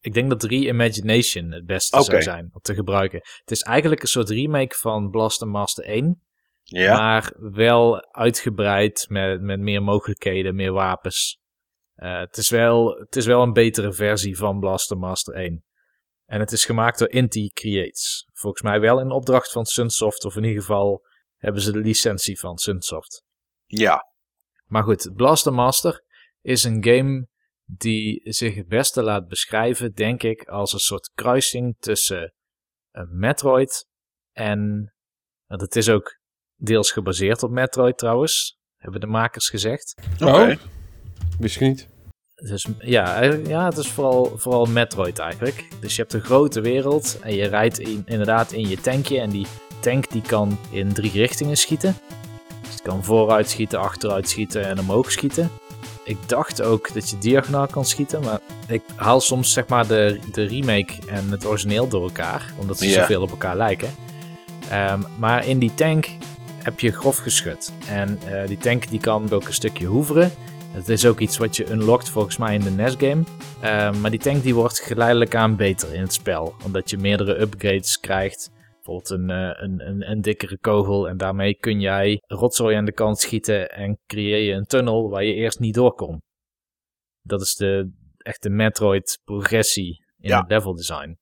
Ik 0.00 0.14
denk 0.14 0.30
dat 0.30 0.42
Reimagination 0.42 1.50
het 1.50 1.66
beste 1.66 2.02
zou 2.02 2.22
zijn 2.22 2.50
om 2.52 2.60
te 2.60 2.74
gebruiken. 2.74 3.18
Het 3.18 3.50
is 3.50 3.62
eigenlijk 3.62 4.02
een 4.02 4.08
soort 4.08 4.30
remake 4.30 4.76
van 4.76 5.10
Blaster 5.10 5.48
Master 5.48 5.84
1. 5.84 6.22
Ja. 6.62 6.96
Maar 6.96 7.32
wel 7.36 8.12
uitgebreid 8.12 9.06
met, 9.08 9.40
met 9.40 9.60
meer 9.60 9.82
mogelijkheden, 9.82 10.54
meer 10.54 10.72
wapens. 10.72 11.40
Eh, 11.94 12.18
het, 12.18 12.36
is 12.36 12.50
wel, 12.50 12.98
het 12.98 13.16
is 13.16 13.26
wel 13.26 13.42
een 13.42 13.52
betere 13.52 13.92
versie 13.92 14.36
van 14.36 14.60
Blaster 14.60 14.98
Master 14.98 15.34
1. 15.34 15.64
En 16.24 16.40
het 16.40 16.52
is 16.52 16.64
gemaakt 16.64 16.98
door 16.98 17.08
Inti 17.08 17.48
Creates. 17.48 18.28
Volgens 18.32 18.62
mij 18.62 18.80
wel 18.80 19.00
in 19.00 19.10
opdracht 19.10 19.52
van 19.52 19.64
Sunsoft, 19.64 20.24
of 20.24 20.36
in 20.36 20.44
ieder 20.44 20.60
geval 20.60 21.06
hebben 21.36 21.62
ze 21.62 21.72
de 21.72 21.78
licentie 21.78 22.38
van 22.38 22.58
Sunsoft. 22.58 23.24
Ja. 23.66 24.10
Maar 24.64 24.82
goed, 24.82 25.10
Blaster 25.14 25.52
Master 25.52 26.04
is 26.40 26.64
een 26.64 26.84
game 26.84 27.28
die 27.64 28.20
zich 28.32 28.54
het 28.54 28.68
beste 28.68 29.02
laat 29.02 29.28
beschrijven, 29.28 29.92
denk 29.92 30.22
ik, 30.22 30.44
als 30.44 30.72
een 30.72 30.78
soort 30.78 31.10
kruising 31.14 31.76
tussen 31.78 32.34
een 32.90 33.18
Metroid 33.18 33.88
en. 34.32 34.92
Want 35.46 35.60
het 35.60 35.76
is 35.76 35.88
ook 35.88 36.20
deels 36.62 36.90
gebaseerd 36.90 37.42
op 37.42 37.50
Metroid 37.50 37.98
trouwens, 37.98 38.58
hebben 38.76 39.00
de 39.00 39.06
makers 39.06 39.48
gezegd. 39.48 39.94
Oké. 40.20 40.30
Oh, 40.32 40.50
wist 41.38 41.54
ik 41.56 41.62
niet. 41.62 41.88
Dus 42.34 42.66
ja, 42.78 43.14
eigenlijk- 43.14 43.48
ja 43.48 43.64
het 43.64 43.76
is 43.76 43.88
vooral, 43.88 44.32
vooral 44.36 44.64
Metroid 44.66 45.18
eigenlijk. 45.18 45.68
Dus 45.80 45.96
je 45.96 46.00
hebt 46.02 46.14
een 46.14 46.20
grote 46.20 46.60
wereld 46.60 47.18
en 47.20 47.34
je 47.34 47.46
rijdt 47.48 47.78
in, 47.78 48.02
inderdaad 48.06 48.52
in 48.52 48.68
je 48.68 48.80
tankje. 48.80 49.20
En 49.20 49.30
die 49.30 49.46
tank 49.80 50.10
die 50.10 50.22
kan 50.22 50.58
in 50.70 50.92
drie 50.92 51.10
richtingen 51.10 51.56
schieten. 51.56 51.96
Dus 52.62 52.70
het 52.70 52.82
kan 52.82 53.04
vooruit 53.04 53.50
schieten, 53.50 53.78
achteruit 53.78 54.28
schieten 54.28 54.64
en 54.64 54.78
omhoog 54.80 55.10
schieten. 55.12 55.50
Ik 56.04 56.16
dacht 56.26 56.62
ook 56.62 56.94
dat 56.94 57.10
je 57.10 57.18
diagonaal 57.18 57.66
kan 57.66 57.84
schieten, 57.84 58.20
maar 58.20 58.40
ik 58.68 58.82
haal 58.94 59.20
soms 59.20 59.52
zeg 59.52 59.66
maar 59.66 59.86
de, 59.86 60.18
de 60.32 60.44
remake 60.44 60.92
en 61.06 61.30
het 61.30 61.46
origineel 61.46 61.88
door 61.88 62.02
elkaar. 62.02 62.52
Omdat 62.58 62.78
ze 62.78 62.84
zoveel 63.00 63.22
op 63.22 63.30
elkaar 63.30 63.56
lijken. 63.56 63.90
Ehm, 64.70 65.02
maar 65.18 65.46
in 65.46 65.58
die 65.58 65.74
tank 65.74 66.08
heb 66.62 66.80
je 66.80 66.92
grof 66.92 67.16
geschut. 67.16 67.72
En 67.88 68.18
eh, 68.18 68.46
die 68.46 68.58
tank 68.58 68.88
die 68.88 69.00
kan 69.00 69.30
ook 69.30 69.46
een 69.46 69.52
stukje 69.52 69.86
hoeveren. 69.86 70.30
Het 70.72 70.88
is 70.88 71.06
ook 71.06 71.20
iets 71.20 71.38
wat 71.38 71.56
je 71.56 71.70
unlockt 71.70 72.08
volgens 72.08 72.36
mij 72.36 72.54
in 72.54 72.60
de 72.60 72.70
NES-game. 72.70 73.22
Ehm, 73.62 74.00
maar 74.00 74.10
die 74.10 74.20
tank 74.20 74.42
die 74.42 74.54
wordt 74.54 74.80
geleidelijk 74.80 75.34
aan 75.34 75.56
beter 75.56 75.94
in 75.94 76.00
het 76.00 76.12
spel. 76.12 76.54
Omdat 76.64 76.90
je 76.90 76.96
meerdere 76.98 77.40
upgrades 77.40 78.00
krijgt. 78.00 78.50
Bijvoorbeeld 78.74 79.10
een, 79.10 79.30
eh, 79.30 79.62
een, 79.62 79.88
een, 79.88 80.10
een 80.10 80.20
dikkere 80.20 80.58
kogel. 80.58 81.08
En 81.08 81.16
daarmee 81.16 81.54
kun 81.54 81.80
jij 81.80 82.22
rotzooi 82.26 82.76
aan 82.76 82.84
de 82.84 82.92
kant 82.92 83.18
schieten. 83.18 83.70
En 83.70 83.98
creëer 84.06 84.38
je 84.38 84.52
een 84.52 84.64
tunnel 84.66 85.10
waar 85.10 85.24
je 85.24 85.34
eerst 85.34 85.58
niet 85.58 85.74
door 85.74 85.94
kon. 85.94 86.20
Dat 87.22 87.40
is 87.40 87.54
de 87.54 87.90
echte 88.16 88.50
Metroid 88.50 89.18
progressie 89.24 90.04
in 90.18 90.28
Ja. 90.28 90.40
het 90.40 90.48
level 90.50 90.74
design. 90.74 91.16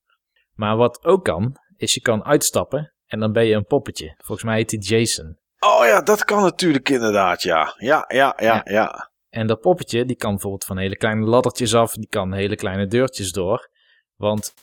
Maar 0.54 0.76
wat 0.76 1.04
ook 1.04 1.24
kan, 1.24 1.56
is 1.76 1.94
je 1.94 2.00
kan 2.00 2.24
uitstappen. 2.24 2.94
En 3.10 3.20
dan 3.20 3.32
ben 3.32 3.44
je 3.44 3.54
een 3.54 3.66
poppetje. 3.66 4.14
Volgens 4.16 4.46
mij 4.46 4.56
heet 4.56 4.68
die 4.68 4.80
Jason. 4.80 5.38
Oh 5.60 5.84
ja, 5.86 6.00
dat 6.00 6.24
kan 6.24 6.42
natuurlijk 6.42 6.88
inderdaad, 6.88 7.42
ja. 7.42 7.74
Ja, 7.78 8.04
ja, 8.08 8.36
ja, 8.38 8.60
ja. 8.64 9.10
En 9.30 9.46
dat 9.46 9.60
poppetje, 9.60 10.04
die 10.04 10.16
kan 10.16 10.30
bijvoorbeeld 10.30 10.64
van 10.64 10.78
hele 10.78 10.96
kleine 10.96 11.26
laddertjes 11.26 11.74
af, 11.74 11.94
die 11.94 12.08
kan 12.08 12.32
hele 12.32 12.56
kleine 12.56 12.86
deurtjes 12.86 13.32
door. 13.32 13.68
Want 14.16 14.54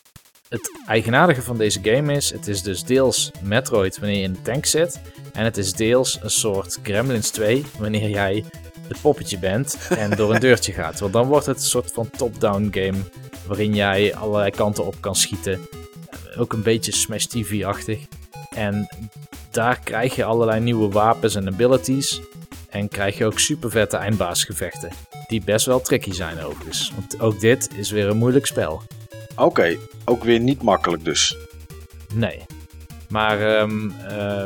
het 0.48 0.70
eigenaardige 0.86 1.42
van 1.42 1.58
deze 1.58 1.80
game 1.82 2.12
is, 2.12 2.30
het 2.30 2.46
is 2.48 2.62
dus 2.62 2.84
deels 2.84 3.30
Metroid 3.42 3.98
wanneer 3.98 4.16
je 4.16 4.22
in 4.22 4.32
de 4.32 4.42
tank 4.42 4.66
zit. 4.66 5.00
En 5.32 5.44
het 5.44 5.56
is 5.56 5.72
deels 5.72 6.18
een 6.22 6.30
soort 6.30 6.78
Gremlins 6.82 7.30
2 7.30 7.64
wanneer 7.78 8.08
jij 8.08 8.44
het 8.88 9.00
poppetje 9.00 9.38
bent 9.38 9.88
en 9.88 10.10
door 10.10 10.34
een 10.34 10.40
deurtje 10.40 10.72
gaat. 10.72 11.00
Want 11.00 11.12
dan 11.12 11.26
wordt 11.26 11.46
het 11.46 11.56
een 11.56 11.62
soort 11.62 11.92
van 11.92 12.10
top-down 12.10 12.68
game 12.70 12.98
waarin 13.46 13.74
jij 13.74 14.14
allerlei 14.14 14.50
kanten 14.50 14.86
op 14.86 14.94
kan 15.00 15.14
schieten. 15.14 15.60
Ook 16.38 16.52
een 16.52 16.62
beetje 16.62 16.92
Smash 16.92 17.24
TV-achtig. 17.24 18.06
En 18.50 18.88
daar 19.50 19.80
krijg 19.84 20.14
je 20.16 20.24
allerlei 20.24 20.60
nieuwe 20.60 20.88
wapens 20.88 21.34
en 21.34 21.48
abilities. 21.48 22.20
En 22.68 22.88
krijg 22.88 23.18
je 23.18 23.24
ook 23.24 23.38
super 23.38 23.70
vette 23.70 23.96
eindbaasgevechten. 23.96 24.90
Die 25.26 25.42
best 25.44 25.66
wel 25.66 25.80
tricky 25.80 26.12
zijn 26.12 26.40
overigens. 26.40 26.92
Want 26.94 27.20
ook 27.20 27.40
dit 27.40 27.68
is 27.76 27.90
weer 27.90 28.08
een 28.08 28.16
moeilijk 28.16 28.46
spel. 28.46 28.82
Oké, 29.36 29.76
ook 30.04 30.24
weer 30.24 30.40
niet 30.40 30.62
makkelijk 30.62 31.04
dus. 31.04 31.36
Nee. 32.14 32.46
Maar 33.08 33.56
ehm, 33.56 33.90
eh, 33.90 34.44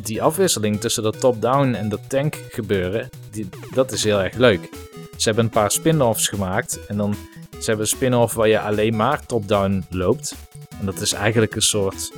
die 0.00 0.22
afwisseling 0.22 0.80
tussen 0.80 1.02
dat 1.02 1.20
top-down 1.20 1.74
en 1.74 1.88
dat 1.88 2.00
tank 2.08 2.38
gebeuren, 2.50 3.08
die, 3.30 3.48
dat 3.74 3.92
is 3.92 4.04
heel 4.04 4.22
erg 4.22 4.34
leuk. 4.34 4.68
Ze 5.16 5.28
hebben 5.28 5.44
een 5.44 5.50
paar 5.50 5.70
spin-offs 5.70 6.28
gemaakt. 6.28 6.86
En 6.86 6.96
dan, 6.96 7.14
ze 7.50 7.64
hebben 7.64 7.80
een 7.80 7.96
spin-off 7.96 8.34
waar 8.34 8.48
je 8.48 8.60
alleen 8.60 8.96
maar 8.96 9.26
top-down 9.26 9.84
loopt. 9.90 10.34
En 10.80 10.86
dat 10.86 11.00
is 11.00 11.12
eigenlijk 11.12 11.54
een 11.54 11.62
soort, 11.62 12.12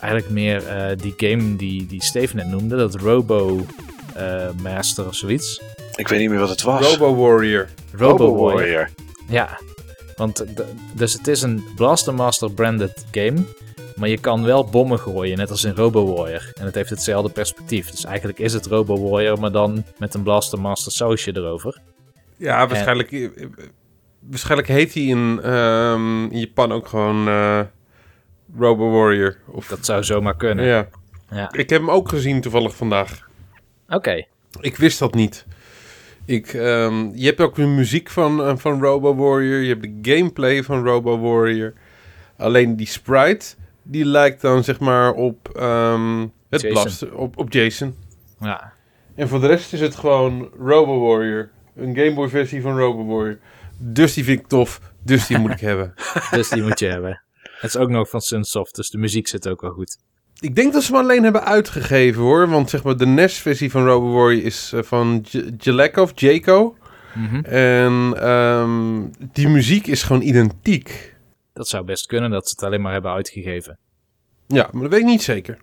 eigenlijk 0.00 0.32
meer 0.32 0.66
eh, 0.66 0.96
die 0.96 1.14
game 1.16 1.56
die, 1.56 1.86
die 1.86 2.02
Steve 2.02 2.36
net 2.36 2.46
noemde. 2.46 2.76
Dat 2.76 2.94
Robo 2.94 3.66
eh, 4.14 4.48
Master 4.62 5.06
of 5.06 5.14
zoiets. 5.14 5.62
Ik 5.94 6.08
weet 6.08 6.20
niet 6.20 6.30
meer 6.30 6.38
wat 6.38 6.48
het 6.48 6.62
was. 6.62 6.96
Robo 6.96 7.22
Warrior. 7.22 7.68
Robo 7.92 8.24
Robo 8.24 8.44
Warrior. 8.44 8.74
Warrior. 8.74 8.90
Ja, 9.28 9.60
want 10.16 10.44
dus 10.94 11.12
het 11.12 11.26
is 11.26 11.42
een 11.42 11.64
Blaster 11.76 12.14
Master 12.14 12.52
branded 12.52 13.04
game. 13.10 13.44
Maar 13.96 14.08
je 14.08 14.18
kan 14.18 14.44
wel 14.44 14.64
bommen 14.64 14.98
gooien, 14.98 15.38
net 15.38 15.50
als 15.50 15.64
in 15.64 15.74
Robo 15.74 16.14
Warrior. 16.14 16.52
En 16.54 16.64
het 16.64 16.74
heeft 16.74 16.90
hetzelfde 16.90 17.30
perspectief. 17.30 17.90
Dus 17.90 18.04
eigenlijk 18.04 18.38
is 18.38 18.52
het 18.52 18.66
Robo 18.66 19.10
Warrior, 19.10 19.40
maar 19.40 19.52
dan 19.52 19.84
met 19.98 20.14
een 20.14 20.22
Blaster 20.22 20.60
Master 20.60 20.92
sausje 20.92 21.36
erover. 21.36 21.80
Ja, 22.36 22.66
waarschijnlijk, 22.66 23.12
eh, 23.12 23.28
waarschijnlijk 24.28 24.68
heet 24.68 24.94
hij 24.94 25.02
in, 25.02 25.40
ehm, 25.42 26.24
in 26.24 26.38
Japan 26.38 26.72
ook 26.72 26.88
gewoon 26.88 27.28
eh, 27.28 27.60
Robo 28.58 28.90
Warrior. 28.90 29.36
Of, 29.46 29.66
Dat 29.66 29.84
zou 29.84 30.04
zomaar 30.04 30.36
kunnen. 30.36 30.64
ja. 30.64 30.88
Ja. 31.30 31.52
Ik 31.52 31.70
heb 31.70 31.80
hem 31.80 31.90
ook 31.90 32.08
gezien 32.08 32.40
toevallig 32.40 32.76
vandaag. 32.76 33.28
Oké, 33.88 34.24
Ik 34.60 34.76
wist 34.76 34.98
dat 34.98 35.14
niet. 35.14 35.46
Ik, 36.24 36.46
ehm, 36.52 37.08
je 37.14 37.26
hebt 37.26 37.40
ook 37.40 37.54
de 37.54 37.66
muziek 37.66 38.10
van, 38.10 38.42
eh, 38.44 38.56
van 38.56 38.82
Robo 38.82 39.14
Warrior. 39.14 39.60
Je 39.60 39.68
hebt 39.68 39.82
de 39.82 39.98
gameplay 40.14 40.62
van 40.62 40.84
Robo 40.84 41.18
Warrior. 41.20 41.72
Alleen 42.36 42.76
die 42.76 42.86
sprite, 42.86 43.54
die 43.82 44.04
lijkt 44.04 44.40
dan 44.40 44.64
zeg 44.64 44.80
maar 44.80 45.12
op 45.12 45.48
ehm, 45.56 46.26
het 46.50 46.60
Jason. 46.60 47.12
op, 47.14 47.38
op 47.38 47.52
Jason. 47.52 47.94
ja. 48.40 48.72
En 49.14 49.28
voor 49.28 49.40
de 49.40 49.46
rest 49.46 49.72
is 49.72 49.80
het 49.80 49.96
gewoon 49.96 50.50
Robo 50.58 51.00
Warrior. 51.08 51.48
Een 51.76 51.96
Game 51.96 52.14
Boy 52.14 52.28
versie 52.28 52.62
van 52.62 52.78
Robo 52.78 53.06
Warrior. 53.06 53.38
Dus 53.78 54.14
die 54.14 54.24
vind 54.24 54.40
ik 54.40 54.46
tof. 54.46 54.80
Dus 55.02 55.26
die 55.26 55.38
moet 55.38 55.50
ik 55.50 55.60
hebben. 55.70 55.94
Dus 56.30 56.48
die 56.48 56.62
moet 56.62 56.78
je 56.78 56.86
hebben. 56.86 57.20
Het 57.60 57.74
is 57.74 57.76
ook 57.76 57.88
nog 57.88 58.08
van 58.08 58.20
Sunsoft, 58.20 58.74
dus 58.74 58.90
de 58.90 58.98
muziek 58.98 59.28
zit 59.28 59.48
ook 59.48 59.60
wel 59.60 59.70
goed. 59.70 59.98
Ik 60.40 60.54
denk 60.54 60.72
dat 60.72 60.82
ze 60.82 60.92
hem 60.92 61.02
alleen 61.02 61.22
hebben 61.22 61.44
uitgegeven 61.44 62.22
hoor. 62.22 62.48
Want 62.48 62.70
zeg 62.70 62.82
maar 62.82 62.96
de 62.96 63.06
NES-versie 63.06 63.70
van 63.70 63.84
Robo 63.84 64.12
Warrior 64.12 64.44
is 64.44 64.72
eh, 64.72 64.82
van 64.82 65.24
Jaleco 65.58 66.02
of 66.02 66.12
Jaco. 66.14 66.76
Mhm. 67.14 67.44
En 67.44 68.14
ehm, 68.16 69.08
die 69.32 69.48
muziek 69.48 69.86
is 69.86 70.02
gewoon 70.02 70.22
identiek. 70.22 71.16
Dat 71.52 71.68
zou 71.68 71.84
best 71.84 72.06
kunnen 72.06 72.30
dat 72.30 72.48
ze 72.48 72.54
het 72.54 72.64
alleen 72.64 72.80
maar 72.80 72.92
hebben 72.92 73.12
uitgegeven. 73.12 73.78
Ja, 74.46 74.68
maar 74.72 74.82
dat 74.82 74.90
weet 74.90 75.00
ik 75.00 75.06
niet 75.06 75.22
zeker. 75.22 75.58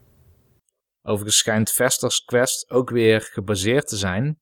Overigens 1.01 1.37
schijnt 1.37 1.71
Vester's 1.71 2.23
Quest 2.25 2.69
ook 2.69 2.89
weer 2.89 3.21
gebaseerd 3.21 3.87
te 3.87 3.97
zijn 3.97 4.39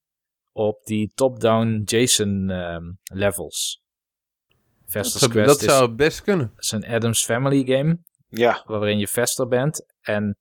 op 0.51 0.85
die 0.85 1.11
top-down 1.15 1.81
Jason 1.85 2.49
ehm, 2.49 2.83
levels. 3.03 3.84
Dat 5.03 5.11
Vester's 5.11 5.23
zou, 5.23 5.31
Quest 5.31 5.47
dat 5.59 5.69
is, 5.69 5.77
zou 5.77 5.89
best 5.91 6.21
kunnen. 6.21 6.53
is 6.57 6.71
een 6.71 6.85
Adams 6.85 7.25
Family 7.25 7.63
game 7.65 7.99
Ja, 8.29 8.63
waarin 8.65 8.99
je 8.99 9.07
Vester 9.07 9.47
bent 9.47 9.85
en 10.01 10.37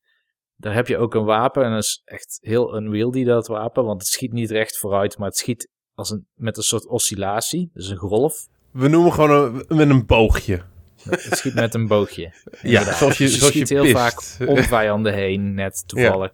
daar 0.57 0.75
heb 0.75 0.87
je 0.87 0.99
ook 0.99 1.15
een 1.15 1.25
wapen 1.25 1.65
en 1.65 1.71
dat 1.71 1.83
is 1.83 2.03
echt 2.05 2.39
heel 2.41 2.77
unwieldy 2.77 3.25
dat 3.25 3.47
wapen, 3.47 3.85
want 3.85 4.01
het 4.01 4.11
schiet 4.11 4.33
niet 4.33 4.51
recht 4.51 4.79
vooruit, 4.79 5.19
maar 5.19 5.29
het 5.29 5.37
schiet 5.37 5.69
als 5.95 6.11
een, 6.11 6.27
met 6.35 6.57
een 6.57 6.63
soort 6.63 6.87
oscillatie, 6.87 7.71
dus 7.73 7.89
een 7.89 7.97
golf. 7.97 8.47
We 8.71 8.89
noemen 8.89 9.13
gewoon 9.13 9.31
een, 9.31 9.77
met 9.77 9.89
een 9.89 10.07
boogje. 10.07 10.63
Het 11.03 11.37
schiet 11.37 11.55
met 11.55 11.75
een 11.75 11.87
boogje. 11.87 12.33
Ja, 12.63 12.93
zoals 12.95 13.19
je, 13.19 13.25
Dus 13.25 13.33
je 13.33 13.39
zoals 13.39 13.53
schiet 13.53 13.69
je 13.69 13.75
heel 13.75 13.83
pist. 13.83 13.97
vaak 13.97 14.49
om 14.49 14.63
vijanden 14.79 15.15
heen, 15.15 15.55
net 15.55 15.85
toevallig. 15.87 16.33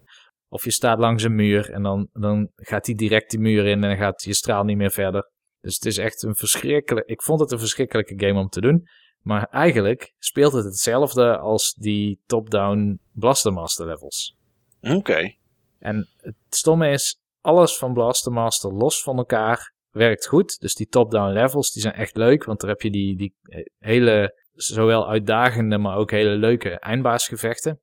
Of 0.49 0.63
je 0.63 0.71
staat 0.71 0.99
langs 0.99 1.23
een 1.23 1.35
muur 1.35 1.71
en 1.71 1.83
dan, 1.83 2.09
dan 2.13 2.51
gaat 2.55 2.85
die 2.85 2.95
direct 2.95 3.29
die 3.29 3.39
muur 3.39 3.65
in 3.65 3.71
en 3.71 3.89
dan 3.89 3.97
gaat 3.97 4.23
je 4.23 4.33
straal 4.33 4.63
niet 4.63 4.77
meer 4.77 4.91
verder. 4.91 5.29
Dus 5.61 5.75
het 5.75 5.85
is 5.85 5.97
echt 5.97 6.23
een 6.23 6.35
verschrikkelijk... 6.35 7.07
Ik 7.07 7.21
vond 7.21 7.39
het 7.39 7.51
een 7.51 7.59
verschrikkelijke 7.59 8.25
game 8.25 8.39
om 8.39 8.49
te 8.49 8.61
doen. 8.61 8.87
Maar 9.21 9.47
eigenlijk 9.49 10.13
speelt 10.17 10.53
het 10.53 10.65
hetzelfde 10.65 11.37
als 11.37 11.73
die 11.73 12.21
top-down 12.25 12.99
Blaster 13.11 13.53
Master 13.53 13.85
levels. 13.85 14.35
oké. 14.81 15.35
En 15.79 16.09
het 16.17 16.35
stomme 16.49 16.89
is, 16.89 17.19
alles 17.41 17.77
van 17.77 17.93
Blaster 17.93 18.31
Master 18.31 18.73
los 18.73 19.03
van 19.03 19.17
elkaar 19.17 19.73
werkt 19.89 20.27
goed. 20.27 20.59
Dus 20.59 20.75
die 20.75 20.87
top-down 20.87 21.31
levels, 21.31 21.71
die 21.71 21.81
zijn 21.81 21.93
echt 21.93 22.15
leuk. 22.15 22.43
Want 22.43 22.59
daar 22.59 22.69
heb 22.69 22.81
je 22.81 22.91
die, 22.91 23.17
die 23.17 23.35
eh, 23.41 23.65
hele, 23.77 24.41
zowel 24.53 25.09
uitdagende, 25.09 25.77
maar 25.77 25.97
ook 25.97 26.11
hele 26.11 26.35
leuke 26.35 26.79
eindbaasgevechten. 26.79 27.79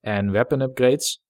En 0.00 0.30
weapon 0.30 0.60
upgrades. 0.60 1.20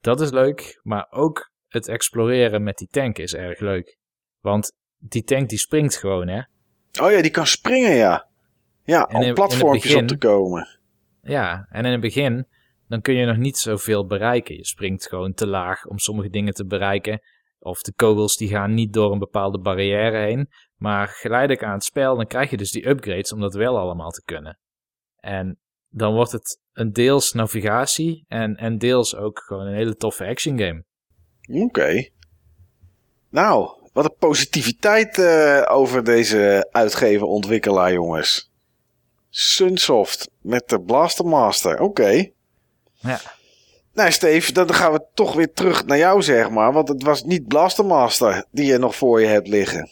Dat 0.00 0.20
is 0.20 0.30
leuk, 0.30 0.80
maar 0.82 1.06
ook 1.10 1.50
het 1.66 1.88
exploreren 1.88 2.62
met 2.62 2.76
die 2.76 2.88
tank 2.88 3.18
is 3.18 3.34
erg 3.34 3.60
leuk. 3.60 3.98
Want 4.40 4.72
die 4.98 5.22
tank 5.22 5.48
die 5.48 5.58
springt 5.58 5.96
gewoon, 5.96 6.28
hè. 6.28 6.38
Oh 7.02 7.10
ja, 7.10 7.22
die 7.22 7.30
kan 7.30 7.46
springen, 7.46 7.94
ja. 7.94 8.28
Ja, 8.84 9.06
En 9.06 9.16
in- 9.16 9.22
in 9.22 9.28
om 9.28 9.34
platformpjes 9.34 9.82
begin- 9.82 10.02
op 10.02 10.08
te 10.08 10.16
komen. 10.18 10.78
Ja, 11.22 11.66
en 11.70 11.84
in 11.84 11.92
het 11.92 12.00
begin, 12.00 12.46
dan 12.88 13.00
kun 13.00 13.14
je 13.14 13.26
nog 13.26 13.36
niet 13.36 13.56
zoveel 13.56 14.06
bereiken. 14.06 14.56
Je 14.56 14.64
springt 14.66 15.08
gewoon 15.08 15.32
te 15.34 15.46
laag 15.46 15.86
om 15.86 15.98
sommige 15.98 16.28
dingen 16.28 16.54
te 16.54 16.66
bereiken. 16.66 17.20
Of 17.58 17.82
de 17.82 17.92
kogels 17.96 18.36
die 18.36 18.48
gaan 18.48 18.74
niet 18.74 18.92
door 18.92 19.12
een 19.12 19.18
bepaalde 19.18 19.58
barrière 19.60 20.18
heen. 20.18 20.48
Maar 20.76 21.08
geleidelijk 21.08 21.62
aan 21.64 21.72
het 21.72 21.84
spel, 21.84 22.16
dan 22.16 22.26
krijg 22.26 22.50
je 22.50 22.56
dus 22.56 22.70
die 22.70 22.88
upgrades 22.88 23.32
om 23.32 23.40
dat 23.40 23.54
wel 23.54 23.78
allemaal 23.78 24.10
te 24.10 24.22
kunnen. 24.24 24.58
En 25.16 25.58
dan 25.88 26.14
wordt 26.14 26.32
het 26.32 26.60
een 26.72 26.92
deels 26.92 27.32
navigatie 27.32 28.24
en, 28.28 28.56
en 28.56 28.78
deels 28.78 29.16
ook 29.16 29.38
gewoon 29.46 29.66
een 29.66 29.74
hele 29.74 29.96
toffe 29.96 30.26
action 30.26 30.58
game. 30.58 30.84
Oké. 31.64 32.08
Nou, 33.30 33.77
Wat 33.98 34.06
een 34.06 34.28
positiviteit 34.28 35.18
eh, 35.18 35.62
over 35.68 36.04
deze 36.04 36.68
uitgever-ontwikkelaar, 36.72 37.92
jongens. 37.92 38.50
Sunsoft 39.30 40.30
met 40.40 40.68
de 40.68 40.80
Blaster 40.80 41.24
Master. 41.24 41.80
Oké. 41.80 42.30
Ja. 42.94 43.20
Nou, 43.94 44.12
Steve, 44.12 44.52
dan 44.52 44.74
gaan 44.74 44.92
we 44.92 45.04
toch 45.14 45.34
weer 45.34 45.52
terug 45.52 45.86
naar 45.86 45.98
jou, 45.98 46.22
zeg 46.22 46.50
maar. 46.50 46.72
Want 46.72 46.88
het 46.88 47.02
was 47.02 47.24
niet 47.24 47.48
Blaster 47.48 47.84
Master 47.84 48.44
die 48.50 48.66
je 48.66 48.78
nog 48.78 48.96
voor 48.96 49.20
je 49.20 49.26
hebt 49.26 49.48
liggen. 49.48 49.90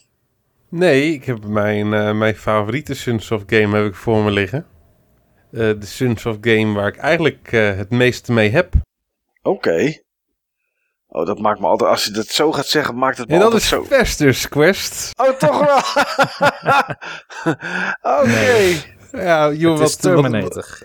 Nee, 0.69 1.13
ik 1.13 1.25
heb 1.25 1.45
mijn, 1.45 1.93
eh, 1.93 2.13
mijn 2.13 2.37
favoriete 2.37 2.95
Sunsoft 2.95 3.45
game 3.47 3.77
heb 3.77 3.87
ik 3.87 3.95
voor 3.95 4.23
me 4.23 4.31
liggen. 4.31 4.67
Eh, 5.53 5.61
de 5.61 5.87
Sunsoft 5.87 6.39
game 6.41 6.75
waar 6.75 6.89
ik 6.89 6.97
eigenlijk 6.97 7.51
het 7.51 7.91
meeste 7.91 8.33
mee 8.33 8.51
heb. 8.51 8.75
Oké. 9.43 10.05
Oh, 11.17 11.27
dat 11.27 11.39
maakt 11.39 11.61
me 11.61 11.67
altijd... 11.67 11.91
Als 11.91 12.05
je 12.05 12.11
dat 12.11 12.27
zo 12.27 12.53
gaat 12.53 12.67
zeggen, 12.67 12.97
maakt 12.99 13.19
het 13.19 13.29
me 13.29 13.35
En 13.35 13.41
dat 13.41 13.53
altijd 13.53 13.63
is 13.63 13.69
zo... 13.69 13.85
Fester's 13.85 14.49
Quest. 14.49 15.11
Oh, 15.21 15.29
toch 15.31 15.65
wel? 15.65 15.79
Oké. 18.21 18.75
Ja, 19.13 19.53
joh, 19.53 19.73
is 19.75 19.79
wat, 19.79 19.79
wat- 19.79 20.01
Terminator. 20.01 20.79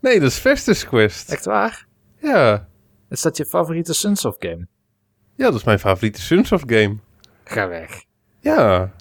Nee, 0.00 0.20
dat 0.20 0.30
is 0.30 0.38
Fester's 0.38 0.84
Quest. 0.84 1.32
Echt 1.32 1.44
waar? 1.44 1.86
Ja. 2.20 2.68
Is 3.08 3.22
dat 3.22 3.36
je 3.36 3.44
favoriete 3.44 3.94
Sunsoft 3.94 4.36
game? 4.38 4.66
ja, 5.36 5.44
dat 5.44 5.54
is 5.54 5.64
mijn 5.64 5.78
favoriete 5.78 6.20
Sunsoft 6.20 6.64
game. 6.72 6.96
Ga 7.44 7.68
weg. 7.68 8.02
Ja. 8.40 8.92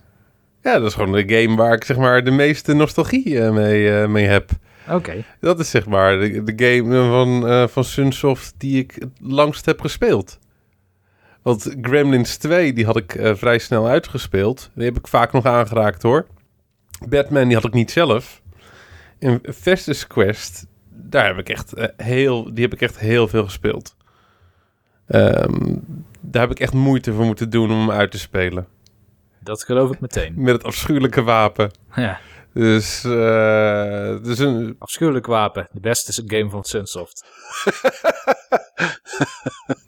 Ja, 0.61 0.79
dat 0.79 0.87
is 0.87 0.93
gewoon 0.93 1.11
de 1.11 1.35
game 1.43 1.55
waar 1.55 1.73
ik 1.73 1.83
zeg 1.83 1.97
maar 1.97 2.23
de 2.23 2.31
meeste 2.31 2.73
nostalgie 2.73 3.39
eh, 3.41 3.51
mee, 3.51 4.01
eh, 4.01 4.07
mee 4.07 4.25
heb. 4.25 4.49
Oké. 4.89 5.23
Dat 5.39 5.59
is 5.59 5.69
zeg 5.69 5.85
maar 5.85 6.19
de, 6.19 6.43
de 6.43 6.65
game 6.65 7.09
van, 7.09 7.47
eh, 7.47 7.67
van 7.67 7.83
Sunsoft 7.83 8.53
die 8.57 8.79
ik 8.79 8.95
het 8.99 9.11
langst 9.21 9.65
heb 9.65 9.81
gespeeld. 9.81 10.39
Want 11.47 11.75
Gremlins 11.81 12.37
2, 12.37 12.73
die 12.73 12.85
had 12.85 12.97
ik 12.97 13.15
eh, 13.15 13.35
vrij 13.35 13.57
snel 13.57 13.87
uitgespeeld. 13.87 14.69
Die 14.73 14.85
heb 14.85 14.97
ik 14.97 15.07
vaak 15.07 15.31
nog 15.31 15.45
aangeraakt 15.45 16.03
hoor. 16.03 16.27
Batman, 17.09 17.45
die 17.47 17.55
had 17.55 17.65
ik 17.65 17.73
niet 17.73 17.91
zelf. 17.91 18.41
En 19.19 19.41
Festus 19.55 20.07
Quest, 20.07 20.65
daar 20.89 21.25
heb 21.25 21.37
ik 21.37 21.49
echt, 21.49 21.73
eh, 21.73 21.87
heel, 21.97 22.53
die 22.53 22.63
heb 22.63 22.73
ik 22.73 22.81
echt 22.81 22.99
heel 22.99 23.27
veel 23.27 23.43
gespeeld. 23.43 23.95
Ehm, 25.07 25.75
daar 26.21 26.41
heb 26.41 26.51
ik 26.51 26.59
echt 26.59 26.73
moeite 26.73 27.13
voor 27.13 27.25
moeten 27.25 27.49
doen 27.49 27.71
om 27.71 27.79
hem 27.79 27.91
uit 27.91 28.11
te 28.11 28.19
spelen. 28.19 28.67
Dat 29.39 29.63
geloof 29.63 29.91
ik 29.91 29.99
meteen. 29.99 30.33
Met 30.43 30.53
het 30.53 30.63
afschuwelijke 30.63 31.23
wapen. 31.23 31.71
Ja. 31.95 32.19
Dus, 32.53 33.03
eh 33.03 34.23
dus 34.23 34.39
een, 34.39 34.75
Afschuwelijk 34.79 35.25
wapen. 35.25 35.67
De 35.71 35.79
beste 35.79 36.23
game 36.25 36.49
van 36.49 36.63
Sunsoft. 36.63 37.25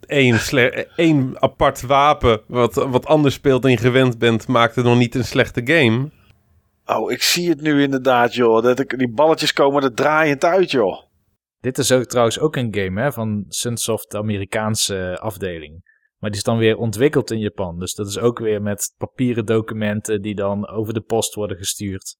één 0.95 1.41
apart 1.41 1.81
wapen 1.81 2.41
wat, 2.48 2.73
wat 2.73 3.06
anders 3.06 3.36
speelt 3.36 3.61
dan 3.61 3.72
je 3.72 3.77
gewend 3.77 4.18
bent, 4.18 4.48
maakt 4.48 4.76
het 4.76 4.86
nog 4.86 4.98
niet 4.98 5.15
een 5.15 5.26
slechte 5.26 5.61
game. 5.64 6.10
Oh, 6.86 7.11
ik 7.11 7.22
zie 7.22 7.49
het 7.49 7.61
nu 7.61 7.81
inderdaad, 7.81 8.34
joh. 8.34 8.64
Dat 8.64 8.80
ik, 8.80 8.98
die 8.98 9.11
balletjes 9.11 9.53
komen 9.53 9.84
er 9.84 9.94
draaiend 9.94 10.45
uit, 10.45 10.72
joh. 10.72 11.07
Dit 11.60 11.77
is 11.77 11.91
ook 11.91 12.03
trouwens 12.03 12.40
ook 12.40 12.56
een 12.56 12.76
game 12.76 13.02
hè, 13.02 13.11
van 13.11 13.45
Sunsoft, 13.48 14.11
de 14.11 14.18
Amerikaanse 14.18 15.18
afdeling. 15.22 15.88
Maar 16.18 16.30
die 16.30 16.40
is 16.40 16.45
dan 16.45 16.57
weer 16.57 16.77
ontwikkeld 16.77 17.31
in 17.31 17.40
Japan. 17.40 17.80
Dus 17.80 17.94
dat 17.94 18.07
is 18.07 18.19
ook 18.19 18.40
weer 18.40 18.61
met 18.61 18.94
papieren 18.98 19.45
documenten 19.45 20.22
die 20.22 20.36
dan 20.36 20.68
over 20.68 20.94
de 20.94 21.02
post 21.02 21.34
worden 21.34 21.57
gestuurd. 21.57 22.18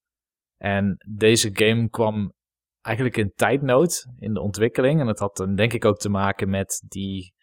En 0.58 0.98
deze 1.08 1.50
game 1.54 1.90
kwam 1.90 2.34
eigenlijk 2.82 3.18
in 3.18 3.32
tijdnood 3.36 4.06
in 4.18 4.34
de 4.34 4.42
ontwikkeling. 4.42 5.00
En 5.00 5.06
dat 5.06 5.20
had 5.20 5.38
dan 5.38 5.56
denk 5.56 5.74
ik 5.74 5.86
ook 5.86 5.98
te 5.98 6.10
maken 6.10 6.50
met 6.50 6.84
die, 6.88 7.34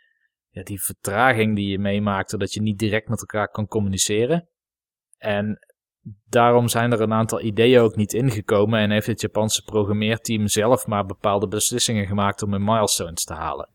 ja, 0.51 0.63
die 0.63 0.83
vertraging 0.83 1.57
die 1.57 1.69
je 1.69 1.79
meemaakt, 1.79 2.31
zodat 2.31 2.53
je 2.53 2.63
niet 2.63 2.79
direct 2.79 3.09
met 3.09 3.21
elkaar 3.21 3.49
kan 3.51 3.67
communiceren. 3.67 4.49
En 5.19 5.59
daarom 6.29 6.69
zijn 6.69 6.93
er 6.93 7.01
een 7.01 7.13
aantal 7.13 7.41
ideeën 7.41 7.81
ook 7.81 7.97
niet 7.97 8.13
ingekomen 8.13 8.81
en 8.81 8.91
heeft 8.91 9.07
het 9.07 9.21
Japanse 9.21 9.63
programmeerteam 9.63 10.49
zelf 10.49 10.87
maar 10.87 11.07
bepaalde 11.07 11.49
beslissingen 11.49 12.07
gemaakt 12.07 12.43
om 12.43 12.53
hun 12.53 12.65
milestones 12.65 13.25
te 13.25 13.35
halen. 13.35 13.69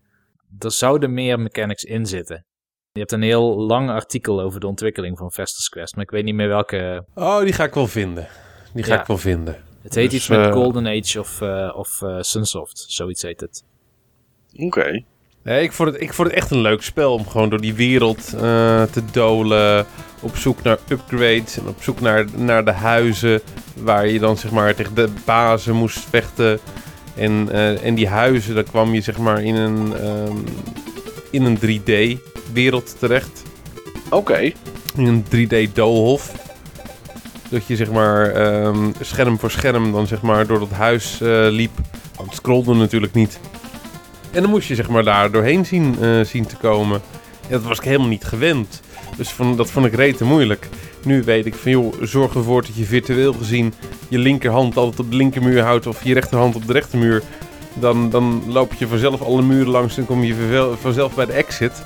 Er 0.60 0.72
zouden 0.72 1.14
meer 1.14 1.40
mechanics 1.40 1.84
in 1.84 2.06
zitten. 2.06 2.46
Je 2.92 3.00
hebt 3.00 3.12
een 3.12 3.22
heel 3.22 3.58
lang 3.60 3.90
artikel 3.90 4.42
over 4.42 4.60
de 4.60 4.68
ontwikkeling 4.68 5.18
van 5.18 5.32
Festus 5.32 5.70
Quest, 5.70 5.96
maar 5.96 6.04
ik 6.04 6.12
weet 6.12 6.24
niet 6.24 6.36
meer 6.36 6.48
welke. 6.48 7.06
Oh, 7.16 7.40
die 7.40 7.54
ga 7.54 7.64
ik 7.64 7.74
wel 7.74 7.88
vinden. 7.88 8.28
Die 8.74 8.84
ga 8.84 8.94
Ja. 8.94 9.00
ik 9.02 9.08
wel 9.08 9.18
vinden. 9.18 9.64
Het 9.82 9.96
heet 9.96 10.10
Dus, 10.12 10.20
iets 10.20 10.28
met 10.28 10.40
eh, 10.40 10.52
Golden 10.52 10.88
Age 10.88 11.20
of, 11.20 11.42
eh, 11.42 11.74
of 11.76 12.02
eh, 12.02 12.18
Sunsoft, 12.20 12.86
zoiets 12.88 13.22
heet 13.22 13.40
het. 13.40 13.64
Oké. 14.56 15.04
Nee, 15.44 15.64
ik, 15.64 15.72
vond 15.72 15.92
het, 15.92 16.02
ik 16.02 16.14
vond 16.14 16.28
het 16.28 16.38
echt 16.38 16.52
een 16.52 16.62
leuk 16.62 16.82
spel 16.82 17.14
om 17.14 17.28
gewoon 17.28 17.50
door 17.50 17.62
die 17.62 17.74
wereld 17.74 18.34
eh, 18.34 18.84
te 18.84 19.02
dolen. 19.12 19.86
Op 20.20 20.36
zoek 20.36 20.64
naar 20.64 20.78
upgrades 20.90 21.58
en 21.58 21.68
op 21.68 21.84
zoek 21.84 22.00
naar, 22.00 22.26
naar 22.36 22.66
de 22.66 22.72
huizen. 22.72 23.42
Waar 23.76 24.08
je 24.08 24.20
dan 24.20 24.38
zeg 24.38 24.52
maar 24.52 24.76
tegen 24.76 24.96
de 24.96 25.10
bazen 25.26 25.76
moest 25.76 26.00
vechten. 26.00 26.60
En, 27.16 27.50
eh, 27.52 27.86
en 27.86 27.96
die 27.96 28.08
huizen, 28.08 28.56
daar 28.56 28.64
kwam 28.64 28.94
je 28.94 29.02
zeg 29.02 29.18
maar 29.18 29.44
in 29.44 29.56
een, 29.56 29.96
ehm, 29.98 30.38
in 31.32 31.44
een 31.44 31.58
3D-wereld 31.60 33.00
terecht. 33.00 33.44
Oké. 34.10 34.52
In 34.96 35.06
een 35.06 35.24
3D-doolhof. 35.30 36.34
Dat 37.52 37.68
je 37.68 37.76
zeg 37.76 37.92
maar 37.92 38.32
ehm, 38.32 38.92
scherm 39.02 39.40
voor 39.40 39.52
scherm 39.52 39.92
dan 39.92 40.08
zeg 40.08 40.22
maar 40.22 40.48
door 40.48 40.60
dat 40.60 40.70
huis 40.70 41.22
eh, 41.22 41.48
liep. 41.50 41.72
Want 42.16 42.30
het 42.30 42.38
scrollde 42.38 42.74
natuurlijk 42.74 43.14
niet. 43.14 43.40
En 44.32 44.42
dan 44.42 44.50
moest 44.50 44.68
je 44.68 44.76
zeg 44.76 44.90
maar 44.90 45.04
daar 45.04 45.32
doorheen 45.32 45.66
zien, 45.66 45.96
eh, 46.02 46.22
zien 46.22 46.46
te 46.46 46.56
komen. 46.56 47.02
En 47.42 47.52
dat 47.52 47.64
was 47.64 47.78
ik 47.78 47.84
helemaal 47.84 48.08
niet 48.08 48.24
gewend. 48.24 48.82
Dus 49.18 49.30
van, 49.30 49.58
dat 49.58 49.72
vond 49.72 49.86
ik 49.86 49.94
rete 49.94 50.24
moeilijk. 50.24 50.70
Nu 51.04 51.24
weet 51.24 51.46
ik 51.46 51.56
van 51.56 51.72
joh, 51.72 51.94
zorg 52.02 52.36
ervoor 52.36 52.62
dat 52.62 52.76
je 52.76 52.84
virtueel 52.84 53.34
gezien 53.34 53.74
je 54.08 54.18
linkerhand 54.18 54.78
altijd 54.78 55.00
op 55.00 55.12
de 55.12 55.18
linkermuur 55.18 55.62
houdt 55.62 55.88
of 55.88 56.04
je 56.04 56.14
rechterhand 56.14 56.56
op 56.56 56.68
de 56.68 56.74
rechtermuur. 56.74 57.22
Dan, 57.74 58.10
dan 58.10 58.44
loop 58.48 58.74
je 58.74 58.88
vanzelf 58.88 59.22
alle 59.22 59.42
muren 59.42 59.72
langs 59.72 59.98
en 59.98 60.06
kom 60.06 60.24
je 60.24 60.76
vanzelf 60.82 61.16
bij 61.16 61.26
de 61.26 61.34
exit. 61.34 61.84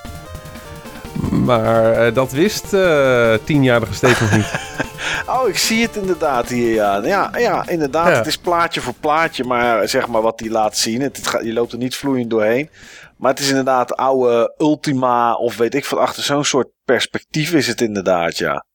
Maar 1.31 1.91
eh, 1.91 2.13
dat 2.13 2.31
wist 2.31 2.73
eh 2.73 3.33
tienjarige 3.43 3.93
Steven 3.93 4.25
nog 4.25 4.35
niet. 4.35 4.53
Oh, 5.27 5.47
ik 5.47 5.57
zie 5.57 5.81
het 5.81 5.95
inderdaad 5.95 6.49
hier, 6.49 6.73
ja. 6.73 7.05
Ja, 7.05 7.31
ja 7.37 7.67
inderdaad. 7.67 8.07
Ja. 8.07 8.13
Het 8.17 8.27
is 8.27 8.37
plaatje 8.37 8.81
voor 8.81 8.93
plaatje, 8.99 9.43
maar 9.43 9.87
zeg 9.87 10.07
maar 10.07 10.21
wat 10.21 10.39
hij 10.39 10.49
laat 10.49 10.77
zien. 10.77 11.01
Het, 11.01 11.17
het 11.17 11.27
gaat, 11.27 11.43
je 11.43 11.53
loopt 11.53 11.71
er 11.71 11.77
niet 11.77 11.95
vloeiend 11.95 12.29
doorheen. 12.29 12.69
Maar 13.17 13.31
het 13.31 13.39
is 13.39 13.49
inderdaad 13.49 13.95
oude 13.95 14.53
Ultima 14.57 15.33
of 15.35 15.57
weet 15.57 15.75
ik 15.75 15.85
wat. 15.85 15.99
Achter 15.99 16.23
zo'n 16.23 16.45
soort 16.45 16.67
perspectief 16.85 17.53
is 17.53 17.67
het 17.67 17.81
inderdaad, 17.81 18.37
ja. 18.37 18.65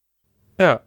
Ja. 0.57 0.83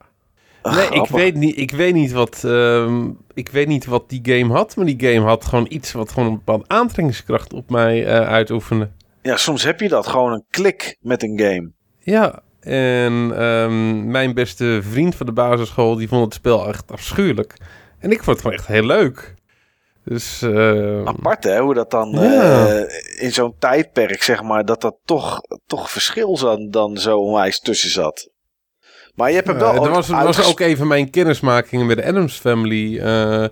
Ach, 0.61 0.75
Nee, 0.75 1.01
ik 1.01 1.09
weet, 1.09 1.35
niet, 1.35 1.57
ik, 1.57 1.71
weet 1.71 1.93
niet 1.93 2.11
wat, 2.11 2.43
ehm, 2.43 3.09
ik 3.33 3.49
weet 3.49 3.67
niet 3.67 3.85
wat 3.85 4.09
die 4.09 4.21
game 4.23 4.53
had. 4.53 4.75
Maar 4.75 4.85
die 4.85 5.13
game 5.13 5.27
had 5.27 5.45
gewoon 5.45 5.65
iets 5.69 5.91
wat 5.91 6.11
gewoon 6.11 6.29
een 6.29 6.35
bepaalde 6.35 6.65
aantrekkingskracht 6.67 7.53
op 7.53 7.69
mij 7.69 8.05
eh, 8.05 8.27
uitoefende. 8.27 8.89
Ja, 9.23 9.37
soms 9.37 9.63
heb 9.63 9.79
je 9.79 9.87
dat. 9.89 10.07
Gewoon 10.07 10.31
een 10.33 10.45
klik 10.49 10.97
met 10.99 11.23
een 11.23 11.39
game. 11.39 11.71
Ja, 11.99 12.41
en 12.59 13.31
ehm, 13.37 14.07
mijn 14.11 14.33
beste 14.33 14.79
vriend 14.83 15.15
van 15.15 15.25
de 15.25 15.31
basisschool, 15.31 15.95
die 15.95 16.07
vond 16.07 16.23
het 16.25 16.33
spel 16.33 16.67
echt 16.67 16.91
afschuwelijk. 16.91 17.53
En 17.99 18.11
ik 18.11 18.17
vond 18.23 18.27
het 18.27 18.39
gewoon 18.41 18.55
echt 18.57 18.67
heel 18.67 18.85
leuk. 18.85 19.33
Dus, 20.05 20.41
eh, 20.41 21.03
Apart 21.05 21.43
hè, 21.43 21.59
hoe 21.59 21.73
dat 21.73 21.91
dan 21.91 22.09
Ja. 22.11 22.67
eh, 22.67 23.23
in 23.23 23.31
zo'n 23.31 23.55
tijdperk, 23.59 24.23
zeg 24.23 24.43
maar, 24.43 24.65
dat 24.65 24.81
dat 24.81 24.95
toch, 25.05 25.41
toch 25.65 25.91
verschil 25.91 26.37
dan, 26.37 26.69
dan 26.69 26.97
zo 26.97 27.17
onwijs 27.19 27.59
tussen 27.59 27.89
zat. 27.89 28.29
Maar 29.15 29.29
je 29.29 29.35
hebt 29.35 29.47
hem 29.47 29.57
wel 29.57 29.73
Ja, 29.73 29.81
er 29.81 29.89
was, 29.89 30.07
was 30.07 30.49
ook 30.49 30.59
even 30.59 30.87
mijn 30.87 31.09
kennismaking 31.09 31.87
met 31.87 31.97
de 31.97 32.05
Adams 32.05 32.37
Family. 32.37 32.99
eh, 32.99 33.45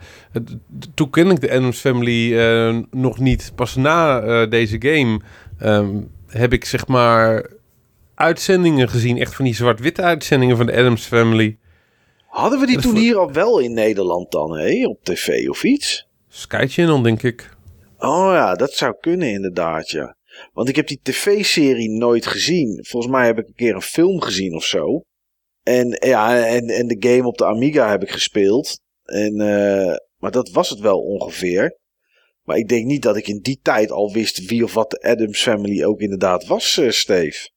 toen 0.93 1.09
ken 1.09 1.31
ik 1.31 1.41
de 1.41 1.51
Adams 1.51 1.79
Family 1.79 2.37
eh, 2.39 2.77
nog 2.91 3.19
niet. 3.19 3.51
Pas 3.55 3.75
na 3.75 4.45
deze 4.45 4.75
game 4.79 5.19
ehm, 5.61 6.01
heb 6.27 6.53
ik 6.53 6.65
zeg 6.65 6.87
maar 6.87 7.49
uitzendingen 8.15 8.89
gezien. 8.89 9.17
Echt 9.17 9.35
van 9.35 9.45
die 9.45 9.55
zwart-witte 9.55 10.01
uitzendingen 10.01 10.57
van 10.57 10.65
de 10.65 10.73
Adams 10.73 11.05
Family. 11.05 11.57
Hadden 12.27 12.59
we 12.59 12.65
die 12.65 12.79
toen 12.79 12.95
hier 12.95 13.17
al 13.17 13.31
wel 13.31 13.59
in 13.59 13.73
Nederland 13.73 14.31
dan, 14.31 14.57
hè? 14.57 14.85
Op 14.87 15.03
tv 15.03 15.49
of 15.49 15.63
iets? 15.63 16.07
Sky 16.27 16.65
Channel, 16.67 17.01
denk 17.01 17.23
ik. 17.23 17.49
Oh 17.97 18.31
ja, 18.33 18.55
dat 18.55 18.73
zou 18.73 18.95
kunnen 18.99 19.31
inderdaad, 19.31 19.89
ja. 19.89 20.15
Want 20.53 20.69
ik 20.69 20.75
heb 20.75 20.87
die 20.87 20.99
tv-serie 21.03 21.89
nooit 21.89 22.27
gezien. 22.27 22.85
Volgens 22.87 23.11
mij 23.11 23.25
heb 23.25 23.39
ik 23.39 23.47
een 23.47 23.55
keer 23.55 23.75
een 23.75 23.81
film 23.81 24.21
gezien 24.21 24.55
of 24.55 24.63
zo. 24.63 25.03
En 25.63 25.97
ja, 25.99 26.45
en, 26.45 26.67
en 26.67 26.87
de 26.87 27.09
game 27.09 27.27
op 27.27 27.37
de 27.37 27.45
Amiga 27.45 27.89
heb 27.89 28.01
ik 28.01 28.09
gespeeld. 28.09 28.79
En, 29.03 29.41
eh, 29.41 29.95
maar 30.17 30.31
dat 30.31 30.49
was 30.49 30.69
het 30.69 30.79
wel 30.79 30.99
ongeveer. 30.99 31.79
Maar 32.43 32.57
ik 32.57 32.67
denk 32.67 32.85
niet 32.85 33.01
dat 33.01 33.17
ik 33.17 33.27
in 33.27 33.39
die 33.41 33.59
tijd 33.61 33.91
al 33.91 34.13
wist 34.13 34.45
wie 34.45 34.63
of 34.63 34.73
wat 34.73 34.89
de 34.91 35.01
Adams 35.01 35.41
Family 35.41 35.83
ook 35.83 35.99
inderdaad 35.99 36.45
was, 36.47 36.77
eh 36.77 36.89
Steve. 36.89 37.49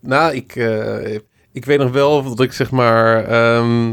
Nou, 0.00 0.34
ik, 0.34 0.56
eh, 0.56 1.14
ik 1.52 1.64
weet 1.64 1.78
nog 1.78 1.92
wel 1.92 2.22
dat 2.22 2.40
ik 2.40 2.52
zeg 2.52 2.70
maar... 2.70 3.28
ehm, 3.28 3.90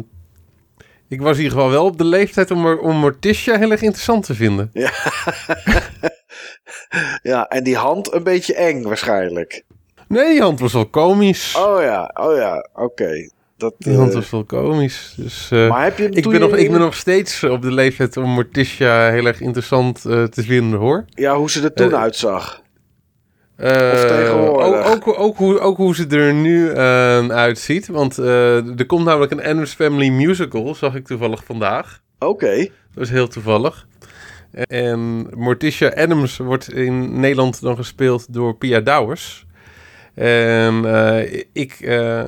ik 1.08 1.22
was 1.22 1.38
in 1.38 1.44
ieder 1.44 1.58
geval 1.58 1.72
wel 1.72 1.86
op 1.86 1.98
de 1.98 2.06
leeftijd 2.06 2.52
om, 2.52 2.68
om 2.68 2.96
Morticia 2.96 3.58
heel 3.58 3.72
erg 3.72 3.82
interessant 3.82 4.26
te 4.26 4.36
vinden. 4.36 4.72
Ja, 7.22 7.48
en 7.48 7.64
die 7.64 7.76
hand 7.76 8.14
een 8.14 8.24
beetje 8.24 8.56
eng 8.56 8.84
waarschijnlijk. 8.84 9.64
Nee, 10.08 10.30
die 10.30 10.42
hand 10.42 10.60
was 10.60 10.74
wel 10.74 10.90
komisch. 10.90 11.56
Oh 11.56 11.82
ja, 11.82 12.12
oh 12.14 12.36
ja, 12.36 12.70
oké. 12.74 13.30
Dat, 13.58 13.76
Die 13.78 13.96
hand 13.96 14.10
eh, 14.10 14.16
was 14.16 14.30
wel 14.30 14.44
komisch. 14.44 15.14
Dus, 15.18 15.52
eh, 15.52 15.70
maar 15.70 15.84
heb 15.84 15.98
je 15.98 16.10
ik, 16.10 16.24
ben 16.24 16.34
je 16.34 16.40
nog, 16.40 16.56
ik 16.56 16.72
ben 16.72 16.80
nog 16.80 16.96
steeds 16.96 17.44
op 17.44 17.62
de 17.62 17.72
leeftijd 17.72 18.18
om 18.18 18.30
Morticia 18.30 19.12
heel 19.12 19.26
erg 19.26 19.42
interessant 19.42 20.06
eh, 20.06 20.24
te 20.24 20.44
vinden, 20.44 20.80
hoor. 20.80 21.06
Ja, 21.10 21.36
hoe 21.36 21.52
ze 21.52 21.64
er 21.64 21.74
toen 21.74 21.96
uitzag. 21.96 22.64
Tegenwoordig. 23.58 24.86
Ook, 24.86 25.08
ook, 25.08 25.20
ook, 25.20 25.38
hoe, 25.38 25.60
ook 25.60 25.78
hoe 25.78 25.96
ze 25.96 26.08
er 26.08 26.34
nu 26.34 26.70
eh, 26.70 27.28
uitziet. 27.28 27.88
Want 27.88 28.18
er 28.18 28.86
komt 28.88 29.06
namelijk 29.06 29.32
een 29.32 29.44
Adams 29.44 29.74
Family 29.74 30.10
musical, 30.10 30.76
zag 30.76 30.96
ik 30.96 31.06
toevallig 31.06 31.44
vandaag. 31.46 32.02
Oké. 32.20 32.58
Dat 32.58 32.70
was 32.94 33.10
heel 33.10 33.28
toevallig. 33.28 33.88
En 34.52 35.28
Morticia 35.36 35.90
Adams 35.90 36.38
wordt 36.38 36.72
in 36.72 37.20
Nederland 37.20 37.62
dan 37.62 37.76
gespeeld 37.76 38.34
door 38.34 38.56
Pia 38.56 38.80
Douwers. 38.80 39.46
En 40.16 40.86
eh, 40.86 41.44
ik, 41.54 41.72
eh, 41.80 42.24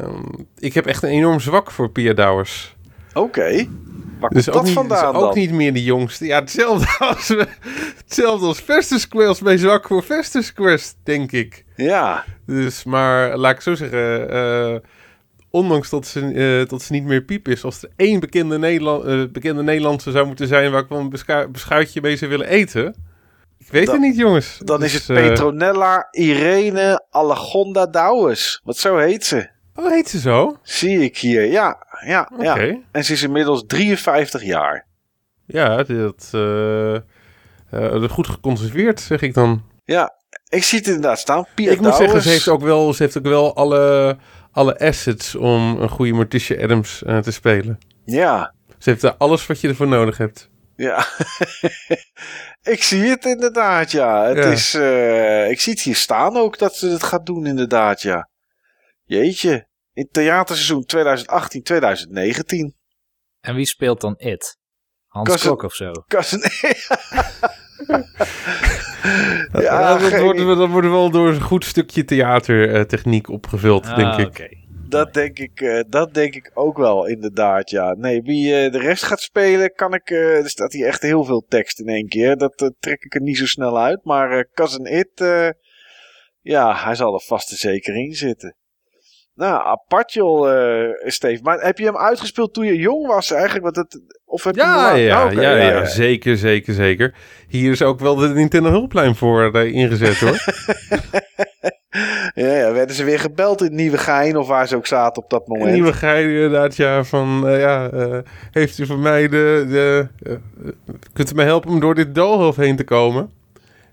ik 0.57 0.73
heb 0.73 0.85
echt 0.85 1.03
een 1.03 1.09
enorm 1.09 1.39
zwak 1.39 1.72
voor 1.72 1.89
Pia 1.89 2.14
Douwers. 2.14 2.76
Oké. 3.14 3.68
Waar 4.19 4.30
Dus 4.30 4.47
ook, 4.49 4.53
dat 4.53 4.64
niet, 4.64 4.73
dus 4.73 4.84
vandaan 4.88 5.15
ook 5.15 5.22
dan? 5.22 5.38
niet 5.38 5.51
meer 5.51 5.73
de 5.73 5.84
jongste. 5.84 6.26
Ja, 6.26 6.39
hetzelfde 6.39 6.88
als, 7.05 7.35
hetzelfde 7.97 8.45
als 8.45 8.59
Festus 8.59 9.07
Quest. 9.07 9.43
bij 9.43 9.57
zwak 9.57 9.88
voor 9.88 10.01
Festus 10.01 10.53
Quest, 10.53 10.97
denk 11.03 11.31
ik. 11.31 11.65
Ja. 11.76 12.23
Dus, 12.45 12.84
maar 12.84 13.38
laat 13.38 13.55
ik 13.55 13.61
zo 13.61 13.76
zeggen, 13.76 14.30
eh, 14.30 14.76
ondanks 15.49 15.89
dat 15.89 16.07
ze, 16.07 16.19
eh, 16.22 16.69
dat 16.69 16.81
ze 16.81 16.91
niet 16.93 17.03
meer 17.03 17.22
piep 17.22 17.47
is, 17.47 17.64
als 17.64 17.84
er 17.84 17.89
één 17.95 18.19
bekende, 18.19 18.57
Nederland, 18.57 19.31
bekende 19.31 19.64
Nederlandse 19.64 20.11
zou 20.11 20.27
moeten 20.27 20.47
zijn 20.47 20.72
waar 20.72 20.81
ik 20.81 20.89
wel 20.89 20.99
een 20.99 21.09
beschu- 21.09 21.47
beschuitje 21.47 22.01
mee 22.01 22.15
zou 22.18 22.31
willen 22.31 22.47
eten. 22.47 22.95
Ik 23.68 23.73
weet 23.73 23.85
Dan- 23.85 23.95
het 23.95 24.03
niet, 24.03 24.18
jongens. 24.18 24.57
Dan 24.64 24.84
is 24.84 24.91
Dus, 24.91 25.07
het 25.07 25.18
eh, 25.18 25.27
Petronella 25.27 26.07
Irene 26.11 27.06
Allegonda 27.10 27.85
Douwes. 27.85 28.61
Wat 28.64 28.77
zo 28.77 28.98
heet 28.98 29.26
ze. 29.26 29.49
oh, 29.76 29.89
heet 29.89 30.10
ze 30.10 30.19
zo? 30.19 30.57
Zie 30.61 30.99
ik 30.99 31.18
hier. 31.18 31.45
Ja, 31.45 31.77
ja, 32.06 32.30
Oké. 32.34 32.44
ja. 32.44 32.77
En 32.91 33.03
ze 33.06 33.14
is 33.14 33.23
inmiddels 33.23 33.64
53 33.68 34.44
jaar. 34.44 34.85
Ja, 35.45 35.84
dat 35.84 36.30
eh, 36.31 36.95
eh, 36.95 38.10
goed 38.10 38.27
geconserveerd, 38.27 39.02
zeg 39.02 39.22
ik 39.22 39.34
dan. 39.34 39.64
Ja, 39.85 40.14
ik 40.49 40.64
zie 40.64 40.77
het 40.77 40.88
inderdaad 40.88 41.19
staan. 41.19 41.45
Pia 41.56 41.72
ik 41.72 41.80
moet 41.80 41.95
zeggen, 41.95 42.22
ze 42.22 42.30
heeft 42.30 42.48
ook 42.48 42.61
wel, 42.61 42.94
ze 42.94 43.03
heeft 43.03 43.18
ook 43.18 43.23
wel 43.23 43.56
alle, 43.56 44.18
alle 44.52 44.80
assets 44.80 45.35
om 45.35 45.81
een 45.81 45.89
goede 45.89 46.11
Morticia 46.14 46.64
Adams 46.64 46.98
te 47.22 47.31
spelen. 47.31 47.77
Ja, 48.06 48.53
Ze 48.77 48.89
heeft 48.89 49.02
daar 49.02 49.15
alles 49.18 49.48
wat 49.48 49.61
je 49.61 49.68
ervoor 49.68 49.88
nodig 49.88 50.18
hebt. 50.18 50.49
ja. 50.76 51.06
ik 52.68 52.84
zie 52.84 53.03
het 53.10 53.26
inderdaad, 53.26 53.91
ja. 53.91 54.23
Het 54.27 54.38
Ja. 54.38 54.44
is, 54.52 54.73
eh, 54.73 55.49
ik 55.49 55.60
zie 55.61 55.73
het 55.73 55.81
hier 55.81 55.95
staan 55.95 56.38
ook 56.38 56.57
dat 56.57 56.76
ze 56.76 56.88
het 56.88 57.03
gaat 57.03 57.26
doen, 57.26 57.45
inderdaad, 57.45 58.02
ja. 58.02 58.30
Jeetje. 59.03 59.68
In 59.94 60.03
het 60.03 60.14
theaterseizoen 60.14 60.85
2018-2019. 60.85 62.76
En 63.41 63.56
wie 63.56 63.65
speelt 63.65 64.02
dan 64.02 64.15
It? 64.18 64.57
Hans 65.07 65.30
Kas- 65.30 65.41
Klok 65.41 65.64
of 65.64 65.73
zo? 65.73 65.91
Kassen. 66.07 66.41
Ja, 69.53 69.61
ja, 69.61 69.98
dat, 69.98 70.11
dat 70.57 70.69
wordt 70.69 70.88
wel 70.88 71.10
door 71.10 71.27
een 71.30 71.41
goed 71.41 71.65
stukje 71.65 72.03
theatertechniek 72.03 73.30
opgevuld, 73.30 73.85
Ah, 73.85 73.95
denk 73.95 74.18
ik. 74.18 74.27
oké. 74.27 74.48
Dat 74.89 75.14
denk 75.14 75.39
ik, 75.39 75.61
eh, 75.61 75.80
dat 75.88 76.14
denk 76.14 76.35
ik 76.35 76.51
ook 76.53 76.77
wel, 76.77 77.05
inderdaad, 77.07 77.69
ja. 77.69 77.93
Nee, 77.93 78.22
wie 78.22 78.55
eh, 78.64 78.72
de 78.72 78.80
rest 78.80 79.03
gaat 79.03 79.22
spelen, 79.22 79.73
kan 79.73 79.93
ik... 79.93 80.09
eh, 80.09 80.38
er 80.38 80.49
staat 80.49 80.73
hier 80.73 80.88
echt 80.88 81.01
heel 81.01 81.23
veel 81.23 81.45
tekst 81.47 81.80
in 81.80 81.88
één 81.88 82.07
keer. 82.07 82.38
Dat 82.38 82.72
trek 82.80 83.03
ik 83.03 83.14
er 83.15 83.22
niet 83.22 83.38
zo 83.38 83.45
snel 83.45 83.80
uit. 83.80 84.03
Maar 84.03 84.47
Cousin 84.53 84.85
It, 84.85 85.11
ja, 86.41 86.76
hij 86.76 86.95
zal 86.95 87.14
er 87.14 87.22
vast 87.22 87.51
en 87.51 87.57
zeker 87.57 87.95
in 87.95 88.14
zitten. 88.14 88.55
Nou, 89.34 89.64
apart 89.65 90.14
joh, 90.14 90.91
Steve. 91.05 91.41
Maar 91.43 91.59
heb 91.59 91.77
je 91.77 91.85
hem 91.85 91.97
uitgespeeld 91.97 92.53
toen 92.53 92.65
je 92.65 92.76
jong 92.77 93.07
was 93.07 93.31
eigenlijk? 93.31 93.64
Want 93.64 93.76
het, 93.76 94.01
of 94.26 94.43
heb 94.43 94.55
je 94.55 94.61
hem 94.61 94.69
Ja, 94.69 94.76
laat- 94.76 94.97
ja, 95.34 95.41
ja, 95.41 95.55
ja, 95.57 95.85
zeker, 95.85 96.38
zeker, 96.38 96.73
zeker. 96.73 97.15
Hier 97.47 97.72
is 97.72 97.81
ook 97.81 97.99
wel 97.99 98.15
de 98.15 98.27
Nintendo 98.27 98.69
hulplijn 98.69 99.15
voor 99.15 99.55
ingezet, 99.57 100.19
hoor. 100.19 100.38
ja, 102.34 102.56
ja, 102.56 102.72
werden 102.72 102.95
ze 102.95 103.03
weer 103.03 103.19
gebeld 103.19 103.61
in 103.61 103.76
Nieuwegein 103.76 104.38
of 104.38 104.48
waar 104.48 104.68
ze 104.68 104.76
ook 104.76 104.88
zaten 104.88 105.24
op 105.24 105.30
dat 105.30 105.48
moment? 105.48 105.72
Nieuwe 105.72 105.94
gein 105.94 106.30
inderdaad, 106.30 106.76
ja, 106.76 107.03
van, 107.03 107.48
eh, 107.48 107.60
ja, 107.60 107.90
eh, 107.90 108.18
heeft 108.52 108.78
u 108.78 108.86
voor 108.86 108.99
mij 108.99 109.28
de, 109.28 109.65
de 109.69 110.07
eh, 110.24 110.34
kunt 111.14 111.32
u 111.32 111.36
mij 111.36 111.45
helpen 111.45 111.69
om 111.69 111.80
door 111.80 111.95
dit 111.95 112.15
doolhof 112.15 112.56
heen 112.56 112.76
te 112.76 112.84
komen? 112.84 113.30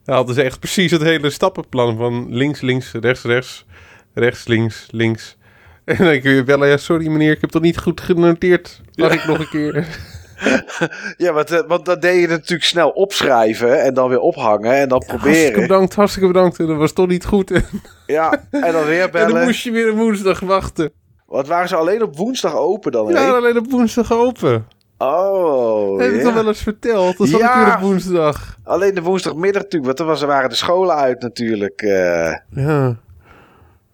Dan 0.04 0.14
hadden 0.14 0.34
ze 0.34 0.42
echt 0.42 0.58
precies 0.58 0.90
het 0.90 1.02
hele 1.02 1.30
stappenplan 1.30 1.96
van 1.96 2.26
links, 2.34 2.60
links, 2.60 2.92
rechts, 2.92 3.22
rechts, 3.24 3.66
rechts, 4.14 4.46
links, 4.46 4.88
links. 4.90 5.36
En 5.84 5.96
dan 5.96 6.20
kun 6.20 6.32
je 6.32 6.44
bellen, 6.44 6.68
ja, 6.68 6.76
sorry 6.76 7.06
meneer, 7.06 7.30
ik 7.30 7.40
heb 7.40 7.50
dat 7.50 7.62
niet 7.62 7.78
goed 7.78 8.00
genoteerd. 8.00 8.80
Mag 8.94 9.12
ik 9.12 9.24
nog 9.26 9.38
een 9.38 9.48
keer? 9.48 9.86
Ja, 11.16 11.32
want, 11.32 11.50
eh, 11.50 11.60
want 11.66 11.84
dan 11.84 12.00
deed 12.00 12.14
je 12.14 12.20
het 12.20 12.30
natuurlijk 12.30 12.64
snel 12.68 12.90
opschrijven 12.90 13.82
en 13.82 13.94
dan 13.94 14.08
weer 14.08 14.18
ophangen 14.20 14.72
en 14.72 14.88
dan 14.88 15.02
Hartstikke 15.06 15.32
proberen. 15.32 15.60
bedankt, 15.68 15.94
hartstikke 15.94 16.28
bedankt. 16.28 16.58
En 16.58 16.66
dat 16.66 16.76
was 16.76 16.92
toch 16.92 17.06
niet 17.06 17.24
goed. 17.24 17.50
En 17.50 17.64
Ja, 18.06 18.44
en 18.50 18.72
dan 18.72 18.84
weer 18.84 19.10
dan 19.10 19.10
bellen. 19.10 19.44
moest 19.44 19.62
je 19.64 19.70
weer 19.70 19.88
een 19.88 19.96
woensdag 19.96 20.40
wachten. 20.40 20.92
Wat 21.26 21.46
waren 21.46 21.68
ze 21.68 21.76
alleen 21.76 22.02
op 22.02 22.16
woensdag 22.16 22.54
open 22.56 22.92
dan? 22.92 23.08
Ja, 23.12 23.30
alleen 23.30 23.56
op 23.58 23.70
woensdag 23.70 24.12
open. 24.12 24.66
Oh, 24.98 26.00
Heb 26.00 26.12
ik 26.12 26.22
ja. 26.22 26.34
wel 26.34 26.46
eens 26.46 26.62
verteld? 26.62 27.16
Dat 27.16 27.28
zat 27.28 27.40
Ja. 27.40 27.74
op 27.74 27.80
woensdag. 27.80 28.56
Alleen 28.64 28.94
de 28.94 29.02
woensdagmiddag 29.02 29.62
natuurlijk, 29.62 29.84
want 29.84 29.96
dan 29.96 30.06
was, 30.06 30.22
waren 30.22 30.48
de 30.50 30.54
scholen 30.56 30.94
uit 30.96 31.20
natuurlijk. 31.20 31.82
eh. 31.82 32.34
Ja, 32.50 32.96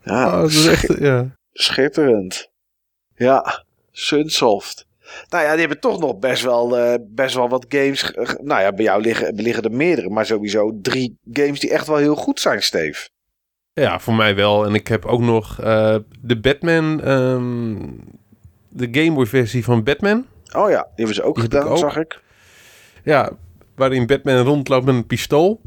ja, 0.02 0.26
oh, 0.26 0.40
dat 0.40 0.50
is 0.50 0.66
echt, 0.66 0.98
ja. 0.98 1.26
schitterend. 1.52 2.50
Ja, 3.14 3.64
Sunsoft. 3.92 4.86
Nou 5.28 5.44
ja, 5.44 5.50
die 5.50 5.60
hebben 5.60 5.80
toch 5.80 6.00
nog 6.00 6.18
best 6.18 6.42
wel, 6.42 6.78
eh, 6.78 6.94
best 7.08 7.34
wel 7.34 7.48
wat 7.48 7.66
games. 7.68 8.12
Nou 8.40 8.60
ja, 8.60 8.72
bij 8.72 8.84
jou 8.84 9.02
liggen, 9.02 9.34
liggen 9.34 9.62
er 9.64 9.72
meerdere, 9.72 10.10
maar 10.10 10.26
sowieso 10.26 10.78
drie 10.82 11.18
games 11.32 11.60
die 11.60 11.70
echt 11.70 11.86
wel 11.86 11.96
heel 11.96 12.16
goed 12.16 12.40
zijn, 12.40 12.62
Steve. 12.62 13.08
Ja, 13.72 13.98
voor 14.00 14.14
mij 14.14 14.34
wel. 14.34 14.64
En 14.66 14.74
ik 14.74 14.88
heb 14.88 15.04
ook 15.04 15.20
nog 15.20 15.60
eh, 15.60 15.96
de 16.20 16.40
Batman, 16.40 17.00
ehm, 17.02 17.76
de 18.68 18.88
Game 18.90 19.12
Boy 19.12 19.26
versie 19.26 19.64
van 19.64 19.82
Batman. 19.84 20.26
Oh 20.56 20.70
ja, 20.70 20.82
die 20.82 20.90
hebben 20.94 21.14
ze 21.14 21.22
ook 21.22 21.34
Die 21.34 21.42
heb 21.44 21.52
ik 21.52 21.58
gedaan, 21.58 21.72
ook. 21.72 21.78
zag 21.78 21.96
ik. 21.96 22.20
Ja, 23.04 23.30
waarin 23.76 24.06
Batman 24.06 24.36
rondloopt 24.44 24.84
met 24.84 24.94
een 24.94 25.06
pistool. 25.06 25.60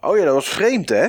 Oh 0.00 0.16
ja, 0.18 0.24
dat 0.24 0.34
was 0.34 0.48
vreemd, 0.48 0.88
hè? 0.88 1.06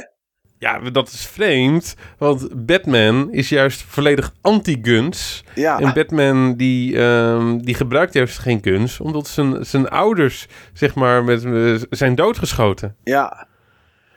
Ja, 0.66 0.80
dat 0.90 1.08
is 1.08 1.26
vreemd, 1.26 1.96
want 2.18 2.66
Batman 2.66 3.32
is 3.34 3.50
juist 3.50 3.82
volledig 3.82 4.34
anti-guns. 4.42 5.44
Ja, 5.56 5.80
En 5.80 5.94
Batman 5.94 6.56
die, 6.56 6.98
ehm, 7.00 7.58
die 7.58 7.74
gebruikt 7.76 8.14
juist 8.14 8.38
geen 8.38 8.60
guns, 8.62 9.00
omdat 9.00 9.28
zijn, 9.28 9.66
zijn 9.66 9.90
ouders, 9.90 10.48
zeg 10.74 10.96
maar, 10.96 11.24
met, 11.24 11.46
eh, 11.46 11.76
zijn 11.90 12.16
doodgeschoten. 12.16 12.96
ja. 13.04 13.48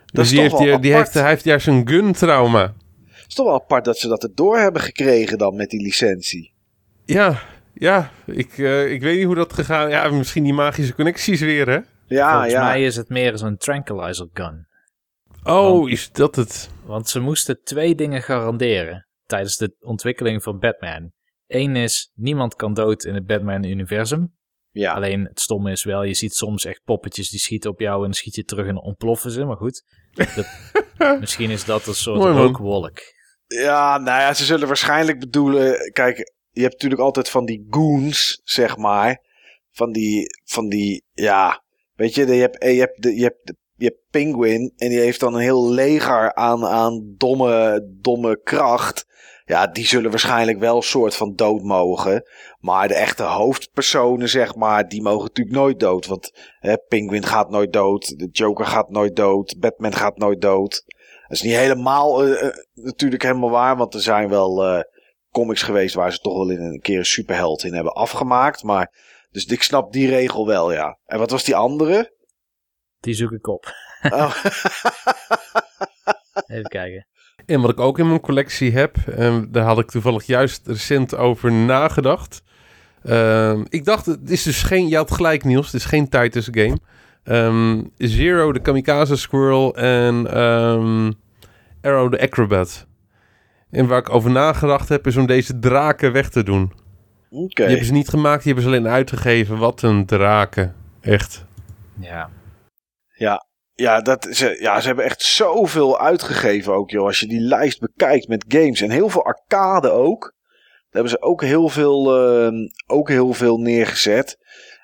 Dat 0.05 0.15
Dus 0.23 0.29
die 0.29 0.39
heeft, 0.41 0.81
die, 0.81 0.93
heeft, 0.93 1.13
hij 1.13 1.27
heeft 1.29 1.43
juist 1.43 1.67
een 1.67 1.87
gun-trauma. 1.87 2.61
Het 3.05 3.25
is 3.27 3.33
toch 3.35 3.45
wel 3.45 3.55
apart 3.55 3.85
dat 3.85 3.97
ze 3.97 4.07
dat 4.07 4.23
erdoor 4.23 4.57
hebben 4.57 4.81
gekregen 4.81 5.37
dan 5.37 5.55
met 5.55 5.69
die 5.69 5.81
licentie. 5.81 6.53
Ja, 7.05 7.39
ja, 7.73 8.11
ik, 8.25 8.57
eh, 8.57 8.91
ik 8.91 9.01
weet 9.01 9.17
niet 9.17 9.25
hoe 9.25 9.35
dat 9.35 9.53
gegaan 9.53 9.89
Ja, 9.89 10.09
misschien 10.09 10.43
die 10.43 10.53
magische 10.53 10.95
connecties 10.95 11.39
weer, 11.39 11.67
hè? 11.67 11.79
Ja, 12.07 12.31
Volgens 12.31 12.53
ja. 12.53 12.63
mij 12.63 12.83
is 12.83 12.95
het 12.95 13.09
meer 13.09 13.37
zo'n 13.37 13.57
tranquilizer 13.57 14.27
gun. 14.33 14.67
Oh, 15.43 15.89
is 15.89 16.11
dat 16.11 16.35
het? 16.35 16.69
Want 16.85 17.09
ze 17.09 17.19
moesten 17.19 17.63
twee 17.63 17.95
dingen 17.95 18.21
garanderen 18.21 19.07
tijdens 19.25 19.57
de 19.57 19.75
ontwikkeling 19.79 20.43
van 20.43 20.59
Batman. 20.59 21.11
Eén 21.47 21.75
is, 21.75 22.11
niemand 22.15 22.55
kan 22.55 22.73
dood 22.73 23.03
in 23.03 23.13
het 23.13 23.25
Batman-universum. 23.25 24.35
ja. 24.71 24.93
Alleen 24.93 25.23
het 25.25 25.39
stomme 25.39 25.71
is 25.71 25.83
wel, 25.83 26.03
je 26.03 26.13
ziet 26.13 26.33
soms 26.33 26.65
echt 26.65 26.81
poppetjes 26.83 27.29
die 27.29 27.39
schieten 27.39 27.69
op 27.69 27.79
jou 27.79 27.95
en 27.97 28.01
dan 28.03 28.13
schiet 28.13 28.35
je 28.35 28.43
terug 28.43 28.67
en 28.67 28.73
dan 28.73 28.83
ontploffen 28.83 29.31
ze. 29.31 29.45
Maar 29.45 29.57
goed, 29.57 29.83
dat- 30.35 30.47
misschien 31.19 31.49
is 31.49 31.65
dat 31.65 31.87
een 31.87 31.93
soort 31.95 32.19
Mooi, 32.19 32.33
rookwolk. 32.33 32.97
Ja, 33.47 33.97
nou 33.97 34.19
ja, 34.21 34.33
ze 34.33 34.45
zullen 34.45 34.67
waarschijnlijk 34.67 35.19
bedoelen. 35.19 35.91
Kijk, 35.91 36.17
je 36.49 36.61
hebt 36.61 36.73
natuurlijk 36.73 37.01
altijd 37.01 37.29
van 37.29 37.45
die 37.45 37.65
goons, 37.69 38.41
zeg 38.43 38.77
maar. 38.77 39.27
Van 39.71 39.91
die, 39.91 40.25
van 40.43 40.69
die, 40.69 41.03
ja. 41.13 41.63
Weet 41.93 42.15
je, 42.15 42.25
je 42.25 42.41
hebt, 42.41 42.63
je 42.63 42.69
hebt, 42.79 43.01
de, 43.01 43.15
je 43.15 43.23
hebt, 43.23 43.47
de, 43.47 43.55
je 43.79 43.85
hebt 43.85 44.09
Penguin. 44.09 44.73
En 44.77 44.89
die 44.89 44.99
heeft 44.99 45.19
dan 45.19 45.33
een 45.33 45.41
heel 45.41 45.69
leger 45.69 46.33
aan, 46.35 46.65
aan 46.65 47.13
domme, 47.17 47.87
domme 48.01 48.41
kracht. 48.43 49.05
Ja, 49.45 49.67
die 49.67 49.85
zullen 49.85 50.09
waarschijnlijk 50.09 50.59
wel 50.59 50.75
een 50.75 50.83
soort 50.83 51.15
van 51.15 51.35
dood 51.35 51.61
mogen. 51.61 52.23
Maar 52.59 52.87
de 52.87 52.93
echte 52.93 53.23
hoofdpersonen, 53.23 54.29
zeg 54.29 54.55
maar, 54.55 54.87
die 54.87 55.01
mogen 55.01 55.23
natuurlijk 55.23 55.55
nooit 55.55 55.79
dood. 55.79 56.05
Want 56.05 56.31
hè, 56.59 56.77
Penguin 56.77 57.25
gaat 57.25 57.49
nooit 57.49 57.73
dood. 57.73 58.19
De 58.19 58.29
Joker 58.31 58.65
gaat 58.65 58.89
nooit 58.89 59.15
dood. 59.15 59.55
Batman 59.59 59.93
gaat 59.93 60.17
nooit 60.17 60.41
dood. 60.41 60.83
Dat 61.27 61.37
is 61.37 61.41
niet 61.41 61.55
helemaal 61.55 62.23
eh, 62.23 62.47
eh, 62.47 62.53
natuurlijk 62.73 63.23
helemaal 63.23 63.49
waar. 63.49 63.77
Want 63.77 63.93
er 63.93 64.01
zijn 64.01 64.29
wel 64.29 64.65
eh, 64.65 64.81
comics 65.31 65.61
geweest 65.61 65.95
waar 65.95 66.11
ze 66.11 66.19
toch 66.19 66.37
wel 66.37 66.49
in 66.49 66.61
een 66.61 66.79
keer 66.79 66.97
een 66.97 67.05
superheld 67.05 67.63
in 67.63 67.73
hebben 67.73 67.93
afgemaakt. 67.93 68.63
Maar, 68.63 68.93
dus 69.31 69.45
ik 69.45 69.63
snap 69.63 69.93
die 69.93 70.09
regel 70.09 70.47
wel, 70.47 70.71
ja. 70.73 70.97
En 71.05 71.19
wat 71.19 71.31
was 71.31 71.43
die 71.43 71.55
andere? 71.55 72.17
Die 72.99 73.13
zoek 73.13 73.31
ik 73.31 73.47
op. 73.47 73.73
Oh. 74.09 74.35
Even 76.47 76.69
kijken. 76.69 77.07
En 77.45 77.61
wat 77.61 77.69
ik 77.69 77.79
ook 77.79 77.99
in 77.99 78.07
mijn 78.07 78.19
collectie 78.19 78.71
heb, 78.71 78.97
en 78.97 79.47
daar 79.51 79.63
had 79.63 79.79
ik 79.79 79.89
toevallig 79.89 80.23
juist 80.23 80.67
recent 80.67 81.15
over 81.15 81.51
nagedacht. 81.51 82.43
Ehm, 83.03 83.65
ik 83.69 83.85
dacht, 83.85 84.05
het 84.05 84.29
is 84.29 84.43
dus 84.43 84.63
geen, 84.63 84.87
je 84.87 84.95
had 84.95 85.11
gelijk 85.11 85.43
Niels, 85.43 85.65
het 85.65 85.75
is 85.75 85.85
geen 85.85 86.09
Titus 86.09 86.47
game. 86.51 86.77
Ehm, 87.23 87.83
Zero, 87.97 88.51
de 88.51 88.59
Kamikaze 88.59 89.15
Squirrel 89.15 89.75
en 89.75 90.33
ehm, 90.33 91.11
Arrow, 91.81 92.11
de 92.11 92.21
Acrobat. 92.21 92.87
En 93.69 93.87
waar 93.87 93.99
ik 93.99 94.09
over 94.09 94.31
nagedacht 94.31 94.89
heb, 94.89 95.07
is 95.07 95.17
om 95.17 95.25
deze 95.25 95.59
draken 95.59 96.11
weg 96.11 96.29
te 96.29 96.43
doen. 96.43 96.71
Oké. 97.29 97.53
Die 97.53 97.65
hebben 97.65 97.85
ze 97.85 97.91
niet 97.91 98.09
gemaakt, 98.09 98.43
die 98.43 98.53
hebben 98.53 98.71
ze 98.71 98.77
alleen 98.77 98.91
uitgegeven. 98.91 99.57
Wat 99.57 99.81
een 99.81 100.05
draken. 100.05 100.75
Echt. 101.01 101.45
Ja. 101.99 102.29
Ja, 103.79 104.01
dat, 104.01 104.27
ze, 104.31 104.57
ja, 104.59 104.79
ze 104.79 104.87
hebben 104.87 105.05
echt 105.05 105.21
zoveel 105.21 105.99
uitgegeven 105.99 106.73
ook, 106.73 106.89
joh. 106.89 107.05
Als 107.05 107.19
je 107.19 107.27
die 107.27 107.39
lijst 107.39 107.79
bekijkt 107.79 108.27
met 108.27 108.45
games. 108.47 108.81
En 108.81 108.89
heel 108.89 109.09
veel 109.09 109.25
arcade 109.25 109.89
ook. 109.89 110.21
Daar 110.21 111.01
hebben 111.01 111.11
ze 111.11 111.21
ook 111.21 111.41
heel 111.43 111.69
veel, 111.69 112.17
eh, 112.17 112.51
ook 112.87 113.09
heel 113.09 113.33
veel 113.33 113.57
neergezet. 113.57 114.37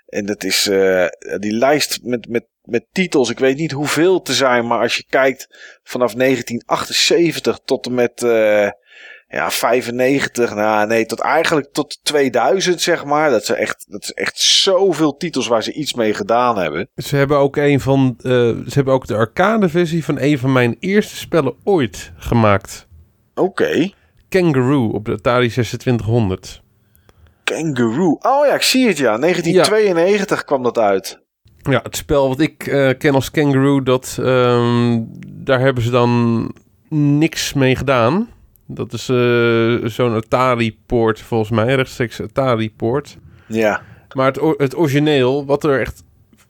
En 0.06 0.26
dat 0.26 0.44
is 0.44 0.68
eh, 0.68 1.08
die 1.40 1.52
lijst 1.52 2.00
met, 2.04 2.30
met, 2.30 2.48
met 2.62 2.86
titels. 2.92 3.30
Ik 3.30 3.40
weet 3.40 3.58
niet 3.58 3.72
hoeveel 3.72 4.22
te 4.22 4.34
zijn. 4.34 4.68
Maar 4.68 4.82
als 4.82 4.98
je 4.98 5.06
kijkt 5.10 5.48
vanaf 5.84 6.14
1978 6.14 7.60
tot 7.66 7.86
en 7.86 7.94
met 7.94 8.24
eh, 8.24 8.70
ja, 9.28 9.52
95. 9.52 10.56
Nou, 10.56 10.88
nee, 10.88 11.06
tot 11.06 11.20
eigenlijk 11.20 11.68
tot 11.74 12.00
2000, 12.04 12.82
zeg 12.82 13.06
maar. 13.06 13.30
Dat, 13.30 13.45
zijn 13.45 13.58
echt, 13.60 13.86
dat 13.90 14.04
is 14.04 14.12
echt 14.12 14.40
zoveel 14.40 15.18
titels 15.18 15.48
waar 15.48 15.64
ze 15.64 15.74
iets 15.74 15.94
mee 15.94 16.14
gedaan 16.14 16.58
hebben. 16.58 16.90
Ze 16.95 17.16
hebben 17.16 17.38
ook 17.38 17.56
een 17.56 17.80
van. 17.80 18.16
eh, 18.18 18.32
ze 18.32 18.72
hebben 18.74 18.94
ook 18.94 19.08
de 19.08 19.16
arcade 19.16 19.70
versie 19.70 20.06
van 20.06 20.20
een 20.20 20.40
van 20.40 20.52
mijn 20.52 20.76
eerste 20.80 21.16
spellen 21.16 21.54
ooit 21.64 22.12
gemaakt. 22.18 22.88
Oké. 23.36 23.90
Kangaroo 24.30 24.90
op 24.90 25.06
de 25.06 25.12
Atari 25.12 25.50
2600. 25.50 26.62
Kangaroo. 27.44 28.18
Oh 28.22 28.45
ja, 28.45 28.54
ik 28.54 28.62
zie 28.62 28.88
het 28.88 28.98
ja. 28.98 29.18
1992 29.18 30.44
kwam 30.44 30.64
dat 30.64 30.78
uit. 30.78 31.24
Ja, 31.70 31.80
het 31.84 31.95
spel 31.95 32.28
wat 32.28 32.40
ik 32.40 32.68
eh, 32.68 32.90
ken 32.98 33.14
als 33.14 33.32
Kangaroo, 33.32 33.84
dat, 33.84 34.18
ehm, 34.22 35.02
daar 35.28 35.60
hebben 35.60 35.84
ze 35.84 35.90
dan 35.90 36.52
niks 36.90 37.54
mee 37.54 37.76
gedaan. 37.76 38.30
Dat 38.68 38.94
is 38.94 39.10
eh, 39.10 39.76
zo'n 39.90 40.16
Atari-poort 40.16 41.19
volgens 41.19 41.50
mij, 41.50 41.76
rechtstreeks 41.76 42.22
Atari-poort. 42.22 43.18
Ja. 43.48 43.82
Maar 44.16 44.26
het, 44.26 44.40
het 44.58 44.77
origineel, 44.77 45.45
wat 45.45 45.64
er 45.64 45.80
echt 45.80 46.03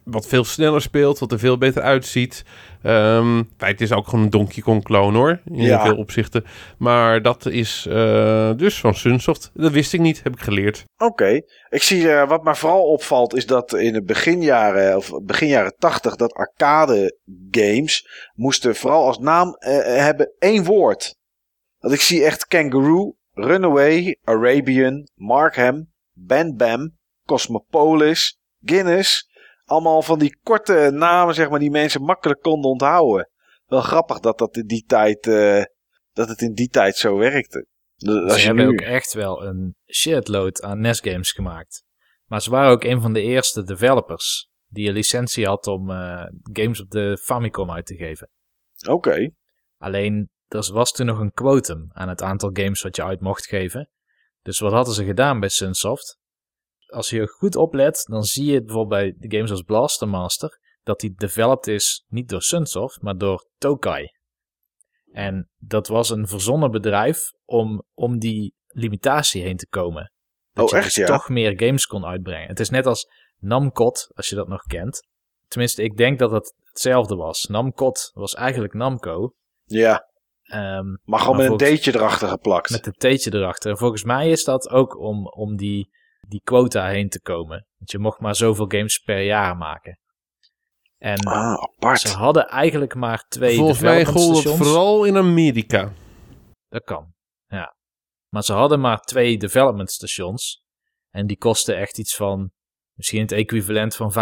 wat 0.03 0.27
veel 0.27 0.43
sneller 0.43 0.81
speelt, 0.81 1.19
wat 1.19 1.31
er 1.31 1.39
veel 1.39 1.57
beter 1.57 1.81
uitziet. 1.81 2.43
Ehm 2.81 3.43
het 3.57 3.81
is 3.81 3.91
ook 3.91 4.07
gewoon 4.07 4.23
een 4.23 4.29
Donkey 4.29 4.63
Kong 4.63 4.83
clone 4.83 5.17
hoor, 5.17 5.39
in 5.45 5.61
Ja. 5.61 5.83
veel 5.83 5.95
opzichten. 5.95 6.45
Maar 6.77 7.21
dat 7.21 7.45
is 7.45 7.85
eh, 7.89 8.51
dus 8.55 8.79
van 8.79 8.95
Sunsoft. 8.95 9.51
Dat 9.53 9.71
wist 9.71 9.93
ik 9.93 9.99
niet, 9.99 10.23
heb 10.23 10.33
ik 10.33 10.39
geleerd. 10.41 10.83
Oké. 10.97 11.41
Ik 11.69 11.81
zie, 11.83 12.11
eh, 12.11 12.27
wat 12.27 12.43
mij 12.43 12.55
vooral 12.55 12.83
opvalt, 12.83 13.35
is 13.35 13.45
dat 13.45 13.73
in 13.73 13.93
de 13.93 14.03
beginjaren, 14.03 14.97
of 14.97 15.11
begin 15.23 15.47
jaren 15.47 15.75
80, 15.77 16.15
dat 16.15 16.33
arcade 16.33 17.17
games 17.51 18.07
moesten 18.33 18.75
vooral 18.75 19.05
als 19.05 19.17
naam 19.19 19.55
hebben 19.59 20.31
één 20.39 20.63
woord. 20.63 21.15
Dat 21.85 21.93
ik 21.93 22.01
zie 22.01 22.23
echt 22.23 22.47
Kangaroo, 22.47 23.15
Runaway, 23.33 24.17
Arabian, 24.23 25.07
Markham, 25.15 25.91
Bam 26.13 26.57
Bam, 26.57 26.97
Cosmopolis, 27.25 28.39
Guinness. 28.63 29.29
Allemaal 29.65 30.01
van 30.01 30.19
die 30.19 30.39
korte 30.43 30.89
namen, 30.93 31.35
zeg 31.35 31.49
maar, 31.49 31.59
die 31.59 31.71
mensen 31.71 32.01
makkelijk 32.01 32.41
konden 32.41 32.71
onthouden. 32.71 33.29
Wel 33.65 33.81
grappig 33.81 34.19
dat 34.19 34.37
dat 34.37 34.57
in 34.57 34.67
die 34.67 34.83
tijd, 34.87 35.27
eh, 35.27 35.63
dat 36.13 36.29
het 36.29 36.41
in 36.41 36.53
die 36.53 36.69
tijd 36.69 36.95
zo 36.95 37.17
werkte. 37.17 37.67
Dus 37.95 38.39
Ze 38.39 38.45
hebben 38.45 38.65
nu... 38.65 38.71
ook 38.71 38.81
echt 38.81 39.13
wel 39.13 39.43
een 39.43 39.75
shitload 39.93 40.61
aan 40.61 40.79
NES-games 40.79 41.31
gemaakt. 41.31 41.83
Maar 42.25 42.41
ze 42.41 42.49
waren 42.49 42.71
ook 42.71 42.83
een 42.83 43.01
van 43.01 43.13
de 43.13 43.21
eerste 43.21 43.63
developers 43.63 44.49
die 44.67 44.87
een 44.87 44.93
licentie 44.93 45.45
had 45.45 45.67
om 45.67 45.91
eh, 45.91 46.25
games 46.53 46.81
op 46.81 46.89
de 46.89 47.17
Famicom 47.21 47.71
uit 47.71 47.85
te 47.85 47.95
geven. 47.95 48.29
Oké. 48.87 49.29
Alleen, 49.77 50.29
er 50.55 50.73
was 50.73 50.91
toen 50.91 51.05
nog 51.05 51.19
een 51.19 51.33
quotum 51.33 51.89
aan 51.93 52.09
het 52.09 52.21
aantal 52.21 52.49
games 52.53 52.81
wat 52.81 52.95
je 52.95 53.03
uit 53.03 53.21
mocht 53.21 53.45
geven. 53.45 53.89
Dus 54.41 54.59
wat 54.59 54.71
hadden 54.71 54.93
ze 54.93 55.05
gedaan 55.05 55.39
bij 55.39 55.49
Sunsoft? 55.49 56.17
Als 56.85 57.09
je 57.09 57.27
goed 57.27 57.55
oplet, 57.55 58.05
dan 58.09 58.23
zie 58.23 58.45
je 58.45 58.63
bijvoorbeeld 58.63 59.01
bij 59.01 59.15
de 59.27 59.35
games 59.35 59.51
als 59.51 59.61
Blaster 59.61 60.07
Master 60.07 60.59
dat 60.83 60.99
die 60.99 61.13
developed 61.15 61.67
is 61.67 62.05
niet 62.07 62.29
door 62.29 62.41
Sunsoft, 62.41 63.01
maar 63.01 63.17
door 63.17 63.47
Tokai. 63.57 64.11
En 65.11 65.49
dat 65.57 65.87
was 65.87 66.09
een 66.09 66.27
verzonnen 66.27 66.71
bedrijf 66.71 67.31
om, 67.45 67.83
om 67.93 68.19
die 68.19 68.53
limitatie 68.67 69.41
heen 69.41 69.57
te 69.57 69.67
komen. 69.67 70.11
Dat 70.51 70.65
Oh, 70.65 70.69
je 70.71 70.75
echt, 70.75 70.85
dus 70.85 70.95
ja? 70.95 71.05
toch 71.05 71.29
meer 71.29 71.53
games 71.59 71.85
kon 71.85 72.05
uitbrengen. 72.05 72.47
Het 72.47 72.59
is 72.59 72.69
net 72.69 72.85
als 72.85 73.09
Namcot, 73.37 74.07
als 74.13 74.29
je 74.29 74.35
dat 74.35 74.47
nog 74.47 74.63
kent. 74.63 75.07
Tenminste, 75.47 75.83
ik 75.83 75.97
denk 75.97 76.19
dat 76.19 76.31
het 76.31 76.53
hetzelfde 76.63 77.15
was. 77.15 77.45
Namcot 77.45 78.11
was 78.13 78.33
eigenlijk 78.33 78.73
Namco. 78.73 79.33
Ja. 79.63 80.09
Ehm, 80.45 80.95
Maar 81.03 81.19
gewoon 81.19 81.37
met 81.37 81.49
een 81.51 81.57
deetje 81.57 81.95
erachter 81.95 82.27
geplakt. 82.27 82.69
met 82.69 82.85
een 82.85 82.93
theetje 82.97 83.33
erachter. 83.33 83.71
En 83.71 83.77
volgens 83.77 84.03
mij 84.03 84.29
is 84.29 84.43
dat 84.43 84.69
ook 84.69 84.99
om, 84.99 85.27
om 85.27 85.55
die, 85.57 85.89
die 86.27 86.41
quota 86.43 86.87
heen 86.87 87.09
te 87.09 87.21
komen. 87.21 87.67
Want 87.77 87.91
je 87.91 87.99
mocht 87.99 88.19
maar 88.19 88.35
zoveel 88.35 88.65
games 88.67 88.97
per 88.99 89.21
jaar 89.21 89.57
maken. 89.57 89.99
En 90.97 91.19
Ah, 91.19 91.53
apart. 91.53 91.99
ze 91.99 92.07
hadden 92.17 92.47
eigenlijk 92.47 92.95
maar 92.95 93.25
twee 93.27 93.55
Volgens 93.57 93.79
mij 93.79 93.97
development 93.97 94.25
gold 94.33 94.43
het 94.43 94.55
vooral 94.55 95.03
in 95.05 95.17
Amerika. 95.17 95.93
Dat 96.67 96.83
kan, 96.83 97.13
ja. 97.47 97.75
Maar 98.29 98.43
ze 98.43 98.53
hadden 98.53 98.79
maar 98.79 98.99
twee 99.01 99.37
development 99.37 99.91
stations. 99.91 100.63
En 101.09 101.27
die 101.27 101.37
kosten 101.37 101.77
echt 101.77 101.97
iets 101.97 102.15
van, 102.15 102.51
misschien 102.93 103.21
het 103.21 103.31
equivalent 103.31 103.95
van 103.95 104.13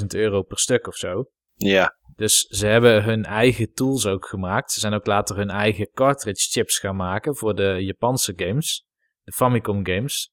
25.000 0.00 0.06
euro 0.06 0.42
per 0.42 0.58
stuk 0.58 0.86
of 0.86 0.94
zo. 0.94 1.24
Ja. 1.54 1.96
Dus 2.22 2.40
ze 2.40 2.66
hebben 2.66 3.04
hun 3.04 3.24
eigen 3.24 3.72
tools 3.72 4.06
ook 4.06 4.26
gemaakt. 4.26 4.72
Ze 4.72 4.80
zijn 4.80 4.94
ook 4.94 5.06
later 5.06 5.36
hun 5.36 5.50
eigen 5.50 5.90
cartridge 5.92 6.50
chips 6.50 6.78
gaan 6.78 6.96
maken 6.96 7.36
voor 7.36 7.54
de 7.54 7.84
Japanse 7.84 8.32
games. 8.36 8.86
De 9.22 9.32
Famicom 9.32 9.86
games. 9.86 10.32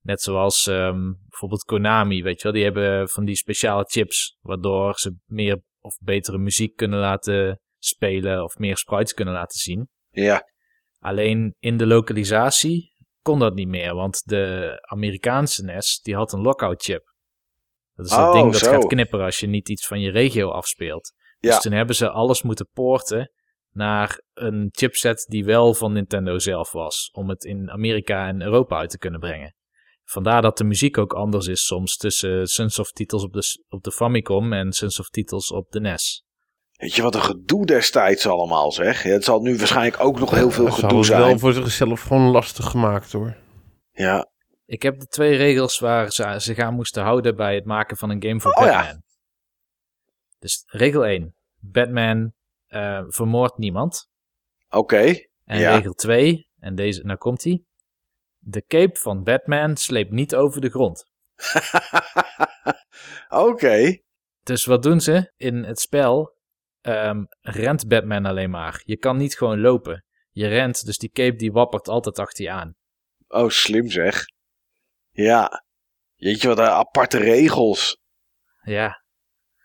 Net 0.00 0.22
zoals 0.22 0.66
ehm, 0.66 1.12
bijvoorbeeld 1.28 1.64
Konami, 1.64 2.22
weet 2.22 2.36
je 2.36 2.42
wel. 2.42 2.52
Die 2.52 2.64
hebben 2.64 3.08
van 3.08 3.24
die 3.24 3.36
speciale 3.36 3.84
chips. 3.84 4.38
Waardoor 4.40 4.98
ze 4.98 5.16
meer 5.24 5.62
of 5.80 5.98
betere 6.00 6.38
muziek 6.38 6.76
kunnen 6.76 6.98
laten 6.98 7.60
spelen. 7.78 8.44
Of 8.44 8.58
meer 8.58 8.76
sprites 8.76 9.14
kunnen 9.14 9.34
laten 9.34 9.58
zien. 9.58 9.88
Ja. 10.10 10.48
Alleen 10.98 11.54
in 11.58 11.76
de 11.76 11.86
lokalisatie 11.86 12.92
kon 13.22 13.38
dat 13.38 13.54
niet 13.54 13.68
meer. 13.68 13.94
Want 13.94 14.22
de 14.24 14.76
Amerikaanse 14.80 15.64
NES, 15.64 16.00
die 16.00 16.14
had 16.14 16.32
een 16.32 16.42
lockout 16.42 16.82
chip. 16.82 17.13
Dat 17.94 18.06
is 18.06 18.10
dat 18.12 18.20
Oh, 18.28 18.32
ding 18.32 18.52
dat 18.52 18.60
zo. 18.60 18.70
gaat 18.70 18.86
knipperen 18.86 19.24
als 19.24 19.40
je 19.40 19.46
niet 19.46 19.68
iets 19.68 19.86
van 19.86 20.00
je 20.00 20.10
regio 20.10 20.50
afspeelt. 20.50 21.12
Ja. 21.38 21.50
Dus 21.50 21.60
toen 21.60 21.72
hebben 21.72 21.94
ze 21.96 22.10
alles 22.10 22.42
moeten 22.42 22.68
poorten 22.72 23.30
naar 23.70 24.20
een 24.34 24.68
chipset 24.72 25.24
die 25.28 25.44
wel 25.44 25.74
van 25.74 25.92
Nintendo 25.92 26.38
zelf 26.38 26.72
was. 26.72 27.10
Om 27.12 27.28
het 27.28 27.44
in 27.44 27.70
Amerika 27.70 28.26
en 28.28 28.42
Europa 28.42 28.76
uit 28.78 28.90
te 28.90 28.98
kunnen 28.98 29.20
brengen. 29.20 29.54
Vandaar 30.04 30.42
dat 30.42 30.58
de 30.58 30.64
muziek 30.64 30.98
ook 30.98 31.12
anders 31.12 31.46
is 31.46 31.66
soms 31.66 31.96
tussen 31.96 32.46
Sunsoft 32.46 32.94
titels 32.94 33.22
op 33.24 33.32
de, 33.32 33.64
op 33.68 33.82
de 33.82 33.92
Famicom 33.92 34.52
en 34.52 34.72
Sunsoft 34.72 35.12
titels 35.12 35.52
op 35.52 35.70
de 35.70 35.80
NES. 35.80 36.24
Weet 36.72 36.94
je 36.94 37.02
wat 37.02 37.14
een 37.14 37.22
gedoe 37.22 37.66
destijds 37.66 38.26
allemaal 38.26 38.72
zeg. 38.72 39.02
Ja, 39.02 39.10
het 39.10 39.24
zal 39.24 39.40
nu 39.40 39.56
waarschijnlijk 39.58 40.00
ook 40.04 40.18
nog 40.18 40.30
heel 40.30 40.50
veel 40.50 40.70
gedoe 40.70 40.98
het 40.98 41.08
wel 41.08 41.18
zijn. 41.22 41.38
voor 41.38 41.52
zichzelf 41.52 42.00
gewoon 42.00 42.30
lastig 42.30 42.64
gemaakt 42.70 43.12
hoor. 43.12 43.36
Ja. 43.92 44.30
Ik 44.66 44.82
heb 44.82 45.00
de 45.00 45.06
twee 45.06 45.36
regels 45.36 45.78
waar 45.78 46.12
ze 46.12 46.34
zich 46.38 46.58
aan 46.58 46.74
moesten 46.74 47.02
houden 47.02 47.36
bij 47.36 47.54
het 47.54 47.64
maken 47.64 47.96
van 47.96 48.10
een 48.10 48.22
game 48.22 48.40
voor 48.40 48.52
Oh 48.52 48.64
ja. 48.66 48.76
Batman. 48.78 49.02
Dus 50.38 50.62
regel 50.66 51.06
1. 51.06 51.34
Batman 51.60 52.32
eh, 52.66 53.04
vermoordt 53.08 53.58
niemand. 53.58 54.08
Oké. 54.68 55.14
En 55.44 55.58
Ja. 55.58 55.74
regel 55.76 55.92
2, 55.94 56.48
en 56.58 56.74
deze, 56.74 57.02
nou 57.04 57.18
komt 57.18 57.44
hij. 57.44 57.64
De 58.38 58.64
cape 58.66 58.98
van 58.98 59.22
Batman 59.22 59.76
sleept 59.76 60.10
niet 60.10 60.34
over 60.34 60.60
de 60.60 60.70
grond. 60.70 61.04
Oké. 63.28 63.98
Dus 64.42 64.64
wat 64.64 64.82
doen 64.82 65.00
ze 65.00 65.32
in 65.36 65.64
het 65.64 65.80
spel? 65.80 66.36
Ehm, 66.80 67.24
rent 67.40 67.88
Batman 67.88 68.24
alleen 68.26 68.50
maar. 68.50 68.82
Je 68.84 68.96
kan 68.96 69.16
niet 69.16 69.36
gewoon 69.36 69.60
lopen. 69.60 70.04
Je 70.30 70.46
rent, 70.46 70.84
dus 70.86 70.98
die 70.98 71.10
cape 71.10 71.36
die 71.36 71.52
wappert 71.52 71.88
altijd 71.88 72.18
achter 72.18 72.44
je 72.44 72.50
aan. 72.50 72.74
Oh, 73.28 73.48
slim 73.48 73.88
zeg. 73.90 74.24
Ja. 75.14 75.62
Jeetje, 76.14 76.48
wat 76.48 76.58
aparte 76.58 77.18
regels. 77.18 77.98
Ja, 78.62 79.02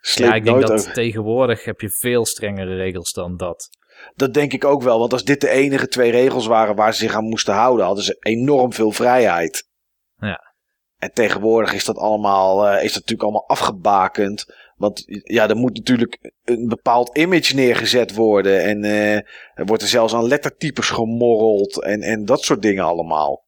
Sleep 0.00 0.28
ja 0.28 0.34
ik 0.34 0.44
denk 0.44 0.60
dat 0.60 0.70
over. 0.70 0.92
tegenwoordig 0.92 1.64
heb 1.64 1.80
je 1.80 1.90
veel 1.90 2.26
strengere 2.26 2.76
regels 2.76 3.12
dan 3.12 3.36
dat. 3.36 3.68
Dat 4.14 4.34
denk 4.34 4.52
ik 4.52 4.64
ook 4.64 4.82
wel. 4.82 4.98
Want 4.98 5.12
als 5.12 5.24
dit 5.24 5.40
de 5.40 5.48
enige 5.48 5.88
twee 5.88 6.10
regels 6.10 6.46
waren 6.46 6.74
waar 6.74 6.94
ze 6.94 7.04
zich 7.04 7.14
aan 7.14 7.28
moesten 7.28 7.54
houden, 7.54 7.86
hadden 7.86 8.04
ze 8.04 8.16
enorm 8.20 8.72
veel 8.72 8.92
vrijheid. 8.92 9.68
Ja. 10.16 10.54
En 10.98 11.12
tegenwoordig 11.12 11.72
is 11.72 11.84
dat 11.84 11.96
allemaal, 11.96 12.66
eh, 12.66 12.74
is 12.74 12.92
dat 12.92 13.02
natuurlijk 13.02 13.22
allemaal 13.22 13.48
afgebakend. 13.48 14.44
Want 14.76 15.02
ja, 15.24 15.48
er 15.48 15.56
moet 15.56 15.76
natuurlijk 15.76 16.32
een 16.44 16.68
bepaald 16.68 17.16
image 17.16 17.54
neergezet 17.54 18.14
worden. 18.14 18.62
En 18.62 18.84
eh, 18.84 19.14
er 19.54 19.64
wordt 19.64 19.82
er 19.82 19.88
zelfs 19.88 20.14
aan 20.14 20.26
lettertypes 20.26 20.90
gemorreld. 20.90 21.82
En, 21.82 22.00
en 22.00 22.24
dat 22.24 22.42
soort 22.42 22.62
dingen 22.62 22.84
allemaal. 22.84 23.44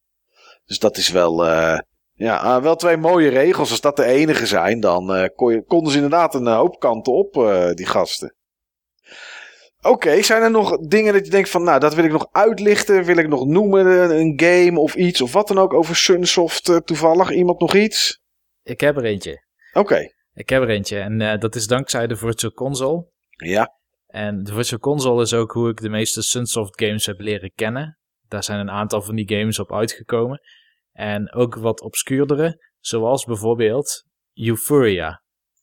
Dus 0.65 0.79
dat 0.79 0.97
is 0.97 1.09
wel, 1.09 1.45
eh, 1.45 1.79
ja, 2.13 2.37
ah, 2.37 2.63
wel 2.63 2.75
twee 2.75 2.97
mooie 2.97 3.29
regels. 3.29 3.69
Als 3.69 3.81
dat 3.81 3.95
de 3.95 4.05
enige 4.05 4.45
zijn, 4.45 4.79
dan 4.79 5.13
eh, 5.15 5.29
kon 5.35 5.53
je, 5.53 5.63
konden 5.63 5.91
ze 5.91 5.97
inderdaad 5.97 6.35
een 6.35 6.47
hoop 6.47 6.79
kanten 6.79 7.13
op, 7.13 7.37
eh, 7.37 7.71
die 7.71 7.85
gasten. 7.85 8.35
Oké, 9.81 10.21
zijn 10.21 10.41
er 10.41 10.51
nog 10.51 10.77
dingen 10.77 11.13
dat 11.13 11.25
je 11.25 11.31
denkt 11.31 11.49
van, 11.49 11.63
nou, 11.63 11.79
dat 11.79 11.93
wil 11.93 12.03
ik 12.03 12.11
nog 12.11 12.27
uitlichten, 12.31 13.03
wil 13.03 13.17
ik 13.17 13.27
nog 13.27 13.45
noemen, 13.45 13.85
een 14.19 14.33
game 14.35 14.79
of 14.79 14.95
iets 14.95 15.21
of 15.21 15.33
wat 15.33 15.47
dan 15.47 15.57
ook 15.57 15.73
over 15.73 15.95
Sunsoft 15.95 16.69
eh, 16.69 16.77
toevallig? 16.77 17.31
Iemand 17.31 17.59
nog 17.59 17.75
iets? 17.75 18.21
Ik 18.63 18.79
heb 18.79 18.97
er 18.97 19.03
eentje. 19.03 19.45
Oké, 19.73 20.11
Ik 20.33 20.49
heb 20.49 20.61
er 20.61 20.69
eentje. 20.69 20.99
En 20.99 21.21
eh, 21.21 21.39
dat 21.39 21.55
is 21.55 21.67
dankzij 21.67 22.07
de 22.07 22.15
Virtual 22.15 22.51
Console. 22.51 23.05
ja. 23.29 23.81
En 24.07 24.43
de 24.43 24.53
Virtual 24.53 24.79
Console 24.79 25.21
is 25.21 25.33
ook 25.33 25.51
hoe 25.51 25.69
ik 25.69 25.81
de 25.81 25.89
meeste 25.89 26.21
Sunsoft 26.21 26.81
games 26.81 27.05
heb 27.05 27.19
leren 27.19 27.51
kennen. 27.55 27.97
Daar 28.27 28.43
zijn 28.43 28.59
een 28.59 28.69
aantal 28.69 29.01
van 29.01 29.15
die 29.15 29.37
games 29.37 29.59
op 29.59 29.73
uitgekomen. 29.73 30.41
En 30.93 31.33
ook 31.33 31.55
wat 31.55 31.81
obscuurdere, 31.81 32.71
zoals 32.79 33.25
bijvoorbeeld 33.25 34.05
Euphoria. 34.33 35.21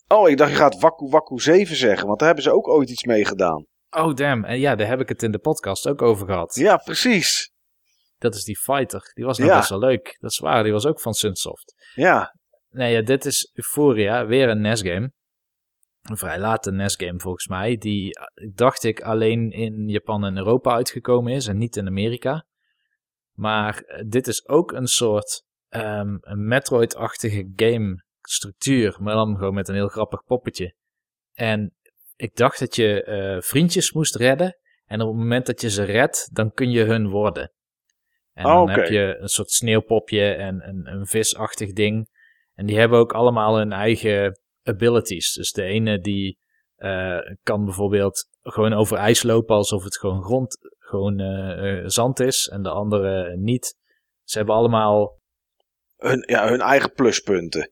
Oh, 0.09 0.29
ik 0.29 0.37
dacht 0.37 0.51
je 0.51 0.57
gaat 0.57 0.81
Waku 0.81 1.09
Waku 1.09 1.39
7 1.39 1.77
zeggen, 1.77 2.07
want 2.07 2.19
daar 2.19 2.27
hebben 2.29 2.45
ze 2.47 2.53
ook 2.53 2.69
ooit 2.69 2.91
iets 2.91 3.05
mee 3.05 3.25
gedaan. 3.25 3.67
Oh 3.91 4.15
damn, 4.15 4.45
en 4.45 4.59
ja, 4.59 4.75
daar 4.77 4.87
heb 4.89 5.01
ik 5.01 5.09
het 5.09 5.23
in 5.23 5.31
de 5.33 5.39
podcast 5.39 5.89
ook 5.89 6.03
over 6.03 6.27
gehad. 6.27 6.55
Ja, 6.55 6.77
precies. 6.77 7.53
Dat 8.19 8.35
is 8.35 8.45
die 8.45 8.59
fighter. 8.59 9.11
Die 9.15 9.25
was 9.25 9.39
nog 9.39 9.49
Ja. 9.49 9.57
best 9.57 9.69
wel 9.69 9.79
leuk. 9.79 10.17
Dat 10.21 10.31
is 10.31 10.39
waar, 10.39 10.63
die 10.63 10.73
was 10.73 10.87
ook 10.87 11.01
van 11.01 11.15
Sunsoft. 11.15 11.75
Ja, 11.95 12.39
Nee, 12.71 12.93
ja, 12.93 13.03
dit 13.03 13.25
is 13.25 13.51
Euphoria, 13.55 14.27
weer 14.27 14.49
een 14.49 14.61
NES-game. 14.61 15.13
Een 16.03 16.17
vrij 16.17 16.39
late 16.39 16.71
NES-game 16.71 17.21
volgens 17.21 17.47
mij. 17.49 17.77
Die, 17.77 18.15
eh, 18.15 18.25
dacht 18.55 18.85
ik, 18.85 19.01
alleen 19.03 19.51
in 19.51 19.89
Japan 19.89 20.25
en 20.25 20.37
Europa 20.37 20.73
uitgekomen 20.75 21.33
is 21.33 21.47
en 21.47 21.57
niet 21.59 21.77
in 21.77 21.87
Amerika. 21.87 22.45
Maar 23.41 23.79
eh, 23.79 24.05
dit 24.07 24.27
is 24.27 24.49
ook 24.49 24.73
een 24.73 24.87
soort 24.87 25.45
ehm, 25.69 26.17
een 26.21 26.47
Metroid-achtige 26.47 27.53
game-structuur. 27.57 28.97
Maar 29.01 29.15
dan 29.15 29.37
gewoon 29.37 29.55
met 29.55 29.69
een 29.69 29.75
heel 29.75 29.89
grappig 29.89 30.25
poppetje. 30.25 30.75
En 31.33 31.75
ik 32.17 32.37
dacht 32.37 32.59
dat 32.59 32.77
je 32.77 33.05
eh, 33.05 33.41
vriendjes 33.41 33.93
moest 33.93 34.17
redden. 34.17 34.59
En 34.85 35.01
op 35.01 35.09
het 35.09 35.17
moment 35.17 35.47
dat 35.47 35.61
je 35.61 35.71
ze 35.71 35.83
redt, 35.83 36.29
dan 36.33 36.53
kun 36.53 36.71
je 36.71 36.85
hun 36.85 37.09
worden. 37.09 37.53
En 38.33 38.47
Oh, 38.47 38.53
dan 38.53 38.69
heb 38.71 38.87
je 38.87 39.17
een 39.19 39.29
soort 39.29 39.51
sneeuwpopje 39.51 40.33
en 40.33 40.69
een, 40.69 40.87
een 40.87 41.07
visachtig 41.07 41.73
ding. 41.73 42.09
En 42.55 42.67
die 42.67 42.79
hebben 42.79 42.99
ook 42.99 43.13
allemaal 43.13 43.57
hun 43.57 43.73
eigen 43.73 44.41
abilities. 44.63 45.33
Dus 45.33 45.53
de 45.53 45.63
ene 45.63 46.01
die 46.01 46.39
eh, 46.77 47.19
kan 47.43 47.65
bijvoorbeeld 47.65 48.29
gewoon 48.41 48.73
over 48.73 48.97
ijs 48.97 49.23
lopen 49.23 49.57
alsof 49.57 49.85
het 49.85 49.99
gewoon 49.99 50.23
grond, 50.23 50.59
gewoon 50.91 51.21
eh, 51.21 51.79
eh, 51.79 51.83
zand 51.87 52.21
is. 52.21 52.49
En 52.49 52.63
de 52.63 52.71
andere 52.71 53.37
niet. 53.37 53.75
Ze 54.25 54.39
hebben 54.39 54.55
allemaal, 54.57 55.19
hun, 55.97 56.25
ja, 56.29 56.49
hun 56.49 56.61
eigen 56.61 56.93
pluspunten. 56.93 57.71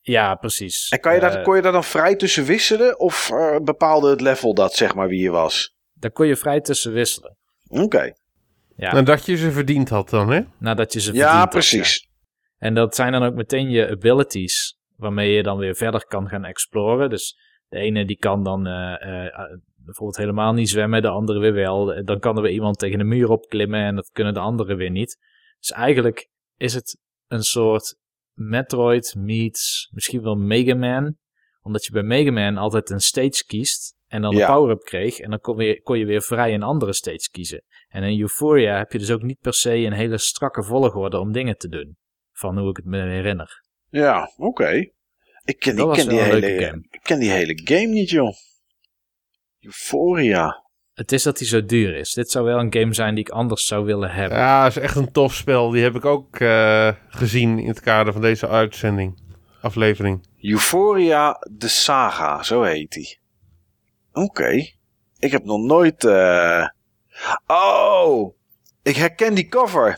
ja 0.00 0.34
precies. 0.34 0.88
En 0.88 1.00
kan 1.00 1.14
je 1.14 1.20
daar, 1.20 1.34
Eh, 1.36 1.44
kon 1.44 1.56
je 1.56 1.62
daar 1.62 1.72
dan 1.72 1.84
vrij 1.84 2.16
tussen 2.16 2.44
wisselen? 2.44 2.98
Of 2.98 3.30
eh, 3.30 3.56
bepaalde 3.62 4.10
het 4.10 4.20
level 4.20 4.54
dat, 4.54 4.74
zeg 4.74 4.94
maar, 4.94 5.08
wie 5.08 5.22
je 5.22 5.30
was? 5.30 5.74
daar 5.98 6.10
kon 6.10 6.26
je 6.26 6.36
vrij 6.36 6.60
tussen 6.60 6.92
wisselen. 6.92 7.36
Oké. 7.68 8.12
Ja, 8.76 8.92
Nadat 8.92 9.26
je 9.26 9.36
ze 9.36 9.50
verdiend 9.50 9.88
had 9.88 10.10
dan, 10.10 10.30
hè? 10.30 10.40
nadat 10.58 10.92
je 10.92 11.00
ze 11.00 11.12
Ja, 11.12 11.18
verdiend 11.18 11.38
had, 11.40 11.50
precies. 11.50 12.08
En 12.56 12.74
dat 12.74 12.94
zijn 12.94 13.12
dan 13.12 13.22
ook 13.22 13.34
meteen 13.34 13.70
je 13.70 13.88
abilities, 13.90 14.78
waarmee 14.96 15.32
je 15.32 15.42
dan 15.42 15.58
weer 15.58 15.74
verder 15.74 16.06
kan 16.06 16.28
gaan 16.28 16.44
exploren. 16.44 17.10
Dus 17.10 17.36
de 17.68 17.78
ene 17.78 18.04
die 18.06 18.16
kan 18.18 18.42
dan 18.44 18.66
eh, 18.66 19.02
eh, 19.02 19.26
eh, 19.26 19.58
bijvoorbeeld 19.86 20.18
helemaal 20.18 20.52
niet 20.52 20.68
zwemmen, 20.68 21.02
de 21.02 21.08
andere 21.08 21.38
weer 21.38 21.52
wel. 21.52 22.04
Dan 22.04 22.18
kan 22.18 22.36
er 22.36 22.42
weer 22.42 22.52
iemand 22.52 22.78
tegen 22.78 23.00
een 23.00 23.08
muur 23.08 23.28
opklimmen 23.28 23.80
en 23.80 23.94
dat 23.94 24.10
kunnen 24.12 24.34
de 24.34 24.40
anderen 24.40 24.76
weer 24.76 24.90
niet. 24.90 25.18
Dus 25.58 25.70
eigenlijk 25.70 26.28
is 26.56 26.74
het 26.74 26.98
een 27.26 27.42
soort 27.42 27.96
Metroid 28.32 29.14
meets 29.18 29.90
misschien 29.92 30.22
wel 30.22 30.34
Mega 30.34 30.74
Man. 30.74 31.16
Omdat 31.60 31.84
je 31.84 31.92
bij 31.92 32.02
Mega 32.02 32.30
Man 32.30 32.56
altijd 32.56 32.90
een 32.90 33.00
stage 33.00 33.44
kiest 33.46 33.94
en 34.06 34.22
dan 34.22 34.36
Ja. 34.36 34.40
een 34.48 34.54
power-up 34.54 34.82
kreeg. 34.82 35.18
En 35.18 35.30
dan 35.30 35.40
kon, 35.40 35.56
weer, 35.56 35.82
kon 35.82 35.98
je 35.98 36.04
weer 36.06 36.22
vrij 36.22 36.54
een 36.54 36.62
andere 36.62 36.92
stage 36.92 37.30
kiezen. 37.30 37.62
En 37.88 38.02
in 38.02 38.20
Euphoria 38.20 38.76
heb 38.78 38.92
je 38.92 38.98
dus 38.98 39.10
ook 39.10 39.22
niet 39.22 39.40
per 39.40 39.54
se 39.54 39.76
een 39.76 39.92
hele 39.92 40.18
strakke 40.18 40.62
volgorde 40.62 41.18
om 41.18 41.32
dingen 41.32 41.56
te 41.56 41.68
doen. 41.68 41.96
Van 42.32 42.58
hoe 42.58 42.70
ik 42.70 42.76
het 42.76 42.84
me 42.84 42.98
herinner. 43.02 43.64
Ja, 43.88 44.32
oké. 44.36 44.90
Ik 45.44 45.58
ken, 45.58 45.76
was 45.76 45.96
ken 45.98 46.08
die 46.08 46.20
hele 46.20 46.64
game. 46.64 46.86
Ik 46.90 47.00
ken 47.02 47.18
die 47.18 47.30
hele 47.30 47.60
game 47.64 47.86
niet, 47.86 48.10
joh. 48.10 48.32
Euphoria. 49.66 50.64
Het 50.94 51.12
is 51.12 51.22
dat 51.22 51.38
hij 51.38 51.48
zo 51.48 51.64
duur 51.64 51.96
is. 51.96 52.12
Dit 52.12 52.30
zou 52.30 52.44
wel 52.44 52.58
een 52.58 52.72
game 52.72 52.94
zijn 52.94 53.14
die 53.14 53.24
ik 53.24 53.30
anders 53.30 53.66
zou 53.66 53.84
willen 53.84 54.10
hebben. 54.10 54.38
Ja, 54.38 54.66
is 54.66 54.76
echt 54.76 54.96
een 54.96 55.12
tof 55.12 55.34
spel. 55.34 55.70
Die 55.70 55.82
heb 55.82 55.94
ik 55.94 56.04
ook 56.04 56.36
eh, 56.36 56.88
gezien 57.08 57.58
in 57.58 57.68
het 57.68 57.80
kader 57.80 58.12
van 58.12 58.22
deze 58.22 58.48
uitzending. 58.48 59.18
Aflevering. 59.60 60.26
Euphoria 60.40 61.36
de 61.50 61.68
Saga, 61.68 62.42
zo 62.42 62.62
heet 62.62 62.92
die. 62.92 63.18
Oké. 64.12 64.50
Ik 65.18 65.30
heb 65.30 65.44
nog 65.44 65.60
nooit... 65.60 66.04
eh, 66.04 66.66
Oh! 67.46 68.34
Ik 68.82 68.96
herken 68.96 69.34
die 69.34 69.48
cover. 69.48 69.88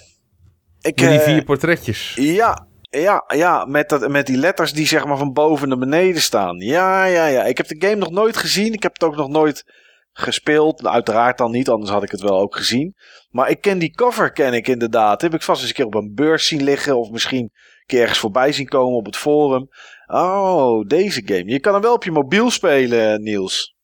Ik, 0.80 1.00
Met 1.00 1.08
die 1.10 1.18
eh, 1.18 1.24
vier 1.24 1.44
portretjes. 1.44 2.14
Ja, 2.14 2.67
ja, 2.88 3.24
ja 3.26 3.64
met, 3.64 3.88
dat, 3.88 4.08
met 4.08 4.26
die 4.26 4.36
letters 4.36 4.72
die 4.72 4.86
zeg 4.86 5.04
maar 5.04 5.16
van 5.16 5.32
boven 5.32 5.68
naar 5.68 5.78
beneden 5.78 6.22
staan. 6.22 6.56
Ja, 6.56 7.04
ja, 7.04 7.26
ja. 7.26 7.44
Ik 7.44 7.56
heb 7.56 7.66
de 7.66 7.86
game 7.86 7.96
nog 7.96 8.10
nooit 8.10 8.36
gezien. 8.36 8.72
Ik 8.72 8.82
heb 8.82 8.92
het 8.92 9.02
ook 9.02 9.16
nog 9.16 9.28
nooit 9.28 9.64
gespeeld. 10.12 10.80
Nou, 10.80 10.94
Uiteraard 10.94 11.38
dan 11.38 11.50
niet, 11.50 11.68
anders 11.68 11.90
had 11.90 12.02
ik 12.02 12.10
het 12.10 12.20
wel 12.20 12.38
ook 12.38 12.56
gezien. 12.56 12.94
Maar 13.28 13.50
ik 13.50 13.60
ken 13.60 13.78
die 13.78 13.94
cover, 13.94 14.32
ken 14.32 14.52
ik 14.52 14.68
inderdaad. 14.68 15.22
Heb 15.22 15.34
ik 15.34 15.42
vast 15.42 15.60
eens 15.60 15.68
een 15.68 15.74
keer 15.74 15.86
op 15.86 15.94
een 15.94 16.14
beurs 16.14 16.46
zien 16.46 16.62
liggen. 16.62 16.98
Of 16.98 17.10
misschien 17.10 17.42
een 17.42 17.86
keer 17.86 18.00
ergens 18.00 18.18
voorbij 18.18 18.52
zien 18.52 18.68
komen 18.68 18.98
op 18.98 19.06
het 19.06 19.16
forum. 19.16 19.68
Oh, 20.06 20.86
deze 20.86 21.22
game. 21.24 21.44
Je 21.44 21.60
kan 21.60 21.72
hem 21.72 21.82
wel 21.82 21.94
op 21.94 22.04
je 22.04 22.10
mobiel 22.10 22.50
spelen, 22.50 23.22
Niels. 23.22 23.76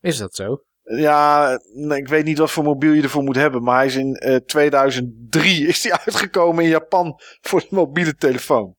Is 0.00 0.16
dat 0.16 0.34
zo? 0.34 0.62
Ja, 0.82 1.58
nee, 1.74 1.98
ik 1.98 2.08
weet 2.08 2.24
niet 2.24 2.38
wat 2.38 2.50
voor 2.50 2.64
mobiel 2.64 2.92
je 2.92 3.02
ervoor 3.02 3.22
moet 3.22 3.36
hebben. 3.36 3.62
Maar 3.62 3.76
hij 3.76 3.86
is 3.86 3.96
in 3.96 4.14
eh, 4.14 4.36
2003 4.36 5.66
is 5.68 5.80
die 5.80 5.94
uitgekomen 5.94 6.64
in 6.64 6.70
Japan 6.70 7.20
voor 7.40 7.60
de 7.60 7.66
mobiele 7.70 8.14
telefoon. 8.14 8.76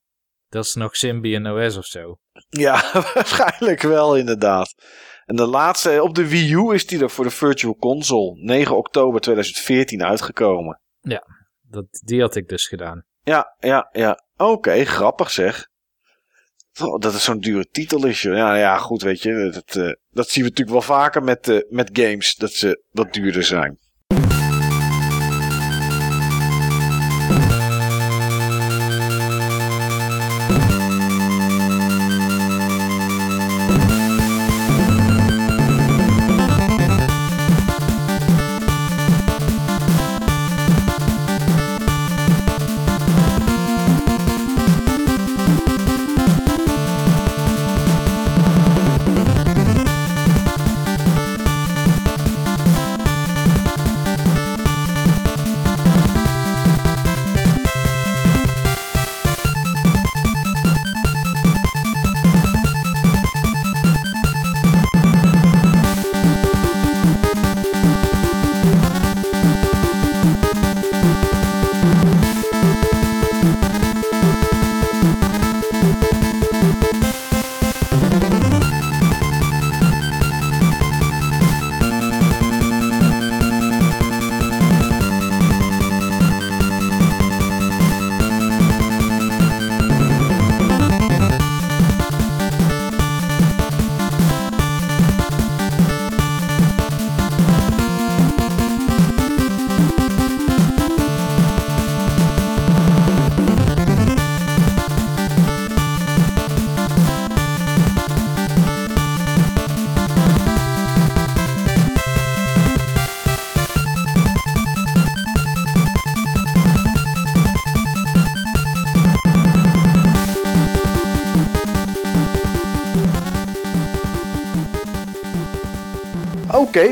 Dat 0.49 0.65
is 0.65 0.73
nog 0.73 0.95
Symbian 0.95 1.47
OS 1.47 1.77
of 1.77 1.85
zo. 1.85 2.17
Ja, 2.49 2.91
waarschijnlijk 3.13 3.81
wel 3.81 4.17
inderdaad. 4.17 4.73
En 5.25 5.35
de 5.35 5.45
laatste, 5.45 6.03
op 6.03 6.15
de 6.15 6.27
Wii 6.27 6.53
U 6.53 6.73
is 6.73 6.87
die 6.87 7.01
er 7.01 7.09
voor 7.09 7.23
de 7.23 7.31
Virtual 7.31 7.75
Console. 7.75 8.35
9 8.41 8.77
oktober 8.77 9.21
2014 9.21 10.03
uitgekomen. 10.03 10.81
Dat, 11.61 11.85
die 12.05 12.21
had 12.21 12.35
ik 12.35 12.47
dus 12.47 12.67
gedaan. 12.67 13.05
Ja, 13.21 13.55
ja, 13.59 13.89
ja. 13.91 14.23
Oké, 14.37 14.85
grappig 14.85 15.31
zeg. 15.31 15.67
Oh, 16.81 16.99
dat 16.99 17.13
het 17.13 17.21
zo'n 17.21 17.39
dure 17.39 17.67
titel 17.71 18.05
is. 18.05 18.21
joh. 18.21 18.35
Ja, 18.35 18.55
ja, 18.55 18.77
goed, 18.77 19.01
weet 19.01 19.21
je. 19.21 19.49
Dat, 19.53 19.75
eh, 19.75 19.91
dat 20.11 20.29
zien 20.29 20.43
we 20.43 20.49
natuurlijk 20.49 20.77
wel 20.77 20.97
vaker 20.97 21.23
met, 21.23 21.47
eh, 21.47 21.57
met 21.69 21.89
games. 21.93 22.35
Dat 22.35 22.51
ze 22.51 22.83
wat 22.91 23.13
duurder 23.13 23.43
zijn. 23.43 23.77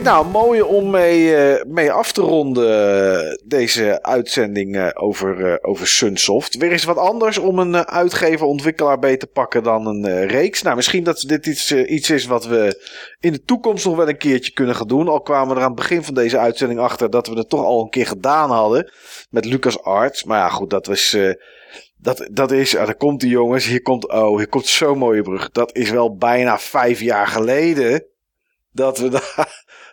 Nou 0.04 0.28
mooi 0.28 0.62
om 0.62 0.90
mee, 0.90 1.36
eh, 1.36 1.66
mee 1.66 1.92
af 1.92 2.12
te 2.12 2.22
ronden 2.22 2.70
eh, 3.30 3.38
deze 3.44 4.04
uitzending 4.04 4.76
eh, 4.76 4.90
over, 4.94 5.64
over 5.64 5.88
Sunsoft. 5.88 6.56
Weer 6.58 6.72
eens 6.72 6.84
wat 6.84 6.98
anders 6.98 7.38
om 7.38 7.60
een 7.60 7.76
eh, 7.76 7.82
uitgever, 7.82 8.46
ontwikkelaar 8.46 9.00
beter 9.00 9.20
te 9.20 9.28
pakken 9.28 9.64
dan 9.64 9.86
een 9.86 10.28
reeks. 10.28 10.62
Nou, 10.62 10.76
misschien 10.76 11.04
dat 11.04 11.24
dit 11.28 11.46
iets, 11.46 11.72
iets 11.72 12.10
is 12.10 12.26
wat 12.26 12.46
we 12.46 12.84
in 13.20 13.32
de 13.32 13.44
toekomst 13.44 13.86
nog 13.86 13.96
wel 13.96 14.10
een 14.10 14.18
keertje 14.18 14.52
kunnen 14.52 14.76
gaan 14.76 14.88
doen. 14.88 15.08
Al 15.08 15.22
kwamen 15.22 15.48
we 15.50 15.56
er 15.56 15.62
aan 15.62 15.72
het 15.72 15.80
begin 15.80 16.04
van 16.04 16.14
deze 16.14 16.38
uitzending 16.38 16.80
achter 16.80 17.10
dat 17.10 17.28
we 17.28 17.36
het 17.36 17.50
toch 17.50 17.64
al 17.66 17.82
een 17.82 17.90
keer 17.90 18.08
gedaan 18.08 18.50
hadden 18.52 18.92
met 19.30 19.46
Lucas 19.46 19.84
Arts. 19.84 20.24
Maar 20.24 20.38
ja, 20.38 20.50
goed, 20.50 20.70
dat 20.70 20.86
was... 20.86 21.18
dat, 21.98 22.30
dat 22.32 22.52
is, 22.52 22.76
ah, 22.78 22.86
daar 22.86 22.96
komt 22.96 23.20
die 23.20 23.30
jongens, 23.30 23.66
hier 23.66 23.82
komt, 23.82 24.12
oh, 24.12 24.38
hier 24.38 24.48
komt 24.50 24.66
zo'n 24.66 24.98
mooie 24.98 25.22
brug. 25.22 25.52
Dat 25.52 25.76
is 25.76 25.90
wel 25.90 26.16
bijna 26.16 26.58
vijf 26.60 27.02
jaar 27.02 27.28
geleden 27.28 28.06
dat 28.72 28.98
we, 28.98 29.10
da- 29.10 29.48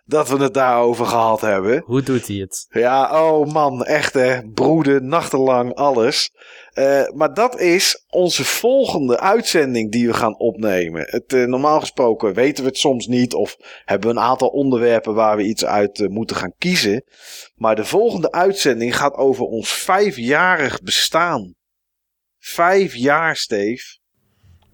dat 0.09 0.29
we 0.29 0.37
het 0.37 0.55
daarover 0.55 1.07
gehad 1.07 1.41
hebben. 1.41 1.83
Hoe 1.85 2.03
doet 2.03 2.27
hij 2.27 2.37
het? 2.37 2.67
Ja, 2.71 3.23
oh 3.27 3.53
man, 3.53 3.85
echt 3.85 4.15
hè. 4.15 4.49
Broeden, 4.51 5.07
nachtenlang, 5.07 5.75
alles. 5.75 6.31
Eh, 6.73 7.09
maar 7.15 7.35
dat 7.35 7.61
is 7.61 8.05
onze 8.11 8.45
volgende 8.45 9.21
uitzending 9.21 9.93
die 9.93 10.07
we 10.07 10.15
gaan 10.15 10.39
opnemen. 10.39 11.05
Het, 11.07 11.33
eh, 11.33 11.45
normaal 11.45 11.81
gesproken 11.81 12.35
weten 12.35 12.65
we 12.65 12.71
het 12.71 12.79
soms 12.79 13.07
niet. 13.07 13.35
Of 13.35 13.57
hebben 13.85 14.11
we 14.11 14.17
een 14.17 14.23
aantal 14.23 14.49
onderwerpen 14.49 15.15
waar 15.15 15.37
we 15.37 15.43
iets 15.43 15.65
uit 15.65 16.01
eh, 16.01 16.09
moeten 16.09 16.37
gaan 16.37 16.55
kiezen. 16.59 17.05
Maar 17.55 17.77
de 17.77 17.85
volgende 17.85 18.33
uitzending 18.33 18.97
gaat 18.97 19.15
over 19.15 19.45
ons 19.45 19.73
vijfjarig 19.73 20.83
bestaan. 20.83 21.55
Vijf 22.39 22.95
jaar, 22.95 23.37
Steve. 23.37 23.99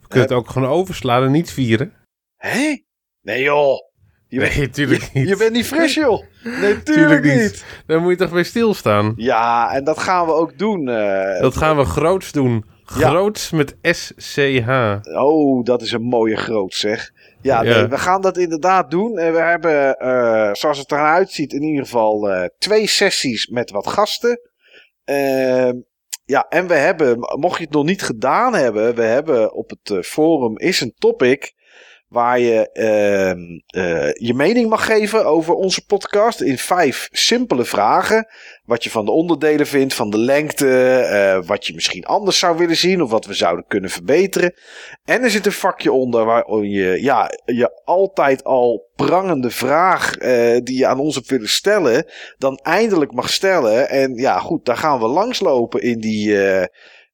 We 0.00 0.08
kunnen 0.08 0.28
het 0.28 0.38
ook 0.38 0.50
gewoon 0.50 0.68
overslaan 0.68 1.22
en 1.22 1.32
niet 1.32 1.52
vieren. 1.52 1.92
Hé? 2.36 2.82
Nee 3.20 3.42
joh. 3.42 3.92
Je, 4.34 4.40
Nee, 4.40 4.58
natuurlijk 4.58 5.10
niet. 5.12 5.28
je 5.28 5.36
bent 5.36 5.52
niet 5.52 5.66
fris 5.66 5.94
joh. 5.94 6.22
Nee, 6.42 6.54
tuurlijk 6.60 6.84
Tuurlijk 6.84 7.22
niet. 7.24 7.34
niet. 7.34 7.64
Daar 7.86 8.00
moet 8.00 8.10
je 8.10 8.16
toch 8.16 8.32
bij 8.32 8.42
stilstaan. 8.42 9.12
Ja, 9.16 9.72
en 9.72 9.84
dat 9.84 9.98
gaan 9.98 10.26
we 10.26 10.32
ook 10.32 10.58
doen. 10.58 10.88
eh, 10.88 11.40
Dat 11.40 11.56
gaan 11.56 11.76
we 11.76 11.84
groots 11.84 12.32
doen. 12.32 12.64
Ja. 12.98 13.08
Groots 13.08 13.50
met 13.50 13.76
SCH. 13.82 14.68
Oh, 15.02 15.64
dat 15.64 15.82
is 15.82 15.92
een 15.92 16.02
mooie 16.02 16.36
groot 16.36 16.74
zeg. 16.74 17.10
Ja, 17.42 17.62
Ja. 17.62 17.74
nee, 17.74 17.86
we 17.86 17.98
gaan 17.98 18.20
dat 18.20 18.36
inderdaad 18.38 18.90
doen. 18.90 19.18
En 19.18 19.32
we 19.32 19.38
hebben, 19.38 19.96
eh, 19.98 20.50
zoals 20.52 20.78
het 20.78 20.92
eruit 20.92 21.30
ziet, 21.30 21.52
in 21.52 21.62
ieder 21.62 21.84
geval 21.84 22.30
eh, 22.30 22.44
twee 22.58 22.86
sessies 22.86 23.46
met 23.46 23.70
wat 23.70 23.86
gasten. 23.86 24.40
Ehm, 25.04 25.74
ja, 26.24 26.46
en 26.48 26.66
we 26.66 26.74
hebben, 26.74 27.18
mocht 27.40 27.58
je 27.58 27.64
het 27.64 27.72
nog 27.72 27.84
niet 27.84 28.02
gedaan 28.02 28.54
hebben, 28.54 28.94
we 28.94 29.02
hebben 29.02 29.52
op 29.54 29.70
het 29.82 30.06
forum 30.06 30.58
is 30.58 30.80
een 30.80 30.94
topic 30.98 31.52
waar 32.08 32.38
je 32.38 32.70
ehm, 32.72 33.40
eh, 33.66 34.12
je 34.12 34.34
mening 34.34 34.68
mag 34.68 34.84
geven 34.84 35.26
over 35.26 35.54
onze 35.54 35.86
podcast 35.86 36.40
in 36.40 36.58
vijf 36.58 37.08
simpele 37.12 37.64
vragen. 37.64 38.26
Wat 38.64 38.84
je 38.84 38.90
van 38.90 39.04
de 39.04 39.10
onderdelen 39.10 39.66
vindt, 39.66 39.94
van 39.94 40.10
de 40.10 40.18
lengte, 40.18 40.98
eh, 40.98 41.46
wat 41.46 41.66
je 41.66 41.74
misschien 41.74 42.04
anders 42.04 42.38
zou 42.38 42.58
willen 42.58 42.76
zien 42.76 43.02
of 43.02 43.10
wat 43.10 43.26
we 43.26 43.34
zouden 43.34 43.64
kunnen 43.68 43.90
verbeteren. 43.90 44.54
En 45.04 45.22
er 45.22 45.30
zit 45.30 45.46
een 45.46 45.52
vakje 45.52 45.92
onder 45.92 46.24
waar 46.24 46.64
je 46.64 47.02
ja, 47.02 47.30
je 47.44 47.80
altijd 47.84 48.44
al 48.44 48.92
prangende 48.96 49.50
vraag 49.50 50.16
eh, 50.16 50.60
die 50.62 50.78
je 50.78 50.86
aan 50.86 51.00
ons 51.00 51.14
hebt 51.14 51.28
willen 51.30 51.48
stellen, 51.48 52.06
dan 52.38 52.56
eindelijk 52.62 53.12
mag 53.12 53.30
stellen. 53.30 53.88
En 53.88 54.14
ja, 54.14 54.38
goed, 54.38 54.64
daar 54.64 54.76
gaan 54.76 54.98
we 54.98 55.06
langslopen 55.06 55.82
in 55.82 56.00
die, 56.00 56.36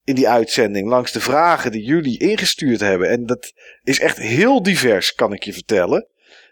in 0.05 0.15
die 0.15 0.29
uitzending, 0.29 0.89
langs 0.89 1.13
de 1.13 1.21
vragen 1.21 1.73
die 1.73 1.85
jullie 1.85 2.19
ingestuurd 2.19 2.81
hebben. 2.81 3.09
En 3.09 3.27
dat 3.27 3.53
is 3.83 4.01
echt 4.01 4.19
heel 4.19 4.63
divers, 4.63 5.15
kan 5.15 5.33
ik 5.33 5.43
je 5.43 5.53
vertellen. 5.53 6.09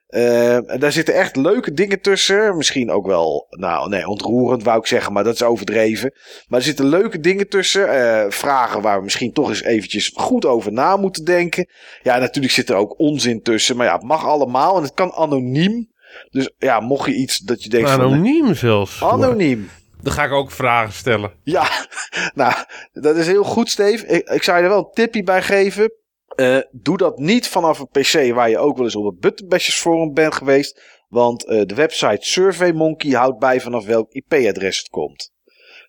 Eh, 0.09 0.71
en 0.71 0.79
daar 0.79 0.93
zitten 0.93 1.15
echt 1.15 1.37
leuke 1.37 1.73
dingen 1.73 2.01
tussen. 2.01 2.57
Misschien 2.57 2.91
ook 2.91 3.07
wel, 3.07 3.47
nou 3.51 3.89
nee, 3.89 4.07
ontroerend 4.09 4.63
wou 4.63 4.79
ik 4.79 4.87
zeggen, 4.87 5.13
maar 5.13 5.25
dat 5.25 5.35
is 5.35 5.43
overdreven. 5.43 6.13
Maar 6.47 6.59
er 6.59 6.65
zitten 6.65 6.87
leuke 6.87 7.21
dingen 7.21 7.49
tussen. 7.49 7.89
eh, 7.89 8.31
vragen 8.31 8.83
waar 8.83 8.99
we 8.99 9.05
misschien 9.05 9.33
toch 9.33 9.49
eens 9.49 9.63
eventjes 9.63 10.13
goed 10.15 10.45
over 10.45 10.73
na 10.73 10.97
moeten 10.97 11.25
denken. 11.25 11.69
Ja, 12.03 12.19
natuurlijk 12.19 12.55
zit 12.55 12.71
er 12.71 12.77
ook 12.77 12.99
onzin 12.99 13.43
tussen. 13.43 13.77
Maar 13.77 13.87
ja, 13.87 13.93
het 13.93 14.03
mag 14.03 14.25
allemaal 14.25 14.77
en 14.77 14.83
het 14.83 14.95
kan 14.95 15.13
anoniem. 15.13 15.91
Dus 16.31 16.51
ja, 16.59 16.81
mocht 16.81 17.07
je 17.07 17.15
iets 17.15 17.39
dat 17.39 17.63
je 17.63 17.69
denkt 17.69 17.91
van... 17.91 18.01
Anoniem 18.01 18.55
zelfs. 18.55 19.03
Anoniem. 19.03 19.69
Dan 20.03 20.13
ga 20.13 20.25
ik 20.25 20.33
ook 20.33 20.51
vragen 20.51 20.93
stellen. 20.93 21.33
Ja, 21.43 21.69
nou, 22.35 22.55
dat 22.93 23.17
is 23.17 23.27
heel 23.27 23.45
goed, 23.45 23.71
Steve. 23.71 24.07
Ik, 24.07 24.29
ik 24.29 24.43
zou 24.43 24.59
je 24.59 24.63
er 24.63 24.69
wel 24.69 24.79
een 24.79 24.93
tipje 24.93 25.23
bij 25.23 25.43
geven. 25.43 25.93
Eh, 26.37 26.59
doe 26.71 26.97
dat 26.97 27.19
niet 27.19 27.49
vanaf 27.49 27.79
een 27.79 27.89
PC 27.89 28.35
waar 28.35 28.51
je 28.51 28.59
ook 28.59 28.77
wel 28.77 28.85
eens 28.85 28.97
op 28.97 29.05
het 29.05 29.21
Buttonbashers 29.21 29.81
forum 29.81 30.15
bent 30.15 30.35
geweest. 30.35 30.83
Want 31.09 31.47
eh, 31.47 31.63
de 31.65 31.75
website 31.75 32.27
SurveyMonkey 32.27 33.11
houdt 33.11 33.39
bij 33.39 33.61
vanaf 33.61 33.85
welk 33.85 34.13
IP-adres 34.13 34.79
het 34.79 34.89
komt. 34.89 35.31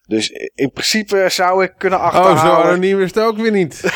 Dus 0.09 0.29
in 0.55 0.71
principe 0.71 1.25
zou 1.29 1.63
ik 1.63 1.73
kunnen 1.77 1.99
Oh, 1.99 2.11
zo 2.11 2.17
achterhalen. 2.17 2.65
anoniem 2.65 3.01
is 3.01 3.13
het 3.13 3.23
ook 3.23 3.37
weer 3.37 3.51
niet. 3.51 3.83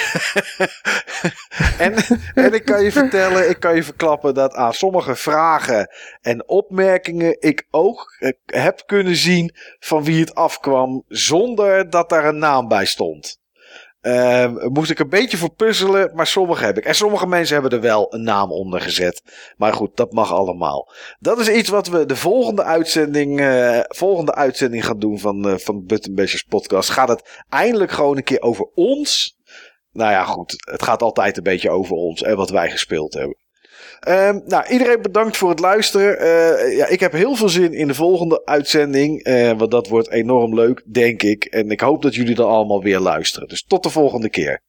en, 1.77 1.93
en 2.33 2.53
ik 2.53 2.65
kan 2.65 2.83
je 2.83 2.91
vertellen, 2.91 3.49
ik 3.49 3.59
kan 3.59 3.75
je 3.75 3.83
verklappen 3.83 4.33
dat 4.33 4.53
aan 4.53 4.73
sommige 4.73 5.15
vragen 5.15 5.87
en 6.21 6.47
opmerkingen 6.47 7.37
ik 7.39 7.67
ook 7.71 8.15
eh, 8.19 8.31
heb 8.45 8.83
kunnen 8.85 9.15
zien 9.15 9.55
van 9.79 10.03
wie 10.03 10.19
het 10.19 10.35
afkwam 10.35 11.03
zonder 11.07 11.89
dat 11.89 12.09
daar 12.09 12.25
een 12.25 12.37
naam 12.37 12.67
bij 12.67 12.85
stond. 12.85 13.41
Ehm, 14.03 14.71
moest 14.71 14.91
ik 14.91 14.99
een 14.99 15.09
beetje 15.09 15.37
voor 15.37 15.53
puzzelen, 15.53 16.11
maar 16.13 16.27
sommige 16.27 16.65
heb 16.65 16.77
ik. 16.77 16.85
En 16.85 16.95
sommige 16.95 17.27
mensen 17.27 17.53
hebben 17.53 17.71
er 17.71 17.81
wel 17.81 18.13
een 18.13 18.23
naam 18.23 18.51
onder 18.51 18.81
gezet. 18.81 19.21
Maar 19.57 19.73
goed, 19.73 19.95
dat 19.95 20.11
mag 20.11 20.33
allemaal. 20.33 20.93
Dat 21.19 21.39
is 21.39 21.49
iets 21.49 21.69
wat 21.69 21.87
we 21.87 22.05
de 22.05 22.15
volgende 22.15 22.63
uitzending, 22.63 23.39
eh, 23.39 23.79
volgende 23.87 24.35
uitzending 24.35 24.85
gaan 24.85 24.99
doen 24.99 25.19
van, 25.19 25.49
eh 25.49 25.57
van 25.57 25.85
Button 25.85 26.15
Bashers 26.15 26.43
podcast. 26.43 26.89
Gaat 26.89 27.07
het 27.07 27.43
eindelijk 27.49 27.91
gewoon 27.91 28.17
een 28.17 28.23
keer 28.23 28.41
over 28.41 28.69
ons. 28.73 29.37
Nou 29.91 30.11
ja, 30.11 30.23
goed. 30.23 30.55
Het 30.71 30.83
gaat 30.83 31.01
altijd 31.01 31.37
een 31.37 31.43
beetje 31.43 31.69
over 31.69 31.95
ons 31.95 32.21
en 32.21 32.35
wat 32.35 32.49
wij 32.49 32.71
gespeeld 32.71 33.13
hebben. 33.13 33.42
Ehm, 34.03 34.39
nou, 34.45 34.67
iedereen 34.67 35.01
bedankt 35.01 35.37
voor 35.37 35.49
het 35.49 35.59
luisteren. 35.59 36.19
Eh, 36.19 36.77
ja, 36.77 36.87
ik 36.87 36.99
heb 36.99 37.11
heel 37.11 37.35
veel 37.35 37.49
zin 37.49 37.73
in 37.73 37.87
de 37.87 37.93
volgende 37.93 38.45
uitzending. 38.45 39.23
eh, 39.23 39.51
want 39.57 39.71
dat 39.71 39.87
wordt 39.87 40.09
enorm 40.09 40.55
leuk, 40.55 40.83
denk 40.85 41.23
ik. 41.23 41.45
En 41.45 41.71
ik 41.71 41.79
hoop 41.81 42.01
dat 42.01 42.15
jullie 42.15 42.35
dan 42.35 42.49
allemaal 42.49 42.81
weer 42.83 42.99
luisteren. 42.99 43.47
Dus 43.47 43.63
tot 43.63 43.83
de 43.83 43.89
volgende 43.89 44.29
keer. 44.29 44.61